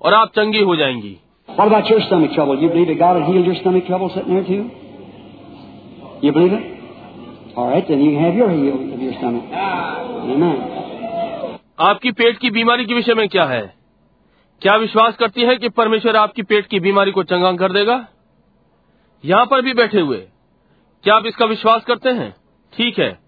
और 0.00 0.14
आप 0.14 0.32
चंगी 0.36 0.62
हो 0.62 0.76
जाएँगी 0.76 1.16
What 1.48 1.68
about 1.68 1.90
your 1.90 2.00
stomach 2.00 2.32
trouble? 2.34 2.62
You 2.62 2.68
believe 2.68 2.88
that 2.88 2.98
God 3.00 3.20
had 3.20 3.28
healed 3.30 3.46
your 3.46 3.56
stomach 3.56 3.86
trouble 3.86 4.10
sitting 4.10 4.34
there 4.34 4.44
too? 4.44 4.62
You 6.22 6.32
believe 6.32 6.52
it? 6.52 6.75
All 7.58 7.66
right, 7.66 7.86
then 7.88 8.00
you 8.00 8.16
have 8.20 8.34
your 8.36 8.48
heal 8.50 8.74
of 8.92 9.02
your 9.02 9.12
stomach. 9.12 9.44
Amen. 10.32 10.56
आपकी 11.80 12.10
पेट 12.10 12.38
की 12.38 12.50
बीमारी 12.50 12.84
के 12.84 12.94
विषय 12.94 13.14
में 13.14 13.28
क्या 13.28 13.44
है? 13.44 13.74
क्या 14.62 14.76
विश्वास 14.76 15.16
करती 15.16 15.42
है 15.42 15.56
कि 15.56 15.68
परमेश्वर 15.68 16.16
आपकी 16.16 16.42
पेट 16.42 16.66
की 16.66 16.80
बीमारी 16.80 17.10
को 17.10 17.22
चंगा 17.22 17.52
कर 17.52 17.72
देगा? 17.72 18.06
यहाँ 19.24 19.46
पर 19.46 19.62
भी 19.62 19.74
बैठे 19.74 20.00
हुए 20.00 20.16
क्या 21.04 21.14
आप 21.14 21.26
इसका 21.26 21.44
विश्वास 21.44 21.84
करते 21.84 22.08
हैं? 22.08 22.36
ठीक 22.76 22.98
है 22.98 23.18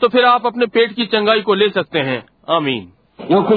तो 0.00 0.08
फिर 0.08 0.24
आप 0.24 0.46
अपने 0.46 0.66
पेट 0.66 0.92
की 0.92 1.06
चंगाई 1.06 1.40
को 1.40 1.54
ले 1.54 1.68
सकते 1.68 1.98
हैं। 1.98 2.26
आमीन। 2.50 2.92
You 3.20 3.36
know, 3.36 3.48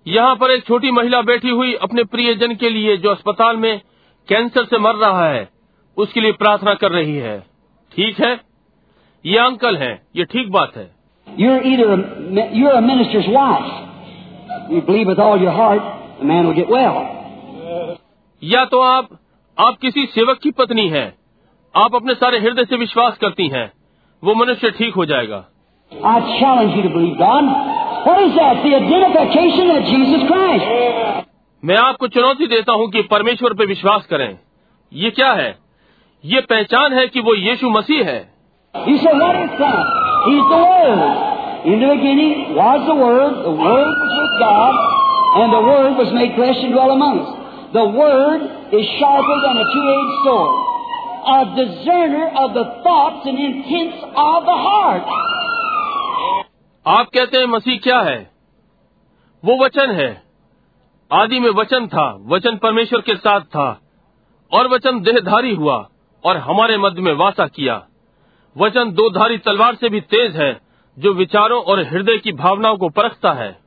यहाँ 0.06 0.36
पर 0.36 0.52
एक 0.52 0.64
छोटी 0.68 0.92
महिला 0.92 1.22
बैठी 1.22 1.50
हुई 1.50 1.74
अपने 1.74 2.04
प्रियजन 2.04 2.56
के 2.56 2.70
लिए 2.70 2.98
जो 2.98 3.10
अस्पताल 3.10 3.58
में 3.58 3.82
कैंसर 4.32 4.66
से 4.66 4.78
मर 4.78 4.96
रहा 4.96 5.28
है 5.30 5.50
उसके 5.98 6.22
लिए 6.22 6.32
प्रार्थना 6.32 6.74
कर 6.74 6.92
रही 6.92 7.16
है। 7.16 7.40
ठीक 7.92 8.20
है? 8.20 8.40
ये 9.26 9.38
अंकल 9.38 9.78
है 9.78 10.02
ये 10.16 10.24
ठीक 10.24 10.52
बात 10.52 10.78
है। 10.78 10.92
या 18.44 18.66
तो 18.66 18.82
आप 18.82 19.08
आप 19.58 19.78
किसी 19.82 20.06
सेवक 20.06 20.38
की 20.38 20.52
पत्नी 20.52 20.88
हैं, 20.90 21.14
आप 21.76 21.96
अपने 21.96 22.14
सारे 22.14 22.40
हृदय 22.40 22.66
से 22.66 22.76
विश्वास 22.76 23.18
करती 23.18 23.48
हैं, 23.48 23.72
वो 24.24 24.36
मनुष्य 24.36 24.72
ठीक 24.72 24.94
हो 24.94 25.06
जाएगा। 25.06 25.46
अच्छा 31.12 31.31
मैं 31.66 31.78
आपको 31.78 32.08
चुनौती 32.08 32.48
देता 32.48 32.74
हूँ 32.74 32.92
कि 32.92 33.02
परमेश्वर 33.02 33.54
पर 33.54 33.66
विश्वास 33.66 34.06
करें। 34.06 34.40
ये 34.94 35.12
क्या 35.12 35.34
है? 35.34 35.58
ये 36.26 36.42
पहचान 36.42 36.94
है 36.94 37.08
कि 37.08 37.20
वो 37.20 37.36
यीशु 37.36 37.70
मसीह 37.70 38.06
है। 38.06 38.34
A 38.76 39.00
आप 56.88 57.08
कहते 57.14 57.38
हैं 57.38 57.46
मसीह 57.46 57.78
क्या 57.78 58.00
है? 58.00 58.32
वो 59.46 59.66
वचन 59.66 59.92
है। 59.92 60.31
आदि 61.14 61.40
में 61.40 61.50
वचन 61.50 61.88
था, 61.88 62.20
वचन 62.28 62.58
परमेश्वर 62.58 63.02
के 63.02 63.16
साथ 63.16 63.40
था, 63.40 63.82
और 64.54 64.68
वचन 64.68 65.00
देहधारी 65.00 65.56
हुआ, 65.56 65.90
और 66.26 66.38
हमारे 66.38 66.78
मध्य 66.78 67.02
में 67.02 67.14
वासा 67.14 67.48
किया। 67.48 67.84
वचन 68.58 68.92
दो 68.92 69.10
धारी 69.10 69.38
तलवार 69.38 69.76
से 69.76 69.90
भी 69.90 70.02
तेज 70.02 70.36
है, 70.36 70.62
जो 71.00 71.14
विचारों 71.14 71.64
और 71.64 71.80
हृदय 71.80 72.18
की 72.18 72.32
भावनाओं 72.32 72.78
को 72.78 72.90
परखता 72.90 73.32
है। 73.32 73.60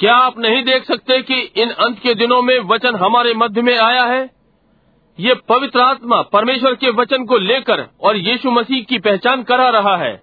क्या 0.00 0.16
आप 0.16 0.38
नहीं 0.38 0.64
देख 0.64 0.84
सकते 0.84 1.22
कि 1.22 1.34
इन 1.34 1.70
अंत 1.70 1.98
के 1.98 2.14
दिनों 2.14 2.42
में 2.42 2.58
वचन 2.58 2.94
हमारे 2.96 3.34
मध्य 3.34 3.62
में 3.62 3.78
आया 3.78 4.04
है? 4.04 4.30
ये 5.20 5.34
पवित्र 5.34 5.80
आत्मा 5.80 6.22
परमेश्वर 6.22 6.74
के 6.74 6.90
वचन 6.90 7.24
को 7.24 7.36
लेकर 7.36 7.88
और 8.02 8.16
यीशु 8.16 8.50
मसीह 8.50 8.84
की 8.84 8.98
पहचान 8.98 9.42
करा 9.42 9.68
रहा 9.68 9.96
है, 9.96 10.22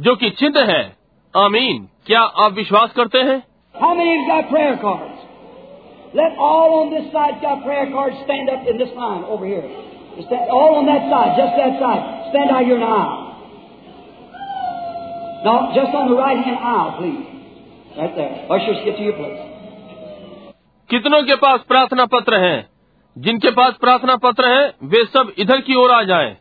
जो 0.00 0.16
कि 0.16 0.30
चिन्ह 0.30 0.72
है। 0.72 0.96
आमीन। 1.36 1.88
क्या 2.06 2.20
आप 2.20 2.52
विश्वास 2.52 2.92
करते 2.92 3.18
हैं? 3.18 3.42
कितनों 20.90 21.22
के 21.22 21.34
पास 21.36 21.60
प्रार्थना 21.68 22.04
पत्र 22.06 22.38
है 22.38 22.56
जिनके 23.16 23.50
पास 23.50 23.74
प्रार्थना 23.80 24.16
पत्र 24.16 24.48
है 24.48 24.66
वे 24.84 25.04
सब 25.04 25.32
इधर 25.38 25.60
की 25.60 25.74
ओर 25.74 25.90
आ 25.90 26.02
जाएँ। 26.02 26.36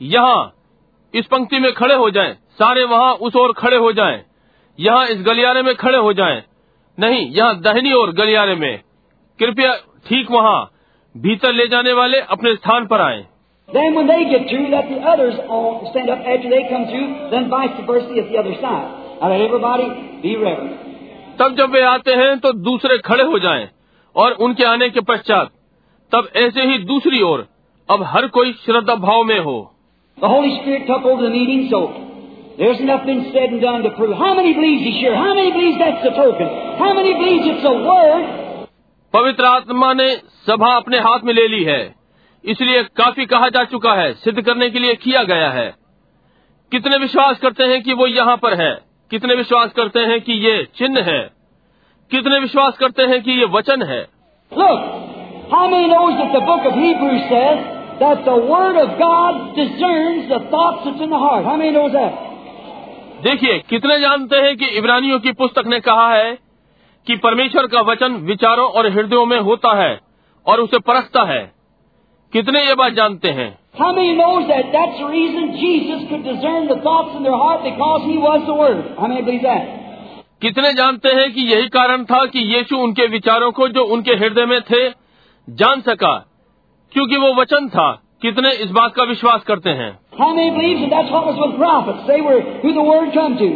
यहाँ 0.00 0.54
इस 1.14 1.26
पंक्ति 1.26 1.58
में 1.58 1.72
खड़े 1.72 1.94
हो 1.94 2.10
जाएँ। 2.10 2.32
सारे 2.58 2.84
वहाँ 2.84 3.12
उस 3.12 3.36
ओर 3.36 3.52
खड़े 3.52 3.76
हो 3.76 3.92
जाएँ। 3.92 4.22
यहाँ 4.78 5.06
इस 5.06 5.22
गलियारे 5.22 5.62
में 5.62 5.74
खड़े 5.74 5.98
हो 5.98 6.12
जाएँ। 6.12 6.42
नहीं 6.98 7.20
यहाँ 7.30 7.60
दहनी 7.60 7.92
ओर 7.92 8.12
गलियारे 8.12 8.54
में 8.54 8.80
कृपया 9.38 9.74
ठीक 10.06 10.30
वहाँ 10.30 10.60
भीतर 11.14 11.52
ले 11.52 11.66
जाने 11.66 11.92
वाले 11.92 12.20
अपने 12.30 12.54
स्थान 12.54 12.86
पर 12.86 13.00
आए 13.00 13.24
तब 21.38 21.54
जब 21.58 21.70
वे 21.70 21.82
आते 21.82 22.12
हैं 22.12 22.38
तो 22.38 22.52
दूसरे 22.52 22.98
खड़े 22.98 23.24
हो 23.24 23.38
जाएँ 23.38 23.68
और 24.16 24.32
उनके 24.32 24.64
आने 24.64 24.90
के 24.90 25.00
पश्चात 25.00 25.50
तब 26.12 26.28
ऐसे 26.36 26.62
ही 26.62 26.78
दूसरी 26.78 27.22
ओर 27.22 27.48
अब 27.90 28.02
हर 28.02 28.26
कोई 28.26 28.52
श्रद्धा 28.52 28.94
भाव 28.94 29.24
में 29.24 29.38
हो। 29.40 29.74
पवित्र 39.14 39.44
आत्मा 39.44 39.92
ने 39.92 40.16
सभा 40.46 40.76
अपने 40.76 40.98
हाथ 40.98 41.18
में 41.24 41.34
ले 41.34 41.48
ली 41.48 41.64
है। 41.64 41.94
इसलिए 42.44 42.82
काफ़ी 42.82 43.26
कहा 43.26 43.48
जा 43.48 43.64
चुका 43.64 43.92
है 43.92 44.12
सिद्ध 44.12 44.40
करने 44.42 44.70
के 44.70 44.78
लिए 44.78 44.94
किया 44.94 45.22
गया 45.22 45.50
है। 45.50 45.74
कितने 46.70 46.96
विश्वास 46.96 47.38
करते 47.38 47.64
हैं 47.64 47.82
कि 47.82 47.92
वो 47.92 48.06
यहाँ 48.06 48.36
पर 48.36 48.54
है? 48.54 48.87
कितने 49.10 49.34
विश्वास 49.34 49.72
करते 49.72 50.00
हैं 50.00 50.20
कि 50.20 50.32
ये 50.46 50.62
चिन्ह 50.76 51.00
है 51.02 51.20
कितने 52.10 52.38
विश्वास 52.38 52.76
करते 52.78 53.02
हैं 53.02 53.22
कि 53.22 53.32
ये 53.32 53.44
वचन 53.52 53.82
है 53.82 54.00
Look, 54.52 54.84
how 55.50 55.66
many 55.68 55.88
knows 55.88 56.14
that 56.18 56.32
the 56.32 56.40
book 56.40 56.66
of 56.66 56.74
Hebrews 56.74 57.24
says 57.28 57.64
that 58.00 58.24
the 58.24 58.36
Word 58.46 58.76
of 58.76 58.92
God 58.98 59.40
discerns 59.56 60.28
the 60.28 60.38
thoughts 60.50 60.84
that's 60.84 61.00
in 61.00 61.10
the 61.10 61.18
heart? 61.18 61.44
How 61.44 61.56
many 61.56 61.70
knows 61.70 61.92
that? 61.92 62.24
देखिए 63.22 63.58
कितने 63.68 63.98
जानते 64.00 64.36
हैं 64.36 64.56
कि 64.56 64.66
इब्रानियों 64.78 65.18
की 65.18 65.32
पुस्तक 65.32 65.66
ने 65.66 65.80
कहा 65.80 66.08
है 66.14 66.32
कि 67.06 67.16
परमेश्वर 67.16 67.66
का 67.66 67.80
वचन 67.82 68.14
विचारों 68.26 68.68
और 68.70 68.86
हृदयों 68.92 69.24
में 69.26 69.38
होता 69.40 69.74
है 69.74 69.90
और 70.46 70.60
उसे 70.60 70.78
परखता 70.78 71.22
है 71.32 71.40
कितने 72.32 72.64
ये 72.66 72.74
बात 72.74 72.92
जानते 72.92 73.30
हैं 73.30 73.48
How 73.78 73.92
many 73.94 74.14
knows 74.16 74.48
that 74.48 74.72
that's 74.74 74.98
the 74.98 75.06
reason 75.06 75.52
Jesus 75.56 76.08
could 76.10 76.24
discern 76.24 76.66
the 76.66 76.78
thoughts 76.82 77.16
in 77.16 77.22
their 77.22 77.36
heart 77.42 77.62
because 77.62 78.06
He 78.06 78.16
was 78.18 78.46
the 78.46 78.54
Word? 78.54 78.80
How 78.98 79.06
many 79.06 79.22
believes 79.22 79.44
that? 79.44 79.76
कितने 80.42 80.72
जानते 80.72 81.12
हैं 81.14 81.30
कि 81.34 81.42
यही 81.52 81.68
कारण 81.76 82.04
था 82.04 82.24
कि 82.32 82.40
यीशु 82.54 82.76
उनके 82.78 83.06
विचारों 83.12 83.50
को 83.52 83.68
जो 83.68 83.84
उनके 83.94 84.14
हृदय 84.18 84.46
में 84.46 84.60
थे 84.70 84.82
जान 85.48 85.80
सका 85.80 86.12
क्योंकि 86.92 87.16
वो 87.16 87.32
वचन 87.34 87.68
था 87.68 87.90
कितने 88.22 88.52
इस 88.64 88.70
बात 88.70 88.94
का 88.94 89.04
विश्वास 89.04 89.42
करते 89.46 89.70
हैं 89.80 89.90
How 90.20 90.28
many 90.34 90.50
believes 90.50 90.84
that 90.84 90.94
that's 90.94 91.10
what 91.16 91.26
was 91.26 91.42
with 91.42 91.56
prophets? 91.58 92.06
They 92.06 92.20
were 92.20 92.38
who 92.62 92.76
the 92.76 92.86
Word 92.90 93.12
come 93.16 93.36
to. 93.42 93.50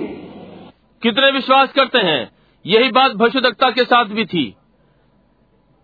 कितने 1.02 1.30
विश्वास 1.30 1.72
करते 1.72 1.98
हैं 2.06 2.20
यही 2.64 2.90
बात 2.98 3.16
भविष्यदक्ता 3.16 3.70
के 3.70 3.84
साथ 3.84 4.18
भी 4.18 4.24
थी 4.24 4.44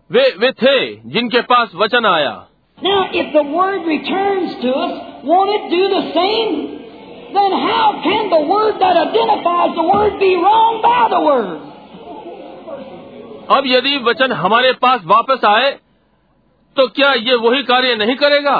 वे 0.09 0.29
वे 0.39 0.51
थे 0.61 0.77
जिनके 1.09 1.41
पास 1.49 1.71
वचन 1.75 2.05
आया 2.05 2.35
Now, 2.78 3.08
if 3.12 3.32
the 3.32 3.42
Word 3.42 3.86
returns 3.86 4.54
to 4.62 4.70
us, 4.84 4.94
won't 5.24 5.50
it 5.56 5.64
do 5.70 5.82
the 5.92 6.02
same? 6.14 6.52
Then 7.34 7.52
how 7.66 8.00
can 8.02 8.30
the 8.30 8.42
Word 8.50 8.74
that 8.80 8.96
identifies 8.96 9.74
the 9.76 9.86
Word 9.92 10.18
be 10.18 10.34
wrong 10.36 10.80
by 10.82 11.02
the 11.14 11.20
Word? 11.28 11.60
अब 13.56 13.66
यदि 13.66 13.96
वचन 14.04 14.32
हमारे 14.32 14.72
पास 14.82 15.00
वापस 15.06 15.44
आए 15.44 15.70
तो 16.76 16.86
क्या 16.98 17.12
ये 17.14 17.34
वही 17.46 17.62
कार्य 17.70 17.94
नहीं 17.96 18.14
करेगा 18.22 18.56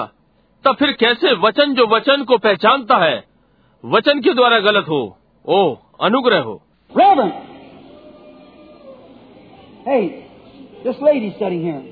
तब 0.65 0.76
फिर 0.78 0.93
कैसे 1.01 1.33
वचन 1.47 1.73
जो 1.75 1.86
वचन 1.94 2.25
को 2.25 2.39
पहचानता 2.47 2.97
है 3.05 3.17
वचन 3.84 4.20
के 4.26 4.34
द्वारा 4.34 4.59
गलत 4.67 4.89
हो 4.89 5.01
ओ 5.44 5.60
अनुग्रह 6.09 6.43
हो 6.43 6.60
Reverend, 6.91 7.33
hey, 9.86 10.02
this 10.84 11.01
lady 11.01 11.31
sitting 11.39 11.62
here, 11.62 11.83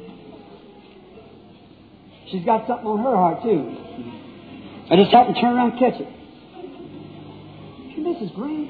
She's 2.31 2.45
got 2.45 2.67
something 2.67 2.88
on 2.88 2.99
her 2.99 3.15
heart 3.15 3.43
too. 3.43 3.59
I 4.89 4.95
just 4.95 5.11
happened 5.11 5.35
to 5.35 5.41
turn 5.41 5.56
around 5.56 5.72
and 5.72 5.80
catch 5.80 5.99
it. 5.99 6.07
You're 7.95 8.06
Mrs. 8.07 8.33
Grant. 8.35 8.69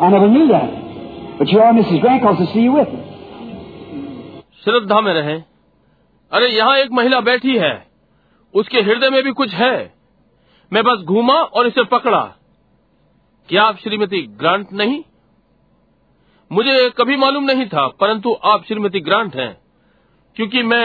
I 0.00 0.10
never 0.10 0.28
knew 0.28 0.48
that. 0.48 1.38
But 1.38 1.48
you 1.48 1.60
are 1.60 1.72
Mrs. 1.72 2.00
Grant 2.00 2.22
because 2.22 2.48
I 2.48 2.52
see 2.52 2.60
you 2.60 2.72
with 2.72 2.88
me. 2.88 3.02
श्रद्धा 4.64 5.00
में 5.00 5.12
रहें 5.14 5.42
अरे 6.32 6.46
यहाँ 6.48 6.76
एक 6.78 6.90
महिला 6.98 7.20
बैठी 7.20 7.56
है 7.58 7.72
उसके 8.54 8.80
हृदय 8.82 9.10
में 9.10 9.22
भी 9.24 9.30
कुछ 9.40 9.54
है 9.54 9.74
मैं 10.72 10.82
बस 10.84 11.02
घूमा 11.04 11.34
और 11.34 11.66
इसे 11.66 11.84
पकड़ा 11.90 12.22
क्या 13.48 13.62
आप 13.62 13.78
श्रीमती 13.82 14.20
ग्रांट 14.40 14.72
नहीं 14.80 15.02
मुझे 16.50 16.88
कभी 16.98 17.16
मालूम 17.16 17.44
नहीं 17.50 17.66
था 17.74 17.86
परंतु 18.00 18.32
आप 18.52 18.64
श्रीमती 18.68 19.00
ग्रांट 19.00 19.36
हैं 19.36 19.52
क्योंकि 20.36 20.62
मैं 20.62 20.84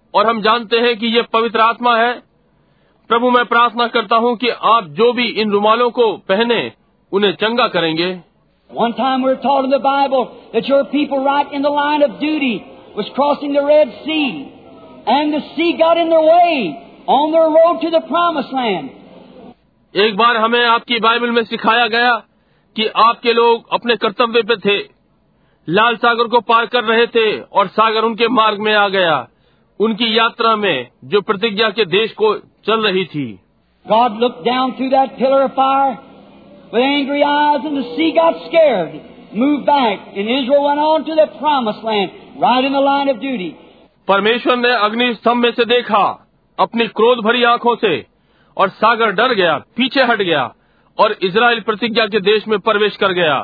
और 0.13 0.27
हम 0.27 0.41
जानते 0.41 0.77
हैं 0.77 0.97
कि 0.97 1.07
यह 1.07 1.25
पवित्र 1.33 1.59
आत्मा 1.59 1.97
है। 1.97 2.13
प्रभु 3.09 3.29
मैं 3.29 3.45
प्रार्थना 3.45 3.87
करता 3.87 4.15
हूँ 4.15 4.35
कि 4.37 4.49
आप 4.49 4.83
जो 4.83 5.13
भी 5.13 5.25
इन 5.25 5.51
रुमालों 5.51 5.89
को 5.89 6.17
पहने 6.17 6.71
उन्हें 7.11 7.31
चंगा 7.31 7.67
करेंगे। 7.67 8.19
एक 19.95 20.17
बार 20.17 20.37
हमें 20.37 20.65
आपकी 20.65 20.99
बाइबल 20.99 21.31
में 21.31 21.43
सिखाया 21.43 21.87
गया 21.87 22.11
कि 22.75 22.87
आपके 22.87 23.33
लोग 23.33 23.73
अपने 23.73 23.95
कर्तव्य 23.95 24.41
पे 24.41 24.55
थे। 24.55 24.77
लाल 25.69 25.95
सागर 25.95 26.27
को 26.27 26.39
पार 26.39 26.65
कर 26.65 26.83
रहे 26.83 27.07
थे 27.07 27.39
और 27.39 27.67
सागर 27.67 28.03
उनके 28.03 28.27
मार्ग 28.27 28.59
में 28.59 28.73
आ 28.73 28.87
गया। 28.87 29.27
उनकी 29.85 30.17
यात्रा 30.17 30.55
में 30.55 30.87
जो 31.11 31.21
प्रतिज्ञा 31.27 31.69
के 31.77 31.85
देश 31.91 32.11
को 32.21 32.35
चल 32.65 32.85
रही 32.87 33.05
थी 33.13 33.27
God 33.85 34.17
looked 34.23 34.43
down 34.45 34.73
through 34.77 34.89
that 34.89 35.13
pillar 35.19 35.41
of 35.43 35.53
fire 35.53 35.93
with 36.73 36.83
angry 36.83 37.23
eyes, 37.23 37.63
and 37.65 37.77
the 37.77 37.85
sea 37.95 38.11
got 38.17 38.35
scared, 38.43 38.91
moved 39.33 39.65
back, 39.65 40.03
and 40.15 40.29
Israel 40.29 40.63
went 40.65 40.81
on 40.81 41.05
to 41.05 41.15
the 41.15 41.25
Promised 41.39 41.83
Land, 41.83 42.11
right 42.37 42.63
in 42.63 42.73
the 42.73 42.83
line 42.87 43.09
of 43.09 43.19
duty. 43.23 43.49
परमेश्वर 44.07 44.57
ने 44.57 44.73
अग्नि 44.85 45.13
स्तंभ 45.13 45.43
में 45.43 45.51
से 45.51 45.65
देखा 45.65 46.03
अपनी 46.59 46.87
क्रोध 46.99 47.23
भरी 47.25 47.43
आँखों 47.49 47.75
से 47.75 47.93
और 48.57 48.69
सागर 48.77 49.11
डर 49.19 49.33
गया 49.35 49.57
पीछे 49.77 50.03
हट 50.11 50.21
गया 50.21 50.43
और 50.97 51.15
इज़राइल 51.23 51.61
प्रतिज्ञा 51.61 52.05
के 52.07 52.19
देश 52.21 52.47
में 52.47 52.57
प्रवेश 52.59 52.97
कर 53.03 53.13
गया 53.13 53.39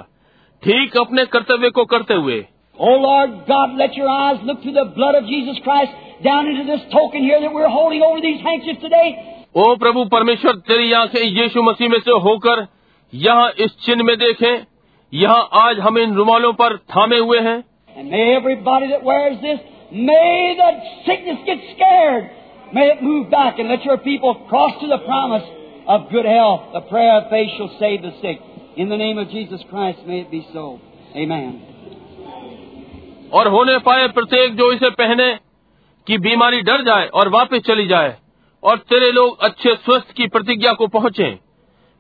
ठीक 0.64 0.98
अपने 0.98 1.26
कर्तव्य 1.36 1.70
को 1.70 1.86
करते 1.94 2.14
हुए 2.26 2.46
Oh 2.80 2.98
Lord 3.04 3.32
God, 3.48 3.72
let 3.78 3.96
your 3.96 4.10
eyes 4.10 4.42
look 4.44 4.62
through 4.62 4.74
the 4.74 4.86
blood 4.98 5.16
of 5.16 5.24
Jesus 5.26 5.62
Christ 5.64 5.94
down 6.25 6.47
into 6.47 6.65
this 6.65 6.83
token 6.93 7.23
here 7.23 7.41
that 7.41 7.53
we're 7.53 7.69
holding 7.69 8.03
over 8.03 8.21
these 8.21 8.41
handkerchiefs 8.41 8.83
today. 8.83 9.09
ओ 9.57 9.65
प्रभु 9.77 10.05
परमेश्वर 10.13 10.55
तेरी 10.69 10.93
आंखें 10.99 11.21
यीशु 11.21 11.63
मसीह 11.63 11.89
में 11.89 11.99
से 12.05 12.19
होकर 12.27 12.67
यहाँ 13.13 13.51
इस 13.65 13.77
चिन्ह 13.87 14.05
में 14.05 14.17
देखें 14.19 14.53
यहाँ 15.13 15.49
आज 15.63 15.79
हम 15.87 15.99
इन 15.99 16.15
रुमालों 16.15 16.53
पर 16.61 16.77
थामे 16.95 17.19
हुए 17.19 17.41
हैं 17.49 17.59
And 17.97 18.11
may 18.11 18.23
everybody 18.35 18.87
that 18.91 19.03
wears 19.05 19.35
this, 19.41 19.59
may 19.93 20.55
that 20.59 20.87
sickness 21.07 21.43
get 21.45 21.59
scared. 21.73 22.31
May 22.73 22.87
it 22.93 23.03
move 23.03 23.31
back 23.31 23.59
and 23.59 23.69
let 23.69 23.85
your 23.85 23.99
people 23.99 24.35
cross 24.49 24.81
to 24.81 24.89
the 24.89 24.99
promise 24.99 25.45
of 25.87 26.09
good 26.11 26.25
health. 26.25 26.73
The 26.73 26.81
prayer 26.89 27.13
of 27.17 27.29
faith 27.29 27.51
shall 27.59 27.71
save 27.79 28.01
the 28.01 28.15
sick. 28.23 28.41
In 28.77 28.89
the 28.89 28.97
name 28.97 29.19
of 29.19 29.29
Jesus 29.29 29.61
Christ, 29.69 29.99
may 30.07 30.21
it 30.21 30.31
be 30.31 30.47
so. 30.55 30.81
Amen. 31.15 31.53
और 33.33 33.49
होने 33.49 33.77
पाए 33.85 34.09
प्रत्येक 34.17 34.57
जो 34.57 34.73
इसे 34.73 34.91
पहने 34.97 35.29
कि 36.08 36.18
बीमारी 36.18 36.62
डर 36.62 36.82
जाए 36.82 37.08
और 37.08 37.30
वापस 37.30 37.58
चली 37.58 37.88
जाए 37.88 38.18
और 38.64 38.78
तेरे 38.78 39.12
लोग 39.12 39.40
अच्छे 39.40 39.76
स्वस्थ 39.76 40.12
की 40.12 40.28
प्रतिज्ञा 40.28 40.74
को 40.74 40.88
पहुँचे। 40.88 41.40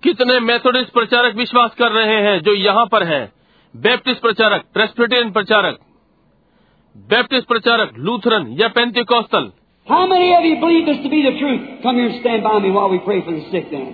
कितने 0.02 0.40
मेथोडिस्ट 0.40 0.92
प्रचारक 0.92 1.34
विश्वास 1.34 1.74
कर 1.74 1.92
रहे 1.92 2.20
हैं 2.20 2.40
जो 2.40 2.54
यहाँ 2.54 2.86
पर 2.86 3.02
हैं? 3.02 3.32
बैप्टिस्ट 3.76 4.20
प्रचारक 4.20 4.64
प्रेस्बिटेरियन 4.74 5.30
प्रचारक 5.30 5.78
बैप्टिस्ट 7.10 7.46
प्रचारक 7.48 7.92
लूथरन 8.06 8.46
या 8.60 8.68
Pentecostal 8.76 9.52
How 9.86 10.04
many 10.10 10.28
of 10.34 10.44
you 10.44 10.54
believe 10.60 10.86
this 10.86 11.02
to 11.02 11.10
be 11.10 11.18
the 11.24 11.32
truth? 11.38 11.66
Come 11.82 11.98
here 11.98 12.06
and 12.06 12.20
stand 12.20 12.42
by 12.42 12.58
me 12.62 12.70
while 12.76 12.88
we 12.90 12.98
pray 12.98 13.18
for 13.26 13.34
the 13.34 13.42
sick 13.50 13.68
then. 13.70 13.84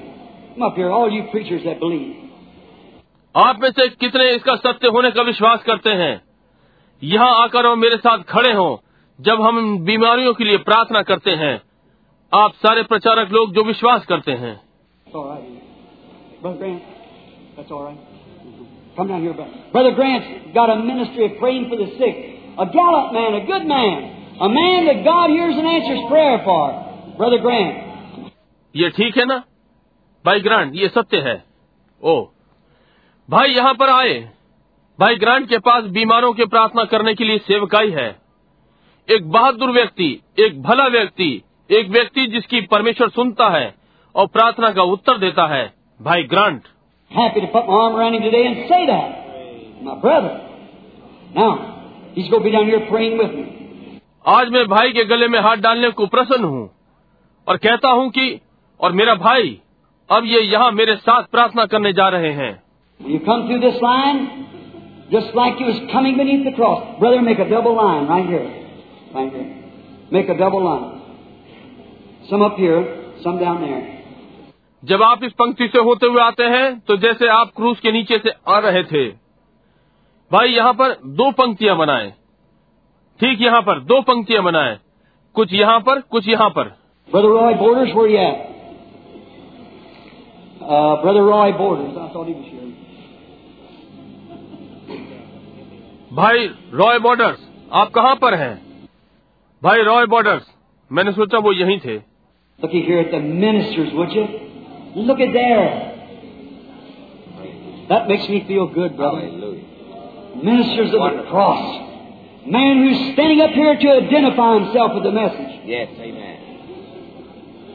Come 0.54 0.62
up 0.62 0.78
here, 0.80 0.88
all 0.90 1.10
you 1.10 1.24
preachers 1.32 1.66
that 1.66 1.82
believe. 1.82 2.14
आप 3.34 3.60
में 3.62 3.70
से 3.70 3.88
कितने 4.04 4.30
इसका 4.30 4.54
सत्य 4.62 4.88
होने 4.94 5.10
का 5.10 5.22
विश्वास 5.22 5.62
करते 5.66 5.90
हैं 6.00 6.14
यहाँ 7.02 7.28
आकर 7.42 7.66
और 7.66 7.76
मेरे 7.76 7.96
साथ 7.96 8.24
खड़े 8.28 8.52
हों 8.52 8.76
जब 9.18 9.42
हम 9.42 9.78
बीमारियों 9.84 10.34
के 10.34 10.44
लिए 10.44 10.58
प्रार्थना 10.70 11.02
करते 11.12 11.30
हैं 11.44 11.54
आप 12.32 12.54
सारे 12.66 12.82
प्रचारक 12.90 13.32
लोग 13.32 13.54
जो 13.54 13.64
विश्वास 13.64 14.06
करते 14.06 14.32
हैं. 14.42 14.54
Brother 19.72 19.92
Grant's 19.92 20.54
got 20.54 20.70
a 20.70 20.76
ministry 20.76 21.24
of 21.26 21.38
praying 21.38 21.68
for 21.68 21.76
the 21.76 21.90
sick. 21.98 22.31
A 22.58 22.66
gallant 22.66 23.12
man, 23.12 23.34
a 23.34 23.46
good 23.46 23.66
man. 23.66 23.96
A 24.40 24.48
man 24.48 24.86
that 24.86 25.04
God 25.04 25.30
hears 25.30 25.56
and 25.56 25.66
answers 25.66 26.00
prayer 26.08 26.38
for. 26.44 26.64
Brother 27.16 27.38
Grant. 27.38 27.78
ये 28.74 28.88
ठीक 28.90 29.16
है 29.16 29.24
ना 29.24 29.36
भाई 30.24 30.40
ग्रांट 30.40 30.74
ये 30.74 30.88
सत्य 30.88 31.18
है 31.24 31.34
ओ 32.00 32.14
भाई 33.28 33.50
यहाँ 33.50 33.72
पर 33.74 33.90
आए 33.90 34.14
भाई 34.98 35.16
ग्रांट 35.16 35.48
के 35.48 35.58
पास 35.66 35.84
बीमारों 35.96 36.32
के 36.34 36.44
प्रार्थना 36.46 36.84
करने 36.92 37.14
के 37.14 37.24
लिए 37.24 37.38
सेवकाई 37.48 37.90
है 37.90 38.08
एक 39.08 39.30
बहादुर 39.32 39.70
व्यक्ति 39.72 40.08
एक 40.46 40.62
भला 40.62 40.86
व्यक्ति 40.96 41.30
एक 41.70 41.90
व्यक्ति 41.90 42.26
जिसकी 42.26 42.60
परमेश्वर 42.72 43.08
सुनता 43.10 43.48
है 43.56 43.74
और 44.14 44.26
प्रार्थना 44.28 44.70
का 44.70 44.82
उत्तर 44.92 45.18
देता 45.18 45.46
है 45.54 45.64
भाई 46.00 46.22
Grant 46.32 46.62
Happy 47.10 47.40
to 47.40 47.46
put 47.48 47.66
my 47.66 47.74
arm 47.74 47.94
around 47.94 48.14
him 48.14 48.22
today 48.22 48.46
and 48.46 48.68
say 48.68 48.86
that. 48.86 49.08
My 49.82 50.00
brother. 50.00 50.30
Now, 51.34 51.81
he's 52.14 52.28
going 52.28 52.42
to 52.42 52.44
be 52.44 52.52
down 52.52 52.66
here 52.66 52.86
praying 52.90 53.18
with 53.18 53.32
me. 53.34 53.44
आज 54.30 54.48
मैं 54.52 54.66
भाई 54.68 54.92
के 54.92 55.04
गले 55.04 55.28
में 55.28 55.38
हाथ 55.40 55.56
डालने 55.62 55.90
को 55.90 56.06
प्रसन्न 56.06 56.44
हूँ 56.44 56.68
और 57.46 57.56
कहता 57.56 57.90
हूँ 57.90 58.10
कि 58.10 58.26
और 58.80 58.92
मेरा 58.92 59.14
भाई 59.22 59.58
अब 60.10 60.24
ये 60.26 60.40
यहाँ 60.42 60.70
मेरे 60.72 60.96
साथ 60.96 61.22
प्रार्थना 61.32 61.64
करने 61.66 61.92
जा 61.92 62.08
रहे 62.08 62.32
हैं 62.32 62.52
you 63.00 63.18
come 63.20 63.46
through 63.46 63.60
this 63.60 63.80
line, 63.82 64.18
just 65.10 65.34
like 65.34 65.60
you 65.60 65.66
was 65.66 65.78
coming 65.92 66.16
beneath 66.16 66.44
the 66.44 66.52
cross. 66.52 66.82
Brother, 67.00 67.22
make 67.22 67.40
a 67.40 67.48
double 67.48 67.74
line 67.76 68.06
right 68.08 68.26
here. 68.26 68.44
Right 69.14 69.32
here. 69.32 69.48
Make 70.12 70.28
a 70.28 70.36
double 70.38 70.62
line. 70.64 70.84
Some 72.30 72.42
up 72.42 72.56
here, 72.56 72.84
some 73.24 73.40
down 73.40 73.60
there. 73.62 73.82
जब 74.82 75.02
आप 75.02 75.24
इस 75.24 75.32
पंक्ति 75.38 75.66
से 75.68 75.78
होते 75.78 76.06
हुए 76.06 76.22
आते 76.22 76.44
हैं 76.52 76.78
तो 76.88 76.96
जैसे 76.98 77.28
आप 77.30 77.50
क्रूस 77.56 77.80
के 77.80 77.92
नीचे 77.92 78.18
से 78.18 78.32
आ 78.48 78.58
रहे 78.58 78.82
थे 78.84 79.04
भाई 80.32 80.48
यहाँ 80.48 80.72
पर 80.74 80.92
दो 81.16 81.30
पंक्तियाँ 81.38 81.76
बनाए 81.76 82.08
ठीक 83.20 83.40
यहाँ 83.40 83.60
पर 83.62 83.80
दो 83.84 84.00
पंक्तियाँ 84.02 84.42
बनाए 84.44 84.78
कुछ 85.36 85.52
यहाँ 85.52 85.80
पर 85.80 86.00
कुछ 86.10 86.28
यहाँ 86.28 86.48
पर 86.50 86.70
Brother 87.08 87.30
Roy 87.30 87.54
Borders, 87.54 87.94
where 87.94 88.08
you 88.08 88.18
at? 88.18 88.36
Uh, 90.62 91.02
Brother 91.02 91.24
Roy 91.24 91.52
Borders. 91.52 91.96
I 91.96 92.12
thought 92.12 92.28
he 92.28 92.34
was 92.34 92.46
here. 92.46 92.68
भाई 96.12 96.46
रॉय 96.74 96.98
बॉर्डर्स 96.98 97.38
आप 97.72 97.90
कहाँ 97.90 98.14
पर 98.22 98.34
हैं 98.34 98.54
भाई 99.62 99.82
रॉय 99.82 100.06
बॉर्डर्स 100.06 100.46
मैंने 100.90 101.12
सोचा 101.12 101.38
वो 101.38 101.52
यहीं 101.52 101.78
थे 101.80 101.98
Looky 102.58 102.82
here 102.86 102.98
at 103.00 103.10
the 103.10 103.20
ministers, 103.20 103.92
would 103.94 104.12
you? 104.12 104.24
Look 105.06 105.20
at 105.20 105.32
there. 105.32 105.68
That 107.88 108.08
makes 108.08 108.28
me 108.28 108.44
feel 108.46 108.66
good, 108.74 108.96
brother. 108.96 109.22
Ministers 110.36 110.94
of 110.94 111.16
the 111.16 111.24
cross. 111.30 111.64
Man 112.46 112.82
who's 112.82 113.12
standing 113.12 113.40
up 113.40 113.50
here 113.50 113.74
to 113.76 113.88
identify 114.02 114.54
himself 114.58 114.94
with 114.94 115.04
the 115.04 115.12
message. 115.12 115.52
Yes, 115.64 115.88
amen. 115.98 116.36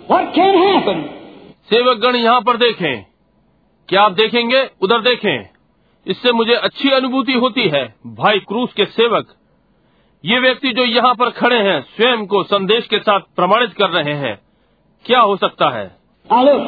What 0.08 0.34
can 0.34 0.54
happen? 0.64 1.04
सेवक 1.72 1.98
गण 2.02 2.16
यहाँ 2.16 2.42
पर 2.42 2.58
देखें 2.58 3.04
क्या 3.90 4.02
आप 4.02 4.12
देखेंगे 4.12 4.62
उधर 4.84 5.02
देखें 5.02 5.50
इससे 6.08 6.32
मुझे 6.32 6.54
अच्छी 6.68 6.90
अनुभूति 6.96 7.34
होती 7.44 7.68
है 7.70 7.84
भाई 8.20 8.40
क्रूस 8.48 8.74
के 8.74 8.86
सेवक 8.86 9.34
ये 10.24 10.40
व्यक्ति 10.40 10.72
जो 10.74 10.86
यहाँ 10.86 11.14
पर 11.16 11.30
खड़े 11.40 11.58
हैं 11.68 11.80
स्वयं 11.96 12.26
को 12.28 12.44
संदेश 12.44 12.88
के 12.88 13.00
साथ 13.00 13.28
प्रमाणित 13.36 13.74
कर 13.74 13.90
रहे 13.90 14.14
हैं 14.22 14.38
क्या 15.06 15.20
हो 15.22 15.36
सकता 15.38 15.70
है 15.78 15.86
Now 16.30 16.44
look, 16.44 16.64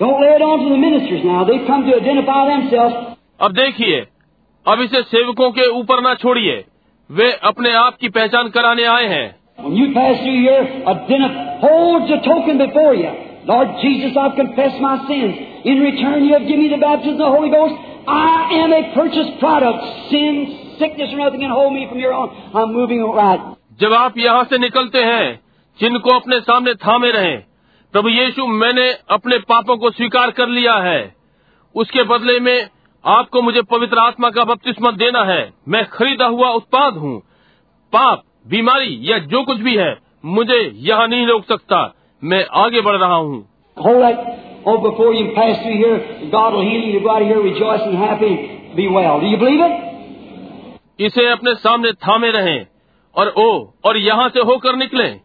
don't 0.00 0.20
lay 0.20 0.34
it 0.34 0.42
on 0.42 0.60
to 0.60 0.68
the 0.68 0.80
ministers 0.82 1.24
now. 1.24 1.40
They've 1.44 1.66
come 1.66 1.82
to 1.88 1.96
identify 1.96 2.38
themselves. 2.50 2.94
अब 3.40 3.52
देखिए 3.52 4.04
अब 4.66 4.80
इसे 4.80 5.02
सेवकों 5.08 5.50
के 5.56 5.66
ऊपर 5.70 6.00
ना 6.02 6.14
छोड़िए 6.22 6.64
वे 7.10 7.30
अपने 7.50 7.72
आप 7.76 7.96
की 8.00 8.08
पहचान 8.14 8.48
कराने 8.56 8.84
आए 8.92 9.06
हैं 9.08 9.26
When 9.58 9.76
you 9.76 9.84
pass 9.92 10.18
through 10.22 10.38
here, 10.38 10.64
identify, 10.90 11.44
hold 11.60 12.02
the 12.08 12.16
token 12.24 12.58
before 12.58 12.94
you. 12.94 13.12
Lord 13.46 13.70
Jesus, 13.82 14.18
I've 14.22 14.34
confessed 14.36 14.80
my 14.80 14.96
sins. 15.06 15.38
In 15.64 15.80
return, 15.80 16.24
you 16.24 16.34
have 16.34 16.46
given 16.48 16.64
me 16.64 16.68
the 16.68 16.80
baptism 16.82 17.14
of 17.14 17.18
the 17.20 17.30
Holy 17.36 17.50
Ghost. 17.50 17.74
I 18.08 18.58
am 18.58 18.72
a 18.72 18.82
purchased 18.92 19.38
product. 19.38 19.86
Sin, 20.10 20.74
sickness, 20.78 21.14
or 21.14 21.18
nothing 21.18 21.40
can 21.40 21.50
hold 21.50 21.72
me 21.72 21.86
from 21.88 21.98
here 21.98 22.12
on. 22.12 22.36
I'm 22.54 22.74
moving 22.74 23.02
right. 23.14 23.40
जब 23.80 23.92
आप 23.92 24.18
यहाँ 24.18 24.44
से 24.50 24.58
निकलते 24.58 25.04
हैं 25.04 25.24
चिन्ह 25.78 25.98
को 26.04 26.18
अपने 26.20 26.40
सामने 26.40 26.74
थामे 26.84 27.10
रहें 27.12 27.38
प्रभु 27.94 28.08
यीशु 28.08 28.46
मैंने 28.60 28.88
अपने 29.16 29.38
पापों 29.50 29.76
को 29.76 29.90
स्वीकार 29.90 30.30
कर 30.38 30.48
लिया 30.48 30.74
है 30.84 31.00
उसके 31.74 32.02
बदले 32.12 32.38
में 32.40 32.56
आपको 33.06 33.42
मुझे 33.42 33.62
पवित्र 33.62 33.98
आत्मा 33.98 34.30
का 34.30 34.44
बपतिस्मा 34.44 34.90
देना 34.90 35.24
है। 35.24 35.52
मैं 35.68 35.86
खरीदा 35.86 36.26
हुआ 36.26 36.48
उत्पाद 36.48 36.94
हूँ। 36.94 37.20
पाप 37.92 38.22
बीमारी 38.48 38.98
या 39.02 39.18
जो 39.18 39.42
कुछ 39.42 39.58
भी 39.58 39.76
है 39.76 39.98
मुझे 40.24 40.72
यहाँ 40.74 41.08
नहीं 41.08 41.26
रोक 41.26 41.44
सकता। 41.44 41.94
मैं 42.24 42.46
आगे 42.52 42.80
बढ़ 42.80 42.96
रहा 42.96 43.14
हूँ। 43.14 43.48
Oh, 44.68 44.76
before 44.76 45.12
you 45.14 45.26
pass 45.26 45.56
through 45.56 45.78
here. 45.80 45.98
God 46.34 46.54
will 46.54 46.64
heal 46.64 46.84
you. 46.84 46.94
To 46.94 47.00
go 47.00 47.10
out 47.10 47.22
of 47.22 47.28
here 47.28 47.42
rejoicing, 47.42 47.96
happy, 48.02 48.30
be 48.76 48.88
well. 48.88 49.20
Do 49.20 49.26
you 49.26 49.40
believe 49.42 49.60
it? 49.66 49.86
इसे 51.00 51.30
अपने 51.30 51.54
सामने 51.54 51.92
थामे 51.92 52.30
रहें 52.30 52.66
और 53.16 53.34
ओ 53.38 53.66
और 53.84 53.96
यहाँ 53.96 54.28
से 54.28 54.40
होकर 54.40 54.76
निकलें। 54.76 55.20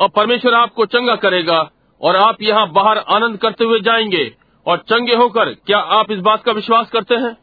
और 0.00 0.08
परमेश्वर 0.08 0.54
आपको 0.54 0.86
चंगा 0.86 1.16
करेगा 1.16 1.70
और 2.02 2.16
आप 2.16 2.42
यहाँ 2.42 2.72
बाहर 2.72 2.98
आनंद 2.98 3.36
करते 3.36 3.64
हुए 3.64 3.80
जाएँगे। 3.80 4.39
और 4.66 4.78
चंगे 4.78 5.14
होकर 5.14 5.44
क्या 5.44 5.78
आप 5.78 6.10
इस 6.10 6.18
बात 6.18 6.42
का 6.42 6.52
विश्वास 6.52 6.90
करते 6.90 7.14
हैं? 7.14 7.36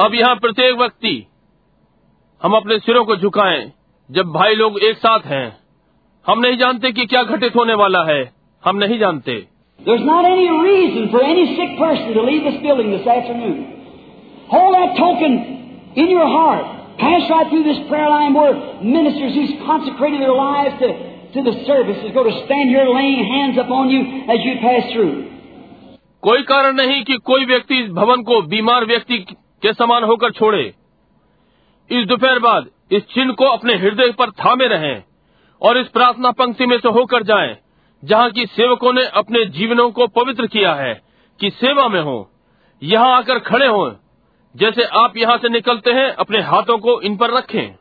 अब 0.00 0.14
यहाँ 0.14 0.36
प्रत्येक 0.36 0.76
व्यक्ति 0.76 1.26
हम 2.42 2.52
अपने 2.52 2.78
सिरों 2.78 3.04
को 3.04 3.16
झुकाएँ 3.16 3.72
जब 4.10 4.26
भाई 4.26 4.54
लोग 4.54 4.78
एक 4.78 4.96
साथ 4.96 5.20
हैं। 5.20 5.56
हम 6.26 6.40
नहीं 6.40 6.56
जानते 6.56 6.92
कि 6.92 7.06
क्या 7.06 7.22
घटित 7.22 7.56
होने 7.56 7.74
वाला 7.74 8.04
है। 8.04 8.32
हम 8.64 8.76
नहीं 8.76 8.98
जानते। 8.98 9.46
Hold 14.54 14.74
that 14.74 14.90
token 14.96 15.38
in 15.98 16.18
your 16.18 16.38
heart. 16.38 16.81
Pass 16.98 17.30
right 17.30 17.48
through 17.48 17.64
this 17.64 17.80
prayer 17.88 18.08
line 18.08 18.34
where 18.34 18.54
ministers 18.82 19.34
who's 19.34 19.54
consecrated 19.66 20.20
their 20.20 20.34
lives 20.34 20.76
to, 20.80 20.88
to 21.34 21.40
the 21.42 21.64
service 21.66 22.00
is 22.04 22.12
going 22.12 22.30
to 22.30 22.44
stand 22.44 22.68
here 22.68 22.86
laying 22.86 23.24
hands 23.24 23.58
upon 23.58 23.90
you 23.90 24.00
as 24.28 24.38
you 24.44 24.54
pass 24.60 24.92
through. 24.92 25.14
कोई 26.22 26.42
कारण 26.42 26.76
नहीं 26.76 27.02
कि 27.04 27.16
कोई 27.24 27.44
व्यक्ति 27.44 27.78
इस 27.84 27.88
भवन 27.90 28.22
को 28.22 28.40
बीमार 28.42 28.84
व्यक्ति 28.84 29.18
के 29.62 29.72
समान 29.72 30.04
होकर 30.04 30.32
छोड़े 30.32 30.62
इस 31.90 32.06
दोपहर 32.06 32.38
बाद 32.38 32.66
इस 32.92 33.02
चिन्ह 33.02 33.32
को 33.32 33.44
अपने 33.44 33.74
हृदय 33.74 34.12
पर 34.18 34.30
थामे 34.30 34.66
रहें 34.66 35.02
और 35.62 35.78
इस 35.78 35.88
प्रार्थना 35.88 36.30
पंक्ति 36.30 36.66
में 36.66 36.78
से 36.78 36.88
होकर 36.88 37.22
जाएँ 37.22 37.56
जहाँ 38.02 38.30
की 38.30 38.46
सेवकों 38.46 38.92
ने 38.92 39.06
अपने 39.14 39.44
जीवनों 39.44 39.90
को 39.90 40.06
पवित्र 40.20 40.46
किया 40.46 40.74
है 40.74 40.94
कि 41.40 41.50
सेवा 41.50 41.88
में 41.88 42.00
हो 42.00 42.16
यहाँ 42.82 43.16
आकर 43.16 43.38
खड़े 43.38 43.66
हों 43.66 43.90
जैसे 44.56 44.84
आप 44.84 45.12
यहाँ 45.16 45.36
से 45.36 45.48
निकलते 45.48 45.90
हैं 45.90 46.08
अपने 46.10 46.40
हाथों 46.40 46.78
को 46.78 47.00
इन 47.00 47.16
पर 47.16 47.30
रखें। 47.30 47.74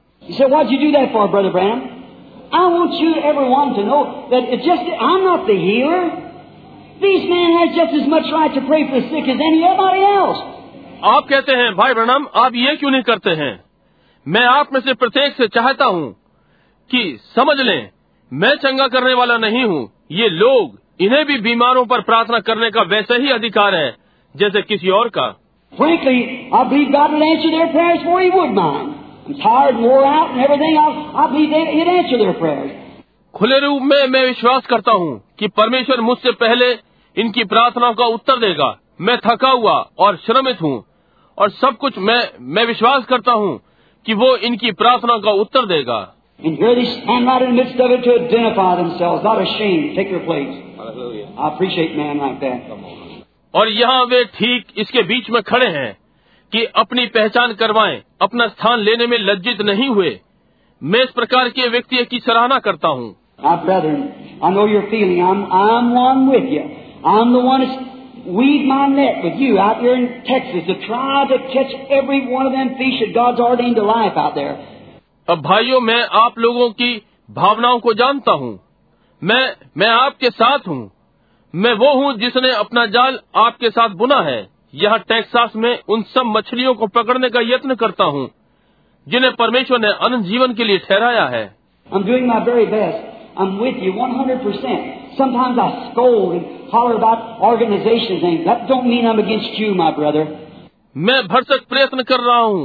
आप 11.04 11.28
कहते 11.30 11.52
हैं 11.52 11.76
भाई 11.76 11.94
प्रणाम 11.94 12.28
आप 12.36 12.56
ये 12.56 12.76
क्यों 12.76 12.92
नहीं 12.92 13.02
करते 13.02 13.30
हैं? 13.30 13.64
मैं 14.28 14.46
आप 14.46 14.74
में 14.74 14.80
से 14.80 14.94
प्रत्येक 14.94 15.34
से 15.34 15.48
चाहता 15.48 15.86
हूँ 15.86 16.12
कि 16.92 17.20
समझ 17.36 17.60
लें 17.60 17.90
मैं 18.34 18.56
चंगा 18.56 18.88
करने 18.88 19.14
वाला 19.14 19.38
नहीं 19.38 19.64
हूँ। 19.64 19.92
ये 20.12 20.30
लोग 20.30 20.80
इन्हें 21.00 21.26
भी 21.26 21.38
बीमारों 21.38 21.86
पर 21.86 22.02
प्रार्थना 22.02 22.40
करने 22.40 22.72
का 22.72 22.82
वैसे 22.82 23.14
ही 23.14 23.30
अधिकार 23.30 23.76
है 23.76 23.96
जैसे 24.36 24.62
किसी 24.62 24.90
और 24.90 25.10
का। 25.10 25.41
Frankly, 25.74 26.50
I 26.52 26.68
believe 26.70 26.92
God 26.92 27.14
would 27.14 27.24
answer 27.24 27.52
their 27.52 27.72
prayers 27.72 28.00
before 28.00 28.22
He 28.22 28.30
would 28.30 28.52
mine. 28.54 28.88
I'm 29.28 29.36
tired 29.40 29.76
and 29.76 29.84
wore 29.84 30.06
out 30.06 30.32
and 30.32 30.42
everything. 30.42 30.76
I, 30.78 30.88
I 31.24 31.32
believe 31.32 31.50
they- 31.50 31.72
He'd 31.76 31.88
answer 32.00 32.18
their 32.18 32.34
prayers. 32.44 32.72
खुले 33.34 33.60
रूप 33.60 33.82
में 33.90 34.08
मैं 34.14 34.24
विश्वास 34.26 34.66
करता 34.70 34.92
हूँ 35.02 35.12
कि 35.40 35.48
परमेश्वर 35.58 36.02
मुझसे 36.08 36.32
पहले 36.40 36.66
इनकी 37.16 37.44
प्रार्थनाओं 37.54 37.94
का 38.02 38.06
उत्तर 38.16 38.40
देगा 38.40 38.68
मैं 39.08 39.18
थका 39.26 39.50
हुआ 39.52 39.76
और 40.06 40.16
श्रमित 40.26 40.62
हूँ 40.62 40.74
और 41.38 41.50
सब 41.62 41.78
कुछ 41.84 41.98
मैं 42.10 42.20
मैं 42.56 42.66
विश्वास 42.72 43.06
करता 43.10 43.32
हूँ 43.44 43.54
कि 44.06 44.14
वो 44.24 44.36
इनकी 44.50 44.72
प्रार्थनाओं 44.82 45.20
का 45.28 45.32
उत्तर 45.46 45.66
देगा 45.76 46.00
And 46.40 46.58
here 46.58 46.76
they 46.76 46.86
stand 46.92 47.28
right 47.30 47.42
in 47.48 47.56
the 47.56 47.64
midst 47.64 47.80
of 47.86 47.92
it 47.96 48.04
to 48.06 48.14
identify 48.20 48.70
themselves, 48.78 49.24
not 49.24 49.42
ashamed, 49.42 49.96
take 49.96 50.10
their 50.12 50.24
place. 50.30 50.54
Hallelujah. 50.78 51.28
I 51.38 51.50
appreciate 51.54 51.96
men 51.98 52.18
like 52.18 52.40
that. 52.42 53.11
और 53.56 53.70
यहाँ 53.70 54.06
वे 54.06 54.26
ठीक 54.26 54.66
इसके 54.78 55.02
बीच 55.02 55.30
में 55.30 55.42
खड़े 55.42 55.68
हैं 55.68 55.98
कि 56.52 56.66
अपनी 56.66 57.06
पहचान 57.06 57.54
करवाएँ, 57.54 58.02
अपना 58.22 58.48
स्थान 58.48 58.80
लेने 58.80 59.08
में 59.08 59.18
लज्जित 59.18 59.62
नहीं 59.62 59.90
हुए। 59.90 60.20
मैं 60.84 61.04
इस 61.04 61.10
प्रकार 61.10 61.50
के 61.50 61.68
व्यक्ति 61.68 62.06
की 62.06 62.20
सराहना 62.20 62.60
करता 62.60 62.88
हूँ। 62.88 63.16
अब 75.30 75.42
भाइयों 75.42 75.82
मैं 75.82 76.04
आप 76.04 76.40
लोगों 76.40 76.70
की 76.70 77.02
भावनाओं 77.32 77.80
को 77.80 77.94
जानता 77.94 78.32
हूँ। 78.32 78.60
मैं 79.24 79.56
मैं 79.78 79.88
आपके 79.88 80.30
साथ 80.30 80.60
हूँ। 80.68 80.92
मैं 81.54 81.74
वो 81.74 81.94
हूँ 81.94 82.14
जिसने 82.18 82.52
अपना 82.56 82.86
जाल 82.88 83.20
आपके 83.38 83.70
साथ 83.70 83.96
बुना 83.98 84.20
है 84.22 84.38
यहाँ 84.74 85.00
टेक्सास 85.08 85.56
में 85.56 85.72
उन 85.90 86.04
सब 86.10 86.26
मछलियों 86.28 86.74
को 86.74 86.88
पकड़ने 86.90 87.30
का 87.30 87.40
यत्न 87.46 87.76
करता 87.76 88.04
हूँ 88.08 88.30
जिन्हें 89.08 89.32
परमेश्वर 89.36 89.80
ने 89.80 89.88
अनंत 90.06 90.26
जीवन 90.26 90.54
के 90.54 90.64
लिए 90.64 90.78
ठहराया 90.80 91.26
है 91.28 91.44
I'm 91.88 92.06
doing 92.06 92.28
my 92.28 92.38
very 92.46 92.66
best. 92.68 93.10
I'm 93.38 93.52
with 93.60 93.82
you 93.84 93.92
100%. 93.96 95.18
Sometimes 95.18 95.60
I 95.60 95.68
scold 95.88 96.36
and 96.36 96.72
holler 96.72 96.96
about 96.96 97.42
organization 97.42 98.22
things. 98.22 98.46
That 98.46 98.64
don't 98.70 98.88
mean 98.88 99.06
I'm 99.06 99.20
against 99.20 99.60
you, 99.60 99.74
my 99.76 99.90
brother. 99.92 100.26
मैं 100.96 101.20
भरसक 101.28 101.68
प्रयत्न 101.70 102.04
कर 102.04 102.20
रहा 102.20 102.40
हूँ 102.40 102.64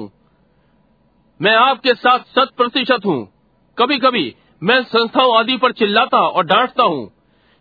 मैं 1.41 1.57
आपके 1.57 1.95
साथ 1.97 2.33
शत 2.37 2.55
प्रतिशत 2.57 3.07
हूँ 3.07 3.19
कभी 3.79 3.99
कभी 3.99 4.25
मैं 4.63 4.83
संस्थाओं 4.87 5.37
आदि 5.39 5.57
पर 5.57 5.73
चिल्लाता 5.75 6.27
और 6.29 6.47
डांटता 6.47 6.85
हूँ 6.85 7.05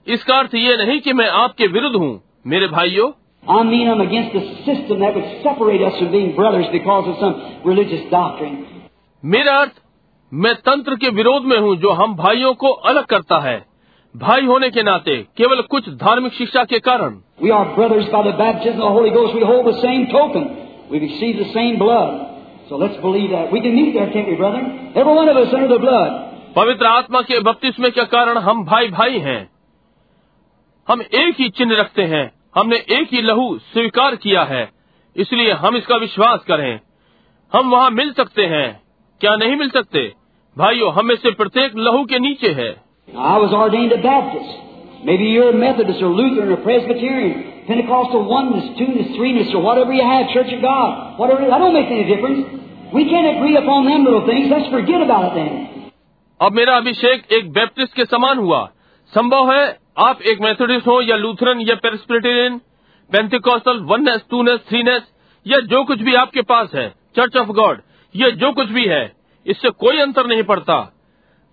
इसका 0.07 0.37
अर्थ 0.37 0.55
ये 0.55 0.75
नहीं 0.77 0.99
कि 1.01 1.13
मैं 1.13 1.27
आपके 1.27 1.67
विरुद्ध 1.67 1.95
हूँ 1.95 2.21
मेरे 2.47 2.67
भाइयों। 2.67 3.09
मेरा 9.25 9.55
अर्थ 9.57 9.71
मैं 10.33 10.53
तंत्र 10.55 10.95
के 10.95 11.09
विरोध 11.09 11.43
में 11.43 11.57
हूँ 11.57 11.75
जो 11.75 11.89
हम 11.89 12.15
भाइयों 12.15 12.53
को 12.53 12.67
अलग 12.67 13.05
करता 13.05 13.39
है। 13.39 13.65
भाई 14.15 14.45
होने 14.45 14.69
के 14.69 14.83
नाते 14.83 15.15
केवल 15.37 15.61
कुछ 15.61 15.89
धार्मिक 15.89 16.33
शिक्षा 16.33 16.63
के 16.63 16.79
कारण। 16.79 17.09
पवित्र 26.55 26.85
आत्मा 26.85 27.21
के 27.21 27.39
बपतिस्मे 27.39 27.89
के 27.89 28.05
कारण 28.05 28.37
हम 28.37 28.65
भाई 28.65 28.87
भाई 28.87 29.19
हैं। 29.19 29.54
हम 30.87 31.01
एक 31.01 31.35
ही 31.39 31.49
चिन्ह 31.49 31.75
रखते 31.75 32.01
हैं। 32.01 32.31
हमने 32.55 32.75
एक 32.75 33.07
ही 33.13 33.21
लहू 33.21 33.57
स्वीकार 33.57 34.15
किया 34.15 34.43
है। 34.43 34.69
इसलिए 35.15 35.51
हम 35.51 35.75
इसका 35.75 35.95
विश्वास 35.95 36.43
करें। 36.43 36.79
हम 37.53 37.69
वहाँ 37.69 37.91
मिल 37.91 38.13
सकते 38.13 38.45
हैं। 38.45 38.81
क्या 39.21 39.35
नहीं 39.35 39.55
मिल 39.55 39.69
सकते? 39.69 40.13
भाइयों 40.57 40.93
हम 40.93 41.05
में 41.05 41.15
से 41.15 41.31
प्रत्येक 41.31 41.71
लहू 41.77 42.05
के 42.05 42.19
नीचे 42.19 42.49
है। 42.49 42.83
अब 56.41 56.51
मेरा 56.51 56.77
अभिषेक 56.77 57.23
एक 57.31 57.51
बैप्टिस्ट 57.51 57.93
के 57.95 58.05
समान 58.05 58.37
हुआ। 58.37 58.69
संभव 59.15 59.53
है 59.53 59.84
आप 59.97 60.21
एक 60.21 60.41
मेथोडिस्ट 60.41 60.87
हो 60.87 61.01
या 61.01 61.15
लूथरन 61.17 61.59
या 61.61 61.75
Presbyterian 61.75 62.57
Pentecostal 63.11 63.79
oneness 63.91 64.23
twoness 64.29 64.59
threeness 64.69 65.03
या 65.45 65.59
जो 65.71 65.83
कुछ 65.83 66.01
भी 66.01 66.13
आपके 66.13 66.41
पास 66.41 66.71
है 66.75 66.87
चर्च 67.15 67.37
ऑफ़ 67.37 67.51
गॉड 67.51 67.81
ये 68.15 68.31
जो 68.31 68.51
कुछ 68.51 68.69
भी 68.69 68.85
है 68.85 69.03
इससे 69.45 69.69
कोई 69.69 69.99
अंतर 69.99 70.27
नहीं 70.27 70.43
पड़ता 70.43 70.75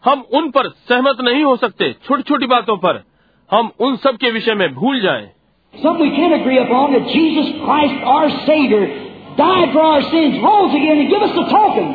हम 0.04 0.24
उन 0.34 0.50
पर 0.50 0.68
सहमत 0.88 1.20
नहीं 1.20 1.44
हो 1.44 1.56
सकते 1.56 1.92
छोटी 2.06 2.22
छोटी 2.22 2.46
बातों 2.46 2.76
पर 2.76 3.02
हम 3.50 3.70
उन 3.80 3.96
सब 3.96 4.16
के 4.16 4.30
विषय 4.30 4.54
में 4.54 4.74
भूल 4.74 5.00
जाएँ। 5.00 5.30
Something 5.74 6.10
we 6.10 6.16
can 6.16 6.32
agree 6.32 6.58
upon 6.58 6.92
that 6.92 7.06
Jesus 7.08 7.52
Christ, 7.60 8.02
our 8.14 8.30
Savior, 8.46 8.86
died 9.36 9.72
for 9.72 9.82
our 9.82 10.02
sins, 10.02 10.40
rose 10.42 10.74
again, 10.74 10.98
and 10.98 11.10
give 11.10 11.22
us 11.22 11.32
the 11.36 11.44
token. 11.52 11.92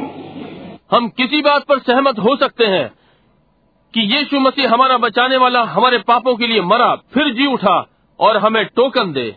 हम 0.91 1.09
किसी 1.17 1.41
बात 1.41 1.65
पर 1.69 1.79
सहमत 1.79 2.19
हो 2.19 2.35
सकते 2.35 2.65
हैं 2.65 2.85
कि 3.93 4.01
यीशु 4.01 4.39
मसीह 4.39 4.73
हमारा 4.73 4.97
बचाने 4.97 5.37
वाला 5.37 5.61
हमारे 5.63 5.97
पापों 5.97 6.35
के 6.35 6.47
लिए 6.47 6.61
मरा 6.61 6.95
फिर 7.13 7.33
जी 7.33 7.45
उठा 7.45 7.89
और 8.19 8.37
हमें 8.37 8.65
टोकन 8.65 9.13
दे। 9.13 9.35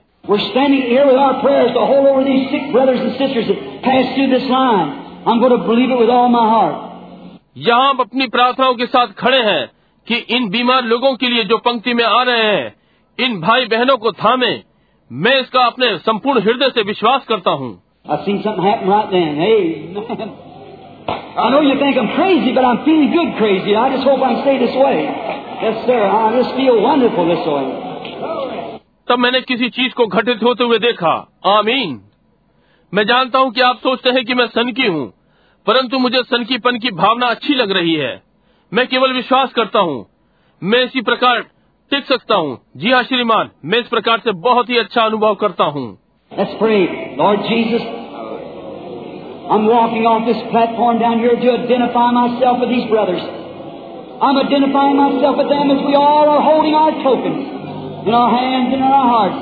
यहाँ 7.57 7.97
अपनी 8.01 8.27
प्रार्थनाओं 8.27 8.75
के 8.75 8.87
साथ 8.87 9.07
खड़े 9.07 9.39
हैं 9.39 9.71
कि 10.09 10.15
इन 10.15 10.51
बीमार 10.51 10.85
लोगों 10.85 11.15
के 11.15 11.29
लिए 11.29 11.45
जो 11.45 11.59
पंक्ति 11.59 11.95
में 11.95 12.05
आ 12.05 12.23
रहे 12.23 12.43
हैं 12.43 12.75
इन 13.21 13.41
भाई 13.41 13.67
बहनों 13.67 13.97
को 13.97 14.13
थामे। 14.13 14.63
मैं 15.13 15.41
इसका 15.41 15.61
अपने 15.61 15.99
संपूर्ण 15.99 16.41
हृदय 16.41 16.71
से 16.71 16.83
विश्वास 16.83 17.25
करता 17.25 17.51
हूँ। 17.51 17.83
I 21.11 21.51
know 21.51 21.61
you 21.61 21.79
think 21.79 21.97
I'm 21.97 22.15
crazy, 22.17 22.53
but 22.53 22.65
I'm 22.65 22.85
feeling 22.85 23.11
good 23.11 23.37
crazy. 23.39 23.75
I 23.75 23.91
just 23.95 24.05
hope 24.05 24.23
I 24.23 24.43
stay 24.43 24.59
this 24.59 24.75
way. 24.77 24.99
Yes, 25.63 25.87
sir. 25.87 26.01
I 26.01 26.37
just 26.37 26.55
feel 26.57 26.81
wonderful 26.81 27.27
this 27.29 27.47
way. 27.47 27.65
तब 29.09 29.19
मैंने 29.19 29.41
किसी 29.41 29.69
चीज़ 29.71 29.95
को 29.95 30.07
घटित 30.07 30.43
होते 30.43 30.65
हुए 30.65 30.79
देखा 30.79 31.13
आमीन 31.53 32.01
मैं 32.93 33.05
जानता 33.07 33.39
हूँ 33.39 33.51
कि 33.53 33.61
आप 33.61 33.79
सोचते 33.79 34.11
हैं 34.11 34.25
कि 34.25 34.35
मैं 34.35 34.47
सनकी 34.47 34.87
हूँ 34.87 35.07
परंतु 35.67 35.99
मुझे 35.99 36.23
सनकीपन 36.23 36.79
की 36.79 36.91
भावना 36.91 37.27
अच्छी 37.27 37.55
लग 37.55 37.71
रही 37.71 37.95
है 37.95 38.13
मैं 38.73 38.87
केवल 38.87 39.13
विश्वास 39.13 39.53
करता 39.53 39.79
हूँ 39.79 40.05
मैं 40.63 40.85
इसी 40.85 41.01
प्रकार 41.03 41.41
टिक 41.93 42.05
सकता 42.05 42.35
हूँ 42.35 42.59
जी 42.77 42.93
हाँ 42.93 43.03
श्रीमान 43.03 43.51
मैं 43.65 43.79
इस 43.79 43.89
प्रकार 43.89 44.21
से 44.25 44.33
बहुत 44.43 44.71
ही 44.71 44.79
अच्छा 44.79 45.03
अनुभव 45.03 45.35
करता 45.35 45.65
हूँ 45.77 45.87
I'm 49.50 49.66
walking 49.70 50.06
off 50.10 50.26
this 50.26 50.42
platform 50.50 50.98
down 50.98 51.20
here 51.20 51.38
to 51.38 51.48
identify 51.62 52.10
myself 52.12 52.60
with 52.60 52.70
these 52.70 52.90
brothers. 52.90 53.22
I'm 53.22 54.38
identifying 54.42 54.98
myself 54.98 55.38
with 55.38 55.50
them 55.50 55.70
as 55.70 55.82
we 55.86 55.94
all 55.94 56.26
are 56.26 56.42
holding 56.42 56.74
our 56.74 56.94
tokens 57.06 57.46
in 58.10 58.14
our 58.14 58.32
hands 58.34 58.74
and 58.74 58.82
in 58.82 58.92
our 58.98 59.08
hearts 59.12 59.40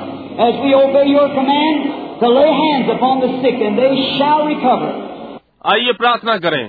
as 0.48 0.53
we 0.66 0.74
obey 0.76 1.08
your 1.08 1.30
command 1.32 2.20
to 2.20 2.28
lay 2.28 2.52
hands 2.52 2.88
upon 2.92 3.24
the 3.24 3.30
sick 3.40 3.58
and 3.62 3.80
they 3.80 3.94
shall 4.18 4.45
recover. 4.45 4.92
आइए 5.72 5.94
प्रार्थना 6.00 6.38
करें 6.45 6.64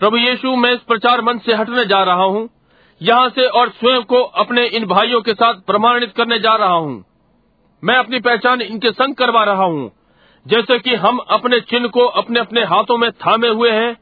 प्रभु 0.00 0.16
यीशु 0.16 0.54
मैं 0.62 0.72
इस 0.72 0.80
प्रचार 0.88 1.20
मंच 1.28 1.42
से 1.42 1.54
हटने 1.60 1.84
जा 1.92 2.02
रहा 2.04 2.24
हूँ 2.34 2.48
यहाँ 3.00 3.28
से 3.36 3.46
और 3.60 3.68
स्वयं 3.78 4.02
को 4.10 4.22
अपने 4.42 4.66
इन 4.76 4.86
भाइयों 4.86 5.20
के 5.28 5.34
साथ 5.34 5.60
प्रमाणित 5.66 6.12
करने 6.16 6.38
जा 6.38 6.54
रहा 6.62 6.74
हूँ 6.74 7.04
मैं 7.82 7.96
अपनी 7.96 8.20
पहचान 8.20 8.60
इनके 8.60 8.90
संग 8.92 9.14
करवा 9.14 9.44
रहा 9.44 9.64
हूँ 9.64 9.90
जैसे 10.47 10.79
कि 10.79 10.95
हम 10.95 11.17
अपने 11.29 11.59
चिन्ह 11.59 11.87
को 11.87 12.05
अपने 12.05 12.39
अपने 12.39 12.61
हाथों 12.63 12.97
में 12.97 13.11
थामे 13.11 13.47
हुए 13.47 13.71
हैं 13.71 13.95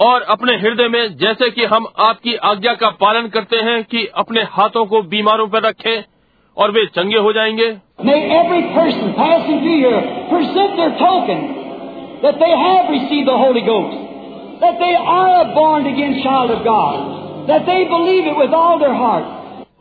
और 0.00 0.22
अपने 0.22 0.56
हृदय 0.56 0.88
में 0.88 1.16
जैसे 1.16 1.50
कि 1.50 1.64
हम 1.64 1.86
आपकी 1.98 2.34
आज्ञा 2.34 2.74
का 2.74 2.90
पालन 2.90 3.28
करते 3.28 3.56
हैं 3.56 3.84
कि 3.84 4.06
अपने 4.14 4.42
हाथों 4.42 4.86
को 4.86 5.02
बीमारों 5.02 5.48
पर 5.48 5.62
रखें 5.62 6.04
और 6.56 6.70
वे 6.70 6.86
चंगे 6.86 7.18
हो 7.18 7.32
जाएँगे। 7.32 7.68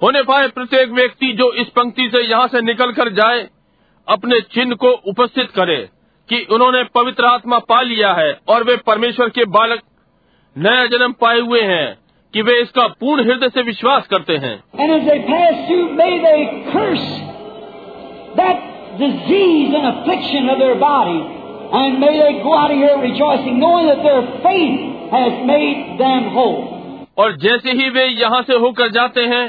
होने 0.03 0.21
पाए 0.23 0.47
प्रत्येक 0.47 0.91
व्यक्ति 0.91 1.31
जो 1.33 1.51
इस 1.53 1.67
पंक्ति 1.67 2.09
से 2.09 2.21
यहाँ 2.21 2.47
से 2.47 2.61
निकल 2.61 2.91
कर 2.91 3.09
जाए 3.09 3.47
अपने 4.09 4.39
चिन्ह 4.41 4.75
को 4.75 4.91
उपस्थित 5.07 5.51
करे 5.51 5.77
कि 6.29 6.47
उन्होंने 6.51 6.83
पवित्र 6.83 7.25
आत्मा 7.25 7.59
पा 7.59 7.81
लिया 7.81 8.13
है 8.13 8.39
और 8.47 8.63
वे 8.63 8.75
परमेश्वर 8.77 9.29
के 9.29 9.45
बालक 9.45 9.81
नया 10.57 10.85
जन्म 10.85 11.11
पाए 11.11 11.39
हुए 11.39 11.61
हैं 11.61 11.97
कि 12.33 12.41
वे 12.41 12.61
इसका 12.61 12.87
पूर्ण 12.87 13.23
हृदय 13.23 13.49
से 13.49 13.61
विश्वास 13.61 14.07
करते 14.07 14.37
हैं। 14.37 14.55
और 27.17 27.35
जैसे 27.37 27.71
ही 27.71 27.89
वे 27.89 28.05
यहाँ 28.05 28.41
से 28.41 28.57
होकर 28.57 28.91
जाते 28.91 29.21
हैं 29.21 29.45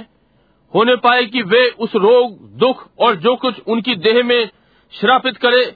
होने 0.74 0.97
पाए 0.97 1.24
कि 1.24 1.42
वे 1.42 1.68
उस 1.78 1.94
रोग 1.97 2.38
दुख 2.58 2.88
और 2.98 3.16
जो 3.16 3.36
कुछ 3.36 3.60
उनकी 3.68 3.94
देह 3.94 4.22
में 4.24 4.48
श्रापित 5.00 5.36
करे 5.36 5.74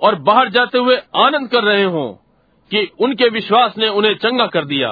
और 0.00 0.14
बाहर 0.14 0.48
जाते 0.48 0.78
हुए 0.78 0.96
आनंद 1.16 1.48
कर 1.48 1.62
रहे 1.64 1.84
हों 1.84 2.12
कि 2.70 2.90
उनके 3.00 3.28
विश्वास 3.28 3.74
ने 3.78 3.88
उन्हें 3.88 4.14
चंगा 4.14 4.46
कर 4.46 4.64
दिया। 4.64 4.88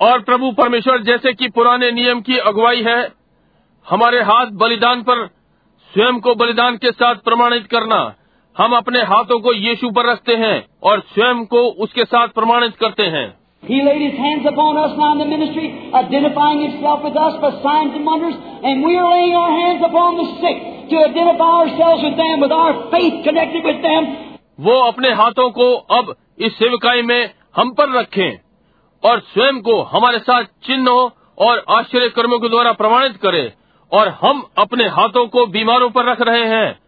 और 0.00 0.20
प्रभु 0.20 0.50
परमेश्वर 0.52 1.02
जैसे 1.02 1.32
कि 1.32 1.48
पुराने 1.48 1.90
नियम 1.90 2.20
की 2.20 2.38
अगुवाई 2.38 2.82
है 2.82 3.08
हमारे 3.86 4.20
हाथ 4.22 4.46
बलिदान 4.46 5.02
पर 5.02 5.35
स्वयं 5.96 6.18
को 6.20 6.34
बलिदान 6.34 6.76
के 6.76 6.90
साथ 6.92 7.20
प्रमाणित 7.24 7.66
करना 7.66 7.98
हम 8.56 8.72
अपने 8.76 9.02
हाथों 9.02 9.38
को 9.40 9.52
यीशु 9.54 9.90
पर 9.90 10.06
रखते 10.06 10.34
हैं 10.36 10.56
और 10.82 11.00
स्वयं 11.12 11.44
को 11.44 11.62
उसके 11.84 12.04
साथ 12.04 12.34
प्रमाणित 12.34 12.76
करते 12.76 13.06
हैं 13.14 13.26
He 13.62 13.78
laid 13.82 14.02
His 14.02 14.18
hands 14.18 14.48
upon 14.50 14.76
us 14.76 14.92
now 14.98 15.08
in 15.12 15.22
the 15.22 15.28
ministry, 15.30 15.70
identifying 15.94 16.60
Himself 16.60 17.08
with 17.08 17.16
us 17.16 17.40
by 17.40 17.50
signs 17.62 17.96
and 17.96 18.06
wonders, 18.10 18.36
and 18.64 18.84
we 18.84 18.98
are 18.98 19.08
laying 19.10 19.34
our 19.36 19.54
hands 19.54 19.88
upon 19.88 20.20
the 20.20 20.28
sick 20.34 20.62
to 20.90 21.00
identify 21.00 21.50
ourselves 21.54 22.04
with 22.04 22.20
them, 22.20 22.46
with 22.46 22.52
our 22.52 22.76
faith 22.90 23.18
connected 23.24 23.64
with 23.64 23.82
them. 23.82 24.12
वो 24.60 24.78
अपने 24.82 25.12
हाथों 25.14 25.50
को 25.50 25.74
अब 25.96 26.14
इस 26.40 26.58
सेवकाई 26.58 27.02
में 27.02 27.20
हम 27.56 27.70
पर 27.70 27.98
रखें 27.98 28.38
और 29.02 29.28
स्वयं 29.32 29.60
को 29.62 29.82
हमारे 29.90 30.18
साथ 30.30 30.56
चिन्हों 30.66 31.02
और 31.46 31.64
आश्चर्य 31.74 32.08
कर्मों 32.16 32.38
के 32.38 32.48
द्वारा 32.48 32.72
प्रमाणित 32.72 33.16
करें 33.16 33.44
और 33.92 34.08
हम 34.08 34.46
अपने 34.58 34.84
हाथों 34.84 35.26
को 35.26 35.46
बीमारों 35.46 35.90
पर 35.90 36.04
रख 36.04 36.20
रहे 36.20 36.44
हैं 36.44 36.78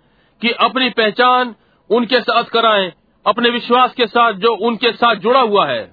कि 0.42 0.50
अपनी 0.50 0.90
पहचान 0.90 1.54
उनके 1.90 2.20
साथ 2.20 2.44
कराए 2.44 2.92
अपने 3.26 3.50
विश्वास 3.50 3.94
के 3.94 4.06
साथ 4.06 4.32
जो 4.32 4.54
उनके 4.66 4.92
साथ 4.92 5.14
जुड़ा 5.14 5.40
हुआ 5.40 5.66
है। 5.66 5.90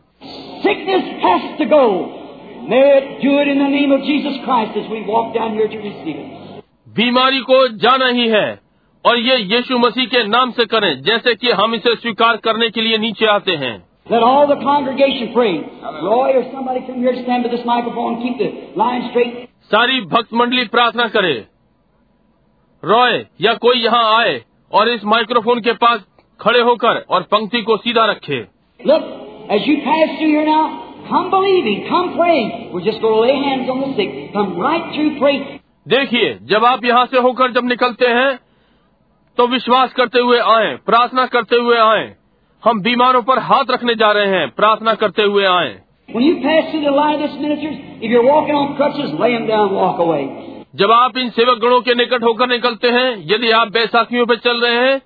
बीमारी 6.90 7.40
को 7.40 7.68
जाना 7.68 8.08
ही 8.08 8.28
है 8.28 8.60
और 9.06 9.18
ये 9.18 9.38
यीशु 9.38 9.78
मसीह 9.78 10.06
के 10.06 10.24
नाम 10.28 10.52
से 10.52 10.66
करें 10.66 11.02
जैसे 11.02 11.36
कि 11.36 11.52
हम 11.52 11.76
इसे 11.76 11.96
स्वीकार 11.96 12.38
करने 12.38 12.70
के 12.70 12.82
लिए 12.82 12.98
नीचे 12.98 13.26
आते 13.26 13.52
हैं। 13.52 13.86
Let 14.12 14.24
all 14.24 14.46
the 14.50 14.58
congregation 14.62 15.30
pray. 15.34 15.54
Roy 16.04 16.28
or 16.34 16.44
somebody 16.54 16.82
come 16.88 17.04
here, 17.04 17.16
stand 17.22 17.46
to 17.46 17.52
this 17.54 17.66
microphone, 17.66 18.18
keep 18.24 18.38
the 18.38 18.50
line 18.82 19.04
straight. 19.10 19.55
सारी 19.72 20.02
भक्त 20.08 20.34
मंडली 20.34 20.64
प्रार्थना 20.68 21.08
करे 21.08 21.34
रॉय 22.84 23.26
या 23.42 23.54
कोई 23.62 23.80
यहाँ 23.80 24.18
आए 24.18 24.42
और 24.72 24.90
इस 24.90 25.04
माइक्रोफोन 25.06 25.60
के 25.62 25.74
पास 25.84 26.02
खड़े 26.40 26.62
होकर 26.62 26.98
और 27.10 27.24
पंक्ति 27.32 27.62
को 27.62 27.78
सीधा 27.78 28.06
रखे 28.06 28.40
Look, 28.80 29.06
as 29.50 29.68
you 29.68 29.76
pass 29.84 30.12
through 30.18 30.30
here 30.30 30.46
now, 30.46 30.64
come 31.08 31.30
believing, 31.32 31.86
come 31.90 32.10
praying. 32.16 32.50
We're 32.72 32.84
just 32.84 33.02
going 33.02 33.16
to 33.16 33.22
lay 33.22 33.38
hands 33.40 33.70
on 33.70 33.80
the 33.82 33.92
sick. 33.96 34.12
Come 34.34 34.52
right 34.60 34.92
through 34.94 35.12
praying. 35.20 35.46
देखिए 35.88 36.34
जब 36.44 36.66
आप 36.66 36.86
यहाँ 36.86 37.06
से 37.06 37.20
होकर 37.20 37.52
जब 37.52 37.66
निकलते 37.66 38.08
हैं 38.10 38.30
तो 39.38 39.48
विश्वास 39.48 39.94
करते 39.94 40.20
हुए 40.20 40.40
आए 40.52 40.76
प्रार्थना 40.86 41.26
करते 41.28 41.56
हुए 41.56 41.78
आए 41.80 42.06
हम 42.64 42.82
बीमारों 42.82 43.22
पर 43.22 43.40
हाथ 43.44 43.72
रखने 43.72 43.96
जा 43.96 44.12
रहे 44.12 44.28
हैं 44.30 44.48
प्रार्थना 44.56 44.94
करते 45.02 45.24
हुए 45.24 45.46
आए 45.48 45.74
When 46.15 46.25
you 46.25 46.41
pass 46.43 46.71
through 46.71 46.85
the 46.85 46.95
line 46.95 47.21
of 47.23 47.31
this 47.31 47.37
ministers, 47.41 47.77
if 48.03 48.11
you're 48.11 48.27
walking 48.27 48.55
on 48.55 48.75
crutches, 48.77 49.13
lay 49.19 49.33
them 49.35 49.47
down, 49.47 49.75
walk 49.75 50.01
away. 50.07 50.25
जब 50.81 50.91
आप 50.93 51.17
इन 51.19 51.31
सेवक 51.37 51.59
गणों 51.63 51.81
के 51.87 51.95
निकट 52.01 52.25
होकर 52.25 52.49
निकलते 52.49 52.91
हैं 52.97 53.09
यदि 53.31 53.51
आप 53.61 53.71
बैसाखियों 53.77 54.27
पर 54.27 54.37
चल 54.45 54.61
रहे 54.65 54.83
हैं 54.83 54.99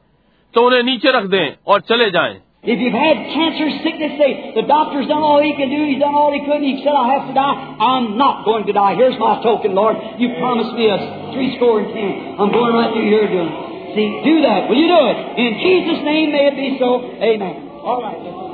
तो 0.55 0.67
उन्हें 0.67 0.83
नीचे 0.89 1.13
रख 1.19 1.29
दें 1.35 1.47
और 1.73 1.81
चले 1.93 2.11
जाएं 2.17 2.35
If 2.73 2.81
you've 2.83 2.97
had 2.97 3.19
cancer, 3.31 3.65
sickness, 3.85 4.13
say, 4.19 4.29
the 4.57 4.63
doctor's 4.69 5.09
done 5.09 5.25
all 5.31 5.43
he 5.47 5.53
can 5.57 5.69
do, 5.69 5.81
he's 5.85 5.99
done 6.03 6.15
all 6.21 6.33
he 6.33 6.39
could, 6.45 6.57
and 6.57 6.65
he 6.65 6.81
said, 6.85 6.97
I 6.97 7.03
have 7.11 7.27
to 7.29 7.35
die. 7.35 7.57
I'm 7.89 8.07
not 8.17 8.47
going 8.47 8.65
to 8.69 8.73
die. 8.73 8.95
Here's 9.01 9.19
my 9.19 9.33
token, 9.43 9.75
Lord. 9.75 9.99
You 10.17 10.31
promised 10.39 10.73
me 10.73 10.87
a 10.89 10.97
three 11.35 11.51
score 11.57 11.75
and 11.83 11.93
ten. 11.93 12.15
I'm 12.41 12.53
going 12.57 12.73
right 12.73 12.89
through 12.95 13.05
here 13.11 13.29
doing 13.29 13.53
it. 13.53 13.93
See, 13.99 14.09
do 14.29 14.35
that. 14.49 14.73
Will 14.73 14.81
you 14.81 14.89
do 14.89 15.03
it? 15.13 15.19
In 15.45 15.61
Jesus' 15.67 16.01
name, 16.09 16.33
may 16.33 16.47
it 16.53 16.57
be 16.57 16.69
so. 16.81 17.05
Amen. 17.21 17.69
All 17.85 18.01
right. 18.01 18.48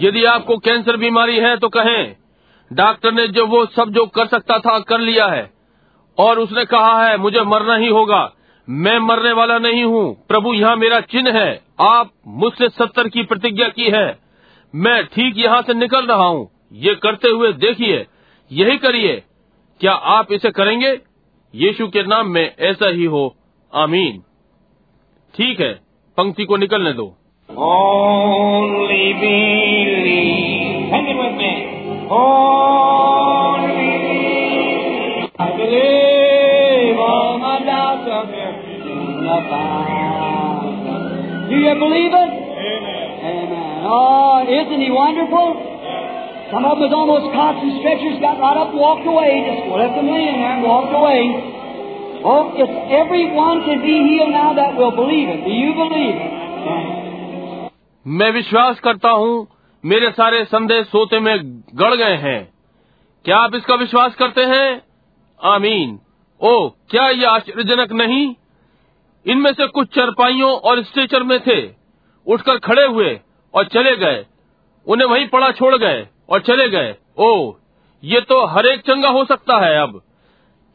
यदि 0.00 0.24
आपको 0.24 0.56
cancer 0.58 0.96
बीमारी 0.96 1.36
है 1.36 1.56
तो 1.56 1.68
कहें, 1.68 2.16
doctor 2.72 3.12
ने 3.12 3.28
जो 3.28 3.46
वो 3.46 3.66
सब 3.66 3.90
जो 3.90 4.06
कर 4.06 4.26
सकता 4.26 4.58
था 4.58 4.78
कर 4.78 5.00
लिया 5.00 5.26
है। 5.26 5.50
और 6.18 6.38
उसने 6.38 6.64
कहा 6.64 7.06
है, 7.06 7.16
मुझे 7.16 7.40
मरना 7.40 7.76
ही 7.76 7.88
होगा। 7.88 8.32
मैं 8.68 8.98
मरने 8.98 9.32
वाला 9.32 9.58
नहीं 9.58 9.84
हूँ। 9.84 10.26
प्रभु, 10.28 10.54
यहाँ 10.54 10.76
मेरा 10.76 11.00
चिन्ह 11.00 11.38
है। 11.38 11.60
आप 11.80 12.10
मुझसे 12.26 12.68
सत्तर 12.68 13.08
की 13.08 13.22
प्रतिज्ञा 13.22 13.68
की 13.68 13.84
है। 13.84 14.18
मैं 14.74 15.06
ठीक 15.06 15.34
यहाँ 15.38 15.62
से 15.62 15.74
निकल 15.74 16.06
रहा 16.06 16.24
हूँ। 16.24 16.50
ये 16.72 16.94
करते 16.94 17.28
हुए 17.28 17.52
देखिए, 17.52 18.06
यही 18.52 18.78
करिए। 18.78 19.22
क्या 19.80 19.92
आप 19.92 20.32
इसे 20.32 20.50
करेंगे? 20.50 21.00
यीशु 21.54 21.88
के 21.88 22.02
नाम 22.02 22.28
में 22.28 22.56
ऐसा 22.58 22.88
ही 22.88 23.04
हो। 23.04 23.36
आमीन। 23.74 24.22
ठीक 25.34 25.60
है, 25.60 25.80
पंक्ति 26.16 26.44
को 26.44 26.56
निकलने 26.56 26.92
दो। 26.92 27.16
Only 27.56 29.12
believe. 29.18 30.90
Sing 30.90 31.06
it 31.10 31.18
with 31.18 31.34
me. 31.34 31.52
Only 32.10 33.90
believe. 34.06 35.30
I 35.38 35.48
believe 35.56 36.94
all 36.98 37.38
my 37.38 37.58
doubts 37.64 38.06
are 38.06 38.26
buried 38.26 38.86
in 38.86 39.26
the 39.26 39.38
Bible. 39.50 40.70
Do 41.50 41.56
you 41.58 41.74
believe 41.74 42.12
it? 42.14 42.30
Amen. 42.30 43.06
Amen. 43.26 43.82
Oh, 43.86 44.46
isn't 44.46 44.80
he 44.80 44.90
wonderful? 44.90 45.66
Some 46.50 46.66
of 46.66 46.78
them 46.78 46.90
was 46.90 46.90
almost 46.90 47.30
cots 47.30 47.62
and 47.62 47.78
stretchers, 47.78 48.18
got 48.18 48.42
right 48.42 48.58
up 48.58 48.74
walked 48.74 49.06
away. 49.06 49.46
Just 49.46 49.70
left 49.70 49.94
them 49.94 50.10
laying 50.10 50.42
there 50.42 50.58
and 50.58 50.66
walked 50.66 50.90
away. 50.90 51.22
Oh, 52.26 52.52
if 52.58 52.70
everyone 52.90 53.62
can 53.66 53.78
be 53.82 53.96
healed 54.06 54.34
now 54.34 54.54
that 54.58 54.74
will 54.74 54.90
believe 54.90 55.30
it. 55.30 55.46
Do 55.46 55.52
you 55.54 55.70
believe 55.74 56.18
it? 56.18 56.29
मैं 58.06 58.30
विश्वास 58.30 58.80
करता 58.80 59.10
हूँ, 59.10 59.48
मेरे 59.84 60.10
सारे 60.10 60.44
संदेह 60.44 60.82
सोते 60.82 61.20
में 61.20 61.60
गड़ 61.74 61.94
गए 61.94 62.16
हैं। 62.16 62.52
क्या 63.24 63.38
आप 63.38 63.54
इसका 63.54 63.74
विश्वास 63.74 64.14
करते 64.14 64.44
हैं? 64.44 64.82
आमीन। 65.44 66.00
ओ, 66.40 66.68
क्या 66.68 67.08
ये 67.08 67.24
आश्चर्यजनक 67.24 67.92
नहीं? 67.92 68.34
इनमें 69.26 69.52
से 69.52 69.66
कुछ 69.66 69.94
चरपाइयों 69.94 70.52
और 70.52 70.82
स्ट्रेचर 70.82 71.22
में 71.22 71.40
थे। 71.40 71.74
उठकर 72.26 72.58
खड़े 72.58 72.86
हुए 72.86 73.20
और 73.54 73.64
चले 73.64 73.96
गए। 73.96 74.26
उन्हें 74.86 75.08
वहीं 75.08 75.28
पड़ा 75.28 75.50
छोड़ 75.50 75.76
गए 75.76 76.08
और 76.28 76.40
चले 76.40 76.68
गए। 76.68 76.96
ओ, 77.18 77.52
ये 78.04 78.20
तो 78.20 78.46
हर 78.46 78.66
एक 78.66 78.80
चंगा 78.80 79.08
हो 79.08 79.24
सकता 79.24 79.58
है 79.58 79.82
अब। 79.82 80.02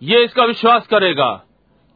ये 0.04 0.26
इसका 0.26 0.44
विश्वास 0.44 0.88
करेगा। 0.88 1.44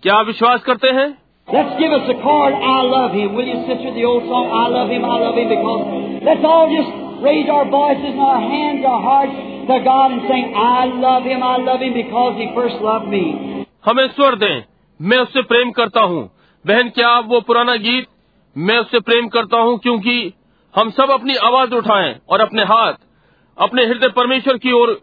क्या 0.04 0.22
विश्वास 0.22 0.64
करते 0.64 0.90
हैं? 0.90 1.29
Let's 1.50 1.80
give 1.80 1.92
us 1.92 2.06
a 2.06 2.14
chord, 2.22 2.54
I 2.54 2.82
love 2.86 3.12
him. 3.12 3.34
Will 3.34 3.48
you, 3.48 3.66
sister, 3.66 3.90
the 3.90 4.06
old 4.06 4.22
song, 4.30 4.54
I 4.54 4.70
love 4.70 4.90
him, 4.90 5.02
I 5.04 5.18
love 5.18 5.34
him, 5.34 5.50
because 5.50 5.82
let's 6.22 6.46
all 6.46 6.70
just 6.70 6.92
raise 7.26 7.50
our 7.50 7.66
voices 7.66 8.06
and 8.06 8.22
our 8.22 8.38
hands, 8.38 8.86
our 8.86 9.02
hearts 9.02 9.34
to 9.66 9.76
God 9.82 10.12
and 10.12 10.22
sing, 10.30 10.54
I 10.54 10.86
love 10.86 11.24
him, 11.24 11.42
I 11.42 11.58
love 11.58 11.82
him, 11.82 11.98
because 11.98 12.38
he 12.38 12.54
first 12.54 12.78
loved 12.82 13.10
me. 13.10 13.66
हमें 13.86 14.08
स्वर 14.08 14.36
दें 14.36 14.64
मैं 15.02 15.18
उससे 15.18 15.42
प्रेम 15.42 15.72
करता 15.72 16.02
हूँ 16.02 16.22
बहन 16.68 16.90
क्या 16.90 17.10
आप 17.10 17.26
वो 17.26 17.42
पुराना 17.42 17.76
गीत 17.76 18.08
मैं 18.58 18.78
उससे 18.78 19.00
प्रेम 19.00 19.28
करता 19.28 19.58
हूँ 19.58 19.80
क्योंकि 19.80 20.34
हम 20.76 20.90
सब 20.90 21.10
अपनी 21.10 21.36
आवाज़ 21.36 21.74
उठाएँ 21.74 22.16
और 22.30 22.42
अपने 22.42 22.64
हाथ 22.64 22.94
अपने 23.58 23.86
हृदय 23.86 24.08
परमेश्वर 24.08 24.58
की 24.58 24.72
ओर 24.72 24.90
और, 24.90 25.02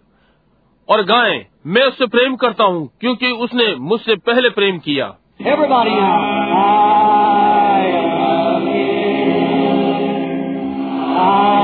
और 0.88 1.04
गाएँ 1.04 1.46
मैं 1.66 1.84
उससे 1.84 2.06
प्रेम 2.06 2.36
करता 2.36 2.64
हूँ 2.64 2.90
क्योंकि 3.00 3.32
उसने 3.32 3.74
मुझसे 3.76 4.16
पहले 4.16 4.50
प्रेम 4.50 4.78
किया 4.78 5.16
Everybody 5.40 5.90
now. 5.90 6.18
I. 6.56 7.82
I 11.00 11.55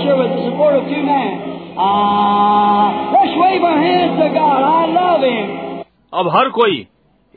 with 0.00 0.30
the 0.36 0.50
support 0.50 0.74
of 0.74 0.84
two 0.88 1.02
men. 1.02 1.74
Ah, 1.78 3.12
let's 3.12 3.34
wave 3.36 3.62
our 3.62 3.78
hands 3.78 4.20
to 4.20 4.28
God. 4.28 4.60
I 4.62 4.86
love 4.92 5.22
Him. 5.22 5.84
अब 6.12 6.28
हर 6.36 6.48
कोई 6.48 6.86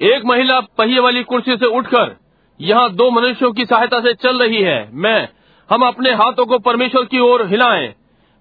एक 0.01 0.25
महिला 0.25 0.59
पहिए 0.77 0.99
वाली 0.99 1.23
कुर्सी 1.23 1.55
से 1.57 1.65
उठकर 1.77 2.15
यहाँ 2.59 2.89
दो 2.93 3.09
मनुष्यों 3.11 3.51
की 3.51 3.65
सहायता 3.65 3.99
से 3.99 4.13
चल 4.13 4.41
रही 4.43 4.61
है 4.61 4.77
मैं 4.93 5.27
हम 5.69 5.85
अपने 5.87 6.11
हाथों 6.13 6.45
को 6.45 6.59
परमेश्वर 6.59 7.05
की 7.05 7.19
ओर 7.19 7.47
हिलाएँ 7.49 7.93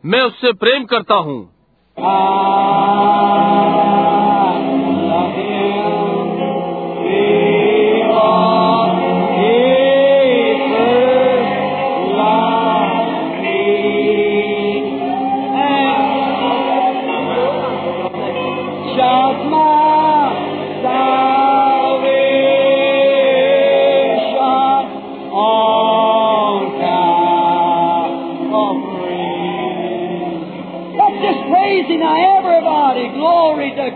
मैं 0.05 0.20
उससे 0.23 0.52
प्रेम 0.52 0.84
करता 0.84 1.15
हूँ 1.15 1.39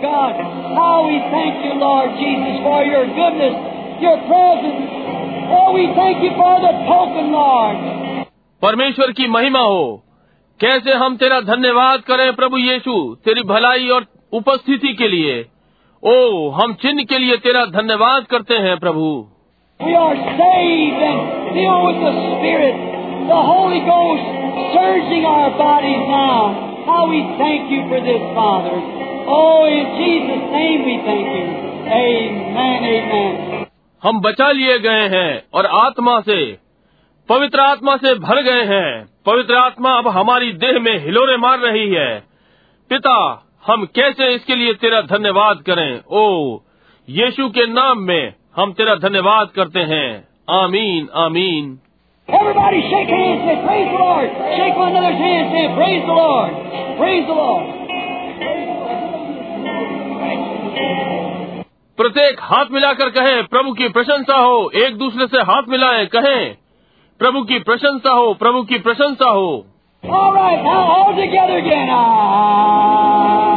God. 0.03 0.35
How 0.79 1.07
we 1.07 1.19
thank 1.35 1.65
you, 1.65 1.75
Lord 1.83 2.11
Jesus, 2.23 2.57
for 2.67 2.81
your 2.85 3.05
goodness, 3.19 3.57
your 4.07 4.17
presence. 4.29 4.83
Oh, 5.59 5.73
we 5.75 5.85
thank 5.99 6.23
you 6.23 6.33
for 6.41 6.55
the 6.67 6.73
token, 6.91 7.33
Lord. 7.33 7.77
परमेश्वर 8.63 9.13
की 9.19 9.27
महिमा 9.33 9.61
हो 9.73 9.83
कैसे 10.61 10.95
हम 11.01 11.17
तेरा 11.17 11.41
धन्यवाद 11.49 12.01
करें 12.07 12.33
प्रभु 12.37 12.59
यीशु 12.59 12.95
तेरी 13.25 13.43
भलाई 13.51 13.89
और 13.97 14.07
उपस्थिति 14.39 14.93
के 15.01 15.09
लिए 15.09 15.37
ओ 16.03 16.49
हम 16.57 16.73
चिन्ह 16.83 17.05
के 17.13 17.19
लिए 17.19 17.37
तेरा 17.47 17.65
धन्यवाद 17.79 18.27
करते 18.31 18.59
हैं 18.67 18.77
प्रभु 18.87 19.07
We 19.81 19.95
are 19.95 20.17
saved 20.39 21.03
and 21.09 21.21
filled 21.55 21.85
with 21.87 22.01
the 22.05 22.13
Spirit, 22.21 22.79
the 23.31 23.41
Holy 23.51 23.81
Ghost 23.89 24.39
surging 24.75 25.25
our 25.25 25.51
bodies 25.59 26.03
now. 26.15 26.39
How 26.89 27.03
we 27.09 27.21
thank 27.39 27.71
you 27.71 27.85
for 27.91 28.01
this, 28.09 28.25
Father. 28.35 28.98
Oh, 29.31 29.67
in 29.69 29.87
Jesus' 29.99 30.45
name 30.53 30.85
we 30.89 30.97
thank 31.07 31.29
you. 31.37 31.47
Amen, 31.99 32.87
amen. 32.95 33.67
हम 34.03 34.21
बचा 34.21 34.51
लिए 34.53 34.79
गए 34.79 35.07
हैं 35.15 35.31
और 35.59 35.67
आत्मा 35.77 36.21
से 36.29 36.39
पवित्र 37.29 37.61
आत्मा 37.61 37.97
से 38.05 38.15
भर 38.27 38.41
गए 38.43 38.63
हैं 38.67 38.91
पवित्र 39.27 39.57
आत्मा 39.63 39.97
अब 39.99 40.09
हमारी 40.17 40.53
देह 40.65 40.79
में 40.85 40.93
हिलोरे 41.05 41.37
मार 41.45 41.59
रही 41.61 41.89
है 41.95 42.09
पिता 42.91 43.17
हम 43.67 43.85
कैसे 43.99 44.29
इसके 44.35 44.55
लिए 44.57 44.75
तेरा 44.85 45.01
धन्यवाद 45.11 45.63
करें 45.67 45.91
ओ 46.21 46.25
यीशु 47.09 47.49
के 47.59 47.67
नाम 47.73 48.03
में 48.11 48.33
हम 48.57 48.73
तेरा 48.79 48.95
धन्यवाद 49.09 49.51
करते 49.57 49.81
हैं 49.93 50.09
आमीन 50.63 51.09
आमीन 51.27 51.77
Everybody 52.29 52.81
shake 52.87 53.11
hands, 53.11 53.45
say, 53.49 53.53
praise 53.67 53.87
the 53.91 54.01
Lord. 54.01 54.33
Shake 54.57 54.81
one 54.81 54.91
another's 54.95 55.21
hand, 55.21 55.47
say, 55.53 55.63
praise 55.77 56.03
the 56.09 56.17
Lord. 56.19 56.59
Praise 56.99 57.25
the 57.27 57.37
Lord. 57.39 57.88
प्रत्येक 61.99 62.41
हाथ 62.43 62.71
मिलाकर 62.73 63.09
कहे 63.11 63.43
प्रभु 63.43 63.73
की 63.73 63.89
प्रशंसा 63.89 64.37
हो 64.37 64.71
एक 64.77 64.97
दूसरे 64.99 65.27
से 65.27 65.43
हाथ 65.43 65.69
मिलाए 65.69 66.05
कहें 66.07 66.55
प्रभु 67.21 67.43
की 67.43 67.59
प्रशंसा 67.63 68.11
हो 68.11 68.33
प्रभु 68.35 68.63
की 68.63 68.79
प्रशंसा 68.79 69.31
हो 69.31 69.51
All 70.05 70.33
right, 70.33 70.63
now 70.63 70.81
all 70.89 71.17
together 71.17 71.57
again. 71.59 71.91
I 71.91 73.48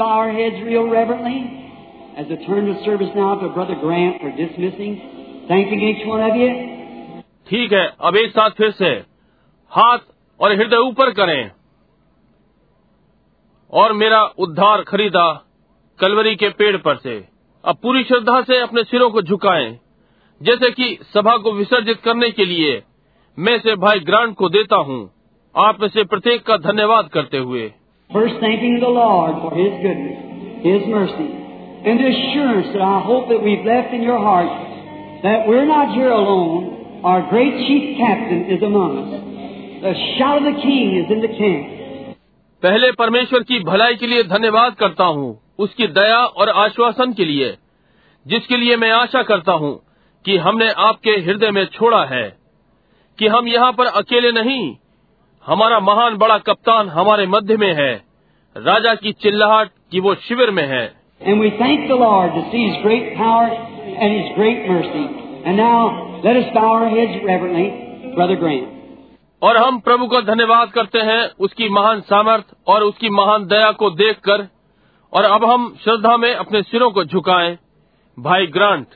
bow 0.00 0.10
our 0.18 0.32
heads 0.32 0.60
real 0.64 0.86
reverently 0.90 1.38
as 2.16 2.26
I 2.34 2.36
turn 2.44 2.68
the 2.68 2.76
service 2.84 3.10
now 3.14 3.30
to 3.40 3.48
Brother 3.50 3.76
Grant 3.80 4.20
for 4.20 4.30
dismissing. 4.36 4.92
Thanking 5.48 5.82
each 5.88 6.04
one 6.08 6.22
of 6.26 6.36
you. 6.40 6.50
ठीक 7.48 7.72
है, 7.72 7.86
अब 8.00 8.16
एक 8.16 8.30
साथ 8.30 8.50
फिर 8.58 8.70
से 8.70 8.90
हाथ 9.72 9.98
और 10.40 10.52
हृदय 10.52 10.76
ऊपर 10.88 11.10
करें 11.12 11.50
और 13.72 13.92
मेरा 13.92 14.22
उद्धार 14.38 14.82
खरीदा 14.82 15.26
कलवरी 15.98 16.34
के 16.36 16.48
पेड़ 16.60 16.76
पर 16.76 16.96
से 16.96 17.16
अब 17.64 17.76
पूरी 17.82 18.02
श्रद्धा 18.04 18.40
से 18.42 18.60
अपने 18.60 18.84
सिरों 18.84 19.10
को 19.10 19.22
झुकाएँ, 19.22 19.70
जैसे 20.40 20.70
कि 20.70 20.98
सभा 21.14 21.36
को 21.36 21.52
विसर्जित 21.52 22.00
करने 22.04 22.30
के 22.30 22.44
लिए 22.44 22.82
मैं 23.38 23.58
से 23.58 23.74
भाई 23.84 24.00
ग्रांट 24.00 24.34
को 24.36 24.48
देता 24.48 24.76
हूँ 24.88 25.00
आप 25.54 25.80
में 25.80 25.88
से 25.88 26.04
प्रत्येक 26.04 26.46
का 26.46 26.56
धन्यवाद 26.68 27.08
करते 27.08 27.38
हुए 27.38 27.70
First, 28.12 28.34
thanking 28.40 28.80
the 28.80 28.90
Lord 28.90 29.34
for 29.42 29.54
His 29.54 29.70
goodness, 29.82 30.18
His 30.66 30.82
mercy, 30.90 31.30
and 31.86 32.00
the 32.00 32.08
assurance 32.10 32.66
that 32.74 32.82
I 32.82 33.00
hope 33.06 33.28
that 33.28 33.38
we've 33.38 33.64
left 33.64 33.94
in 33.94 34.02
your 34.02 34.18
heart 34.18 34.50
that 35.22 35.46
we're 35.46 35.66
not 35.66 35.94
here 35.94 36.10
alone. 36.10 37.02
Our 37.04 37.30
great 37.30 37.54
chief 37.66 37.96
captain 37.98 38.50
is 38.50 38.62
among 38.62 38.98
us. 38.98 39.10
The 39.82 39.94
shout 40.18 40.38
of 40.38 40.44
the 40.44 40.60
king 40.60 40.96
is 40.98 41.06
in 41.08 41.22
the 41.22 41.32
camp. 41.38 41.76
पहले 42.62 42.90
परमेश्वर 42.92 43.42
की 43.50 43.58
भलाई 43.64 43.94
के 43.96 44.06
लिए 44.06 44.22
धन्यवाद 44.32 44.74
करता 44.80 45.04
हूँ 45.18 45.28
उसकी 45.58 45.86
दया 46.00 46.18
और 46.18 46.48
आश्वासन 46.64 47.12
के 47.12 47.24
लिए 47.24 47.56
जिसके 48.26 48.56
लिए 48.56 48.76
मैं 48.76 48.90
आशा 48.92 49.22
करता 49.30 49.52
हूँ 49.62 49.72
कि 50.24 50.36
हमने 50.46 50.70
आपके 50.88 51.10
हृदय 51.26 51.50
में 51.50 51.64
छोड़ा 51.78 52.04
है 52.06 52.28
कि 53.18 53.26
हम 53.34 53.48
यहाँ 53.48 53.72
पर 53.78 53.86
अकेले 54.02 54.32
नहीं 54.32 54.62
हमारा 55.50 55.80
महान 55.80 56.16
बड़ा 56.16 56.38
कप्तान 56.38 56.88
हमारे 56.88 57.26
मध्य 57.26 57.56
में 57.56 57.74
है। 57.74 58.02
राजा 58.56 58.94
की 58.94 59.12
चिल्लाहट 59.12 59.70
की 59.92 60.00
वो 60.00 60.14
शिविर 60.14 60.50
में 60.50 60.66
है। 60.66 60.94
And 61.28 61.34
we 61.34 61.48
thank 61.48 61.78
the 61.78 61.98
Lord 62.00 62.28
to 62.30 62.42
see 62.42 62.62
His 62.68 62.76
great 62.86 63.06
power 63.16 63.48
and 63.96 64.12
His 64.16 64.36
great 64.38 64.58
mercy. 64.70 65.06
And 65.46 65.58
now, 65.60 65.90
let 66.26 66.36
us 66.36 66.54
bow 66.54 66.70
our 66.74 66.86
heads 66.86 67.16
reverently, 67.16 67.68
Brother 68.18 68.44
Grant. 68.44 68.80
और 69.42 69.56
हम 69.56 69.78
प्रभु 69.78 70.06
का 70.06 70.20
धन्यवाद 70.20 70.70
करते 70.70 70.98
हैं 70.98 71.30
उसकी 71.40 71.68
महान 71.68 72.00
सामर्थ 72.00 72.44
और 72.66 72.82
उसकी 72.82 73.10
महान 73.10 73.46
दया 73.46 73.72
को 73.72 73.90
देखकर। 73.90 74.48
और 75.12 75.24
अब 75.24 75.44
हम 75.44 75.76
श्रद्धा 75.84 76.16
में 76.16 76.34
अपने 76.34 76.62
सिरों 76.62 76.90
को 76.90 77.04
झुकाएँ। 77.04 77.58
भाई 78.18 78.46
ग्रांट। 78.46 78.86